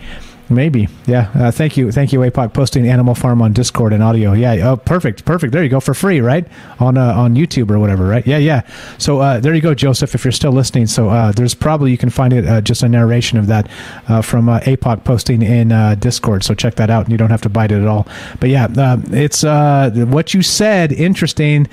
maybe. 0.51 0.89
Yeah. 1.07 1.31
Uh, 1.35 1.51
thank 1.51 1.77
you. 1.77 1.93
Thank 1.93 2.13
you, 2.13 2.21
APOC, 2.21 2.53
posting 2.53 2.89
Animal 2.89 3.15
Farm 3.15 3.41
on 3.43 3.53
Discord 3.53 3.93
and 3.93 4.03
audio. 4.03 4.33
Yeah. 4.33 4.71
Oh, 4.71 4.77
perfect. 4.77 5.25
Perfect. 5.25 5.53
There 5.53 5.63
you 5.63 5.69
go 5.69 5.81
for 5.81 5.95
free, 5.95 6.21
right? 6.21 6.47
On 6.79 6.97
uh, 6.97 7.15
on 7.15 7.35
YouTube 7.35 7.71
or 7.71 7.79
whatever, 7.79 8.07
right? 8.07 8.27
Yeah. 8.27 8.39
Yeah. 8.39 8.63
So 8.99 9.21
uh, 9.21 9.41
there 9.41 9.55
you 9.55 9.61
go, 9.61 9.75
Joseph, 9.75 10.15
if 10.15 10.25
you're 10.25 10.33
still 10.33 10.53
listening. 10.53 10.87
So 10.87 11.09
uh, 11.09 11.33
there's 11.33 11.55
probably, 11.55 11.91
you 11.91 11.99
can 11.99 12.11
find 12.11 12.33
it, 12.33 12.47
uh, 12.47 12.61
just 12.61 12.83
a 12.83 12.89
narration 12.89 13.39
of 13.39 13.47
that 13.49 13.71
uh, 14.09 14.23
from 14.23 14.49
uh, 14.49 14.61
APOC 14.61 15.05
posting 15.05 15.43
in 15.43 15.69
Discord. 15.99 16.45
So 16.45 16.55
check 16.55 16.75
that 16.77 16.91
out 16.91 17.05
and 17.05 17.13
you 17.13 17.19
don't 17.19 17.31
have 17.31 17.43
to 17.43 17.49
bite 17.49 17.73
it 17.73 17.81
at 17.81 17.87
all. 17.87 18.07
But 18.41 18.51
yeah, 18.51 18.67
uh, 18.77 18.99
it's 19.11 19.43
what 19.45 20.35
you 20.35 20.43
said, 20.43 20.93
interesting, 20.93 21.69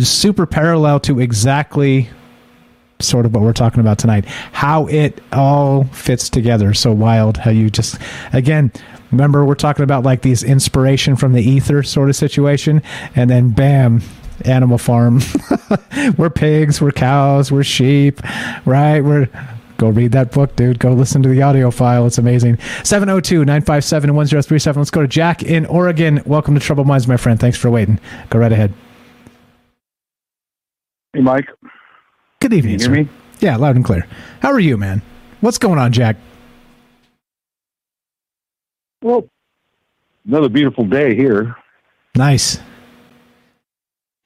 super 0.00 0.46
parallel 0.46 1.00
to 1.00 1.20
exactly 1.20 2.08
sort 3.00 3.26
of 3.26 3.34
what 3.34 3.42
we're 3.42 3.52
talking 3.52 3.80
about 3.80 3.98
tonight. 3.98 4.24
How 4.52 4.86
it 4.86 5.20
all 5.32 5.84
fits 5.84 6.28
together. 6.28 6.74
So 6.74 6.92
wild 6.92 7.36
how 7.36 7.50
you 7.50 7.70
just 7.70 7.98
again 8.32 8.72
remember 9.12 9.44
we're 9.44 9.54
talking 9.54 9.84
about 9.84 10.04
like 10.04 10.22
these 10.22 10.42
inspiration 10.42 11.16
from 11.16 11.32
the 11.32 11.42
ether 11.42 11.82
sort 11.82 12.08
of 12.08 12.16
situation 12.16 12.82
and 13.14 13.30
then 13.30 13.50
bam 13.50 14.02
animal 14.44 14.78
farm. 14.78 15.20
We're 16.16 16.30
pigs 16.30 16.80
we're 16.80 16.92
cows 16.92 17.50
we're 17.50 17.64
sheep 17.64 18.20
right? 18.64 19.00
We're 19.00 19.28
go 19.78 19.88
read 19.88 20.12
that 20.12 20.30
book 20.30 20.54
dude. 20.54 20.78
Go 20.78 20.92
listen 20.92 21.22
to 21.22 21.28
the 21.28 21.42
audio 21.42 21.72
file. 21.72 22.06
It's 22.06 22.18
amazing. 22.18 22.56
702-957-1037 22.56 24.76
let's 24.76 24.90
go 24.90 25.02
to 25.02 25.08
jack 25.08 25.42
in 25.42 25.66
oregon. 25.66 26.22
Welcome 26.24 26.54
to 26.54 26.60
Trouble 26.60 26.84
minds 26.84 27.08
my 27.08 27.16
friend. 27.16 27.40
Thanks 27.40 27.58
for 27.58 27.70
waiting. 27.70 27.98
Go 28.30 28.38
right 28.38 28.52
ahead. 28.52 28.72
Hey, 31.12 31.20
Mike. 31.20 31.48
Good 32.40 32.52
evening, 32.52 32.78
Can 32.78 32.88
you 32.90 32.94
hear 32.94 33.04
sir. 33.04 33.10
Yeah, 33.40 33.56
loud 33.56 33.76
and 33.76 33.84
clear. 33.84 34.06
How 34.40 34.52
are 34.52 34.60
you, 34.60 34.76
man? 34.76 35.02
What's 35.40 35.58
going 35.58 35.78
on, 35.78 35.92
Jack? 35.92 36.16
Well, 39.02 39.28
another 40.26 40.48
beautiful 40.48 40.84
day 40.84 41.14
here. 41.16 41.56
Nice. 42.16 42.58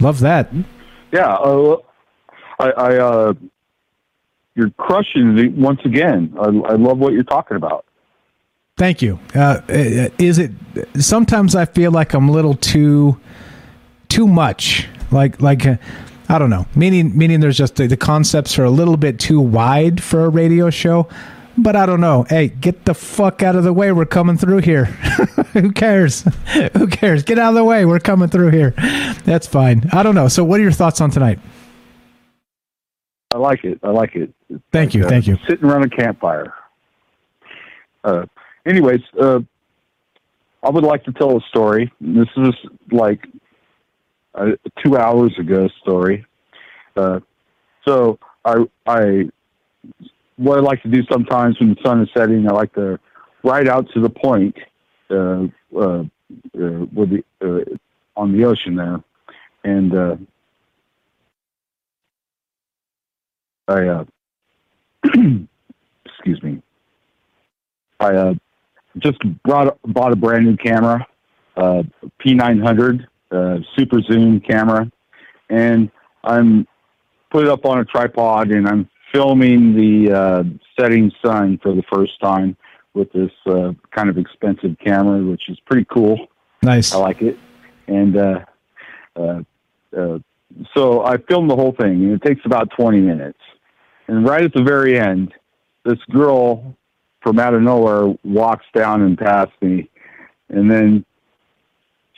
Love 0.01 0.21
that. 0.21 0.51
Yeah, 1.13 1.35
uh, 1.35 1.77
I, 2.59 2.71
I 2.71 2.97
uh, 2.99 3.35
you're 4.55 4.71
crushing 4.71 5.39
it 5.39 5.53
once 5.53 5.81
again. 5.85 6.35
I, 6.39 6.47
I 6.47 6.75
love 6.75 6.99
what 6.99 7.13
you're 7.13 7.23
talking 7.23 7.57
about. 7.57 7.87
Thank 8.77 9.03
you. 9.03 9.21
Uh, 9.35 9.61
is 9.69 10.39
it 10.39 10.51
sometimes 10.99 11.55
I 11.55 11.67
feel 11.67 11.93
like 11.93 12.15
I'm 12.15 12.29
a 12.29 12.33
little 12.33 12.55
too 12.55 13.21
too 14.09 14.27
much, 14.27 14.89
like 15.11 15.41
like 15.41 15.67
uh, 15.67 15.77
I 16.28 16.39
don't 16.39 16.51
know. 16.51 16.66
Meaning 16.74 17.16
meaning 17.16 17.40
there's 17.40 17.59
just 17.59 17.77
the, 17.77 17.86
the 17.86 17.97
concepts 17.97 18.59
are 18.59 18.65
a 18.65 18.70
little 18.70 18.97
bit 18.97 19.19
too 19.19 19.40
wide 19.40 20.03
for 20.03 20.24
a 20.24 20.28
radio 20.28 20.70
show. 20.70 21.09
But 21.59 21.77
I 21.77 21.85
don't 21.85 22.01
know. 22.01 22.24
Hey, 22.31 22.49
get 22.49 22.86
the 22.86 22.94
fuck 22.94 23.43
out 23.43 23.57
of 23.57 23.65
the 23.65 23.74
way. 23.74 23.93
We're 23.93 24.07
coming 24.07 24.39
through 24.39 24.59
here. 24.59 24.85
Who 25.53 25.70
cares? 25.73 26.23
Who 26.73 26.86
cares? 26.86 27.24
Get 27.24 27.39
out 27.39 27.51
of 27.51 27.57
the 27.57 27.65
way. 27.65 27.85
We're 27.85 28.01
coming 28.01 28.31
through 28.31 28.53
here. 28.53 28.70
That's 29.24 29.47
fine. 29.47 29.82
I 29.93 30.03
don't 30.03 30.15
know. 30.15 30.28
So, 30.28 30.44
what 30.44 30.61
are 30.61 30.62
your 30.62 30.73
thoughts 30.73 31.03
on 31.03 31.11
tonight? 31.11 31.39
I 33.35 33.39
like 33.39 33.65
it. 33.65 33.78
I 33.82 33.90
like 33.90 34.15
it. 34.15 34.32
It's 34.49 34.62
Thank 34.73 34.94
you. 34.94 35.05
uh, 35.05 35.09
Thank 35.11 35.27
you. 35.27 35.36
Sitting 35.49 35.66
around 35.69 35.85
a 35.85 35.90
campfire. 35.90 36.55
Uh, 38.03 38.24
anyways, 38.66 39.01
uh, 39.20 39.40
I 40.62 40.70
would 40.70 40.85
like 40.85 41.05
to 41.05 41.12
tell 41.12 41.36
a 41.36 41.40
story. 41.49 41.93
This 42.01 42.28
is 42.36 42.55
like 42.90 43.27
a 44.35 44.57
two 44.85 44.97
hours 44.97 45.33
ago 45.39 45.69
story. 45.81 46.25
Uh, 46.97 47.21
so 47.87 48.19
I, 48.45 48.65
I, 48.87 49.25
what 50.37 50.59
I 50.59 50.61
like 50.63 50.83
to 50.83 50.89
do 50.89 51.03
sometimes 51.11 51.59
when 51.61 51.71
the 51.71 51.81
sun 51.85 52.03
is 52.03 52.09
setting, 52.17 52.49
I 52.49 52.53
like 52.53 52.73
to 52.75 52.99
ride 53.43 53.69
out 53.69 53.89
to 53.95 54.01
the 54.01 54.11
point, 54.11 54.57
uh, 55.11 55.47
uh, 55.77 56.01
uh, 56.01 56.87
with 56.95 57.11
the, 57.11 57.25
uh, 57.41 57.77
on 58.17 58.37
the 58.37 58.45
ocean 58.45 58.77
there. 58.77 59.01
And, 59.65 59.95
uh, 59.95 60.17
I, 63.69 63.87
uh, 63.87 64.05
excuse 66.05 66.43
me. 66.43 66.63
I 68.01 68.15
uh, 68.17 68.35
just 68.99 69.19
brought 69.45 69.79
bought 69.83 70.13
a 70.13 70.17
brand 70.17 70.45
new 70.45 70.57
camera, 70.57 71.07
uh, 71.57 71.85
P900 72.21 73.07
uh, 73.33 73.59
super 73.77 74.01
zoom 74.03 74.41
camera, 74.41 74.91
and 75.49 75.91
I'm 76.25 76.67
put 77.31 77.45
it 77.45 77.51
up 77.51 77.65
on 77.65 77.79
a 77.79 77.85
tripod 77.85 78.51
and 78.51 78.69
I'm 78.69 78.89
filming 79.13 79.75
the 79.75 80.13
uh, 80.13 80.43
setting 80.79 81.11
sun 81.25 81.59
for 81.63 81.75
the 81.75 81.83
first 81.93 82.13
time 82.21 82.57
with 82.95 83.11
this 83.13 83.31
uh, 83.47 83.73
kind 83.91 84.09
of 84.11 84.19
expensive 84.19 84.77
camera, 84.85 85.23
which 85.23 85.49
is 85.49 85.59
pretty 85.67 85.87
cool. 85.91 86.29
Nice. 86.63 86.95
I 86.95 86.99
like 86.99 87.23
it, 87.23 87.39
and 87.87 88.17
uh, 88.17 88.45
uh, 89.17 89.41
uh, 89.97 90.19
so 90.75 91.05
I 91.05 91.17
filmed 91.17 91.51
the 91.51 91.57
whole 91.57 91.73
thing, 91.73 92.05
and 92.05 92.13
it 92.13 92.23
takes 92.23 92.43
about 92.45 92.71
20 92.79 93.01
minutes. 93.01 93.39
And 94.09 94.27
right 94.27 94.45
at 94.45 94.53
the 94.53 94.63
very 94.63 94.99
end, 94.99 95.33
this 95.85 95.99
girl 96.11 96.77
from 97.23 97.39
out 97.39 97.55
of 97.55 97.63
nowhere 97.63 98.15
walks 98.25 98.67
down 98.75 99.03
and 99.03 99.17
past 99.17 99.53
me, 99.61 99.89
and 100.49 100.71
then 100.71 101.05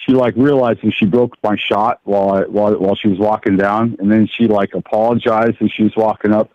she 0.04 0.12
like 0.12 0.34
realized 0.36 0.80
that 0.82 0.92
she 0.92 1.06
broke 1.06 1.36
my 1.42 1.56
shot 1.56 2.00
while 2.04 2.30
I, 2.30 2.40
while 2.42 2.78
while 2.78 2.94
she 2.94 3.08
was 3.08 3.18
walking 3.18 3.56
down, 3.56 3.96
and 3.98 4.10
then 4.10 4.26
she 4.26 4.46
like 4.46 4.74
apologized 4.74 5.56
as 5.60 5.70
she 5.72 5.84
was 5.84 5.96
walking 5.96 6.32
up, 6.32 6.50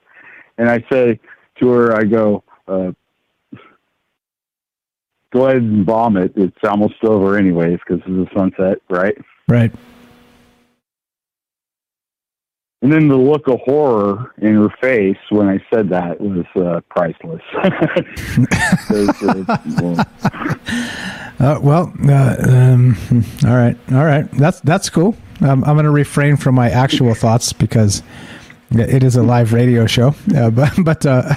and 0.57 0.69
I 0.69 0.83
say 0.91 1.19
to 1.59 1.69
her, 1.69 1.95
I 1.95 2.03
go, 2.03 2.43
uh, 2.67 2.91
"Go 5.31 5.47
ahead 5.47 5.61
and 5.61 5.85
bomb 5.85 6.17
it. 6.17 6.33
It's 6.35 6.63
almost 6.63 7.03
over 7.03 7.37
anyways 7.37 7.79
because 7.79 8.01
it's 8.05 8.31
the 8.31 8.37
sunset, 8.37 8.79
right?" 8.89 9.17
Right. 9.47 9.71
And 12.81 12.93
then 12.93 13.09
the 13.09 13.17
look 13.17 13.49
of 13.49 13.59
horror 13.59 14.33
in 14.37 14.55
her 14.55 14.69
face 14.81 15.17
when 15.29 15.49
I 15.49 15.59
said 15.73 15.89
that 15.89 16.21
was 16.21 16.45
uh, 16.55 16.79
priceless. 16.89 17.41
Uh, 21.39 21.57
well, 21.63 21.93
uh, 22.05 22.35
um, 22.49 22.97
all 23.45 23.55
right, 23.55 23.77
all 23.93 24.03
right. 24.03 24.29
That's 24.31 24.59
that's 24.59 24.89
cool. 24.89 25.15
I'm 25.39 25.61
going 25.61 25.85
to 25.85 25.89
refrain 25.89 26.35
from 26.35 26.55
my 26.55 26.69
actual 26.69 27.13
thoughts 27.13 27.53
because 27.53 28.03
it 28.71 29.03
is 29.03 29.15
a 29.15 29.23
live 29.23 29.53
radio 29.53 29.85
show. 29.85 30.13
Uh, 30.35 30.49
but 30.51 30.71
but 30.83 31.05
uh, 31.05 31.33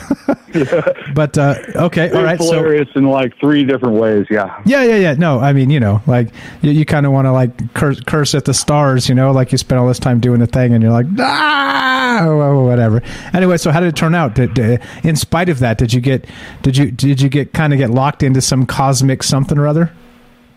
but 1.15 1.39
uh, 1.39 1.55
okay, 1.77 2.11
all 2.11 2.23
right. 2.23 2.35
It's 2.37 2.47
So 2.49 2.55
hilarious 2.55 2.89
in 2.95 3.07
like 3.07 3.39
three 3.39 3.65
different 3.65 3.97
ways. 3.97 4.27
Yeah. 4.31 4.61
yeah, 4.65 4.83
yeah, 4.83 4.97
yeah. 4.97 5.13
No, 5.15 5.41
I 5.41 5.53
mean, 5.53 5.71
you 5.71 5.81
know, 5.81 6.03
like 6.07 6.29
you, 6.61 6.71
you 6.71 6.85
kind 6.85 7.07
of 7.07 7.13
want 7.13 7.27
to 7.27 7.33
like 7.33 7.75
curse, 7.75 8.01
curse 8.01 8.35
at 8.35 8.45
the 8.45 8.55
stars, 8.55 9.09
you 9.09 9.15
know, 9.15 9.33
like 9.33 9.53
you 9.53 9.59
spent 9.59 9.79
all 9.81 9.89
this 9.89 9.99
time 9.99 10.21
doing 10.21 10.41
the 10.41 10.47
thing, 10.47 10.73
and 10.75 10.83
you're 10.83 10.93
like, 10.93 11.07
ah, 11.19 12.63
whatever. 12.65 13.03
Anyway, 13.33 13.57
so 13.57 13.71
how 13.71 13.81
did 13.81 13.89
it 13.89 13.97
turn 13.97 14.15
out? 14.15 14.35
Did, 14.35 14.55
did- 14.55 14.83
in 15.03 15.17
spite 15.17 15.49
of 15.49 15.59
that, 15.61 15.79
did 15.79 15.93
you 15.93 16.01
get 16.01 16.27
did 16.63 16.77
you 16.77 16.91
did 16.91 17.21
you 17.21 17.29
get 17.29 17.53
kind 17.53 17.73
of 17.73 17.79
get 17.79 17.91
locked 17.91 18.23
into 18.23 18.41
some 18.41 18.67
cosmic 18.67 19.23
something 19.23 19.59
or 19.59 19.67
other? 19.67 19.93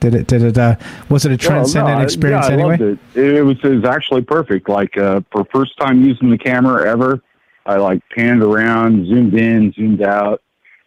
Did 0.06 0.14
it 0.14 0.28
did 0.28 0.44
it 0.44 0.56
uh, 0.56 0.76
was 1.10 1.26
it 1.26 1.32
a 1.32 1.38
transcendent 1.38 1.88
Well, 1.88 1.96
no, 1.96 2.02
I- 2.02 2.04
experience 2.04 2.46
I 2.46 2.54
anyway? 2.54 2.78
loved 2.78 3.00
it. 3.16 3.20
It, 3.38 3.42
was 3.42 3.58
it 3.64 3.70
was 3.70 3.86
actually 3.86 4.22
perfect. 4.22 4.70
Like 4.70 4.96
uh, 5.00 5.22
for 5.32 5.46
first 5.46 5.76
time 5.80 6.04
using 6.04 6.30
the 6.30 6.38
camera 6.38 6.88
ever, 6.88 7.24
I 7.66 7.78
like 7.78 8.04
panned 8.16 8.44
around, 8.44 9.08
zoomed 9.08 9.34
in, 9.34 9.74
zoomed 9.74 10.04
out, 10.04 10.44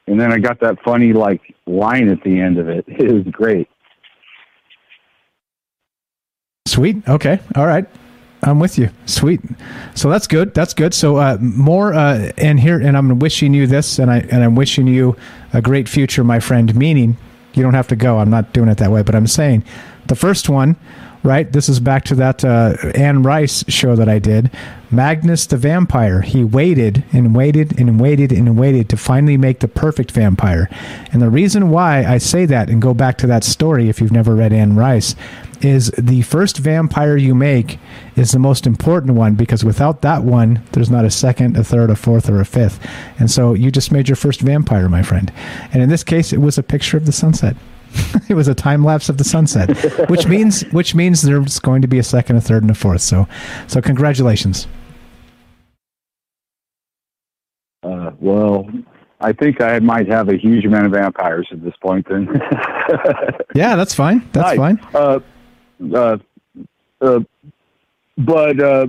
and 0.06 0.20
then 0.20 0.30
I 0.32 0.38
got 0.38 0.60
that 0.60 0.80
funny 0.84 1.12
like 1.12 1.40
line 1.66 2.08
at 2.08 2.22
the 2.22 2.38
end 2.38 2.58
of 2.58 2.68
it. 2.68 2.84
It 2.88 3.12
was 3.12 3.24
great. 3.32 3.68
Sweet. 6.66 6.96
Okay. 7.08 7.40
All 7.56 7.66
right. 7.66 7.86
I'm 8.44 8.60
with 8.60 8.78
you. 8.78 8.90
Sweet. 9.06 9.40
So 9.96 10.08
that's 10.08 10.28
good. 10.28 10.54
That's 10.54 10.74
good. 10.74 10.94
So 10.94 11.16
uh, 11.16 11.38
more 11.40 11.92
uh, 11.92 12.30
and 12.38 12.60
here 12.60 12.78
and 12.78 12.96
I'm 12.96 13.18
wishing 13.18 13.52
you 13.52 13.66
this 13.66 13.98
and 13.98 14.12
I 14.12 14.18
and 14.30 14.44
I'm 14.44 14.54
wishing 14.54 14.86
you 14.86 15.16
a 15.52 15.60
great 15.60 15.88
future, 15.88 16.22
my 16.22 16.38
friend. 16.38 16.72
Meaning 16.76 17.16
you 17.54 17.62
don't 17.62 17.74
have 17.74 17.88
to 17.88 17.96
go. 17.96 18.18
I'm 18.18 18.30
not 18.30 18.52
doing 18.52 18.68
it 18.68 18.78
that 18.78 18.90
way, 18.90 19.02
but 19.02 19.14
I'm 19.14 19.26
saying 19.26 19.64
the 20.06 20.14
first 20.14 20.48
one, 20.48 20.76
right? 21.22 21.50
This 21.50 21.68
is 21.68 21.80
back 21.80 22.04
to 22.06 22.14
that 22.16 22.44
uh, 22.44 22.76
Anne 22.94 23.22
Rice 23.22 23.64
show 23.68 23.96
that 23.96 24.08
I 24.08 24.18
did. 24.18 24.50
Magnus 24.90 25.46
the 25.46 25.56
vampire. 25.56 26.22
He 26.22 26.44
waited 26.44 27.04
and 27.12 27.34
waited 27.34 27.78
and 27.78 28.00
waited 28.00 28.32
and 28.32 28.58
waited 28.58 28.88
to 28.88 28.96
finally 28.96 29.36
make 29.36 29.60
the 29.60 29.68
perfect 29.68 30.12
vampire. 30.12 30.68
And 31.12 31.20
the 31.20 31.28
reason 31.30 31.70
why 31.70 32.04
I 32.04 32.18
say 32.18 32.46
that 32.46 32.70
and 32.70 32.80
go 32.80 32.94
back 32.94 33.18
to 33.18 33.26
that 33.26 33.44
story, 33.44 33.88
if 33.88 34.00
you've 34.00 34.12
never 34.12 34.34
read 34.34 34.52
Anne 34.52 34.76
Rice, 34.76 35.14
is 35.60 35.90
the 35.98 36.22
first 36.22 36.58
vampire 36.58 37.16
you 37.16 37.34
make 37.34 37.78
is 38.16 38.30
the 38.30 38.38
most 38.38 38.66
important 38.66 39.14
one 39.14 39.34
because 39.34 39.64
without 39.64 40.02
that 40.02 40.22
one, 40.22 40.62
there's 40.72 40.90
not 40.90 41.04
a 41.04 41.10
second, 41.10 41.56
a 41.56 41.64
third, 41.64 41.90
a 41.90 41.96
fourth, 41.96 42.30
or 42.30 42.40
a 42.40 42.44
fifth. 42.44 42.78
And 43.18 43.30
so 43.30 43.54
you 43.54 43.70
just 43.70 43.92
made 43.92 44.08
your 44.08 44.16
first 44.16 44.40
vampire, 44.40 44.88
my 44.88 45.02
friend. 45.02 45.32
And 45.72 45.82
in 45.82 45.88
this 45.88 46.04
case, 46.04 46.32
it 46.32 46.40
was 46.40 46.58
a 46.58 46.62
picture 46.62 46.96
of 46.96 47.06
the 47.06 47.12
sunset. 47.12 47.56
it 48.28 48.34
was 48.34 48.48
a 48.48 48.54
time 48.54 48.84
lapse 48.84 49.08
of 49.08 49.18
the 49.18 49.24
sunset, 49.24 49.68
which 50.10 50.26
means 50.34 50.62
which 50.72 50.94
means 50.94 51.22
there's 51.22 51.58
going 51.58 51.82
to 51.82 51.88
be 51.88 51.98
a 51.98 52.02
second, 52.02 52.36
a 52.36 52.40
third, 52.40 52.62
and 52.62 52.70
a 52.70 52.74
fourth. 52.74 53.00
So, 53.02 53.26
so 53.66 53.80
congratulations. 53.80 54.66
Uh, 57.82 58.10
well, 58.20 58.68
I 59.20 59.32
think 59.32 59.60
I 59.60 59.78
might 59.78 60.08
have 60.08 60.28
a 60.28 60.36
huge 60.36 60.64
amount 60.64 60.86
of 60.86 60.92
vampires 60.92 61.48
at 61.50 61.62
this 61.62 61.74
point. 61.80 62.06
Then. 62.08 62.28
Yeah, 63.54 63.76
that's 63.76 63.94
fine. 63.94 64.26
That's 64.32 64.56
Nice. 64.56 64.78
fine. 64.78 64.80
Uh, 64.94 65.20
uh, 65.94 66.18
uh, 67.00 67.20
but 68.16 68.60
uh, 68.60 68.86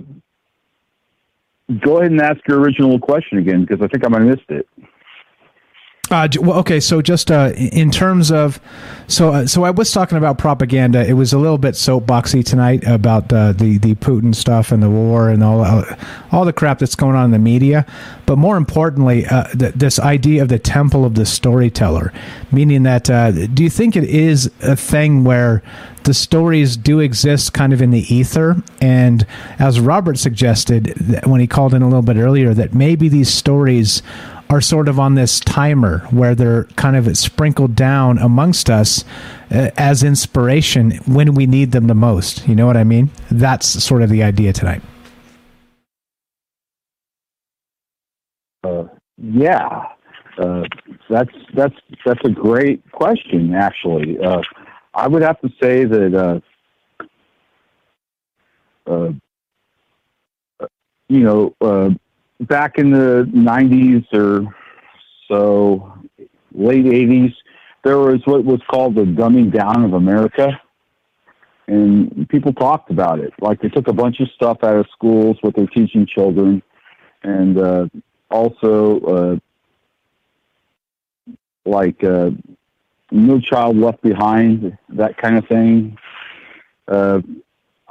go 1.82 1.98
ahead 1.98 2.12
and 2.12 2.22
ask 2.22 2.40
your 2.48 2.60
original 2.60 3.00
question 3.00 3.38
again 3.40 3.62
because 3.66 3.82
I 3.82 3.88
think 3.88 4.06
I 4.06 4.10
might 4.10 4.22
have 4.22 4.30
missed 4.30 4.50
it. 4.50 4.68
Uh, 6.12 6.28
well, 6.40 6.58
okay, 6.58 6.80
so 6.80 7.02
just 7.02 7.30
uh, 7.30 7.52
in 7.56 7.92
terms 7.92 8.32
of, 8.32 8.60
so 9.08 9.32
uh, 9.32 9.46
so 9.46 9.64
I 9.64 9.70
was 9.70 9.92
talking 9.92 10.18
about 10.18 10.40
propaganda. 10.40 11.08
It 11.08 11.14
was 11.14 11.34
a 11.34 11.38
little 11.38 11.60
bit 11.60 11.76
soapboxy 11.76 12.44
tonight 12.44 12.84
about 12.88 13.32
uh, 13.32 13.52
the 13.54 13.78
the 13.78 13.94
Putin 13.96 14.34
stuff 14.34 14.72
and 14.72 14.82
the 14.82 14.90
war 14.90 15.30
and 15.30 15.44
all 15.44 15.62
uh, 15.62 15.96
all 16.32 16.46
the 16.46 16.54
crap 16.54 16.80
that's 16.80 16.96
going 16.96 17.16
on 17.16 17.26
in 17.26 17.32
the 17.32 17.40
media. 17.40 17.86
But 18.26 18.38
more 18.38 18.58
importantly, 18.58 19.26
uh, 19.28 19.46
th- 19.50 19.74
this 19.76 20.00
idea 20.00 20.42
of 20.42 20.50
the 20.50 20.60
temple 20.60 21.06
of 21.06 21.14
the 21.14 21.26
storyteller, 21.26 22.12
meaning 22.52 22.84
that 22.84 23.04
do 23.54 23.64
you 23.64 23.70
think 23.70 23.96
it 23.96 24.04
is 24.04 24.52
a 24.62 24.76
thing 24.76 25.24
where 25.24 25.62
the 26.04 26.14
stories 26.14 26.76
do 26.76 27.00
exist 27.00 27.54
kind 27.54 27.72
of 27.72 27.82
in 27.82 27.92
the 27.92 28.02
ether 28.14 28.56
and 28.82 29.28
as 29.60 29.80
robert 29.80 30.18
suggested 30.18 30.96
when 31.26 31.42
he 31.42 31.46
called 31.46 31.74
in 31.74 31.82
a 31.82 31.86
little 31.86 32.02
bit 32.02 32.16
earlier 32.16 32.54
that 32.54 32.74
maybe 32.74 33.10
these 33.10 33.30
stories 33.30 34.02
are 34.50 34.62
sort 34.62 34.88
of 34.88 35.00
on 35.00 35.14
this 35.14 35.40
timer 35.40 36.00
where 36.10 36.34
they're 36.34 36.64
kind 36.76 36.96
of 36.96 37.16
sprinkled 37.16 37.76
down 37.76 38.18
amongst 38.18 38.70
us 38.70 39.06
uh, 39.52 39.70
as 39.78 40.02
inspiration 40.04 40.92
when 41.06 41.36
we 41.36 41.46
need 41.46 41.72
them 41.72 41.86
the 41.86 41.94
most. 41.94 42.48
You 42.48 42.56
know 42.56 42.66
what 42.66 42.76
I 42.76 42.84
mean? 42.84 43.12
That's 43.30 43.68
sort 43.84 44.02
of 44.02 44.10
the 44.10 44.24
idea 44.24 44.52
tonight. 44.52 44.82
Uh, 48.64 48.86
yeah, 49.18 49.84
uh, 50.40 50.64
that's 51.10 51.32
that's 51.54 51.76
that's 52.06 52.22
a 52.26 52.30
great 52.30 52.92
question. 52.92 53.54
Actually, 53.54 54.18
uh, 54.20 54.42
I 54.96 55.08
would 55.08 55.22
have 55.22 55.40
to 55.42 55.50
say 55.62 55.86
that 55.86 56.42
uh, 58.88 58.90
uh, 58.90 60.68
you 61.08 61.20
know 61.20 61.56
back 62.40 62.78
in 62.78 62.92
the 62.92 63.30
'90s 63.34 64.06
or 64.14 64.56
so, 65.28 65.94
late 66.54 66.86
'80s, 66.86 67.34
there 67.84 67.98
was 67.98 68.22
what 68.26 68.44
was 68.44 68.62
called 68.70 68.96
the 68.96 69.04
dumbing 69.04 69.52
down 69.52 69.84
of 69.84 69.94
America. 69.94 70.60
And 71.68 72.28
people 72.30 72.52
talked 72.52 72.90
about 72.90 73.20
it. 73.20 73.32
Like 73.40 73.62
they 73.62 73.70
took 73.70 73.88
a 73.88 73.94
bunch 73.94 74.20
of 74.20 74.30
stuff 74.30 74.64
out 74.64 74.76
of 74.76 74.88
schools, 74.92 75.38
what 75.42 75.56
they're 75.56 75.68
teaching 75.68 76.08
children, 76.08 76.64
and 77.22 77.60
uh, 77.60 77.88
also 78.32 79.00
uh, 79.02 79.38
like 81.66 82.04
uh, 82.04 82.32
No 83.12 83.40
Child 83.40 83.78
Left 83.78 84.02
Behind, 84.02 84.78
that 84.90 85.18
kind 85.18 85.38
of 85.38 85.48
thing. 85.48 85.98
Uh, 86.88 87.22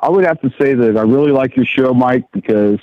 I 0.00 0.08
would 0.08 0.24
have 0.24 0.40
to 0.40 0.50
say 0.60 0.74
that 0.74 0.96
I 0.96 1.02
really 1.02 1.32
like 1.32 1.56
your 1.56 1.64
show, 1.66 1.94
Mike, 1.94 2.24
because 2.32 2.80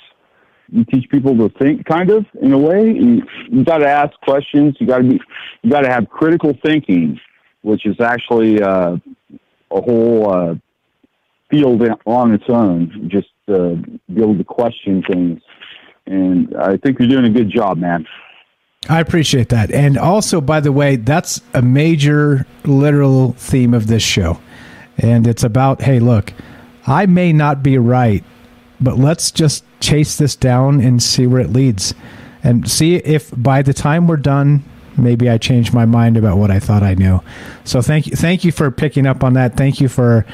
you 0.68 0.84
teach 0.84 1.08
people 1.10 1.36
to 1.36 1.48
think, 1.58 1.84
kind 1.84 2.10
of 2.10 2.26
in 2.40 2.52
a 2.52 2.58
way. 2.58 2.90
You, 2.90 3.22
you 3.50 3.64
got 3.64 3.78
to 3.78 3.88
ask 3.88 4.12
questions. 4.20 4.76
You 4.80 4.86
got 4.86 4.98
to 4.98 5.04
be, 5.04 5.20
you 5.62 5.70
got 5.70 5.80
to 5.80 5.88
have 5.88 6.08
critical 6.08 6.56
thinking, 6.64 7.20
which 7.62 7.86
is 7.86 8.00
actually 8.00 8.62
uh, 8.62 8.96
a 9.70 9.80
whole 9.80 10.30
uh, 10.30 10.54
field 11.50 11.82
on 12.06 12.32
its 12.32 12.44
own. 12.48 13.08
Just 13.10 13.28
uh, 13.48 13.74
be 14.12 14.22
able 14.22 14.36
to 14.36 14.44
question 14.44 15.02
things, 15.02 15.40
and 16.06 16.54
I 16.56 16.76
think 16.76 16.98
you're 16.98 17.08
doing 17.08 17.26
a 17.26 17.30
good 17.30 17.50
job, 17.50 17.78
man. 17.78 18.06
I 18.88 19.00
appreciate 19.00 19.48
that. 19.48 19.72
And 19.72 19.98
also, 19.98 20.40
by 20.40 20.60
the 20.60 20.70
way, 20.70 20.96
that's 20.96 21.40
a 21.54 21.62
major 21.62 22.46
literal 22.64 23.32
theme 23.32 23.74
of 23.74 23.88
this 23.88 24.02
show. 24.02 24.40
And 24.98 25.26
it's 25.26 25.42
about 25.42 25.82
hey, 25.82 25.98
look, 25.98 26.32
I 26.86 27.06
may 27.06 27.32
not 27.32 27.62
be 27.62 27.78
right, 27.78 28.24
but 28.80 28.96
let's 28.96 29.30
just 29.30 29.64
chase 29.86 30.16
this 30.16 30.34
down 30.34 30.80
and 30.80 31.00
see 31.00 31.26
where 31.26 31.40
it 31.40 31.52
leads. 31.52 31.94
And 32.42 32.68
see 32.68 32.96
if 32.96 33.30
by 33.36 33.62
the 33.62 33.72
time 33.72 34.08
we're 34.08 34.16
done, 34.16 34.64
maybe 34.96 35.30
I 35.30 35.38
change 35.38 35.72
my 35.72 35.84
mind 35.84 36.16
about 36.16 36.38
what 36.38 36.50
I 36.50 36.58
thought 36.58 36.82
I 36.82 36.94
knew. 36.94 37.20
So 37.64 37.80
thank 37.82 38.06
you, 38.06 38.16
thank 38.16 38.44
you 38.44 38.52
for 38.52 38.70
picking 38.70 39.06
up 39.06 39.22
on 39.22 39.34
that. 39.34 39.56
Thank 39.56 39.80
you 39.80 39.88
for 39.88 40.26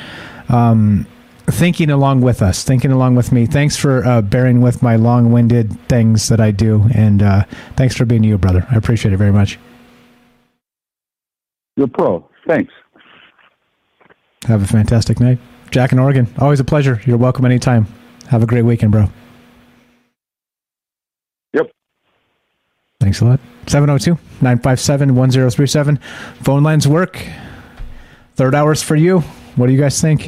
um, 0.48 1.06
thinking 1.46 1.90
along 1.90 2.22
with 2.22 2.40
us, 2.42 2.64
thinking 2.64 2.92
along 2.92 3.14
with 3.16 3.32
me. 3.32 3.46
Thanks 3.46 3.76
for 3.76 4.04
uh, 4.06 4.22
bearing 4.22 4.60
with 4.60 4.82
my 4.82 4.96
long-winded 4.96 5.88
things 5.88 6.28
that 6.28 6.40
I 6.40 6.50
do, 6.50 6.86
and 6.94 7.22
uh, 7.22 7.44
thanks 7.76 7.96
for 7.96 8.04
being 8.04 8.24
you, 8.24 8.38
brother. 8.38 8.66
I 8.70 8.76
appreciate 8.76 9.12
it 9.12 9.18
very 9.18 9.32
much. 9.32 9.58
You're 11.76 11.88
pro. 11.88 12.26
Thanks. 12.46 12.72
Have 14.44 14.62
a 14.62 14.66
fantastic 14.66 15.20
night, 15.20 15.38
Jack 15.70 15.92
in 15.92 15.98
Oregon. 15.98 16.26
Always 16.38 16.60
a 16.60 16.64
pleasure. 16.64 17.00
You're 17.04 17.16
welcome 17.16 17.44
anytime. 17.44 17.86
Have 18.28 18.42
a 18.42 18.46
great 18.46 18.62
weekend, 18.62 18.92
bro. 18.92 19.08
Yep. 21.52 21.70
Thanks 23.02 23.20
a 23.20 23.24
lot. 23.24 23.40
702 23.66 24.12
957 24.42 25.16
1037. 25.16 25.96
Phone 26.44 26.62
lines 26.62 26.86
work. 26.86 27.20
Third 28.36 28.54
hour's 28.54 28.80
for 28.80 28.94
you. 28.94 29.22
What 29.56 29.66
do 29.66 29.72
you 29.72 29.80
guys 29.80 30.00
think? 30.00 30.26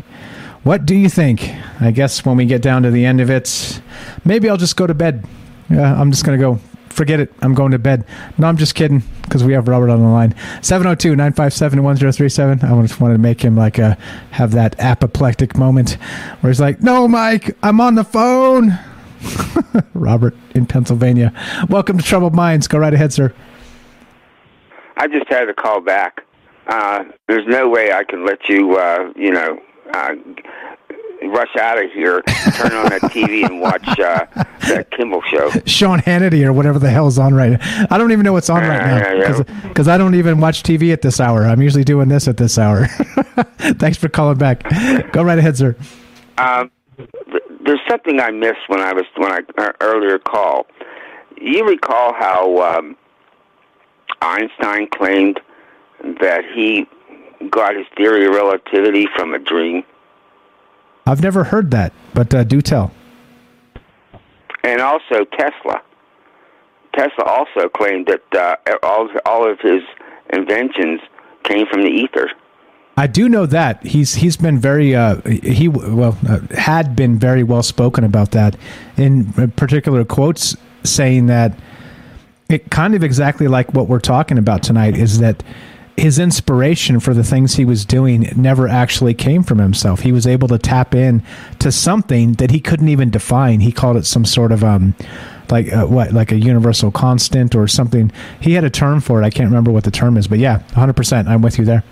What 0.65 0.85
do 0.85 0.97
you 0.97 1.09
think? 1.09 1.55
I 1.81 1.93
guess 1.93 2.25
when 2.25 2.37
we 2.37 2.47
get 2.47 2.63
down 2.63 2.83
to 2.83 2.91
the 2.91 3.05
end 3.05 3.21
of 3.21 3.31
it, 3.31 3.81
maybe 4.25 4.49
I'll 4.49 4.57
just 4.57 4.75
go 4.75 4.89
to 4.89 4.95
bed. 4.95 5.25
Yeah, 5.71 5.95
I'm 5.95 6.11
just 6.11 6.25
going 6.25 6.37
to 6.37 6.45
go. 6.45 6.59
Forget 6.89 7.21
it. 7.21 7.33
I'm 7.43 7.55
going 7.55 7.71
to 7.71 7.79
bed. 7.79 8.07
No, 8.39 8.49
I'm 8.49 8.57
just 8.57 8.75
kidding 8.75 9.05
because 9.23 9.45
we 9.45 9.53
have 9.53 9.69
Robert 9.69 9.89
on 9.89 10.03
the 10.03 10.09
line. 10.09 10.35
702 10.61 11.11
957 11.11 11.81
1037. 11.81 12.61
I 12.61 12.83
just 12.83 13.01
wanted 13.01 13.15
to 13.15 13.21
make 13.21 13.41
him 13.41 13.57
like 13.57 13.79
a, 13.79 13.97
have 14.33 14.51
that 14.51 14.75
apoplectic 14.81 15.57
moment 15.57 15.93
where 16.41 16.51
he's 16.51 16.61
like, 16.61 16.83
No, 16.83 17.07
Mike, 17.07 17.57
I'm 17.63 17.81
on 17.81 17.95
the 17.95 18.05
phone. 18.05 18.81
Robert 19.95 20.35
in 20.55 20.67
Pennsylvania. 20.67 21.33
Welcome 21.69 21.99
to 21.99 22.05
Troubled 22.05 22.35
Minds. 22.35 22.69
Go 22.69 22.79
right 22.79 22.95
ahead, 22.95 23.13
sir. 23.13 23.33
I 24.97 25.09
just 25.09 25.29
had 25.29 25.47
to 25.47 25.55
call 25.55 25.81
back. 25.81 26.25
Uh, 26.67 27.05
there's 27.29 27.47
no 27.47 27.69
way 27.69 27.93
I 27.93 28.05
can 28.05 28.25
let 28.25 28.49
you, 28.49 28.77
uh, 28.77 29.13
you 29.17 29.31
know, 29.31 29.61
uh, 29.93 30.15
rush 31.29 31.55
out 31.57 31.83
of 31.83 31.91
here, 31.93 32.23
turn 32.23 32.73
on 32.73 32.89
that 32.89 33.03
TV 33.03 33.45
and 33.45 33.61
watch 33.61 33.87
uh, 33.99 34.27
that 34.69 34.91
Kimmel 34.91 35.23
show. 35.23 35.51
Sean 35.67 36.01
Hannity 36.01 36.45
or 36.45 36.53
whatever 36.53 36.79
the 36.79 36.91
hell's 36.91 37.19
on 37.19 37.35
right 37.35 37.53
now. 37.53 37.87
I 37.91 37.99
don't 37.99 38.13
even 38.13 38.25
know 38.25 38.33
what's 38.33 38.51
on 38.51 38.63
right 38.63 38.79
now 38.79 39.13
Yeah, 39.13 39.43
because 39.69 39.89
I 39.89 39.99
don't 39.99 40.15
even 40.15 40.41
watch 40.41 40.63
TV 40.63 40.93
at 40.93 41.03
this 41.03 41.21
hour. 41.21 41.45
I'm 41.45 41.63
usually 41.63 41.85
doing 41.85 42.09
this 42.09 42.29
at 42.29 42.37
this 42.37 42.59
hour. 42.59 42.87
Thanks 43.59 43.99
for 43.99 44.09
calling 44.09 44.39
back. 44.39 44.63
Go 45.13 45.23
right 45.23 45.39
ahead, 45.39 45.57
sir. 45.57 45.77
Um, 46.39 46.71
there's 47.65 47.81
something 47.89 48.21
I 48.21 48.31
missed 48.31 48.69
when 48.69 48.81
I 48.81 48.93
was 48.93 49.05
when 49.17 49.33
I 49.33 49.41
uh, 49.59 49.73
earlier 49.81 50.19
call. 50.19 50.67
You 51.41 51.67
recall 51.67 52.15
how 52.15 52.79
um, 52.79 52.97
Einstein 54.23 54.89
claimed 54.89 55.41
that 56.21 56.45
he 56.55 56.87
got 57.51 57.77
his 57.77 57.87
theory 57.97 58.27
of 58.27 58.35
relativity 58.35 59.07
from 59.17 59.35
a 59.35 59.39
dream, 59.39 59.85
I've 61.07 61.23
never 61.23 61.45
heard 61.45 61.71
that, 61.73 61.93
but 62.15 62.35
uh, 62.35 62.45
do 62.45 62.61
tell. 62.63 62.93
and 64.63 64.81
also 64.81 65.25
Tesla. 65.37 65.83
Tesla 66.95 67.25
also 67.25 67.69
claimed 67.69 68.07
that 68.07 68.23
uh, 68.67 68.77
all 68.83 69.09
all 69.27 69.51
of 69.51 69.61
his 69.61 69.83
inventions 70.33 71.01
came 71.43 71.67
from 71.67 71.83
the 71.83 71.89
ether. 71.91 72.31
I 72.97 73.07
do 73.09 73.29
know 73.29 73.47
that 73.47 73.85
he's 73.85 74.15
he's 74.15 74.37
been 74.37 74.59
very 74.59 74.95
uh, 74.95 75.21
he 75.23 75.69
well 75.69 76.17
uh, 76.29 76.41
had 76.57 76.95
been 76.95 77.19
very 77.19 77.43
well 77.43 77.63
spoken 77.63 78.05
about 78.05 78.31
that 78.33 78.57
in 78.97 79.51
particular 79.53 80.05
quotes 80.05 80.57
saying 80.85 81.27
that 81.27 81.59
it 82.49 82.71
kind 82.71 82.95
of 82.95 83.03
exactly 83.03 83.49
like 83.49 83.75
what 83.75 83.89
we're 83.89 83.99
talking 83.99 84.39
about 84.39 84.63
tonight 84.63 84.97
is 84.97 85.19
that 85.19 85.43
his 85.97 86.19
inspiration 86.19 87.01
for 87.01 87.15
the 87.15 87.25
things 87.25 87.55
he 87.55 87.65
was 87.65 87.85
doing 87.85 88.33
never 88.37 88.67
actually 88.67 89.15
came 89.15 89.45
from 89.45 89.59
himself. 89.59 90.01
He 90.01 90.11
was 90.11 90.27
able 90.27 90.49
to 90.49 90.59
tap 90.59 90.95
in 90.95 91.23
to 91.61 91.71
something 91.71 92.33
that 92.35 92.51
he 92.51 92.59
couldn't 92.61 92.89
even 92.89 93.11
define. 93.11 93.61
He 93.61 93.71
called 93.71 93.97
it 93.97 94.05
some 94.05 94.25
sort 94.25 94.53
of 94.53 94.63
um 94.63 94.95
like 95.51 95.73
uh, 95.73 95.87
what 95.87 96.13
like 96.13 96.33
a 96.33 96.39
universal 96.39 96.91
constant 96.91 97.55
or 97.55 97.69
something. 97.69 98.13
He 98.41 98.53
had 98.53 98.65
a 98.65 98.71
term 98.71 99.01
for 99.01 99.23
it. 99.23 99.25
I 99.25 99.31
can't 99.31 99.49
remember 99.49 99.71
what 99.71 99.85
the 99.85 99.91
term 99.91 100.17
is, 100.17 100.27
but 100.27 100.39
yeah, 100.39 100.61
100%. 100.71 101.27
I'm 101.27 101.43
with 101.43 101.59
you 101.59 101.65
there. 101.65 101.85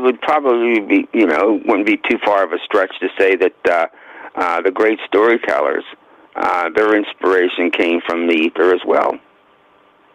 It 0.00 0.04
would 0.04 0.20
probably 0.22 0.80
be, 0.80 1.06
you 1.12 1.26
know, 1.26 1.60
wouldn't 1.66 1.86
be 1.86 1.98
too 1.98 2.16
far 2.24 2.42
of 2.42 2.52
a 2.52 2.58
stretch 2.64 2.90
to 3.00 3.08
say 3.18 3.36
that 3.36 3.52
uh, 3.68 3.86
uh, 4.34 4.62
the 4.62 4.70
great 4.70 4.98
storytellers, 5.06 5.84
uh, 6.36 6.70
their 6.70 6.96
inspiration 6.96 7.70
came 7.70 8.00
from 8.06 8.26
the 8.26 8.32
ether 8.32 8.74
as 8.74 8.80
well. 8.86 9.18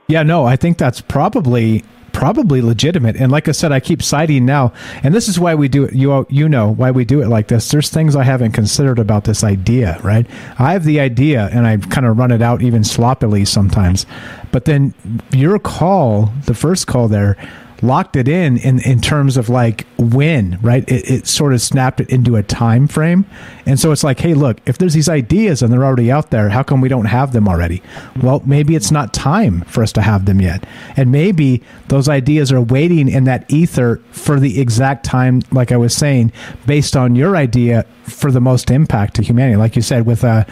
Yeah, 0.07 0.23
no, 0.23 0.43
I 0.43 0.55
think 0.55 0.79
that's 0.79 1.01
probably 1.01 1.83
probably 2.13 2.61
legitimate. 2.63 3.15
And 3.15 3.31
like 3.31 3.47
I 3.47 3.51
said, 3.51 3.71
I 3.71 3.79
keep 3.79 4.01
citing 4.01 4.43
now, 4.43 4.73
and 5.03 5.13
this 5.13 5.27
is 5.27 5.39
why 5.39 5.53
we 5.53 5.67
do 5.67 5.83
it. 5.83 5.93
You 5.93 6.25
you 6.31 6.49
know 6.49 6.71
why 6.71 6.89
we 6.89 7.05
do 7.05 7.21
it 7.21 7.27
like 7.27 7.49
this. 7.49 7.69
There's 7.69 7.89
things 7.89 8.15
I 8.15 8.23
haven't 8.23 8.53
considered 8.53 8.97
about 8.97 9.25
this 9.25 9.43
idea, 9.43 9.99
right? 10.01 10.25
I 10.57 10.73
have 10.73 10.83
the 10.83 10.99
idea, 10.99 11.47
and 11.51 11.67
I 11.67 11.77
kind 11.77 12.07
of 12.07 12.17
run 12.17 12.31
it 12.31 12.41
out 12.41 12.63
even 12.63 12.83
sloppily 12.83 13.45
sometimes. 13.45 14.07
But 14.51 14.65
then 14.65 14.95
your 15.31 15.59
call, 15.59 16.33
the 16.47 16.55
first 16.55 16.87
call 16.87 17.07
there, 17.07 17.37
locked 17.81 18.15
it 18.15 18.27
in 18.27 18.57
in, 18.57 18.79
in 18.79 19.01
terms 19.01 19.37
of 19.37 19.49
like 19.49 19.85
when 19.97 20.59
right? 20.61 20.87
It, 20.89 21.09
it 21.09 21.27
sort 21.27 21.53
of 21.53 21.61
snapped 21.61 21.99
it 21.99 22.09
into 22.09 22.35
a 22.35 22.43
time 22.43 22.87
frame. 22.87 23.25
And 23.65 23.79
so 23.79 23.91
it's 23.91 24.03
like 24.03 24.19
hey 24.19 24.33
look 24.33 24.57
if 24.65 24.77
there's 24.77 24.93
these 24.93 25.09
ideas 25.09 25.61
and 25.61 25.71
they're 25.71 25.85
already 25.85 26.11
out 26.11 26.31
there 26.31 26.49
how 26.49 26.63
come 26.63 26.81
we 26.81 26.89
don't 26.89 27.05
have 27.05 27.33
them 27.33 27.47
already? 27.47 27.81
Well 28.21 28.41
maybe 28.45 28.75
it's 28.75 28.91
not 28.91 29.13
time 29.13 29.61
for 29.61 29.83
us 29.83 29.91
to 29.93 30.01
have 30.01 30.25
them 30.25 30.41
yet. 30.41 30.65
And 30.95 31.11
maybe 31.11 31.61
those 31.87 32.09
ideas 32.09 32.51
are 32.51 32.61
waiting 32.61 33.09
in 33.09 33.25
that 33.25 33.51
ether 33.51 34.01
for 34.11 34.39
the 34.39 34.59
exact 34.59 35.05
time 35.05 35.41
like 35.51 35.71
i 35.71 35.77
was 35.77 35.95
saying 35.95 36.31
based 36.65 36.95
on 36.95 37.15
your 37.15 37.35
idea 37.35 37.85
for 38.03 38.31
the 38.31 38.41
most 38.41 38.71
impact 38.71 39.15
to 39.15 39.23
humanity. 39.23 39.57
Like 39.57 39.75
you 39.75 39.81
said 39.81 40.05
with 40.05 40.23
uh 40.23 40.45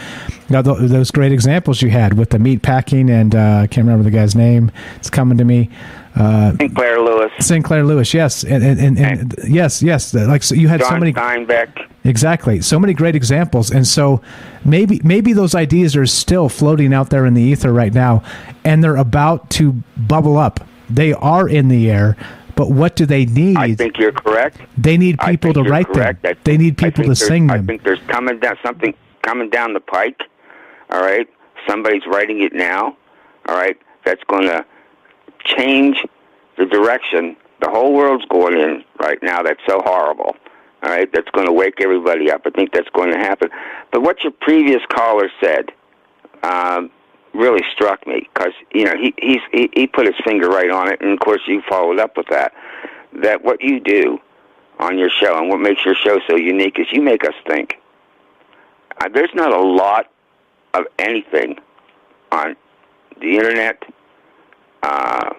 you 0.50 0.53
know, 0.53 0.61
th- 0.61 0.90
those 0.90 1.11
great 1.11 1.32
examples 1.32 1.82
you 1.82 1.90
had 1.90 2.18
with 2.18 2.30
the 2.32 2.40
meat 2.40 2.61
packing 2.61 3.10
and 3.10 3.35
uh, 3.35 3.61
i 3.64 3.68
can't 3.68 3.85
remember 3.85 4.03
the 4.03 4.11
guy's 4.16 4.35
name. 4.35 4.72
It's 4.98 5.10
coming 5.10 5.38
to 5.38 5.45
me 5.45 5.69
uh, 6.16 6.56
Sinclair 6.58 7.01
Lewis, 7.01 7.32
Sinclair 7.40 7.83
Lewis, 7.83 8.14
yes, 8.14 8.43
and 8.43 8.64
and, 8.64 8.80
and, 8.80 9.00
and 9.00 9.35
yes, 9.48 9.82
yes, 9.82 10.14
like 10.14 10.43
so 10.43 10.53
you 10.53 10.67
had 10.67 10.80
John 10.80 10.90
so 10.92 10.98
many 10.98 11.14
Steinbeck. 11.14 11.90
exactly 12.03 12.61
so 12.61 12.80
many 12.80 12.93
great 12.93 13.16
examples, 13.16 13.72
and 13.72 13.88
so 13.88 14.22
maybe 14.64 15.01
maybe 15.03 15.33
those 15.33 15.56
ideas 15.56 15.95
are 15.95 16.06
still 16.06 16.50
floating 16.50 16.93
out 16.93 17.09
there 17.09 17.25
in 17.25 17.33
the 17.33 17.42
ether 17.42 17.74
right 17.74 17.93
now, 17.93 18.22
and 18.64 18.83
they're 18.83 18.95
about 18.95 19.50
to 19.51 19.72
bubble 19.98 20.38
up. 20.38 20.59
They 20.90 21.14
are 21.14 21.50
in 21.50 21.69
the 21.69 21.90
air, 21.90 22.16
but 22.56 22.69
what 22.69 22.95
do 22.95 23.08
they 23.08 23.25
need? 23.25 23.58
I 23.58 23.74
think 23.74 23.98
you're 23.98 24.11
correct. 24.11 24.61
they 24.77 24.98
need 24.98 25.19
people 25.19 25.53
to 25.53 25.64
write 25.64 25.88
correct. 25.88 26.22
them. 26.22 26.35
I 26.35 26.40
They 26.43 26.58
need 26.58 26.77
people 26.77 27.06
to 27.06 27.16
sing 27.16 27.50
I 27.50 27.59
think 27.59 27.83
there's 27.83 28.01
coming 28.08 28.40
down 28.40 28.58
something 28.64 28.93
coming 29.24 29.50
down 29.50 29.74
the 29.74 29.80
pike. 29.80 30.22
All 30.92 31.01
right, 31.01 31.27
somebody's 31.67 32.06
writing 32.06 32.43
it 32.43 32.53
now. 32.53 32.95
All 33.48 33.56
right, 33.56 33.77
that's 34.06 34.24
going 34.25 34.43
to 34.43 34.64
change 35.43 35.97
the 36.57 36.65
direction 36.65 37.35
the 37.61 37.69
whole 37.69 37.93
world's 37.93 38.25
going 38.25 38.59
in 38.59 38.83
right 38.99 39.22
now. 39.23 39.41
That's 39.41 39.61
so 39.67 39.81
horrible. 39.85 40.35
All 40.83 40.89
right, 40.89 41.09
that's 41.13 41.30
going 41.30 41.47
to 41.47 41.53
wake 41.53 41.80
everybody 41.80 42.30
up. 42.30 42.41
I 42.45 42.49
think 42.49 42.73
that's 42.73 42.89
going 42.89 43.11
to 43.11 43.17
happen. 43.17 43.49
But 43.91 44.01
what 44.01 44.22
your 44.23 44.33
previous 44.33 44.81
caller 44.89 45.30
said 45.39 45.72
um, 46.43 46.91
really 47.33 47.63
struck 47.72 48.05
me 48.05 48.27
because 48.33 48.53
you 48.73 48.83
know 48.83 48.93
he 48.97 49.13
he's, 49.17 49.39
he 49.51 49.69
he 49.73 49.88
put 49.88 50.05
his 50.05 50.15
finger 50.25 50.49
right 50.49 50.69
on 50.69 50.91
it, 50.91 50.99
and 51.01 51.11
of 51.13 51.19
course 51.19 51.41
you 51.47 51.61
followed 51.69 51.99
up 51.99 52.17
with 52.17 52.27
that. 52.27 52.53
That 53.13 53.43
what 53.43 53.61
you 53.61 53.80
do 53.80 54.19
on 54.80 54.97
your 54.97 55.09
show 55.09 55.38
and 55.38 55.49
what 55.49 55.59
makes 55.59 55.85
your 55.85 55.95
show 55.95 56.19
so 56.27 56.35
unique 56.35 56.80
is 56.80 56.88
you 56.91 57.01
make 57.01 57.23
us 57.23 57.35
think. 57.47 57.80
Uh, 58.97 59.07
there's 59.07 59.33
not 59.33 59.53
a 59.53 59.61
lot 59.61 60.11
of 60.73 60.85
anything 60.99 61.59
on 62.31 62.55
the 63.22 63.38
internet, 63.38 63.83
uh, 64.83 65.33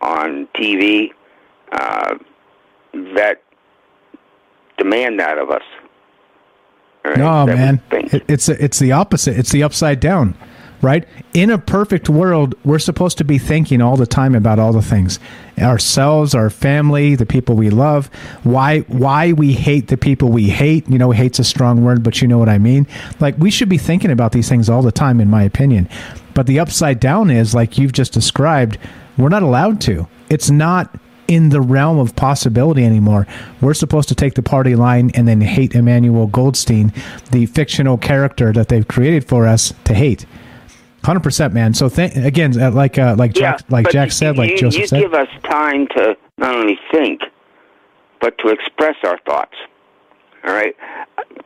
on 0.00 0.46
TV, 0.54 1.10
uh, 1.72 2.16
that 3.14 3.42
demand 4.78 5.18
that 5.18 5.38
of 5.38 5.50
us. 5.50 5.62
Right? 7.04 7.16
No, 7.16 7.46
That 7.46 7.56
man, 7.56 7.82
it, 7.90 8.24
it's 8.28 8.48
it's 8.48 8.78
the 8.78 8.92
opposite. 8.92 9.38
It's 9.38 9.50
the 9.50 9.62
upside 9.62 10.00
down, 10.00 10.36
right? 10.82 11.08
In 11.32 11.48
a 11.48 11.56
perfect 11.56 12.10
world, 12.10 12.54
we're 12.62 12.78
supposed 12.78 13.16
to 13.18 13.24
be 13.24 13.38
thinking 13.38 13.80
all 13.80 13.96
the 13.96 14.06
time 14.06 14.34
about 14.34 14.58
all 14.58 14.72
the 14.74 14.82
things, 14.82 15.18
ourselves, 15.58 16.34
our 16.34 16.50
family, 16.50 17.14
the 17.14 17.24
people 17.24 17.54
we 17.54 17.70
love, 17.70 18.08
why 18.42 18.80
why 18.80 19.32
we 19.32 19.52
hate 19.52 19.88
the 19.88 19.96
people 19.96 20.28
we 20.28 20.50
hate. 20.50 20.86
You 20.90 20.98
know, 20.98 21.10
hate's 21.10 21.38
a 21.38 21.44
strong 21.44 21.84
word, 21.84 22.02
but 22.02 22.20
you 22.20 22.28
know 22.28 22.38
what 22.38 22.50
I 22.50 22.58
mean. 22.58 22.86
Like 23.18 23.34
we 23.38 23.50
should 23.50 23.70
be 23.70 23.78
thinking 23.78 24.10
about 24.10 24.32
these 24.32 24.50
things 24.50 24.68
all 24.68 24.82
the 24.82 24.92
time, 24.92 25.20
in 25.20 25.28
my 25.30 25.42
opinion. 25.42 25.88
But 26.40 26.46
the 26.46 26.58
upside 26.58 27.00
down 27.00 27.30
is 27.30 27.54
like 27.54 27.76
you've 27.76 27.92
just 27.92 28.14
described. 28.14 28.78
We're 29.18 29.28
not 29.28 29.42
allowed 29.42 29.78
to. 29.82 30.08
It's 30.30 30.50
not 30.50 30.98
in 31.28 31.50
the 31.50 31.60
realm 31.60 31.98
of 31.98 32.16
possibility 32.16 32.82
anymore. 32.82 33.26
We're 33.60 33.74
supposed 33.74 34.08
to 34.08 34.14
take 34.14 34.32
the 34.32 34.42
party 34.42 34.74
line 34.74 35.10
and 35.12 35.28
then 35.28 35.42
hate 35.42 35.74
Emmanuel 35.74 36.28
Goldstein, 36.28 36.94
the 37.30 37.44
fictional 37.44 37.98
character 37.98 38.54
that 38.54 38.68
they've 38.70 38.88
created 38.88 39.26
for 39.28 39.46
us 39.46 39.74
to 39.84 39.92
hate. 39.92 40.24
Hundred 41.04 41.24
percent, 41.24 41.52
man. 41.52 41.74
So 41.74 41.90
th- 41.90 42.16
again, 42.16 42.58
uh, 42.58 42.70
like 42.70 42.96
uh, 42.96 43.16
like 43.18 43.34
Jack, 43.34 43.60
like 43.70 43.90
Jack 43.90 44.06
you- 44.06 44.12
said, 44.12 44.38
like 44.38 44.52
you, 44.52 44.56
Joseph 44.56 44.80
you 44.80 44.86
said. 44.86 45.00
give 45.02 45.12
us 45.12 45.28
time 45.44 45.88
to 45.88 46.16
not 46.38 46.56
only 46.56 46.78
think, 46.90 47.20
but 48.18 48.38
to 48.38 48.48
express 48.48 48.96
our 49.04 49.18
thoughts. 49.26 49.56
All 50.44 50.54
right, 50.54 50.74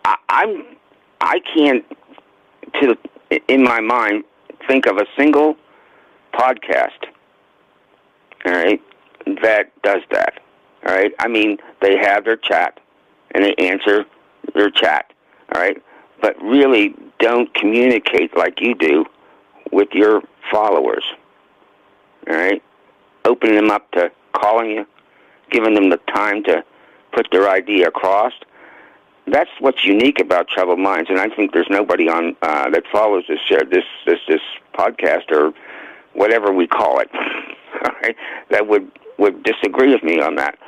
I, 0.05 0.15
I'm 0.29 0.65
I 1.21 1.41
can't 1.53 1.85
to 2.81 2.97
in 3.49 3.65
my 3.65 3.81
mind 3.81 4.23
think 4.67 4.87
of 4.87 4.99
a 4.99 5.07
single 5.17 5.57
podcast. 6.33 7.07
All 8.45 8.53
right, 8.53 8.81
that 9.43 9.71
does 9.83 10.03
that. 10.11 10.41
All 10.87 10.95
right, 10.95 11.13
I 11.19 11.29
mean 11.29 11.59
they 11.81 11.97
have 11.97 12.25
their 12.25 12.37
chat 12.37 12.81
and 13.35 13.45
they 13.45 13.55
answer 13.55 14.05
their 14.55 14.71
chat. 14.71 15.13
All 15.55 15.61
right, 15.61 15.83
but 16.21 16.41
really 16.43 16.95
don't 17.19 17.53
communicate 17.55 18.37
like 18.37 18.61
you 18.61 18.75
do 18.75 19.05
with 19.73 19.89
your 19.93 20.23
followers. 20.51 21.05
All 22.29 22.37
right, 22.37 22.63
opening 23.25 23.57
them 23.57 23.71
up 23.71 23.91
to 23.93 24.11
calling 24.33 24.71
you, 24.71 24.87
giving 25.51 25.75
them 25.75 25.91
the 25.91 25.99
time 26.15 26.43
to 26.45 26.65
put 27.13 27.29
their 27.31 27.49
idea 27.49 27.89
across. 27.89 28.33
That's 29.27 29.51
what's 29.59 29.85
unique 29.85 30.21
about 30.21 30.49
Troubled 30.49 30.79
Minds, 30.79 31.09
and 31.09 31.19
I 31.19 31.29
think 31.29 31.53
there's 31.53 31.69
nobody 31.71 32.09
on 32.09 32.37
uh, 32.43 32.69
that 32.71 32.85
follows 32.93 33.25
this 33.29 33.41
show, 33.49 33.59
this 33.71 33.85
this 34.07 34.19
this 34.29 34.41
podcast 34.75 35.31
or 35.31 35.53
whatever 36.13 36.53
we 36.53 36.67
call 36.67 37.01
it, 37.01 37.11
that 38.51 38.67
would 38.67 38.91
would 39.19 39.43
disagree 39.43 39.93
with 39.93 40.03
me 40.03 40.21
on 40.21 40.37
that. 40.37 40.59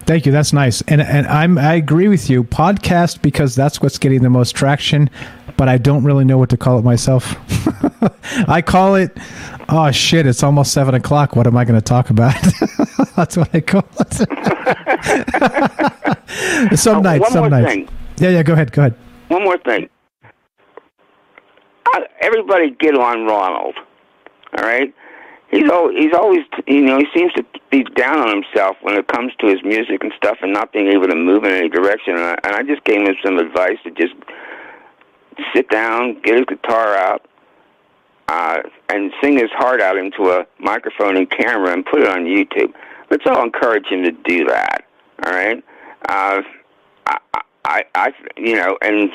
Thank 0.00 0.26
you. 0.26 0.32
That's 0.32 0.52
nice, 0.52 0.82
and 0.82 1.00
and 1.00 1.26
I'm 1.26 1.58
I 1.58 1.74
agree 1.74 2.08
with 2.08 2.28
you. 2.28 2.44
Podcast 2.44 3.22
because 3.22 3.54
that's 3.54 3.80
what's 3.80 3.98
getting 3.98 4.22
the 4.22 4.30
most 4.30 4.54
traction, 4.54 5.08
but 5.56 5.68
I 5.68 5.78
don't 5.78 6.04
really 6.04 6.24
know 6.24 6.38
what 6.38 6.50
to 6.50 6.56
call 6.56 6.78
it 6.78 6.84
myself. 6.84 7.36
I 8.48 8.62
call 8.62 8.94
it. 8.96 9.16
Oh 9.68 9.90
shit! 9.90 10.26
It's 10.26 10.42
almost 10.42 10.72
seven 10.72 10.94
o'clock. 10.94 11.36
What 11.36 11.46
am 11.46 11.56
I 11.56 11.64
going 11.64 11.78
to 11.80 11.84
talk 11.84 12.10
about? 12.10 12.34
that's 13.16 13.36
what 13.36 13.54
I 13.54 13.60
call 13.60 13.86
it. 14.00 14.14
some 16.78 16.98
Uh, 16.98 17.00
nights. 17.00 17.20
one 17.22 17.30
Some 17.32 17.40
more 17.42 17.50
nights. 17.50 17.68
thing. 17.72 17.88
Yeah, 18.18 18.30
yeah. 18.30 18.42
Go 18.42 18.52
ahead. 18.54 18.72
Go 18.72 18.82
ahead. 18.82 18.94
One 19.28 19.44
more 19.44 19.58
thing. 19.58 19.88
Uh, 21.94 22.00
everybody 22.20 22.70
get 22.78 22.94
on 22.96 23.24
Ronald. 23.26 23.74
All 24.58 24.64
right. 24.64 24.92
He's 25.50 25.70
al 25.70 25.88
he's 25.90 26.12
always 26.14 26.40
you 26.66 26.82
know 26.82 26.98
he 26.98 27.06
seems 27.14 27.32
to 27.34 27.44
be 27.70 27.84
down 27.96 28.18
on 28.18 28.28
himself 28.42 28.76
when 28.82 28.96
it 28.96 29.06
comes 29.08 29.32
to 29.38 29.46
his 29.46 29.62
music 29.62 30.02
and 30.02 30.12
stuff 30.16 30.38
and 30.42 30.52
not 30.52 30.72
being 30.72 30.88
able 30.88 31.06
to 31.06 31.14
move 31.14 31.44
in 31.44 31.52
any 31.52 31.68
direction. 31.68 32.14
And 32.16 32.24
I, 32.24 32.38
and 32.44 32.54
I 32.56 32.62
just 32.62 32.82
gave 32.84 33.00
him 33.06 33.14
some 33.24 33.38
advice 33.38 33.76
to 33.84 33.90
just 33.92 34.14
sit 35.54 35.68
down, 35.68 36.20
get 36.22 36.36
his 36.36 36.46
guitar 36.46 36.94
out, 36.96 37.26
uh, 38.28 38.62
and 38.88 39.12
sing 39.22 39.38
his 39.38 39.50
heart 39.50 39.80
out 39.80 39.96
into 39.96 40.30
a 40.30 40.46
microphone 40.58 41.16
and 41.16 41.30
camera 41.30 41.72
and 41.72 41.84
put 41.84 42.00
it 42.00 42.08
on 42.08 42.24
YouTube. 42.24 42.72
Let's 43.10 43.24
all 43.26 43.42
encourage 43.42 43.86
him 43.86 44.02
to 44.02 44.12
do 44.12 44.44
that. 44.46 44.84
All 45.24 45.32
right. 45.32 45.62
Uh, 46.08 46.42
I, 47.06 47.18
I, 47.64 47.84
I, 47.94 48.12
you 48.36 48.56
know, 48.56 48.78
and 48.82 49.10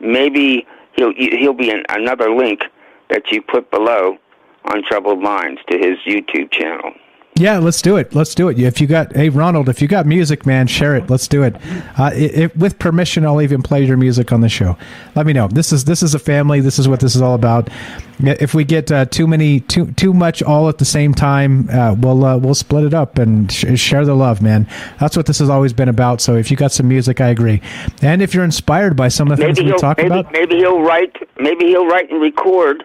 maybe 0.00 0.66
he'll 0.96 1.12
he'll 1.14 1.52
be 1.52 1.70
in 1.70 1.82
another 1.88 2.34
link 2.34 2.62
that 3.10 3.30
you 3.30 3.42
put 3.42 3.70
below 3.70 4.18
on 4.64 4.82
Troubled 4.84 5.20
Minds 5.20 5.60
to 5.70 5.78
his 5.78 5.98
YouTube 6.06 6.50
channel. 6.50 6.92
Yeah, 7.38 7.58
let's 7.58 7.80
do 7.80 7.96
it. 7.96 8.16
Let's 8.16 8.34
do 8.34 8.48
it. 8.48 8.58
If 8.58 8.80
you 8.80 8.88
got, 8.88 9.14
hey 9.14 9.28
Ronald, 9.28 9.68
if 9.68 9.80
you 9.80 9.86
got 9.86 10.06
music, 10.06 10.44
man, 10.44 10.66
share 10.66 10.96
it. 10.96 11.08
Let's 11.08 11.28
do 11.28 11.44
it. 11.44 11.54
Uh, 11.96 12.48
with 12.56 12.80
permission, 12.80 13.24
I'll 13.24 13.40
even 13.40 13.62
play 13.62 13.84
your 13.84 13.96
music 13.96 14.32
on 14.32 14.40
the 14.40 14.48
show. 14.48 14.76
Let 15.14 15.24
me 15.24 15.32
know. 15.32 15.46
This 15.46 15.72
is 15.72 15.84
this 15.84 16.02
is 16.02 16.14
a 16.14 16.18
family. 16.18 16.60
This 16.60 16.80
is 16.80 16.88
what 16.88 16.98
this 16.98 17.14
is 17.14 17.22
all 17.22 17.34
about. 17.34 17.70
If 18.18 18.54
we 18.54 18.64
get 18.64 18.90
uh, 18.90 19.04
too 19.04 19.28
many, 19.28 19.60
too 19.60 19.92
too 19.92 20.12
much 20.12 20.42
all 20.42 20.68
at 20.68 20.78
the 20.78 20.84
same 20.84 21.14
time, 21.14 21.70
uh, 21.70 21.94
we'll 21.96 22.24
uh, 22.24 22.36
we'll 22.38 22.56
split 22.56 22.84
it 22.84 22.94
up 22.94 23.18
and 23.18 23.52
sh- 23.52 23.78
share 23.78 24.04
the 24.04 24.14
love, 24.14 24.42
man. 24.42 24.66
That's 24.98 25.16
what 25.16 25.26
this 25.26 25.38
has 25.38 25.48
always 25.48 25.72
been 25.72 25.88
about. 25.88 26.20
So 26.20 26.34
if 26.34 26.50
you 26.50 26.56
got 26.56 26.72
some 26.72 26.88
music, 26.88 27.20
I 27.20 27.28
agree. 27.28 27.62
And 28.02 28.20
if 28.20 28.34
you're 28.34 28.44
inspired 28.44 28.96
by 28.96 29.08
some 29.08 29.30
of 29.30 29.38
the 29.38 29.44
things 29.44 29.58
Maybe 29.58 29.66
we 29.66 29.70
he'll 29.72 29.78
talk 29.78 29.98
maybe, 29.98 30.08
about, 30.08 30.32
maybe 30.32 30.56
he'll 30.56 30.80
write 30.80 31.14
maybe 31.38 31.66
he'll 31.66 31.86
write 31.86 32.10
and 32.10 32.20
record 32.20 32.82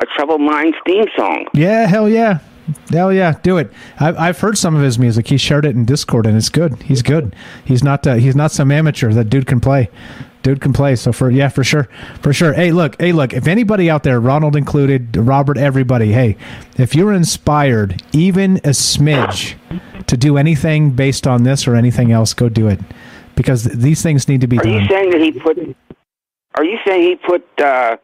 a 0.00 0.06
Troubled 0.16 0.40
Minds 0.40 0.78
theme 0.86 1.04
song. 1.14 1.46
Yeah, 1.52 1.86
hell 1.86 2.08
yeah. 2.08 2.38
Hell 2.90 3.12
yeah, 3.12 3.38
do 3.42 3.58
it. 3.58 3.72
I've, 3.98 4.16
I've 4.16 4.38
heard 4.38 4.56
some 4.56 4.76
of 4.76 4.82
his 4.82 4.98
music. 4.98 5.28
He 5.28 5.36
shared 5.36 5.64
it 5.64 5.74
in 5.74 5.84
Discord, 5.84 6.26
and 6.26 6.36
it's 6.36 6.48
good. 6.48 6.80
He's 6.82 7.02
good. 7.02 7.34
He's 7.64 7.82
not 7.82 8.06
uh, 8.06 8.14
he's 8.14 8.36
not 8.36 8.52
some 8.52 8.70
amateur. 8.70 9.12
That 9.12 9.24
dude 9.24 9.46
can 9.46 9.60
play. 9.60 9.90
Dude 10.42 10.60
can 10.60 10.72
play. 10.72 10.96
So 10.96 11.12
for 11.12 11.30
yeah, 11.30 11.48
for 11.48 11.64
sure, 11.64 11.88
for 12.20 12.32
sure. 12.32 12.52
Hey, 12.52 12.72
look, 12.72 13.00
hey, 13.00 13.12
look. 13.12 13.32
If 13.32 13.46
anybody 13.46 13.88
out 13.90 14.02
there, 14.02 14.20
Ronald 14.20 14.56
included, 14.56 15.16
Robert, 15.16 15.56
everybody, 15.58 16.12
hey, 16.12 16.36
if 16.78 16.94
you're 16.94 17.12
inspired, 17.12 18.02
even 18.12 18.56
a 18.58 18.70
smidge, 18.70 19.54
to 20.06 20.16
do 20.16 20.36
anything 20.36 20.90
based 20.90 21.26
on 21.26 21.44
this 21.44 21.66
or 21.66 21.76
anything 21.76 22.12
else, 22.12 22.34
go 22.34 22.48
do 22.48 22.68
it, 22.68 22.80
because 23.36 23.64
these 23.64 24.02
things 24.02 24.28
need 24.28 24.40
to 24.40 24.46
be 24.46 24.58
Are 24.58 24.62
done. 24.62 24.72
you 24.82 24.88
saying 24.88 25.10
that 25.10 25.20
he 25.20 25.32
put? 25.32 25.58
Are 26.54 26.64
you 26.64 26.78
saying 26.86 27.02
he 27.02 27.16
put 27.16 27.46
uh, 27.60 27.96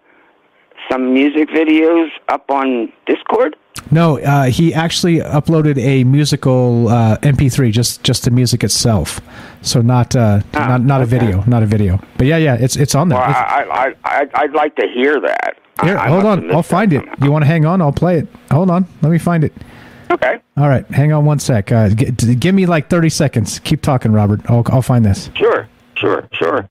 some 0.91 1.13
music 1.13 1.49
videos 1.51 2.09
up 2.29 2.51
on 2.51 2.93
Discord? 3.07 3.57
No, 3.91 4.19
uh, 4.19 4.45
he 4.45 4.75
actually 4.75 5.19
uploaded 5.19 5.79
a 5.79 6.05
musical 6.05 6.89
uh, 6.89 7.17
MP3, 7.19 7.71
just 7.73 8.03
just 8.03 8.25
the 8.25 8.31
music 8.31 8.63
itself. 8.65 9.21
So 9.63 9.81
not 9.81 10.15
uh, 10.17 10.41
not 10.53 10.83
not 10.83 11.01
a 11.01 11.07
video, 11.07 11.43
not 11.47 11.63
a 11.63 11.67
video. 11.67 12.01
But 12.17 12.27
yeah, 12.27 12.37
yeah, 12.39 12.57
it's 12.59 12.77
it's 12.77 12.95
on 12.95 13.09
there. 13.09 13.19
Well, 13.19 13.31
It's- 13.31 13.47
I, 13.49 13.63
I, 14.05 14.21
I, 14.21 14.27
I'd 14.35 14.53
like 14.53 14.75
to 14.77 14.87
hear 14.93 15.21
that. 15.21 15.57
here, 15.83 15.97
I, 15.97 16.09
hold 16.09 16.25
on, 16.25 16.51
I'll 16.55 16.63
find 16.63 16.93
it. 16.93 17.05
You 17.23 17.31
want 17.33 17.43
to 17.43 17.47
hang 17.47 17.65
on? 17.65 17.81
I'll 17.81 17.93
play 17.93 18.19
it. 18.19 18.29
Hold 18.51 18.71
on, 18.71 18.85
let 19.03 19.11
me 19.13 19.19
find 19.19 19.45
it. 19.45 19.53
Okay. 20.11 20.39
All 20.57 20.69
right, 20.69 20.87
hang 20.87 21.13
on 21.13 21.25
one 21.25 21.39
sec. 21.39 21.71
Uh, 21.71 21.91
g- 21.91 22.11
d- 22.11 22.35
give 22.35 22.55
me 22.55 22.67
like 22.67 22.89
thirty 22.89 23.11
seconds. 23.11 23.59
Keep 23.61 23.83
talking, 23.83 24.13
Robert. 24.13 24.41
I'll 24.51 24.65
I'll 24.67 24.83
find 24.83 25.05
this. 25.05 25.31
Sure, 25.35 25.69
sure, 25.95 26.29
sure. 26.33 26.69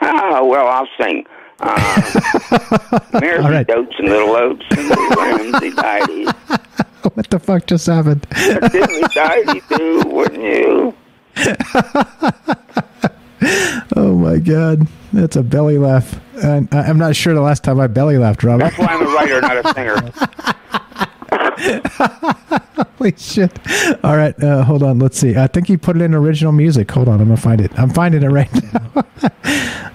Ah, 0.00 0.42
well, 0.42 0.66
I'll 0.66 0.88
sing. 1.00 1.24
Uh, 1.60 3.00
Mares 3.20 3.40
All 3.44 3.50
right. 3.50 3.66
goats 3.66 3.94
and 3.98 4.08
little 4.08 4.34
oats 4.36 4.64
and 4.70 4.88
little 4.88 5.08
lambs, 5.16 5.60
they 5.60 5.70
died. 5.70 6.08
what 7.14 7.28
the 7.30 7.38
fuck 7.40 7.66
just 7.66 7.86
happened? 7.86 8.26
Die 8.30 9.60
too, 9.76 10.02
wouldn't 10.06 10.42
you? 10.42 10.94
oh 13.96 14.14
my 14.16 14.38
god, 14.38 14.86
that's 15.12 15.36
a 15.36 15.42
belly 15.42 15.78
laugh. 15.78 16.20
And 16.42 16.68
I- 16.72 16.82
I'm 16.82 16.98
not 16.98 17.16
sure 17.16 17.34
the 17.34 17.40
last 17.40 17.64
time 17.64 17.80
I 17.80 17.86
belly 17.88 18.18
laughed, 18.18 18.44
Robert. 18.44 18.64
That's 18.64 18.78
why 18.78 18.86
I'm 18.86 19.06
a 19.06 19.10
writer, 19.10 19.40
not 19.40 19.64
a 19.64 19.74
singer. 19.74 19.96
Holy 22.98 23.14
shit! 23.16 23.56
All 24.04 24.16
right, 24.16 24.40
uh, 24.42 24.62
hold 24.64 24.82
on. 24.82 24.98
Let's 24.98 25.18
see. 25.18 25.36
I 25.36 25.46
think 25.46 25.66
he 25.68 25.76
put 25.76 25.96
it 25.96 26.02
in 26.02 26.14
original 26.14 26.52
music. 26.52 26.90
Hold 26.90 27.08
on, 27.08 27.20
I'm 27.20 27.28
gonna 27.28 27.36
find 27.36 27.60
it. 27.60 27.76
I'm 27.78 27.90
finding 27.90 28.22
it 28.22 28.28
right 28.28 28.50
now. 28.72 29.04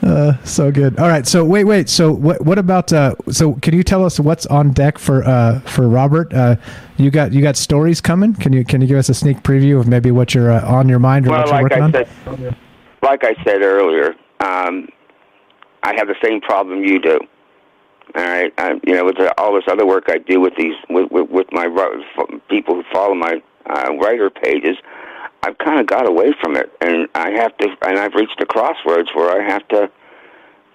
uh, 0.04 0.44
so 0.44 0.72
good. 0.72 1.00
All 1.00 1.08
right. 1.08 1.26
So 1.26 1.44
wait, 1.46 1.64
wait. 1.64 1.90
So 1.90 2.12
what? 2.12 2.42
What 2.46 2.58
about? 2.58 2.92
Uh, 2.92 3.16
so 3.32 3.54
can 3.56 3.74
you 3.74 3.84
tell 3.84 4.06
us 4.06 4.20
what's 4.20 4.46
on 4.48 4.72
deck 4.72 4.98
for 4.98 5.24
uh, 5.24 5.60
for 5.62 5.88
Robert? 5.88 6.34
Uh, 6.34 6.56
you 6.98 7.12
got 7.12 7.32
you 7.32 7.42
got 7.42 7.56
stories 7.56 8.02
coming. 8.02 8.34
Can 8.34 8.54
you 8.54 8.66
can 8.66 8.82
you 8.82 8.88
give 8.88 8.98
us 8.98 9.10
a 9.10 9.14
sneak 9.14 9.44
preview 9.44 9.80
of 9.80 9.88
maybe 9.88 10.12
what 10.12 10.34
you're 10.34 10.52
uh, 10.52 10.66
on 10.66 10.90
your 10.90 11.00
mind 11.00 11.28
or 11.28 11.32
well, 11.32 11.40
what 11.40 11.48
you're 11.48 11.54
like 11.56 11.64
working 11.64 11.84
I 11.84 11.86
on? 11.86 11.92
said, 12.46 12.58
like 13.02 13.24
I 13.24 13.36
said 13.44 13.62
earlier, 13.62 14.16
um, 14.40 14.88
I 15.84 15.94
have 15.96 16.08
the 16.08 16.16
same 16.24 16.42
problem 16.42 16.84
you 16.84 17.00
do. 17.00 17.20
All 18.16 18.24
right, 18.24 18.54
I, 18.58 18.80
you 18.86 18.96
know, 18.96 19.06
with 19.06 19.18
the, 19.18 19.34
all 19.40 19.54
this 19.56 19.64
other 19.68 19.86
work 19.86 20.06
I 20.08 20.18
do 20.20 20.40
with 20.40 20.54
these 20.56 20.76
with 20.90 21.12
with, 21.12 21.30
with 21.30 21.48
my 21.52 21.68
people 22.50 22.76
who 22.76 22.84
follow 22.92 23.16
my 23.16 23.42
uh, 23.66 23.94
writer 24.00 24.30
pages, 24.30 24.78
I've 25.42 25.58
kind 25.58 25.80
of 25.80 25.88
got 25.88 26.08
away 26.08 26.34
from 26.42 26.56
it, 26.56 26.72
and 26.80 27.08
I 27.16 27.32
have 27.32 27.58
to, 27.58 27.68
and 27.82 27.98
I've 27.98 28.14
reached 28.14 28.40
a 28.40 28.46
crossroads 28.46 29.10
where 29.14 29.42
I 29.42 29.44
have 29.52 29.68
to, 29.70 29.90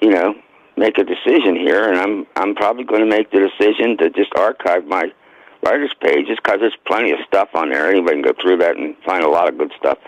you 0.00 0.10
know, 0.10 0.34
make 0.76 0.98
a 0.98 1.04
decision 1.04 1.56
here, 1.56 1.88
and 1.88 1.98
I'm 1.98 2.26
I'm 2.36 2.54
probably 2.54 2.84
going 2.84 3.00
to 3.00 3.06
make 3.06 3.30
the 3.30 3.48
decision 3.48 3.96
to 3.98 4.10
just 4.10 4.34
archive 4.36 4.86
my 4.86 5.12
writers 5.62 5.92
pages 6.00 6.38
because 6.42 6.60
there's 6.60 6.76
plenty 6.86 7.12
of 7.12 7.18
stuff 7.26 7.48
on 7.54 7.70
there. 7.70 7.90
Anybody 7.90 8.20
can 8.20 8.22
go 8.22 8.32
through 8.40 8.58
that 8.58 8.76
and 8.76 8.96
find 9.04 9.24
a 9.24 9.28
lot 9.28 9.48
of 9.48 9.58
good 9.58 9.72
stuff 9.78 9.98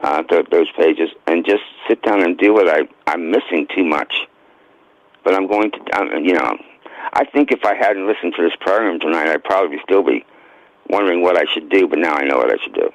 uh, 0.00 0.22
th- 0.24 0.46
those 0.50 0.70
pages, 0.78 1.10
and 1.26 1.44
just 1.44 1.62
sit 1.88 2.02
down 2.02 2.22
and 2.22 2.36
do 2.38 2.58
it. 2.58 2.68
I 2.68 3.10
I'm 3.10 3.30
missing 3.30 3.66
too 3.74 3.84
much, 3.84 4.12
but 5.26 5.34
I'm 5.34 5.48
going 5.48 5.72
to, 5.72 5.98
um, 5.98 6.24
you 6.24 6.34
know, 6.34 6.56
I 7.12 7.24
think 7.24 7.50
if 7.50 7.64
I 7.64 7.74
hadn't 7.74 8.06
listened 8.06 8.34
to 8.36 8.42
this 8.42 8.54
program 8.60 9.00
tonight, 9.00 9.26
I'd 9.28 9.42
probably 9.42 9.78
still 9.82 10.04
be 10.04 10.24
wondering 10.88 11.20
what 11.20 11.36
I 11.36 11.44
should 11.52 11.68
do. 11.68 11.88
But 11.88 11.98
now 11.98 12.14
I 12.14 12.22
know 12.24 12.36
what 12.38 12.52
I 12.52 12.62
should 12.62 12.74
do. 12.74 12.90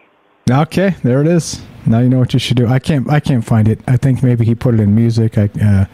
Okay, 0.50 0.96
there 1.04 1.20
it 1.20 1.28
is. 1.28 1.62
Now 1.86 2.00
you 2.00 2.08
know 2.08 2.20
what 2.20 2.32
you 2.34 2.40
should 2.40 2.56
do. 2.56 2.68
I 2.68 2.80
can't 2.80 3.10
I 3.10 3.20
can't 3.20 3.44
find 3.46 3.68
it. 3.68 3.80
I 3.86 3.98
think 3.98 4.24
maybe 4.24 4.46
he 4.46 4.56
put 4.56 4.74
it 4.76 4.80
in 4.80 4.96
music. 4.96 5.38
I, 5.38 5.50
uh, 5.62 5.86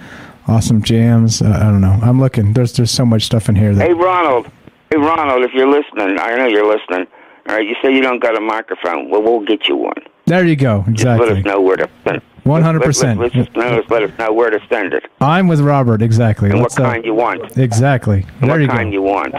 awesome 0.48 0.84
jams. 0.84 1.42
Uh, 1.42 1.58
I 1.60 1.64
don't 1.64 1.82
know. 1.82 1.98
I'm 2.04 2.20
looking. 2.20 2.54
There's 2.54 2.74
there's 2.74 2.92
so 2.92 3.06
much 3.06 3.24
stuff 3.24 3.50
in 3.50 3.56
here 3.56 3.74
that 3.74 3.88
Hey 3.88 3.94
Ronald, 3.94 4.48
hey 4.92 4.98
Ronald, 4.98 5.44
if 5.44 5.54
you're 5.54 5.70
listening, 5.70 6.20
I 6.20 6.36
know 6.36 6.46
you're 6.46 6.68
listening. 6.68 7.08
All 7.50 7.56
right, 7.56 7.66
you 7.68 7.76
say 7.82 7.96
you 7.96 8.02
don't 8.02 8.20
got 8.22 8.38
a 8.38 8.42
microphone. 8.42 9.10
Well, 9.10 9.24
we'll 9.24 9.40
get 9.46 9.68
you 9.68 9.76
one. 9.78 10.02
There 10.26 10.46
you 10.46 10.56
go. 10.58 10.84
Just 10.92 11.06
let 11.06 11.30
Exactly. 11.32 11.40
us 11.40 11.46
know 11.46 11.62
where 11.62 11.78
to. 11.78 12.22
One 12.48 12.62
hundred 12.62 12.84
percent. 12.84 13.20
Let's 13.20 13.34
just 13.34 13.56
let 13.56 14.04
us 14.04 14.12
know 14.18 14.34
where 14.34 14.50
to 14.50 14.60
send 14.70 14.94
it 14.94 15.04
I'm 15.22 15.48
with 15.48 15.60
Robert. 15.60 16.02
Exactly. 16.02 16.50
and 16.50 16.60
Let's, 16.60 16.78
what 16.80 16.86
uh, 16.86 16.92
kind 16.92 17.06
you 17.06 17.14
want. 17.14 17.58
Exactly. 17.58 18.26
And 18.42 18.50
There 18.50 18.52
what 18.52 18.62
you 18.62 18.68
kind 18.68 18.92
go. 18.92 18.94
you 18.94 19.02
want. 19.02 19.36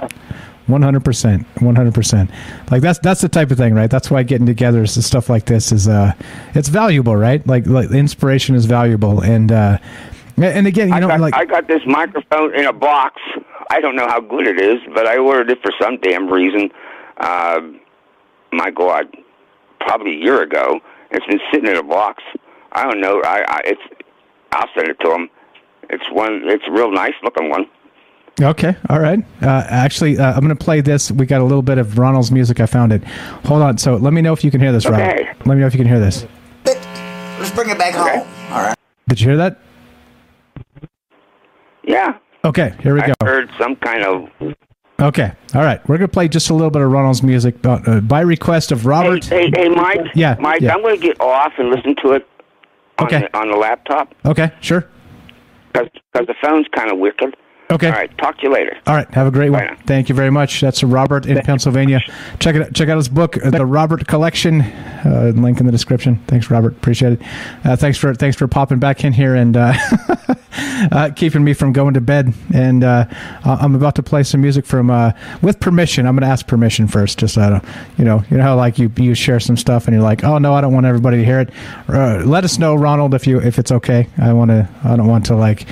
One 0.66 0.82
hundred 0.82 1.04
percent. 1.04 1.46
One 1.62 1.74
hundred 1.76 1.94
percent. 1.94 2.30
Like 2.70 2.82
that's 2.82 2.98
that's 2.98 3.22
the 3.22 3.28
type 3.28 3.50
of 3.50 3.56
thing, 3.56 3.74
right? 3.74 3.90
That's 3.90 4.10
why 4.10 4.22
getting 4.22 4.46
together 4.46 4.82
is 4.82 5.04
stuff 5.04 5.30
like 5.30 5.46
this 5.46 5.72
is 5.72 5.88
uh, 5.88 6.12
it's 6.54 6.68
valuable, 6.68 7.16
right? 7.16 7.44
Like 7.46 7.66
like 7.66 7.90
inspiration 7.90 8.54
is 8.54 8.66
valuable, 8.66 9.22
and 9.22 9.50
uh, 9.50 9.78
and 10.36 10.66
again, 10.66 10.88
you 10.88 10.94
I 10.94 11.00
know, 11.00 11.08
got, 11.08 11.20
like 11.20 11.34
I 11.34 11.46
got 11.46 11.68
this 11.68 11.80
microphone 11.86 12.54
in 12.54 12.66
a 12.66 12.72
box. 12.72 13.20
I 13.70 13.80
don't 13.80 13.96
know 13.96 14.06
how 14.08 14.20
good 14.20 14.46
it 14.46 14.60
is, 14.60 14.78
but 14.94 15.06
I 15.06 15.16
ordered 15.16 15.50
it 15.50 15.62
for 15.62 15.72
some 15.80 15.98
damn 16.00 16.30
reason. 16.30 16.70
Uh, 17.16 17.60
my 18.52 18.70
God, 18.70 19.06
probably 19.80 20.12
a 20.12 20.22
year 20.22 20.42
ago. 20.42 20.80
It's 21.10 21.24
been 21.26 21.40
sitting 21.50 21.70
in 21.70 21.76
a 21.76 21.82
box. 21.82 22.22
I 22.72 22.84
don't 22.84 23.00
know. 23.00 23.20
I, 23.24 23.44
I 23.48 23.60
it's. 23.64 23.80
I'll 24.52 24.68
send 24.74 24.88
it 24.88 24.98
to 25.00 25.12
him. 25.12 25.30
It's 25.90 26.05
one. 26.10 26.42
It's 26.44 26.64
a 26.66 26.72
real 26.72 26.90
nice 26.90 27.14
looking 27.22 27.48
one. 27.50 27.66
Okay, 28.40 28.76
all 28.88 29.00
right. 29.00 29.18
Uh, 29.42 29.64
actually, 29.68 30.16
uh, 30.16 30.32
I'm 30.32 30.40
going 30.44 30.56
to 30.56 30.64
play 30.64 30.80
this. 30.80 31.10
We 31.10 31.26
got 31.26 31.40
a 31.40 31.44
little 31.44 31.62
bit 31.62 31.76
of 31.78 31.98
Ronald's 31.98 32.30
music. 32.30 32.60
I 32.60 32.66
found 32.66 32.92
it. 32.92 33.02
Hold 33.47 33.62
on. 33.62 33.78
So 33.78 33.97
let 33.97 34.12
me 34.12 34.22
know 34.22 34.32
if 34.32 34.44
you 34.44 34.52
can 34.52 34.60
hear 34.60 34.70
this, 34.70 34.86
Okay. 34.86 35.24
Robert. 35.26 35.47
Let 35.47 35.55
me 35.56 35.60
know 35.60 35.66
if 35.66 35.74
you 35.74 35.78
can 35.78 35.88
hear 35.88 35.98
this. 35.98 36.24
Let's 36.64 37.50
bring 37.50 37.70
it 37.70 37.78
back 37.78 37.94
home. 37.94 38.26
All 38.52 38.62
right. 38.62 38.76
Did 39.08 39.20
you 39.20 39.28
hear 39.28 39.36
that? 39.38 39.58
Yeah. 41.82 42.18
Okay, 42.44 42.74
here 42.80 42.94
we 42.94 43.00
go. 43.00 43.12
I 43.20 43.24
go. 43.24 43.26
heard 43.26 43.50
some 43.58 43.74
kind 43.76 44.05
of. 44.05 44.28
Okay, 45.00 45.32
all 45.55 45.62
right. 45.62 45.86
We're 45.88 45.97
gonna 45.98 46.08
play 46.08 46.28
just 46.28 46.50
a 46.50 46.55
little 46.55 46.70
bit 46.70 46.82
of 46.82 46.90
Ronald's 46.90 47.22
music 47.22 47.64
uh, 47.66 47.80
uh, 47.86 48.00
by 48.00 48.20
request 48.20 48.72
of 48.72 48.86
Robert. 48.86 49.24
Hey, 49.24 49.50
hey, 49.55 49.68
Mike. 49.68 50.00
Yeah, 50.14 50.36
Mike. 50.40 50.60
yeah. 50.60 50.74
I'm 50.74 50.82
going 50.82 50.97
to 51.00 51.02
get 51.02 51.20
off 51.20 51.52
and 51.58 51.70
listen 51.70 51.97
to 52.05 52.12
it. 52.12 52.28
On 52.98 53.06
Okay. 53.06 53.20
The, 53.20 53.38
on 53.38 53.50
the 53.50 53.56
laptop 53.56 54.14
Okay, 54.24 54.50
sure. 54.60 54.86
because 55.72 55.88
the 56.14 56.34
phone's 56.42 56.66
kind 56.74 56.90
of 56.90 56.98
wicked. 56.98 57.36
Okay. 57.70 57.88
All 57.88 57.92
right. 57.92 58.16
Talk 58.16 58.38
to 58.38 58.44
you 58.44 58.50
later. 58.52 58.74
All 58.86 58.94
right, 58.94 59.12
have 59.12 59.26
a 59.26 59.30
great 59.30 59.50
one. 59.50 59.76
Thank 59.86 60.08
you 60.08 60.14
very 60.14 60.30
much. 60.30 60.62
That's 60.62 60.82
Robert 60.82 61.26
in 61.26 61.38
Pennsylvania. 61.42 62.00
Check 62.40 62.54
it. 62.56 62.62
Out, 62.62 62.72
Check 62.72 62.88
out 62.88 62.96
his 62.96 63.10
book, 63.10 63.36
uh, 63.44 63.50
The 63.50 63.66
Robert 63.66 64.06
Collection. 64.08 64.62
Uh, 64.62 65.32
link 65.36 65.60
in 65.60 65.66
the 65.66 65.72
description. 65.72 66.16
Thanks, 66.28 66.50
Robert. 66.50 66.72
Appreciate 66.72 67.12
it. 67.12 67.22
Uh, 67.64 67.76
thanks 67.76 67.98
for 67.98 68.14
thanks 68.14 68.38
for 68.38 68.48
popping 68.48 68.78
back 68.78 69.04
in 69.04 69.12
here 69.12 69.34
and 69.34 69.54
uh, 69.54 69.74
uh, 70.92 71.10
keeping 71.14 71.44
me 71.44 71.54
from 71.54 71.72
going 71.72 71.94
to 71.94 72.00
bed. 72.00 72.32
And 72.54 72.84
uh, 72.84 73.06
I'm 73.44 73.74
about 73.74 73.94
to 73.96 74.02
play 74.02 74.22
some 74.22 74.40
music 74.40 74.66
from 74.66 74.90
uh, 74.90 75.12
with 75.42 75.60
permission. 75.60 76.06
I'm 76.06 76.14
going 76.14 76.26
to 76.26 76.32
ask 76.32 76.46
permission 76.46 76.88
first, 76.88 77.18
just 77.18 77.34
so 77.34 77.42
I 77.42 77.50
don't, 77.50 77.64
you 77.96 78.04
know, 78.04 78.22
you 78.30 78.36
know 78.36 78.42
how 78.42 78.56
like 78.56 78.78
you 78.78 78.90
you 78.96 79.14
share 79.14 79.40
some 79.40 79.56
stuff 79.56 79.86
and 79.86 79.94
you're 79.94 80.02
like, 80.02 80.24
oh 80.24 80.38
no, 80.38 80.54
I 80.54 80.60
don't 80.60 80.72
want 80.72 80.86
everybody 80.86 81.18
to 81.18 81.24
hear 81.24 81.40
it. 81.40 81.50
Uh, 81.88 82.22
let 82.24 82.44
us 82.44 82.58
know, 82.58 82.74
Ronald, 82.74 83.14
if 83.14 83.26
you 83.26 83.40
if 83.40 83.58
it's 83.58 83.72
okay. 83.72 84.08
I 84.18 84.32
want 84.32 84.50
to. 84.50 84.68
I 84.84 84.96
don't 84.96 85.06
want 85.06 85.26
to 85.26 85.36
like 85.36 85.66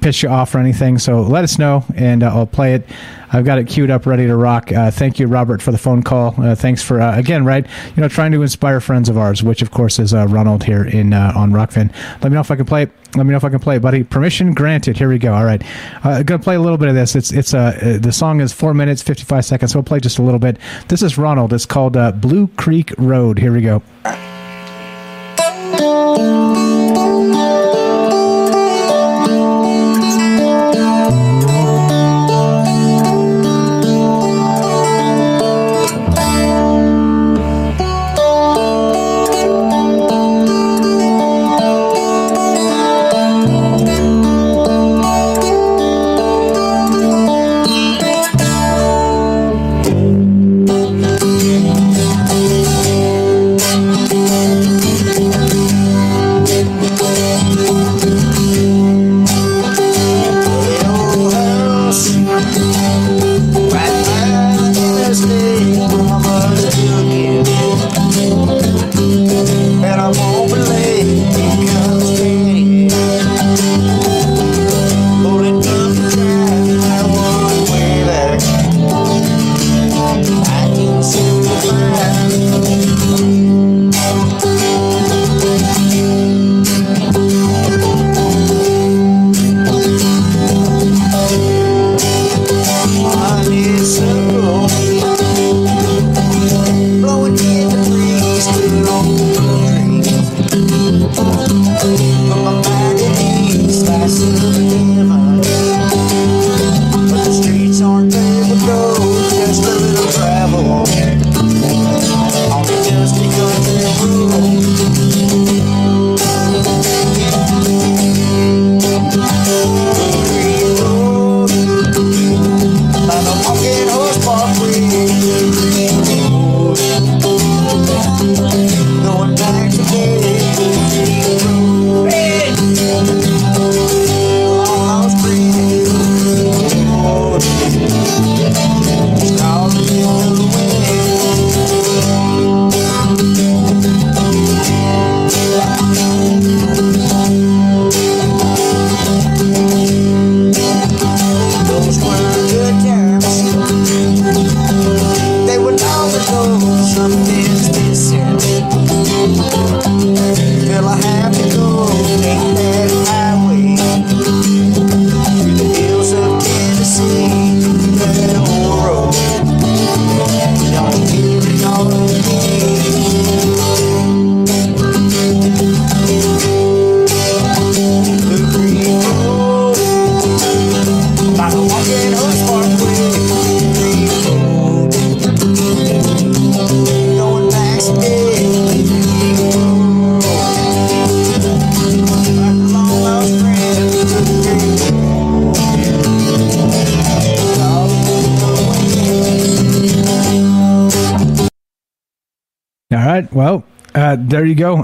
piss 0.00 0.22
you 0.22 0.28
off 0.28 0.54
or 0.54 0.58
anything. 0.58 0.98
So 0.98 1.22
let 1.22 1.44
us 1.44 1.58
know, 1.58 1.84
and 1.94 2.22
uh, 2.22 2.34
I'll 2.34 2.46
play 2.46 2.74
it. 2.74 2.88
I've 3.32 3.44
got 3.44 3.58
it 3.58 3.68
queued 3.68 3.90
up, 3.90 4.06
ready 4.06 4.26
to 4.26 4.36
rock. 4.36 4.72
Uh, 4.72 4.90
thank 4.90 5.18
you, 5.18 5.26
Robert, 5.26 5.62
for 5.62 5.72
the 5.72 5.78
phone 5.78 6.02
call. 6.02 6.34
Uh, 6.36 6.54
thanks 6.54 6.82
for 6.82 7.00
uh, 7.00 7.16
again, 7.16 7.44
right? 7.44 7.66
You 7.96 8.02
know, 8.02 8.08
trying 8.08 8.32
to 8.32 8.42
inspire 8.42 8.80
friends 8.80 9.08
of 9.08 9.16
ours, 9.16 9.42
which 9.42 9.62
of 9.62 9.70
course 9.70 9.98
is 9.98 10.12
uh, 10.12 10.26
Ronald 10.26 10.64
here 10.64 10.84
in 10.84 11.12
uh, 11.12 11.32
on 11.36 11.52
Rokfin. 11.52 11.92
Let 12.22 12.24
me 12.24 12.30
know 12.30 12.40
if 12.40 12.50
I 12.50 12.56
can 12.56 12.66
play. 12.66 12.88
Let 13.16 13.24
me 13.24 13.30
know 13.30 13.36
if 13.36 13.44
I 13.44 13.50
can 13.50 13.60
play 13.60 13.78
buddy. 13.78 14.04
Permission 14.04 14.52
granted. 14.52 14.96
Here 14.96 15.08
we 15.08 15.18
go. 15.18 15.32
All 15.32 15.44
right, 15.44 15.62
I'm 16.04 16.24
gonna 16.24 16.42
play 16.42 16.56
a 16.56 16.60
little 16.60 16.78
bit 16.78 16.88
of 16.88 16.94
this. 16.94 17.14
It's 17.14 17.32
it's 17.32 17.54
uh, 17.54 17.98
the 18.00 18.12
song 18.12 18.40
is 18.40 18.52
four 18.52 18.74
minutes 18.74 19.02
fifty 19.02 19.24
five 19.24 19.44
seconds. 19.44 19.72
So 19.72 19.78
we'll 19.78 19.84
play 19.84 20.00
just 20.00 20.18
a 20.18 20.22
little 20.22 20.40
bit. 20.40 20.58
This 20.88 21.02
is 21.02 21.18
Ronald. 21.18 21.52
It's 21.52 21.66
called 21.66 21.92
Blue 22.20 22.48
Creek 22.56 22.92
Road. 22.98 23.38
Here 23.38 23.52
we 23.52 23.62
go. 23.62 23.82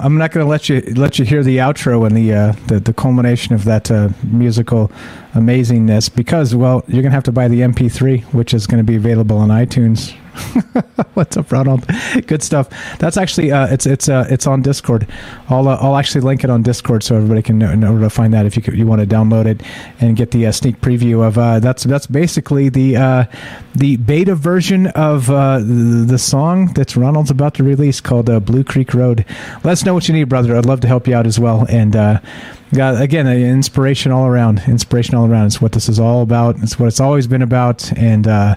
I'm 0.01 0.17
not 0.19 0.33
going 0.33 0.45
to 0.45 0.51
let 0.51 0.69
you 0.69 0.81
let 0.95 1.19
you 1.19 1.25
hear 1.25 1.43
the 1.43 1.59
outro 1.59 2.07
and 2.07 2.17
the 2.17 2.33
uh, 2.33 2.53
the, 2.67 2.81
the 2.81 2.93
culmination 2.93 3.55
of 3.55 3.65
that 3.65 3.91
uh, 3.91 4.11
musical 4.25 4.91
amazingness 5.35 6.15
because 6.15 6.55
well, 6.55 6.83
you're 6.87 7.03
going 7.03 7.11
to 7.11 7.17
have 7.17 7.25
to 7.25 7.33
buy 7.33 7.49
the 7.49 7.61
MP3, 7.61 8.23
which 8.33 8.55
is 8.55 8.67
going 8.67 8.79
to 8.79 8.85
be 8.85 8.97
available 8.97 9.39
on 9.39 9.49
iTunes. 9.49 10.15
What's 11.15 11.37
up, 11.37 11.51
Ronald? 11.51 11.87
Good 12.27 12.43
stuff. 12.43 12.69
That's 12.99 13.17
actually 13.17 13.53
uh, 13.53 13.69
it's 13.69 13.87
it's 13.87 14.09
uh, 14.09 14.27
it's 14.29 14.47
on 14.47 14.63
Discord. 14.63 15.09
I'll 15.49 15.69
uh, 15.69 15.79
I'll 15.81 15.97
actually 15.97 16.21
link 16.23 16.45
it 16.45 16.51
on 16.51 16.63
Discord 16.63 17.03
so 17.03 17.17
everybody 17.17 17.43
can 17.43 17.59
know, 17.59 17.75
know 17.75 17.99
to 17.99 18.11
find 18.11 18.35
that 18.35 18.45
if 18.45 18.57
you 18.57 18.63
could, 18.63 18.75
you 18.75 18.87
want 18.87 19.01
to 19.01 19.07
download 19.07 19.47
it 19.47 19.63
and 20.01 20.17
get 20.17 20.33
the 20.33 20.47
uh, 20.47 20.53
sneak 20.53 20.81
preview 20.81 21.27
of 21.27 21.39
uh, 21.39 21.59
that's 21.61 21.85
that's 21.85 22.07
basically 22.07 22.69
the 22.69 22.97
uh, 22.97 23.25
the 23.77 23.97
beta 23.99 24.35
version 24.35 24.87
of 24.89 25.31
uh, 25.31 25.59
the, 25.59 26.19
song 26.19 26.73
that 26.75 26.97
Ronald's 26.97 27.31
about 27.31 27.55
to 27.55 27.65
release 27.65 28.01
called 28.01 28.31
uh, 28.31 28.41
Blue 28.41 28.65
Creek 28.65 28.95
Road. 28.95 29.25
Let 29.65 29.73
us 29.73 29.85
know 29.85 29.93
what 29.93 30.09
you 30.09 30.15
need, 30.15 30.25
brother. 30.25 30.57
I'd 30.57 30.65
love 30.65 30.81
to 30.81 30.89
help 30.89 31.07
you 31.07 31.15
out 31.15 31.27
as 31.27 31.39
well. 31.39 31.67
And 31.69 31.95
uh, 31.95 32.21
got 32.75 33.01
again 33.01 33.27
inspiration 33.27 34.13
all 34.13 34.27
around. 34.27 34.63
Inspiration 34.67 35.15
all 35.15 35.27
around. 35.27 35.47
It's 35.47 35.61
what 35.61 35.73
this 35.73 35.89
is 35.89 36.01
all 36.01 36.23
about. 36.23 36.57
It's 36.61 36.79
what 36.79 36.87
it's 36.87 37.01
always 37.01 37.27
been 37.27 37.43
about. 37.43 37.93
And 37.99 38.27
uh, 38.27 38.57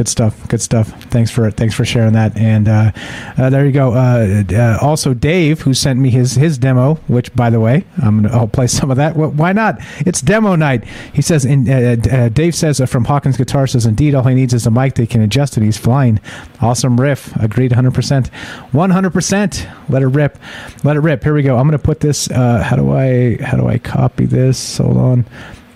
good 0.00 0.08
stuff. 0.08 0.48
Good 0.48 0.62
stuff. 0.62 0.88
Thanks 1.10 1.30
for 1.30 1.50
thanks 1.50 1.74
for 1.74 1.84
sharing 1.84 2.14
that. 2.14 2.34
And 2.34 2.70
uh, 2.70 2.92
uh, 3.36 3.50
there 3.50 3.66
you 3.66 3.70
go. 3.72 3.92
Uh, 3.92 4.42
uh, 4.50 4.78
also, 4.80 5.12
Dave, 5.12 5.60
who 5.60 5.74
sent 5.74 6.00
me 6.00 6.08
his 6.08 6.36
his 6.36 6.56
demo, 6.56 6.94
which 7.06 7.34
by 7.34 7.50
the 7.50 7.60
way, 7.60 7.84
I'm 8.02 8.22
gonna 8.22 8.34
I'll 8.34 8.48
play 8.48 8.66
some 8.66 8.90
of 8.90 8.96
that. 8.96 9.12
Wh- 9.12 9.38
Why 9.38 9.52
not? 9.52 9.76
It's 9.98 10.22
demo 10.22 10.56
night. 10.56 10.84
He 11.12 11.20
says. 11.20 11.44
In, 11.44 11.68
uh, 11.68 11.96
uh, 12.10 12.28
Dave 12.30 12.54
says 12.54 12.80
from 12.88 13.04
Hawkins 13.04 13.36
Guitar 13.36 13.66
says 13.66 13.84
indeed 13.84 14.14
all 14.14 14.24
he 14.24 14.34
needs 14.34 14.54
is 14.54 14.66
a 14.66 14.70
mic 14.70 14.94
they 14.94 15.06
can 15.06 15.20
adjust 15.20 15.58
it. 15.58 15.62
He's 15.64 15.76
flying. 15.76 16.18
Awesome 16.62 16.98
riff. 16.98 17.36
Agreed. 17.36 17.72
100. 17.72 17.92
percent 17.92 18.28
100. 18.72 19.10
percent 19.10 19.68
Let 19.90 20.00
it 20.00 20.06
rip. 20.06 20.38
Let 20.82 20.96
it 20.96 21.00
rip. 21.00 21.22
Here 21.22 21.34
we 21.34 21.42
go. 21.42 21.58
I'm 21.58 21.66
gonna 21.66 21.78
put 21.78 22.00
this. 22.00 22.30
Uh, 22.30 22.62
how 22.62 22.76
do 22.76 22.90
I 22.90 23.36
how 23.42 23.58
do 23.58 23.68
I 23.68 23.76
copy 23.76 24.24
this? 24.24 24.78
Hold 24.78 24.96
on. 24.96 25.26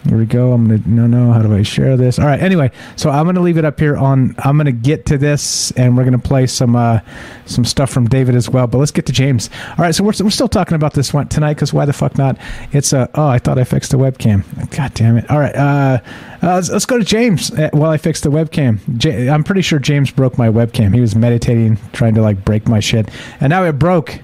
Here 0.06 0.18
we 0.18 0.26
go. 0.26 0.52
I'm 0.52 0.68
gonna 0.68 0.82
no 0.84 1.06
no. 1.06 1.32
How 1.32 1.40
do 1.40 1.54
I 1.54 1.62
share 1.62 1.96
this? 1.96 2.18
All 2.18 2.26
right. 2.26 2.40
Anyway, 2.40 2.70
so 2.94 3.08
I'm 3.08 3.24
gonna 3.24 3.40
leave 3.40 3.56
it 3.56 3.64
up 3.64 3.80
here 3.80 3.96
on. 3.96 4.34
I'm 4.38 4.58
gonna 4.58 4.70
get 4.70 5.06
to 5.06 5.16
this, 5.16 5.70
and 5.72 5.96
we're 5.96 6.04
gonna 6.04 6.18
play 6.18 6.46
some 6.46 6.76
uh, 6.76 7.00
some 7.46 7.64
stuff 7.64 7.90
from 7.90 8.06
David 8.06 8.34
as 8.34 8.50
well. 8.50 8.66
But 8.66 8.78
let's 8.78 8.90
get 8.90 9.06
to 9.06 9.12
James. 9.12 9.48
All 9.70 9.76
right. 9.78 9.94
So 9.94 10.04
we're, 10.04 10.12
we're 10.20 10.30
still 10.30 10.48
talking 10.48 10.74
about 10.74 10.92
this 10.92 11.14
one 11.14 11.28
tonight 11.28 11.54
because 11.54 11.72
why 11.72 11.86
the 11.86 11.94
fuck 11.94 12.18
not? 12.18 12.36
It's 12.72 12.92
uh, 12.92 13.06
oh 13.14 13.26
I 13.26 13.38
thought 13.38 13.58
I 13.58 13.64
fixed 13.64 13.92
the 13.92 13.96
webcam. 13.96 14.44
God 14.76 14.92
damn 14.92 15.16
it. 15.16 15.30
All 15.30 15.38
right. 15.38 15.56
Uh, 15.56 16.00
uh, 16.42 16.54
let's, 16.56 16.68
let's 16.68 16.86
go 16.86 16.98
to 16.98 17.04
James 17.04 17.50
uh, 17.52 17.70
while 17.72 17.90
I 17.90 17.96
fix 17.96 18.20
the 18.20 18.28
webcam. 18.30 18.78
I'm 19.30 19.42
pretty 19.42 19.62
sure 19.62 19.78
James 19.78 20.10
broke 20.10 20.36
my 20.36 20.48
webcam. 20.48 20.92
He 20.94 21.00
was 21.00 21.16
meditating, 21.16 21.78
trying 21.94 22.14
to 22.16 22.20
like 22.20 22.44
break 22.44 22.68
my 22.68 22.80
shit, 22.80 23.08
and 23.40 23.48
now 23.48 23.64
it 23.64 23.78
broke. 23.78 24.20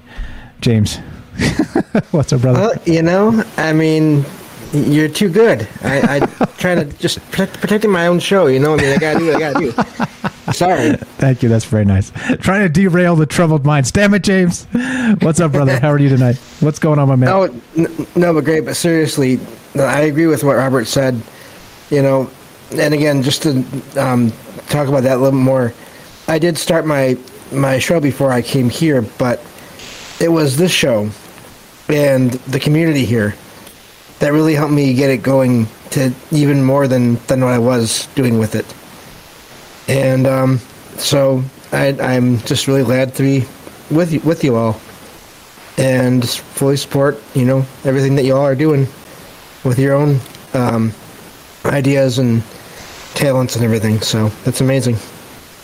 James, 0.61 0.97
what's 2.11 2.35
up, 2.35 2.43
brother? 2.43 2.61
Well, 2.61 2.75
you 2.85 3.01
know, 3.01 3.43
I 3.57 3.73
mean, 3.73 4.27
you're 4.73 5.09
too 5.09 5.29
good. 5.29 5.69
I, 5.83 6.17
I 6.17 6.45
try 6.59 6.75
to 6.75 6.85
just 6.85 7.19
protect, 7.31 7.61
protecting 7.61 7.91
my 7.91 8.07
own 8.07 8.21
show. 8.21 8.47
You 8.47 8.61
know, 8.61 8.75
I 8.75 8.77
mean, 8.77 8.93
I 8.93 8.99
gotta 8.99 9.19
do 9.19 9.27
what 9.27 9.37
I 9.37 9.41
gotta 9.41 9.59
do. 10.47 10.53
Sorry. 10.53 10.97
Thank 11.19 11.43
you. 11.43 11.49
That's 11.49 11.65
very 11.65 11.85
nice. 11.85 12.11
Trying 12.41 12.63
to 12.63 12.69
derail 12.69 13.17
the 13.17 13.27
troubled 13.27 13.65
minds. 13.65 13.91
Damn 13.93 14.15
it, 14.15 14.23
James. 14.23 14.67
What's 15.21 15.41
up, 15.41 15.53
brother? 15.53 15.79
How 15.79 15.91
are 15.91 15.99
you 15.99 16.09
tonight? 16.09 16.37
What's 16.61 16.79
going 16.79 16.99
on, 16.99 17.09
my 17.09 17.17
man? 17.17 17.29
Oh, 17.29 17.43
n- 17.77 18.07
no, 18.17 18.35
but 18.35 18.45
great. 18.45 18.65
But 18.65 18.77
seriously, 18.77 19.39
I 19.77 20.03
agree 20.03 20.27
with 20.27 20.45
what 20.45 20.57
Robert 20.57 20.87
said. 20.87 21.21
You 21.91 22.03
know, 22.03 22.31
and 22.73 22.95
again, 22.95 23.23
just 23.23 23.43
to 23.43 23.65
um, 23.97 24.33
talk 24.69 24.89
about 24.89 25.03
that 25.03 25.17
a 25.17 25.21
little 25.21 25.39
more, 25.39 25.75
I 26.29 26.39
did 26.39 26.57
start 26.59 26.87
my 26.87 27.17
my 27.53 27.79
show 27.79 27.99
before 27.99 28.31
I 28.31 28.43
came 28.43 28.71
here, 28.71 29.03
but 29.03 29.45
it 30.21 30.29
was 30.29 30.57
this 30.57 30.71
show 30.71 31.11
and 31.89 32.31
the 32.31 32.61
community 32.61 33.05
here 33.05 33.35
that 34.21 34.33
really 34.33 34.55
helped 34.55 34.73
me 34.73 34.95
get 34.95 35.11
it 35.11 35.23
going 35.23 35.67
to 35.91 36.15
even 36.31 36.63
more 36.63 36.87
than 36.87 37.17
than 37.27 37.43
what 37.43 37.53
I 37.53 37.59
was 37.59 38.07
doing 38.15 38.39
with 38.39 38.55
it. 38.55 38.67
And 39.89 40.27
um, 40.27 40.59
so 40.97 41.43
I, 41.73 41.89
I'm 42.01 42.39
just 42.41 42.69
really 42.69 42.85
glad 42.85 43.15
to 43.17 43.23
be 43.23 43.45
with 43.91 44.13
you, 44.13 44.21
with 44.21 44.45
you 44.45 44.55
all, 44.55 44.81
and 45.77 46.29
fully 46.29 46.77
support 46.77 47.21
you 47.35 47.45
know 47.45 47.67
everything 47.85 48.15
that 48.17 48.25
you 48.25 48.37
all 48.37 48.45
are 48.45 48.55
doing 48.55 48.87
with 49.65 49.79
your 49.79 49.95
own 49.95 50.21
um, 50.55 50.93
ideas 51.65 52.19
and 52.19 52.43
talents 53.15 53.57
and 53.57 53.65
everything. 53.65 54.01
So 54.01 54.29
that's 54.45 54.61
amazing. 54.61 54.97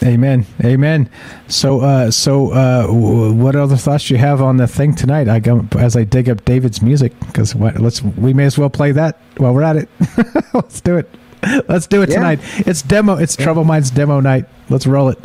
Amen. 0.05 0.47
Amen. 0.65 1.09
So, 1.49 1.81
uh, 1.81 2.11
so, 2.11 2.53
uh, 2.53 2.87
w- 2.87 3.33
what 3.33 3.57
other 3.57 3.77
thoughts 3.77 4.09
do 4.09 4.15
you 4.15 4.19
have 4.21 4.41
on 4.43 4.57
the 4.59 4.67
thing 4.67 4.95
tonight? 4.95 5.29
I 5.29 5.41
go 5.41 5.67
as 5.79 5.97
I 5.97 6.05
dig 6.05 6.29
up 6.29 6.45
David's 6.45 6.83
music 6.83 7.19
because 7.21 7.55
let's 7.55 8.03
we 8.03 8.33
may 8.35 8.45
as 8.45 8.59
well 8.59 8.71
play 8.71 8.93
that 8.93 9.19
while 9.39 9.55
we're 9.55 9.63
at 9.63 9.77
it. 9.77 9.89
let's 10.55 10.81
do 10.81 10.97
it. 10.97 11.13
Let's 11.69 11.87
do 11.87 12.03
it 12.03 12.11
Yeah. 12.11 12.17
tonight. 12.17 12.41
It's 12.67 12.83
demo. 12.83 13.15
It's 13.17 13.37
Trouble 13.37 13.65
Minds 13.65 13.91
demo 13.91 14.21
night. 14.21 14.45
Let's 14.69 14.87
roll 14.87 15.09
it. 15.09 15.19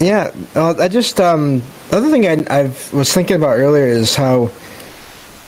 Yeah, 0.00 0.30
uh, 0.54 0.74
I 0.78 0.86
just 0.88 1.20
um, 1.20 1.60
the 1.90 1.96
other 1.96 2.10
thing 2.10 2.26
I 2.26 2.44
I 2.50 2.62
was 2.92 3.12
thinking 3.12 3.36
about 3.36 3.58
earlier 3.58 3.86
is 3.86 4.14
how 4.14 4.50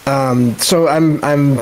um, 0.07 0.57
so 0.59 0.89
I'm 0.89 1.23
I'm 1.23 1.59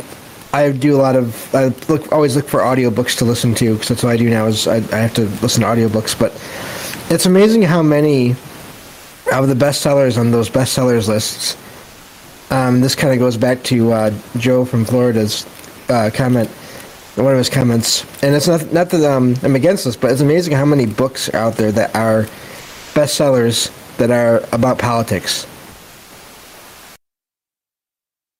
I 0.52 0.70
do 0.72 0.96
a 0.96 1.00
lot 1.00 1.16
of 1.16 1.54
I 1.54 1.66
look 1.92 2.10
always 2.10 2.34
look 2.36 2.48
for 2.48 2.60
audiobooks 2.60 3.18
to 3.18 3.24
listen 3.24 3.54
to 3.56 3.74
because 3.74 3.88
that's 3.88 4.02
what 4.02 4.12
I 4.12 4.16
do 4.16 4.30
now 4.30 4.46
is 4.46 4.66
I, 4.66 4.76
I 4.76 4.98
have 4.98 5.14
to 5.14 5.26
listen 5.42 5.62
to 5.62 5.68
audiobooks 5.68 6.18
but 6.18 6.32
it's 7.12 7.26
amazing 7.26 7.62
how 7.62 7.82
many 7.82 8.30
of 9.32 9.48
the 9.48 9.54
bestsellers 9.54 10.16
on 10.18 10.30
those 10.30 10.48
bestsellers 10.48 11.08
lists 11.08 11.56
um, 12.50 12.80
this 12.80 12.94
kind 12.94 13.12
of 13.12 13.18
goes 13.18 13.36
back 13.36 13.62
to 13.64 13.92
uh, 13.92 14.14
Joe 14.38 14.64
from 14.64 14.86
Florida's 14.86 15.46
uh, 15.90 16.10
comment 16.14 16.48
one 17.16 17.32
of 17.32 17.38
his 17.38 17.50
comments 17.50 18.04
and 18.22 18.34
it's 18.34 18.48
not 18.48 18.72
not 18.72 18.88
that 18.90 19.04
um, 19.04 19.34
I'm 19.42 19.54
against 19.54 19.84
this 19.84 19.96
but 19.96 20.10
it's 20.12 20.22
amazing 20.22 20.54
how 20.54 20.64
many 20.64 20.86
books 20.86 21.28
are 21.28 21.36
out 21.36 21.56
there 21.56 21.72
that 21.72 21.94
are 21.94 22.22
bestsellers 22.94 23.70
that 23.98 24.10
are 24.10 24.42
about 24.52 24.78
politics 24.78 25.46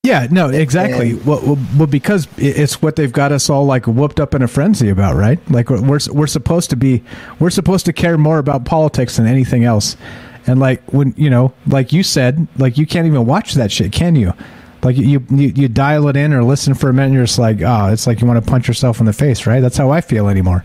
Yeah. 0.05 0.27
No. 0.31 0.49
Exactly. 0.49 1.15
Well, 1.15 1.41
well, 1.45 1.59
well, 1.77 1.87
because 1.87 2.29
it's 2.37 2.81
what 2.81 2.97
they've 2.97 3.13
got 3.13 3.33
us 3.33 3.51
all 3.51 3.65
like 3.65 3.87
whooped 3.87 4.21
up 4.21 4.35
in 4.35 4.43
a 4.43 4.49
frenzy 4.49 4.89
about, 4.89 5.17
right? 5.17 5.39
Like 5.51 5.71
we're 5.71 6.01
we're 6.11 6.27
supposed 6.27 6.71
to 6.71 6.77
be 6.77 7.03
we're 7.41 7.51
supposed 7.51 7.85
to 7.87 7.93
care 7.93 8.17
more 8.17 8.39
about 8.39 8.65
politics 8.65 9.17
than 9.17 9.27
anything 9.27 9.65
else. 9.65 9.97
And 10.47 10.61
like 10.61 10.83
when 10.93 11.13
you 11.17 11.29
know, 11.29 11.53
like 11.67 11.93
you 11.93 12.03
said, 12.03 12.47
like 12.57 12.79
you 12.79 12.87
can't 12.87 13.07
even 13.07 13.27
watch 13.27 13.55
that 13.55 13.71
shit, 13.71 13.93
can 13.93 14.17
you? 14.17 14.33
Like 14.83 14.97
you 14.97 15.25
you, 15.31 15.49
you 15.49 15.69
dial 15.69 16.09
it 16.09 16.17
in 16.17 16.33
or 16.33 16.45
listen 16.45 16.75
for 16.75 16.89
a 16.89 16.93
minute, 16.93 17.07
and 17.07 17.15
you're 17.15 17.27
just 17.27 17.39
like, 17.39 17.61
oh, 17.61 17.89
it's 17.93 18.07
like 18.07 18.21
you 18.21 18.27
want 18.27 18.43
to 18.43 18.51
punch 18.51 18.69
yourself 18.69 19.01
in 19.01 19.07
the 19.07 19.13
face, 19.13 19.47
right? 19.47 19.61
That's 19.61 19.77
how 19.77 19.91
I 19.91 20.01
feel 20.01 20.29
anymore. 20.29 20.65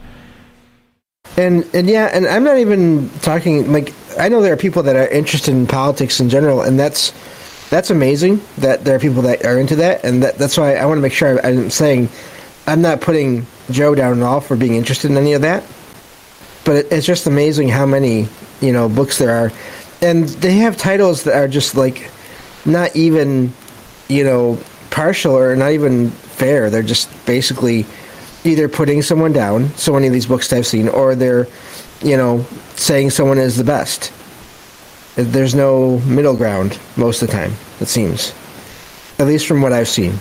And 1.35 1.67
and 1.73 1.89
yeah, 1.89 2.11
and 2.13 2.27
I'm 2.27 2.43
not 2.43 2.59
even 2.59 3.09
talking 3.21 3.71
like 3.73 3.93
I 4.19 4.29
know 4.29 4.41
there 4.41 4.53
are 4.53 4.57
people 4.57 4.83
that 4.83 4.95
are 4.95 5.07
interested 5.07 5.51
in 5.51 5.65
politics 5.65 6.19
in 6.19 6.29
general, 6.29 6.61
and 6.61 6.79
that's 6.79 7.11
that's 7.73 7.89
amazing 7.89 8.41
that 8.59 8.83
there 8.83 8.95
are 8.95 8.99
people 8.99 9.23
that 9.23 9.45
are 9.45 9.59
into 9.59 9.75
that, 9.77 10.03
and 10.03 10.23
that, 10.23 10.37
that's 10.37 10.57
why 10.57 10.75
I 10.75 10.85
want 10.85 10.97
to 10.97 11.01
make 11.01 11.13
sure 11.13 11.43
I'm 11.45 11.69
saying 11.69 12.09
I'm 12.67 12.81
not 12.81 13.01
putting 13.01 13.47
Joe 13.71 13.95
down 13.95 14.21
at 14.21 14.23
all 14.23 14.41
for 14.41 14.55
being 14.55 14.75
interested 14.75 15.09
in 15.09 15.17
any 15.17 15.33
of 15.33 15.41
that. 15.41 15.63
But 16.65 16.75
it, 16.77 16.91
it's 16.91 17.05
just 17.05 17.27
amazing 17.27 17.69
how 17.69 17.85
many 17.85 18.27
you 18.61 18.71
know 18.71 18.87
books 18.89 19.17
there 19.17 19.31
are, 19.31 19.51
and 20.01 20.29
they 20.29 20.53
have 20.57 20.77
titles 20.77 21.23
that 21.23 21.35
are 21.35 21.47
just 21.47 21.75
like 21.75 22.09
not 22.65 22.95
even 22.95 23.53
you 24.07 24.23
know 24.23 24.59
partial 24.89 25.35
or 25.35 25.55
not 25.55 25.71
even 25.71 26.11
fair. 26.11 26.69
They're 26.69 26.83
just 26.83 27.09
basically 27.25 27.85
either 28.43 28.67
putting 28.67 29.01
someone 29.01 29.33
down, 29.33 29.69
so 29.75 29.93
many 29.93 30.07
of 30.07 30.13
these 30.13 30.25
books 30.25 30.51
I've 30.51 30.67
seen, 30.67 30.89
or 30.89 31.15
they're, 31.15 31.47
you 32.01 32.17
know, 32.17 32.45
saying 32.75 33.11
someone 33.11 33.37
is 33.37 33.57
the 33.57 33.63
best. 33.63 34.11
There's 35.15 35.53
no 35.53 35.99
middle 35.99 36.35
ground 36.35 36.79
most 36.97 37.21
of 37.21 37.27
the 37.27 37.33
time, 37.33 37.53
it 37.79 37.87
seems. 37.87 38.33
At 39.19 39.27
least 39.27 39.45
from 39.45 39.61
what 39.61 39.71
I've 39.73 39.87
seen. 39.87 40.19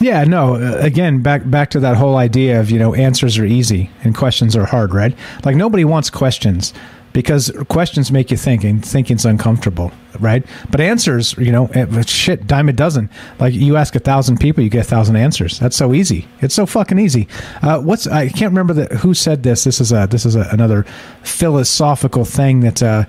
Yeah, 0.00 0.24
no. 0.24 0.56
uh, 0.56 0.78
Again, 0.80 1.22
back 1.22 1.48
back 1.48 1.70
to 1.70 1.80
that 1.80 1.96
whole 1.96 2.16
idea 2.16 2.60
of 2.60 2.70
you 2.70 2.78
know 2.78 2.94
answers 2.94 3.38
are 3.38 3.44
easy 3.44 3.90
and 4.02 4.14
questions 4.14 4.56
are 4.56 4.64
hard, 4.66 4.92
right? 4.92 5.16
Like 5.44 5.56
nobody 5.56 5.84
wants 5.84 6.10
questions 6.10 6.74
because 7.12 7.52
questions 7.68 8.10
make 8.10 8.32
you 8.32 8.36
think 8.36 8.64
and 8.64 8.84
thinking's 8.84 9.24
uncomfortable, 9.24 9.92
right? 10.18 10.44
But 10.68 10.80
answers, 10.80 11.32
you 11.38 11.52
know, 11.52 11.66
eh, 11.66 12.02
shit, 12.02 12.48
dime 12.48 12.68
a 12.68 12.72
dozen. 12.72 13.08
Like 13.38 13.54
you 13.54 13.76
ask 13.76 13.94
a 13.94 14.00
thousand 14.00 14.40
people, 14.40 14.64
you 14.64 14.68
get 14.68 14.80
a 14.80 14.88
thousand 14.88 15.14
answers. 15.14 15.60
That's 15.60 15.76
so 15.76 15.94
easy. 15.94 16.26
It's 16.40 16.56
so 16.56 16.66
fucking 16.66 16.98
easy. 16.98 17.28
Uh, 17.62 17.80
what's 17.80 18.08
I 18.08 18.28
can't 18.28 18.50
remember 18.50 18.74
the, 18.74 18.96
who 18.96 19.14
said 19.14 19.44
this. 19.44 19.62
This 19.62 19.80
is 19.80 19.92
a 19.92 20.08
this 20.10 20.26
is 20.26 20.34
a, 20.34 20.48
another 20.50 20.84
philosophical 21.22 22.24
thing 22.24 22.60
that. 22.60 22.82
Uh, 22.82 23.04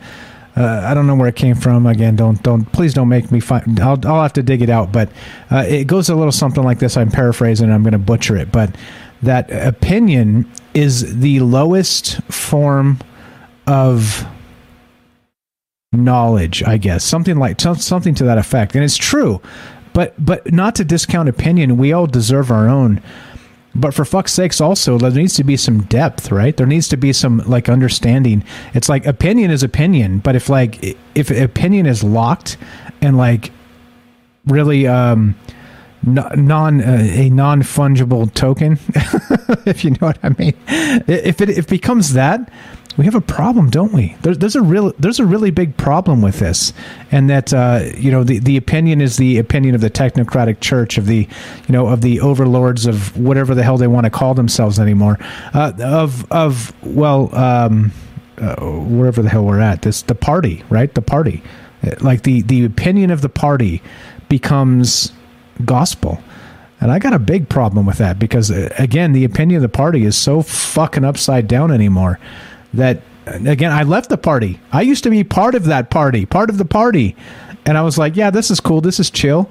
uh, 0.58 0.82
I 0.86 0.94
don't 0.94 1.06
know 1.08 1.16
where 1.16 1.28
it 1.28 1.36
came 1.36 1.56
from. 1.56 1.86
Again, 1.86 2.16
don't 2.16 2.42
don't 2.44 2.66
please 2.72 2.94
don't 2.94 3.10
make 3.10 3.32
me 3.32 3.40
find. 3.40 3.80
I'll 3.80 4.00
I'll 4.08 4.22
have 4.22 4.34
to 4.34 4.44
dig 4.44 4.62
it 4.62 4.70
out. 4.70 4.92
But 4.92 5.10
uh, 5.52 5.66
it 5.68 5.86
goes 5.86 6.10
a 6.10 6.16
little 6.16 6.32
something 6.32 6.64
like 6.64 6.80
this. 6.80 6.96
I'm 6.98 7.12
paraphrasing. 7.12 7.72
I'm 7.72 7.84
going 7.84 7.94
to 7.94 7.98
butcher 8.00 8.38
it, 8.38 8.52
but 8.52 8.76
that 9.22 9.52
opinion 9.52 10.50
is 10.74 11.20
the 11.20 11.40
lowest 11.42 12.22
form 12.32 13.00
of 13.68 14.26
knowledge. 15.92 16.64
I 16.64 16.78
guess 16.78 17.04
something 17.04 17.38
like 17.38 17.60
some- 17.60 17.76
something 17.78 18.16
to 18.16 18.24
that 18.26 18.38
effect, 18.38 18.76
and 18.76 18.84
it's 18.84 18.98
true. 18.98 19.42
But 19.94 20.14
but 20.24 20.52
not 20.52 20.76
to 20.76 20.84
discount 20.86 21.30
opinion. 21.30 21.78
We 21.78 21.94
all 21.94 22.08
deserve 22.08 22.52
our 22.52 22.68
own. 22.68 23.02
But 23.76 23.94
for 23.94 24.06
fuck's 24.06 24.32
sakes, 24.32 24.62
also 24.62 24.98
there 24.98 25.12
needs 25.12 25.36
to 25.36 25.44
be 25.44 25.58
some 25.58 25.82
depth, 25.84 26.32
right? 26.32 26.56
There 26.56 26.66
needs 26.66 26.88
to 26.90 26.98
be 26.98 27.12
some 27.12 27.40
like 27.46 27.68
understanding. 27.68 28.44
It's 28.74 28.88
like 28.88 29.06
opinion 29.06 29.52
is 29.52 29.64
opinion, 29.64 30.20
but 30.20 30.36
if 30.36 30.48
like 30.48 30.98
if 31.14 31.30
opinion 31.30 31.86
is 31.86 32.04
locked 32.04 32.58
and 33.02 33.18
like 33.18 33.52
really 34.46 34.88
um 34.88 35.36
non 36.04 36.82
uh, 36.82 37.00
a 37.02 37.30
non 37.30 37.64
fungible 37.64 38.34
token, 38.34 38.80
if 39.66 39.84
you 39.84 39.92
know 39.92 39.98
what 40.08 40.20
I 40.24 40.30
mean, 40.30 40.54
if 40.68 41.42
it 41.42 41.50
if 41.50 41.66
it 41.66 41.68
becomes 41.68 42.14
that, 42.14 42.50
we 42.98 43.06
have 43.06 43.16
a 43.16 43.22
problem, 43.22 43.70
don't 43.70 43.92
we? 43.92 44.16
There's 44.22 44.38
there's 44.38 44.56
a 44.56 44.62
real 44.62 44.94
there's 44.98 45.20
a 45.20 45.26
really 45.26 45.52
big 45.52 45.76
problem 45.76 46.22
with 46.22 46.40
this, 46.40 46.72
and 47.12 47.30
that 47.30 47.54
uh, 47.54 47.82
you 47.98 48.10
know 48.10 48.24
the 48.24 48.40
the 48.40 48.56
opinion 48.56 49.02
is 49.02 49.18
the 49.18 49.38
opinion 49.38 49.76
of 49.76 49.82
the 49.82 49.90
technocratic 49.90 50.62
church 50.62 50.98
of 50.98 51.06
the 51.06 51.28
you 51.68 51.74
know 51.74 51.88
of 51.88 52.02
the 52.02 52.22
overlords 52.22 52.86
of 52.86 53.18
whatever 53.18 53.54
the 53.54 53.64
hell 53.64 53.78
they 53.78 53.88
want 53.88 54.06
to 54.06 54.10
call 54.10 54.34
themselves 54.34 54.80
anymore, 54.80 55.18
uh, 55.54 55.74
of 55.80 56.30
of 56.32 56.74
well 56.86 57.36
um, 57.36 57.92
uh, 58.38 58.56
wherever 58.64 59.22
the 59.22 59.30
hell 59.30 59.44
we're 59.46 59.60
at 59.60 59.82
this 59.82 60.02
the 60.04 60.16
party 60.16 60.64
right 60.70 60.94
the 60.96 61.02
party, 61.02 61.44
like 62.00 62.24
the 62.24 62.44
the 62.44 62.64
opinion 62.64 63.12
of 63.12 63.22
the 63.22 63.30
party 63.30 63.82
becomes 64.30 65.12
gospel. 65.66 66.22
And 66.82 66.92
I 66.92 67.00
got 67.00 67.14
a 67.14 67.20
big 67.20 67.48
problem 67.48 67.86
with 67.86 67.98
that 68.00 68.20
because, 68.20 68.52
uh, 68.52 68.72
again, 68.78 69.14
the 69.14 69.24
opinion 69.24 69.58
of 69.58 69.62
the 69.62 69.76
party 69.76 70.04
is 70.04 70.16
so 70.18 70.42
fucking 70.42 71.06
upside 71.06 71.48
down 71.48 71.72
anymore 71.72 72.20
that, 72.76 73.02
again, 73.26 73.72
I 73.72 73.84
left 73.84 74.10
the 74.10 74.18
party. 74.18 74.60
I 74.72 74.82
used 74.82 75.04
to 75.04 75.10
be 75.10 75.24
part 75.24 75.56
of 75.56 75.66
that 75.66 75.90
party, 75.90 76.26
part 76.26 76.50
of 76.50 76.58
the 76.58 76.66
party. 76.66 77.16
And 77.66 77.78
I 77.78 77.82
was 77.82 77.98
like, 77.98 78.16
yeah, 78.16 78.30
this 78.30 78.52
is 78.52 78.60
cool. 78.60 78.82
This 78.82 79.00
is 79.00 79.10
chill. 79.10 79.50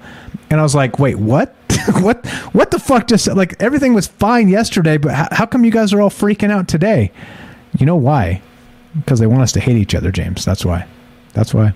And 0.50 0.60
I 0.60 0.62
was 0.62 0.74
like, 0.74 0.98
wait, 0.98 1.16
what? 1.16 1.54
what? 2.00 2.24
What 2.52 2.70
the 2.70 2.78
fuck 2.78 3.08
just, 3.08 3.26
like, 3.26 3.60
everything 3.60 3.94
was 3.94 4.06
fine 4.06 4.48
yesterday, 4.48 4.96
but 4.96 5.12
how, 5.12 5.28
how 5.32 5.46
come 5.46 5.64
you 5.64 5.70
guys 5.70 5.92
are 5.92 6.00
all 6.00 6.10
freaking 6.10 6.50
out 6.50 6.68
today? 6.68 7.10
You 7.78 7.86
know 7.86 7.96
why? 7.96 8.40
Because 8.96 9.18
they 9.18 9.26
want 9.26 9.42
us 9.42 9.52
to 9.52 9.60
hate 9.60 9.76
each 9.76 9.94
other, 9.94 10.12
James. 10.12 10.44
That's 10.44 10.64
why. 10.64 10.86
That's 11.32 11.52
why. 11.52 11.74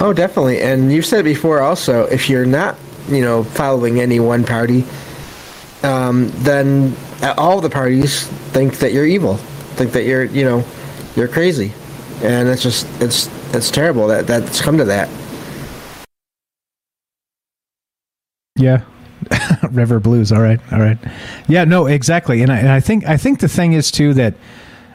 Oh, 0.00 0.12
definitely. 0.12 0.60
And 0.60 0.92
you've 0.92 1.06
said 1.06 1.24
before 1.24 1.60
also, 1.60 2.04
if 2.06 2.30
you're 2.30 2.46
not, 2.46 2.76
you 3.08 3.20
know, 3.20 3.44
following 3.44 4.00
any 4.00 4.20
one 4.20 4.44
party, 4.44 4.84
um, 5.82 6.30
then 6.36 6.96
all 7.38 7.60
the 7.60 7.70
parties 7.70 8.26
think 8.52 8.78
that 8.78 8.92
you're 8.92 9.06
evil, 9.06 9.38
think 9.76 9.92
that 9.92 10.04
you're, 10.04 10.24
you 10.24 10.44
know, 10.44 10.64
you're 11.14 11.28
crazy, 11.28 11.72
and 12.22 12.48
it's 12.48 12.62
just 12.62 12.86
it's 13.00 13.28
it's 13.54 13.70
terrible 13.70 14.06
that 14.08 14.26
that's 14.26 14.60
come 14.60 14.78
to 14.78 14.84
that. 14.84 15.08
Yeah. 18.56 18.84
River 19.70 20.00
Blues. 20.00 20.32
All 20.32 20.40
right. 20.40 20.60
All 20.72 20.80
right. 20.80 20.98
Yeah, 21.48 21.64
no, 21.64 21.86
exactly. 21.86 22.42
And 22.42 22.52
I, 22.52 22.58
and 22.58 22.68
I 22.68 22.80
think 22.80 23.06
I 23.06 23.16
think 23.16 23.40
the 23.40 23.48
thing 23.48 23.72
is 23.72 23.90
too 23.90 24.14
that 24.14 24.34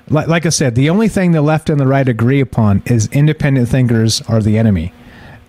like, 0.10 0.28
like 0.28 0.46
I 0.46 0.50
said, 0.50 0.76
the 0.76 0.90
only 0.90 1.08
thing 1.08 1.32
the 1.32 1.42
left 1.42 1.70
and 1.70 1.80
the 1.80 1.88
right 1.88 2.08
agree 2.08 2.42
upon 2.42 2.84
is 2.86 3.08
independent 3.08 3.70
thinkers 3.70 4.22
are 4.24 4.42
the 4.42 4.58
enemy. 4.58 4.94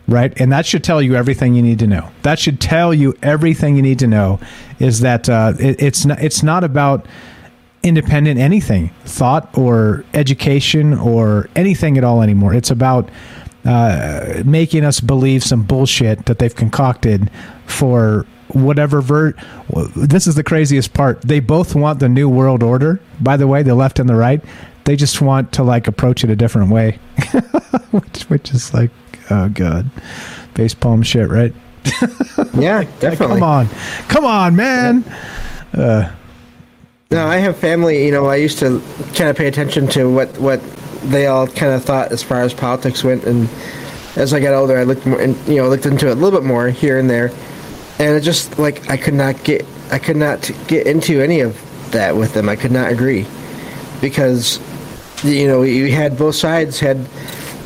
Right? 0.09 0.33
And 0.41 0.51
that 0.52 0.67
should 0.67 0.83
tell 0.83 1.01
you 1.01 1.15
everything 1.15 1.55
you 1.55 1.62
need 1.62 1.78
to 1.78 1.86
know. 1.86 2.11
That 2.23 2.39
should 2.39 2.61
tell 2.61 2.93
you 2.93 3.15
everything 3.23 3.77
you 3.77 3.83
need 3.83 4.01
to 4.01 4.07
know 4.07 4.41
is 4.81 5.01
that 5.01 5.28
uh, 5.28 5.55
it, 5.59 5.81
it's 5.81 6.05
not 6.05 6.20
it's 6.23 6.43
not 6.43 6.65
about 6.65 7.07
independent 7.83 8.39
anything, 8.39 8.89
thought 9.05 9.57
or 9.57 10.05
education 10.15 10.94
or 10.94 11.49
anything 11.57 11.99
at 11.99 12.05
all 12.05 12.23
anymore. 12.23 12.55
It's 12.55 12.70
about 12.70 13.11
uh, 13.65 14.43
making 14.44 14.85
us 14.85 15.01
believe 15.01 15.43
some 15.44 15.62
bullshit 15.62 16.27
that 16.27 16.39
they've 16.39 16.55
concocted 16.55 17.31
for 17.67 18.27
whatever 18.49 19.01
ver 19.01 19.33
this 19.97 20.27
is 20.27 20.35
the 20.35 20.44
craziest 20.44 20.93
part. 20.93 21.23
They 21.23 21.41
both 21.41 21.75
want 21.75 22.01
the 22.01 22.09
new 22.09 22.28
world 22.28 22.62
order 22.62 23.01
by 23.20 23.36
the 23.36 23.47
way 23.47 23.62
the 23.62 23.75
left 23.75 23.99
and 23.99 24.09
the 24.09 24.15
right. 24.15 24.43
They 24.85 24.97
just 24.97 25.23
want 25.23 25.52
to 25.52 25.62
like 25.62 25.86
approach 25.86 26.25
it 26.25 26.31
a 26.31 26.36
different 26.36 26.70
way 26.70 26.99
which, 27.93 28.23
which 28.25 28.51
is 28.51 28.75
like 28.75 28.91
oh 29.31 29.49
god. 29.49 29.91
Face 30.55 30.75
palm 30.75 31.02
shit 31.02 31.28
right? 31.28 31.55
Yeah 32.55 32.83
definitely 33.01 33.39
come 33.39 33.43
on. 33.43 33.69
Come 34.09 34.25
on 34.25 34.57
man. 34.57 35.05
Uh, 35.73 36.12
No, 37.12 37.26
I 37.26 37.36
have 37.36 37.58
family. 37.58 38.07
You 38.07 38.10
know, 38.10 38.24
I 38.24 38.36
used 38.36 38.58
to 38.60 38.82
kind 39.15 39.28
of 39.28 39.36
pay 39.36 39.47
attention 39.47 39.86
to 39.89 40.07
what 40.10 40.39
what 40.39 40.62
they 41.02 41.26
all 41.26 41.47
kind 41.47 41.73
of 41.73 41.84
thought 41.84 42.10
as 42.10 42.23
far 42.23 42.41
as 42.41 42.55
politics 42.55 43.05
went, 43.05 43.24
and 43.24 43.50
as 44.16 44.32
I 44.32 44.41
got 44.41 44.55
older, 44.55 44.78
I 44.78 44.84
looked 44.84 45.05
more, 45.05 45.20
and 45.20 45.36
you 45.47 45.57
know, 45.57 45.68
looked 45.68 45.84
into 45.84 46.08
it 46.08 46.12
a 46.12 46.15
little 46.15 46.41
bit 46.41 46.47
more 46.47 46.68
here 46.70 46.99
and 46.99 47.10
there, 47.10 47.31
and 47.99 48.16
it 48.16 48.23
just 48.23 48.58
like 48.58 48.89
I 48.89 48.97
could 48.97 49.12
not 49.12 49.44
get 49.44 49.66
I 49.91 49.99
could 49.99 50.16
not 50.16 50.50
get 50.68 50.86
into 50.86 51.20
any 51.20 51.41
of 51.41 51.60
that 51.92 52.16
with 52.16 52.32
them. 52.32 52.49
I 52.49 52.57
could 52.57 52.73
not 52.73 52.91
agree 52.91 53.26
because 54.00 54.58
you 55.23 55.47
know 55.47 55.60
you 55.60 55.92
had 55.92 56.16
both 56.16 56.36
sides 56.36 56.81
had 56.81 56.97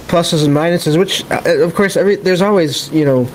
pluses 0.08 0.44
and 0.44 0.56
minuses, 0.56 0.98
which 0.98 1.24
uh, 1.30 1.62
of 1.62 1.72
course 1.76 1.96
every 1.96 2.16
there's 2.16 2.42
always 2.42 2.90
you 2.90 3.04
know 3.04 3.28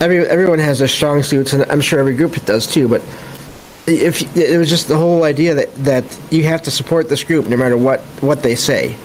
every 0.00 0.26
everyone 0.26 0.58
has 0.58 0.78
their 0.78 0.88
strong 0.88 1.22
suits, 1.22 1.52
and 1.52 1.70
I'm 1.70 1.82
sure 1.82 2.00
every 2.00 2.16
group 2.16 2.42
does 2.46 2.66
too, 2.66 2.88
but 2.88 3.02
if 3.86 4.36
it 4.36 4.56
was 4.58 4.68
just 4.68 4.88
the 4.88 4.96
whole 4.96 5.24
idea 5.24 5.54
that 5.54 5.74
that 5.84 6.04
you 6.30 6.44
have 6.44 6.62
to 6.62 6.70
support 6.70 7.08
this 7.08 7.22
group 7.24 7.46
no 7.46 7.56
matter 7.56 7.76
what 7.76 8.00
what 8.20 8.42
they 8.42 8.54
say 8.54 8.96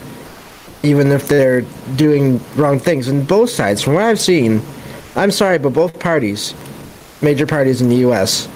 even 0.81 1.11
if 1.11 1.27
they're 1.27 1.61
doing 1.97 2.39
wrong 2.55 2.79
things. 2.79 3.09
And 3.09 3.27
both 3.27 3.49
sides 3.49 3.81
from 3.81 3.95
what 3.95 4.03
i've 4.03 4.19
seen 4.19 4.61
i'm 5.15 5.31
sorry 5.31 5.57
but 5.59 5.71
both 5.73 5.99
parties 5.99 6.53
major 7.21 7.45
parties 7.45 7.81
in 7.81 7.89
the 7.89 7.97
us 7.97 8.47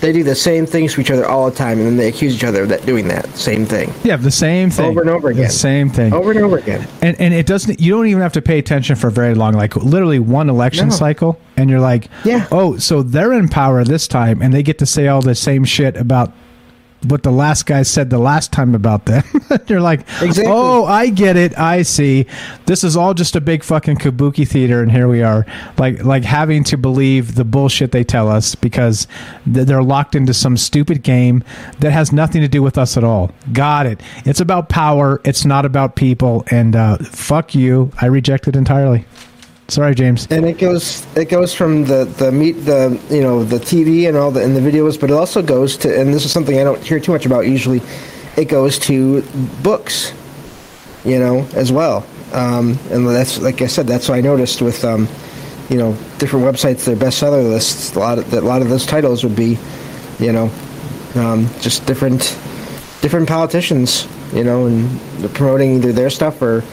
they 0.00 0.12
do 0.12 0.24
the 0.24 0.34
same 0.34 0.66
things 0.66 0.92
to 0.94 1.00
each 1.00 1.10
other 1.12 1.24
all 1.24 1.48
the 1.48 1.56
time 1.56 1.78
and 1.78 1.86
then 1.86 1.96
they 1.96 2.08
accuse 2.08 2.34
each 2.34 2.44
other 2.44 2.64
of 2.64 2.68
that 2.68 2.84
doing 2.84 3.08
that 3.08 3.26
same 3.36 3.64
thing. 3.64 3.90
Yeah 4.02 4.16
the 4.16 4.30
same 4.30 4.68
thing. 4.70 4.84
Over 4.86 5.00
and 5.02 5.08
over 5.08 5.28
again. 5.30 5.44
the 5.44 5.48
same 5.50 5.88
thing. 5.88 6.12
Over 6.12 6.32
and 6.32 6.40
over 6.40 6.58
again. 6.58 6.86
And 7.00 7.18
and 7.20 7.32
it 7.32 7.46
doesn't 7.46 7.80
you 7.80 7.92
don't 7.92 8.06
even 8.08 8.20
have 8.20 8.32
to 8.34 8.42
pay 8.42 8.58
attention 8.58 8.96
for 8.96 9.08
very 9.08 9.34
long 9.34 9.54
like 9.54 9.76
literally 9.76 10.18
one 10.18 10.50
election 10.50 10.88
No. 10.88 10.94
cycle 10.94 11.38
and 11.56 11.70
you're 11.70 11.80
like 11.80 12.08
yeah. 12.24 12.46
oh 12.50 12.76
so 12.78 13.02
they're 13.02 13.32
in 13.32 13.48
power 13.48 13.84
this 13.84 14.06
time 14.08 14.42
and 14.42 14.52
they 14.52 14.62
get 14.62 14.78
to 14.78 14.86
say 14.86 15.08
all 15.08 15.22
the 15.22 15.34
same 15.34 15.64
shit 15.64 15.96
about 15.96 16.32
what 17.04 17.22
the 17.22 17.30
last 17.30 17.66
guy 17.66 17.82
said 17.82 18.10
the 18.10 18.18
last 18.18 18.52
time 18.52 18.74
about 18.74 19.04
them. 19.06 19.22
You're 19.66 19.80
like 19.80 20.00
Exactly. 20.22 20.44
oh 20.46 20.84
i 20.84 21.08
get 21.08 21.36
it. 21.36 21.56
I 21.58 21.82
see. 21.82 22.26
This 22.66 22.82
is 22.84 22.96
all 22.96 23.14
just 23.14 23.36
a 23.36 23.40
big 23.40 23.62
fucking 23.62 23.96
kabuki 23.96 24.46
theater 24.46 24.82
and 24.82 24.90
here 24.90 25.08
we 25.08 25.22
are. 25.22 25.46
Like 25.78 26.04
like 26.04 26.24
having 26.24 26.64
to 26.64 26.76
believe 26.76 27.34
the 27.34 27.44
bullshit 27.44 27.92
they 27.92 28.04
tell 28.04 28.28
us 28.28 28.54
because 28.54 29.06
they're 29.46 29.82
locked 29.82 30.14
into 30.14 30.34
some 30.34 30.56
stupid 30.56 31.02
game 31.02 31.44
that 31.80 31.92
has 31.92 32.12
nothing 32.12 32.40
to 32.40 32.48
do 32.48 32.62
with 32.62 32.78
us 32.78 32.96
at 32.96 33.04
all. 33.04 33.30
Got 33.52 33.86
it. 33.86 34.00
It's 34.24 34.40
about 34.40 34.68
power. 34.68 35.20
It's 35.24 35.44
not 35.44 35.66
about 35.66 35.96
people. 35.96 36.44
And 36.50 36.74
uh, 36.74 36.98
fuck 36.98 37.54
you. 37.54 37.92
I 38.00 38.06
reject 38.06 38.48
it 38.48 38.56
entirely 38.56 39.04
sorry 39.68 39.94
james 39.94 40.26
and 40.30 40.44
it 40.44 40.58
goes 40.58 41.06
it 41.16 41.28
goes 41.28 41.54
from 41.54 41.84
the 41.84 42.04
the 42.04 42.30
meet 42.30 42.52
the 42.64 43.00
you 43.10 43.20
know 43.20 43.44
the 43.44 43.58
TV 43.58 44.08
and 44.08 44.16
all 44.16 44.30
the 44.30 44.42
and 44.42 44.54
the 44.54 44.60
videos, 44.60 45.00
but 45.00 45.10
it 45.10 45.14
also 45.14 45.42
goes 45.42 45.76
to 45.78 46.00
and 46.00 46.12
this 46.12 46.24
is 46.24 46.32
something 46.32 46.58
I 46.58 46.64
don't 46.64 46.82
hear 46.82 47.00
too 47.00 47.12
much 47.12 47.26
about 47.26 47.46
usually. 47.46 47.82
It 48.36 48.46
goes 48.46 48.78
to 48.80 49.22
books, 49.62 50.12
you 51.04 51.18
know, 51.18 51.46
as 51.54 51.72
well. 51.72 52.04
Um, 52.32 52.78
and 52.90 53.08
that's 53.08 53.40
like 53.40 53.62
I 53.62 53.66
said, 53.66 53.86
that's 53.86 54.08
what 54.08 54.18
I 54.18 54.20
noticed 54.20 54.60
with 54.60 54.84
um, 54.84 55.08
you 55.70 55.76
know 55.76 55.96
different 56.18 56.44
websites, 56.44 56.84
their 56.84 56.96
bestseller 56.96 57.48
lists. 57.48 57.94
A 57.94 57.98
lot 57.98 58.18
of 58.18 58.30
that, 58.30 58.42
a 58.42 58.46
lot 58.46 58.62
of 58.62 58.68
those 58.68 58.86
titles 58.86 59.24
would 59.24 59.36
be, 59.36 59.58
you 60.18 60.32
know, 60.32 60.50
um, 61.14 61.48
just 61.60 61.86
different 61.86 62.36
different 63.00 63.28
politicians, 63.28 64.08
you 64.32 64.44
know, 64.44 64.66
and 64.66 65.00
promoting 65.34 65.76
either 65.76 65.92
their 65.92 66.10
stuff 66.10 66.42
or 66.42 66.64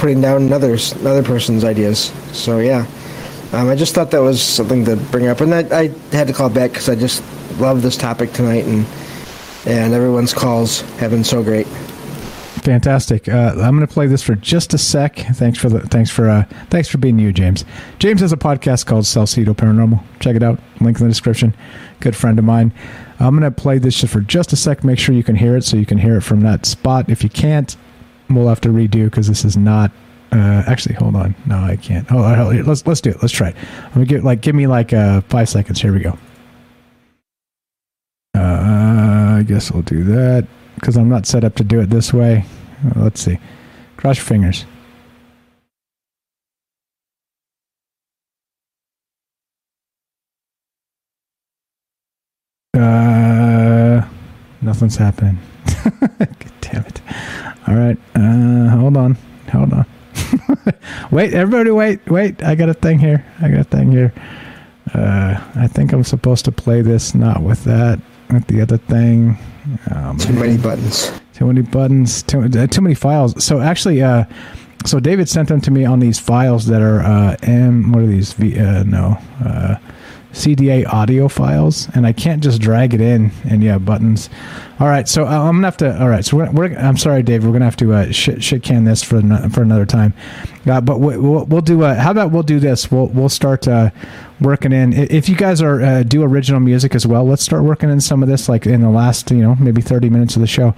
putting 0.00 0.22
down 0.22 0.42
another's 0.42 0.92
another 0.92 1.22
person's 1.22 1.62
ideas. 1.62 2.10
So 2.32 2.58
yeah, 2.58 2.86
um, 3.52 3.68
I 3.68 3.76
just 3.76 3.94
thought 3.94 4.10
that 4.10 4.22
was 4.22 4.42
something 4.42 4.84
to 4.86 4.96
bring 4.96 5.28
up, 5.28 5.40
and 5.42 5.54
I, 5.54 5.60
I 5.78 5.88
had 6.10 6.26
to 6.26 6.32
call 6.32 6.48
back 6.48 6.70
because 6.70 6.88
I 6.88 6.94
just 6.94 7.22
love 7.58 7.82
this 7.82 7.96
topic 7.96 8.32
tonight, 8.32 8.64
and 8.64 8.86
and 9.66 9.92
everyone's 9.92 10.32
calls 10.32 10.80
have 10.98 11.10
been 11.10 11.22
so 11.22 11.42
great. 11.42 11.66
Fantastic. 12.62 13.28
Uh, 13.28 13.54
I'm 13.56 13.76
going 13.76 13.86
to 13.86 13.92
play 13.92 14.06
this 14.06 14.22
for 14.22 14.34
just 14.34 14.74
a 14.74 14.78
sec. 14.78 15.16
Thanks 15.16 15.58
for 15.58 15.68
the 15.68 15.80
thanks 15.80 16.10
for 16.10 16.28
uh, 16.28 16.44
thanks 16.70 16.88
for 16.88 16.96
being 16.98 17.18
you, 17.18 17.32
James. 17.32 17.64
James 17.98 18.22
has 18.22 18.32
a 18.32 18.38
podcast 18.38 18.86
called 18.86 19.04
Salsido 19.04 19.54
Paranormal. 19.54 20.02
Check 20.20 20.34
it 20.34 20.42
out. 20.42 20.58
Link 20.80 20.98
in 20.98 21.06
the 21.06 21.10
description. 21.10 21.54
Good 22.00 22.16
friend 22.16 22.38
of 22.38 22.44
mine. 22.46 22.72
I'm 23.18 23.38
going 23.38 23.50
to 23.50 23.60
play 23.60 23.76
this 23.76 24.00
just 24.00 24.12
for 24.14 24.20
just 24.20 24.54
a 24.54 24.56
sec. 24.56 24.82
Make 24.82 24.98
sure 24.98 25.14
you 25.14 25.22
can 25.22 25.36
hear 25.36 25.56
it, 25.56 25.64
so 25.64 25.76
you 25.76 25.84
can 25.84 25.98
hear 25.98 26.16
it 26.16 26.22
from 26.22 26.40
that 26.40 26.64
spot. 26.64 27.10
If 27.10 27.22
you 27.22 27.28
can't, 27.28 27.76
we'll 28.30 28.48
have 28.48 28.60
to 28.62 28.68
redo 28.68 29.04
because 29.04 29.26
this 29.26 29.44
is 29.44 29.56
not. 29.56 29.90
Uh, 30.32 30.62
actually, 30.66 30.94
hold 30.94 31.16
on. 31.16 31.34
No, 31.46 31.56
I 31.58 31.76
can't. 31.76 32.06
Oh, 32.12 32.22
uh, 32.22 32.62
let's 32.64 32.86
let's 32.86 33.00
do 33.00 33.10
it. 33.10 33.16
Let's 33.20 33.32
try 33.32 33.48
it. 33.48 33.56
I'm 33.86 33.92
gonna 33.94 34.06
give 34.06 34.24
like 34.24 34.40
give 34.40 34.54
me 34.54 34.66
like 34.66 34.92
uh, 34.92 35.22
five 35.22 35.48
seconds. 35.48 35.80
Here 35.80 35.92
we 35.92 36.00
go. 36.00 36.16
Uh, 38.36 39.36
I 39.38 39.44
guess 39.46 39.72
I'll 39.72 39.82
do 39.82 40.04
that 40.04 40.46
because 40.76 40.96
I'm 40.96 41.08
not 41.08 41.26
set 41.26 41.44
up 41.44 41.56
to 41.56 41.64
do 41.64 41.80
it 41.80 41.90
this 41.90 42.12
way. 42.12 42.44
Uh, 42.84 43.00
let's 43.02 43.20
see. 43.20 43.38
Cross 43.96 44.18
your 44.18 44.24
fingers. 44.26 44.64
Uh, 52.74 54.06
nothing's 54.62 54.96
happening. 54.96 55.38
Damn 56.60 56.86
it. 56.86 57.00
All 57.68 57.74
right. 57.74 57.98
Uh, 58.14 58.68
hold 58.70 58.96
on. 58.96 59.16
Hold 59.52 59.72
on. 59.72 59.86
wait, 61.10 61.34
everybody, 61.34 61.70
wait, 61.70 62.06
wait. 62.10 62.42
I 62.42 62.54
got 62.54 62.68
a 62.68 62.74
thing 62.74 62.98
here. 62.98 63.24
I 63.40 63.48
got 63.48 63.60
a 63.60 63.64
thing 63.64 63.90
here. 63.90 64.12
Uh, 64.94 65.40
I 65.54 65.68
think 65.68 65.92
I'm 65.92 66.04
supposed 66.04 66.44
to 66.46 66.52
play 66.52 66.82
this 66.82 67.14
not 67.14 67.42
with 67.42 67.64
that, 67.64 68.00
with 68.30 68.46
the 68.46 68.60
other 68.60 68.76
thing. 68.76 69.38
Oh, 69.92 70.16
Too 70.18 70.32
many 70.32 70.56
buttons. 70.56 71.12
Too 71.34 71.46
many 71.46 71.62
buttons. 71.62 72.22
Too, 72.22 72.42
uh, 72.42 72.66
too 72.66 72.80
many 72.80 72.94
files. 72.94 73.42
So 73.44 73.60
actually, 73.60 74.02
uh, 74.02 74.24
so 74.86 74.98
David 74.98 75.28
sent 75.28 75.48
them 75.48 75.60
to 75.62 75.70
me 75.70 75.84
on 75.84 76.00
these 76.00 76.18
files 76.18 76.66
that 76.66 76.82
are 76.82 77.00
uh, 77.00 77.36
M. 77.42 77.92
What 77.92 78.02
are 78.02 78.06
these? 78.06 78.32
V, 78.32 78.58
uh, 78.58 78.82
no. 78.84 79.18
Uh, 79.44 79.76
CDA 80.32 80.86
audio 80.86 81.28
files, 81.28 81.88
and 81.94 82.06
I 82.06 82.12
can't 82.12 82.42
just 82.42 82.60
drag 82.60 82.94
it 82.94 83.00
in. 83.00 83.32
And 83.48 83.62
yeah, 83.62 83.78
buttons. 83.78 84.30
All 84.80 84.88
right, 84.88 85.06
so 85.06 85.26
uh, 85.26 85.28
I'm 85.28 85.56
gonna 85.56 85.66
have 85.66 85.76
to. 85.78 86.00
All 86.00 86.08
right, 86.08 86.24
so 86.24 86.38
we're. 86.38 86.50
we're 86.52 86.74
I'm 86.78 86.96
sorry, 86.96 87.22
Dave. 87.22 87.44
We're 87.44 87.52
gonna 87.52 87.66
have 87.66 87.76
to 87.76 87.92
uh, 87.92 88.12
shit, 88.12 88.42
shit 88.42 88.62
can 88.62 88.84
this 88.84 89.02
for 89.02 89.20
for 89.50 89.60
another 89.60 89.84
time. 89.84 90.14
Uh, 90.66 90.80
but 90.80 91.00
we, 91.00 91.18
we'll, 91.18 91.44
we'll 91.44 91.60
do. 91.60 91.82
Uh, 91.84 91.94
how 91.94 92.10
about 92.12 92.30
we'll 92.30 92.42
do 92.42 92.58
this? 92.58 92.90
We'll 92.90 93.08
we'll 93.08 93.28
start 93.28 93.68
uh, 93.68 93.90
working 94.40 94.72
in. 94.72 94.94
If 94.94 95.28
you 95.28 95.36
guys 95.36 95.60
are 95.60 95.82
uh, 95.82 96.02
do 96.02 96.22
original 96.22 96.60
music 96.60 96.94
as 96.94 97.06
well, 97.06 97.26
let's 97.26 97.42
start 97.42 97.62
working 97.62 97.90
in 97.90 98.00
some 98.00 98.22
of 98.22 98.28
this. 98.30 98.48
Like 98.48 98.66
in 98.66 98.80
the 98.80 98.88
last, 98.90 99.30
you 99.30 99.42
know, 99.42 99.54
maybe 99.56 99.82
30 99.82 100.08
minutes 100.08 100.36
of 100.36 100.40
the 100.40 100.48
show. 100.48 100.74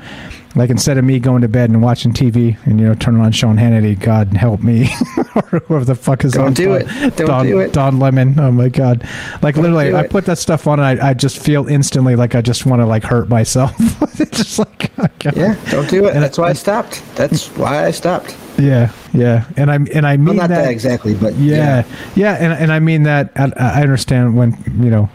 Like 0.54 0.68
instead 0.70 0.98
of 0.98 1.04
me 1.04 1.18
going 1.18 1.40
to 1.42 1.48
bed 1.48 1.70
and 1.70 1.80
watching 1.82 2.12
TV 2.12 2.58
and 2.66 2.78
you 2.78 2.86
know 2.86 2.94
turning 2.94 3.22
on 3.22 3.32
Sean 3.32 3.56
Hannity, 3.56 3.98
God 3.98 4.34
help 4.34 4.62
me, 4.62 4.88
or 5.34 5.60
whoever 5.60 5.84
the 5.84 5.94
fuck 5.94 6.24
is 6.24 6.32
Don't 6.32 6.48
on. 6.48 6.52
do 6.54 6.78
Don- 6.78 6.80
it. 6.82 7.16
Don't 7.16 7.26
Don, 7.26 7.46
do 7.46 7.58
it. 7.60 7.72
Don 7.72 7.98
Lemon. 7.98 8.38
Oh 8.38 8.52
my 8.52 8.68
God! 8.68 9.08
Like 9.40 9.54
Don't 9.54 9.64
literally, 9.64 9.94
I 9.94 10.06
put 10.06 10.26
that 10.26 10.36
stuff 10.38 10.66
on 10.66 10.78
and 10.78 11.00
I, 11.00 11.10
I 11.10 11.14
just 11.14 11.38
feel 11.38 11.66
instantly 11.68 12.16
like 12.16 12.34
I 12.34 12.42
just 12.42 12.66
want 12.66 12.80
to 12.80 12.86
like 12.86 13.02
hurt 13.02 13.28
myself. 13.30 13.74
it's 14.20 14.38
just 14.38 14.58
like 14.58 14.90
oh 14.98 15.06
Yeah, 15.34 15.56
don't 15.70 15.88
do 15.88 16.06
it. 16.06 16.14
That's 16.14 16.38
why 16.38 16.50
I 16.50 16.52
stopped. 16.52 17.02
That's 17.14 17.48
why 17.56 17.86
I 17.86 17.90
stopped. 17.90 18.36
Yeah, 18.58 18.92
yeah, 19.12 19.44
and 19.56 19.70
I 19.70 19.76
and 19.76 20.06
I 20.06 20.16
mean 20.16 20.36
not 20.36 20.48
that, 20.48 20.64
that 20.64 20.70
exactly, 20.70 21.14
but 21.14 21.34
yeah, 21.34 21.84
yeah, 22.14 22.34
and 22.34 22.52
and 22.52 22.72
I 22.72 22.78
mean 22.80 23.04
that. 23.04 23.32
I, 23.36 23.52
I 23.56 23.82
understand 23.82 24.36
when 24.36 24.56
you 24.82 24.90
know. 24.90 25.08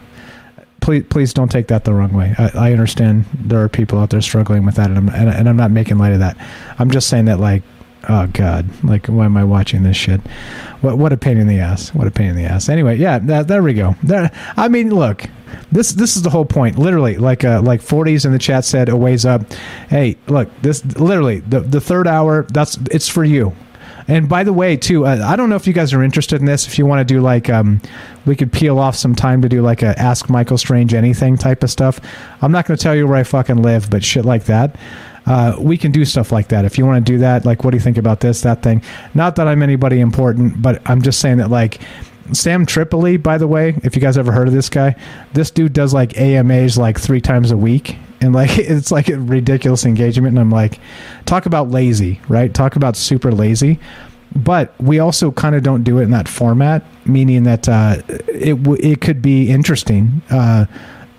Please, 0.80 1.04
please 1.10 1.34
don't 1.34 1.50
take 1.50 1.66
that 1.66 1.84
the 1.84 1.92
wrong 1.92 2.12
way. 2.14 2.34
I, 2.38 2.68
I 2.68 2.72
understand 2.72 3.26
there 3.34 3.62
are 3.62 3.68
people 3.68 3.98
out 3.98 4.10
there 4.10 4.22
struggling 4.22 4.64
with 4.64 4.76
that, 4.76 4.88
and 4.88 4.96
I'm 4.96 5.08
and, 5.08 5.28
and 5.28 5.48
I'm 5.48 5.56
not 5.56 5.70
making 5.70 5.98
light 5.98 6.12
of 6.12 6.20
that. 6.20 6.36
I'm 6.78 6.90
just 6.90 7.08
saying 7.08 7.26
that, 7.26 7.40
like, 7.40 7.62
oh 8.08 8.26
god, 8.28 8.66
like, 8.84 9.06
why 9.06 9.24
am 9.26 9.36
I 9.36 9.44
watching 9.44 9.82
this 9.82 9.96
shit? 9.96 10.20
What 10.80 10.96
what 10.96 11.12
a 11.12 11.16
pain 11.16 11.36
in 11.36 11.48
the 11.48 11.58
ass. 11.58 11.92
What 11.94 12.06
a 12.06 12.10
pain 12.10 12.28
in 12.28 12.36
the 12.36 12.44
ass. 12.44 12.68
Anyway, 12.68 12.96
yeah, 12.96 13.18
that, 13.18 13.48
there 13.48 13.62
we 13.62 13.74
go. 13.74 13.96
There. 14.02 14.30
I 14.56 14.68
mean, 14.68 14.94
look, 14.94 15.28
this 15.70 15.92
this 15.92 16.16
is 16.16 16.22
the 16.22 16.30
whole 16.30 16.44
point. 16.44 16.78
Literally, 16.78 17.16
like 17.16 17.44
uh, 17.44 17.60
like 17.62 17.80
40s 17.80 18.24
in 18.24 18.32
the 18.32 18.38
chat 18.38 18.64
said, 18.64 18.88
a 18.88 18.96
ways 18.96 19.24
up. 19.24 19.42
Hey, 19.88 20.16
look, 20.26 20.48
this 20.62 20.84
literally 20.98 21.40
the 21.40 21.60
the 21.60 21.80
third 21.80 22.06
hour. 22.06 22.44
That's 22.44 22.78
it's 22.90 23.08
for 23.08 23.24
you. 23.24 23.54
And 24.08 24.26
by 24.26 24.42
the 24.42 24.54
way, 24.54 24.74
too, 24.74 25.06
uh, 25.06 25.22
I 25.22 25.36
don't 25.36 25.50
know 25.50 25.56
if 25.56 25.66
you 25.66 25.74
guys 25.74 25.92
are 25.92 26.02
interested 26.02 26.40
in 26.40 26.46
this. 26.46 26.66
If 26.66 26.78
you 26.78 26.86
want 26.86 27.06
to 27.06 27.14
do 27.14 27.20
like, 27.20 27.50
um, 27.50 27.82
we 28.24 28.34
could 28.34 28.50
peel 28.50 28.78
off 28.78 28.96
some 28.96 29.14
time 29.14 29.42
to 29.42 29.50
do 29.50 29.60
like 29.60 29.82
a 29.82 29.98
Ask 29.98 30.30
Michael 30.30 30.56
Strange 30.56 30.94
anything 30.94 31.36
type 31.36 31.62
of 31.62 31.70
stuff. 31.70 32.00
I'm 32.40 32.50
not 32.50 32.66
going 32.66 32.78
to 32.78 32.82
tell 32.82 32.96
you 32.96 33.06
where 33.06 33.18
I 33.18 33.22
fucking 33.22 33.60
live, 33.60 33.90
but 33.90 34.02
shit 34.02 34.24
like 34.24 34.44
that. 34.44 34.76
Uh, 35.26 35.54
we 35.60 35.76
can 35.76 35.92
do 35.92 36.06
stuff 36.06 36.32
like 36.32 36.48
that. 36.48 36.64
If 36.64 36.78
you 36.78 36.86
want 36.86 37.04
to 37.04 37.12
do 37.12 37.18
that, 37.18 37.44
like, 37.44 37.62
what 37.62 37.72
do 37.72 37.76
you 37.76 37.82
think 37.82 37.98
about 37.98 38.20
this, 38.20 38.40
that 38.40 38.62
thing? 38.62 38.82
Not 39.12 39.36
that 39.36 39.46
I'm 39.46 39.62
anybody 39.62 40.00
important, 40.00 40.62
but 40.62 40.80
I'm 40.88 41.02
just 41.02 41.20
saying 41.20 41.36
that, 41.36 41.50
like, 41.50 41.82
Sam 42.32 42.66
Tripoli, 42.66 43.16
by 43.16 43.38
the 43.38 43.46
way, 43.46 43.76
if 43.82 43.94
you 43.94 44.02
guys 44.02 44.18
ever 44.18 44.32
heard 44.32 44.48
of 44.48 44.54
this 44.54 44.68
guy, 44.68 44.96
this 45.32 45.50
dude 45.50 45.72
does 45.72 45.94
like 45.94 46.18
AMAs 46.18 46.76
like 46.78 46.98
three 46.98 47.20
times 47.20 47.50
a 47.50 47.56
week. 47.56 47.96
And 48.20 48.34
like, 48.34 48.50
it's 48.58 48.90
like 48.90 49.08
a 49.08 49.18
ridiculous 49.18 49.84
engagement. 49.84 50.32
And 50.32 50.38
I'm 50.38 50.50
like, 50.50 50.80
talk 51.26 51.46
about 51.46 51.70
lazy, 51.70 52.20
right? 52.28 52.52
Talk 52.52 52.76
about 52.76 52.96
super 52.96 53.32
lazy. 53.32 53.78
But 54.36 54.74
we 54.80 54.98
also 54.98 55.32
kind 55.32 55.54
of 55.54 55.62
don't 55.62 55.84
do 55.84 55.98
it 55.98 56.02
in 56.02 56.10
that 56.10 56.28
format, 56.28 56.84
meaning 57.06 57.44
that 57.44 57.68
uh, 57.68 58.02
it, 58.28 58.62
w- 58.62 58.80
it 58.82 59.00
could 59.00 59.22
be 59.22 59.50
interesting. 59.50 60.20
Uh, 60.30 60.66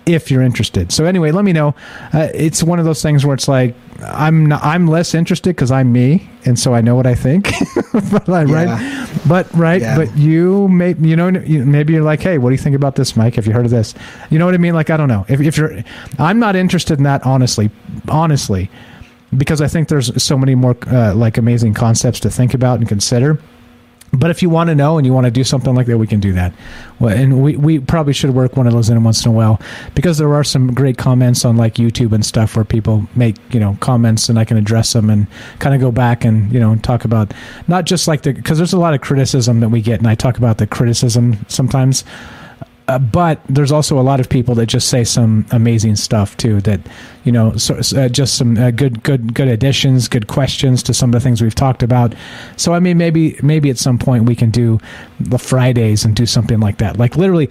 if 0.06 0.30
you're 0.30 0.42
interested. 0.42 0.90
So 0.92 1.04
anyway, 1.04 1.30
let 1.30 1.44
me 1.44 1.52
know. 1.52 1.74
Uh, 2.12 2.28
it's 2.34 2.62
one 2.62 2.78
of 2.78 2.84
those 2.84 3.02
things 3.02 3.24
where 3.24 3.34
it's 3.34 3.48
like 3.48 3.74
I'm 4.02 4.46
not, 4.46 4.62
I'm 4.64 4.86
less 4.86 5.14
interested 5.14 5.50
because 5.50 5.70
I'm 5.70 5.92
me, 5.92 6.28
and 6.46 6.58
so 6.58 6.74
I 6.74 6.80
know 6.80 6.96
what 6.96 7.06
I 7.06 7.14
think. 7.14 7.50
but, 8.10 8.26
like, 8.28 8.48
right, 8.48 9.08
but 9.28 9.52
right, 9.54 9.80
Yeah. 9.82 9.96
but 9.96 10.16
you 10.16 10.68
may 10.68 10.94
you 10.98 11.16
know 11.16 11.30
maybe 11.30 11.92
you're 11.92 12.02
like, 12.02 12.20
hey, 12.22 12.38
what 12.38 12.48
do 12.50 12.54
you 12.54 12.58
think 12.62 12.74
about 12.76 12.96
this, 12.96 13.16
Mike? 13.16 13.34
Have 13.34 13.46
you 13.46 13.52
heard 13.52 13.66
of 13.66 13.70
this? 13.70 13.94
You 14.30 14.38
know 14.38 14.46
what 14.46 14.54
I 14.54 14.58
mean? 14.58 14.74
Like 14.74 14.90
I 14.90 14.96
don't 14.96 15.08
know 15.08 15.26
if 15.28 15.40
if 15.40 15.56
you're, 15.56 15.82
I'm 16.18 16.38
not 16.38 16.56
interested 16.56 16.98
in 16.98 17.04
that 17.04 17.24
honestly, 17.26 17.70
honestly, 18.08 18.70
because 19.36 19.60
I 19.60 19.68
think 19.68 19.88
there's 19.88 20.22
so 20.22 20.36
many 20.38 20.54
more 20.54 20.76
uh, 20.86 21.14
like 21.14 21.36
amazing 21.38 21.74
concepts 21.74 22.20
to 22.20 22.30
think 22.30 22.54
about 22.54 22.78
and 22.80 22.88
consider. 22.88 23.38
But 24.12 24.30
if 24.30 24.42
you 24.42 24.50
want 24.50 24.68
to 24.68 24.74
know 24.74 24.98
and 24.98 25.06
you 25.06 25.12
want 25.12 25.26
to 25.26 25.30
do 25.30 25.44
something 25.44 25.74
like 25.74 25.86
that, 25.86 25.96
we 25.96 26.06
can 26.06 26.18
do 26.18 26.32
that. 26.32 26.52
Well, 26.98 27.16
and 27.16 27.42
we, 27.42 27.56
we 27.56 27.78
probably 27.78 28.12
should 28.12 28.30
work 28.30 28.56
one 28.56 28.66
of 28.66 28.72
those 28.72 28.90
in 28.90 29.02
once 29.04 29.24
in 29.24 29.30
a 29.30 29.34
while 29.34 29.60
because 29.94 30.18
there 30.18 30.34
are 30.34 30.42
some 30.42 30.74
great 30.74 30.98
comments 30.98 31.44
on 31.44 31.56
like 31.56 31.74
YouTube 31.74 32.12
and 32.12 32.26
stuff 32.26 32.56
where 32.56 32.64
people 32.64 33.06
make 33.14 33.36
you 33.54 33.60
know 33.60 33.76
comments 33.80 34.28
and 34.28 34.38
I 34.38 34.44
can 34.44 34.56
address 34.56 34.92
them 34.92 35.10
and 35.10 35.26
kind 35.60 35.74
of 35.74 35.80
go 35.80 35.92
back 35.92 36.24
and 36.24 36.52
you 36.52 36.58
know 36.58 36.74
talk 36.76 37.04
about 37.04 37.32
not 37.68 37.84
just 37.84 38.08
like 38.08 38.22
the 38.22 38.32
because 38.32 38.58
there's 38.58 38.72
a 38.72 38.78
lot 38.78 38.94
of 38.94 39.00
criticism 39.00 39.60
that 39.60 39.68
we 39.68 39.80
get 39.80 40.00
and 40.00 40.08
I 40.08 40.16
talk 40.16 40.38
about 40.38 40.58
the 40.58 40.66
criticism 40.66 41.38
sometimes. 41.48 42.04
Uh, 42.90 42.98
but 42.98 43.40
there's 43.48 43.70
also 43.70 44.00
a 44.00 44.02
lot 44.02 44.18
of 44.18 44.28
people 44.28 44.52
that 44.56 44.66
just 44.66 44.88
say 44.88 45.04
some 45.04 45.46
amazing 45.52 45.94
stuff 45.94 46.36
too. 46.36 46.60
That 46.62 46.80
you 47.22 47.30
know, 47.30 47.56
so, 47.56 47.76
uh, 47.96 48.08
just 48.08 48.34
some 48.34 48.58
uh, 48.58 48.72
good, 48.72 49.04
good, 49.04 49.32
good 49.32 49.46
additions, 49.46 50.08
good 50.08 50.26
questions 50.26 50.82
to 50.82 50.92
some 50.92 51.10
of 51.10 51.12
the 51.12 51.20
things 51.20 51.40
we've 51.40 51.54
talked 51.54 51.84
about. 51.84 52.16
So 52.56 52.74
I 52.74 52.80
mean, 52.80 52.98
maybe, 52.98 53.38
maybe 53.44 53.70
at 53.70 53.78
some 53.78 53.96
point 53.96 54.24
we 54.24 54.34
can 54.34 54.50
do 54.50 54.80
the 55.20 55.38
Fridays 55.38 56.04
and 56.04 56.16
do 56.16 56.26
something 56.26 56.58
like 56.58 56.78
that. 56.78 56.98
Like 56.98 57.16
literally, 57.16 57.48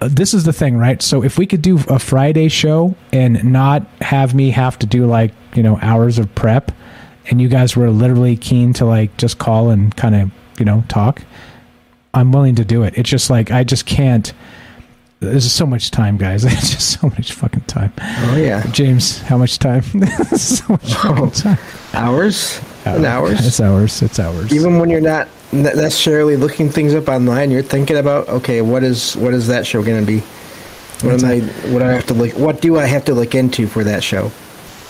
uh, 0.00 0.08
this 0.10 0.32
is 0.32 0.44
the 0.44 0.54
thing, 0.54 0.78
right? 0.78 1.02
So 1.02 1.22
if 1.22 1.36
we 1.36 1.44
could 1.46 1.60
do 1.60 1.80
a 1.88 1.98
Friday 1.98 2.48
show 2.48 2.96
and 3.12 3.44
not 3.44 3.82
have 4.00 4.34
me 4.34 4.48
have 4.52 4.78
to 4.78 4.86
do 4.86 5.04
like 5.04 5.34
you 5.54 5.62
know 5.62 5.78
hours 5.82 6.18
of 6.18 6.34
prep, 6.34 6.72
and 7.26 7.42
you 7.42 7.48
guys 7.50 7.76
were 7.76 7.90
literally 7.90 8.38
keen 8.38 8.72
to 8.72 8.86
like 8.86 9.14
just 9.18 9.36
call 9.36 9.68
and 9.68 9.94
kind 9.96 10.14
of 10.14 10.30
you 10.58 10.64
know 10.64 10.82
talk, 10.88 11.22
I'm 12.14 12.32
willing 12.32 12.54
to 12.54 12.64
do 12.64 12.84
it. 12.84 12.96
It's 12.96 13.10
just 13.10 13.28
like 13.28 13.50
I 13.50 13.64
just 13.64 13.84
can't. 13.84 14.32
There's 15.20 15.50
so 15.50 15.66
much 15.66 15.90
time, 15.90 16.16
guys. 16.16 16.42
There's 16.44 16.70
just 16.70 17.00
so 17.00 17.08
much 17.08 17.32
fucking 17.32 17.62
time. 17.62 17.92
Oh 18.00 18.36
yeah, 18.36 18.64
James, 18.70 19.20
how 19.22 19.36
much 19.36 19.58
time? 19.58 19.82
so 20.36 20.64
much 20.68 20.94
fucking 20.94 21.30
time. 21.32 21.58
Hours 21.92 22.60
and 22.84 23.04
hours. 23.04 23.44
It's 23.44 23.60
hours. 23.60 24.02
It's 24.02 24.20
hours. 24.20 24.52
Even 24.54 24.78
when 24.78 24.90
you're 24.90 25.00
not 25.00 25.28
necessarily 25.52 26.36
looking 26.36 26.70
things 26.70 26.94
up 26.94 27.08
online, 27.08 27.50
you're 27.50 27.62
thinking 27.62 27.96
about 27.96 28.28
okay, 28.28 28.62
what 28.62 28.84
is 28.84 29.16
what 29.16 29.34
is 29.34 29.48
that 29.48 29.66
show 29.66 29.82
going 29.82 30.00
to 30.00 30.06
be? 30.06 30.20
What 31.06 31.22
am 31.22 31.28
I? 31.28 31.40
What 31.72 31.80
do 31.80 31.84
I 31.84 31.92
have 31.92 32.06
to 32.06 32.14
look? 32.14 32.32
What 32.34 32.60
do 32.60 32.78
I 32.78 32.86
have 32.86 33.04
to 33.06 33.14
look 33.14 33.34
into 33.34 33.66
for 33.66 33.82
that 33.84 34.04
show? 34.04 34.30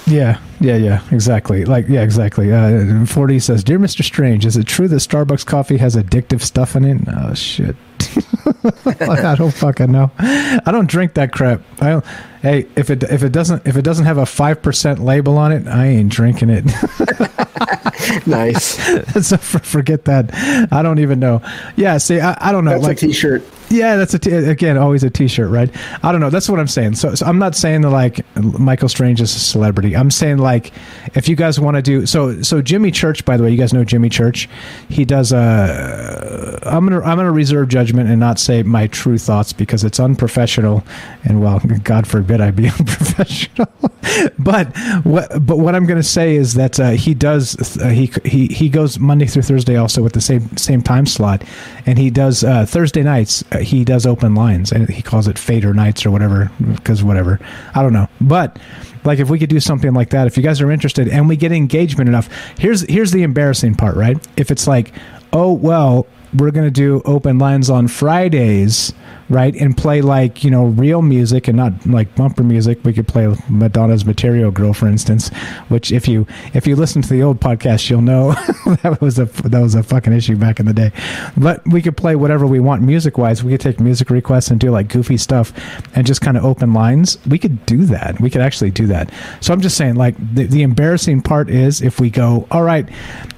Yeah, 0.07 0.41
yeah, 0.59 0.77
yeah, 0.77 1.03
exactly. 1.11 1.67
Like, 1.67 1.87
yeah, 1.87 2.03
exactly. 2.03 2.51
Uh, 2.51 3.05
40 3.05 3.41
says, 3.41 3.63
Dear 3.63 3.79
Mr. 3.79 4.03
Strange, 4.03 4.47
is 4.47 4.57
it 4.57 4.67
true 4.67 4.89
that 4.89 4.97
Starbucks 4.97 5.45
coffee 5.45 5.77
has 5.77 5.97
addictive 5.97 6.41
stuff 6.41 6.77
in 6.77 6.85
it? 6.85 7.03
Oh, 7.15 7.35
shit. 7.35 7.77
I 9.01 9.35
don't 9.37 9.53
fucking 9.53 9.91
know. 9.91 10.11
I 10.19 10.71
don't 10.71 10.89
drink 10.89 11.15
that 11.15 11.33
crap. 11.33 11.61
I 11.81 11.91
don't, 11.91 12.05
hey, 12.43 12.67
if 12.77 12.91
it 12.91 13.03
if 13.05 13.23
it 13.23 13.33
doesn't 13.33 13.67
if 13.67 13.77
it 13.77 13.83
doesn't 13.83 14.07
have 14.07 14.19
a 14.19 14.27
five 14.27 14.63
percent 14.63 14.99
label 15.01 15.39
on 15.39 15.53
it, 15.53 15.67
I 15.67 15.87
ain't 15.87 16.11
drinking 16.11 16.51
it. 16.51 16.65
nice. 18.27 18.77
so 19.29 19.37
for, 19.37 19.59
forget 19.61 20.05
that. 20.07 20.31
I 20.73 20.83
don't 20.83 20.99
even 20.99 21.21
know. 21.21 21.43
Yeah, 21.77 21.99
see, 21.99 22.21
I, 22.21 22.37
I 22.41 22.53
don't 22.53 22.65
know. 22.65 22.73
That's 22.73 22.85
like 22.85 23.03
a 23.03 23.07
T-shirt. 23.07 23.43
Yeah, 23.71 23.97
that's 23.97 24.15
a 24.15 24.19
t- 24.19 24.31
again 24.31 24.79
always 24.79 25.05
a 25.05 25.11
T-shirt, 25.11 25.51
right? 25.51 25.71
I 26.03 26.13
don't 26.13 26.21
know. 26.21 26.31
That's 26.31 26.49
what 26.49 26.59
I'm 26.59 26.69
saying. 26.69 26.95
So, 26.95 27.15
so 27.15 27.27
I'm 27.27 27.39
not 27.39 27.55
saying 27.55 27.83
that 27.83 27.91
like 27.91 28.25
Michael 28.37 28.89
Strange 28.89 29.21
is 29.21 29.35
a 29.35 29.39
celebrity. 29.39 29.95
I'm 29.97 30.11
saying 30.11 30.39
like 30.39 30.73
if 31.15 31.29
you 31.29 31.37
guys 31.37 31.61
want 31.61 31.77
to 31.77 31.83
do 31.83 32.07
so. 32.07 32.43
So 32.43 32.63
Jimmy 32.63 32.91
Church, 32.91 33.25
by 33.25 33.37
the 33.37 33.43
way, 33.43 33.51
you 33.51 33.59
guys 33.59 33.73
know 33.73 33.85
Jimmy 33.85 34.09
Church. 34.09 34.49
He 34.89 35.05
does 35.05 35.33
a. 35.33 36.59
I'm 36.65 36.87
gonna 36.87 37.01
I'm 37.03 37.17
gonna 37.17 37.33
reserve 37.33 37.69
judgment 37.69 38.09
and 38.09 38.19
not 38.21 38.39
say 38.39 38.63
my 38.63 38.87
true 38.87 39.19
thoughts 39.19 39.53
because 39.53 39.85
it's 39.85 40.01
unprofessional, 40.01 40.85
and 41.25 41.43
well, 41.43 41.61
God 41.83 42.07
forbid 42.07 42.41
I 42.41 42.51
be 42.51 42.69
unprofessional. 42.79 43.69
but 44.39 44.77
what 45.05 45.45
but 45.45 45.59
what 45.59 45.75
I'm 45.75 45.87
gonna 45.87 46.03
say 46.03 46.37
is 46.37 46.55
that 46.55 46.81
uh, 46.81 46.91
he 46.91 47.15
does 47.15 47.79
uh, 47.79 47.89
he 47.89 48.11
he 48.25 48.47
he 48.47 48.69
goes 48.69 48.99
Monday 48.99 49.27
through 49.27 49.43
Thursday 49.43 49.77
also 49.77 50.03
with 50.03 50.13
the 50.13 50.21
same 50.21 50.57
same 50.57 50.83
time 50.83 51.07
slot, 51.07 51.43
and 51.87 51.99
he 51.99 52.11
does 52.11 52.45
uh, 52.45 52.65
Thursday 52.67 53.03
nights. 53.03 53.45
Uh, 53.59 53.63
he 53.63 53.85
does 53.85 54.07
open 54.07 54.35
lines, 54.35 54.73
and 54.73 54.89
he 54.89 55.03
calls 55.03 55.29
it 55.29 55.39
Fader 55.39 55.75
nights 55.75 56.07
or 56.07 56.11
whatever 56.11 56.51
because 56.75 57.03
whatever 57.03 57.39
I 57.75 57.83
don't 57.83 57.93
know, 57.93 58.09
but 58.21 58.59
like 59.05 59.19
if 59.19 59.31
we 59.31 59.39
could 59.39 59.51
do 59.51 59.61
something 59.61 59.93
like 59.93 60.11
that, 60.11 60.27
if 60.27 60.37
you 60.37 60.43
guys 60.43 60.61
are 60.61 60.71
interested, 60.71 61.09
and 61.09 61.29
we 61.29 61.37
get 61.37 61.53
engagement 61.53 62.09
enough. 62.09 62.29
Here's 62.59 62.83
here's 62.83 63.13
the 63.13 63.23
embarrassing 63.23 63.75
part, 63.75 63.97
right? 63.97 64.17
If 64.37 64.51
it's 64.51 64.67
like, 64.67 64.93
oh 65.33 65.53
well, 65.53 66.07
we're 66.35 66.51
going 66.51 66.67
to 66.67 66.71
do 66.71 67.03
open 67.05 67.39
lines 67.39 67.71
on 67.71 67.89
Fridays, 67.89 68.93
right? 69.29 69.55
And 69.55 69.77
play 69.77 70.01
like, 70.01 70.43
you 70.45 70.51
know, 70.51 70.67
real 70.67 71.03
music 71.03 71.49
and 71.49 71.57
not 71.57 71.87
like 71.87 72.15
bumper 72.15 72.43
music. 72.43 72.79
We 72.85 72.93
could 72.93 73.09
play 73.09 73.35
Madonna's 73.49 74.05
Material 74.05 74.51
Girl, 74.51 74.73
for 74.73 74.87
instance, 74.87 75.29
which 75.69 75.93
if 75.93 76.09
you 76.09 76.27
if 76.55 76.67
you 76.67 76.77
listen 76.77 77.03
to 77.03 77.09
the 77.09 77.23
old 77.23 77.41
podcast, 77.41 77.91
you'll 77.91 78.01
know 78.03 78.33
that 78.83 78.99
was 79.01 79.19
a 79.19 79.27
that 79.27 79.61
was 79.61 79.75
a 79.75 79.83
fucking 79.83 80.13
issue 80.13 80.37
back 80.37 80.61
in 80.61 80.67
the 80.67 80.73
day. 80.73 80.93
But 81.37 81.67
we 81.67 81.83
could 81.83 81.97
play 81.97 82.17
whatever 82.17 82.47
we 82.47 82.61
want 82.61 82.83
music 82.83 83.19
wise. 83.19 83.45
We 83.45 83.53
could 83.53 83.61
take 83.61 83.81
music 83.81 84.11
requests 84.11 84.51
and 84.51 84.61
do 84.61 84.71
like 84.71 84.89
goofy 84.89 85.17
stuff 85.17 85.53
and 85.95 86.07
just 86.07 86.21
kind 86.21 86.37
of 86.37 86.45
open 86.45 86.73
lines. 86.73 87.19
We 87.27 87.39
could 87.39 87.65
do 87.67 87.85
that. 87.87 88.21
We 88.21 88.31
could 88.31 88.43
actually 88.43 88.71
do 88.71 88.87
that. 88.87 89.13
So 89.41 89.53
I'm 89.53 89.61
just 89.61 89.77
saying, 89.77 89.95
like 89.97 90.17
the, 90.35 90.47
the 90.47 90.63
embarrassing 90.63 91.23
part 91.23 91.51
is 91.51 91.83
if 91.83 92.01
we 92.01 92.11
go, 92.11 92.47
all 92.51 92.63
right, 92.63 92.89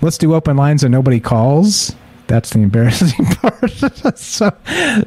let's 0.01 0.19
do 0.19 0.35
open 0.35 0.57
lines 0.57 0.85
and 0.85 0.93
nobody 0.93 1.21
calls. 1.21 1.95
That's 2.31 2.51
the 2.51 2.61
embarrassing 2.61 3.25
part. 3.43 3.73
so, 4.17 4.53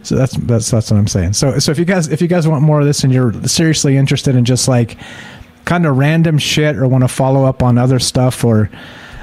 so 0.03 0.15
that's 0.15 0.35
that's 0.35 0.69
that's 0.69 0.91
what 0.91 0.91
I'm 0.91 1.07
saying. 1.07 1.31
So 1.33 1.57
so 1.57 1.71
if 1.71 1.79
you 1.79 1.85
guys 1.85 2.09
if 2.09 2.21
you 2.21 2.27
guys 2.27 2.49
want 2.49 2.63
more 2.63 2.81
of 2.81 2.85
this 2.85 3.05
and 3.05 3.13
you're 3.13 3.31
seriously 3.47 3.95
interested 3.95 4.35
in 4.35 4.43
just 4.43 4.67
like 4.67 4.97
kind 5.63 5.85
of 5.85 5.95
random 5.97 6.37
shit 6.37 6.75
or 6.75 6.85
want 6.85 7.05
to 7.05 7.07
follow 7.07 7.45
up 7.45 7.63
on 7.63 7.77
other 7.77 7.97
stuff 7.97 8.43
or 8.43 8.69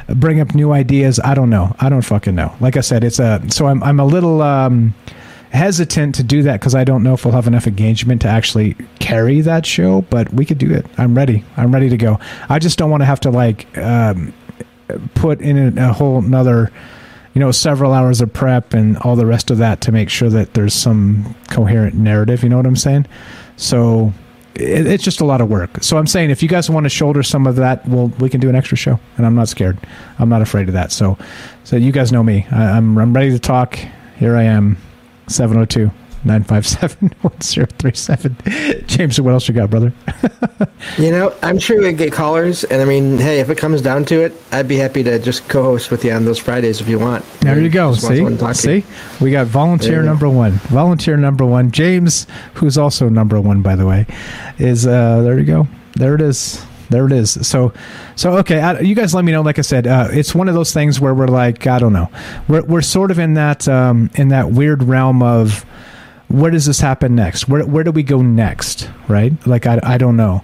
bring 0.09 0.41
up 0.41 0.55
new 0.55 0.73
ideas, 0.73 1.21
I 1.23 1.35
don't 1.35 1.51
know. 1.51 1.77
I 1.79 1.91
don't 1.91 2.01
fucking 2.01 2.35
know. 2.35 2.55
Like 2.59 2.79
I 2.79 2.81
said, 2.81 3.05
it's 3.05 3.19
a 3.19 3.43
so 3.51 3.67
I'm 3.67 3.83
I'm 3.83 4.01
a 4.01 4.07
little 4.07 4.41
um 4.41 4.95
hesitant 5.51 6.15
to 6.15 6.23
do 6.23 6.43
that 6.45 6.61
because 6.61 6.75
I 6.75 6.85
don't 6.85 7.03
know 7.03 7.13
if 7.13 7.27
we'll 7.27 7.35
have 7.35 7.47
enough 7.49 7.67
engagement 7.67 8.23
to 8.23 8.29
actually 8.29 8.77
carry 8.99 9.43
that 9.43 9.67
show, 9.67 10.01
but 10.09 10.33
we 10.33 10.47
could 10.47 10.59
do 10.59 10.73
it. 10.73 10.87
I'm 10.97 11.15
ready. 11.15 11.45
I'm 11.59 11.71
ready 11.71 11.91
to 11.91 11.99
go. 11.99 12.19
I 12.49 12.59
just 12.59 12.79
don't 12.79 12.91
want 12.91 13.03
to 13.03 13.05
have 13.05 13.21
to 13.21 13.31
like 13.31 13.77
um, 13.77 14.33
put 15.15 15.43
in 15.43 15.77
a, 15.79 15.91
a 15.91 15.93
whole 15.93 16.19
another, 16.19 16.73
you 17.35 17.41
know, 17.41 17.51
several 17.51 17.93
hours 17.93 18.21
of 18.21 18.33
prep 18.33 18.75
and 18.75 18.97
all 18.99 19.17
the 19.17 19.27
rest 19.27 19.51
of 19.51 19.59
that 19.59 19.81
to 19.83 19.93
make 19.93 20.11
sure 20.11 20.29
that 20.31 20.55
there's 20.55 20.75
some 20.75 21.35
coherent 21.49 21.95
narrative. 21.95 22.43
You 22.43 22.49
know 22.49 22.57
what 22.57 22.67
I'm 22.67 22.77
saying? 22.77 23.07
So 23.57 24.13
it, 24.55 24.87
it's 24.87 25.05
just 25.05 25.21
a 25.21 25.25
lot 25.25 25.41
of 25.41 25.49
work. 25.49 25.83
So 25.83 25.97
I'm 25.97 26.07
saying 26.07 26.31
if 26.31 26.43
you 26.43 26.49
guys 26.49 26.69
want 26.69 26.85
to 26.85 26.91
shoulder 26.91 27.23
some 27.23 27.47
of 27.47 27.57
that, 27.57 27.87
well, 27.87 28.09
we 28.19 28.29
can 28.29 28.41
do 28.41 28.49
an 28.49 28.57
extra 28.57 28.77
show, 28.77 28.99
and 29.17 29.27
I'm 29.27 29.35
not 29.35 29.49
scared. 29.49 29.79
I'm 30.19 30.29
not 30.29 30.43
afraid 30.43 30.69
of 30.69 30.75
that. 30.75 30.93
So, 30.93 31.17
so 31.65 31.77
you 31.77 31.93
guys 31.93 32.11
know 32.11 32.23
me. 32.23 32.47
I, 32.51 32.71
I'm 32.73 32.99
I'm 32.99 33.15
ready 33.15 33.31
to 33.31 33.39
talk. 33.39 33.79
Here 34.17 34.37
I 34.37 34.43
am. 34.43 34.77
702 35.29 35.91
957 36.25 37.15
1037. 37.23 38.37
James, 38.87 39.21
what 39.21 39.33
else 39.33 39.49
you 39.49 39.55
got, 39.55 39.71
brother? 39.71 39.93
You 40.99 41.11
know, 41.11 41.35
I'm 41.43 41.59
sure 41.59 41.81
we 41.81 41.93
get 41.93 42.13
callers, 42.13 42.65
and 42.65 42.81
I 42.83 42.85
mean, 42.85 43.19
hey, 43.19 43.41
if 43.41 43.51
it 43.51 43.59
comes 43.59 43.81
down 43.83 44.05
to 44.07 44.23
it, 44.25 44.33
I'd 44.51 44.69
be 44.69 44.77
happy 44.77 45.03
to 45.03 45.19
just 45.19 45.49
co-host 45.49 45.91
with 45.91 46.05
you 46.05 46.13
on 46.13 46.25
those 46.25 46.39
Fridays 46.39 46.81
if 46.81 46.89
you 46.89 46.99
want. 46.99 47.25
There 47.41 47.61
you 47.61 47.69
go. 47.69 47.95
See, 47.95 48.55
see, 48.55 48.85
we 49.21 49.31
got 49.31 49.47
volunteer 49.47 49.97
you 49.97 50.03
go. 50.03 50.07
number 50.07 50.29
one. 50.29 50.53
Volunteer 50.53 51.17
number 51.17 51.45
one. 51.45 51.71
James, 51.71 52.27
who's 52.55 52.77
also 52.79 53.09
number 53.09 53.41
one, 53.41 53.63
by 53.63 53.77
the 53.77 53.87
way, 53.87 54.07
is 54.59 54.87
uh 54.87 55.23
there 55.23 55.39
you 55.39 55.45
go. 55.45 55.69
There 55.97 56.15
it 56.15 56.23
is. 56.23 56.65
There 56.91 57.07
it 57.07 57.13
is. 57.13 57.47
So, 57.47 57.73
so 58.17 58.39
okay. 58.39 58.61
I, 58.61 58.81
you 58.81 58.97
guys, 58.97 59.15
let 59.15 59.25
me 59.25 59.31
know. 59.33 59.43
Like 59.43 59.59
I 59.59 59.63
said, 59.63 59.87
uh, 59.87 60.09
it's 60.11 60.35
one 60.35 60.49
of 60.49 60.55
those 60.55 60.73
things 60.73 61.01
where 61.01 61.15
we're 61.15 61.29
like, 61.29 61.67
I 61.67 61.79
don't 61.79 61.93
know. 61.93 62.11
We're 62.49 62.63
we're 62.65 62.83
sort 62.83 63.11
of 63.11 63.19
in 63.19 63.35
that 63.35 63.69
um, 63.69 64.11
in 64.15 64.29
that 64.29 64.51
weird 64.51 64.83
realm 64.83 65.23
of 65.23 65.65
where 66.31 66.51
does 66.51 66.67
this 66.67 66.81
happen 66.81 67.15
next? 67.15 67.49
Where 67.49 67.65
where 67.67 67.85
do 67.85 67.91
we 67.91 68.03
go 68.03 68.23
next? 68.23 68.89
Right? 69.09 69.33
Like 69.47 69.67
I 69.67 69.81
I 69.83 69.99
don't 69.99 70.17
know. 70.17 70.43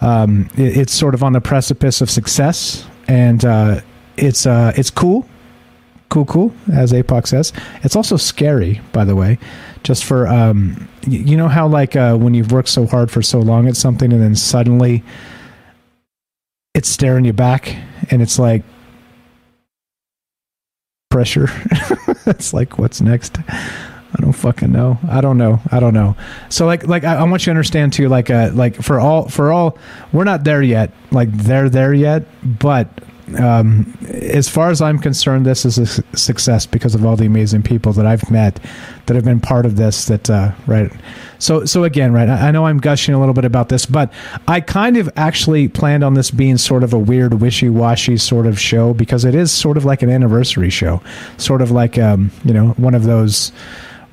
Um, 0.00 0.48
it, 0.56 0.76
it's 0.76 0.92
sort 0.92 1.14
of 1.14 1.22
on 1.22 1.32
the 1.32 1.40
precipice 1.40 2.00
of 2.00 2.10
success, 2.10 2.86
and 3.08 3.44
uh, 3.44 3.80
it's 4.16 4.46
uh, 4.46 4.72
it's 4.76 4.90
cool 4.90 5.28
cool 6.08 6.24
cool 6.24 6.54
as 6.72 6.92
apoc 6.92 7.26
says 7.26 7.52
it's 7.82 7.96
also 7.96 8.16
scary 8.16 8.80
by 8.92 9.04
the 9.04 9.16
way 9.16 9.36
just 9.82 10.04
for 10.04 10.28
um 10.28 10.88
y- 11.04 11.14
you 11.16 11.36
know 11.36 11.48
how 11.48 11.66
like 11.66 11.96
uh 11.96 12.14
when 12.16 12.32
you've 12.32 12.52
worked 12.52 12.68
so 12.68 12.86
hard 12.86 13.10
for 13.10 13.22
so 13.22 13.40
long 13.40 13.66
at 13.66 13.76
something 13.76 14.12
and 14.12 14.22
then 14.22 14.36
suddenly 14.36 15.02
it's 16.74 16.88
staring 16.88 17.24
you 17.24 17.32
back 17.32 17.76
and 18.10 18.22
it's 18.22 18.38
like 18.38 18.62
pressure 21.10 21.48
it's 22.26 22.52
like 22.52 22.78
what's 22.78 23.00
next 23.00 23.38
i 24.16 24.22
don't 24.22 24.32
fucking 24.32 24.72
know 24.72 24.98
i 25.08 25.20
don't 25.20 25.38
know 25.38 25.60
i 25.70 25.80
don't 25.80 25.94
know 25.94 26.16
so 26.48 26.66
like 26.66 26.86
like 26.86 27.04
i, 27.04 27.16
I 27.16 27.22
want 27.24 27.42
you 27.42 27.46
to 27.46 27.50
understand 27.50 27.92
too 27.92 28.08
like 28.08 28.30
uh 28.30 28.50
like 28.54 28.76
for 28.76 29.00
all 29.00 29.28
for 29.28 29.52
all 29.52 29.78
we're 30.12 30.24
not 30.24 30.44
there 30.44 30.62
yet 30.62 30.92
like 31.10 31.30
they're 31.32 31.68
there 31.68 31.94
yet 31.94 32.24
but 32.42 32.88
um, 33.34 33.92
as 34.04 34.48
far 34.48 34.70
as 34.70 34.80
I'm 34.80 34.98
concerned, 34.98 35.46
this 35.46 35.64
is 35.64 35.78
a 35.78 35.86
su- 35.86 36.02
success 36.14 36.64
because 36.64 36.94
of 36.94 37.04
all 37.04 37.16
the 37.16 37.26
amazing 37.26 37.62
people 37.62 37.92
that 37.94 38.06
I've 38.06 38.30
met 38.30 38.60
that 39.06 39.14
have 39.14 39.24
been 39.24 39.40
part 39.40 39.66
of 39.66 39.76
this. 39.76 40.06
That 40.06 40.30
uh, 40.30 40.52
right. 40.66 40.90
So 41.38 41.64
so 41.64 41.82
again, 41.82 42.12
right. 42.12 42.28
I, 42.28 42.48
I 42.48 42.50
know 42.52 42.66
I'm 42.66 42.78
gushing 42.78 43.14
a 43.14 43.18
little 43.18 43.34
bit 43.34 43.44
about 43.44 43.68
this, 43.68 43.84
but 43.84 44.12
I 44.46 44.60
kind 44.60 44.96
of 44.96 45.10
actually 45.16 45.66
planned 45.66 46.04
on 46.04 46.14
this 46.14 46.30
being 46.30 46.56
sort 46.56 46.84
of 46.84 46.92
a 46.92 46.98
weird, 46.98 47.34
wishy-washy 47.34 48.16
sort 48.16 48.46
of 48.46 48.60
show 48.60 48.94
because 48.94 49.24
it 49.24 49.34
is 49.34 49.50
sort 49.50 49.76
of 49.76 49.84
like 49.84 50.02
an 50.02 50.10
anniversary 50.10 50.70
show, 50.70 51.02
sort 51.36 51.62
of 51.62 51.72
like 51.72 51.98
um, 51.98 52.30
you 52.44 52.54
know 52.54 52.68
one 52.76 52.94
of 52.94 53.04
those 53.04 53.50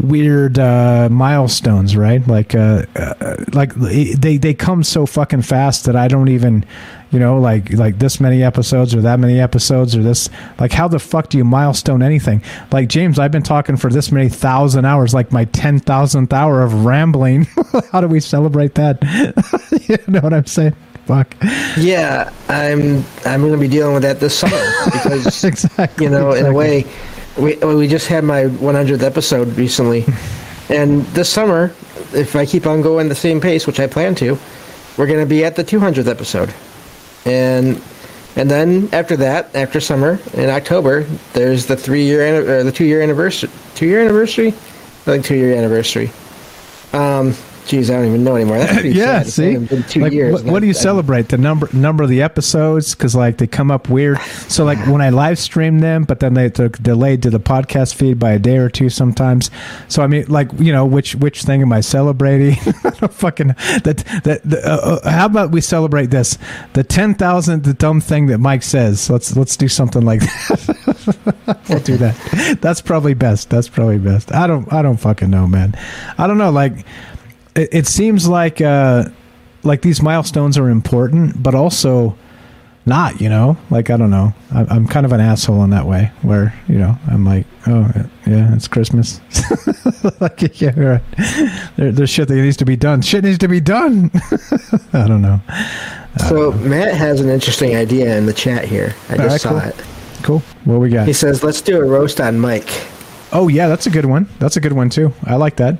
weird 0.03 0.59
uh, 0.59 1.07
milestones, 1.09 1.95
right? 1.95 2.25
Like, 2.27 2.53
uh, 2.53 2.85
uh, 2.95 3.35
like 3.53 3.73
they 3.73 4.38
they 4.38 4.53
come 4.53 4.83
so 4.83 5.06
fucking 5.06 5.41
fast 5.43 5.85
that 5.85 5.95
I 5.95 6.07
don't 6.07 6.27
even, 6.27 6.65
you 7.11 7.19
know, 7.19 7.40
like 7.40 7.72
like 7.73 7.98
this 7.98 8.19
many 8.19 8.43
episodes 8.43 8.93
or 8.93 9.01
that 9.01 9.19
many 9.19 9.40
episodes 9.40 9.95
or 9.95 10.03
this. 10.03 10.30
Like, 10.59 10.72
how 10.72 10.88
the 10.88 10.99
fuck 10.99 11.30
do 11.30 11.38
you 11.38 11.45
milestone 11.45 12.03
anything? 12.03 12.43
Like 12.72 12.90
James, 12.90 13.17
I've 13.17 13.32
been 13.32 13.43
talking 13.43 13.77
for 13.77 13.90
this 13.90 14.11
many 14.11 14.30
thousand 14.30 14.85
hours, 14.85 15.14
like 15.14 15.32
my 15.32 15.45
ten 15.45 15.80
thousandth 15.80 16.33
hour 16.33 16.61
of 16.61 16.85
rambling. 16.85 17.48
how 17.91 18.01
do 18.01 18.07
we 18.07 18.19
celebrate 18.19 18.75
that? 18.75 19.01
you 19.90 19.98
know 20.07 20.19
what 20.19 20.33
I'm 20.33 20.45
saying? 20.45 20.75
Fuck. 21.06 21.35
Yeah, 21.77 22.32
I'm 22.48 23.03
I'm 23.25 23.41
going 23.41 23.51
to 23.51 23.57
be 23.57 23.67
dealing 23.67 23.93
with 23.93 24.03
that 24.03 24.22
this 24.22 24.38
summer 24.38 24.56
because 24.85 25.43
exactly, 25.43 26.06
you 26.06 26.09
know, 26.09 26.32
in 26.32 26.45
a 26.45 26.53
way, 26.53 26.85
we 27.38 27.56
we 27.58 27.88
just 27.88 28.08
had 28.08 28.24
my 28.24 28.44
100th 28.44 29.02
episode 29.02 29.56
recently, 29.58 30.06
and 30.70 31.03
this 31.08 31.30
summer, 31.30 31.74
if 32.14 32.36
I 32.36 32.45
keep 32.45 32.66
on 32.66 32.82
going 32.82 33.10
the 33.10 33.16
same 33.16 33.42
pace, 33.42 33.68
which 33.68 33.80
I 33.80 33.88
plan 33.88 34.16
to, 34.16 34.38
we're 34.98 35.08
going 35.08 35.20
to 35.20 35.26
be 35.26 35.44
at 35.44 35.56
the 35.56 35.64
200th 35.64 36.08
episode, 36.08 36.53
and 37.26 37.82
and 38.36 38.50
then 38.50 38.90
after 38.94 39.16
that, 39.18 39.56
after 39.56 39.80
summer 39.80 40.20
in 40.34 40.50
October, 40.50 41.03
there's 41.34 41.66
the 41.66 41.76
three 41.76 42.03
year 42.03 42.60
or 42.60 42.64
the 42.64 42.72
two 42.72 42.86
year 42.86 43.02
anniversary, 43.02 43.50
two 43.76 43.86
year 43.86 44.02
anniversary, 44.02 44.50
I 44.50 45.06
think 45.06 45.26
two 45.26 45.36
year 45.36 45.56
anniversary. 45.56 46.12
Um, 46.94 47.36
geez, 47.67 47.90
I 47.90 47.95
don't 47.95 48.08
even 48.08 48.24
know 48.24 48.35
anymore. 48.35 48.58
That's 48.59 48.74
pretty 48.74 48.90
yeah, 48.92 49.06
sad. 49.06 49.22
It's 49.27 49.33
see, 49.35 49.56
only 49.56 49.67
been 49.67 49.83
two 49.83 50.00
like, 50.01 50.14
years. 50.14 50.33
what, 50.33 50.43
what 50.45 50.59
do 50.59 50.66
you 50.66 50.72
I- 50.72 50.74
celebrate? 50.74 51.30
The 51.30 51.38
number 51.38 51.69
number 51.74 52.03
of 52.03 52.09
the 52.09 52.22
episodes 52.22 52.95
because 52.95 53.16
like 53.16 53.38
they 53.38 53.48
come 53.48 53.72
up 53.72 53.90
weird. 53.90 54.19
So 54.48 54.64
like 54.66 54.80
when 54.88 55.01
I 55.01 55.09
live 55.09 55.40
stream 55.40 55.80
them, 55.80 56.03
but 56.03 56.19
then 56.19 56.33
they 56.33 56.50
took 56.50 56.77
delayed 56.80 57.24
to 57.24 57.30
the 57.30 57.40
podcast 57.40 57.95
feed 57.95 58.19
by 58.19 58.32
a 58.32 58.40
day 58.40 58.58
or 58.58 58.69
two 58.69 58.90
sometimes. 58.90 59.50
So 59.88 60.03
I 60.03 60.08
mean, 60.08 60.25
like 60.27 60.50
you 60.59 60.72
know, 60.72 60.85
which 60.85 61.16
which 61.16 61.43
thing 61.43 61.61
am 61.61 61.72
I 61.74 61.82
celebrating? 61.82 62.58
I 62.83 62.90
don't 62.92 63.14
fucking 63.14 63.48
that 63.83 64.03
that. 64.24 64.42
the- 64.43 64.64
uh, 64.64 65.00
uh, 65.03 65.09
how 65.09 65.25
about 65.25 65.51
we 65.51 65.61
celebrate 65.61 66.08
this? 66.08 66.38
The 66.74 66.83
ten 66.83 67.16
thousand, 67.16 67.64
the 67.64 67.74
dumb 67.74 68.01
thing 68.01 68.27
that 68.27 68.38
Mike 68.38 68.64
says. 68.64 69.09
Let's 69.09 69.35
let's 69.35 69.58
do 69.58 69.67
something 69.67 70.03
like 70.03 70.22
that. 70.22 71.64
we'll 71.69 71.80
do 71.80 71.98
that. 71.98 72.58
That's 72.61 72.82
probably 72.82 73.14
best. 73.14 73.50
That's 73.50 73.67
probably 73.67 73.98
best. 73.98 74.33
I 74.33 74.48
don't 74.48 74.72
I 74.72 74.82
don't 74.82 74.98
fucking 74.98 75.30
know, 75.30 75.48
man. 75.48 75.75
I 76.17 76.27
don't 76.27 76.38
know. 76.38 76.51
Like 76.51 76.85
it, 77.56 77.69
it 77.72 77.88
seems 77.88 78.27
like 78.27 78.61
uh 78.61 79.06
like 79.64 79.82
these 79.82 80.01
milestones 80.01 80.57
are 80.57 80.69
important 80.69 81.41
but 81.41 81.56
also 81.56 82.17
not 82.85 83.22
you 83.22 83.30
know 83.30 83.57
like 83.69 83.90
i 83.90 83.95
don't 83.98 84.09
know 84.09 84.33
I, 84.53 84.65
i'm 84.69 84.88
kind 84.88 85.06
of 85.06 85.14
an 85.14 85.22
asshole 85.22 85.64
in 85.64 85.69
that 85.69 85.85
way 85.85 86.11
where 86.22 86.53
you 86.67 86.77
know 86.77 86.98
i'm 87.07 87.25
like 87.25 87.45
oh 87.67 87.90
yeah 88.27 88.53
it's 88.53 88.67
christmas 88.67 89.22
like 90.19 90.59
yeah 90.61 90.77
right. 90.77 91.01
there, 91.77 91.91
there's 91.93 92.09
shit 92.09 92.27
that 92.27 92.35
needs 92.35 92.57
to 92.57 92.65
be 92.65 92.75
done 92.75 93.01
shit 93.01 93.23
needs 93.23 93.38
to 93.38 93.48
be 93.48 93.61
done 93.61 94.11
i 94.93 95.07
don't 95.07 95.22
know 95.22 95.40
So 96.30 96.51
Matt 96.51 96.93
has 96.93 97.22
an 97.22 97.30
interesting 97.30 97.75
idea 97.75 98.15
in 98.15 98.27
the 98.27 98.33
chat 98.33 98.65
here. 98.65 98.93
I 99.09 99.17
just 99.17 99.30
right, 99.30 99.41
saw 99.41 99.49
cool. 99.49 99.69
it. 99.69 99.83
cool 100.22 100.40
what 100.65 100.80
we 100.80 100.90
got 100.90 101.07
He 101.07 101.14
says, 101.14 101.43
"Let's 101.43 101.59
do 101.59 101.75
a 101.82 101.83
roast 101.83 102.22
on 102.22 102.40
Mike." 102.40 102.69
Oh 103.32 103.48
yeah, 103.48 103.67
that's 103.67 103.88
a 103.88 103.90
good 103.90 104.06
one. 104.06 104.30
That's 104.38 104.56
a 104.56 104.61
good 104.61 104.73
one 104.73 104.91
too. 104.91 105.11
I 105.25 105.35
like 105.38 105.56
that. 105.56 105.80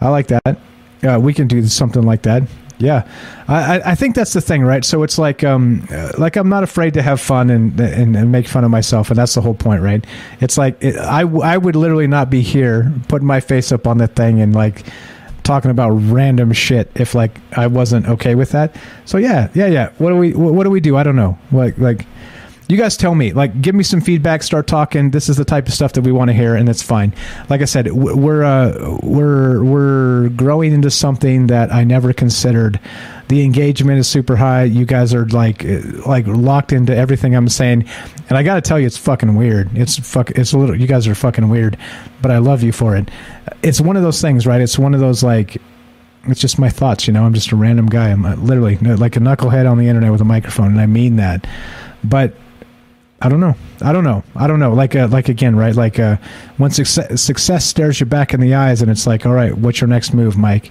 I 0.00 0.08
like 0.08 0.26
that. 0.26 0.58
Yeah, 1.04 1.18
we 1.18 1.34
can 1.34 1.46
do 1.46 1.64
something 1.66 2.02
like 2.02 2.22
that. 2.22 2.42
Yeah, 2.78 3.06
I, 3.46 3.80
I- 3.92 3.94
think 3.94 4.16
that's 4.16 4.32
the 4.32 4.40
thing, 4.40 4.62
right? 4.64 4.84
So 4.84 5.04
it's 5.04 5.16
like, 5.16 5.44
um, 5.44 5.86
uh, 5.92 6.10
like 6.18 6.34
I'm 6.36 6.48
not 6.48 6.64
afraid 6.64 6.94
to 6.94 7.02
have 7.02 7.20
fun 7.20 7.48
and, 7.50 7.78
and 7.78 8.16
and 8.16 8.32
make 8.32 8.48
fun 8.48 8.64
of 8.64 8.70
myself, 8.72 9.10
and 9.10 9.16
that's 9.18 9.34
the 9.34 9.40
whole 9.42 9.54
point, 9.54 9.80
right? 9.80 10.04
It's 10.40 10.58
like 10.58 10.82
it, 10.82 10.96
I 10.96 11.20
I 11.20 11.56
would 11.56 11.76
literally 11.76 12.08
not 12.08 12.30
be 12.30 12.40
here 12.42 12.92
putting 13.06 13.28
my 13.28 13.38
face 13.38 13.70
up 13.70 13.86
on 13.86 13.98
the 13.98 14.08
thing 14.08 14.40
and 14.40 14.54
like 14.56 14.84
talking 15.44 15.70
about 15.70 15.90
random 15.90 16.52
shit 16.52 16.90
if 16.96 17.14
like 17.14 17.38
I 17.56 17.68
wasn't 17.68 18.08
okay 18.08 18.34
with 18.34 18.50
that. 18.50 18.74
So 19.04 19.18
yeah, 19.18 19.50
yeah, 19.54 19.66
yeah. 19.68 19.90
What 19.98 20.10
do 20.10 20.16
we 20.16 20.32
what 20.34 20.64
do 20.64 20.70
we 20.70 20.80
do? 20.80 20.96
I 20.96 21.04
don't 21.04 21.16
know. 21.16 21.38
Like 21.52 21.78
like 21.78 22.06
you 22.68 22.78
guys 22.78 22.96
tell 22.96 23.14
me. 23.14 23.32
Like, 23.32 23.60
give 23.60 23.74
me 23.74 23.82
some 23.82 24.00
feedback. 24.00 24.42
Start 24.42 24.66
talking. 24.66 25.10
This 25.10 25.28
is 25.28 25.36
the 25.36 25.44
type 25.44 25.68
of 25.68 25.74
stuff 25.74 25.92
that 25.94 26.02
we 26.02 26.12
want 26.12 26.28
to 26.28 26.32
hear, 26.32 26.54
and 26.54 26.68
it's 26.68 26.82
fine. 26.82 27.14
Like 27.50 27.60
I 27.60 27.66
said, 27.66 27.92
we're 27.92 28.42
uh, 28.42 28.98
we're 29.02 29.62
we're 29.62 30.28
growing 30.30 30.72
into 30.72 30.90
something 30.90 31.48
that 31.48 31.72
I 31.72 31.84
never 31.84 32.12
considered. 32.12 32.80
The 33.28 33.42
engagement 33.42 33.98
is 33.98 34.08
super 34.08 34.36
high. 34.36 34.64
You 34.64 34.86
guys 34.86 35.12
are 35.12 35.26
like 35.26 35.64
uh, 35.64 35.80
like 36.06 36.26
locked 36.26 36.72
into 36.72 36.96
everything 36.96 37.34
I'm 37.34 37.48
saying, 37.48 37.86
and 38.28 38.38
I 38.38 38.42
got 38.42 38.54
to 38.54 38.62
tell 38.62 38.80
you, 38.80 38.86
it's 38.86 38.98
fucking 38.98 39.36
weird. 39.36 39.76
It's 39.76 39.98
fuck. 39.98 40.30
It's 40.30 40.52
a 40.54 40.58
little. 40.58 40.78
You 40.78 40.86
guys 40.86 41.06
are 41.06 41.14
fucking 41.14 41.48
weird, 41.48 41.76
but 42.22 42.30
I 42.30 42.38
love 42.38 42.62
you 42.62 42.72
for 42.72 42.96
it. 42.96 43.10
It's 43.62 43.80
one 43.80 43.96
of 43.96 44.02
those 44.02 44.22
things, 44.22 44.46
right? 44.46 44.60
It's 44.60 44.78
one 44.78 44.94
of 44.94 45.00
those 45.00 45.22
like 45.22 45.60
it's 46.26 46.40
just 46.40 46.58
my 46.58 46.70
thoughts 46.70 47.06
you 47.06 47.12
know 47.12 47.22
i'm 47.24 47.34
just 47.34 47.52
a 47.52 47.56
random 47.56 47.84
guy 47.84 48.08
i'm 48.08 48.24
uh, 48.24 48.34
literally 48.36 48.78
like 48.78 49.14
a 49.14 49.20
knucklehead 49.20 49.70
on 49.70 49.76
the 49.76 49.86
internet 49.88 50.10
with 50.10 50.22
a 50.22 50.24
microphone 50.24 50.68
and 50.68 50.80
i 50.80 50.86
mean 50.86 51.16
that 51.16 51.46
but 52.02 52.34
i 53.24 53.28
don't 53.28 53.40
know. 53.40 53.56
I 53.80 53.92
don't 53.92 54.04
know. 54.04 54.22
I 54.36 54.46
don't 54.46 54.60
know. 54.60 54.72
Like 54.74 54.94
uh, 54.94 55.08
like 55.08 55.28
again 55.28 55.56
right? 55.56 55.74
Like 55.74 55.98
uh 55.98 56.16
when 56.58 56.70
success, 56.70 57.20
success 57.20 57.64
stares 57.64 57.98
you 57.98 58.06
back 58.06 58.34
in 58.34 58.40
the 58.40 58.54
eyes 58.54 58.82
and 58.82 58.90
it's 58.90 59.06
like 59.06 59.24
all 59.26 59.32
right 59.32 59.56
what's 59.56 59.80
your 59.80 59.88
next 59.88 60.12
move 60.12 60.36
mike? 60.36 60.70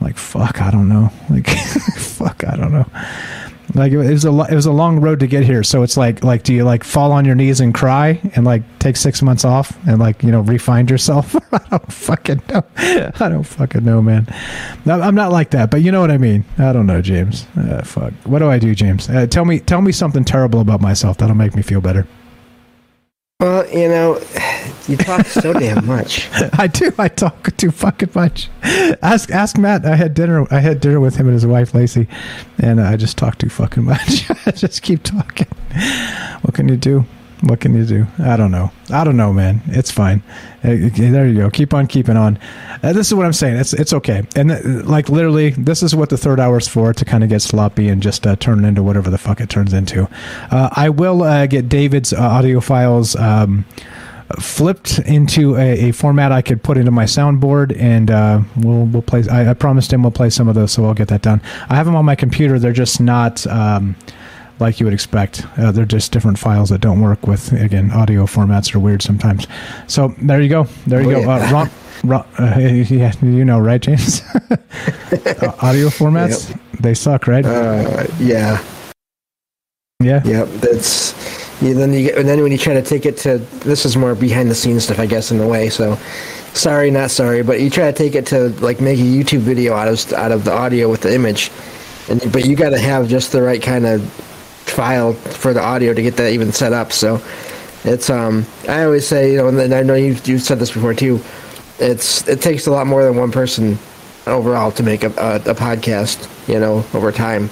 I'm 0.00 0.06
like 0.06 0.16
fuck 0.16 0.62
i 0.62 0.70
don't 0.70 0.88
know. 0.88 1.10
Like 1.28 1.48
fuck 1.98 2.44
i 2.44 2.56
don't 2.56 2.72
know 2.72 2.86
like 3.74 3.92
it 3.92 3.98
was 3.98 4.24
a 4.24 4.30
it 4.50 4.54
was 4.54 4.66
a 4.66 4.72
long 4.72 5.00
road 5.00 5.20
to 5.20 5.26
get 5.26 5.44
here. 5.44 5.62
So 5.62 5.82
it's 5.82 5.96
like 5.96 6.24
like 6.24 6.42
do 6.42 6.54
you 6.54 6.64
like 6.64 6.84
fall 6.84 7.12
on 7.12 7.24
your 7.24 7.34
knees 7.34 7.60
and 7.60 7.74
cry 7.74 8.20
and 8.34 8.44
like 8.44 8.62
take 8.78 8.96
six 8.96 9.22
months 9.22 9.44
off 9.44 9.76
and 9.86 9.98
like 9.98 10.22
you 10.22 10.30
know 10.30 10.42
refind 10.42 10.90
yourself? 10.90 11.36
I 11.52 11.58
don't 11.70 11.92
fucking 11.92 12.42
know. 12.48 12.62
I 12.76 13.28
don't 13.28 13.44
fucking 13.44 13.84
know 13.84 14.00
man. 14.00 14.26
No, 14.84 15.00
i'm 15.00 15.14
not 15.14 15.32
like 15.32 15.50
that 15.50 15.70
but 15.70 15.82
you 15.82 15.92
know 15.92 16.00
what 16.00 16.10
i 16.10 16.18
mean. 16.18 16.44
I 16.58 16.72
don't 16.72 16.86
know 16.86 17.02
james. 17.02 17.46
Uh, 17.56 17.82
fuck. 17.82 18.12
What 18.24 18.38
do 18.38 18.48
i 18.48 18.58
do 18.58 18.74
james? 18.74 19.08
Uh, 19.08 19.26
tell 19.26 19.44
me 19.44 19.60
tell 19.60 19.82
me 19.82 19.92
something 19.92 20.24
terrible 20.24 20.60
about 20.60 20.80
myself 20.80 21.18
that'll 21.18 21.36
make 21.36 21.54
me 21.54 21.62
feel 21.62 21.80
better 21.80 22.06
Well, 23.40 23.70
you 23.70 23.86
know, 23.86 24.20
you 24.88 24.96
talk 24.96 25.24
so 25.26 25.52
damn 25.52 25.86
much. 25.86 26.28
I 26.58 26.66
do. 26.66 26.92
I 26.98 27.06
talk 27.06 27.56
too 27.56 27.70
fucking 27.70 28.10
much. 28.12 28.50
Ask 29.00 29.30
ask 29.30 29.56
Matt. 29.56 29.86
I 29.86 29.94
had 29.94 30.12
dinner. 30.14 30.44
I 30.52 30.58
had 30.58 30.80
dinner 30.80 30.98
with 30.98 31.14
him 31.14 31.26
and 31.28 31.34
his 31.34 31.46
wife 31.46 31.72
Lacey, 31.72 32.08
and 32.58 32.80
I 32.80 32.96
just 32.96 33.16
talk 33.16 33.38
too 33.38 33.48
fucking 33.48 33.84
much. 33.84 34.28
I 34.46 34.50
just 34.50 34.82
keep 34.82 35.04
talking. 35.04 35.46
What 36.42 36.54
can 36.54 36.68
you 36.68 36.76
do? 36.76 37.04
What 37.42 37.60
can 37.60 37.74
you 37.74 37.84
do? 37.84 38.06
I 38.18 38.36
don't 38.36 38.50
know. 38.50 38.72
I 38.90 39.04
don't 39.04 39.16
know, 39.16 39.32
man. 39.32 39.62
It's 39.66 39.92
fine. 39.92 40.22
There 40.62 41.26
you 41.26 41.34
go. 41.36 41.50
Keep 41.50 41.72
on 41.72 41.86
keeping 41.86 42.16
on. 42.16 42.36
Uh, 42.82 42.92
this 42.92 43.06
is 43.06 43.14
what 43.14 43.26
I'm 43.26 43.32
saying. 43.32 43.58
It's 43.58 43.72
it's 43.72 43.92
okay. 43.92 44.24
And 44.34 44.50
uh, 44.50 44.58
like 44.84 45.08
literally, 45.08 45.50
this 45.50 45.82
is 45.82 45.94
what 45.94 46.10
the 46.10 46.16
third 46.16 46.40
hour 46.40 46.58
is 46.58 46.66
for 46.66 46.92
to 46.92 47.04
kind 47.04 47.22
of 47.22 47.30
get 47.30 47.40
sloppy 47.42 47.88
and 47.88 48.02
just 48.02 48.26
uh, 48.26 48.34
turn 48.36 48.64
into 48.64 48.82
whatever 48.82 49.08
the 49.08 49.18
fuck 49.18 49.40
it 49.40 49.48
turns 49.48 49.72
into. 49.72 50.08
Uh, 50.50 50.70
I 50.72 50.88
will 50.88 51.22
uh, 51.22 51.46
get 51.46 51.68
David's 51.68 52.12
uh, 52.12 52.20
audio 52.20 52.60
files. 52.60 53.14
Um, 53.14 53.64
flipped 54.40 54.98
into 55.00 55.56
a, 55.56 55.88
a 55.88 55.92
format 55.92 56.32
I 56.32 56.42
could 56.42 56.62
put 56.62 56.76
into 56.76 56.90
my 56.90 57.04
soundboard, 57.04 57.74
and 57.80 58.10
uh, 58.10 58.42
we'll 58.56 58.84
we'll 58.84 59.02
play. 59.02 59.24
I, 59.30 59.50
I 59.50 59.54
promised 59.54 59.92
him 59.92 60.02
we'll 60.02 60.10
play 60.10 60.30
some 60.30 60.48
of 60.48 60.54
those, 60.54 60.72
so 60.72 60.84
I'll 60.84 60.94
get 60.94 61.08
that 61.08 61.22
done. 61.22 61.40
I 61.68 61.76
have 61.76 61.86
them 61.86 61.96
on 61.96 62.04
my 62.04 62.16
computer. 62.16 62.58
They're 62.58 62.72
just 62.72 63.00
not 63.00 63.46
um, 63.46 63.96
like 64.60 64.80
you 64.80 64.86
would 64.86 64.92
expect. 64.94 65.44
Uh, 65.56 65.70
they're 65.72 65.84
just 65.84 66.12
different 66.12 66.38
files 66.38 66.68
that 66.70 66.80
don't 66.80 67.00
work 67.00 67.26
with. 67.26 67.52
Again, 67.52 67.90
audio 67.92 68.24
formats 68.26 68.74
are 68.74 68.78
weird 68.78 69.02
sometimes. 69.02 69.46
So 69.86 70.14
there 70.22 70.40
you 70.40 70.48
go. 70.48 70.64
There 70.86 71.00
you 71.02 71.08
Oh, 71.10 71.12
go. 71.12 71.20
yeah. 71.20 71.48
Uh, 71.48 71.52
Ron, 71.52 71.70
Ron, 72.04 72.26
uh, 72.38 72.58
yeah, 72.90 73.12
you 73.22 73.44
know, 73.44 73.58
right, 73.58 73.80
James? 73.80 74.22
Uh, 75.10 75.52
audio 75.62 75.88
formats 76.00 76.56
they 76.80 76.94
suck, 76.94 77.26
right? 77.26 77.44
Uh, 77.44 78.06
yeah. 78.20 78.62
Yeah. 80.00 80.22
Yep. 80.24 80.48
That's. 80.60 81.14
Yeah, 81.60 81.72
then 81.74 81.92
you 81.92 82.04
get, 82.04 82.18
and 82.18 82.28
then 82.28 82.40
when 82.42 82.52
you 82.52 82.58
try 82.58 82.74
to 82.74 82.82
take 82.82 83.04
it 83.04 83.16
to 83.18 83.38
this 83.64 83.84
is 83.84 83.96
more 83.96 84.14
behind 84.14 84.48
the 84.50 84.54
scenes 84.54 84.84
stuff, 84.84 85.00
I 85.00 85.06
guess, 85.06 85.32
in 85.32 85.40
a 85.40 85.48
way. 85.48 85.70
So, 85.70 85.96
sorry, 86.54 86.90
not 86.90 87.10
sorry, 87.10 87.42
but 87.42 87.60
you 87.60 87.68
try 87.68 87.90
to 87.90 87.96
take 87.96 88.14
it 88.14 88.26
to 88.26 88.50
like 88.60 88.80
make 88.80 88.98
a 89.00 89.02
YouTube 89.02 89.40
video 89.40 89.74
out 89.74 89.88
of 89.88 90.12
out 90.12 90.30
of 90.30 90.44
the 90.44 90.52
audio 90.52 90.88
with 90.88 91.00
the 91.00 91.12
image, 91.12 91.50
and 92.08 92.20
but 92.32 92.44
you 92.46 92.54
got 92.54 92.70
to 92.70 92.78
have 92.78 93.08
just 93.08 93.32
the 93.32 93.42
right 93.42 93.60
kind 93.60 93.86
of 93.86 94.02
file 94.70 95.12
for 95.14 95.52
the 95.52 95.60
audio 95.62 95.94
to 95.94 96.02
get 96.02 96.16
that 96.16 96.32
even 96.32 96.52
set 96.52 96.72
up. 96.72 96.92
So, 96.92 97.20
it's 97.84 98.10
um, 98.10 98.44
I 98.68 98.84
always 98.84 99.06
say, 99.06 99.32
you 99.32 99.38
know, 99.38 99.48
and 99.48 99.72
I 99.74 99.82
know 99.82 99.94
you 99.94 100.16
you've 100.24 100.42
said 100.42 100.58
this 100.58 100.70
before 100.72 100.94
too. 100.94 101.20
It's 101.78 102.26
it 102.28 102.40
takes 102.40 102.66
a 102.66 102.70
lot 102.72 102.86
more 102.86 103.04
than 103.04 103.16
one 103.16 103.30
person 103.30 103.78
overall 104.26 104.72
to 104.72 104.82
make 104.82 105.04
a, 105.04 105.08
a, 105.16 105.36
a 105.36 105.54
podcast. 105.54 106.28
You 106.48 106.58
know, 106.58 106.84
over 106.94 107.12
time. 107.12 107.50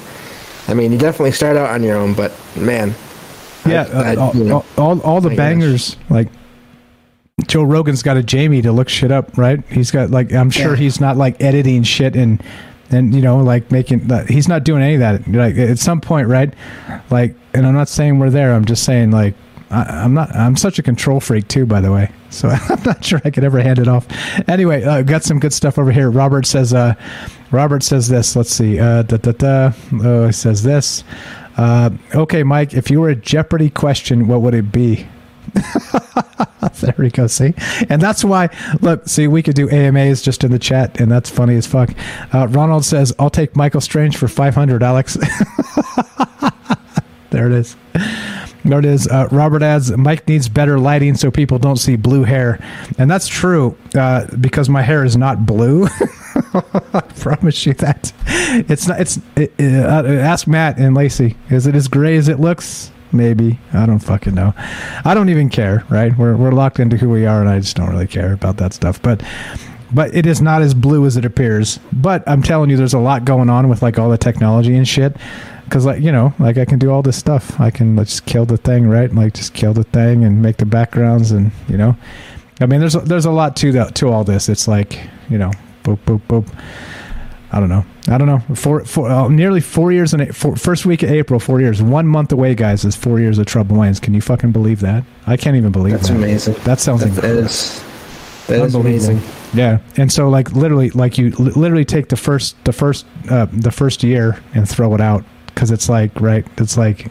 I 0.69 0.75
mean, 0.75 0.91
you 0.91 0.99
definitely 0.99 1.31
start 1.33 1.57
out 1.57 1.71
on 1.71 1.83
your 1.85 1.97
own, 1.97 2.15
but 2.15 2.33
man, 2.57 2.93
Yeah, 3.67 3.83
I- 3.95 4.17
uh, 4.17 4.21
all, 4.21 4.37
you 4.37 4.45
know, 4.45 4.65
all, 4.77 4.85
all, 4.91 5.01
all 5.03 5.21
the 5.21 5.29
I 5.29 5.33
guess. 5.33 5.37
bangers 5.37 5.97
like 6.11 6.29
Joe 7.47 7.63
Rogan's 7.63 8.03
got 8.03 8.17
a 8.17 8.23
Jamie 8.23 8.63
to 8.63 8.73
look 8.73 8.89
shit 8.89 9.13
up, 9.13 9.37
right? 9.39 9.63
He's 9.69 9.91
got 9.93 10.11
like 10.11 10.33
I'm 10.33 10.51
sure 10.51 10.71
Yeah. 10.73 10.77
he's 10.79 11.01
not 11.01 11.17
like 11.17 11.41
editing 11.41 11.83
shit 11.85 12.17
and 12.17 12.43
and 12.91 13.15
you 13.15 13.21
know 13.21 13.39
like 13.39 13.71
making 13.71 14.09
he's 14.29 14.49
not 14.49 14.65
doing 14.65 14.83
any 14.83 14.95
of 14.95 15.01
that. 15.01 15.27
Like 15.29 15.57
at 15.57 15.79
some 15.79 16.01
point, 16.01 16.29
right? 16.29 16.53
Like, 17.11 17.35
and 17.55 17.67
I'm 17.67 17.75
not 17.75 17.89
saying 17.89 18.19
we're 18.19 18.31
there. 18.31 18.53
I'm 18.53 18.65
just 18.65 18.85
saying 18.85 19.11
like 19.11 19.35
I, 19.71 19.83
I'm 19.83 20.15
not. 20.15 20.35
I'm 20.35 20.57
such 20.57 20.79
a 20.79 20.83
control 20.83 21.21
freak 21.21 21.49
too, 21.49 21.67
by 21.67 21.81
the 21.81 21.91
way. 21.91 22.11
So 22.31 22.49
I'm 22.69 22.83
not 22.85 23.05
sure 23.05 23.21
I 23.25 23.31
could 23.31 23.45
ever 23.45 23.61
hand 23.61 23.79
it 23.79 23.89
off. 23.89 24.07
Anyway, 24.49 24.85
uh, 24.85 25.03
got 25.03 25.25
some 25.25 25.41
good 25.41 25.53
stuff 25.53 25.79
over 25.79 25.91
here. 25.93 26.11
Robert 26.11 26.47
says. 26.47 26.73
Uh, 26.73 26.95
Robert 27.51 27.83
says 27.83 28.09
this. 28.09 28.35
Let's 28.35 28.51
see. 28.51 28.79
Uh, 28.79 29.03
da, 29.03 29.17
da, 29.19 29.33
da. 29.33 29.73
Oh, 30.03 30.27
he 30.27 30.33
says 30.33 30.63
this. 30.63 31.05
Uh, 31.57 31.91
okay, 32.15 32.43
Mike. 32.43 32.75
If 32.75 32.91
you 32.91 33.01
were 33.01 33.11
a 33.11 33.17
Jeopardy 33.17 33.71
question, 33.71 34.27
what 34.27 34.43
would 34.43 34.55
it 34.55 34.73
be? 34.73 35.07
there 36.81 36.95
we 36.99 37.11
go. 37.11 37.27
See, 37.27 37.55
and 37.89 38.01
that's 38.01 38.25
why. 38.25 38.49
Look, 38.81 39.09
see, 39.09 39.29
we 39.29 39.43
could 39.43 39.55
do 39.55 39.69
AMAs 39.69 40.23
just 40.23 40.45
in 40.45 40.51
the 40.51 40.59
chat, 40.59 41.01
and 41.01 41.11
that's 41.11 41.31
funny 41.31 41.57
as 41.57 41.67
fuck. 41.67 41.91
Uh, 42.33 42.49
Ronald 42.49 42.85
says, 42.85 43.15
"I'll 43.19 43.31
take 43.31 43.57
Michael 43.57 43.81
Strange 43.81 44.17
for 44.17 44.29
500." 44.29 44.83
Alex. 44.83 45.17
there 47.31 47.47
it 47.47 47.53
is. 47.53 47.77
There 48.65 48.81
it 48.81 48.85
is. 48.85 49.07
Uh, 49.07 49.29
Robert 49.31 49.63
adds, 49.63 49.97
Mike 49.97 50.27
needs 50.27 50.49
better 50.49 50.79
lighting 50.79 51.15
so 51.15 51.31
people 51.31 51.59
don't 51.59 51.77
see 51.77 51.95
blue 51.95 52.25
hair. 52.25 52.59
And 52.99 53.09
that's 53.09 53.29
true 53.29 53.77
uh, 53.95 54.27
because 54.41 54.69
my 54.69 54.83
hair 54.83 55.05
is 55.05 55.17
not 55.17 55.47
blue. 55.47 55.87
I 56.55 57.01
promise 57.21 57.65
you 57.65 57.75
that. 57.75 58.13
It's 58.27 58.89
not, 58.89 59.01
it's, 59.01 59.21
it, 59.37 59.53
uh, 59.61 60.03
ask 60.05 60.49
Matt 60.49 60.79
and 60.79 60.97
Lacey. 60.97 61.37
Is 61.49 61.69
it 61.69 61.77
as 61.77 61.87
gray 61.87 62.17
as 62.17 62.29
it 62.29 62.41
looks? 62.41 62.91
Maybe. 63.13 63.59
I 63.73 63.87
don't 63.87 63.99
fucking 63.99 64.35
know. 64.35 64.55
I 65.05 65.15
don't 65.15 65.29
even 65.29 65.49
care, 65.49 65.85
right? 65.89 66.17
We're, 66.17 66.37
we're 66.37 66.53
locked 66.53 66.81
into 66.81 66.97
who 66.97 67.09
we 67.09 67.27
are 67.27 67.41
and 67.41 67.49
I 67.49 67.61
just 67.61 67.77
don't 67.77 67.91
really 67.91 68.07
care 68.07 68.33
about 68.33 68.57
that 68.59 68.73
stuff. 68.73 69.01
But, 69.01 69.23
but 69.93 70.15
it 70.15 70.27
is 70.27 70.43
not 70.43 70.63
as 70.63 70.75
blue 70.75 71.07
as 71.07 71.17
it 71.17 71.25
appears. 71.25 71.79
But 71.93 72.23
I'm 72.27 72.43
telling 72.43 72.71
you, 72.71 72.77
there's 72.77 72.95
a 72.95 72.99
lot 72.99 73.25
going 73.25 73.49
on 73.51 73.69
with 73.69 73.83
like 73.83 73.99
all 73.99 74.11
the 74.11 74.19
technology 74.19 74.77
and 74.77 74.87
shit 74.87 75.17
because 75.67 75.85
like 75.85 76.01
you 76.01 76.13
know 76.13 76.33
like 76.39 76.59
i 76.59 76.65
can 76.65 76.79
do 76.79 76.91
all 76.91 77.03
this 77.03 77.17
stuff 77.17 77.59
i 77.61 77.71
can 77.71 77.97
just 77.97 78.25
kill 78.25 78.47
the 78.47 78.57
thing 78.57 78.89
right 78.89 79.13
like 79.15 79.35
just 79.35 79.53
kill 79.53 79.75
the 79.75 79.85
thing 79.85 80.25
and 80.25 80.41
make 80.41 80.57
the 80.57 80.65
backgrounds 80.65 81.33
and 81.33 81.51
you 81.69 81.77
know 81.77 81.97
i 82.61 82.67
mean 82.67 82.81
there's 82.81 82.95
there's 82.95 83.25
a 83.25 83.31
lot 83.31 83.57
to 83.57 83.73
that 83.73 83.95
to 83.95 84.09
all 84.09 84.25
this 84.25 84.49
it's 84.49 84.69
like 84.69 85.01
you 85.29 85.37
know 85.37 85.51
boop 85.83 85.99
boop 86.07 86.21
boop 86.29 86.49
i 87.53 87.61
don't 87.61 87.69
know. 87.69 87.85
I 88.09 88.19
don't 88.19 88.27
know. 88.27 88.41
Four, 88.57 88.85
four 88.85 89.09
uh, 89.09 89.29
nearly 89.29 89.61
four 89.61 89.93
years 89.93 90.13
in 90.15 90.21
A- 90.21 90.33
four, 90.33 90.57
first 90.57 90.85
week 90.87 91.03
of 91.03 91.11
april 91.11 91.39
four 91.41 91.61
years. 91.61 91.81
One 91.83 92.07
month 92.07 92.33
away 92.33 92.55
guys 92.55 92.85
is 92.85 92.97
four 92.97 93.21
years 93.21 93.39
of 93.39 93.47
Trouble 93.47 93.77
Minds 93.77 94.01
can 94.01 94.15
you 94.15 94.21
fucking 94.21 94.53
believe 94.53 94.81
that? 94.81 95.05
I 95.27 95.37
can't 95.37 95.57
even 95.57 95.71
believe 95.73 95.93
That's 95.95 96.09
that. 96.09 96.17
amazing. 96.17 96.55
that 96.65 96.81
sounds 96.81 97.01
That 97.03 97.09
incredible. 97.11 97.45
is- 97.45 97.83
that 98.49 98.61
is 98.65 98.75
amazing. 98.77 99.21
Yeah, 99.55 99.79
and 99.97 100.13
so 100.13 100.29
like 100.29 100.53
literally, 100.53 100.91
like 100.91 101.19
you 101.19 101.31
li- 101.31 101.53
literally 101.57 101.85
take 101.85 102.09
the 102.11 102.17
first, 102.17 102.55
the 102.65 102.73
first, 102.73 103.05
uh, 103.29 103.47
the 103.53 103.73
first 103.73 104.05
year 104.05 104.39
and 104.55 104.69
throw 104.69 104.95
it 104.95 105.01
out 105.01 105.25
because 105.47 105.71
it's 105.73 105.89
like 105.89 106.21
right, 106.21 106.47
it's 106.59 106.77
like 106.77 107.07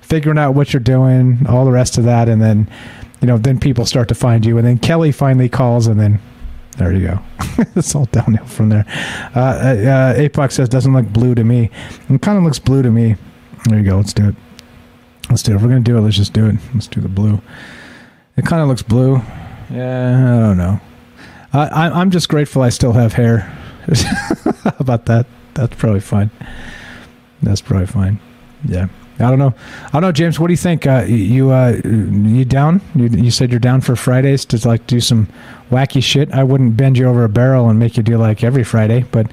figuring 0.00 0.38
out 0.38 0.54
what 0.54 0.72
you're 0.72 0.80
doing, 0.80 1.44
all 1.48 1.64
the 1.66 1.70
rest 1.72 1.98
of 1.98 2.04
that, 2.04 2.28
and 2.28 2.40
then 2.40 2.70
you 3.20 3.26
know, 3.26 3.36
then 3.38 3.60
people 3.60 3.84
start 3.84 4.08
to 4.08 4.14
find 4.14 4.46
you, 4.46 4.56
and 4.58 4.66
then 4.66 4.78
Kelly 4.78 5.12
finally 5.12 5.48
calls, 5.50 5.86
and 5.86 6.00
then 6.00 6.20
there 6.78 6.92
you 6.92 7.06
go. 7.06 7.18
it's 7.76 7.94
all 7.94 8.06
downhill 8.06 8.46
from 8.46 8.70
there. 8.70 8.84
Uh, 9.34 9.40
uh, 9.40 10.14
Apoc 10.14 10.52
says 10.52 10.68
doesn't 10.68 10.92
look 10.92 11.06
blue 11.06 11.34
to 11.34 11.44
me. 11.44 11.70
It 12.08 12.22
kind 12.22 12.38
of 12.38 12.44
looks 12.44 12.58
blue 12.58 12.82
to 12.82 12.90
me. 12.90 13.16
There 13.66 13.78
you 13.78 13.84
go. 13.84 13.96
Let's 13.96 14.12
do 14.12 14.28
it. 14.28 14.34
Let's 15.28 15.42
do 15.42 15.52
it. 15.52 15.56
If 15.56 15.62
we're 15.62 15.68
gonna 15.68 15.80
do 15.80 15.96
it, 15.96 16.00
let's 16.00 16.16
just 16.16 16.32
do 16.32 16.46
it. 16.46 16.56
Let's 16.74 16.86
do 16.86 17.00
the 17.00 17.08
blue. 17.08 17.40
It 18.36 18.46
kind 18.46 18.62
of 18.62 18.68
looks 18.68 18.82
blue. 18.82 19.22
Yeah, 19.70 20.36
I 20.36 20.40
don't 20.40 20.56
know. 20.56 20.80
I, 21.52 21.90
I'm 21.90 22.10
just 22.10 22.28
grateful 22.28 22.62
I 22.62 22.70
still 22.70 22.92
have 22.92 23.12
hair. 23.12 23.40
How 24.64 24.74
about 24.78 25.06
that? 25.06 25.26
That's 25.54 25.74
probably 25.76 26.00
fine. 26.00 26.30
That's 27.42 27.60
probably 27.60 27.86
fine. 27.86 28.20
Yeah. 28.64 28.88
I 29.18 29.28
don't 29.30 29.38
know. 29.38 29.54
I 29.86 29.90
don't 29.92 30.02
know, 30.02 30.12
James. 30.12 30.40
What 30.40 30.48
do 30.48 30.52
you 30.52 30.58
think? 30.58 30.86
Uh, 30.86 31.04
you 31.06 31.50
uh, 31.50 31.80
you 31.84 32.44
down? 32.44 32.80
You, 32.94 33.06
you 33.06 33.30
said 33.30 33.50
you're 33.50 33.60
down 33.60 33.80
for 33.80 33.94
Fridays 33.94 34.44
to 34.46 34.68
like 34.68 34.86
do 34.86 35.00
some 35.00 35.28
wacky 35.70 36.02
shit. 36.02 36.32
I 36.32 36.42
wouldn't 36.42 36.76
bend 36.76 36.98
you 36.98 37.06
over 37.06 37.24
a 37.24 37.28
barrel 37.28 37.68
and 37.68 37.78
make 37.78 37.96
you 37.96 38.02
do 38.02 38.16
like 38.16 38.42
every 38.42 38.64
Friday, 38.64 39.04
but 39.10 39.30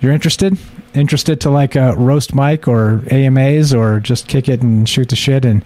you're 0.00 0.12
interested. 0.12 0.58
interested 0.94 1.40
to 1.42 1.50
like 1.50 1.76
uh, 1.76 1.94
roast 1.96 2.34
Mike 2.34 2.66
or 2.66 3.02
AMAs 3.10 3.74
or 3.74 4.00
just 4.00 4.26
kick 4.26 4.48
it 4.48 4.62
and 4.62 4.88
shoot 4.88 5.08
the 5.08 5.16
shit 5.16 5.44
and 5.44 5.64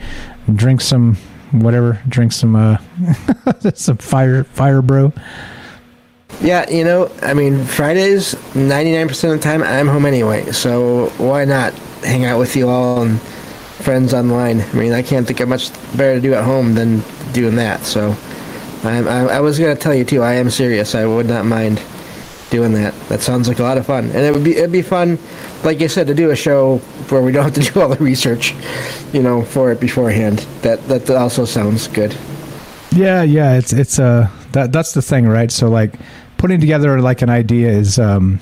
drink 0.54 0.80
some 0.80 1.16
whatever, 1.52 2.00
drink 2.08 2.32
some 2.32 2.56
uh, 2.56 2.76
some 3.74 3.96
fire 3.98 4.44
fire 4.44 4.82
brew. 4.82 5.12
Yeah, 6.40 6.68
you 6.68 6.84
know, 6.84 7.10
I 7.22 7.32
mean, 7.32 7.64
Fridays, 7.64 8.34
99% 8.54 9.10
of 9.10 9.30
the 9.30 9.38
time, 9.38 9.62
I'm 9.62 9.86
home 9.86 10.04
anyway. 10.04 10.50
So 10.50 11.10
why 11.10 11.44
not 11.44 11.72
hang 12.02 12.24
out 12.24 12.38
with 12.38 12.56
you 12.56 12.68
all 12.68 13.02
and 13.02 13.20
friends 13.84 14.14
online? 14.14 14.62
I 14.62 14.72
mean, 14.72 14.92
I 14.92 15.02
can't 15.02 15.26
think 15.26 15.40
of 15.40 15.48
much 15.48 15.70
better 15.96 16.14
to 16.14 16.20
do 16.20 16.34
at 16.34 16.44
home 16.44 16.74
than 16.74 17.02
doing 17.32 17.56
that. 17.56 17.84
So 17.84 18.16
I'm, 18.82 19.06
I, 19.06 19.36
I 19.36 19.40
was 19.40 19.58
to 19.58 19.74
tell 19.76 19.94
you, 19.94 20.04
too, 20.04 20.22
I 20.22 20.34
am 20.34 20.50
serious. 20.50 20.94
I 20.94 21.06
would 21.06 21.26
not 21.26 21.44
mind 21.44 21.82
doing 22.50 22.72
that. 22.74 22.94
That 23.08 23.20
sounds 23.20 23.48
like 23.48 23.58
a 23.58 23.62
lot 23.62 23.78
of 23.78 23.86
fun. 23.86 24.06
And 24.06 24.24
it 24.24 24.32
would 24.32 24.44
be, 24.44 24.56
it'd 24.56 24.72
be 24.72 24.82
fun, 24.82 25.18
like 25.62 25.80
you 25.80 25.88
said, 25.88 26.06
to 26.06 26.14
do 26.14 26.30
a 26.30 26.36
show 26.36 26.78
where 27.10 27.22
we 27.22 27.32
don't 27.32 27.44
have 27.44 27.54
to 27.54 27.72
do 27.72 27.80
all 27.80 27.88
the 27.88 28.02
research, 28.02 28.54
you 29.12 29.22
know, 29.22 29.44
for 29.44 29.70
it 29.72 29.80
beforehand. 29.80 30.40
That, 30.62 30.86
that 30.88 31.10
also 31.10 31.44
sounds 31.44 31.88
good. 31.88 32.16
Yeah, 32.92 33.22
yeah, 33.22 33.58
it's 33.58 33.72
it's 33.72 33.98
uh 33.98 34.28
that 34.52 34.70
that's 34.70 34.92
the 34.92 35.02
thing, 35.02 35.26
right? 35.26 35.50
So 35.50 35.68
like 35.68 35.94
putting 36.36 36.60
together 36.60 37.00
like 37.00 37.22
an 37.22 37.28
idea 37.28 37.70
is 37.70 37.98
um 37.98 38.38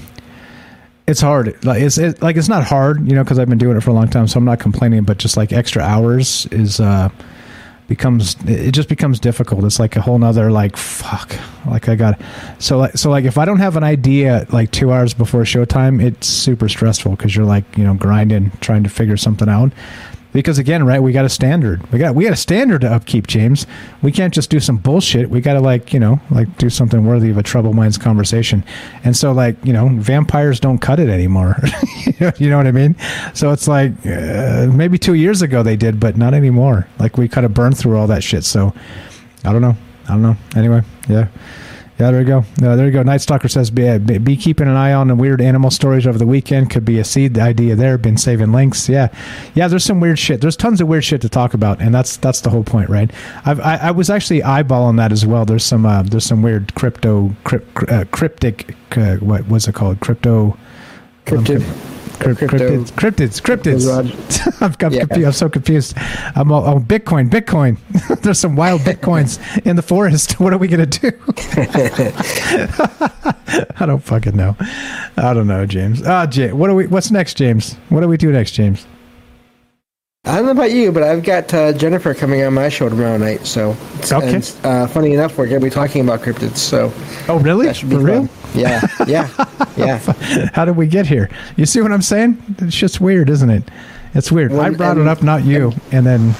it's 1.07 1.21
hard. 1.21 1.65
Like 1.65 1.83
it's 1.83 1.99
it, 1.99 2.23
like 2.23 2.37
it's 2.37 2.49
not 2.49 2.65
hard, 2.65 3.07
you 3.09 3.15
know, 3.15 3.25
because 3.25 3.39
I've 3.39 3.49
been 3.49 3.59
doing 3.59 3.77
it 3.77 3.81
for 3.81 3.91
a 3.91 3.95
long 3.95 4.09
time, 4.09 4.27
so 4.29 4.39
I'm 4.39 4.45
not 4.45 4.61
complaining. 4.61 5.05
But 5.05 5.19
just 5.19 5.37
like 5.37 5.53
extra 5.53 5.83
hours 5.83 6.47
is 6.47 6.81
uh 6.81 7.09
becomes 7.89 8.37
it 8.47 8.73
just 8.73 8.89
becomes 8.89 9.21
difficult. 9.21 9.65
It's 9.65 9.79
like 9.79 9.97
a 9.97 10.01
whole 10.01 10.19
nother 10.19 10.51
like 10.51 10.77
fuck. 10.77 11.37
Like 11.67 11.89
I 11.89 11.97
got 11.97 12.21
so 12.59 12.79
like 12.79 12.97
so 12.97 13.11
like 13.11 13.25
if 13.25 13.37
I 13.37 13.45
don't 13.45 13.59
have 13.59 13.77
an 13.77 13.85
idea 13.85 14.47
like 14.51 14.71
two 14.71 14.93
hours 14.93 15.13
before 15.13 15.43
showtime, 15.43 16.03
it's 16.03 16.27
super 16.27 16.69
stressful 16.69 17.13
because 17.13 17.35
you're 17.35 17.45
like 17.45 17.65
you 17.77 17.85
know 17.85 17.95
grinding 17.95 18.51
trying 18.61 18.85
to 18.85 18.91
figure 18.91 19.17
something 19.17 19.49
out. 19.49 19.73
Because 20.33 20.59
again, 20.59 20.85
right, 20.87 21.01
we 21.01 21.13
got 21.13 21.25
a 21.25 21.29
standard. 21.29 21.91
We 21.93 21.99
got 21.99 22.15
we 22.15 22.25
got 22.25 22.33
a 22.33 22.37
standard 22.37 22.81
to 22.83 22.91
upkeep, 22.91 23.27
James. 23.27 23.67
We 24.01 24.13
can't 24.13 24.33
just 24.33 24.49
do 24.51 24.61
some 24.61 24.79
bullshit. 24.79 25.29
We 25.29 25.41
got 25.41 25.55
to 25.55 25.61
like 25.61 25.93
you 25.93 26.01
know 26.01 26.21
like 26.31 26.57
do 26.59 26.71
something 26.71 27.05
worthy 27.05 27.31
of 27.31 27.39
a 27.39 27.43
troubled 27.43 27.77
minds 27.77 27.99
conversation. 27.99 28.65
And 29.05 29.17
so 29.17 29.33
like 29.33 29.57
you 29.65 29.73
know 29.73 29.89
vampires 29.89 30.59
don't 30.59 30.79
cut 30.79 31.01
it 31.01 31.09
anymore. 31.09 31.57
you 32.39 32.49
know 32.49 32.57
what 32.57 32.67
I 32.67 32.73
mean? 32.73 32.97
So 33.35 33.53
it's 33.53 33.69
like 33.69 33.93
uh, 34.07 34.69
maybe 34.73 34.99
two 34.99 35.15
years 35.15 35.43
ago 35.43 35.63
they 35.63 35.77
did, 35.77 36.01
but 36.01 36.17
not 36.17 36.35
anymore. 36.35 36.89
Like 36.99 37.19
we 37.19 37.29
kind 37.29 37.45
of 37.45 37.53
burned 37.53 37.77
through 37.77 37.99
all 37.99 38.07
that 38.07 38.25
shit. 38.25 38.45
So 38.45 38.75
I 39.45 39.53
don't 39.53 39.63
know. 39.63 39.77
I 40.07 40.13
don't 40.13 40.23
know. 40.23 40.37
Anyway, 40.57 40.83
yeah. 41.09 41.29
Yeah, 42.03 42.11
there 42.11 42.21
you 42.21 42.27
go. 42.27 42.39
Uh, 42.61 42.75
there 42.75 42.87
you 42.87 42.91
go. 42.91 43.05
Nightstocker 43.05 43.49
says, 43.49 43.71
be, 43.71 43.89
uh, 43.89 43.99
be, 43.99 44.19
be 44.19 44.37
keeping 44.37 44.67
an 44.67 44.75
eye 44.75 44.93
on 44.93 45.07
the 45.07 45.15
weird 45.15 45.41
animal 45.41 45.71
stories 45.71 46.05
over 46.05 46.19
the 46.19 46.27
weekend. 46.27 46.69
Could 46.69 46.85
be 46.85 46.99
a 46.99 47.05
seed 47.05 47.39
idea 47.39 47.77
there. 47.77 47.97
Been 47.97 48.17
saving 48.17 48.51
links. 48.51 48.89
Yeah, 48.89 49.07
yeah. 49.55 49.69
There's 49.69 49.85
some 49.85 50.01
weird 50.01 50.19
shit. 50.19 50.41
There's 50.41 50.57
tons 50.57 50.81
of 50.81 50.89
weird 50.89 51.05
shit 51.05 51.21
to 51.21 51.29
talk 51.29 51.55
about, 51.55 51.81
and 51.81 51.95
that's 51.95 52.17
that's 52.17 52.41
the 52.41 52.51
whole 52.51 52.65
point, 52.65 52.91
right? 52.91 53.09
I've, 53.45 53.61
I, 53.61 53.77
I 53.77 53.91
was 53.93 54.11
actually 54.11 54.41
eyeballing 54.41 54.97
that 54.97 55.13
as 55.13 55.25
well. 55.25 55.45
There's 55.45 55.65
some 55.65 55.87
uh, 55.87 56.03
there's 56.03 56.27
some 56.27 56.43
weird 56.43 56.75
crypto 56.75 57.37
crypt, 57.45 57.89
uh, 57.89 58.05
cryptic 58.07 58.75
uh, 58.97 59.19
what 59.19 59.47
was 59.47 59.69
it 59.69 59.77
called? 59.77 60.01
Crypto. 60.01 60.59
Cryptid. 61.25 62.02
Crypt, 62.23 62.41
cryptids, 62.41 62.93
cryptids, 62.93 63.41
cryptids. 63.43 63.89
I'm, 64.61 64.75
I'm, 64.81 64.93
Yeah. 64.93 65.27
I'm 65.27 65.33
so 65.33 65.49
confused. 65.49 65.95
I'm 66.35 66.53
all, 66.53 66.65
oh, 66.67 66.79
Bitcoin, 66.81 67.29
Bitcoin. 67.29 67.77
There's 68.23 68.39
some 68.39 68.57
wild 68.57 68.81
Bitcoins 68.91 69.39
in 69.67 69.77
the 69.77 69.83
forest. 69.83 70.39
What 70.41 70.53
are 70.53 70.59
we 70.59 70.69
gonna 70.69 70.87
do? 70.87 71.11
I 73.81 73.87
don't 73.87 74.03
fucking 74.03 74.37
know. 74.37 74.57
I 75.17 75.35
don't 75.35 75.47
know, 75.47 75.67
James. 75.67 76.03
Ah, 76.07 76.27
James. 76.27 76.55
What 76.55 76.71
are 76.71 76.75
we? 76.75 76.87
What's 76.87 77.11
next, 77.11 77.35
James? 77.35 77.75
What 77.89 78.01
do 78.01 78.09
we 78.09 78.17
do 78.17 78.31
next, 78.33 78.53
James? 78.53 78.87
I 80.25 80.37
don't 80.37 80.45
know 80.45 80.53
about 80.53 80.71
you, 80.71 80.93
but 80.93 81.03
I've 81.03 81.25
got 81.25 81.53
uh, 81.53 81.73
Jennifer 81.73 82.15
coming 82.15 82.45
on 82.45 82.55
my 82.55 82.69
show 82.69 82.89
tomorrow 82.89 83.17
night. 83.17 83.45
So, 83.45 83.77
Okay. 84.05 84.35
And, 84.37 84.57
uh, 84.63 84.87
funny 84.87 85.15
enough, 85.15 85.37
we're 85.37 85.49
going 85.49 85.61
to 85.61 85.65
be 85.67 85.71
talking 85.71 86.01
about 86.01 86.21
cryptids. 86.21 86.59
So, 86.59 86.93
Oh, 87.29 87.41
really? 87.41 87.67
that 87.67 87.75
should 87.75 87.91
be 87.91 87.97
For 87.97 88.03
real? 88.03 88.27
fun. 88.29 88.61
Yeah, 88.61 88.81
yeah, 89.09 89.29
yeah. 89.77 89.99
How 90.55 90.65
did 90.65 90.77
we 90.77 90.87
get 90.87 91.09
here? 91.09 91.29
You 91.57 91.67
see 91.67 91.81
what 91.81 91.91
I'm 91.91 92.03
saying? 92.03 92.41
It's 92.59 92.77
just 92.77 93.01
weird, 93.01 93.31
isn't 93.31 93.51
it? 93.51 93.69
It's 94.15 94.31
weird. 94.31 94.53
I 94.53 94.71
brought 94.71 94.97
it 94.97 95.09
up, 95.09 95.25
not 95.25 95.43
you. 95.45 95.73
And 95.91 96.07
then 96.07 96.35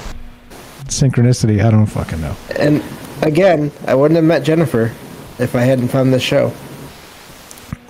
synchronicity. 0.85 1.61
I 1.61 1.69
don't 1.69 1.85
fucking 1.87 2.21
know. 2.21 2.37
And 2.57 2.81
again, 3.21 3.69
I 3.85 3.95
wouldn't 3.95 4.15
have 4.15 4.23
met 4.23 4.43
Jennifer 4.43 4.93
if 5.39 5.55
I 5.57 5.61
hadn't 5.63 5.89
found 5.89 6.13
this 6.13 6.23
show. 6.23 6.53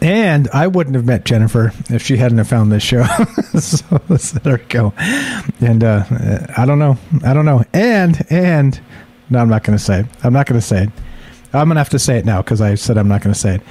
And 0.03 0.49
I 0.49 0.67
wouldn't 0.67 0.97
have 0.97 1.05
met 1.05 1.23
Jennifer 1.23 1.71
if 1.89 2.03
she 2.03 2.17
hadn't 2.17 2.37
have 2.37 2.49
found 2.49 2.73
this 2.73 2.83
show. 2.83 3.03
so, 3.57 4.01
so 4.17 4.39
there 4.39 4.57
we 4.57 4.63
go. 4.65 4.93
And 5.61 5.81
uh, 5.81 6.03
I 6.57 6.65
don't 6.65 6.77
know. 6.77 6.97
I 7.25 7.33
don't 7.33 7.45
know. 7.45 7.63
And 7.71 8.21
and 8.29 8.79
no, 9.29 9.39
I'm 9.39 9.47
not 9.47 9.63
going 9.63 9.77
to 9.77 9.83
say 9.83 10.01
it. 10.01 10.05
I'm 10.21 10.33
not 10.33 10.45
going 10.45 10.59
to 10.59 10.65
say 10.65 10.83
it. 10.83 10.89
I'm 11.53 11.67
going 11.67 11.75
to 11.75 11.79
have 11.79 11.89
to 11.89 11.99
say 11.99 12.17
it 12.17 12.25
now 12.25 12.41
because 12.41 12.59
I 12.59 12.75
said 12.75 12.97
I'm 12.97 13.07
not 13.07 13.21
going 13.21 13.33
to 13.33 13.39
say 13.39 13.55
it. 13.55 13.61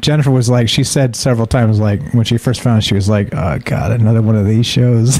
Jennifer 0.00 0.30
was 0.30 0.50
like, 0.50 0.68
she 0.68 0.84
said 0.84 1.14
several 1.14 1.46
times, 1.46 1.78
like 1.78 2.02
when 2.12 2.24
she 2.24 2.36
first 2.36 2.60
found 2.60 2.78
it, 2.78 2.84
she 2.84 2.94
was 2.94 3.08
like, 3.08 3.32
"Oh 3.32 3.58
God, 3.64 3.92
another 3.92 4.20
one 4.20 4.36
of 4.36 4.44
these 4.44 4.66
shows." 4.66 5.18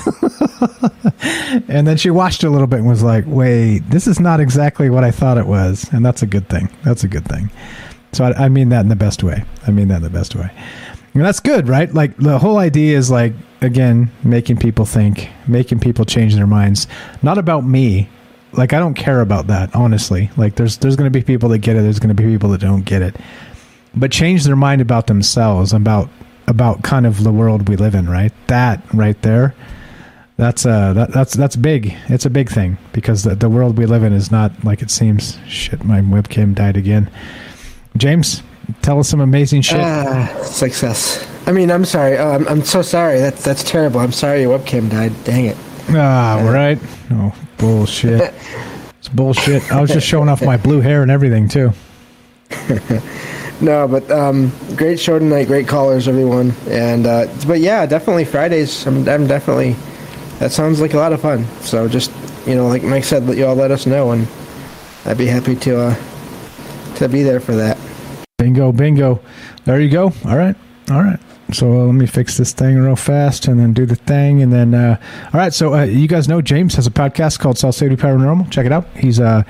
and 1.69 1.87
then 1.87 1.97
she 1.97 2.11
watched 2.11 2.43
a 2.43 2.51
little 2.51 2.67
bit 2.67 2.81
and 2.81 2.89
was 2.89 3.03
like, 3.03 3.25
"Wait, 3.27 3.79
this 3.89 4.07
is 4.07 4.21
not 4.21 4.41
exactly 4.41 4.91
what 4.91 5.05
I 5.05 5.11
thought 5.13 5.39
it 5.39 5.47
was," 5.47 5.91
and 5.93 6.05
that's 6.05 6.23
a 6.23 6.27
good 6.27 6.49
thing. 6.49 6.69
That's 6.83 7.05
a 7.05 7.09
good 7.09 7.25
thing. 7.25 7.51
So 8.17 8.25
I, 8.25 8.47
I 8.47 8.49
mean 8.49 8.71
that 8.71 8.81
in 8.81 8.89
the 8.89 8.97
best 8.97 9.23
way. 9.23 9.45
I 9.67 9.71
mean 9.71 9.89
that 9.89 9.97
in 9.97 10.03
the 10.03 10.11
best 10.11 10.35
way. 10.35 10.51
And 11.13 11.25
that's 11.25 11.41
good, 11.41 11.69
right? 11.69 11.93
Like 11.93 12.17
the 12.17 12.39
whole 12.39 12.59
idea 12.59 12.97
is 12.97 13.11
like 13.11 13.35
again 13.61 14.11
making 14.25 14.57
people 14.57 14.87
think, 14.87 15.29
making 15.47 15.81
people 15.81 16.05
change 16.05 16.35
their 16.35 16.47
minds. 16.47 16.87
Not 17.23 17.37
about 17.37 17.65
me. 17.65 18.09
Like 18.53 18.73
I 18.73 18.79
don't 18.79 18.95
care 18.95 19.21
about 19.21 19.49
that, 19.49 19.75
honestly. 19.75 20.31
Like 20.37 20.57
there's 20.57 20.79
there's 20.79 20.97
going 20.97 21.13
to 21.13 21.19
be 21.19 21.23
people 21.23 21.51
that 21.51 21.59
get 21.59 21.77
it. 21.77 21.83
There's 21.83 21.99
going 21.99 22.15
to 22.15 22.23
be 22.23 22.29
people 22.31 22.49
that 22.51 22.61
don't 22.61 22.85
get 22.85 23.03
it. 23.03 23.17
But 23.95 24.11
change 24.13 24.45
their 24.45 24.57
mind 24.57 24.81
about 24.81 25.09
themselves, 25.09 25.75
about 25.75 26.09
about 26.47 26.83
kind 26.83 27.07
of 27.07 27.23
the 27.23 27.33
world 27.33 27.69
we 27.69 27.77
live 27.77 27.95
in, 27.95 28.09
right? 28.09 28.33
That 28.47 28.83
right 28.95 29.21
there. 29.21 29.55
That's 30.39 30.65
uh 30.65 30.95
that, 30.95 31.13
that's 31.13 31.35
that's 31.35 31.57
big. 31.57 31.95
It's 32.09 32.25
a 32.25 32.31
big 32.31 32.51
thing 32.51 32.79
because 32.93 33.25
the, 33.25 33.35
the 33.35 33.49
world 33.49 33.77
we 33.77 33.85
live 33.85 34.03
in 34.03 34.13
is 34.15 34.31
not 34.31 34.65
like 34.65 34.81
it 34.81 34.91
seems. 34.91 35.39
Shit, 35.47 35.85
my 35.85 36.01
webcam 36.01 36.55
died 36.55 36.79
again. 36.79 37.11
James, 37.97 38.43
tell 38.83 38.99
us 38.99 39.09
some 39.09 39.21
amazing 39.21 39.63
shit. 39.63 39.81
Ah, 39.81 40.43
success. 40.45 41.27
I 41.47 41.53
mean, 41.53 41.71
I'm 41.71 41.85
sorry. 41.85 42.19
Oh, 42.19 42.31
I'm, 42.31 42.47
I'm 42.49 42.65
so 42.65 42.83
sorry. 42.83 43.19
That's 43.19 43.43
that's 43.43 43.63
terrible. 43.63 44.01
I'm 44.01 44.13
sorry 44.13 44.43
your 44.43 44.59
webcam 44.59 44.91
died. 44.91 45.13
Dang 45.25 45.47
it. 45.47 45.57
Ah, 45.91 46.43
right. 46.45 46.79
Oh, 47.13 47.35
bullshit. 47.59 48.35
it's 48.99 49.09
bullshit. 49.09 49.71
I 49.73 49.81
was 49.81 49.91
just 49.91 50.07
showing 50.07 50.29
off 50.29 50.43
my 50.43 50.57
blue 50.57 50.81
hair 50.81 51.03
and 51.03 51.11
everything 51.11 51.49
too. 51.49 51.73
No, 53.61 53.89
but 53.89 54.11
um, 54.11 54.53
great 54.77 55.01
show 55.01 55.19
tonight. 55.19 55.47
Great 55.47 55.67
callers, 55.67 56.09
everyone. 56.09 56.53
And 56.69 57.07
uh, 57.07 57.27
but 57.47 57.61
yeah, 57.61 57.87
definitely 57.87 58.27
Fridays. 58.27 58.87
I'm, 58.87 59.09
I'm 59.09 59.27
definitely. 59.27 59.77
That 60.41 60.53
sounds 60.53 60.81
like 60.81 60.93
a 60.93 60.99
lot 60.99 61.15
of 61.15 61.23
fun. 61.23 61.47
So 61.63 61.89
just 61.89 62.13
you 62.47 62.55
know, 62.55 62.69
like 62.69 62.83
Mike 62.83 63.05
said, 63.05 63.27
let 63.27 63.39
you 63.39 63.47
all 63.47 63.55
let 63.55 63.71
us 63.71 63.87
know, 63.87 64.11
and 64.11 64.29
I'd 65.07 65.17
be 65.17 65.27
happy 65.27 65.57
to 65.57 65.81
uh, 65.81 66.95
to 66.97 67.09
be 67.09 67.23
there 67.23 67.41
for 67.41 67.57
that. 67.57 67.79
Bingo, 68.39 68.71
bingo. 68.71 69.19
There 69.65 69.81
you 69.81 69.89
go. 69.89 70.13
All 70.27 70.37
right. 70.37 70.55
All 70.91 71.03
right. 71.03 71.19
So 71.55 71.73
uh, 71.73 71.85
let 71.87 71.95
me 71.95 72.05
fix 72.05 72.37
this 72.37 72.53
thing 72.53 72.77
real 72.77 72.95
fast 72.95 73.49
and 73.49 73.59
then 73.59 73.73
do 73.73 73.87
the 73.87 73.97
thing. 73.97 74.43
And 74.43 74.53
then, 74.53 74.75
uh, 74.75 75.01
all 75.33 75.41
right. 75.41 75.55
So 75.55 75.73
uh, 75.73 75.85
you 75.85 76.07
guys 76.07 76.29
know 76.29 76.43
James 76.43 76.75
has 76.75 76.87
a 76.87 76.91
podcast 76.91 77.39
called 77.39 77.57
Salsido 77.57 77.97
Paranormal. 77.97 78.51
Check 78.51 78.67
it 78.67 78.73
out. 78.73 78.87
He's 78.95 79.19
uh, 79.21 79.43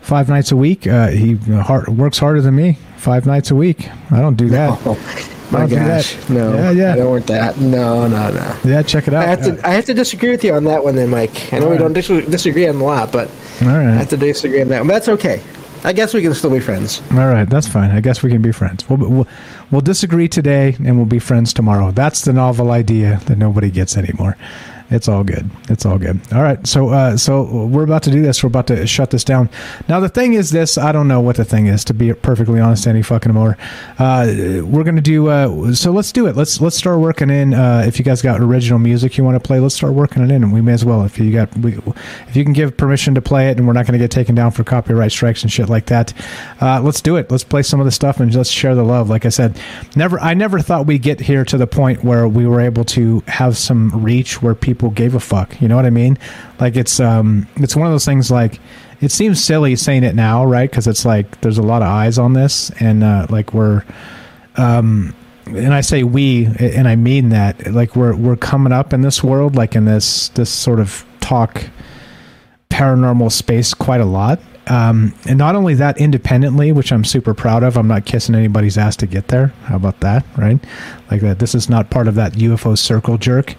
five 0.00 0.28
nights 0.28 0.50
a 0.50 0.56
week. 0.56 0.88
Uh, 0.88 1.06
he 1.10 1.36
hard, 1.36 1.86
works 1.96 2.18
harder 2.18 2.40
than 2.40 2.56
me 2.56 2.78
five 2.96 3.26
nights 3.26 3.52
a 3.52 3.54
week. 3.54 3.88
I 4.10 4.20
don't 4.20 4.34
do 4.36 4.48
that. 4.48 4.70
I 4.86 5.28
My 5.52 5.66
gosh, 5.68 6.14
that. 6.16 6.30
no, 6.30 6.52
Yeah, 6.54 6.70
yeah. 6.72 6.92
I 6.94 6.96
don't 6.96 7.10
want 7.10 7.26
that. 7.28 7.58
No, 7.60 8.08
no, 8.08 8.30
no. 8.32 8.58
Yeah, 8.64 8.82
check 8.82 9.06
it 9.06 9.14
out. 9.14 9.22
I 9.22 9.26
have 9.28 9.42
to. 9.44 9.68
I 9.68 9.70
have 9.70 9.84
to 9.84 9.94
disagree 9.94 10.30
with 10.30 10.42
you 10.42 10.52
on 10.54 10.64
that 10.64 10.82
one, 10.82 10.96
then, 10.96 11.10
Mike. 11.10 11.52
I 11.52 11.60
know 11.60 11.68
we 11.68 11.76
don't 11.78 11.92
disagree 11.92 12.66
on 12.66 12.76
a 12.76 12.82
lot, 12.84 13.12
but 13.12 13.30
All 13.60 13.68
I 13.68 13.82
have 13.82 14.08
to 14.08 14.16
disagree 14.16 14.62
on 14.62 14.68
that. 14.68 14.78
one. 14.80 14.88
But 14.88 14.94
that's 14.94 15.08
okay. 15.10 15.42
I 15.84 15.92
guess 15.92 16.14
we 16.14 16.22
can 16.22 16.32
still 16.34 16.50
be 16.50 16.60
friends. 16.60 17.02
All 17.10 17.26
right, 17.26 17.48
that's 17.48 17.66
fine. 17.66 17.90
I 17.90 18.00
guess 18.00 18.22
we 18.22 18.30
can 18.30 18.40
be 18.40 18.52
friends. 18.52 18.88
We'll, 18.88 18.98
we'll 18.98 19.28
we'll 19.70 19.80
disagree 19.80 20.28
today, 20.28 20.76
and 20.84 20.96
we'll 20.96 21.06
be 21.06 21.18
friends 21.18 21.52
tomorrow. 21.52 21.90
That's 21.90 22.22
the 22.22 22.32
novel 22.32 22.70
idea 22.70 23.20
that 23.26 23.36
nobody 23.36 23.70
gets 23.70 23.96
anymore. 23.96 24.36
It's 24.92 25.08
all 25.08 25.24
good. 25.24 25.48
It's 25.70 25.86
all 25.86 25.96
good. 25.96 26.20
All 26.34 26.42
right. 26.42 26.64
So, 26.66 26.90
uh, 26.90 27.16
so 27.16 27.44
we're 27.44 27.84
about 27.84 28.02
to 28.02 28.10
do 28.10 28.20
this. 28.20 28.42
We're 28.42 28.48
about 28.48 28.66
to 28.66 28.86
shut 28.86 29.10
this 29.10 29.24
down. 29.24 29.48
Now, 29.88 30.00
the 30.00 30.08
thing 30.10 30.34
is 30.34 30.50
this. 30.50 30.76
I 30.76 30.92
don't 30.92 31.08
know 31.08 31.20
what 31.20 31.36
the 31.36 31.46
thing 31.46 31.66
is, 31.66 31.82
to 31.86 31.94
be 31.94 32.12
perfectly 32.12 32.60
honest, 32.60 32.86
any 32.86 33.00
fucking 33.00 33.32
more. 33.32 33.56
Uh, 33.98 34.60
we're 34.62 34.84
gonna 34.84 35.00
do. 35.00 35.28
Uh, 35.28 35.72
so 35.72 35.92
let's 35.92 36.12
do 36.12 36.26
it. 36.26 36.36
Let's 36.36 36.60
let's 36.60 36.76
start 36.76 37.00
working 37.00 37.30
in. 37.30 37.54
Uh, 37.54 37.84
if 37.86 37.98
you 37.98 38.04
guys 38.04 38.20
got 38.20 38.40
original 38.40 38.78
music 38.78 39.16
you 39.16 39.24
want 39.24 39.34
to 39.34 39.40
play, 39.40 39.60
let's 39.60 39.74
start 39.74 39.94
working 39.94 40.22
it 40.22 40.30
in, 40.30 40.42
and 40.42 40.52
we 40.52 40.60
may 40.60 40.72
as 40.72 40.84
well. 40.84 41.04
If 41.04 41.18
you 41.18 41.32
got, 41.32 41.56
we, 41.56 41.78
if 42.28 42.36
you 42.36 42.44
can 42.44 42.52
give 42.52 42.76
permission 42.76 43.14
to 43.14 43.22
play 43.22 43.48
it, 43.48 43.56
and 43.56 43.66
we're 43.66 43.72
not 43.72 43.86
gonna 43.86 43.98
get 43.98 44.10
taken 44.10 44.34
down 44.34 44.50
for 44.50 44.62
copyright 44.62 45.10
strikes 45.10 45.42
and 45.42 45.50
shit 45.50 45.70
like 45.70 45.86
that. 45.86 46.12
Uh, 46.60 46.82
let's 46.82 47.00
do 47.00 47.16
it. 47.16 47.30
Let's 47.30 47.44
play 47.44 47.62
some 47.62 47.80
of 47.80 47.86
the 47.86 47.92
stuff 47.92 48.20
and 48.20 48.34
let's 48.34 48.50
share 48.50 48.74
the 48.74 48.84
love. 48.84 49.08
Like 49.08 49.24
I 49.24 49.30
said, 49.30 49.58
never. 49.96 50.20
I 50.20 50.34
never 50.34 50.60
thought 50.60 50.86
we'd 50.86 51.02
get 51.02 51.20
here 51.20 51.46
to 51.46 51.56
the 51.56 51.66
point 51.66 52.04
where 52.04 52.28
we 52.28 52.46
were 52.46 52.60
able 52.60 52.84
to 52.84 53.22
have 53.26 53.56
some 53.56 54.04
reach 54.04 54.42
where 54.42 54.54
people 54.54 54.81
gave 54.90 55.14
a 55.14 55.20
fuck. 55.20 55.60
You 55.60 55.68
know 55.68 55.76
what 55.76 55.86
I 55.86 55.90
mean? 55.90 56.18
Like 56.60 56.76
it's 56.76 57.00
um 57.00 57.46
it's 57.56 57.76
one 57.76 57.86
of 57.86 57.92
those 57.92 58.04
things 58.04 58.30
like 58.30 58.60
it 59.00 59.10
seems 59.10 59.42
silly 59.42 59.74
saying 59.76 60.04
it 60.04 60.14
now, 60.14 60.44
right? 60.44 60.70
Because 60.70 60.86
it's 60.86 61.04
like 61.04 61.40
there's 61.40 61.58
a 61.58 61.62
lot 61.62 61.82
of 61.82 61.88
eyes 61.88 62.18
on 62.18 62.34
this, 62.34 62.70
and 62.80 63.02
uh, 63.02 63.26
like 63.30 63.52
we're 63.52 63.84
um 64.56 65.14
and 65.46 65.74
I 65.74 65.80
say 65.80 66.04
we, 66.04 66.46
and 66.46 66.86
I 66.86 66.96
mean 66.96 67.30
that 67.30 67.72
like 67.72 67.96
we're 67.96 68.14
we're 68.14 68.36
coming 68.36 68.72
up 68.72 68.92
in 68.92 69.02
this 69.02 69.22
world, 69.22 69.56
like 69.56 69.74
in 69.74 69.84
this 69.84 70.28
this 70.30 70.50
sort 70.50 70.78
of 70.78 71.04
talk 71.20 71.64
paranormal 72.70 73.30
space 73.32 73.74
quite 73.74 74.00
a 74.00 74.06
lot. 74.06 74.40
Um, 74.68 75.12
and 75.28 75.38
not 75.38 75.56
only 75.56 75.74
that, 75.74 75.98
independently, 75.98 76.70
which 76.70 76.92
I'm 76.92 77.04
super 77.04 77.34
proud 77.34 77.64
of. 77.64 77.76
I'm 77.76 77.88
not 77.88 78.06
kissing 78.06 78.34
anybody's 78.34 78.78
ass 78.78 78.96
to 78.98 79.06
get 79.06 79.28
there. 79.28 79.48
How 79.64 79.76
about 79.76 80.00
that, 80.00 80.24
right? 80.38 80.58
Like 81.10 81.20
that. 81.22 81.40
This 81.40 81.54
is 81.54 81.68
not 81.68 81.90
part 81.90 82.06
of 82.06 82.14
that 82.14 82.34
UFO 82.34 82.78
circle 82.78 83.18
jerk, 83.18 83.56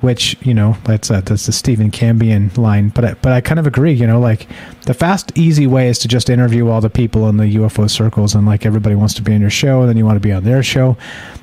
which 0.00 0.36
you 0.42 0.54
know 0.54 0.76
that's 0.84 1.10
a, 1.10 1.20
that's 1.22 1.46
the 1.46 1.52
Stephen 1.52 1.90
Cambian 1.90 2.56
line. 2.56 2.88
But 2.90 3.04
I, 3.04 3.14
but 3.14 3.32
I 3.32 3.40
kind 3.40 3.58
of 3.58 3.66
agree. 3.66 3.92
You 3.92 4.06
know, 4.06 4.20
like 4.20 4.46
the 4.86 4.94
fast, 4.94 5.36
easy 5.36 5.66
way 5.66 5.88
is 5.88 5.98
to 6.00 6.08
just 6.08 6.30
interview 6.30 6.68
all 6.68 6.80
the 6.80 6.90
people 6.90 7.28
in 7.28 7.36
the 7.36 7.56
UFO 7.56 7.90
circles, 7.90 8.34
and 8.34 8.46
like 8.46 8.64
everybody 8.64 8.94
wants 8.94 9.14
to 9.14 9.22
be 9.22 9.34
on 9.34 9.40
your 9.40 9.50
show, 9.50 9.80
and 9.80 9.88
then 9.88 9.96
you 9.96 10.04
want 10.04 10.16
to 10.16 10.20
be 10.20 10.32
on 10.32 10.44
their 10.44 10.62
show. 10.62 10.96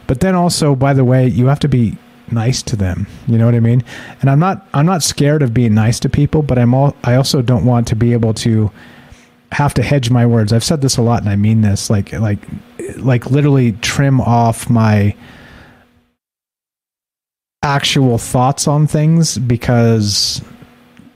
But 0.07 0.19
then 0.19 0.35
also, 0.35 0.75
by 0.75 0.93
the 0.93 1.03
way, 1.03 1.27
you 1.27 1.47
have 1.47 1.59
to 1.61 1.67
be 1.67 1.97
nice 2.31 2.61
to 2.63 2.75
them. 2.75 3.07
You 3.27 3.37
know 3.37 3.45
what 3.45 3.55
I 3.55 3.59
mean? 3.59 3.83
And 4.21 4.29
I'm 4.29 4.39
not 4.39 4.67
I'm 4.73 4.85
not 4.85 5.03
scared 5.03 5.41
of 5.41 5.53
being 5.53 5.73
nice 5.73 5.99
to 6.01 6.09
people, 6.09 6.41
but 6.41 6.57
I'm 6.57 6.73
all 6.73 6.95
I 7.03 7.15
also 7.15 7.41
don't 7.41 7.65
want 7.65 7.87
to 7.89 7.95
be 7.95 8.13
able 8.13 8.33
to 8.35 8.71
have 9.51 9.73
to 9.75 9.83
hedge 9.83 10.09
my 10.09 10.25
words. 10.25 10.51
I've 10.51 10.63
said 10.63 10.81
this 10.81 10.97
a 10.97 11.01
lot 11.01 11.21
and 11.21 11.29
I 11.29 11.35
mean 11.35 11.61
this 11.61 11.89
like 11.89 12.13
like 12.13 12.39
like 12.97 13.29
literally 13.29 13.73
trim 13.73 14.21
off 14.21 14.69
my 14.69 15.15
actual 17.65 18.19
thoughts 18.19 18.67
on 18.67 18.85
things 18.85 19.39
because 19.39 20.39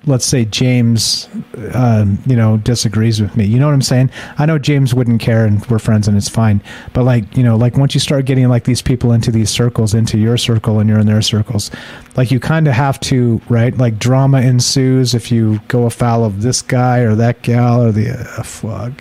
let's 0.07 0.25
say 0.25 0.45
James, 0.45 1.29
um, 1.73 2.17
you 2.25 2.35
know, 2.35 2.57
disagrees 2.57 3.21
with 3.21 3.37
me. 3.37 3.45
You 3.45 3.59
know 3.59 3.67
what 3.67 3.73
I'm 3.73 3.83
saying? 3.83 4.09
I 4.39 4.47
know 4.47 4.57
James 4.57 4.93
wouldn't 4.93 5.21
care, 5.21 5.45
and 5.45 5.63
we're 5.67 5.77
friends, 5.77 6.07
and 6.07 6.17
it's 6.17 6.27
fine. 6.27 6.61
But 6.93 7.03
like, 7.03 7.37
you 7.37 7.43
know, 7.43 7.55
like 7.55 7.77
once 7.77 7.93
you 7.93 7.99
start 7.99 8.25
getting 8.25 8.49
like 8.49 8.63
these 8.63 8.81
people 8.81 9.11
into 9.11 9.29
these 9.31 9.51
circles, 9.51 9.93
into 9.93 10.17
your 10.17 10.37
circle, 10.37 10.79
and 10.79 10.89
you're 10.89 10.97
in 10.97 11.05
their 11.05 11.21
circles, 11.21 11.69
like 12.17 12.31
you 12.31 12.39
kind 12.39 12.67
of 12.67 12.73
have 12.73 12.99
to, 13.01 13.39
right? 13.47 13.77
Like 13.77 13.99
drama 13.99 14.41
ensues 14.41 15.13
if 15.13 15.31
you 15.31 15.59
go 15.67 15.85
afoul 15.85 16.25
of 16.25 16.41
this 16.41 16.63
guy 16.63 16.99
or 16.99 17.13
that 17.15 17.43
gal 17.43 17.83
or 17.83 17.91
the 17.91 18.09
uh, 18.11 18.43
fuck, 18.43 18.93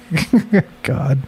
God. 0.83 1.19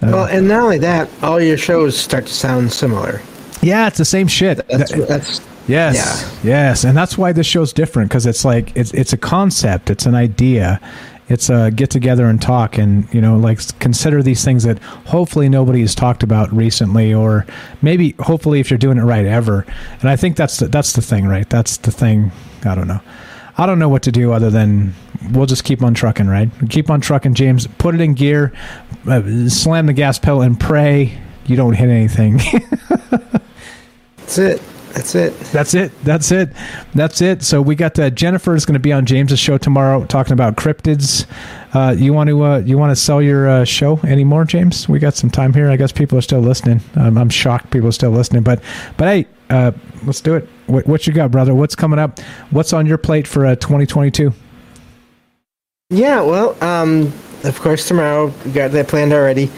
well, 0.00 0.24
and 0.24 0.48
not 0.48 0.62
only 0.62 0.78
that, 0.78 1.10
all 1.22 1.40
your 1.40 1.58
shows 1.58 1.98
start 1.98 2.26
to 2.26 2.32
sound 2.32 2.72
similar. 2.72 3.20
Yeah, 3.62 3.88
it's 3.88 3.98
the 3.98 4.04
same 4.04 4.28
shit. 4.28 4.66
That's 4.68 4.92
that's 4.92 5.40
Yes, 5.68 6.40
yes, 6.42 6.84
and 6.84 6.96
that's 6.96 7.18
why 7.18 7.32
this 7.32 7.46
show's 7.46 7.74
different 7.74 8.08
because 8.08 8.24
it's 8.24 8.42
like 8.44 8.74
it's 8.74 8.92
it's 8.94 9.12
a 9.12 9.18
concept, 9.18 9.90
it's 9.90 10.06
an 10.06 10.14
idea, 10.14 10.80
it's 11.28 11.50
a 11.50 11.70
get 11.70 11.90
together 11.90 12.24
and 12.26 12.40
talk, 12.40 12.78
and 12.78 13.12
you 13.12 13.20
know, 13.20 13.36
like 13.36 13.78
consider 13.78 14.22
these 14.22 14.42
things 14.42 14.64
that 14.64 14.78
hopefully 14.78 15.50
nobody 15.50 15.82
has 15.82 15.94
talked 15.94 16.22
about 16.22 16.50
recently, 16.54 17.12
or 17.12 17.46
maybe 17.82 18.14
hopefully 18.18 18.60
if 18.60 18.70
you're 18.70 18.78
doing 18.78 18.96
it 18.96 19.02
right 19.02 19.26
ever. 19.26 19.66
And 20.00 20.08
I 20.08 20.16
think 20.16 20.36
that's 20.36 20.56
the, 20.56 20.68
that's 20.68 20.94
the 20.94 21.02
thing, 21.02 21.26
right? 21.26 21.48
That's 21.50 21.76
the 21.76 21.90
thing. 21.92 22.32
I 22.64 22.74
don't 22.74 22.88
know. 22.88 23.00
I 23.58 23.66
don't 23.66 23.78
know 23.78 23.90
what 23.90 24.04
to 24.04 24.12
do 24.12 24.32
other 24.32 24.48
than 24.48 24.94
we'll 25.32 25.46
just 25.46 25.64
keep 25.64 25.82
on 25.82 25.92
trucking, 25.92 26.28
right? 26.28 26.48
Keep 26.70 26.88
on 26.88 27.02
trucking, 27.02 27.34
James. 27.34 27.66
Put 27.66 27.94
it 27.94 28.00
in 28.00 28.14
gear, 28.14 28.54
uh, 29.06 29.48
slam 29.50 29.84
the 29.84 29.92
gas 29.92 30.18
pedal, 30.18 30.40
and 30.40 30.58
pray 30.58 31.18
you 31.44 31.56
don't 31.56 31.74
hit 31.74 31.90
anything. 31.90 32.40
That's 34.28 34.36
it. 34.36 34.62
That's 34.92 35.14
it. 35.14 35.40
That's 35.52 35.72
it. 35.72 36.04
That's 36.04 36.30
it. 36.32 36.50
That's 36.94 37.22
it. 37.22 37.42
So 37.42 37.62
we 37.62 37.74
got 37.74 37.98
uh, 37.98 38.10
Jennifer 38.10 38.54
is 38.54 38.66
going 38.66 38.74
to 38.74 38.78
be 38.78 38.92
on 38.92 39.06
James's 39.06 39.38
show 39.38 39.56
tomorrow, 39.56 40.04
talking 40.04 40.34
about 40.34 40.56
cryptids. 40.56 41.24
Uh, 41.72 41.94
you 41.96 42.12
want 42.12 42.28
to 42.28 42.44
uh, 42.44 42.58
you 42.58 42.76
want 42.76 42.90
to 42.90 42.96
sell 42.96 43.22
your 43.22 43.48
uh, 43.48 43.64
show 43.64 43.98
anymore, 44.00 44.44
James? 44.44 44.86
We 44.86 44.98
got 44.98 45.14
some 45.14 45.30
time 45.30 45.54
here. 45.54 45.70
I 45.70 45.76
guess 45.76 45.92
people 45.92 46.18
are 46.18 46.22
still 46.22 46.40
listening. 46.40 46.82
Um, 46.94 47.16
I'm 47.16 47.30
shocked 47.30 47.70
people 47.70 47.88
are 47.88 47.92
still 47.92 48.10
listening, 48.10 48.42
but 48.42 48.62
but 48.98 49.08
hey, 49.08 49.26
uh, 49.48 49.72
let's 50.04 50.20
do 50.20 50.34
it. 50.34 50.46
What, 50.66 50.86
what 50.86 51.06
you 51.06 51.14
got, 51.14 51.30
brother? 51.30 51.54
What's 51.54 51.74
coming 51.74 51.98
up? 51.98 52.20
What's 52.50 52.74
on 52.74 52.84
your 52.84 52.98
plate 52.98 53.26
for 53.26 53.46
uh, 53.46 53.56
2022? 53.56 54.30
Yeah, 55.88 56.20
well, 56.20 56.62
um, 56.62 57.14
of 57.44 57.58
course, 57.60 57.88
tomorrow 57.88 58.30
we 58.44 58.52
got 58.52 58.72
that 58.72 58.88
planned 58.88 59.14
already. 59.14 59.50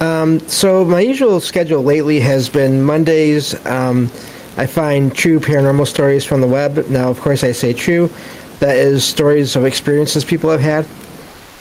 Um, 0.00 0.40
so 0.40 0.84
my 0.84 1.00
usual 1.00 1.40
schedule 1.40 1.82
lately 1.82 2.20
has 2.20 2.48
been 2.48 2.82
Mondays. 2.82 3.54
Um, 3.66 4.10
I 4.56 4.66
find 4.66 5.14
true 5.14 5.40
paranormal 5.40 5.86
stories 5.86 6.24
from 6.24 6.40
the 6.40 6.46
web. 6.46 6.86
Now, 6.88 7.10
of 7.10 7.20
course, 7.20 7.44
I 7.44 7.52
say 7.52 7.72
true. 7.72 8.10
That 8.60 8.76
is 8.76 9.04
stories 9.04 9.56
of 9.56 9.64
experiences 9.64 10.24
people 10.24 10.50
have 10.50 10.60
had. 10.60 10.86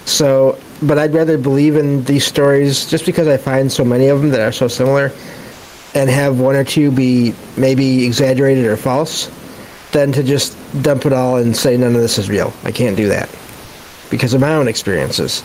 So, 0.05 0.57
but 0.81 0.97
I'd 0.97 1.13
rather 1.13 1.37
believe 1.37 1.75
in 1.75 2.03
these 2.03 2.25
stories 2.25 2.89
just 2.89 3.05
because 3.05 3.27
I 3.27 3.37
find 3.37 3.71
so 3.71 3.83
many 3.83 4.07
of 4.07 4.21
them 4.21 4.29
that 4.31 4.41
are 4.41 4.51
so 4.51 4.67
similar, 4.67 5.11
and 5.93 6.09
have 6.09 6.39
one 6.39 6.55
or 6.55 6.63
two 6.63 6.91
be 6.91 7.33
maybe 7.57 8.05
exaggerated 8.05 8.65
or 8.65 8.77
false, 8.77 9.31
than 9.91 10.11
to 10.11 10.23
just 10.23 10.57
dump 10.83 11.05
it 11.05 11.13
all 11.13 11.37
and 11.37 11.55
say 11.55 11.77
none 11.77 11.95
of 11.95 12.01
this 12.01 12.17
is 12.17 12.29
real. 12.29 12.53
I 12.63 12.71
can't 12.71 12.97
do 12.97 13.07
that 13.07 13.29
because 14.09 14.33
of 14.33 14.41
my 14.41 14.53
own 14.53 14.67
experiences. 14.67 15.41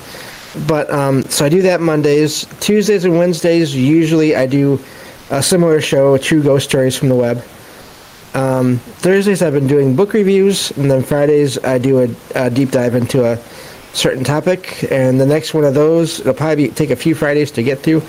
But 0.67 0.91
um, 0.91 1.23
so 1.25 1.45
I 1.45 1.49
do 1.49 1.63
that 1.63 1.81
Mondays, 1.81 2.47
Tuesdays, 2.61 3.05
and 3.05 3.17
Wednesdays. 3.17 3.75
Usually, 3.75 4.35
I 4.35 4.47
do 4.47 4.81
a 5.31 5.43
similar 5.43 5.81
show, 5.81 6.19
True 6.19 6.43
Ghost 6.43 6.69
Stories 6.69 6.97
from 6.97 7.09
the 7.09 7.15
Web. 7.15 7.45
Um, 8.35 8.79
Thursdays, 8.79 9.43
I've 9.43 9.53
been 9.53 9.67
doing 9.67 9.97
book 9.97 10.13
reviews, 10.13 10.71
and 10.73 10.91
then 10.91 11.03
Fridays, 11.03 11.63
I 11.65 11.79
do 11.79 12.01
a, 12.03 12.09
a, 12.35 12.51
deep 12.51 12.71
dive 12.71 12.95
into 12.95 13.25
a 13.25 13.37
certain 13.93 14.23
topic. 14.23 14.85
And 14.91 15.21
the 15.21 15.27
next 15.27 15.53
one 15.53 15.65
of 15.65 15.75
those, 15.75 16.21
it'll 16.21 16.35
probably 16.35 16.69
be, 16.69 16.75
take 16.75 16.91
a 16.91 16.97
few 16.97 17.15
Fridays 17.15 17.51
to 17.53 17.63
get 17.63 17.81
through. 17.81 18.03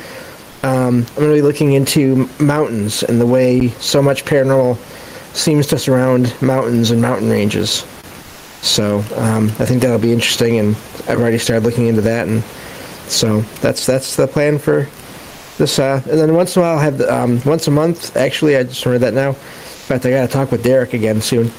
Um, 0.63 1.05
I'm 1.09 1.15
going 1.15 1.29
to 1.29 1.33
be 1.33 1.41
looking 1.41 1.73
into 1.73 2.29
mountains 2.39 3.01
and 3.01 3.19
the 3.19 3.25
way 3.25 3.69
so 3.79 3.99
much 4.01 4.25
paranormal 4.25 4.77
seems 5.35 5.65
to 5.67 5.79
surround 5.79 6.39
mountains 6.41 6.91
and 6.91 7.01
mountain 7.01 7.29
ranges. 7.29 7.85
So 8.61 8.99
um, 9.15 9.45
I 9.57 9.65
think 9.65 9.81
that'll 9.81 9.97
be 9.97 10.13
interesting, 10.13 10.59
and 10.59 10.75
I've 11.07 11.19
already 11.19 11.37
started 11.37 11.65
looking 11.65 11.87
into 11.87 12.01
that, 12.01 12.27
and 12.27 12.43
so 13.07 13.41
that's 13.61 13.85
that's 13.85 14.15
the 14.15 14.27
plan 14.27 14.57
for 14.57 14.87
this. 15.57 15.79
Uh, 15.79 16.01
and 16.09 16.19
then 16.19 16.33
once 16.33 16.55
in 16.55 16.61
a 16.61 16.65
while, 16.65 16.75
I'll 16.75 16.83
have 16.83 16.97
the, 16.97 17.13
um, 17.13 17.41
once 17.45 17.67
a 17.67 17.71
month. 17.71 18.15
Actually, 18.15 18.57
I 18.57 18.63
just 18.63 18.85
remembered 18.85 19.07
that 19.07 19.13
now. 19.13 19.29
In 19.29 19.35
fact, 19.35 20.05
I 20.05 20.11
got 20.11 20.27
to 20.27 20.31
talk 20.31 20.51
with 20.51 20.63
Derek 20.63 20.93
again 20.93 21.21
soon. 21.21 21.51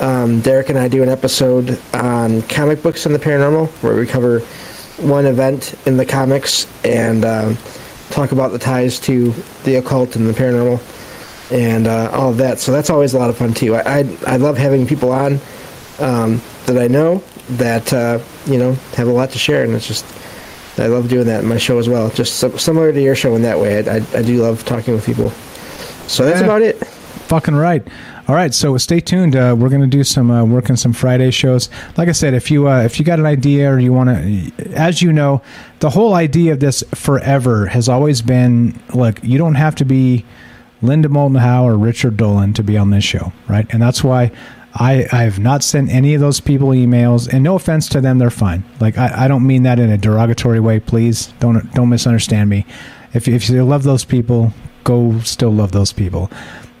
Um, 0.00 0.40
Derek 0.40 0.70
and 0.70 0.78
I 0.78 0.88
do 0.88 1.02
an 1.02 1.08
episode 1.08 1.80
on 1.92 2.42
comic 2.42 2.82
books 2.82 3.06
and 3.06 3.14
the 3.14 3.18
paranormal, 3.18 3.68
where 3.82 3.94
we 3.94 4.06
cover 4.06 4.40
one 4.98 5.26
event 5.26 5.74
in 5.86 5.96
the 5.96 6.06
comics 6.06 6.66
and 6.84 7.24
um, 7.24 7.58
talk 8.10 8.32
about 8.32 8.52
the 8.52 8.58
ties 8.58 8.98
to 9.00 9.32
the 9.64 9.76
occult 9.76 10.16
and 10.16 10.26
the 10.26 10.32
paranormal 10.32 10.80
and 11.52 11.86
uh, 11.86 12.10
all 12.12 12.30
of 12.30 12.38
that. 12.38 12.58
So 12.58 12.72
that's 12.72 12.90
always 12.90 13.14
a 13.14 13.18
lot 13.18 13.30
of 13.30 13.36
fun 13.36 13.54
too. 13.54 13.76
I 13.76 13.98
I, 13.98 14.16
I 14.26 14.36
love 14.36 14.56
having 14.56 14.86
people 14.86 15.12
on 15.12 15.40
um, 15.98 16.40
that 16.66 16.78
I 16.78 16.88
know 16.88 17.22
that 17.50 17.92
uh, 17.92 18.18
you 18.46 18.58
know 18.58 18.72
have 18.96 19.08
a 19.08 19.12
lot 19.12 19.30
to 19.30 19.38
share, 19.38 19.64
and 19.64 19.72
it's 19.74 19.86
just 19.86 20.04
I 20.78 20.86
love 20.86 21.08
doing 21.08 21.26
that 21.26 21.42
in 21.42 21.48
my 21.48 21.58
show 21.58 21.78
as 21.78 21.88
well. 21.88 22.10
Just 22.10 22.36
similar 22.60 22.92
to 22.92 23.00
your 23.02 23.14
show 23.14 23.34
in 23.36 23.42
that 23.42 23.58
way. 23.58 23.78
I, 23.88 23.96
I, 23.96 24.06
I 24.18 24.22
do 24.22 24.42
love 24.42 24.64
talking 24.64 24.94
with 24.94 25.06
people. 25.06 25.30
So 26.08 26.24
that's 26.24 26.40
Yeah. 26.40 26.44
about 26.46 26.62
it. 26.62 26.84
Fucking 27.28 27.54
right. 27.54 27.86
All 28.26 28.34
right, 28.34 28.52
so 28.54 28.76
stay 28.78 29.00
tuned. 29.00 29.36
Uh, 29.36 29.54
we're 29.58 29.68
going 29.68 29.82
to 29.82 29.86
do 29.86 30.02
some 30.02 30.30
uh, 30.30 30.44
work 30.44 30.70
on 30.70 30.76
some 30.78 30.92
Friday 30.94 31.30
shows. 31.30 31.68
Like 31.98 32.08
I 32.08 32.12
said, 32.12 32.32
if 32.34 32.50
you 32.50 32.68
uh, 32.68 32.82
if 32.82 32.98
you 32.98 33.04
got 33.04 33.18
an 33.18 33.26
idea 33.26 33.70
or 33.70 33.78
you 33.78 33.92
want 33.92 34.08
to, 34.10 34.72
as 34.74 35.02
you 35.02 35.12
know, 35.12 35.42
the 35.80 35.90
whole 35.90 36.14
idea 36.14 36.52
of 36.52 36.60
this 36.60 36.82
forever 36.94 37.66
has 37.66 37.88
always 37.88 38.22
been 38.22 38.78
look, 38.94 39.22
you 39.22 39.36
don't 39.38 39.56
have 39.56 39.74
to 39.76 39.84
be 39.84 40.24
Linda 40.82 41.08
Moulton 41.10 41.36
Howe 41.38 41.66
or 41.66 41.76
Richard 41.76 42.16
Dolan 42.16 42.54
to 42.54 42.62
be 42.62 42.76
on 42.78 42.90
this 42.90 43.04
show, 43.04 43.32
right? 43.48 43.66
And 43.70 43.80
that's 43.82 44.02
why 44.02 44.30
I 44.74 45.06
I 45.12 45.22
have 45.22 45.38
not 45.38 45.62
sent 45.62 45.90
any 45.90 46.14
of 46.14 46.20
those 46.20 46.40
people 46.40 46.68
emails. 46.68 47.32
And 47.32 47.44
no 47.44 47.54
offense 47.54 47.88
to 47.90 48.00
them, 48.00 48.18
they're 48.18 48.30
fine. 48.30 48.64
Like 48.80 48.98
I, 48.98 49.24
I 49.24 49.28
don't 49.28 49.46
mean 49.46 49.62
that 49.64 49.78
in 49.78 49.90
a 49.90 49.98
derogatory 49.98 50.60
way. 50.60 50.80
Please 50.80 51.32
don't 51.40 51.72
don't 51.74 51.88
misunderstand 51.88 52.50
me. 52.50 52.66
If 53.12 53.28
if 53.28 53.48
you 53.48 53.64
love 53.64 53.84
those 53.84 54.04
people, 54.04 54.52
go 54.84 55.18
still 55.20 55.52
love 55.52 55.72
those 55.72 55.92
people. 55.92 56.30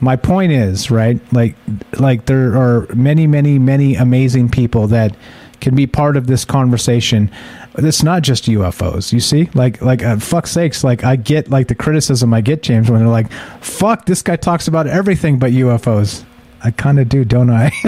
My 0.00 0.16
point 0.16 0.52
is, 0.52 0.90
right? 0.90 1.18
Like, 1.32 1.56
like 1.98 2.26
there 2.26 2.56
are 2.56 2.86
many, 2.94 3.26
many, 3.26 3.58
many 3.58 3.94
amazing 3.94 4.50
people 4.50 4.86
that 4.88 5.16
can 5.60 5.74
be 5.74 5.86
part 5.86 6.16
of 6.16 6.26
this 6.26 6.44
conversation. 6.44 7.30
It's 7.78 8.02
not 8.02 8.22
just 8.22 8.44
UFOs. 8.44 9.12
You 9.12 9.20
see, 9.20 9.48
like, 9.54 9.80
like 9.80 10.02
uh, 10.02 10.18
fuck 10.18 10.46
sakes, 10.46 10.84
like 10.84 11.04
I 11.04 11.16
get 11.16 11.48
like 11.48 11.68
the 11.68 11.74
criticism 11.74 12.34
I 12.34 12.42
get, 12.42 12.62
James, 12.62 12.90
when 12.90 13.00
they're 13.00 13.08
like, 13.08 13.32
"Fuck, 13.62 14.04
this 14.04 14.20
guy 14.20 14.36
talks 14.36 14.68
about 14.68 14.86
everything 14.86 15.38
but 15.38 15.52
UFOs." 15.52 16.24
I 16.64 16.70
kind 16.70 16.98
of 16.98 17.08
do, 17.08 17.24
don't 17.24 17.50
I? 17.50 17.70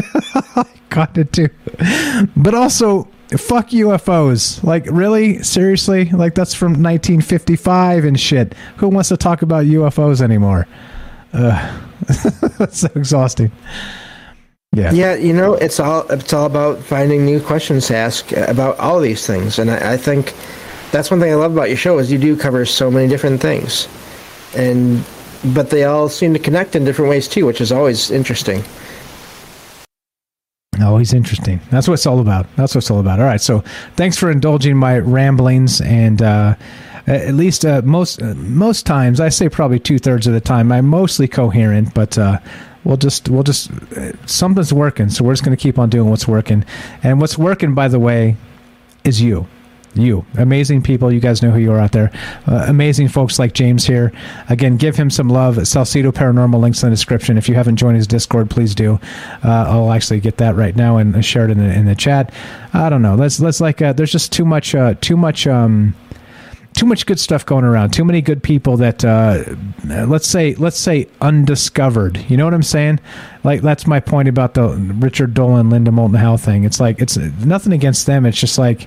I 0.54 0.66
kind 0.90 1.16
of 1.16 1.32
do. 1.32 1.48
But 2.36 2.54
also, 2.54 3.04
fuck 3.30 3.70
UFOs. 3.70 4.62
Like, 4.62 4.86
really? 4.90 5.42
Seriously? 5.42 6.10
Like, 6.10 6.34
that's 6.34 6.54
from 6.54 6.72
1955 6.72 8.04
and 8.04 8.20
shit. 8.20 8.54
Who 8.76 8.88
wants 8.88 9.08
to 9.08 9.16
talk 9.16 9.40
about 9.40 9.64
UFOs 9.64 10.20
anymore? 10.20 10.68
Ugh. 11.32 11.82
that's 12.58 12.80
so 12.80 12.88
exhausting. 12.94 13.50
Yeah. 14.72 14.92
Yeah, 14.92 15.14
you 15.14 15.32
know, 15.32 15.54
it's 15.54 15.80
all 15.80 16.06
it's 16.10 16.34
all 16.34 16.44
about 16.44 16.80
finding 16.80 17.24
new 17.24 17.40
questions 17.40 17.86
to 17.86 17.96
ask 17.96 18.30
about 18.32 18.78
all 18.78 19.00
these 19.00 19.26
things, 19.26 19.58
and 19.58 19.70
I, 19.70 19.94
I 19.94 19.96
think 19.96 20.34
that's 20.92 21.10
one 21.10 21.18
thing 21.18 21.32
I 21.32 21.36
love 21.36 21.52
about 21.52 21.68
your 21.68 21.78
show 21.78 21.98
is 21.98 22.12
you 22.12 22.18
do 22.18 22.36
cover 22.36 22.66
so 22.66 22.90
many 22.90 23.08
different 23.08 23.40
things, 23.40 23.88
and 24.54 25.02
but 25.54 25.70
they 25.70 25.84
all 25.84 26.08
seem 26.08 26.32
to 26.32 26.38
connect 26.38 26.76
in 26.76 26.84
different 26.84 27.10
ways 27.10 27.28
too, 27.28 27.46
which 27.46 27.60
is 27.60 27.72
always 27.72 28.10
interesting. 28.10 28.62
Always 30.82 31.14
interesting. 31.14 31.60
That's 31.70 31.88
what 31.88 31.94
it's 31.94 32.06
all 32.06 32.20
about. 32.20 32.46
That's 32.56 32.74
what 32.74 32.84
it's 32.84 32.90
all 32.90 33.00
about. 33.00 33.18
All 33.18 33.24
right. 33.24 33.40
So 33.40 33.60
thanks 33.96 34.16
for 34.16 34.30
indulging 34.30 34.76
my 34.76 34.98
ramblings 34.98 35.80
and. 35.80 36.22
Uh, 36.22 36.54
at 37.08 37.34
least 37.34 37.64
uh, 37.64 37.82
most 37.84 38.20
uh, 38.20 38.34
most 38.34 38.84
times, 38.84 39.20
I 39.20 39.28
say 39.28 39.48
probably 39.48 39.78
two 39.78 39.98
thirds 39.98 40.26
of 40.26 40.32
the 40.32 40.40
time, 40.40 40.72
I'm 40.72 40.88
mostly 40.88 41.28
coherent, 41.28 41.94
but 41.94 42.18
uh, 42.18 42.40
we'll 42.82 42.96
just 42.96 43.28
we'll 43.28 43.44
just 43.44 43.70
uh, 43.96 44.10
something's 44.26 44.72
working, 44.72 45.08
so 45.08 45.22
we're 45.24 45.32
just 45.32 45.44
going 45.44 45.56
to 45.56 45.62
keep 45.62 45.78
on 45.78 45.88
doing 45.88 46.10
what's 46.10 46.26
working. 46.26 46.64
And 47.04 47.20
what's 47.20 47.38
working, 47.38 47.74
by 47.74 47.86
the 47.86 48.00
way, 48.00 48.36
is 49.04 49.22
you. 49.22 49.46
You, 49.96 50.24
amazing 50.36 50.82
people. 50.82 51.12
You 51.12 51.20
guys 51.20 51.42
know 51.42 51.50
who 51.50 51.58
you 51.58 51.72
are 51.72 51.78
out 51.78 51.92
there. 51.92 52.10
Uh, 52.46 52.66
amazing 52.68 53.08
folks 53.08 53.38
like 53.38 53.54
James 53.54 53.86
here. 53.86 54.12
Again, 54.48 54.76
give 54.76 54.96
him 54.96 55.10
some 55.10 55.28
love. 55.28 55.56
Salsido 55.56 56.12
Paranormal 56.12 56.60
links 56.60 56.82
in 56.82 56.90
the 56.90 56.94
description. 56.94 57.38
If 57.38 57.48
you 57.48 57.54
haven't 57.54 57.76
joined 57.76 57.96
his 57.96 58.06
Discord, 58.06 58.50
please 58.50 58.74
do. 58.74 59.00
Uh, 59.44 59.64
I'll 59.68 59.92
actually 59.92 60.20
get 60.20 60.36
that 60.38 60.54
right 60.54 60.76
now 60.76 60.96
and 60.98 61.24
share 61.24 61.46
it 61.46 61.50
in 61.50 61.58
the, 61.58 61.72
in 61.72 61.86
the 61.86 61.94
chat. 61.94 62.32
I 62.72 62.90
don't 62.90 63.02
know. 63.02 63.14
Let's 63.14 63.40
let's 63.40 63.60
like. 63.60 63.80
Uh, 63.80 63.92
there's 63.92 64.12
just 64.12 64.32
too 64.32 64.44
much. 64.44 64.74
Uh, 64.74 64.94
too 65.00 65.16
much. 65.16 65.46
Um, 65.46 65.94
too 66.76 66.86
much 66.86 67.06
good 67.06 67.18
stuff 67.18 67.44
going 67.46 67.64
around. 67.64 67.92
Too 67.92 68.04
many 68.04 68.20
good 68.20 68.42
people 68.42 68.76
that 68.76 69.02
uh, 69.02 69.44
let's 69.84 70.26
say 70.26 70.54
let's 70.56 70.78
say 70.78 71.08
undiscovered. 71.22 72.18
You 72.28 72.36
know 72.36 72.44
what 72.44 72.52
I'm 72.52 72.62
saying? 72.62 73.00
Like 73.44 73.62
that's 73.62 73.86
my 73.86 73.98
point 73.98 74.28
about 74.28 74.54
the 74.54 74.68
Richard 74.98 75.32
Dolan, 75.32 75.70
Linda 75.70 75.90
Moulton 75.90 76.16
Howe 76.16 76.36
thing. 76.36 76.64
It's 76.64 76.78
like 76.78 77.00
it's 77.00 77.16
nothing 77.16 77.72
against 77.72 78.04
them. 78.06 78.26
It's 78.26 78.38
just 78.38 78.58
like 78.58 78.86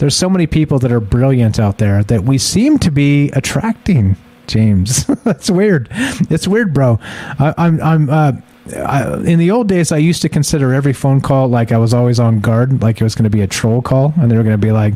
there's 0.00 0.16
so 0.16 0.30
many 0.30 0.46
people 0.46 0.78
that 0.78 0.90
are 0.90 0.98
brilliant 0.98 1.60
out 1.60 1.76
there 1.76 2.02
that 2.04 2.24
we 2.24 2.38
seem 2.38 2.78
to 2.78 2.90
be 2.90 3.28
attracting. 3.32 4.16
James, 4.46 5.04
that's 5.24 5.50
weird. 5.50 5.88
It's 6.30 6.48
weird, 6.48 6.74
bro. 6.74 6.98
I, 7.02 7.54
I'm 7.56 7.80
I'm. 7.82 8.10
Uh, 8.10 8.32
I, 8.76 9.14
in 9.24 9.38
the 9.38 9.50
old 9.50 9.68
days, 9.68 9.92
I 9.92 9.98
used 9.98 10.22
to 10.22 10.28
consider 10.28 10.72
every 10.72 10.92
phone 10.92 11.20
call 11.20 11.48
like 11.48 11.70
I 11.70 11.78
was 11.78 11.92
always 11.92 12.18
on 12.18 12.40
guard, 12.40 12.82
like 12.82 13.00
it 13.00 13.04
was 13.04 13.14
going 13.14 13.24
to 13.24 13.30
be 13.30 13.42
a 13.42 13.46
troll 13.46 13.82
call, 13.82 14.14
and 14.16 14.30
they 14.30 14.36
were 14.36 14.42
going 14.42 14.54
to 14.54 14.58
be 14.58 14.72
like, 14.72 14.94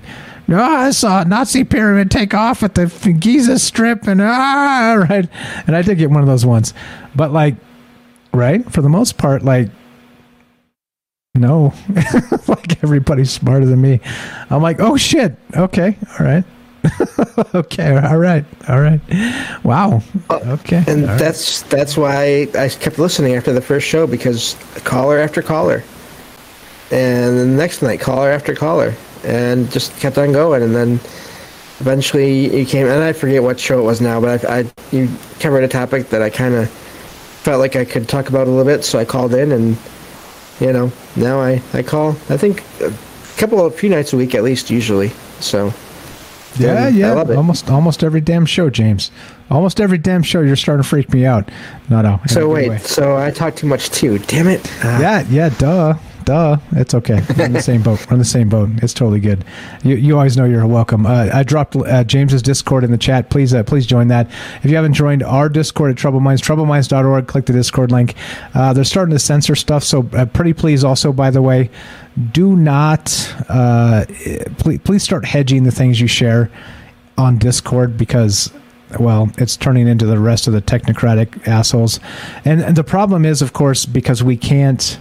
oh, 0.49 0.55
I 0.55 0.91
saw 0.91 1.20
a 1.20 1.24
Nazi 1.24 1.65
pyramid 1.65 2.10
take 2.10 2.33
off 2.33 2.62
at 2.62 2.74
the 2.74 2.86
Giza 3.18 3.58
Strip, 3.58 4.07
and 4.07 4.23
ah, 4.23 5.05
right. 5.10 5.28
And 5.66 5.76
I 5.76 5.83
did 5.83 5.99
get 5.99 6.10
one 6.10 6.23
of 6.23 6.28
those 6.28 6.47
ones, 6.47 6.73
but 7.15 7.31
like, 7.31 7.57
right 8.33 8.65
for 8.73 8.81
the 8.81 8.89
most 8.89 9.18
part, 9.18 9.42
like, 9.42 9.68
no, 11.34 11.74
like 12.46 12.82
everybody's 12.84 13.30
smarter 13.30 13.66
than 13.66 13.80
me. 13.80 14.00
I'm 14.50 14.62
like, 14.62 14.80
oh 14.80 14.96
shit, 14.96 15.36
okay, 15.56 15.96
all 16.18 16.26
right. 16.26 16.44
okay, 17.54 17.96
all 17.96 18.18
right, 18.18 18.44
all 18.68 18.80
right. 18.80 19.00
Wow. 19.64 20.02
Uh, 20.30 20.40
okay, 20.60 20.84
and 20.86 21.04
all 21.04 21.10
right. 21.10 21.18
that's 21.18 21.62
that's 21.62 21.96
why 21.96 22.46
I 22.54 22.68
kept 22.68 22.98
listening 22.98 23.34
after 23.34 23.52
the 23.52 23.60
first 23.60 23.86
show 23.86 24.06
because 24.06 24.56
caller 24.84 25.18
after 25.18 25.42
caller, 25.42 25.82
and 26.92 27.38
the 27.38 27.46
next 27.46 27.82
night 27.82 28.00
caller 28.00 28.30
after 28.30 28.54
caller, 28.54 28.94
and 29.24 29.70
just 29.72 29.96
kept 29.98 30.18
on 30.18 30.30
going, 30.30 30.62
and 30.62 30.74
then 30.74 31.00
eventually 31.80 32.56
you 32.56 32.64
came, 32.64 32.86
and 32.86 33.02
I 33.02 33.12
forget 33.12 33.42
what 33.42 33.58
show 33.58 33.80
it 33.80 33.84
was 33.84 34.00
now, 34.00 34.20
but 34.20 34.44
I, 34.44 34.60
I 34.60 34.72
you 34.92 35.08
covered 35.40 35.64
a 35.64 35.68
topic 35.68 36.10
that 36.10 36.22
I 36.22 36.30
kind 36.30 36.54
of 36.54 36.70
felt 36.70 37.58
like 37.58 37.74
I 37.74 37.84
could 37.84 38.08
talk 38.08 38.28
about 38.28 38.46
a 38.46 38.50
little 38.50 38.64
bit, 38.64 38.84
so 38.84 39.00
I 39.00 39.04
called 39.04 39.34
in, 39.34 39.50
and 39.50 39.76
you 40.60 40.73
know 40.73 40.92
now 41.16 41.41
I 41.41 41.62
I 41.73 41.83
call 41.83 42.10
I 42.28 42.36
think 42.36 42.62
a 42.81 42.92
couple 43.36 43.65
of 43.65 43.74
few 43.74 43.89
nights 43.89 44.12
a 44.12 44.16
week 44.16 44.34
at 44.34 44.42
least 44.42 44.70
usually, 44.70 45.10
so. 45.41 45.73
Yeah, 46.57 46.86
um, 46.86 46.94
yeah. 46.94 47.15
Almost, 47.15 47.68
almost 47.68 48.05
every 48.05 48.20
damn 48.20 48.47
show, 48.47 48.70
James. 48.70 49.10
Almost 49.50 49.81
every 49.81 49.99
damn 49.99 50.23
show. 50.23 50.41
You're 50.41 50.55
starting 50.55 50.84
to 50.84 50.89
freak 50.89 51.12
me 51.12 51.26
out. 51.26 51.49
No, 51.91 52.00
no. 52.00 52.20
So 52.28 52.49
wait, 52.49 52.68
way. 52.68 52.78
so 52.78 53.16
I 53.16 53.33
talk 53.33 53.57
too 53.57 53.66
much 53.66 53.91
too. 53.91 54.20
Damn 54.20 54.47
it. 54.47 54.60
Ah. 54.84 55.00
Yeah, 55.00 55.26
yeah. 55.28 55.49
Duh, 55.49 55.94
duh. 56.24 56.56
It's 56.72 56.94
okay. 56.94 57.22
We're 57.36 57.46
in 57.46 57.52
the 57.52 57.62
same 57.62 57.82
boat. 57.82 58.06
We're 58.06 58.14
in 58.14 58.18
the 58.18 58.24
same 58.24 58.48
boat. 58.48 58.70
It's 58.82 58.94
totally 58.94 59.20
good. 59.20 59.44
You, 59.82 59.96
you 59.96 60.16
always 60.16 60.36
know 60.36 60.44
you're 60.44 60.66
welcome. 60.66 61.06
Uh, 61.06 61.30
I 61.32 61.42
dropped 61.42 61.76
uh, 61.76 62.04
James's 62.04 62.42
Discord 62.42 62.84
in 62.84 62.90
the 62.90 62.98
chat. 62.98 63.30
Please, 63.30 63.54
uh, 63.54 63.62
please 63.62 63.86
join 63.86 64.08
that. 64.08 64.30
If 64.62 64.70
you 64.70 64.76
haven't 64.76 64.94
joined 64.94 65.22
our 65.22 65.48
Discord 65.48 65.90
at 65.90 65.96
Trouble 65.96 66.20
Minds, 66.20 66.42
troubleminds.org, 66.42 67.26
click 67.26 67.46
the 67.46 67.52
Discord 67.52 67.92
link. 67.92 68.14
Uh, 68.54 68.72
they're 68.72 68.84
starting 68.84 69.12
to 69.12 69.18
censor 69.18 69.54
stuff, 69.54 69.84
so 69.84 70.08
uh, 70.14 70.26
pretty 70.26 70.52
please. 70.52 70.84
Also, 70.84 71.12
by 71.12 71.30
the 71.30 71.42
way, 71.42 71.70
do 72.32 72.56
not 72.56 73.34
uh, 73.48 74.04
please, 74.58 74.80
please 74.80 75.02
start 75.02 75.24
hedging 75.24 75.64
the 75.64 75.72
things 75.72 76.00
you 76.00 76.06
share 76.06 76.50
on 77.16 77.38
Discord 77.38 77.96
because 77.96 78.52
well, 78.98 79.30
it's 79.38 79.56
turning 79.56 79.88
into 79.88 80.06
the 80.06 80.18
rest 80.18 80.46
of 80.46 80.52
the 80.52 80.62
technocratic 80.62 81.46
assholes. 81.46 82.00
And, 82.44 82.62
and 82.62 82.76
the 82.76 82.84
problem 82.84 83.24
is, 83.24 83.42
of 83.42 83.52
course, 83.52 83.86
because 83.86 84.22
we 84.22 84.36
can't. 84.36 84.98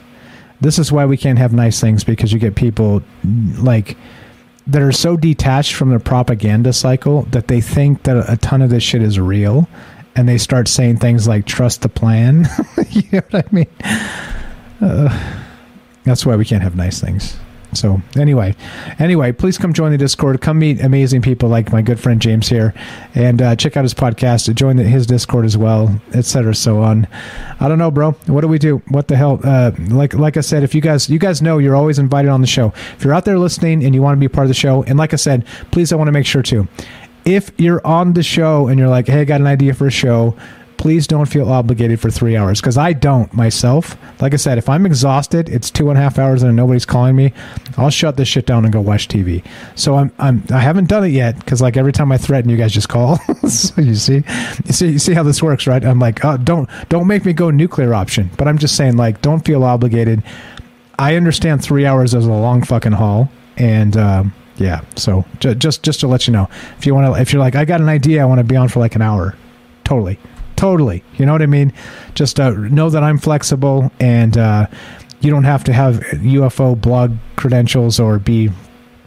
This 0.64 0.80
is 0.80 0.92
why 0.94 1.06
we 1.06 1.18
can't 1.18 1.38
have 1.38 1.52
nice 1.52 1.82
things 1.82 2.06
because 2.06 2.32
you 2.32 2.40
get 2.40 2.56
people 2.56 3.04
like 3.58 3.98
that 4.66 4.82
are 4.82 4.94
so 4.94 5.18
detached 5.18 5.74
from 5.74 5.90
the 5.90 6.00
propaganda 6.00 6.72
cycle 6.72 7.24
that 7.32 7.50
they 7.50 7.60
think 7.60 8.04
that 8.04 8.30
a 8.30 8.38
ton 8.38 8.62
of 8.62 8.70
this 8.70 8.82
shit 8.82 9.02
is 9.02 9.20
real, 9.20 9.68
and 10.16 10.28
they 10.28 10.38
start 10.38 10.70
saying 10.70 10.98
things 10.98 11.28
like 11.28 11.46
"trust 11.46 11.82
the 11.82 11.90
plan." 11.90 12.48
you 12.90 13.04
know 13.12 13.22
what 13.30 13.46
I 13.46 13.50
mean? 13.52 13.68
Uh, 14.82 15.44
that's 16.06 16.26
why 16.26 16.38
we 16.38 16.46
can't 16.46 16.64
have 16.64 16.78
nice 16.78 17.02
things. 17.02 17.38
So 17.76 18.02
anyway, 18.16 18.56
anyway, 19.00 19.32
please 19.32 19.58
come 19.58 19.74
join 19.74 19.92
the 19.92 19.98
Discord. 19.98 20.42
Come 20.42 20.60
meet 20.60 20.82
amazing 20.82 21.22
people 21.22 21.50
like 21.50 21.72
my 21.72 21.82
good 21.82 22.00
friend 22.00 22.22
James 22.22 22.48
here, 22.48 22.74
and 23.16 23.42
uh, 23.42 23.56
check 23.56 23.78
out 23.78 23.84
his 23.84 23.94
podcast. 23.94 24.54
Join 24.56 24.78
the, 24.78 24.84
his 24.84 25.06
Discord 25.06 25.46
as 25.46 25.58
well, 25.58 26.00
etc. 26.14 26.56
So 26.56 26.82
on. 26.82 27.08
I 27.60 27.68
don't 27.68 27.78
know, 27.78 27.92
bro. 27.92 28.12
What 28.28 28.42
do 28.42 28.48
we 28.48 28.60
do? 28.60 28.78
What 28.90 29.08
the 29.08 29.16
hell? 29.16 29.40
Uh, 29.44 29.72
like 29.90 30.14
like 30.14 30.38
I 30.38 30.42
said, 30.42 30.64
if 30.64 30.76
you 30.76 30.82
guys 30.82 31.10
you 31.10 31.20
guys 31.20 31.42
know 31.42 31.58
you're 31.58 31.76
always 31.76 32.00
invited 32.00 32.30
on 32.30 32.42
the 32.42 32.48
show. 32.48 32.74
If 32.96 33.04
you're 33.04 33.14
out 33.14 33.26
there 33.26 33.40
listening 33.40 33.84
and 33.84 33.96
you 33.96 34.02
want 34.02 34.18
to 34.18 34.20
be 34.20 34.28
part 34.28 34.46
of 34.46 34.50
the 34.50 34.54
show, 34.54 34.84
and 34.84 34.98
like 34.98 35.14
I 35.14 35.18
said, 35.18 35.46
please 35.72 35.92
I 35.92 35.96
want 35.96 36.08
to 36.08 36.12
make 36.12 36.26
sure 36.26 36.44
too. 36.44 36.68
If 37.26 37.52
you're 37.58 37.86
on 37.88 38.14
the 38.14 38.24
show 38.24 38.68
and 38.68 38.78
you're 38.78 38.90
like, 38.90 39.08
hey, 39.08 39.22
I 39.22 39.24
got 39.24 39.40
an 39.40 39.48
idea 39.48 39.74
for 39.74 39.88
a 39.88 39.92
show 39.92 40.36
please 40.84 41.08
don't 41.08 41.28
feel 41.28 41.50
obligated 41.50 41.98
for 41.98 42.12
three 42.12 42.36
hours 42.36 42.60
because 42.60 42.78
I 42.78 42.92
don't 42.92 43.34
myself. 43.34 43.96
Like 44.22 44.34
I 44.34 44.36
said, 44.36 44.58
if 44.58 44.68
I'm 44.68 44.86
exhausted, 44.86 45.48
it's 45.48 45.72
two 45.72 45.90
and 45.90 45.98
a 45.98 46.02
half 46.02 46.20
hours 46.20 46.44
and 46.44 46.58
nobody's 46.58 46.86
calling 46.86 47.16
me. 47.16 47.32
I'll 47.78 47.90
shut 47.90 48.18
this 48.18 48.28
shit 48.28 48.46
down 48.46 48.66
and 48.66 48.74
go 48.74 48.82
watch 48.82 49.08
TV. 49.08 49.46
So 49.76 49.96
I'm 49.96 50.12
I'm 50.20 50.44
I 50.52 50.60
haven't 50.60 50.90
done 50.90 51.06
it 51.06 51.14
yet 51.14 51.38
because 51.40 51.62
like 51.62 51.78
every 51.78 51.94
time 51.94 52.12
I 52.12 52.18
threaten, 52.18 52.50
you 52.50 52.58
guys 52.58 52.74
just 52.74 52.90
call. 52.90 53.16
so 53.48 53.80
you 53.80 53.96
see, 53.96 54.26
you 54.66 54.74
see, 54.74 54.90
you 54.90 55.00
see 55.00 55.14
how 55.14 55.24
this 55.24 55.42
works, 55.42 55.68
right? 55.68 55.82
I'm 55.86 56.00
like, 56.00 56.26
oh, 56.26 56.36
don't 56.36 56.70
don't 56.90 57.08
make 57.08 57.24
me 57.24 57.32
go 57.32 57.50
nuclear 57.50 57.94
option. 57.94 58.30
But 58.38 58.50
I'm 58.50 58.58
just 58.58 58.76
saying, 58.76 58.98
like, 58.98 59.22
don't 59.22 59.46
feel 59.46 59.64
obligated. 59.64 60.22
I 61.00 61.16
understand 61.16 61.64
three 61.64 61.86
hours 61.86 62.14
is 62.14 62.26
a 62.26 62.30
long 62.30 62.62
fucking 62.62 62.92
haul, 62.92 63.32
and. 63.56 63.96
Um, 63.96 64.34
yeah, 64.58 64.82
so 64.96 65.26
ju- 65.40 65.56
just 65.56 65.82
just 65.82 66.02
to 66.02 66.08
let 66.08 66.28
you 66.28 66.34
know, 66.34 66.48
if 66.78 66.86
you 66.86 66.94
want 66.94 67.12
to, 67.12 67.20
if 67.20 67.34
you're 67.34 67.40
like, 67.40 67.56
I 67.56 67.66
got 67.66 67.82
an 67.82 67.90
idea, 67.90 68.22
I 68.22 68.26
want 68.26 68.38
to 68.38 68.44
be 68.44 68.56
on 68.56 68.70
for 68.70 68.80
like 68.82 68.96
an 68.96 69.02
hour, 69.02 69.36
totally, 69.84 70.20
totally. 70.56 71.04
You 71.18 71.26
know 71.26 71.32
what 71.32 71.42
I 71.42 71.48
mean? 71.48 71.74
Just 72.16 72.40
uh, 72.40 72.52
know 72.52 72.90
that 72.90 73.04
I'm 73.04 73.18
flexible, 73.18 73.92
and 74.00 74.38
uh, 74.38 74.68
you 75.22 75.32
don't 75.32 75.44
have 75.44 75.64
to 75.66 75.74
have 75.74 75.96
UFO 75.96 76.80
blog 76.80 77.16
credentials 77.36 78.00
or 78.00 78.20
be 78.20 78.50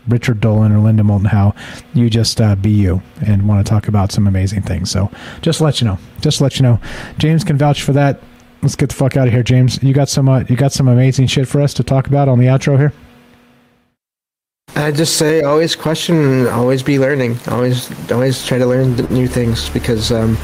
Richard 0.08 0.41
Dolan 0.41 0.73
or 0.73 0.78
Linda 0.78 1.05
Moulton 1.05 1.28
Howe. 1.28 1.55
You 1.94 2.08
just 2.08 2.41
uh, 2.41 2.55
be 2.55 2.70
you 2.70 3.02
and 3.26 3.49
want 3.49 3.65
to 3.65 3.68
talk 3.68 3.89
about 3.89 4.12
some 4.12 4.26
amazing 4.26 4.62
things. 4.62 4.91
So 4.91 5.10
just 5.42 5.60
let 5.60 5.81
you 5.81 5.86
know, 5.86 5.99
just 6.20 6.41
let 6.41 6.57
you 6.57 6.62
know, 6.62 6.81
James 7.18 7.44
can 7.44 7.58
vouch 7.58 7.83
for 7.83 7.92
that. 7.92 8.20
Let's 8.62 8.76
get 8.76 8.89
the 8.89 8.94
fuck 8.94 9.16
out 9.16 9.26
of 9.26 9.33
here, 9.33 9.42
James. 9.42 9.83
You 9.83 9.92
got 9.92 10.08
some 10.08 10.28
uh, 10.28 10.44
you 10.49 10.57
got 10.57 10.73
some 10.73 10.89
amazing 10.89 11.26
shit 11.26 11.47
for 11.47 11.60
us 11.60 11.75
to 11.75 11.84
talk 11.84 12.07
about 12.07 12.28
on 12.28 12.39
the 12.39 12.47
outro 12.47 12.78
here. 12.78 12.92
I 14.75 14.91
just 14.91 15.16
say 15.16 15.42
always 15.42 15.75
question, 15.75 16.47
always 16.49 16.83
be 16.83 16.99
learning. 16.99 17.39
Always, 17.49 17.91
always 18.10 18.44
try 18.44 18.58
to 18.58 18.66
learn 18.66 18.97
new 19.08 19.26
things 19.26 19.70
because 19.70 20.12
um, 20.12 20.36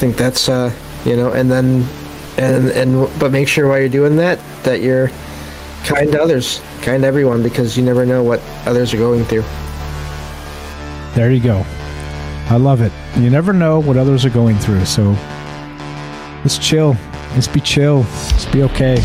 think 0.00 0.16
that's 0.16 0.48
uh, 0.48 0.74
you 1.04 1.14
know. 1.14 1.32
And 1.32 1.50
then 1.50 1.86
and 2.38 2.68
and 2.70 3.20
but 3.20 3.30
make 3.30 3.46
sure 3.46 3.68
while 3.68 3.78
you're 3.78 3.88
doing 3.88 4.16
that 4.16 4.40
that 4.64 4.80
you're 4.80 5.10
kind 5.84 6.10
to 6.12 6.20
others, 6.20 6.62
kind 6.80 7.02
to 7.02 7.06
everyone, 7.06 7.42
because 7.42 7.76
you 7.76 7.84
never 7.84 8.06
know 8.06 8.22
what 8.22 8.40
others 8.66 8.94
are 8.94 8.98
going 8.98 9.24
through. 9.24 9.44
There 11.14 11.30
you 11.30 11.40
go. 11.40 11.64
I 12.48 12.56
love 12.56 12.80
it. 12.80 12.92
You 13.16 13.30
never 13.30 13.52
know 13.52 13.78
what 13.78 13.96
others 13.96 14.24
are 14.24 14.30
going 14.30 14.58
through, 14.58 14.86
so 14.86 15.14
just 16.42 16.62
chill. 16.62 16.96
Just 17.34 17.52
be 17.52 17.60
chill. 17.60 18.02
Just 18.02 18.50
be 18.50 18.62
okay. 18.62 18.96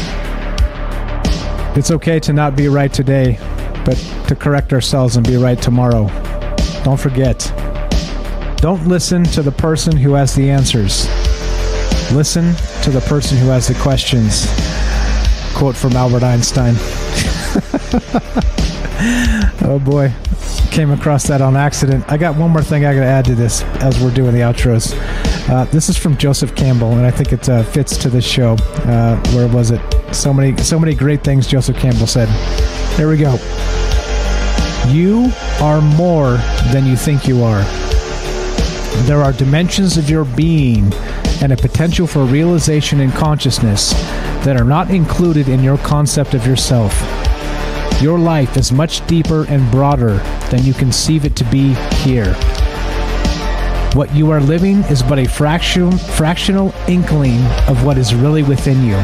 It's 1.75 1.91
okay 1.91 2.19
to 2.21 2.31
not 2.31 2.55
be 2.55 2.69
right 2.69 2.91
today, 2.91 3.37
but 3.83 3.97
to 4.29 4.35
correct 4.35 4.71
ourselves 4.71 5.17
and 5.17 5.27
be 5.27 5.35
right 5.35 5.61
tomorrow. 5.61 6.07
Don't 6.83 6.99
forget. 6.99 7.51
Don't 8.65 8.87
listen 8.87 9.23
to 9.25 9.43
the 9.43 9.51
person 9.51 9.95
who 9.95 10.13
has 10.13 10.33
the 10.33 10.49
answers. 10.49 11.05
Listen 12.11 12.55
to 12.81 12.89
the 12.89 13.01
person 13.01 13.37
who 13.37 13.49
has 13.49 13.67
the 13.67 13.75
questions. 13.75 14.47
Quote 15.55 15.75
from 15.75 15.93
Albert 15.93 16.23
Einstein. 16.23 16.73
oh 19.69 19.77
boy. 19.77 20.11
Came 20.71 20.89
across 20.89 21.27
that 21.27 21.41
on 21.41 21.55
accident. 21.55 22.11
I 22.11 22.17
got 22.17 22.37
one 22.37 22.49
more 22.49 22.63
thing 22.63 22.85
I 22.85 22.95
got 22.95 23.01
to 23.01 23.05
add 23.05 23.25
to 23.25 23.35
this 23.35 23.61
as 23.83 24.01
we're 24.01 24.11
doing 24.11 24.33
the 24.33 24.39
outros. 24.39 24.95
Uh, 25.47 25.65
this 25.65 25.87
is 25.87 25.95
from 25.95 26.17
Joseph 26.17 26.55
Campbell, 26.55 26.93
and 26.93 27.05
I 27.05 27.11
think 27.11 27.33
it 27.33 27.47
uh, 27.47 27.61
fits 27.65 27.95
to 27.97 28.09
this 28.09 28.25
show. 28.25 28.55
Uh, 28.59 29.21
where 29.35 29.47
was 29.47 29.69
it? 29.69 29.79
So 30.11 30.33
many, 30.33 30.57
so 30.63 30.79
many 30.79 30.95
great 30.95 31.23
things 31.23 31.45
Joseph 31.45 31.77
Campbell 31.77 32.07
said. 32.07 32.29
Here 32.97 33.07
we 33.07 33.17
go. 33.17 33.37
You 34.87 35.31
are 35.61 35.81
more 35.81 36.37
than 36.73 36.87
you 36.87 36.95
think 36.95 37.27
you 37.27 37.43
are. 37.43 37.63
There 39.03 39.21
are 39.21 39.33
dimensions 39.33 39.97
of 39.97 40.09
your 40.09 40.25
being 40.25 40.91
and 41.41 41.51
a 41.51 41.57
potential 41.57 42.07
for 42.07 42.23
realization 42.23 43.01
and 43.01 43.13
consciousness 43.13 43.93
that 44.43 44.57
are 44.59 44.63
not 44.63 44.89
included 44.89 45.47
in 45.47 45.63
your 45.63 45.77
concept 45.77 46.33
of 46.33 46.47
yourself. 46.47 46.93
Your 48.01 48.17
life 48.17 48.57
is 48.57 48.71
much 48.71 49.05
deeper 49.07 49.45
and 49.47 49.69
broader 49.71 50.17
than 50.49 50.63
you 50.63 50.73
conceive 50.73 51.23
it 51.23 51.35
to 51.37 51.43
be 51.45 51.73
here. 52.03 52.33
What 53.93 54.13
you 54.13 54.31
are 54.31 54.41
living 54.41 54.79
is 54.85 55.01
but 55.01 55.19
a 55.19 55.25
fractional, 55.25 55.97
fractional 55.97 56.73
inkling 56.87 57.41
of 57.67 57.85
what 57.85 57.97
is 57.97 58.13
really 58.13 58.43
within 58.43 58.83
you, 58.83 58.97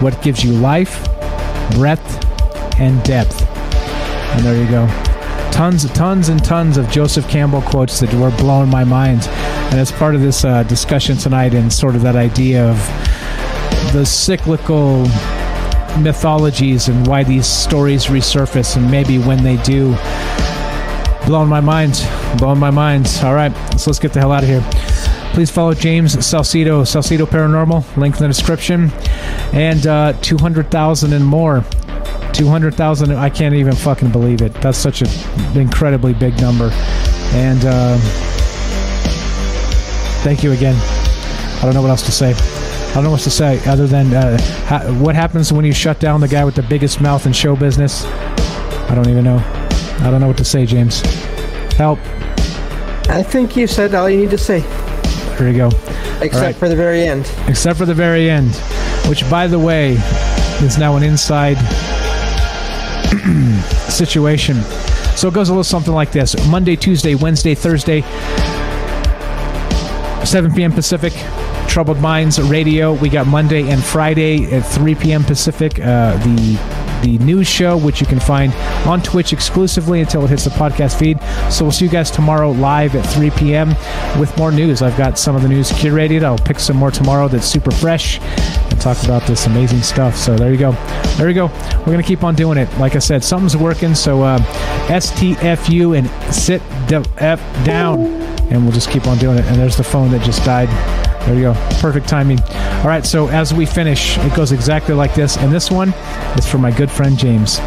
what 0.00 0.20
gives 0.22 0.42
you 0.42 0.52
life, 0.52 1.04
breadth, 1.72 2.24
and 2.80 3.02
depth. 3.04 3.40
And 4.34 4.44
there 4.44 4.56
you 4.60 4.68
go. 4.68 5.11
Tons, 5.52 5.84
tons, 5.92 6.28
and 6.28 6.42
tons 6.42 6.76
of 6.78 6.88
Joseph 6.90 7.28
Campbell 7.28 7.62
quotes 7.62 8.00
that 8.00 8.12
were 8.14 8.30
blowing 8.38 8.70
my 8.70 8.84
mind. 8.84 9.28
And 9.70 9.78
as 9.78 9.92
part 9.92 10.14
of 10.14 10.20
this 10.20 10.44
uh, 10.44 10.62
discussion 10.64 11.16
tonight, 11.16 11.54
and 11.54 11.72
sort 11.72 11.94
of 11.94 12.02
that 12.02 12.16
idea 12.16 12.68
of 12.68 12.76
the 13.92 14.04
cyclical 14.04 15.02
mythologies 15.98 16.88
and 16.88 17.06
why 17.06 17.22
these 17.22 17.46
stories 17.46 18.06
resurface, 18.06 18.76
and 18.76 18.90
maybe 18.90 19.18
when 19.18 19.44
they 19.44 19.58
do, 19.58 19.94
blowing 21.26 21.48
my 21.48 21.60
mind, 21.60 22.02
blowing 22.38 22.58
my 22.58 22.70
mind. 22.70 23.06
All 23.22 23.34
right, 23.34 23.52
so 23.78 23.90
let's 23.90 23.98
get 23.98 24.12
the 24.14 24.20
hell 24.20 24.32
out 24.32 24.42
of 24.42 24.48
here. 24.48 24.64
Please 25.34 25.50
follow 25.50 25.74
James 25.74 26.16
Salsido, 26.16 26.82
Salsido 26.82 27.26
Paranormal, 27.26 27.96
link 27.96 28.16
in 28.16 28.22
the 28.22 28.28
description, 28.28 28.90
and 29.52 29.86
uh, 29.86 30.14
200,000 30.22 31.12
and 31.12 31.24
more. 31.24 31.64
200,000, 32.32 33.12
I 33.12 33.30
can't 33.30 33.54
even 33.54 33.74
fucking 33.74 34.10
believe 34.10 34.42
it. 34.42 34.52
That's 34.54 34.78
such 34.78 35.02
an 35.02 35.08
incredibly 35.58 36.14
big 36.14 36.40
number. 36.40 36.70
And 37.34 37.64
uh, 37.64 37.98
thank 40.22 40.42
you 40.42 40.52
again. 40.52 40.76
I 40.76 41.62
don't 41.62 41.74
know 41.74 41.82
what 41.82 41.90
else 41.90 42.02
to 42.06 42.12
say. 42.12 42.32
I 42.32 42.94
don't 42.94 43.04
know 43.04 43.10
what 43.10 43.20
to 43.20 43.30
say 43.30 43.58
other 43.66 43.86
than 43.86 44.12
uh, 44.12 44.38
ha- 44.66 44.92
what 45.00 45.14
happens 45.14 45.52
when 45.52 45.64
you 45.64 45.72
shut 45.72 45.98
down 45.98 46.20
the 46.20 46.28
guy 46.28 46.44
with 46.44 46.54
the 46.54 46.62
biggest 46.62 47.00
mouth 47.00 47.24
in 47.24 47.32
show 47.32 47.56
business. 47.56 48.04
I 48.04 48.94
don't 48.94 49.08
even 49.08 49.24
know. 49.24 49.38
I 50.00 50.10
don't 50.10 50.20
know 50.20 50.26
what 50.26 50.38
to 50.38 50.44
say, 50.44 50.66
James. 50.66 51.00
Help. 51.76 51.98
I 53.08 53.22
think 53.22 53.56
you 53.56 53.66
said 53.66 53.94
all 53.94 54.10
you 54.10 54.18
need 54.18 54.30
to 54.30 54.38
say, 54.38 54.60
There 55.38 55.48
you 55.50 55.56
go. 55.56 55.68
except 56.20 56.34
right. 56.34 56.56
for 56.56 56.68
the 56.68 56.76
very 56.76 57.04
end. 57.06 57.30
Except 57.46 57.78
for 57.78 57.86
the 57.86 57.94
very 57.94 58.28
end, 58.28 58.54
which, 59.08 59.28
by 59.30 59.46
the 59.46 59.58
way, 59.58 59.92
is 60.60 60.78
now 60.78 60.96
an 60.96 61.02
inside 61.02 61.56
situation. 63.88 64.62
So 65.16 65.28
it 65.28 65.34
goes 65.34 65.48
a 65.48 65.52
little 65.52 65.64
something 65.64 65.92
like 65.92 66.12
this 66.12 66.34
Monday, 66.48 66.76
Tuesday, 66.76 67.14
Wednesday, 67.14 67.54
Thursday, 67.54 68.02
7 70.24 70.52
p.m. 70.54 70.72
Pacific. 70.72 71.12
Troubled 71.68 72.00
Minds 72.00 72.38
Radio. 72.38 72.92
We 72.92 73.08
got 73.08 73.26
Monday 73.26 73.70
and 73.70 73.82
Friday 73.82 74.52
at 74.52 74.60
3 74.60 74.94
p.m. 74.94 75.24
Pacific. 75.24 75.78
Uh, 75.78 76.16
the 76.18 76.81
the 77.02 77.18
news 77.18 77.46
show, 77.46 77.76
which 77.76 78.00
you 78.00 78.06
can 78.06 78.20
find 78.20 78.52
on 78.86 79.02
Twitch 79.02 79.32
exclusively 79.32 80.00
until 80.00 80.24
it 80.24 80.30
hits 80.30 80.44
the 80.44 80.50
podcast 80.50 80.98
feed. 80.98 81.20
So 81.52 81.64
we'll 81.64 81.72
see 81.72 81.84
you 81.84 81.90
guys 81.90 82.10
tomorrow 82.10 82.50
live 82.52 82.94
at 82.94 83.02
3 83.02 83.30
p.m. 83.30 83.68
with 84.18 84.34
more 84.38 84.50
news. 84.50 84.80
I've 84.82 84.96
got 84.96 85.18
some 85.18 85.36
of 85.36 85.42
the 85.42 85.48
news 85.48 85.70
curated. 85.70 86.22
I'll 86.22 86.38
pick 86.38 86.58
some 86.58 86.76
more 86.76 86.90
tomorrow 86.90 87.28
that's 87.28 87.46
super 87.46 87.70
fresh 87.70 88.20
and 88.20 88.80
talk 88.80 89.02
about 89.04 89.26
this 89.26 89.46
amazing 89.46 89.82
stuff. 89.82 90.16
So 90.16 90.36
there 90.36 90.52
you 90.52 90.58
go. 90.58 90.72
There 91.16 91.28
you 91.28 91.34
go. 91.34 91.46
We're 91.80 91.86
going 91.86 91.98
to 91.98 92.06
keep 92.08 92.24
on 92.24 92.34
doing 92.34 92.56
it. 92.58 92.72
Like 92.78 92.96
I 92.96 93.00
said, 93.00 93.22
something's 93.22 93.56
working. 93.56 93.94
So 93.94 94.22
uh, 94.22 94.38
STFU 94.88 95.98
and 95.98 96.34
sit 96.34 96.62
F 97.18 97.64
down. 97.64 98.00
And 98.50 98.64
we'll 98.64 98.72
just 98.72 98.90
keep 98.90 99.06
on 99.06 99.18
doing 99.18 99.38
it. 99.38 99.44
And 99.46 99.56
there's 99.56 99.76
the 99.76 99.84
phone 99.84 100.10
that 100.10 100.22
just 100.24 100.44
died. 100.44 100.68
There 101.24 101.34
you 101.34 101.42
go. 101.42 101.54
Perfect 101.80 102.08
timing. 102.08 102.40
All 102.40 102.88
right, 102.88 103.06
so 103.06 103.28
as 103.28 103.54
we 103.54 103.64
finish, 103.64 104.18
it 104.18 104.34
goes 104.34 104.50
exactly 104.50 104.94
like 104.94 105.14
this. 105.14 105.36
And 105.36 105.52
this 105.52 105.70
one 105.70 105.90
is 106.36 106.46
for 106.48 106.58
my 106.58 106.70
good 106.70 106.90
friend 106.90 107.16
James. 107.16 107.60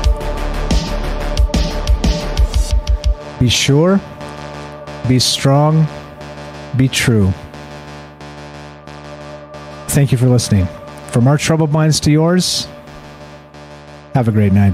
Be 3.40 3.50
sure, 3.50 4.00
be 5.08 5.20
strong, 5.20 5.88
be 6.76 6.88
true. 6.88 7.32
Thank 9.88 10.12
you 10.12 10.18
for 10.18 10.28
listening. 10.28 10.68
From 11.08 11.28
our 11.28 11.38
troubled 11.38 11.72
minds 11.72 12.00
to 12.02 12.12
yours, 12.12 12.68
have 14.14 14.28
a 14.28 14.32
great 14.32 14.52
night. 14.52 14.74